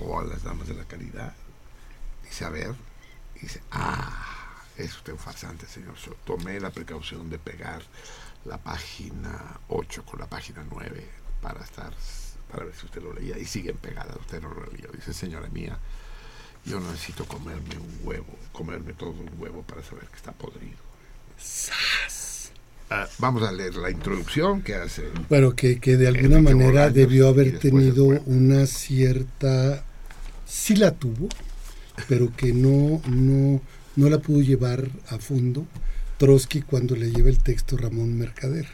O 0.00 0.20
a 0.20 0.24
las 0.24 0.42
damas 0.42 0.68
de 0.68 0.74
la 0.74 0.84
caridad. 0.84 1.34
Dice, 2.22 2.44
a 2.44 2.50
ver, 2.50 2.74
dice, 3.40 3.62
ah, 3.70 4.62
es 4.76 4.94
usted 4.94 5.12
un 5.12 5.18
farsante, 5.18 5.66
señor. 5.66 5.94
Yo 5.96 6.12
tomé 6.24 6.60
la 6.60 6.70
precaución 6.70 7.30
de 7.30 7.38
pegar 7.38 7.82
la 8.44 8.58
página 8.58 9.60
8 9.68 10.04
con 10.04 10.20
la 10.20 10.26
página 10.26 10.64
9 10.68 11.08
para 11.40 11.64
estar, 11.64 11.92
para 12.50 12.64
ver 12.64 12.74
si 12.74 12.86
usted 12.86 13.02
lo 13.02 13.12
leía. 13.12 13.38
Y 13.38 13.46
siguen 13.46 13.76
pegadas, 13.76 14.16
usted 14.16 14.40
no 14.42 14.52
lo 14.52 14.66
leyó. 14.66 14.90
Dice, 14.92 15.12
señora 15.12 15.48
mía, 15.48 15.78
yo 16.64 16.80
necesito 16.80 17.26
comerme 17.26 17.76
un 17.76 18.00
huevo, 18.02 18.38
comerme 18.52 18.92
todo 18.92 19.10
un 19.10 19.30
huevo 19.38 19.62
para 19.62 19.82
saber 19.82 20.06
que 20.08 20.16
está 20.16 20.32
podrido. 20.32 20.78
Ah, 22.90 23.08
vamos 23.18 23.42
a 23.42 23.52
leer 23.52 23.74
la 23.76 23.90
introducción 23.90 24.62
que 24.62 24.74
hace. 24.74 25.02
Bueno, 25.28 25.56
que, 25.56 25.80
que 25.80 25.96
de 25.96 26.06
alguna 26.06 26.40
manera 26.40 26.90
debió 26.90 27.28
haber 27.28 27.58
tenido 27.58 28.04
una 28.26 28.66
cierta. 28.66 29.82
Sí 30.46 30.76
la 30.76 30.92
tuvo, 30.92 31.28
pero 32.08 32.34
que 32.36 32.52
no, 32.52 33.00
no, 33.08 33.60
no 33.96 34.08
la 34.08 34.18
pudo 34.18 34.40
llevar 34.40 34.88
a 35.08 35.18
fondo 35.18 35.66
Trotsky 36.18 36.62
cuando 36.62 36.94
le 36.94 37.10
lleva 37.10 37.28
el 37.28 37.42
texto 37.42 37.76
Ramón 37.76 38.16
Mercader. 38.16 38.68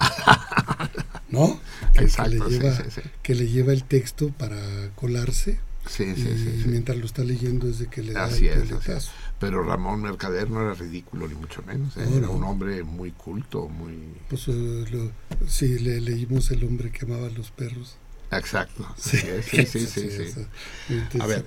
¿No? 1.28 1.60
Exacto, 1.94 2.30
que, 2.30 2.38
le 2.38 2.50
lleva, 2.50 2.78
que 3.22 3.34
le 3.34 3.48
lleva 3.48 3.72
el 3.72 3.84
texto 3.84 4.30
para 4.30 4.56
colarse 4.94 5.58
Sí, 5.88 6.14
sí, 6.14 6.22
sí, 6.36 6.64
mientras 6.66 6.98
lo 6.98 7.06
está 7.06 7.24
leyendo 7.24 7.66
desde 7.66 7.86
que 7.86 8.02
le 8.02 8.12
da 8.12 8.24
así 8.24 8.46
el 8.46 8.70
es, 8.70 9.10
Pero 9.40 9.62
Ramón 9.62 10.02
Mercader 10.02 10.50
no 10.50 10.60
era 10.60 10.74
ridículo 10.74 11.26
ni 11.26 11.34
mucho 11.34 11.62
menos, 11.62 11.96
¿eh? 11.96 12.06
era 12.14 12.28
un 12.28 12.44
hombre 12.44 12.82
muy 12.82 13.10
culto, 13.12 13.68
muy... 13.68 13.94
Pues 14.28 14.48
eh, 14.48 15.10
sí, 15.46 15.78
le, 15.78 16.00
leímos 16.00 16.50
El 16.50 16.64
hombre 16.64 16.90
que 16.90 17.06
amaba 17.06 17.26
a 17.26 17.30
los 17.30 17.50
perros. 17.50 17.96
Exacto, 18.30 18.86
sí, 18.98 19.16
sí, 19.42 19.64
sí, 19.64 19.86
sí. 19.86 21.18
a 21.18 21.26
ver, 21.26 21.46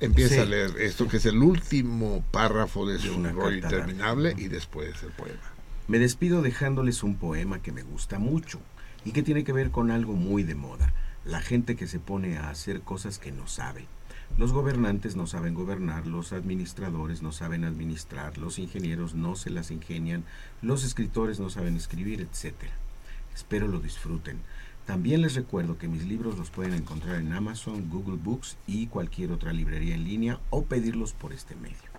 empieza 0.00 0.42
a 0.42 0.44
leer 0.44 0.72
esto 0.78 1.08
que 1.08 1.16
es 1.16 1.24
el 1.24 1.38
último 1.38 2.22
párrafo 2.30 2.86
de 2.86 2.98
su 2.98 3.22
rollo 3.24 3.56
interminable 3.56 4.34
y 4.36 4.48
después 4.48 5.02
el 5.02 5.12
poema. 5.12 5.40
Me 5.88 5.98
despido 5.98 6.42
dejándoles 6.42 7.02
un 7.02 7.16
poema 7.16 7.62
que 7.62 7.72
me 7.72 7.82
gusta 7.82 8.18
mucho 8.18 8.60
y 9.06 9.12
que 9.12 9.22
tiene 9.22 9.44
que 9.44 9.52
ver 9.54 9.70
con 9.70 9.90
algo 9.90 10.12
muy 10.12 10.42
de 10.42 10.54
moda 10.54 10.92
la 11.24 11.40
gente 11.40 11.76
que 11.76 11.86
se 11.86 11.98
pone 11.98 12.38
a 12.38 12.50
hacer 12.50 12.82
cosas 12.82 13.18
que 13.18 13.32
no 13.32 13.46
sabe. 13.46 13.86
Los 14.38 14.52
gobernantes 14.52 15.16
no 15.16 15.26
saben 15.26 15.54
gobernar, 15.54 16.06
los 16.06 16.32
administradores 16.32 17.20
no 17.20 17.32
saben 17.32 17.64
administrar, 17.64 18.38
los 18.38 18.58
ingenieros 18.58 19.14
no 19.14 19.34
se 19.36 19.50
las 19.50 19.70
ingenian, 19.70 20.24
los 20.62 20.84
escritores 20.84 21.40
no 21.40 21.50
saben 21.50 21.76
escribir, 21.76 22.20
etc. 22.20 22.54
Espero 23.34 23.68
lo 23.68 23.80
disfruten. 23.80 24.38
También 24.86 25.20
les 25.20 25.34
recuerdo 25.34 25.78
que 25.78 25.88
mis 25.88 26.04
libros 26.04 26.38
los 26.38 26.50
pueden 26.50 26.74
encontrar 26.74 27.16
en 27.16 27.32
Amazon, 27.32 27.90
Google 27.90 28.16
Books 28.16 28.56
y 28.66 28.86
cualquier 28.86 29.30
otra 29.32 29.52
librería 29.52 29.94
en 29.94 30.04
línea 30.04 30.40
o 30.50 30.64
pedirlos 30.64 31.12
por 31.12 31.32
este 31.32 31.54
medio. 31.56 31.90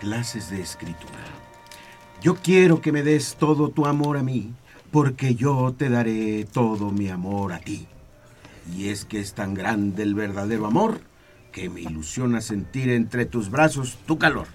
Clases 0.00 0.50
de 0.50 0.60
escritura. 0.60 1.20
Yo 2.22 2.34
quiero 2.34 2.80
que 2.80 2.90
me 2.90 3.02
des 3.02 3.36
todo 3.36 3.68
tu 3.68 3.86
amor 3.86 4.16
a 4.16 4.22
mí, 4.22 4.52
porque 4.90 5.34
yo 5.36 5.74
te 5.76 5.88
daré 5.88 6.44
todo 6.44 6.90
mi 6.90 7.08
amor 7.08 7.52
a 7.52 7.60
ti. 7.60 7.86
Y 8.76 8.88
es 8.88 9.04
que 9.04 9.20
es 9.20 9.34
tan 9.34 9.54
grande 9.54 10.02
el 10.02 10.14
verdadero 10.14 10.66
amor 10.66 11.00
que 11.52 11.68
me 11.68 11.82
ilusiona 11.82 12.40
sentir 12.40 12.90
entre 12.90 13.26
tus 13.26 13.50
brazos 13.50 13.98
tu 14.06 14.18
calor. 14.18 14.48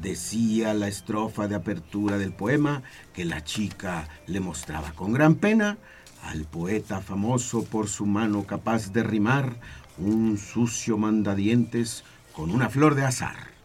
Decía 0.00 0.74
la 0.74 0.88
estrofa 0.88 1.48
de 1.48 1.56
apertura 1.56 2.18
del 2.18 2.32
poema 2.32 2.82
que 3.14 3.24
la 3.24 3.42
chica 3.44 4.08
le 4.26 4.40
mostraba 4.40 4.92
con 4.92 5.12
gran 5.12 5.36
pena 5.36 5.78
al 6.22 6.44
poeta 6.44 7.00
famoso 7.00 7.64
por 7.64 7.88
su 7.88 8.06
mano 8.06 8.44
capaz 8.44 8.92
de 8.92 9.02
rimar 9.02 9.56
un 9.98 10.36
sucio 10.38 10.98
mandadientes 10.98 12.04
con 12.32 12.50
una 12.50 12.68
flor 12.68 12.94
de 12.94 13.04
azar. 13.04 13.55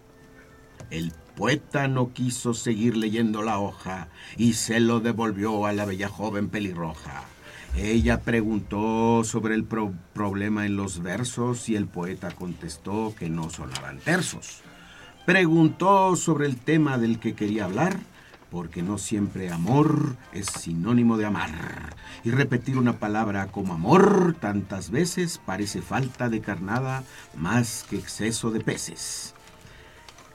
El 0.91 1.13
poeta 1.37 1.87
no 1.87 2.11
quiso 2.11 2.53
seguir 2.53 2.97
leyendo 2.97 3.41
la 3.43 3.59
hoja 3.59 4.09
y 4.35 4.53
se 4.53 4.81
lo 4.81 4.99
devolvió 4.99 5.65
a 5.65 5.71
la 5.71 5.85
bella 5.85 6.09
joven 6.09 6.49
pelirroja. 6.49 7.23
Ella 7.77 8.19
preguntó 8.19 9.23
sobre 9.23 9.55
el 9.55 9.63
problema 9.63 10.65
en 10.65 10.75
los 10.75 11.01
versos 11.01 11.69
y 11.69 11.77
el 11.77 11.87
poeta 11.87 12.31
contestó 12.31 13.15
que 13.17 13.29
no 13.29 13.49
sonaban 13.49 13.99
tersos. 13.99 14.61
Preguntó 15.25 16.17
sobre 16.17 16.45
el 16.45 16.57
tema 16.57 16.97
del 16.97 17.19
que 17.19 17.35
quería 17.35 17.65
hablar, 17.65 17.97
porque 18.49 18.83
no 18.83 18.97
siempre 18.97 19.49
amor 19.49 20.17
es 20.33 20.47
sinónimo 20.47 21.15
de 21.15 21.25
amar. 21.25 21.95
Y 22.25 22.31
repetir 22.31 22.77
una 22.77 22.99
palabra 22.99 23.47
como 23.47 23.73
amor 23.73 24.35
tantas 24.41 24.91
veces 24.91 25.39
parece 25.45 25.81
falta 25.81 26.27
de 26.27 26.41
carnada 26.41 27.05
más 27.37 27.85
que 27.89 27.95
exceso 27.95 28.51
de 28.51 28.59
peces. 28.59 29.33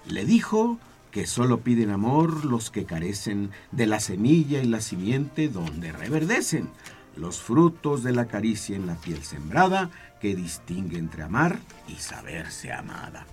Le 0.08 0.24
dijo 0.24 0.78
que 1.10 1.26
solo 1.26 1.60
piden 1.60 1.90
amor 1.90 2.44
los 2.44 2.70
que 2.70 2.84
carecen 2.84 3.50
de 3.72 3.86
la 3.86 4.00
semilla 4.00 4.62
y 4.62 4.66
la 4.66 4.80
simiente 4.80 5.48
donde 5.48 5.92
reverdecen 5.92 6.68
los 7.16 7.40
frutos 7.40 8.02
de 8.02 8.12
la 8.12 8.26
caricia 8.26 8.76
en 8.76 8.86
la 8.86 8.94
piel 8.94 9.22
sembrada 9.24 9.90
que 10.20 10.36
distingue 10.36 10.98
entre 10.98 11.22
amar 11.22 11.58
y 11.88 11.94
saberse 11.94 12.72
amada. 12.72 13.26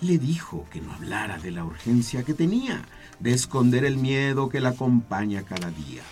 Le 0.00 0.18
dijo 0.18 0.66
que 0.70 0.80
no 0.80 0.92
hablara 0.92 1.38
de 1.38 1.50
la 1.50 1.64
urgencia 1.64 2.22
que 2.22 2.34
tenía 2.34 2.84
de 3.18 3.32
esconder 3.32 3.84
el 3.84 3.96
miedo 3.96 4.48
que 4.48 4.60
la 4.60 4.70
acompaña 4.70 5.42
cada 5.42 5.70
día, 5.70 6.02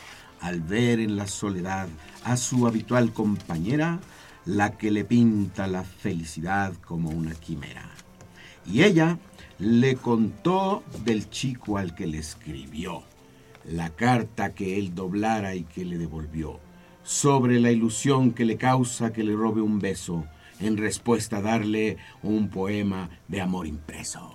al 0.41 0.61
ver 0.61 1.01
en 1.01 1.17
la 1.17 1.27
soledad 1.27 1.89
a 2.25 2.37
su 2.37 2.67
habitual 2.67 3.13
compañera, 3.13 4.01
la 4.47 4.77
que 4.77 4.91
le 4.91 5.05
pinta 5.05 5.67
la 5.67 5.85
felicidad 5.85 6.73
como 6.87 7.11
una 7.11 7.35
quimera. 7.35 7.91
Y 8.67 8.83
ella, 8.83 9.19
le 9.59 9.97
contó 9.97 10.83
del 11.05 11.31
chico 11.31 11.79
al 11.79 11.95
que 11.95 12.07
le 12.07 12.19
escribió, 12.19 13.03
la 13.65 13.91
carta 13.91 14.55
que 14.55 14.79
él 14.79 14.95
doblara 14.95 15.55
y 15.55 15.65
que 15.65 15.85
le 15.85 15.99
devolvió, 15.99 16.61
sobre 17.03 17.61
la 17.61 17.71
ilusión 17.71 18.33
que 18.33 18.45
le 18.45 18.57
causa 18.57 19.13
que 19.13 19.23
le 19.23 19.35
robe 19.35 19.61
un 19.61 19.79
beso, 19.79 20.25
en 20.61 20.77
respuesta 20.77 21.39
a 21.39 21.43
darle 21.43 21.99
un 22.23 22.49
poema 22.49 23.11
de 23.29 23.41
amor 23.41 23.67
impreso. 23.67 24.35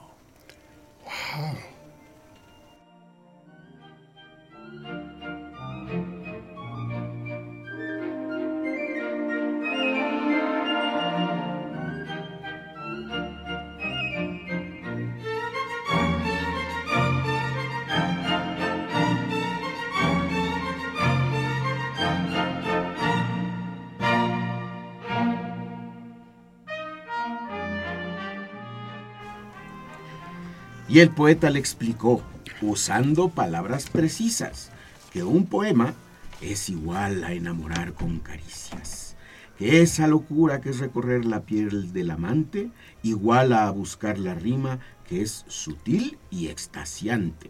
Y 31.00 31.02
el 31.02 31.12
poeta 31.12 31.50
le 31.50 31.60
explicó, 31.60 32.22
usando 32.62 33.30
palabras 33.30 33.90
precisas, 33.90 34.70
que 35.14 35.24
un 35.24 35.46
poema 35.46 35.94
es 36.42 36.68
igual 36.68 37.24
a 37.24 37.32
enamorar 37.32 37.94
con 37.94 38.20
caricias, 38.20 39.16
que 39.58 39.82
esa 39.82 40.08
locura 40.08 40.60
que 40.60 40.72
es 40.72 40.80
recorrer 40.80 41.24
la 41.24 41.44
piel 41.44 41.94
del 41.94 42.12
amante, 42.12 42.70
igual 43.02 43.54
a 43.54 43.72
buscar 43.72 44.20
la 44.20 44.34
rima 44.34 44.80
que 45.08 45.22
es 45.22 45.46
sutil 45.48 46.18
y 46.30 46.50
extasiante. 46.50 47.50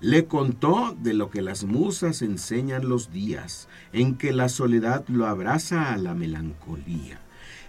Le 0.00 0.26
contó 0.26 0.94
de 1.00 1.14
lo 1.14 1.30
que 1.30 1.40
las 1.40 1.64
musas 1.64 2.20
enseñan 2.20 2.86
los 2.86 3.10
días, 3.12 3.66
en 3.94 4.18
que 4.18 4.34
la 4.34 4.50
soledad 4.50 5.06
lo 5.08 5.26
abraza 5.26 5.94
a 5.94 5.96
la 5.96 6.12
melancolía 6.12 7.18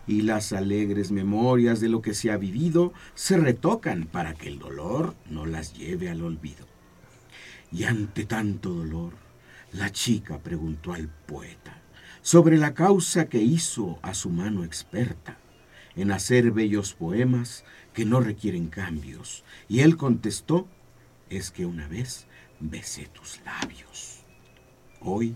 y 0.08 0.22
las 0.22 0.54
alegres 0.54 1.12
memorias 1.12 1.80
de 1.80 1.90
lo 1.90 2.02
que 2.02 2.14
se 2.14 2.32
ha 2.32 2.38
vivido 2.38 2.94
se 3.16 3.38
retocan 3.38 4.06
para 4.06 4.34
que 4.34 4.50
el 4.50 4.60
dolor 4.60 5.16
no 5.30 5.46
las 5.46 5.74
lleve 5.74 6.10
al 6.10 6.22
olvido. 6.22 6.66
Y 7.72 7.86
ante 7.86 8.26
tanto 8.26 8.70
dolor, 8.74 9.14
la 9.72 9.92
chica 9.92 10.40
preguntó 10.40 10.94
al 10.94 11.08
poeta 11.08 11.82
sobre 12.22 12.58
la 12.58 12.74
causa 12.74 13.28
que 13.28 13.42
hizo 13.42 14.00
a 14.02 14.14
su 14.14 14.30
mano 14.30 14.64
experta 14.64 15.38
en 15.96 16.12
hacer 16.12 16.52
bellos 16.52 16.94
poemas 16.94 17.64
que 17.94 18.06
no 18.06 18.20
requieren 18.20 18.68
cambios. 18.68 19.44
Y 19.68 19.82
él 19.82 19.98
contestó, 19.98 20.68
es 21.30 21.52
que 21.52 21.66
una 21.66 21.88
vez 21.88 22.28
besé 22.60 23.08
tus 23.08 23.40
labios. 23.46 24.24
Hoy 25.02 25.36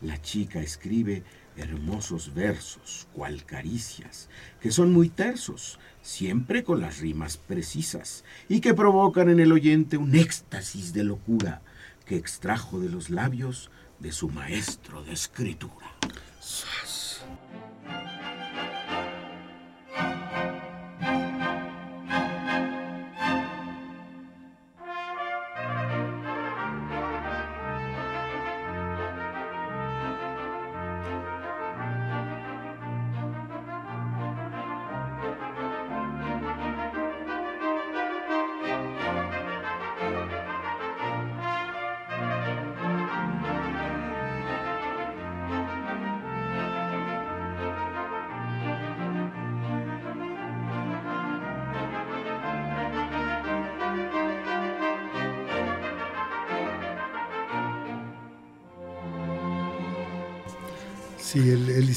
la 0.00 0.20
chica 0.20 0.60
escribe 0.60 1.22
hermosos 1.56 2.34
versos, 2.34 3.06
cual 3.12 3.44
caricias, 3.44 4.28
que 4.60 4.70
son 4.70 4.92
muy 4.92 5.08
tersos, 5.08 5.78
siempre 6.02 6.64
con 6.64 6.80
las 6.80 6.98
rimas 6.98 7.36
precisas, 7.36 8.24
y 8.48 8.60
que 8.60 8.74
provocan 8.74 9.30
en 9.30 9.40
el 9.40 9.52
oyente 9.52 9.96
un 9.96 10.14
éxtasis 10.14 10.92
de 10.92 11.04
locura 11.04 11.62
que 12.06 12.16
extrajo 12.16 12.80
de 12.80 12.88
los 12.88 13.10
labios 13.10 13.70
de 14.00 14.12
su 14.12 14.28
maestro 14.28 15.02
de 15.04 15.12
escritura. 15.12 15.86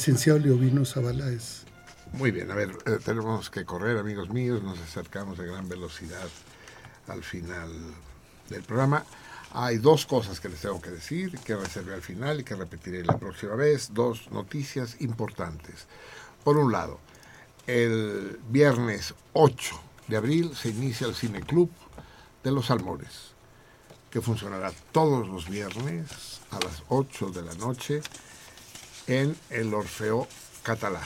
Licenciado 0.07 0.39
Leovino 0.39 0.85
Zavala 0.85 1.27
es... 1.27 1.63
Muy 2.13 2.31
bien, 2.31 2.49
a 2.49 2.55
ver, 2.55 2.69
eh, 2.85 2.97
tenemos 3.03 3.49
que 3.49 3.65
correr, 3.65 3.97
amigos 3.97 4.29
míos, 4.29 4.63
nos 4.63 4.79
acercamos 4.79 5.37
a 5.37 5.43
gran 5.43 5.67
velocidad 5.67 6.29
al 7.09 7.23
final 7.23 7.69
del 8.49 8.63
programa. 8.63 9.03
Hay 9.51 9.79
dos 9.79 10.05
cosas 10.05 10.39
que 10.39 10.47
les 10.47 10.61
tengo 10.61 10.79
que 10.79 10.91
decir, 10.91 11.37
que 11.39 11.57
reservé 11.57 11.93
al 11.93 12.01
final 12.01 12.39
y 12.39 12.45
que 12.45 12.55
repetiré 12.55 13.03
la 13.03 13.17
próxima 13.17 13.55
vez. 13.55 13.93
Dos 13.93 14.31
noticias 14.31 14.95
importantes. 15.01 15.87
Por 16.41 16.55
un 16.55 16.71
lado, 16.71 17.01
el 17.65 18.39
viernes 18.49 19.13
8 19.33 19.75
de 20.07 20.15
abril 20.15 20.55
se 20.55 20.69
inicia 20.69 21.05
el 21.05 21.15
Cine 21.15 21.41
Club 21.41 21.69
de 22.45 22.51
los 22.51 22.67
Salmones, 22.67 23.33
que 24.09 24.21
funcionará 24.21 24.71
todos 24.93 25.27
los 25.27 25.49
viernes 25.49 26.39
a 26.51 26.63
las 26.63 26.83
8 26.87 27.31
de 27.31 27.41
la 27.41 27.55
noche 27.55 28.01
en 29.07 29.35
el 29.49 29.73
Orfeo 29.73 30.27
Catalá. 30.63 31.01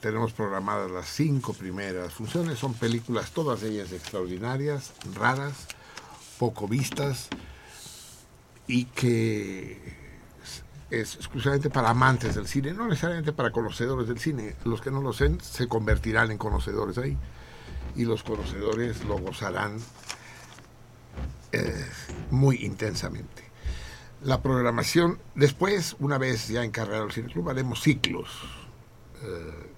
Tenemos 0.00 0.32
programadas 0.32 0.90
las 0.90 1.08
cinco 1.08 1.52
primeras 1.52 2.14
funciones, 2.14 2.58
son 2.58 2.72
películas 2.74 3.32
todas 3.32 3.62
ellas 3.62 3.92
extraordinarias, 3.92 4.92
raras, 5.14 5.66
poco 6.38 6.66
vistas 6.66 7.28
y 8.66 8.86
que 8.86 9.78
es 10.90 11.16
exclusivamente 11.16 11.68
para 11.68 11.90
amantes 11.90 12.36
del 12.36 12.46
cine, 12.46 12.72
no 12.72 12.88
necesariamente 12.88 13.32
para 13.32 13.50
conocedores 13.50 14.08
del 14.08 14.18
cine. 14.18 14.56
Los 14.64 14.80
que 14.80 14.90
no 14.90 15.02
lo 15.02 15.12
sean 15.12 15.40
se 15.40 15.68
convertirán 15.68 16.30
en 16.30 16.38
conocedores 16.38 16.96
ahí 16.98 17.16
y 17.94 18.04
los 18.04 18.22
conocedores 18.22 19.04
lo 19.04 19.18
gozarán 19.18 19.78
eh, 21.52 21.86
muy 22.30 22.64
intensamente 22.64 23.49
la 24.22 24.42
programación, 24.42 25.18
después, 25.34 25.96
una 25.98 26.18
vez 26.18 26.48
ya 26.48 26.64
encargado 26.64 27.04
el 27.04 27.12
Cine 27.12 27.32
Club, 27.32 27.48
haremos 27.48 27.80
ciclos. 27.80 28.28
Eh, 29.22 29.70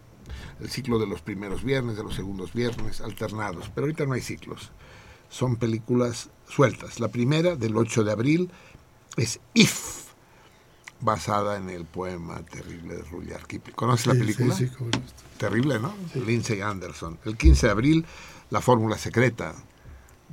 el 0.61 0.71
ciclo 0.71 0.99
de 0.99 1.07
los 1.07 1.21
primeros 1.21 1.65
viernes, 1.65 1.97
de 1.97 2.03
los 2.03 2.15
segundos 2.15 2.53
viernes, 2.53 3.01
alternados. 3.01 3.71
Pero 3.75 3.87
ahorita 3.87 4.07
no 4.07 4.15
hay 4.15 4.21
ciclos. 4.21 4.71
Son 5.29 5.57
películas 5.57 6.31
sueltas. 6.49 7.01
La 7.01 7.09
primera, 7.09 7.57
del 7.57 7.77
8 7.77 8.05
de 8.05 8.13
abril, 8.13 8.51
es 9.17 9.41
If, 9.55 10.07
basada 11.01 11.57
en 11.57 11.71
el 11.71 11.85
poema 11.85 12.43
terrible 12.43 12.97
de 12.97 13.03
Rudyard 13.03 13.47
Kipling. 13.47 13.75
¿Conoces 13.75 14.07
la 14.07 14.15
película? 14.15 14.55
Sí, 14.55 14.69
sí, 14.69 14.75
Terrible, 15.39 15.81
¿no? 15.81 15.95
Lindsay 16.27 16.61
Anderson. 16.61 17.19
El 17.25 17.37
15 17.37 17.67
de 17.67 17.73
abril, 17.73 18.07
La 18.51 18.61
Fórmula 18.61 18.97
Secreta, 18.99 19.55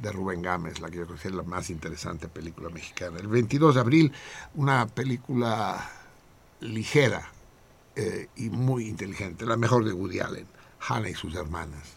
de 0.02 0.12
Rubén 0.12 0.42
Gámez, 0.42 0.80
la 0.80 0.90
que 0.90 0.98
yo 0.98 1.08
considero 1.08 1.38
la 1.38 1.44
más 1.44 1.70
interesante 1.70 2.28
película 2.28 2.70
mexicana. 2.70 3.20
El 3.20 3.28
22 3.28 3.76
de 3.76 3.82
abril, 3.82 4.14
una 4.56 4.88
película 4.88 5.90
ligera 6.62 7.30
eh, 7.96 8.28
y 8.36 8.50
muy 8.50 8.88
inteligente, 8.88 9.46
la 9.46 9.58
mejor 9.58 9.84
de 9.84 9.94
Woody 9.94 10.20
Allen, 10.20 10.48
Hannah 10.88 11.10
y 11.10 11.16
sus 11.16 11.36
hermanas. 11.36 11.96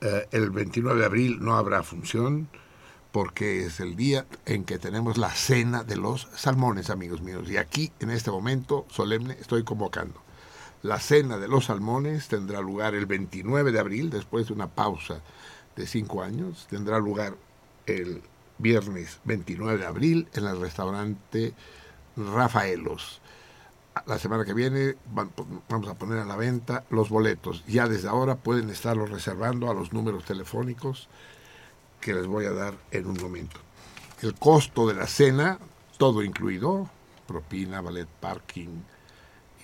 Eh, 0.00 0.28
el 0.30 0.50
29 0.50 1.00
de 1.00 1.06
abril 1.06 1.38
no 1.40 1.56
habrá 1.56 1.82
función 1.82 2.48
porque 3.12 3.64
es 3.64 3.80
el 3.80 3.96
día 3.96 4.26
en 4.44 4.64
que 4.64 4.78
tenemos 4.78 5.16
la 5.16 5.30
cena 5.30 5.84
de 5.84 5.96
los 5.96 6.28
salmones, 6.36 6.90
amigos 6.90 7.22
míos. 7.22 7.48
Y 7.48 7.56
aquí, 7.56 7.90
en 8.00 8.10
este 8.10 8.30
momento 8.30 8.86
solemne, 8.90 9.36
estoy 9.40 9.64
convocando. 9.64 10.20
La 10.82 11.00
cena 11.00 11.38
de 11.38 11.48
los 11.48 11.64
salmones 11.66 12.28
tendrá 12.28 12.60
lugar 12.60 12.94
el 12.94 13.06
29 13.06 13.72
de 13.72 13.80
abril, 13.80 14.10
después 14.10 14.48
de 14.48 14.52
una 14.52 14.68
pausa 14.68 15.22
de 15.76 15.86
cinco 15.86 16.22
años 16.22 16.66
tendrá 16.70 16.98
lugar 16.98 17.36
el 17.86 18.22
viernes 18.58 19.20
29 19.24 19.78
de 19.78 19.86
abril 19.86 20.28
en 20.34 20.46
el 20.46 20.60
restaurante 20.60 21.54
Rafaelos. 22.16 23.20
La 24.06 24.18
semana 24.18 24.44
que 24.44 24.54
viene 24.54 24.96
vamos 25.68 25.88
a 25.88 25.94
poner 25.94 26.18
a 26.18 26.24
la 26.24 26.36
venta 26.36 26.84
los 26.90 27.08
boletos. 27.08 27.64
Ya 27.66 27.88
desde 27.88 28.08
ahora 28.08 28.36
pueden 28.36 28.68
estarlos 28.70 29.10
reservando 29.10 29.70
a 29.70 29.74
los 29.74 29.92
números 29.92 30.24
telefónicos 30.24 31.08
que 32.00 32.14
les 32.14 32.26
voy 32.26 32.44
a 32.46 32.52
dar 32.52 32.74
en 32.90 33.06
un 33.06 33.16
momento. 33.20 33.60
El 34.22 34.34
costo 34.34 34.86
de 34.86 34.94
la 34.94 35.06
cena, 35.06 35.58
todo 35.98 36.22
incluido, 36.22 36.90
propina, 37.26 37.80
ballet 37.80 38.06
parking 38.06 38.82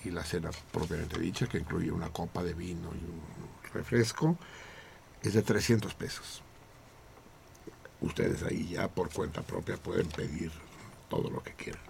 y 0.03 0.09
la 0.09 0.23
cena 0.23 0.49
propiamente 0.71 1.19
dicha, 1.19 1.47
que 1.47 1.59
incluye 1.59 1.91
una 1.91 2.09
copa 2.09 2.43
de 2.43 2.53
vino 2.53 2.89
y 2.93 3.05
un 3.05 3.21
refresco, 3.73 4.37
es 5.23 5.33
de 5.33 5.41
300 5.41 5.93
pesos. 5.95 6.43
Ustedes 8.01 8.43
ahí 8.43 8.69
ya 8.69 8.87
por 8.89 9.09
cuenta 9.09 9.41
propia 9.41 9.77
pueden 9.77 10.07
pedir 10.07 10.51
todo 11.09 11.29
lo 11.29 11.41
que 11.41 11.53
quieran. 11.53 11.81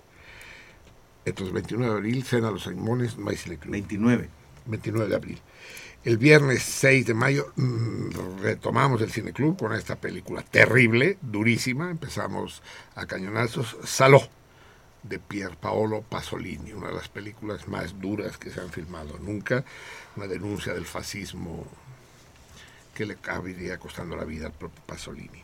Entonces, 1.26 1.54
29 1.54 1.92
de 1.92 1.98
abril, 1.98 2.24
cena 2.24 2.52
Los 2.52 2.64
Salmones, 2.64 3.18
Maíz 3.18 3.46
29. 3.48 4.30
29 4.66 5.10
de 5.10 5.16
abril. 5.16 5.42
El 6.04 6.18
viernes 6.18 6.64
6 6.64 7.08
de 7.08 7.14
mayo 7.14 7.54
mm, 7.56 8.42
retomamos 8.42 9.02
el 9.02 9.12
cineclub 9.12 9.58
con 9.58 9.74
esta 9.74 9.96
película 9.96 10.42
terrible, 10.42 11.18
durísima. 11.22 11.90
Empezamos 11.90 12.62
a 12.96 13.06
cañonazos. 13.06 13.78
Saló, 13.86 14.22
de 15.04 15.20
Pier 15.20 15.58
Paolo 15.58 16.02
Pasolini, 16.02 16.74
una 16.74 16.88
de 16.88 16.96
las 16.96 17.10
películas 17.10 17.68
más 17.68 18.00
duras 18.00 18.38
que 18.38 18.50
se 18.50 18.62
han 18.62 18.70
filmado 18.70 19.18
nunca. 19.20 19.64
Una 20.16 20.28
denuncia 20.28 20.74
del 20.74 20.86
fascismo 20.86 21.66
que 22.94 23.06
le 23.06 23.14
acabaría 23.14 23.78
costando 23.78 24.16
la 24.16 24.26
vida 24.26 24.48
al 24.48 24.54
propio 24.54 24.82
Pasolini. 24.86 25.44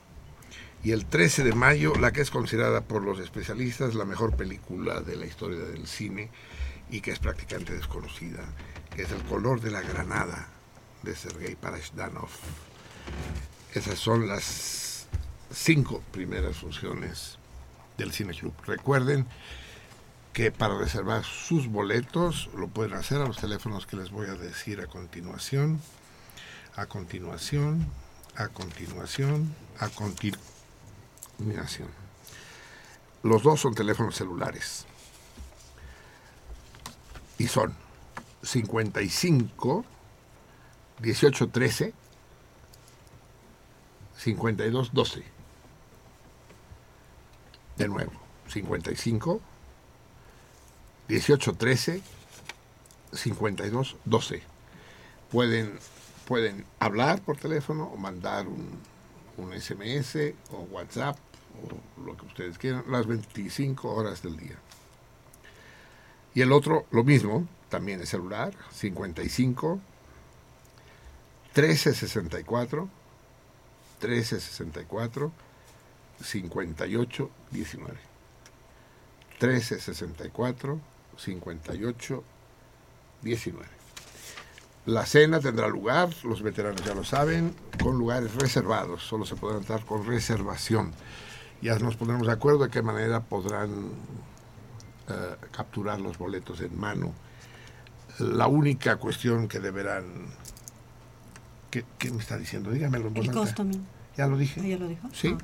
Y 0.84 0.92
el 0.92 1.06
13 1.06 1.44
de 1.44 1.54
mayo, 1.54 1.94
la 1.96 2.12
que 2.12 2.22
es 2.22 2.32
considerada 2.32 2.82
por 2.82 3.04
los 3.04 3.20
especialistas 3.20 3.96
la 3.96 4.06
mejor 4.06 4.36
película 4.38 5.02
de 5.02 5.18
la 5.18 5.26
historia 5.26 5.60
del 5.60 5.88
cine 5.88 6.30
y 6.90 7.02
que 7.02 7.12
es 7.12 7.20
prácticamente 7.20 7.74
desconocida, 7.74 8.44
que 8.96 9.04
es 9.04 9.12
El 9.12 9.22
color 9.24 9.62
de 9.62 9.72
la 9.72 9.82
granada 9.82 10.48
de 11.04 11.16
Sergei 11.16 11.56
Parashdanov. 11.56 12.30
Esas 13.74 14.00
son 14.00 14.28
las 14.28 15.08
cinco 15.54 16.02
primeras 16.12 16.58
funciones 16.58 17.38
del 17.98 18.12
Cine 18.12 18.34
Club. 18.34 18.54
Recuerden 18.66 19.28
que 20.34 20.52
para 20.52 20.78
reservar 20.78 21.24
sus 21.24 21.68
boletos 21.68 22.50
lo 22.56 22.68
pueden 22.68 22.94
hacer 22.94 23.22
a 23.22 23.28
los 23.28 23.38
teléfonos 23.38 23.86
que 23.86 23.98
les 23.98 24.12
voy 24.12 24.28
a 24.28 24.36
decir 24.36 24.80
a 24.80 24.88
continuación. 24.88 25.82
A 26.80 26.86
continuación, 26.86 27.86
a 28.38 28.48
continuación, 28.48 29.54
a 29.80 29.90
continuación. 29.90 30.40
Los 33.22 33.44
dos 33.44 33.60
son 33.60 33.76
teléfonos 33.76 34.16
celulares. 34.16 34.86
Y 37.38 37.50
son 37.50 37.76
55 38.44 39.84
18 41.02 41.50
13 41.50 41.94
52 44.16 44.94
12 44.94 45.24
de 47.76 47.88
nuevo 47.90 48.14
55 48.48 49.42
18 51.10 51.54
13 51.56 52.02
52 53.12 53.98
12 54.06 54.44
pueden 55.30 55.78
pueden 56.30 56.64
hablar 56.78 57.22
por 57.24 57.38
teléfono 57.38 57.86
o 57.86 57.98
mandar 57.98 58.48
un, 58.48 58.80
un 59.38 59.60
SMS 59.60 60.16
o 60.52 60.60
WhatsApp 60.70 61.18
o 61.56 62.02
lo 62.06 62.16
que 62.16 62.26
ustedes 62.28 62.60
quieran 62.60 62.84
las 62.88 63.08
25 63.08 63.92
horas 63.92 64.22
del 64.22 64.38
día. 64.38 64.60
Y 66.36 66.42
el 66.42 66.52
otro, 66.52 66.86
lo 66.92 67.04
mismo, 67.04 67.48
también 67.68 68.00
es 68.02 68.10
celular, 68.10 68.54
55 68.70 69.80
1364 71.56 72.82
1364 74.00 75.32
58 76.22 77.32
19 77.50 77.98
1364 79.42 80.80
58 81.18 82.24
19 83.24 83.79
la 84.90 85.06
cena 85.06 85.40
tendrá 85.40 85.68
lugar, 85.68 86.10
los 86.24 86.42
veteranos 86.42 86.84
ya 86.84 86.96
lo 86.96 87.04
saben, 87.04 87.54
con 87.82 87.98
lugares 87.98 88.34
reservados, 88.36 89.04
solo 89.04 89.26
se 89.26 89.36
podrán 89.36 89.60
entrar 89.60 89.86
con 89.86 90.06
reservación. 90.06 90.94
Ya 91.62 91.78
nos 91.78 91.96
pondremos 91.96 92.26
de 92.26 92.34
acuerdo 92.34 92.64
de 92.66 92.70
qué 92.70 92.82
manera 92.82 93.22
podrán 93.22 93.70
eh, 95.10 95.36
capturar 95.52 96.00
los 96.00 96.18
boletos 96.18 96.62
en 96.62 96.78
mano. 96.80 97.14
La 98.20 98.48
única 98.48 98.96
cuestión 98.96 99.48
que 99.48 99.60
deberán... 99.60 100.06
¿Qué, 101.70 101.86
qué 102.00 102.12
me 102.12 102.20
está 102.20 102.38
diciendo? 102.38 102.72
Dígamelo. 102.72 103.12
El 103.14 103.32
costo, 103.32 103.64
¿Ya 104.18 104.26
lo 104.26 104.38
dije? 104.38 104.68
¿Ya 104.68 104.78
lo 104.78 104.88
dijo? 104.88 105.08
Sí. 105.14 105.38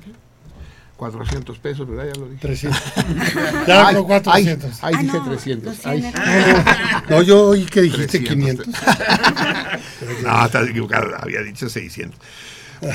400 0.96 1.58
pesos, 1.58 1.88
¿verdad? 1.88 2.12
Ya 2.12 2.20
lo 2.20 2.28
dije. 2.28 2.40
300. 2.40 2.82
ya 3.66 3.94
con 3.94 4.04
400. 4.04 4.84
Ahí, 4.84 4.96
dije 4.96 5.18
300. 5.24 5.78
no, 7.10 7.22
yo 7.22 7.48
oí 7.48 7.66
que 7.66 7.82
dijiste 7.82 8.24
500. 8.24 8.66
no, 10.22 10.44
estás 10.44 10.68
equivocado. 10.68 11.16
Había 11.18 11.42
dicho 11.42 11.68
600. 11.68 12.18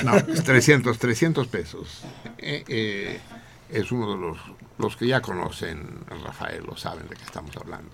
No, 0.04 0.24
300, 0.24 0.98
300 0.98 1.48
pesos. 1.48 2.02
Eh, 2.38 2.64
eh, 2.68 3.20
es 3.70 3.92
uno 3.92 4.12
de 4.12 4.18
los 4.18 4.38
los 4.82 4.98
que 4.98 5.08
ya 5.08 5.22
conocen 5.22 6.00
a 6.10 6.16
Rafael 6.16 6.64
lo 6.66 6.76
saben 6.76 7.08
de 7.08 7.16
qué 7.16 7.24
estamos 7.24 7.56
hablando. 7.56 7.92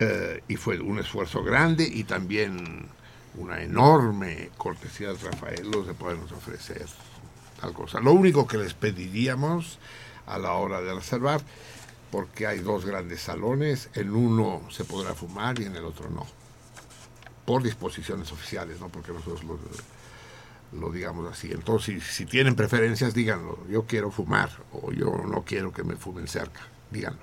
Eh, 0.00 0.42
y 0.48 0.56
fue 0.56 0.80
un 0.80 0.98
esfuerzo 0.98 1.44
grande 1.44 1.88
y 1.88 2.04
también 2.04 2.88
una 3.36 3.62
enorme 3.62 4.50
cortesía 4.56 5.12
de 5.12 5.18
Rafael 5.18 5.70
los 5.70 5.86
de 5.86 5.94
podernos 5.94 6.32
ofrecer 6.32 6.86
Lo 8.02 8.12
único 8.12 8.46
que 8.46 8.58
les 8.58 8.74
pediríamos 8.74 9.78
a 10.26 10.38
la 10.38 10.52
hora 10.54 10.80
de 10.80 10.94
reservar, 10.94 11.40
porque 12.10 12.46
hay 12.46 12.58
dos 12.58 12.84
grandes 12.84 13.22
salones, 13.22 13.88
en 13.94 14.14
uno 14.14 14.62
se 14.70 14.84
podrá 14.84 15.14
fumar 15.14 15.58
y 15.60 15.64
en 15.64 15.76
el 15.76 15.84
otro 15.84 16.10
no, 16.10 16.26
por 17.44 17.62
disposiciones 17.62 18.32
oficiales, 18.32 18.80
no 18.80 18.88
porque 18.88 19.12
nosotros 19.12 19.42
lo 20.72 20.90
digamos 20.90 21.30
así. 21.30 21.52
Entonces, 21.52 22.02
si, 22.04 22.26
tienen 22.26 22.54
preferencias, 22.54 23.14
díganlo. 23.14 23.58
Yo 23.68 23.86
quiero 23.86 24.10
fumar 24.10 24.50
o 24.72 24.92
yo 24.92 25.10
no 25.26 25.44
quiero 25.44 25.72
que 25.72 25.84
me 25.84 25.96
fumen 25.96 26.26
cerca. 26.26 26.60
Díganlo. 26.90 27.20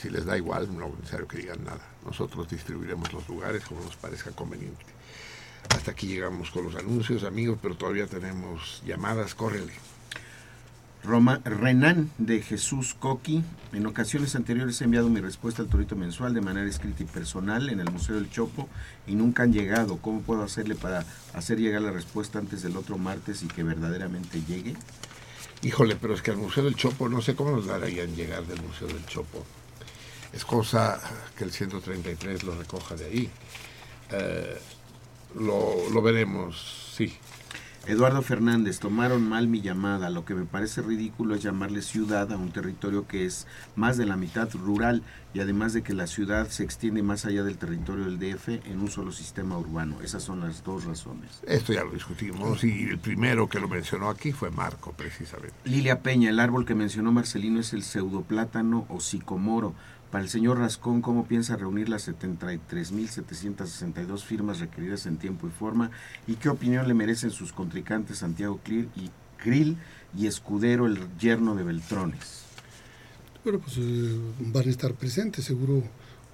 Si 0.00 0.10
les 0.10 0.24
da 0.24 0.36
igual, 0.36 0.76
no 0.76 0.86
es 0.86 0.98
necesario 0.98 1.26
que 1.26 1.38
digan 1.38 1.64
nada. 1.64 1.80
Nosotros 2.04 2.48
distribuiremos 2.48 3.12
los 3.12 3.28
lugares 3.28 3.64
como 3.64 3.82
nos 3.82 3.96
parezca 3.96 4.30
conveniente. 4.30 4.95
Hasta 5.70 5.90
aquí 5.90 6.06
llegamos 6.06 6.50
con 6.50 6.64
los 6.64 6.74
anuncios, 6.76 7.24
amigos, 7.24 7.58
pero 7.60 7.76
todavía 7.76 8.06
tenemos 8.06 8.82
llamadas. 8.86 9.34
Córrele. 9.34 9.72
Roma, 11.06 11.40
Renan 11.44 12.10
de 12.18 12.42
Jesús 12.42 12.94
Coqui. 12.98 13.44
En 13.72 13.86
ocasiones 13.86 14.34
anteriores 14.34 14.80
he 14.80 14.84
enviado 14.84 15.08
mi 15.08 15.20
respuesta 15.20 15.62
al 15.62 15.68
Torito 15.68 15.94
Mensual 15.94 16.34
de 16.34 16.40
manera 16.40 16.68
escrita 16.68 17.04
y 17.04 17.06
personal 17.06 17.68
en 17.68 17.78
el 17.80 17.90
Museo 17.90 18.16
del 18.16 18.28
Chopo 18.30 18.68
y 19.06 19.14
nunca 19.14 19.44
han 19.44 19.52
llegado. 19.52 19.98
¿Cómo 19.98 20.22
puedo 20.22 20.42
hacerle 20.42 20.74
para 20.74 21.04
hacer 21.32 21.58
llegar 21.58 21.82
la 21.82 21.92
respuesta 21.92 22.40
antes 22.40 22.62
del 22.62 22.76
otro 22.76 22.98
martes 22.98 23.44
y 23.44 23.46
que 23.46 23.62
verdaderamente 23.62 24.42
llegue? 24.42 24.74
Híjole, 25.62 25.96
pero 25.96 26.14
es 26.14 26.22
que 26.22 26.32
al 26.32 26.38
Museo 26.38 26.64
del 26.64 26.74
Chopo 26.74 27.08
no 27.08 27.22
sé 27.22 27.36
cómo 27.36 27.52
nos 27.52 27.66
darían 27.66 28.14
llegar 28.16 28.44
del 28.44 28.60
Museo 28.62 28.88
del 28.88 29.06
Chopo. 29.06 29.44
Es 30.32 30.44
cosa 30.44 31.00
que 31.36 31.44
el 31.44 31.52
133 31.52 32.42
lo 32.42 32.58
recoja 32.58 32.96
de 32.96 33.04
ahí. 33.04 33.30
Eh, 34.10 34.60
lo, 35.36 35.90
lo 35.92 36.02
veremos, 36.02 36.92
sí. 36.96 37.16
Eduardo 37.88 38.20
Fernández, 38.20 38.80
tomaron 38.80 39.28
mal 39.28 39.46
mi 39.46 39.60
llamada. 39.60 40.10
Lo 40.10 40.24
que 40.24 40.34
me 40.34 40.44
parece 40.44 40.82
ridículo 40.82 41.36
es 41.36 41.42
llamarle 41.44 41.82
ciudad 41.82 42.32
a 42.32 42.36
un 42.36 42.50
territorio 42.50 43.06
que 43.06 43.24
es 43.24 43.46
más 43.76 43.96
de 43.96 44.06
la 44.06 44.16
mitad 44.16 44.52
rural 44.54 45.04
y 45.34 45.38
además 45.38 45.72
de 45.72 45.82
que 45.82 45.94
la 45.94 46.08
ciudad 46.08 46.48
se 46.48 46.64
extiende 46.64 47.04
más 47.04 47.26
allá 47.26 47.44
del 47.44 47.58
territorio 47.58 48.06
del 48.06 48.18
DF 48.18 48.48
en 48.66 48.80
un 48.80 48.90
solo 48.90 49.12
sistema 49.12 49.56
urbano. 49.56 50.00
Esas 50.02 50.24
son 50.24 50.40
las 50.40 50.64
dos 50.64 50.84
razones. 50.84 51.30
Esto 51.46 51.72
ya 51.72 51.84
lo 51.84 51.92
discutimos 51.92 52.64
y 52.64 52.88
el 52.88 52.98
primero 52.98 53.48
que 53.48 53.60
lo 53.60 53.68
mencionó 53.68 54.10
aquí 54.10 54.32
fue 54.32 54.50
Marco, 54.50 54.92
precisamente. 54.92 55.54
Lilia 55.64 56.02
Peña, 56.02 56.30
el 56.30 56.40
árbol 56.40 56.64
que 56.64 56.74
mencionó 56.74 57.12
Marcelino 57.12 57.60
es 57.60 57.72
el 57.72 57.84
pseudoplátano 57.84 58.86
o 58.88 58.98
sicomoro 58.98 59.74
para 60.10 60.24
el 60.24 60.30
señor 60.30 60.58
Rascón, 60.58 61.02
¿cómo 61.02 61.26
piensa 61.26 61.56
reunir 61.56 61.88
las 61.88 62.08
73.762 62.08 64.22
firmas 64.22 64.60
requeridas 64.60 65.06
en 65.06 65.16
tiempo 65.16 65.46
y 65.46 65.50
forma? 65.50 65.90
¿Y 66.26 66.34
qué 66.34 66.48
opinión 66.48 66.86
le 66.86 66.94
merecen 66.94 67.30
sus 67.30 67.52
contrincantes 67.52 68.18
Santiago 68.18 68.60
Clear 68.62 68.86
y 68.96 69.10
Krill 69.38 69.76
y 70.16 70.26
Escudero, 70.26 70.86
el 70.86 70.98
yerno 71.18 71.54
de 71.54 71.64
Beltrones? 71.64 72.42
Bueno, 73.44 73.58
pues 73.58 73.76
eh, 73.78 74.18
van 74.40 74.66
a 74.66 74.70
estar 74.70 74.94
presentes, 74.94 75.44
seguro, 75.44 75.82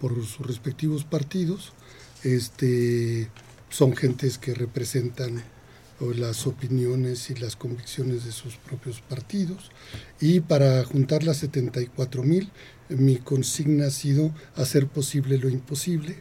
por 0.00 0.14
sus 0.14 0.46
respectivos 0.46 1.04
partidos. 1.04 1.72
Este, 2.22 3.28
son 3.70 3.96
gentes 3.96 4.38
que 4.38 4.54
representan 4.54 5.42
las 6.16 6.46
opiniones 6.46 7.30
y 7.30 7.34
las 7.36 7.56
convicciones 7.56 8.24
de 8.24 8.32
sus 8.32 8.56
propios 8.56 9.00
partidos. 9.00 9.70
Y 10.20 10.40
para 10.40 10.84
juntar 10.84 11.22
las 11.22 11.38
74 11.38 12.22
mil, 12.22 12.50
mi 12.98 13.16
consigna 13.16 13.86
ha 13.86 13.90
sido 13.90 14.34
hacer 14.54 14.86
posible 14.86 15.38
lo 15.38 15.48
imposible 15.48 16.16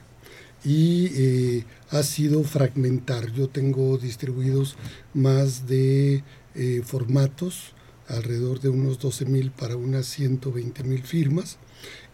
y 0.64 1.08
eh, 1.16 1.66
ha 1.90 2.04
sido 2.04 2.44
fragmentar. 2.44 3.32
Yo 3.32 3.50
tengo 3.50 3.98
distribuidos 3.98 4.76
más 5.14 5.68
de 5.68 6.24
eh, 6.56 6.82
formatos, 6.84 7.74
alrededor 8.08 8.60
de 8.60 8.70
unos 8.70 9.00
12 9.00 9.26
mil 9.26 9.52
para 9.52 9.76
unas 9.76 10.06
120 10.08 10.84
mil 10.84 11.04
firmas, 11.04 11.58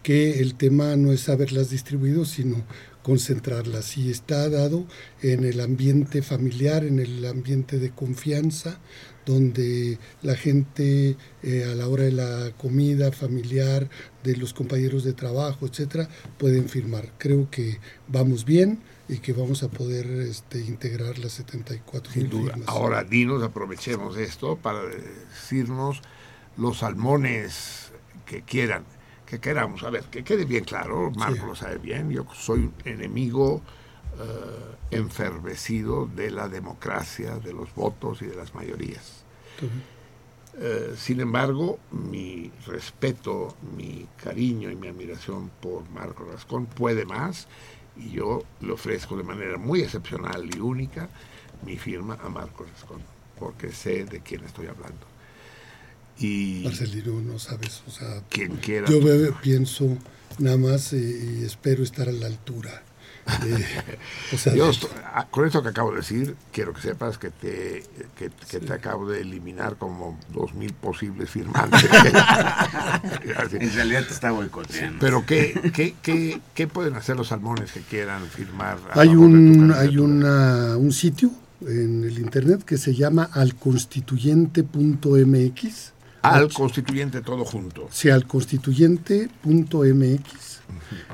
que 0.02 0.40
el 0.40 0.54
tema 0.54 0.96
no 0.96 1.12
es 1.12 1.28
haberlas 1.28 1.70
distribuido, 1.70 2.24
sino 2.24 2.64
concentrarlas 3.02 3.96
y 3.96 4.10
está 4.10 4.48
dado 4.48 4.86
en 5.22 5.44
el 5.44 5.60
ambiente 5.60 6.22
familiar, 6.22 6.84
en 6.84 6.98
el 6.98 7.24
ambiente 7.24 7.78
de 7.78 7.90
confianza, 7.90 8.80
donde 9.24 9.98
la 10.22 10.36
gente 10.36 11.16
eh, 11.42 11.64
a 11.64 11.74
la 11.74 11.88
hora 11.88 12.04
de 12.04 12.12
la 12.12 12.52
comida 12.56 13.12
familiar, 13.12 13.88
de 14.32 14.36
los 14.36 14.52
compañeros 14.52 15.04
de 15.04 15.12
trabajo, 15.14 15.66
etcétera, 15.66 16.08
pueden 16.38 16.68
firmar. 16.68 17.12
Creo 17.18 17.48
que 17.50 17.78
vamos 18.08 18.44
bien 18.44 18.80
y 19.08 19.18
que 19.18 19.32
vamos 19.32 19.62
a 19.62 19.68
poder 19.68 20.06
este, 20.06 20.60
integrar 20.60 21.18
las 21.18 21.32
74 21.32 22.12
Sin 22.12 22.28
duda. 22.28 22.52
firmas. 22.54 22.68
Ahora, 22.68 23.04
dinos, 23.04 23.42
aprovechemos 23.42 24.16
esto 24.18 24.56
para 24.56 24.80
decirnos 24.84 26.02
los 26.58 26.78
salmones 26.78 27.90
que 28.26 28.42
quieran, 28.42 28.84
que 29.24 29.38
queramos. 29.40 29.82
A 29.82 29.90
ver, 29.90 30.04
que 30.04 30.22
quede 30.24 30.44
bien 30.44 30.64
claro, 30.64 31.10
Marco 31.16 31.36
Sí. 31.36 31.46
lo 31.46 31.54
sabe 31.54 31.78
bien, 31.78 32.10
yo 32.10 32.26
soy 32.34 32.60
un 32.60 32.74
enemigo 32.84 33.62
eh, 34.20 34.96
enfervecido 34.96 36.06
de 36.06 36.30
la 36.30 36.48
democracia, 36.48 37.36
de 37.38 37.52
los 37.52 37.74
votos 37.74 38.20
y 38.20 38.26
de 38.26 38.36
las 38.36 38.54
mayorías. 38.54 39.24
Eh, 40.60 40.94
sin 40.96 41.20
embargo, 41.20 41.78
mi 41.92 42.50
respeto, 42.66 43.56
mi 43.76 44.06
cariño 44.22 44.70
y 44.70 44.76
mi 44.76 44.88
admiración 44.88 45.50
por 45.60 45.88
Marco 45.90 46.24
Rascón 46.24 46.66
puede 46.66 47.04
más 47.04 47.46
y 47.96 48.10
yo 48.10 48.42
le 48.60 48.72
ofrezco 48.72 49.16
de 49.16 49.22
manera 49.22 49.56
muy 49.56 49.82
excepcional 49.82 50.48
y 50.52 50.58
única 50.58 51.08
mi 51.64 51.76
firma 51.76 52.18
a 52.22 52.28
Marco 52.28 52.64
Rascón, 52.64 53.00
porque 53.38 53.72
sé 53.72 54.04
de 54.04 54.20
quién 54.20 54.44
estoy 54.44 54.66
hablando. 54.66 55.06
Y 56.18 56.62
Marcelino, 56.64 57.20
no 57.20 57.38
sabes, 57.38 57.82
o 57.86 57.90
sea, 57.92 58.22
quien 58.28 58.56
quiera... 58.56 58.88
yo 58.88 59.00
ve- 59.00 59.32
pienso 59.40 59.96
nada 60.38 60.56
más 60.56 60.92
eh, 60.92 60.98
y 61.40 61.44
espero 61.44 61.84
estar 61.84 62.08
a 62.08 62.12
la 62.12 62.26
altura. 62.26 62.82
Eh, 63.44 63.64
o 64.34 64.38
sea, 64.38 64.54
Yo 64.54 64.70
estoy- 64.70 64.88
con 65.30 65.46
esto 65.46 65.62
que 65.62 65.68
acabo 65.68 65.90
de 65.90 65.98
decir, 65.98 66.34
quiero 66.52 66.72
que 66.72 66.80
sepas 66.80 67.18
que 67.18 67.30
te, 67.30 67.82
que, 68.16 68.30
que 68.50 68.60
te 68.60 68.72
acabo 68.72 69.06
de 69.08 69.20
eliminar 69.20 69.76
como 69.76 70.18
dos 70.32 70.54
mil 70.54 70.72
posibles 70.72 71.28
firmantes. 71.30 71.86
En 73.52 73.72
realidad 73.74 74.04
te 74.06 74.14
está 74.14 74.30
boicoteando. 74.30 74.98
Pero 75.00 75.24
¿qué, 75.26 75.70
qué, 75.74 75.94
qué, 76.02 76.40
qué 76.54 76.66
pueden 76.66 76.94
hacer 76.96 77.16
los 77.16 77.28
salmones 77.28 77.72
que 77.72 77.80
quieran 77.80 78.26
firmar? 78.26 78.78
a 78.92 79.00
hay 79.00 79.14
un, 79.14 79.72
hay 79.72 79.98
una, 79.98 80.76
un 80.76 80.92
sitio 80.92 81.30
en 81.62 82.04
el 82.04 82.18
internet 82.18 82.62
que 82.64 82.76
se 82.78 82.94
llama 82.94 83.28
alconstituyente.mx. 83.32 85.92
Al 86.22 86.52
constituyente 86.52 87.20
todo 87.22 87.44
junto. 87.44 87.88
Sí, 87.90 88.10
alconstituyente.mx. 88.10 90.57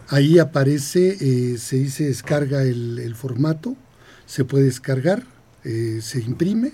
Ahí 0.08 0.38
aparece, 0.38 1.16
eh, 1.20 1.58
se 1.58 1.76
dice 1.76 2.04
descarga 2.06 2.62
el, 2.62 2.98
el 2.98 3.14
formato, 3.14 3.76
se 4.26 4.44
puede 4.44 4.64
descargar, 4.64 5.24
eh, 5.64 6.00
se 6.02 6.20
imprime, 6.20 6.72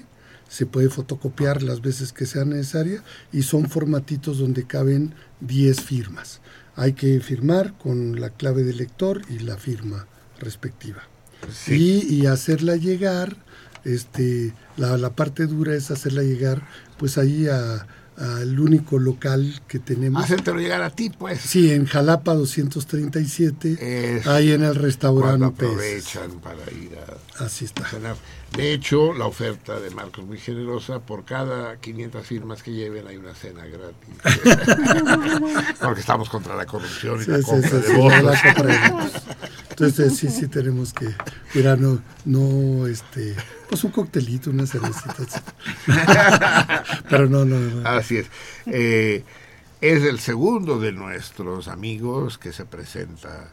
se 0.49 0.67
puede 0.67 0.89
fotocopiar 0.91 1.63
las 1.63 1.81
veces 1.81 2.13
que 2.13 2.27
sea 2.27 2.45
necesaria 2.45 3.03
y 3.33 3.43
son 3.43 3.69
formatitos 3.69 4.39
donde 4.39 4.67
caben 4.67 5.15
10 5.41 5.81
firmas. 5.81 6.41
Hay 6.77 6.95
que 6.95 7.21
firmar 7.21 7.77
con 7.79 8.21
la 8.21 8.31
clave 8.31 8.63
del 8.65 8.79
lector 8.79 9.23
y 9.29 9.39
la 9.41 9.57
firma 9.57 10.07
respectiva. 10.41 11.03
Sí. 11.53 12.07
Y, 12.09 12.15
y 12.23 12.27
hacerla 12.27 12.77
llegar, 12.77 13.37
este, 13.85 14.53
la, 14.77 14.97
la 14.99 15.11
parte 15.15 15.47
dura 15.47 15.75
es 15.75 15.91
hacerla 15.91 16.23
llegar 16.23 16.67
pues 16.99 17.17
ahí 17.19 17.47
a- 17.49 17.87
al 18.21 18.61
único 18.61 18.99
local 18.99 19.61
que 19.67 19.79
tenemos. 19.79 20.23
Hacértelo 20.23 20.59
llegar 20.61 20.83
a 20.83 20.91
ti, 20.91 21.11
pues. 21.11 21.41
Sí, 21.41 21.73
en 21.73 21.87
Jalapa 21.87 22.35
237, 22.35 24.19
Eso. 24.19 24.31
ahí 24.31 24.53
en 24.53 24.63
el 24.63 24.75
restaurante 24.75 25.45
aprovechan 25.47 26.33
para 26.41 26.59
ir 26.73 26.91
a 26.99 27.45
Así 27.45 27.65
está. 27.65 27.87
cenar. 27.89 28.17
De 28.57 28.73
hecho, 28.75 29.15
la 29.15 29.27
oferta 29.27 29.79
de 29.81 29.91
Marcos 29.91 30.25
es 30.25 30.29
muy 30.29 30.39
generosa. 30.39 30.99
Por 30.99 31.25
cada 31.25 31.77
500 31.77 32.27
firmas 32.27 32.63
que 32.63 32.73
lleven 32.73 33.07
hay 33.07 33.17
una 33.17 33.35
cena 33.35 33.65
gratis. 33.65 34.15
Porque 35.81 36.01
estamos 36.01 36.29
contra 36.29 36.57
la 36.57 36.67
corrupción 36.67 37.21
y 37.21 37.25
Sí, 37.25 37.31
la 37.31 37.43
compra 37.43 37.69
sí, 37.71 37.77
de 37.77 37.83
sí, 37.83 37.93
de 37.93 37.99
votos. 37.99 39.23
Entonces 39.81 40.19
sí, 40.19 40.29
sí 40.29 40.49
tenemos 40.49 40.93
que, 40.93 41.15
mira, 41.55 41.77
no, 41.77 42.03
no, 42.25 42.87
este, 42.87 43.35
pues 43.69 43.83
un 43.85 43.91
coctelito, 43.91 44.51
una 44.51 44.67
cervecita. 44.67 45.15
Pero 47.09 47.29
no, 47.29 47.45
no, 47.45 47.59
no. 47.59 47.89
Así 47.89 48.19
es. 48.19 48.27
Eh, 48.67 49.25
es 49.81 50.03
el 50.03 50.19
segundo 50.19 50.79
de 50.79 50.93
nuestros 50.93 51.69
amigos 51.69 52.37
que 52.37 52.53
se 52.53 52.67
presenta. 52.67 53.53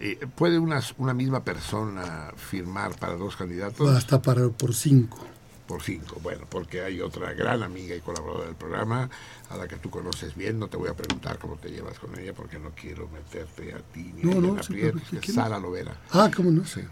Eh, 0.00 0.26
¿Puede 0.34 0.58
una, 0.58 0.80
una 0.98 1.12
misma 1.12 1.44
persona 1.44 2.32
firmar 2.36 2.96
para 2.98 3.16
dos 3.16 3.36
candidatos? 3.36 3.94
Hasta 3.94 4.22
para, 4.22 4.48
por 4.48 4.74
cinco. 4.74 5.26
Por 5.72 5.82
cinco. 5.82 6.20
Bueno, 6.22 6.44
porque 6.50 6.82
hay 6.82 7.00
otra 7.00 7.32
gran 7.32 7.62
amiga 7.62 7.96
y 7.96 8.00
colaboradora 8.02 8.44
del 8.44 8.56
programa 8.56 9.08
a 9.48 9.56
la 9.56 9.66
que 9.66 9.76
tú 9.76 9.88
conoces 9.88 10.36
bien. 10.36 10.58
No 10.58 10.68
te 10.68 10.76
voy 10.76 10.90
a 10.90 10.94
preguntar 10.94 11.38
cómo 11.38 11.56
te 11.56 11.70
llevas 11.70 11.98
con 11.98 12.18
ella 12.18 12.34
porque 12.34 12.58
no 12.58 12.72
quiero 12.72 13.08
meterte 13.08 13.72
a 13.72 13.78
ti 13.78 14.12
ni 14.14 14.22
No, 14.22 14.32
a 14.52 14.56
no, 14.56 14.62
sí, 14.62 14.74
que 14.74 14.88
es 14.88 14.94
¿quién 15.08 15.22
es? 15.22 15.32
Sara 15.32 15.58
Lovera. 15.58 15.96
Ah, 16.10 16.30
¿cómo 16.36 16.50
no? 16.50 16.66
Sí. 16.66 16.82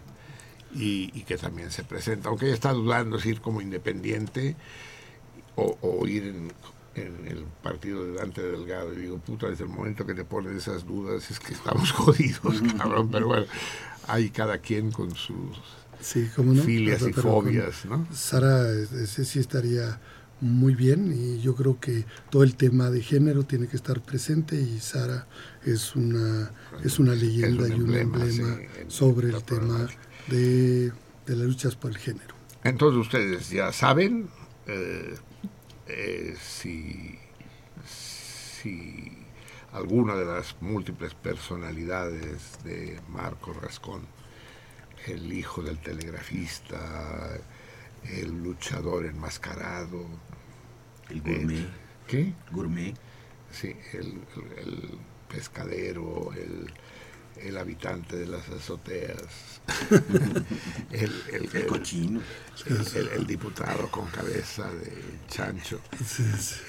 Y, 0.73 1.11
y 1.13 1.21
que 1.25 1.37
también 1.37 1.69
se 1.69 1.83
presenta, 1.83 2.29
aunque 2.29 2.45
ella 2.45 2.55
está 2.55 2.71
dudando 2.71 3.19
si 3.19 3.29
ir 3.29 3.41
como 3.41 3.61
independiente 3.61 4.55
o, 5.55 5.77
o 5.79 6.07
ir 6.07 6.23
en, 6.23 6.51
en 6.95 7.27
el 7.27 7.43
partido 7.61 8.03
de 8.03 8.13
Dante 8.13 8.41
Delgado. 8.41 8.93
Y 8.93 9.01
digo, 9.01 9.19
puta, 9.19 9.47
desde 9.47 9.65
el 9.65 9.69
momento 9.69 10.07
que 10.07 10.15
te 10.15 10.25
ponen 10.25 10.57
esas 10.57 10.87
dudas 10.87 11.29
es 11.29 11.39
que 11.39 11.53
estamos 11.53 11.91
jodidos, 11.91 12.63
cabrón. 12.79 13.09
Pero 13.11 13.27
bueno, 13.27 13.45
hay 14.07 14.31
cada 14.31 14.57
quien 14.57 14.91
con 14.91 15.13
sus 15.13 15.59
Sí, 16.01 16.29
cómo 16.35 16.53
no. 16.53 16.61
filias 16.63 16.99
Pero- 16.99 17.09
y 17.09 17.13
pero 17.13 17.29
fobias, 17.29 17.85
¿no? 17.85 18.07
Sara, 18.13 18.69
ese 18.71 19.23
sí 19.25 19.39
estaría 19.39 19.99
muy 20.39 20.73
bien 20.73 21.13
y 21.15 21.39
yo 21.41 21.55
creo 21.55 21.79
que 21.79 22.05
todo 22.31 22.43
el 22.43 22.55
tema 22.55 22.89
de 22.89 23.03
género 23.03 23.43
tiene 23.43 23.67
que 23.67 23.75
estar 23.75 24.01
presente 24.01 24.59
y 24.59 24.79
Sara 24.79 25.27
es 25.63 25.95
una 25.95 26.51
es 26.83 26.97
una 26.97 27.13
leyenda 27.13 27.65
un 27.65 27.69
y 27.71 27.79
un 27.81 27.93
emblema, 27.95 28.55
sí, 28.57 28.65
sobre 28.87 29.29
el 29.29 29.43
tema 29.43 29.87
de, 30.27 30.91
de 31.27 31.35
las 31.35 31.45
luchas 31.47 31.75
por 31.75 31.91
el 31.91 31.97
género. 31.97 32.33
Entonces 32.63 32.99
ustedes 32.99 33.49
ya 33.51 33.71
saben 33.71 34.29
eh, 34.65 35.15
eh, 35.87 36.35
si, 36.41 37.19
si 37.85 39.11
alguna 39.73 40.15
de 40.15 40.25
las 40.25 40.55
múltiples 40.61 41.13
personalidades 41.13 42.57
de 42.63 42.99
Marco 43.09 43.53
Rascón, 43.53 44.01
el 45.07 45.31
hijo 45.33 45.61
del 45.61 45.77
telegrafista, 45.79 47.39
el 48.03 48.43
luchador 48.43 49.05
enmascarado, 49.05 50.05
El 51.09 51.21
gourmet. 51.21 51.67
¿qué? 52.07 52.33
Gourmet. 52.51 52.95
Sí, 53.51 53.75
el, 53.93 54.21
el- 54.35 54.59
el 54.59 54.89
pescadero, 55.29 56.31
el, 56.33 56.71
el 57.43 57.57
habitante 57.57 58.15
de 58.17 58.25
las 58.27 58.47
azoteas, 58.49 59.23
el, 60.91 61.11
el- 61.53 61.65
cochino. 61.67 62.21
el, 63.15 63.25
diputado 63.25 63.89
con 63.89 64.05
cabeza 64.07 64.71
de 64.73 64.91
chancho, 65.29 65.79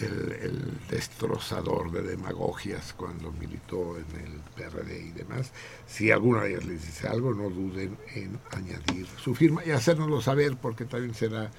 el, 0.00 0.32
el 0.40 0.78
destrozador 0.88 1.90
de 1.90 2.02
demagogias 2.02 2.92
cuando 2.94 3.32
militó 3.32 3.96
en 3.98 4.06
el 4.24 4.40
PRD 4.56 5.00
y 5.06 5.10
demás. 5.12 5.50
Si 5.86 6.10
alguna 6.10 6.42
de 6.42 6.50
ellas 6.52 6.64
les 6.64 6.84
dice 6.86 7.08
algo, 7.08 7.34
no 7.34 7.50
duden 7.50 7.96
en 8.14 8.38
añadir 8.50 9.06
su 9.22 9.34
firma 9.34 9.64
y 9.64 9.70
hacérnoslo 9.70 10.20
saber, 10.22 10.56
porque 10.56 10.84
también 10.84 11.14
será 11.14 11.50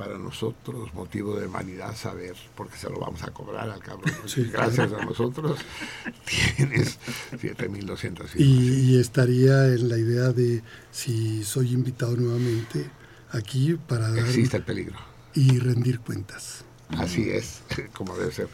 para 0.00 0.16
nosotros 0.16 0.94
motivo 0.94 1.38
de 1.38 1.46
vanidad 1.46 1.94
saber, 1.94 2.34
porque 2.56 2.78
se 2.78 2.88
lo 2.88 2.98
vamos 2.98 3.22
a 3.22 3.30
cobrar 3.32 3.68
al 3.68 3.80
cabrón. 3.80 4.10
Sí, 4.26 4.44
Gracias 4.50 4.90
a 4.94 5.04
nosotros 5.04 5.58
tienes 6.56 6.98
7.200 7.32 7.98
firmas. 7.98 8.30
Y, 8.36 8.92
y 8.94 8.98
estaría 8.98 9.66
en 9.66 9.90
la 9.90 9.98
idea 9.98 10.28
de 10.32 10.62
si 10.90 11.44
soy 11.44 11.72
invitado 11.72 12.16
nuevamente 12.16 12.90
aquí 13.32 13.74
para 13.88 14.08
dar 14.10 14.20
Existe 14.20 14.56
el 14.56 14.62
peligro. 14.64 14.96
y 15.34 15.58
rendir 15.58 16.00
cuentas. 16.00 16.64
Así 16.96 17.28
es, 17.30 17.60
como 17.92 18.16
debe 18.16 18.32
ser. 18.32 18.48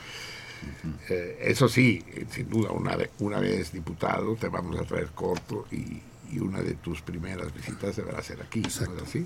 Eh, 1.09 1.39
eso 1.43 1.69
sí, 1.69 2.03
eh, 2.09 2.27
sin 2.29 2.51
duda, 2.51 2.73
una, 2.73 2.97
ve- 2.97 3.11
una 3.21 3.39
vez 3.39 3.71
diputado 3.73 4.35
te 4.35 4.49
vamos 4.49 4.77
a 4.81 4.83
traer 4.85 5.11
corto 5.15 5.67
y, 5.71 6.03
y 6.33 6.41
una 6.41 6.61
de 6.61 6.75
tus 6.75 7.03
primeras 7.03 7.55
visitas 7.55 7.95
deberá 7.95 8.21
ser 8.21 8.43
aquí, 8.43 8.63
¿no 8.63 8.69
es 8.69 8.81
así? 9.07 9.25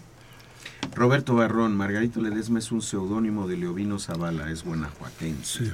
Roberto 0.95 1.35
Barrón, 1.35 1.77
Margarito 1.77 2.21
Ledesma 2.21 2.59
es 2.59 2.73
un 2.73 2.83
seudónimo 2.83 3.47
de 3.47 3.57
Leovino 3.57 3.99
Zavala, 3.99 4.51
es 4.51 4.65
guanajuatense. 4.65 5.67
Sí. 5.67 5.73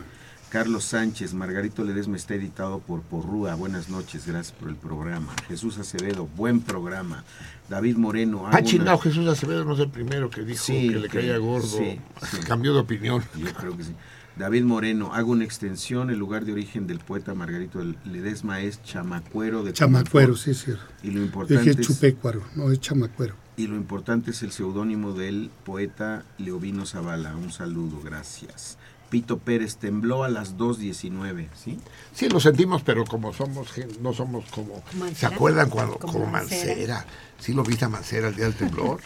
Carlos 0.50 0.84
Sánchez, 0.84 1.34
Margarito 1.34 1.82
Ledesma 1.84 2.16
está 2.16 2.34
editado 2.34 2.78
por 2.78 3.02
Porrúa. 3.02 3.54
Buenas 3.56 3.88
noches, 3.88 4.26
gracias 4.26 4.56
por 4.56 4.68
el 4.68 4.76
programa. 4.76 5.34
Jesús 5.48 5.78
Acevedo, 5.78 6.28
buen 6.36 6.60
programa. 6.60 7.24
David 7.68 7.96
Moreno, 7.96 8.44
Ah, 8.46 8.62
chingado, 8.62 8.92
una- 8.96 9.02
Jesús 9.02 9.26
Acevedo 9.26 9.64
no 9.64 9.74
es 9.74 9.80
el 9.80 9.90
primero 9.90 10.30
que 10.30 10.42
dijo 10.42 10.62
Sí, 10.62 10.88
que 10.90 10.96
le 10.96 11.08
que- 11.08 11.18
caía 11.18 11.38
gordo. 11.38 11.66
sí, 11.66 11.98
sí. 12.30 12.36
Cambió 12.46 12.72
de 12.74 12.80
opinión. 12.80 13.22
Yo 13.36 13.52
creo 13.54 13.76
que 13.76 13.84
sí. 13.84 13.92
David 14.36 14.64
Moreno, 14.64 15.12
hago 15.14 15.32
una 15.32 15.44
extensión, 15.44 16.10
el 16.10 16.18
lugar 16.18 16.44
de 16.44 16.52
origen 16.52 16.86
del 16.86 16.98
poeta 17.00 17.34
Margarito 17.34 17.82
Ledesma 18.04 18.60
es 18.60 18.82
Chamacuero 18.82 19.64
de 19.64 19.72
Chamacuero, 19.72 20.36
sí, 20.36 20.52
sí. 20.54 20.72
Y 21.02 21.08
lo 21.10 21.20
Yo 21.20 21.24
importante 21.24 21.64
dije 21.70 21.80
es, 21.80 21.86
Chupecuaro, 21.86 22.42
no 22.54 22.70
es 22.70 22.78
Chamacuero. 22.80 23.34
Y 23.56 23.66
lo 23.66 23.76
importante 23.76 24.32
es 24.32 24.42
el 24.42 24.52
seudónimo 24.52 25.12
del 25.12 25.50
poeta 25.64 26.24
Leovino 26.38 26.84
Zavala. 26.86 27.34
Un 27.36 27.50
saludo, 27.52 28.00
gracias. 28.02 28.76
Pito 29.08 29.38
Pérez 29.38 29.76
tembló 29.76 30.24
a 30.24 30.28
las 30.28 30.56
2.19, 30.56 31.48
¿sí? 31.54 31.78
Sí, 32.12 32.28
lo 32.28 32.40
sentimos, 32.40 32.82
pero 32.82 33.04
como 33.04 33.32
somos, 33.32 33.68
no 34.00 34.12
somos 34.12 34.44
como... 34.50 34.82
¿Se 34.90 34.96
Mancera. 34.96 35.34
acuerdan 35.34 35.70
cuando, 35.70 35.96
Como 35.98 36.12
como, 36.14 36.26
Mancera. 36.26 36.66
Mancera? 36.66 37.06
Sí, 37.38 37.52
lo 37.52 37.62
viste 37.62 37.84
a 37.84 37.88
Mancera 37.88 38.28
el 38.28 38.34
día 38.36 38.46
del 38.46 38.54
temblor. 38.54 39.00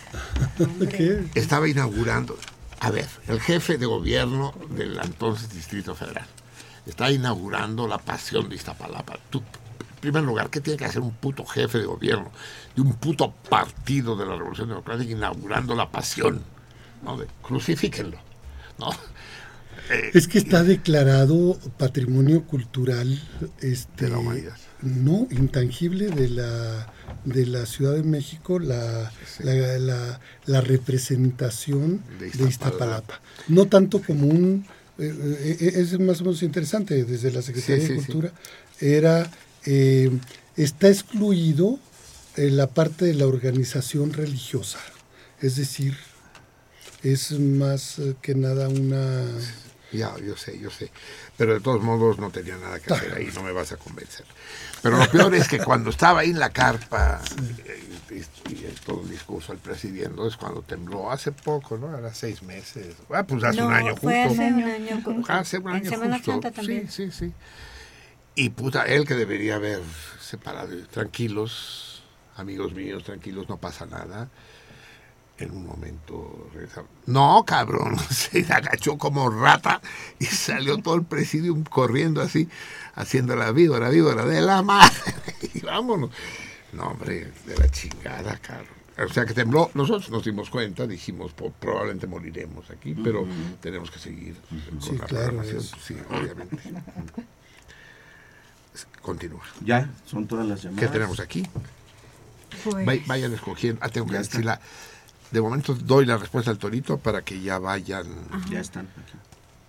¿Qué? 0.91 1.25
Estaba 1.35 1.69
inaugurando, 1.69 2.37
a 2.81 2.91
ver, 2.91 3.07
el 3.29 3.41
jefe 3.41 3.77
de 3.77 3.87
gobierno 3.87 4.55
del 4.71 4.99
entonces 5.03 5.53
Distrito 5.53 5.95
Federal. 5.95 6.27
Está 6.87 7.11
inaugurando 7.13 7.87
la 7.87 7.99
pasión 7.99 8.49
de 8.49 8.57
Iztapalapa. 8.57 9.19
Tú, 9.29 9.43
primer 10.01 10.23
lugar, 10.23 10.51
¿qué 10.51 10.61
tiene 10.61 10.79
que 10.79 10.85
hacer 10.87 11.03
un 11.03 11.13
puto 11.13 11.45
jefe 11.45 11.79
de 11.79 11.85
gobierno 11.85 12.31
de 12.75 12.83
un 12.83 12.95
puto 12.95 13.33
partido 13.49 14.17
de 14.17 14.27
la 14.27 14.37
Revolución 14.37 14.69
Democrática 14.69 15.13
inaugurando 15.13 15.75
la 15.75 15.91
pasión? 15.91 16.43
¿no? 17.05 17.17
De, 17.17 17.27
crucifíquenlo. 17.43 18.19
¿no? 18.79 18.91
Eh, 19.89 20.11
Es 20.15 20.29
que 20.29 20.39
está 20.39 20.63
declarado 20.63 21.59
patrimonio 21.77 22.45
cultural 22.45 23.21
este, 23.61 24.05
De 24.05 24.11
la 24.13 24.19
humanidad. 24.19 24.57
no 24.83 25.27
intangible 25.31 26.09
de 26.11 26.29
la 26.29 26.93
de 27.25 27.47
la 27.47 27.67
Ciudad 27.67 27.95
de 27.95 28.03
México 28.05 28.59
la, 28.61 29.11
la, 29.41 29.79
la- 29.79 30.21
la 30.47 30.61
representación 30.61 32.03
De 32.21 32.27
de 32.31 32.49
Iztapalapa. 32.49 32.49
Iztapalapa. 32.49 33.21
No 33.49 33.67
tanto 33.67 34.01
como 34.01 34.27
un 34.29 34.65
eh, 34.99 35.57
eh, 35.61 35.73
es 35.77 35.99
más 35.99 36.21
o 36.21 36.25
menos 36.25 36.43
interesante 36.43 37.05
desde 37.05 37.33
la 37.33 37.43
Secretaría 37.43 37.77
Sí, 37.87 37.93
de 37.95 37.99
sí, 38.01 38.01
sí. 38.01 38.13
Cultura 38.13 38.33
era 38.81 39.29
eh, 39.67 40.11
está 40.57 40.89
excluido 40.89 41.79
eh, 42.37 42.51
la 42.51 42.67
parte 42.69 43.05
de 43.05 43.15
la 43.15 43.27
organización 43.27 44.13
religiosa, 44.13 44.79
es 45.41 45.57
decir, 45.57 45.97
es 47.03 47.33
más 47.39 47.99
eh, 47.99 48.15
que 48.23 48.35
nada 48.35 48.69
una 48.69 49.25
Ya, 49.93 50.15
yo 50.25 50.37
sé, 50.37 50.59
yo 50.59 50.71
sé. 50.71 50.91
Pero 51.37 51.55
de 51.55 51.61
todos 51.61 51.83
modos 51.83 52.19
no 52.19 52.31
tenía 52.31 52.57
nada 52.59 52.79
que 52.79 52.93
hacer 52.93 53.15
ahí, 53.15 53.29
no 53.35 53.43
me 53.43 53.53
vas 53.53 53.73
a 53.73 53.77
convencer. 53.77 54.25
Pero 54.83 54.99
lo 54.99 55.11
peor 55.11 55.35
es 55.35 55.49
que 55.49 55.59
cuando 55.59 55.91
estaba 55.91 56.21
ahí 56.21 56.31
en 56.31 56.39
la 56.39 56.51
carpa 56.51 57.21
y, 58.11 58.53
y 58.53 58.75
todo 58.87 59.03
el 59.03 59.11
discurso 59.11 59.53
al 59.53 59.59
presidiendo 59.59 60.27
es 60.29 60.37
cuando 60.37 60.63
tembló 60.63 61.11
hace 61.11 61.33
poco, 61.33 61.77
¿no? 61.79 61.97
Era 61.97 62.15
seis 62.15 62.43
meses. 62.43 62.95
Ah, 63.11 63.25
pues 63.25 63.43
hace 63.45 63.63
un 63.63 63.73
año 63.73 63.97
fue 63.97 64.27
justo. 64.29 64.43
hace 64.43 64.53
un 64.53 64.63
año. 64.63 65.03
con- 65.03 65.25
Hace 65.31 65.59
un 65.59 65.69
en 65.71 65.75
año 65.77 65.91
Semana 65.91 66.17
justo. 66.17 66.33
Santa 66.33 66.51
también. 66.53 66.89
Sí, 66.91 67.11
sí, 67.11 67.27
sí. 67.27 67.33
Y 68.35 68.51
puta, 68.51 68.85
él 68.85 69.07
que 69.07 69.15
debería 69.15 69.57
haber 69.57 69.81
separado, 70.21 70.71
tranquilos, 70.91 72.03
amigos 72.37 72.73
míos, 72.73 73.03
tranquilos, 73.05 73.49
no 73.49 73.57
pasa 73.59 73.87
nada. 73.87 74.29
En 75.39 75.51
un 75.53 75.67
momento 75.67 76.49
regresaron. 76.53 76.89
No, 77.07 77.45
cabrón, 77.47 77.99
se 78.11 78.41
agachó 78.53 78.99
como 78.99 79.31
rata 79.31 79.81
y 80.19 80.27
salió 80.27 80.79
todo 80.79 80.95
el 80.97 81.05
presidium 81.05 81.65
corriendo 81.65 82.21
así, 82.21 82.49
haciendo 82.95 83.35
la 83.37 83.51
víbora, 83.53 83.89
víbora 83.89 84.25
de 84.25 84.41
la 84.43 84.63
madre. 84.63 84.95
Y 85.55 85.61
vámonos. 85.61 86.11
No, 86.73 86.85
hombre, 86.85 87.33
de 87.47 87.57
la 87.59 87.69
chingada, 87.71 88.39
cabrón. 88.39 88.69
O 88.99 89.09
sea 89.13 89.25
que 89.25 89.33
tembló, 89.33 89.71
nosotros 89.75 90.11
nos 90.11 90.23
dimos 90.25 90.51
cuenta, 90.51 90.87
dijimos, 90.87 91.33
"Po- 91.33 91.51
probablemente 91.59 92.07
moriremos 92.07 92.69
aquí, 92.71 92.95
pero 92.95 93.27
tenemos 93.63 93.91
que 93.91 93.99
seguir 93.99 94.37
con 94.69 94.81
Sí, 94.83 94.97
la 94.99 95.07
claro, 95.07 95.25
programación. 95.29 95.63
Sí, 95.63 95.97
obviamente. 96.11 96.59
Continúa. 99.03 99.43
Ya, 99.65 99.91
son 100.07 100.27
todas 100.27 100.47
las 100.47 100.61
¿Qué 100.61 100.69
llamadas. 100.69 100.93
tenemos 100.93 101.21
aquí? 101.21 101.47
Pues, 102.65 102.87
Vay- 102.87 103.05
Vayan 103.07 103.33
escogiendo. 103.33 103.81
Ah, 103.83 103.89
tengo 103.89 104.07
que 104.07 104.15
Ya 104.15 104.21
está. 104.21 104.33
decir 104.39 104.45
la. 104.47 104.61
De 105.31 105.41
momento 105.41 105.75
doy 105.75 106.07
la 106.07 106.17
respuesta 106.17 106.51
al 106.51 106.59
torito 106.59 106.99
para 106.99 107.23
que 107.23 107.41
ya 107.41 107.59
vayan. 107.59 108.07
Ya 108.51 108.61
están 108.61 108.87
aquí. 108.97 109.17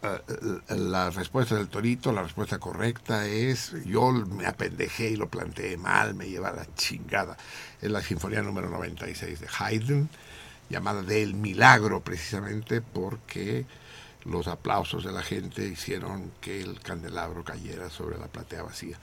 eh, 0.03 0.75
la 0.75 1.11
respuesta 1.11 1.55
del 1.55 1.67
torito, 1.67 2.11
la 2.11 2.23
respuesta 2.23 2.57
correcta 2.57 3.27
es. 3.27 3.73
Yo 3.85 4.11
me 4.11 4.47
apendejé 4.47 5.11
y 5.11 5.15
lo 5.15 5.29
planteé 5.29 5.77
mal, 5.77 6.15
me 6.15 6.27
lleva 6.27 6.49
a 6.49 6.53
la 6.55 6.67
chingada. 6.75 7.37
Es 7.81 7.91
la 7.91 8.01
sinfonía 8.01 8.41
número 8.41 8.69
96 8.69 9.39
de 9.39 9.47
Haydn, 9.59 10.09
llamada 10.69 11.03
del 11.03 11.35
milagro, 11.35 12.01
precisamente 12.01 12.81
porque 12.81 13.65
los 14.25 14.47
aplausos 14.47 15.03
de 15.03 15.11
la 15.11 15.23
gente 15.23 15.65
hicieron 15.65 16.31
que 16.41 16.61
el 16.61 16.79
candelabro 16.79 17.43
cayera 17.43 17.89
sobre 17.89 18.17
la 18.17 18.27
platea 18.27 18.63
vacía. 18.63 18.99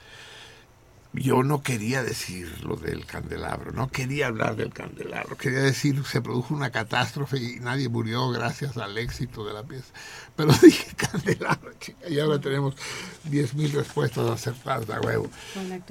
Yo 1.11 1.41
no 1.41 1.63
quería 1.63 2.03
decir 2.03 2.63
lo 2.63 2.75
del 2.75 3.07
candelabro, 3.07 3.71
no 3.71 3.89
quería 3.89 4.27
hablar 4.27 4.55
del 4.55 4.71
candelabro, 4.71 5.35
quería 5.37 5.61
decir 5.61 6.03
se 6.05 6.21
produjo 6.21 6.53
una 6.53 6.69
catástrofe 6.69 7.37
y 7.37 7.59
nadie 7.59 7.89
murió 7.89 8.29
gracias 8.29 8.77
al 8.77 8.95
éxito 8.95 9.43
de 9.43 9.53
la 9.53 9.63
pieza. 9.63 9.87
Pero 10.35 10.53
dije 10.61 10.93
candelabro, 10.95 11.73
chica, 11.79 12.07
y 12.07 12.19
ahora 12.19 12.39
tenemos 12.39 12.75
10.000 13.27 13.71
respuestas 13.71 14.29
acertadas 14.29 14.87
a 14.91 15.01
huevo. 15.01 15.31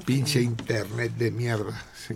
Pinche 0.07 0.41
internet 0.41 1.13
de 1.17 1.33
mierda. 1.33 1.85
sí. 2.07 2.15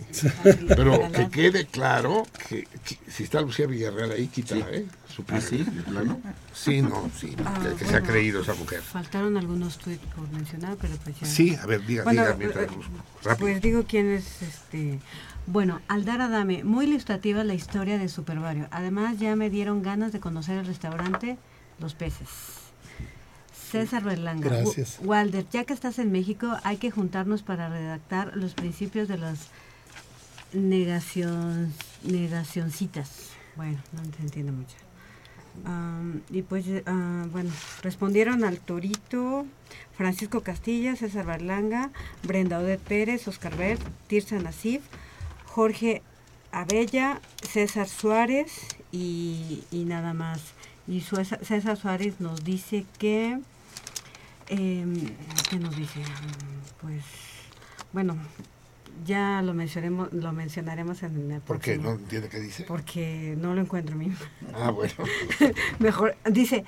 Pero 0.69 1.11
que 1.11 1.29
quede 1.29 1.65
claro 1.65 2.25
que, 2.47 2.65
que 2.85 3.11
si 3.11 3.23
está 3.23 3.41
Lucía 3.41 3.67
Villarreal 3.67 4.11
ahí, 4.11 4.27
quítala, 4.27 4.69
¿eh? 4.71 4.85
¿Ah, 5.29 5.41
sí? 5.41 5.57
¿De 5.57 5.81
plano? 5.83 6.19
Sí, 6.53 6.81
no, 6.81 7.09
sí, 7.17 7.35
Ah, 7.45 7.59
que, 7.61 7.69
que 7.75 7.85
se 7.85 7.85
ha 7.95 7.99
bueno. 7.99 8.07
creído 8.07 8.41
esa 8.41 8.53
mujer. 8.55 8.81
Faltaron 8.81 9.37
algunos 9.37 9.77
tweets 9.77 10.05
por 10.15 10.29
mencionar, 10.31 10.77
pero 10.79 10.95
pues 11.03 11.19
ya. 11.19 11.27
Sí, 11.27 11.55
a 11.55 11.65
ver, 11.65 11.85
diga, 11.85 12.03
Bueno, 12.03 12.21
diga 12.23 12.35
mientras 12.35 12.65
eh, 12.65 12.75
busco. 12.75 12.91
Rápido. 13.23 13.37
Pues 13.37 13.61
digo 13.61 13.83
quién 13.87 14.09
es 14.11 14.41
este. 14.41 14.99
Bueno, 15.45 15.81
Aldar 15.87 16.21
Adame, 16.21 16.63
muy 16.63 16.85
ilustrativa 16.85 17.43
la 17.43 17.53
historia 17.53 17.97
de 17.97 18.07
Super 18.09 18.39
Barrio. 18.39 18.67
Además, 18.71 19.19
ya 19.19 19.35
me 19.35 19.49
dieron 19.49 19.83
ganas 19.83 20.11
de 20.13 20.19
conocer 20.19 20.57
el 20.57 20.65
restaurante 20.65 21.37
Los 21.79 21.93
Peces. 21.95 22.29
César 23.71 24.03
Berlanga. 24.03 24.49
Gracias. 24.49 24.99
Wa- 25.01 25.17
Walder, 25.17 25.45
ya 25.51 25.63
que 25.65 25.73
estás 25.73 25.99
en 25.99 26.11
México, 26.11 26.55
hay 26.63 26.77
que 26.77 26.91
juntarnos 26.91 27.41
para 27.43 27.69
redactar 27.69 28.37
los 28.37 28.53
principios 28.53 29.07
de 29.07 29.17
las 29.17 29.47
negación, 30.53 31.73
negacioncitas. 32.03 33.29
Bueno, 33.55 33.79
no 33.93 34.03
se 34.15 34.21
entiende 34.23 34.51
mucho. 34.51 34.75
Y 36.29 36.41
pues, 36.41 36.67
eh, 36.67 36.83
ah, 36.85 37.25
bueno, 37.31 37.51
respondieron 37.81 38.43
al 38.43 38.59
Torito, 38.59 39.45
Francisco 39.95 40.41
Castilla, 40.41 40.95
César 40.95 41.25
Berlanga, 41.25 41.91
Brenda 42.23 42.59
Odette 42.59 42.81
Pérez, 42.81 43.27
Oscar 43.27 43.55
Bert, 43.55 43.81
Tirsa 44.07 44.39
Nasif, 44.39 44.81
Jorge 45.45 46.01
Abella, 46.51 47.21
César 47.41 47.87
Suárez 47.87 48.51
y, 48.91 49.63
nada 49.71 50.13
más. 50.13 50.41
Y 50.87 51.01
César 51.01 51.77
Suárez 51.77 52.19
nos 52.19 52.43
dice 52.43 52.85
que, 52.97 53.39
em, 54.47 54.93
¿qué 55.49 55.57
nos 55.57 55.75
dice? 55.75 56.01
Pues, 56.81 57.03
bueno, 57.93 58.17
ya 59.05 59.41
lo 59.41 59.53
mencionaremos, 59.53 60.11
lo 60.13 60.31
mencionaremos 60.33 61.03
en 61.03 61.31
el 61.31 61.41
¿Por 61.41 61.59
qué? 61.59 61.73
próximo. 61.73 61.93
¿No 61.95 61.99
entiende 61.99 62.29
qué 62.29 62.39
dice? 62.39 62.63
Porque 62.63 63.35
no 63.39 63.53
lo 63.53 63.61
encuentro 63.61 63.95
mismo. 63.95 64.17
Ah, 64.53 64.71
bueno. 64.71 64.93
Mejor, 65.79 66.15
dice, 66.29 66.63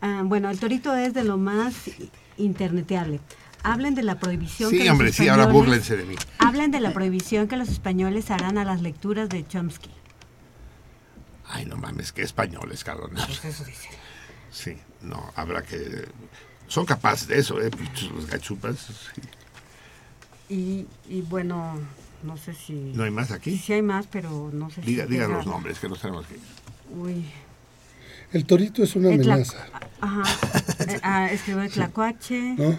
ah, 0.00 0.22
bueno, 0.24 0.50
el 0.50 0.58
torito 0.58 0.94
es 0.96 1.14
de 1.14 1.24
lo 1.24 1.36
más 1.38 1.74
interneteable. 2.36 3.20
Hablen 3.62 3.94
de 3.94 4.02
la 4.02 4.18
prohibición 4.18 4.70
que 4.70 4.76
Sí, 4.78 4.82
los 4.84 4.92
hombre, 4.92 5.12
sí, 5.12 5.28
ahora 5.28 5.44
españoles- 5.44 5.52
búrlense 5.52 5.96
de 5.96 6.04
mí. 6.04 6.16
Hablen 6.38 6.70
de 6.70 6.80
la 6.80 6.92
prohibición 6.92 7.48
que 7.48 7.56
los 7.56 7.68
españoles 7.70 8.30
harán 8.30 8.58
a 8.58 8.64
las 8.64 8.82
lecturas 8.82 9.28
de 9.30 9.46
Chomsky. 9.46 9.90
Ay, 11.46 11.64
no 11.66 11.76
mames, 11.76 12.12
qué 12.12 12.22
españoles, 12.22 12.84
cabrón. 12.84 13.10
Pues 13.14 13.44
eso 13.44 13.64
dice. 13.64 13.88
Sí, 14.50 14.76
no, 15.02 15.32
habrá 15.36 15.62
que... 15.62 16.06
Son 16.66 16.86
capaces 16.86 17.28
de 17.28 17.38
eso, 17.38 17.60
¿eh? 17.60 17.70
Pinches 17.70 18.10
Los 18.10 18.26
gachupas. 18.26 18.78
sí. 19.14 19.20
Y, 20.54 20.86
y 21.08 21.20
bueno, 21.22 21.74
no 22.22 22.36
sé 22.36 22.54
si... 22.54 22.74
¿No 22.94 23.02
hay 23.02 23.10
más 23.10 23.32
aquí? 23.32 23.58
Sí 23.58 23.72
hay 23.72 23.82
más, 23.82 24.06
pero 24.06 24.50
no 24.52 24.70
sé 24.70 24.82
Diga, 24.82 25.04
si... 25.04 25.10
diga 25.10 25.26
los 25.26 25.46
nombres, 25.46 25.80
que 25.80 25.88
nos 25.88 26.00
tenemos 26.00 26.26
que 26.26 26.34
ir. 26.34 26.40
Uy. 26.96 27.24
El 28.32 28.44
torito 28.46 28.82
es 28.82 28.94
una 28.94 29.08
amenaza, 29.08 29.66
Ajá. 30.00 30.22
Eh, 30.88 31.00
ah, 31.02 31.28
escribió 31.32 31.62
el 31.62 31.70
tlacuache. 31.70 32.54
¿no? 32.56 32.76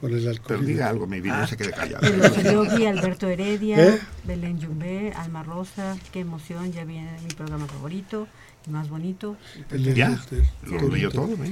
Con 0.00 0.12
el 0.12 0.18
Pero 0.18 0.30
alcohol. 0.30 0.66
diga 0.66 0.88
algo, 0.88 1.06
mi 1.06 1.20
vida, 1.20 1.40
no 1.40 1.46
se 1.46 1.56
quede 1.56 1.72
callado. 1.72 2.06
El 2.06 2.86
Alberto 2.98 3.28
Heredia, 3.28 3.78
¿Eh? 3.94 4.00
Belén 4.24 4.58
Yumbé, 4.58 5.12
Alma 5.16 5.42
Rosa, 5.42 5.96
qué 6.12 6.20
emoción, 6.20 6.72
ya 6.72 6.84
viene 6.84 7.10
mi 7.22 7.34
programa 7.34 7.66
favorito 7.66 8.28
y 8.66 8.70
más 8.70 8.88
bonito. 8.88 9.36
El- 9.70 9.94
¿Ya? 9.94 10.18
el- 10.30 10.72
el 10.74 10.80
Lo 10.82 10.88
leyó 10.88 11.10
todo, 11.10 11.28
¿no? 11.28 11.44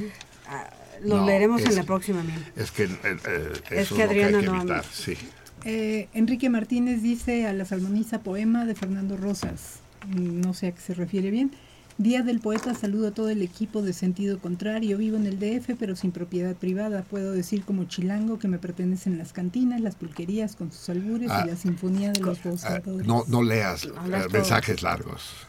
Ah, 0.46 0.70
lo 1.02 1.18
No, 1.18 1.26
leeremos 1.26 1.62
en 1.64 1.74
la 1.74 1.82
próxima. 1.84 2.22
Mil. 2.22 2.44
Es 2.56 2.70
que 2.70 2.84
eh, 2.84 2.88
eh, 3.04 3.52
eso 3.52 3.62
Es 3.70 3.80
es, 3.80 3.88
que 3.88 3.92
lo 3.92 3.96
que 3.96 4.02
Adriana 4.04 4.38
hay 4.38 4.44
que 4.44 4.72
no- 4.72 4.82
sí. 4.92 5.16
Eh, 5.64 6.08
Enrique 6.14 6.48
Martínez 6.50 7.02
dice 7.02 7.46
a 7.46 7.52
la 7.52 7.64
salmoniza 7.64 8.20
poema 8.20 8.64
de 8.64 8.74
Fernando 8.74 9.16
Rosas. 9.16 9.80
No 10.08 10.54
sé 10.54 10.68
a 10.68 10.72
qué 10.72 10.80
se 10.80 10.94
refiere 10.94 11.30
bien. 11.30 11.52
Día 11.98 12.22
del 12.22 12.40
Poeta, 12.40 12.74
saludo 12.74 13.08
a 13.08 13.10
todo 13.12 13.28
el 13.28 13.42
equipo 13.42 13.82
de 13.82 13.92
sentido 13.92 14.38
contrario. 14.40 14.96
Vivo 14.98 15.18
en 15.18 15.26
el 15.26 15.38
DF, 15.38 15.76
pero 15.78 15.94
sin 15.94 16.10
propiedad 16.10 16.56
privada. 16.56 17.02
Puedo 17.02 17.32
decir 17.32 17.64
como 17.64 17.84
chilango 17.84 18.38
que 18.38 18.48
me 18.48 18.58
pertenecen 18.58 19.18
las 19.18 19.32
cantinas, 19.32 19.80
las 19.80 19.94
pulquerías 19.94 20.56
con 20.56 20.72
sus 20.72 20.88
albures 20.88 21.30
Ah. 21.30 21.42
y 21.44 21.50
la 21.50 21.56
sinfonía 21.56 22.10
de 22.12 22.20
los 22.20 22.38
Ah, 22.38 22.48
boscadores. 22.48 23.06
no, 23.06 23.24
no 23.28 23.42
leas 23.42 23.86
mensajes 24.32 24.82
largos. 24.82 25.46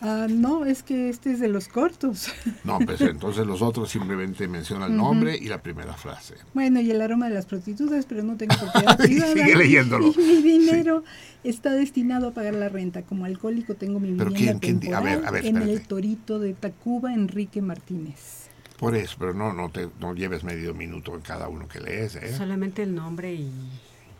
Ah, 0.00 0.26
no, 0.30 0.64
es 0.64 0.82
que 0.84 1.08
este 1.08 1.32
es 1.32 1.40
de 1.40 1.48
los 1.48 1.66
cortos. 1.68 2.28
No, 2.64 2.78
pues 2.80 3.00
entonces 3.00 3.46
los 3.46 3.62
otros 3.62 3.90
simplemente 3.90 4.46
mencionan 4.46 4.92
el 4.92 4.96
nombre 4.96 5.36
y 5.36 5.48
la 5.48 5.62
primera 5.62 5.94
frase. 5.94 6.34
Bueno, 6.54 6.80
y 6.80 6.90
el 6.90 7.00
aroma 7.00 7.28
de 7.28 7.34
las 7.34 7.46
prostitutas, 7.46 8.04
pero 8.06 8.22
no 8.22 8.36
tengo 8.36 8.54
propiedad 8.56 8.96
privada. 8.98 9.32
Sigue 9.32 9.56
leyéndolo. 9.56 10.12
Y 10.18 10.18
mi 10.18 10.42
dinero 10.58 11.02
está 11.44 11.72
destinado 11.72 12.28
a 12.28 12.30
pagar 12.32 12.54
la 12.54 12.68
renta. 12.68 13.02
Como 13.02 13.24
alcohólico 13.24 13.74
tengo 13.74 13.98
mi 14.00 14.12
Pero 14.12 14.30
vivienda 14.30 14.60
¿quién- 14.60 14.78
quién 14.80 14.94
a 14.94 15.00
ver, 15.00 15.24
a 15.26 15.30
ver, 15.30 15.46
en 15.46 15.56
el. 15.58 15.80
Torito 15.86 16.38
de 16.38 16.52
Tacuba, 16.54 17.12
Enrique 17.14 17.62
Martínez. 17.62 18.48
Por 18.78 18.94
eso, 18.94 19.16
pero 19.18 19.34
no, 19.34 19.52
no, 19.52 19.70
te, 19.70 19.88
no 19.98 20.14
lleves 20.14 20.44
medio 20.44 20.72
minuto 20.74 21.14
en 21.16 21.22
cada 21.22 21.48
uno 21.48 21.66
que 21.66 21.80
lees. 21.80 22.14
¿eh? 22.16 22.32
Solamente 22.36 22.82
el 22.84 22.94
nombre 22.94 23.34
y... 23.34 23.50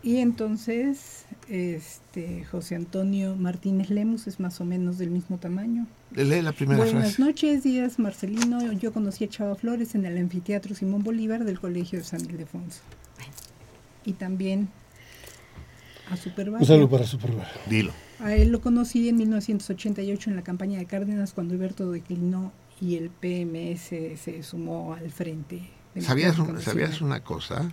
Y 0.02 0.18
entonces, 0.18 1.26
este 1.48 2.44
José 2.44 2.76
Antonio 2.76 3.34
Martínez 3.36 3.90
Lemus 3.90 4.26
es 4.26 4.38
más 4.38 4.60
o 4.60 4.64
menos 4.64 4.98
del 4.98 5.10
mismo 5.10 5.38
tamaño. 5.38 5.86
Lee 6.14 6.40
la 6.40 6.52
primera 6.52 6.78
Buenas 6.84 7.14
frase. 7.16 7.22
noches, 7.22 7.64
días 7.64 7.98
Marcelino. 7.98 8.72
Yo 8.72 8.92
conocí 8.92 9.24
a 9.24 9.28
Chava 9.28 9.54
Flores 9.56 9.94
en 9.94 10.04
el 10.04 10.16
anfiteatro 10.16 10.74
Simón 10.74 11.02
Bolívar 11.02 11.44
del 11.44 11.58
Colegio 11.58 11.98
de 11.98 12.04
San 12.04 12.20
Ildefonso. 12.20 12.80
Y 14.04 14.12
también 14.12 14.68
a 16.10 16.16
Supervalio. 16.16 16.60
Un 16.60 16.66
saludo 16.66 16.88
para 16.88 17.04
Superval. 17.04 17.46
Dilo. 17.68 17.92
A 18.20 18.34
él 18.34 18.50
lo 18.50 18.60
conocí 18.60 19.08
en 19.08 19.16
1988 19.16 20.30
en 20.30 20.36
la 20.36 20.42
campaña 20.42 20.78
de 20.78 20.86
Cárdenas 20.86 21.32
cuando 21.32 21.54
Alberto 21.54 21.90
declinó 21.90 22.52
y 22.80 22.96
el 22.96 23.10
PMS 23.10 24.20
se 24.20 24.42
sumó 24.42 24.94
al 24.94 25.10
frente. 25.10 25.62
¿Sabías, 26.00 26.38
un-. 26.38 26.60
¿Sabías 26.60 27.00
una 27.00 27.20
cosa? 27.20 27.72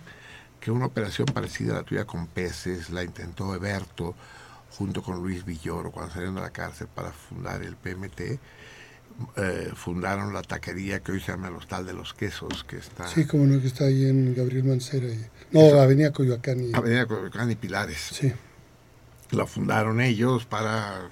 Que 0.60 0.70
una 0.70 0.86
operación 0.86 1.26
parecida 1.26 1.72
a 1.72 1.76
la 1.76 1.82
tuya 1.82 2.04
con 2.06 2.26
peces 2.26 2.90
la 2.90 3.02
intentó 3.04 3.54
Eberto 3.54 4.14
junto 4.76 5.02
con 5.02 5.22
Luis 5.22 5.44
Villoro 5.44 5.90
cuando 5.90 6.12
salieron 6.12 6.34
de 6.34 6.40
la 6.42 6.50
cárcel 6.50 6.88
para 6.92 7.12
fundar 7.12 7.62
el 7.62 7.76
PMT. 7.76 8.38
eh, 9.36 9.70
fundaron 9.74 10.34
la 10.34 10.42
taquería 10.42 11.00
que 11.02 11.12
hoy 11.12 11.20
se 11.20 11.32
llama 11.32 11.48
el 11.48 11.54
Hostal 11.54 11.86
de 11.86 11.94
los 11.94 12.12
Quesos, 12.12 12.64
que 12.64 12.76
está 12.76 13.06
Sí, 13.08 13.24
como 13.26 13.46
no, 13.46 13.58
que 13.62 13.68
está 13.68 13.84
ahí 13.84 14.04
en 14.04 14.34
Gabriel 14.34 14.64
Mancera. 14.64 15.06
y- 15.06 15.26
no, 15.52 15.80
Avenida 15.80 16.12
Coyoacán. 16.12 16.60
Y, 16.60 16.74
Avenida 16.74 17.06
Coyoacán 17.06 17.50
y 17.50 17.54
Pilares. 17.54 18.10
sí. 18.12 18.32
La 19.30 19.46
fundaron 19.46 20.00
ellos 20.02 20.44
para 20.44 21.08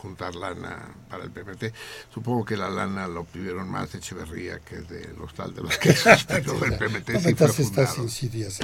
juntar 0.00 0.34
lana 0.34 0.94
para 1.08 1.24
el 1.24 1.30
PMT. 1.30 1.72
Supongo 2.12 2.44
que 2.44 2.56
la 2.56 2.70
lana 2.70 3.06
lo 3.06 3.24
pidieron 3.24 3.68
más 3.68 3.92
de 3.92 3.98
Echeverría 3.98 4.58
que 4.60 4.76
del 4.76 5.20
Hostal 5.20 5.54
de 5.54 5.62
los 5.62 5.76
Quesos, 5.78 6.24
pero 6.28 6.64
el 6.64 6.72
PMT 6.74 7.08
No 7.10 7.20
sí 7.20 7.34
fue 7.34 7.46
estas 7.64 7.98
insidias. 7.98 8.58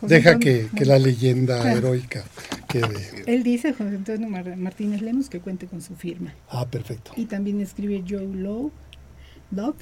Deja 0.00 0.38
que, 0.38 0.68
que 0.76 0.84
la 0.84 0.98
leyenda 0.98 1.72
heroica 1.72 2.24
quede. 2.68 3.24
Él 3.26 3.42
dice, 3.42 3.72
José 3.72 3.96
Antonio 3.96 4.28
Mar- 4.28 4.56
Martínez 4.56 5.00
Lemus, 5.02 5.28
que 5.28 5.40
cuente 5.40 5.66
con 5.66 5.80
su 5.80 5.94
firma. 5.94 6.34
Ah, 6.48 6.66
perfecto. 6.66 7.12
Y 7.16 7.26
también 7.26 7.60
escribe 7.60 8.02
Joe 8.08 8.26
Lowe, 8.26 8.72
Love. 9.52 9.76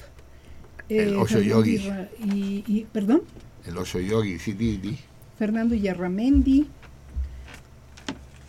El 0.89 1.15
Osho 1.15 1.35
Fernando 1.39 1.63
Yogi. 1.65 2.63
Y- 2.67 2.85
perdón, 2.91 3.23
El 3.65 3.77
Osho 3.77 3.99
Yogi, 3.99 4.37
sí, 4.39 4.53
di, 4.53 4.77
di. 4.77 4.99
Fernando 5.39 5.73
Yarramendi. 5.73 6.67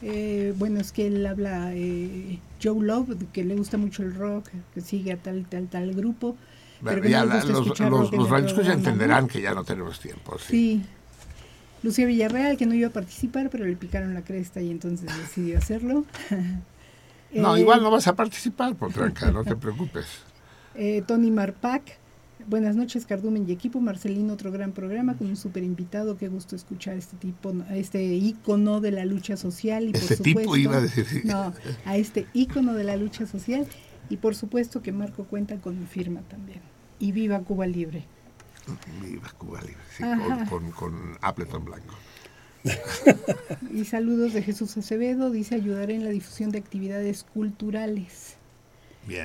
Eh, 0.02 0.52
bueno, 0.58 0.80
es 0.80 0.90
que 0.92 1.06
él 1.06 1.24
habla 1.26 1.70
eh, 1.74 2.38
Joe 2.62 2.84
Love, 2.84 3.16
que 3.32 3.44
le 3.44 3.54
gusta 3.54 3.78
mucho 3.78 4.02
el 4.02 4.14
rock, 4.14 4.48
que 4.74 4.80
sigue 4.80 5.12
a 5.12 5.16
tal, 5.16 5.46
tal, 5.48 5.68
tal 5.68 5.94
grupo. 5.94 6.36
Pero 6.82 7.06
Ya 7.06 7.24
la- 7.24 7.36
los 7.44 7.66
los, 7.66 7.78
los 7.78 7.78
radioescuchas 7.78 8.52
programa, 8.54 8.66
¿no? 8.66 8.72
entenderán 8.72 9.28
que 9.28 9.40
ya 9.40 9.54
no 9.54 9.62
tenemos 9.64 10.00
tiempo. 10.00 10.36
Sí. 10.38 10.46
Sí. 10.48 10.82
Lucía 11.84 12.06
Villarreal, 12.06 12.56
que 12.56 12.66
no 12.66 12.74
iba 12.74 12.88
a 12.88 12.92
participar, 12.92 13.50
pero 13.50 13.64
le 13.64 13.74
picaron 13.76 14.14
la 14.14 14.22
cresta 14.22 14.60
y 14.60 14.70
entonces 14.70 15.08
decidió 15.16 15.58
hacerlo. 15.58 16.04
No, 17.34 17.56
Eh, 17.56 17.60
igual 17.60 17.82
no 17.82 17.90
vas 17.90 18.06
a 18.08 18.14
participar, 18.14 18.74
Potranca, 18.74 19.30
no 19.30 19.42
te 19.42 19.56
preocupes. 19.56 20.04
Eh, 20.74 21.02
Tony 21.06 21.30
Marpac, 21.30 21.82
buenas 22.48 22.76
noches 22.76 23.06
Cardumen 23.06 23.44
y 23.48 23.52
equipo, 23.52 23.80
Marcelino, 23.80 24.32
otro 24.32 24.50
gran 24.52 24.72
programa 24.72 25.16
con 25.16 25.28
un 25.28 25.36
super 25.36 25.62
invitado, 25.62 26.16
qué 26.16 26.28
gusto 26.28 26.56
escuchar 26.56 26.96
este 26.96 27.16
tipo, 27.16 27.52
a 27.68 27.76
este 27.76 28.02
ícono 28.02 28.80
de 28.80 28.90
la 28.92 29.04
lucha 29.04 29.36
social 29.36 29.84
y 29.84 29.92
Este 29.92 30.16
por 30.16 30.24
tipo 30.24 30.40
supuesto, 30.40 30.56
iba 30.56 30.76
a 30.76 30.80
decir, 30.80 31.06
sí. 31.06 31.20
no, 31.24 31.52
a 31.84 31.96
este 31.96 32.26
ícono 32.32 32.74
de 32.74 32.84
la 32.84 32.96
lucha 32.96 33.26
social 33.26 33.66
y 34.08 34.16
por 34.16 34.34
supuesto 34.34 34.82
que 34.82 34.92
Marco 34.92 35.24
cuenta 35.24 35.56
con 35.56 35.78
mi 35.78 35.86
firma 35.86 36.20
también. 36.28 36.60
Y 36.98 37.12
viva 37.12 37.40
Cuba 37.40 37.66
Libre. 37.66 38.04
Viva 39.00 39.28
Cuba 39.38 39.60
Libre, 39.60 39.82
sí, 39.96 40.02
con, 40.02 40.46
con, 40.46 40.70
con 40.72 41.18
Appleton 41.20 41.64
Blanco. 41.64 41.94
Y 43.72 43.84
saludos 43.84 44.32
de 44.34 44.42
Jesús 44.42 44.76
Acevedo, 44.76 45.30
dice 45.30 45.54
ayudaré 45.54 45.94
en 45.94 46.04
la 46.04 46.10
difusión 46.10 46.50
de 46.50 46.58
actividades 46.58 47.24
culturales. 47.24 48.31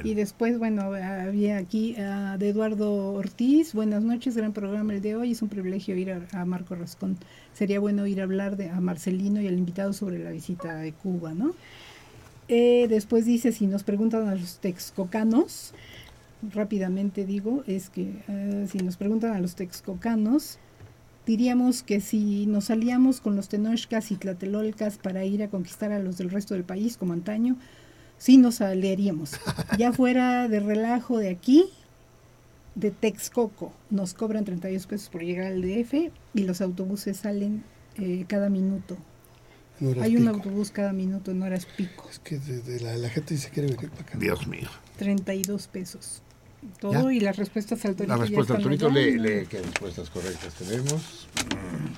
Y 0.03 0.15
después, 0.15 0.57
bueno, 0.57 0.93
había 0.93 1.57
aquí 1.57 1.95
ah, 1.99 2.37
de 2.39 2.49
Eduardo 2.49 3.13
Ortiz. 3.13 3.73
Buenas 3.73 4.01
noches, 4.03 4.35
gran 4.35 4.51
programa 4.51 4.93
el 4.93 5.01
de 5.01 5.15
hoy. 5.15 5.31
Es 5.31 5.41
un 5.41 5.49
privilegio 5.49 5.95
ir 5.95 6.11
a, 6.11 6.27
a 6.31 6.45
Marco 6.45 6.73
Rascón. 6.75 7.17
Sería 7.53 7.79
bueno 7.79 8.07
ir 8.07 8.19
a 8.19 8.23
hablar 8.23 8.57
de, 8.57 8.69
a 8.69 8.81
Marcelino 8.81 9.39
y 9.39 9.47
al 9.47 9.57
invitado 9.57 9.93
sobre 9.93 10.17
la 10.17 10.31
visita 10.31 10.75
de 10.77 10.93
Cuba, 10.93 11.33
¿no? 11.33 11.53
Eh, 12.47 12.87
después 12.89 13.25
dice, 13.25 13.51
si 13.51 13.67
nos 13.67 13.83
preguntan 13.83 14.27
a 14.29 14.35
los 14.35 14.59
texcocanos, 14.59 15.73
rápidamente 16.53 17.25
digo, 17.25 17.63
es 17.67 17.89
que 17.89 18.13
eh, 18.27 18.67
si 18.71 18.79
nos 18.79 18.95
preguntan 18.95 19.33
a 19.33 19.39
los 19.41 19.55
texcocanos, 19.55 20.57
diríamos 21.25 21.83
que 21.83 21.99
si 21.99 22.45
nos 22.45 22.65
salíamos 22.65 23.19
con 23.19 23.35
los 23.35 23.49
tenochcas 23.49 24.11
y 24.11 24.15
tlatelolcas 24.15 24.97
para 24.97 25.25
ir 25.25 25.43
a 25.43 25.49
conquistar 25.49 25.91
a 25.91 25.99
los 25.99 26.17
del 26.17 26.29
resto 26.29 26.53
del 26.53 26.63
país 26.63 26.95
como 26.95 27.13
antaño, 27.13 27.57
sí 28.17 28.37
nos 28.37 28.61
aliaríamos. 28.61 29.31
Ya 29.77 29.91
fuera 29.93 30.47
de 30.47 30.59
relajo 30.59 31.17
de 31.19 31.29
aquí, 31.29 31.65
de 32.75 32.91
Texcoco, 32.91 33.73
nos 33.89 34.13
cobran 34.13 34.45
32 34.45 34.85
pesos 34.87 35.09
por 35.09 35.23
llegar 35.23 35.47
al 35.47 35.61
DF 35.61 36.11
y 36.33 36.43
los 36.43 36.61
autobuses 36.61 37.17
salen 37.17 37.63
eh, 37.97 38.25
cada 38.27 38.49
minuto. 38.49 38.97
Hay 40.01 40.15
un 40.17 40.27
autobús 40.27 40.71
cada 40.71 40.91
minuto 40.91 41.29
en 41.31 41.43
horas 41.43 41.67
pico. 41.67 42.07
Es 42.09 42.17
que 42.19 42.39
de- 42.39 42.61
de 42.61 42.79
la, 42.79 42.95
la 42.97 43.09
gente 43.09 43.35
dice 43.35 43.49
quiere 43.51 43.69
venir 43.71 43.89
para 43.91 44.01
acá. 44.01 44.17
Dios 44.17 44.47
mío. 44.47 44.67
32 44.97 45.67
pesos. 45.67 46.23
Todo 46.79 47.11
y 47.11 47.19
las 47.19 47.37
respuestas 47.37 47.85
al 47.85 47.95
torito. 47.95 48.15
La 48.15 48.21
respuesta 48.21 48.55
al 48.55 48.63
torito, 48.63 48.89
lee 48.89 49.45
qué 49.47 49.61
respuestas 49.61 50.09
correctas 50.09 50.55
tenemos. 50.55 51.27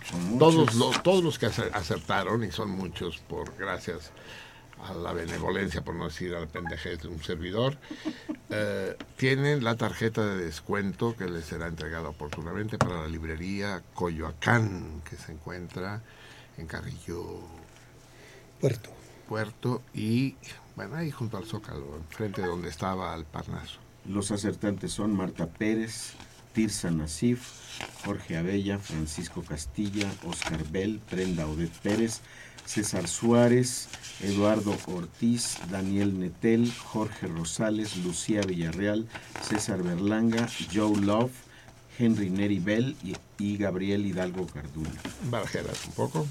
Son 0.09 0.37
Todos 0.37 0.75
los, 0.75 1.01
todos 1.03 1.23
los 1.23 1.39
que 1.39 1.47
acer- 1.47 1.71
acertaron, 1.73 2.43
y 2.43 2.51
son 2.51 2.69
muchos 2.71 3.17
por 3.29 3.55
gracias 3.57 4.11
a 4.87 4.93
la 4.93 5.13
benevolencia, 5.13 5.81
por 5.81 5.95
no 5.95 6.05
decir 6.05 6.33
a 6.35 6.39
la 6.39 6.47
pendejez 6.47 7.01
de 7.01 7.07
un 7.07 7.21
servidor, 7.21 7.77
eh, 8.49 8.97
tienen 9.17 9.63
la 9.63 9.75
tarjeta 9.75 10.25
de 10.25 10.45
descuento 10.45 11.15
que 11.15 11.25
les 11.25 11.45
será 11.45 11.67
entregada 11.67 12.09
oportunamente 12.09 12.77
para 12.77 13.01
la 13.01 13.07
librería 13.07 13.83
Coyoacán, 13.93 15.01
que 15.09 15.15
se 15.15 15.33
encuentra 15.33 16.01
en 16.57 16.67
Carrillo 16.67 17.41
Puerto. 18.59 18.89
Puerto 19.27 19.81
y, 19.93 20.35
bueno, 20.75 20.95
ahí 20.95 21.11
junto 21.11 21.37
al 21.37 21.45
Zócalo, 21.45 21.95
enfrente 21.97 22.41
de 22.41 22.47
donde 22.47 22.69
estaba 22.69 23.15
el 23.15 23.25
Parnaso. 23.25 23.79
Los 24.05 24.31
acertantes 24.31 24.91
son 24.91 25.15
Marta 25.15 25.45
Pérez, 25.45 26.13
Tirsa 26.53 26.89
Nasif, 26.89 27.79
Jorge 28.03 28.37
Abella, 28.37 28.79
Francisco 28.79 29.43
Castilla, 29.43 30.11
Oscar 30.25 30.63
Bell, 30.69 30.99
Brenda 31.11 31.45
Odette 31.45 31.77
Pérez, 31.81 32.21
César 32.69 33.07
Suárez, 33.07 33.87
Eduardo 34.21 34.77
Ortiz, 34.85 35.57
Daniel 35.71 36.19
Netel, 36.19 36.71
Jorge 36.71 37.25
Rosales, 37.25 37.97
Lucía 37.97 38.41
Villarreal, 38.41 39.07
César 39.41 39.81
Berlanga, 39.81 40.47
Joe 40.71 40.95
Love, 41.01 41.31
Henry 41.97 42.29
Neri 42.29 42.59
Bell 42.59 42.95
y, 43.03 43.15
y 43.43 43.57
Gabriel 43.57 44.05
Hidalgo 44.05 44.45
Carduna. 44.45 44.91
barajeras 45.31 45.83
un 45.87 45.93
poco 45.93 46.27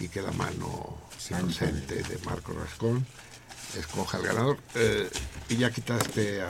y 0.00 0.08
que 0.08 0.22
la 0.22 0.32
mano 0.32 0.96
inocente 1.30 1.96
de 2.02 2.18
Marco 2.24 2.52
Rascón 2.54 3.04
escoja 3.78 4.16
al 4.16 4.24
ganador. 4.24 4.58
Eh, 4.76 5.10
y 5.50 5.56
ya 5.56 5.70
quitaste 5.70 6.40
a, 6.40 6.48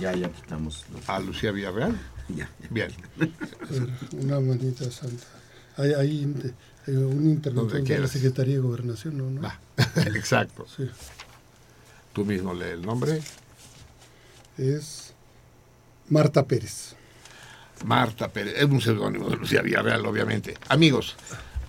Ya, 0.00 0.14
ya 0.14 0.30
quitamos. 0.32 0.84
los- 0.94 1.06
a 1.08 1.20
Lucía 1.20 1.52
Villarreal. 1.52 1.94
Ya. 2.34 2.48
Bien. 2.70 2.90
Una 4.12 4.40
manita 4.40 4.90
santa. 4.90 5.26
Hay, 5.76 5.92
hay 5.92 6.22
hay 6.86 6.94
un 6.94 7.24
interventor 7.30 7.82
de 7.82 7.98
la. 7.98 8.08
Secretaría 8.08 8.54
de 8.54 8.60
Gobernación, 8.60 9.18
¿no? 9.18 9.30
¿no? 9.30 9.40
Va. 9.42 9.58
Exacto. 10.14 10.66
Sí. 10.76 10.88
Tú 12.12 12.24
mismo 12.24 12.52
lee 12.54 12.70
el 12.72 12.82
nombre. 12.82 13.20
Es 14.58 15.14
Marta 16.08 16.44
Pérez. 16.46 16.94
Marta 17.84 18.28
Pérez. 18.28 18.54
Es 18.58 18.64
un 18.64 18.80
seudónimo 18.80 19.28
de 19.30 19.36
Lucía 19.36 19.62
Villarreal, 19.62 20.04
obviamente. 20.06 20.54
Amigos, 20.68 21.16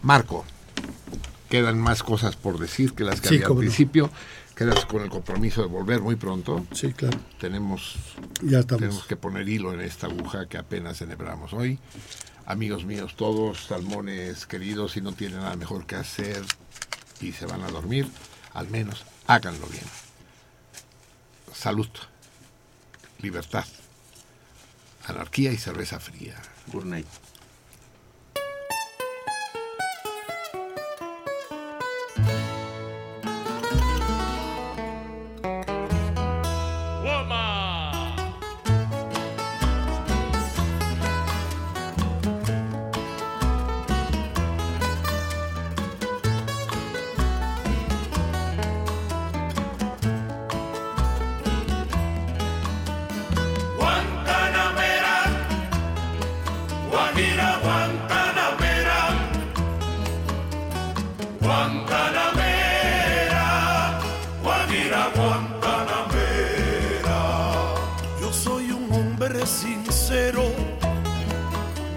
Marco, 0.01 0.43
quedan 1.49 1.79
más 1.79 2.03
cosas 2.03 2.35
por 2.35 2.59
decir 2.59 2.93
que 2.93 3.03
las 3.03 3.21
que 3.21 3.29
Sí, 3.29 3.35
había 3.35 3.47
al 3.47 3.53
no. 3.53 3.59
principio. 3.59 4.09
quedas 4.55 4.85
con 4.85 5.01
el 5.01 5.09
compromiso 5.09 5.61
de 5.61 5.67
volver 5.67 6.01
muy 6.01 6.15
pronto. 6.15 6.65
Sí, 6.73 6.93
claro. 6.93 7.17
Tenemos, 7.39 7.95
Ya 8.41 8.59
estamos. 8.59 8.81
tenemos 8.81 9.05
que 9.07 9.15
poner 9.15 9.47
hilo 9.49 9.73
en 9.73 9.81
esta 9.81 10.07
aguja 10.07 10.45
que 10.47 10.57
apenas 10.57 10.97
celebramos 10.97 11.53
hoy. 11.53 11.79
Amigos 12.45 12.83
míos 12.83 13.15
todos, 13.15 13.67
salmones 13.67 14.45
queridos, 14.45 14.93
si 14.93 15.01
no 15.01 15.13
tienen 15.13 15.39
nada 15.39 15.55
mejor 15.55 15.85
que 15.85 15.95
hacer 15.95 16.43
y 17.21 17.31
se 17.31 17.45
van 17.45 17.63
a 17.63 17.69
dormir, 17.69 18.05
al 18.53 18.67
menos 18.67 19.05
háganlo 19.27 19.65
bien. 19.67 19.85
Salud, 21.53 21.87
libertad, 23.19 23.65
anarquía 25.05 25.53
y 25.53 25.57
cerveza 25.57 25.99
fría. 25.99 26.35
Good 26.67 26.85
night. 26.85 27.07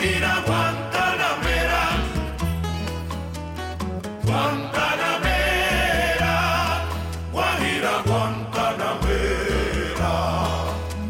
Guajira, 0.00 0.32
Guantanamera, 0.46 1.82
Guantanamera, 4.24 6.36
Guajira, 7.30 8.02
Guantanamera. 8.06 10.14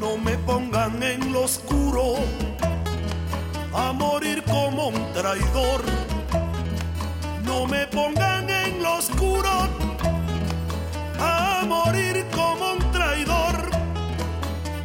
No 0.01 0.19
me 0.19 0.37
pongan 0.39 1.01
en 1.05 1.33
lo 1.33 1.45
oscuro 1.45 2.17
a 3.73 3.93
morir 3.93 4.43
como 4.43 4.89
un 4.89 5.13
traidor. 5.13 5.85
No 7.45 7.67
me 7.67 7.87
pongan 7.87 8.51
en 8.51 8.83
lo 8.83 8.97
oscuro 8.97 9.69
a 11.21 11.63
morir 11.65 12.27
como 12.33 12.73
un 12.73 12.81
traidor. 12.91 13.71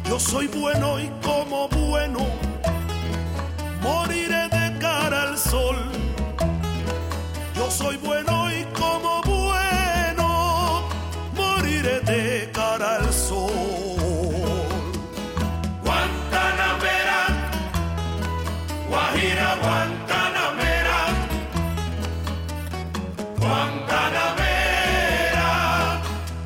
Yo 0.08 0.20
soy 0.20 0.46
bueno 0.46 1.00
y 1.00 1.10
como 1.24 1.68
bueno 1.68 2.45
Yo 7.54 7.70
soy 7.70 7.96
bueno 7.96 8.50
y 8.52 8.64
como 8.78 9.22
bueno 9.22 10.82
moriré 11.34 12.00
de 12.00 12.50
cara 12.52 12.96
al 12.96 13.10
sol. 13.12 13.50
Guantanamera, 15.82 17.20
Guajira, 18.90 19.56
Guantanamera, 19.62 20.98
Guantanamera, 23.38 25.48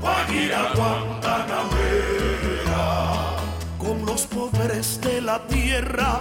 Guajira, 0.01 0.61
Guantanamera. 0.77 2.83
con 3.79 4.07
los 4.07 4.27
pobres 4.27 5.01
de 5.01 5.21
la 5.21 5.41
tierra. 5.49 6.21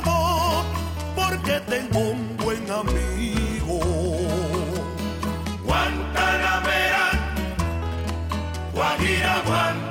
tengo 1.59 1.99
un 1.99 2.37
buen 2.37 2.69
amigo. 2.71 3.79
Guantanamera, 5.65 7.11
Guajira, 8.73 9.41
Guantanamera, 9.45 9.90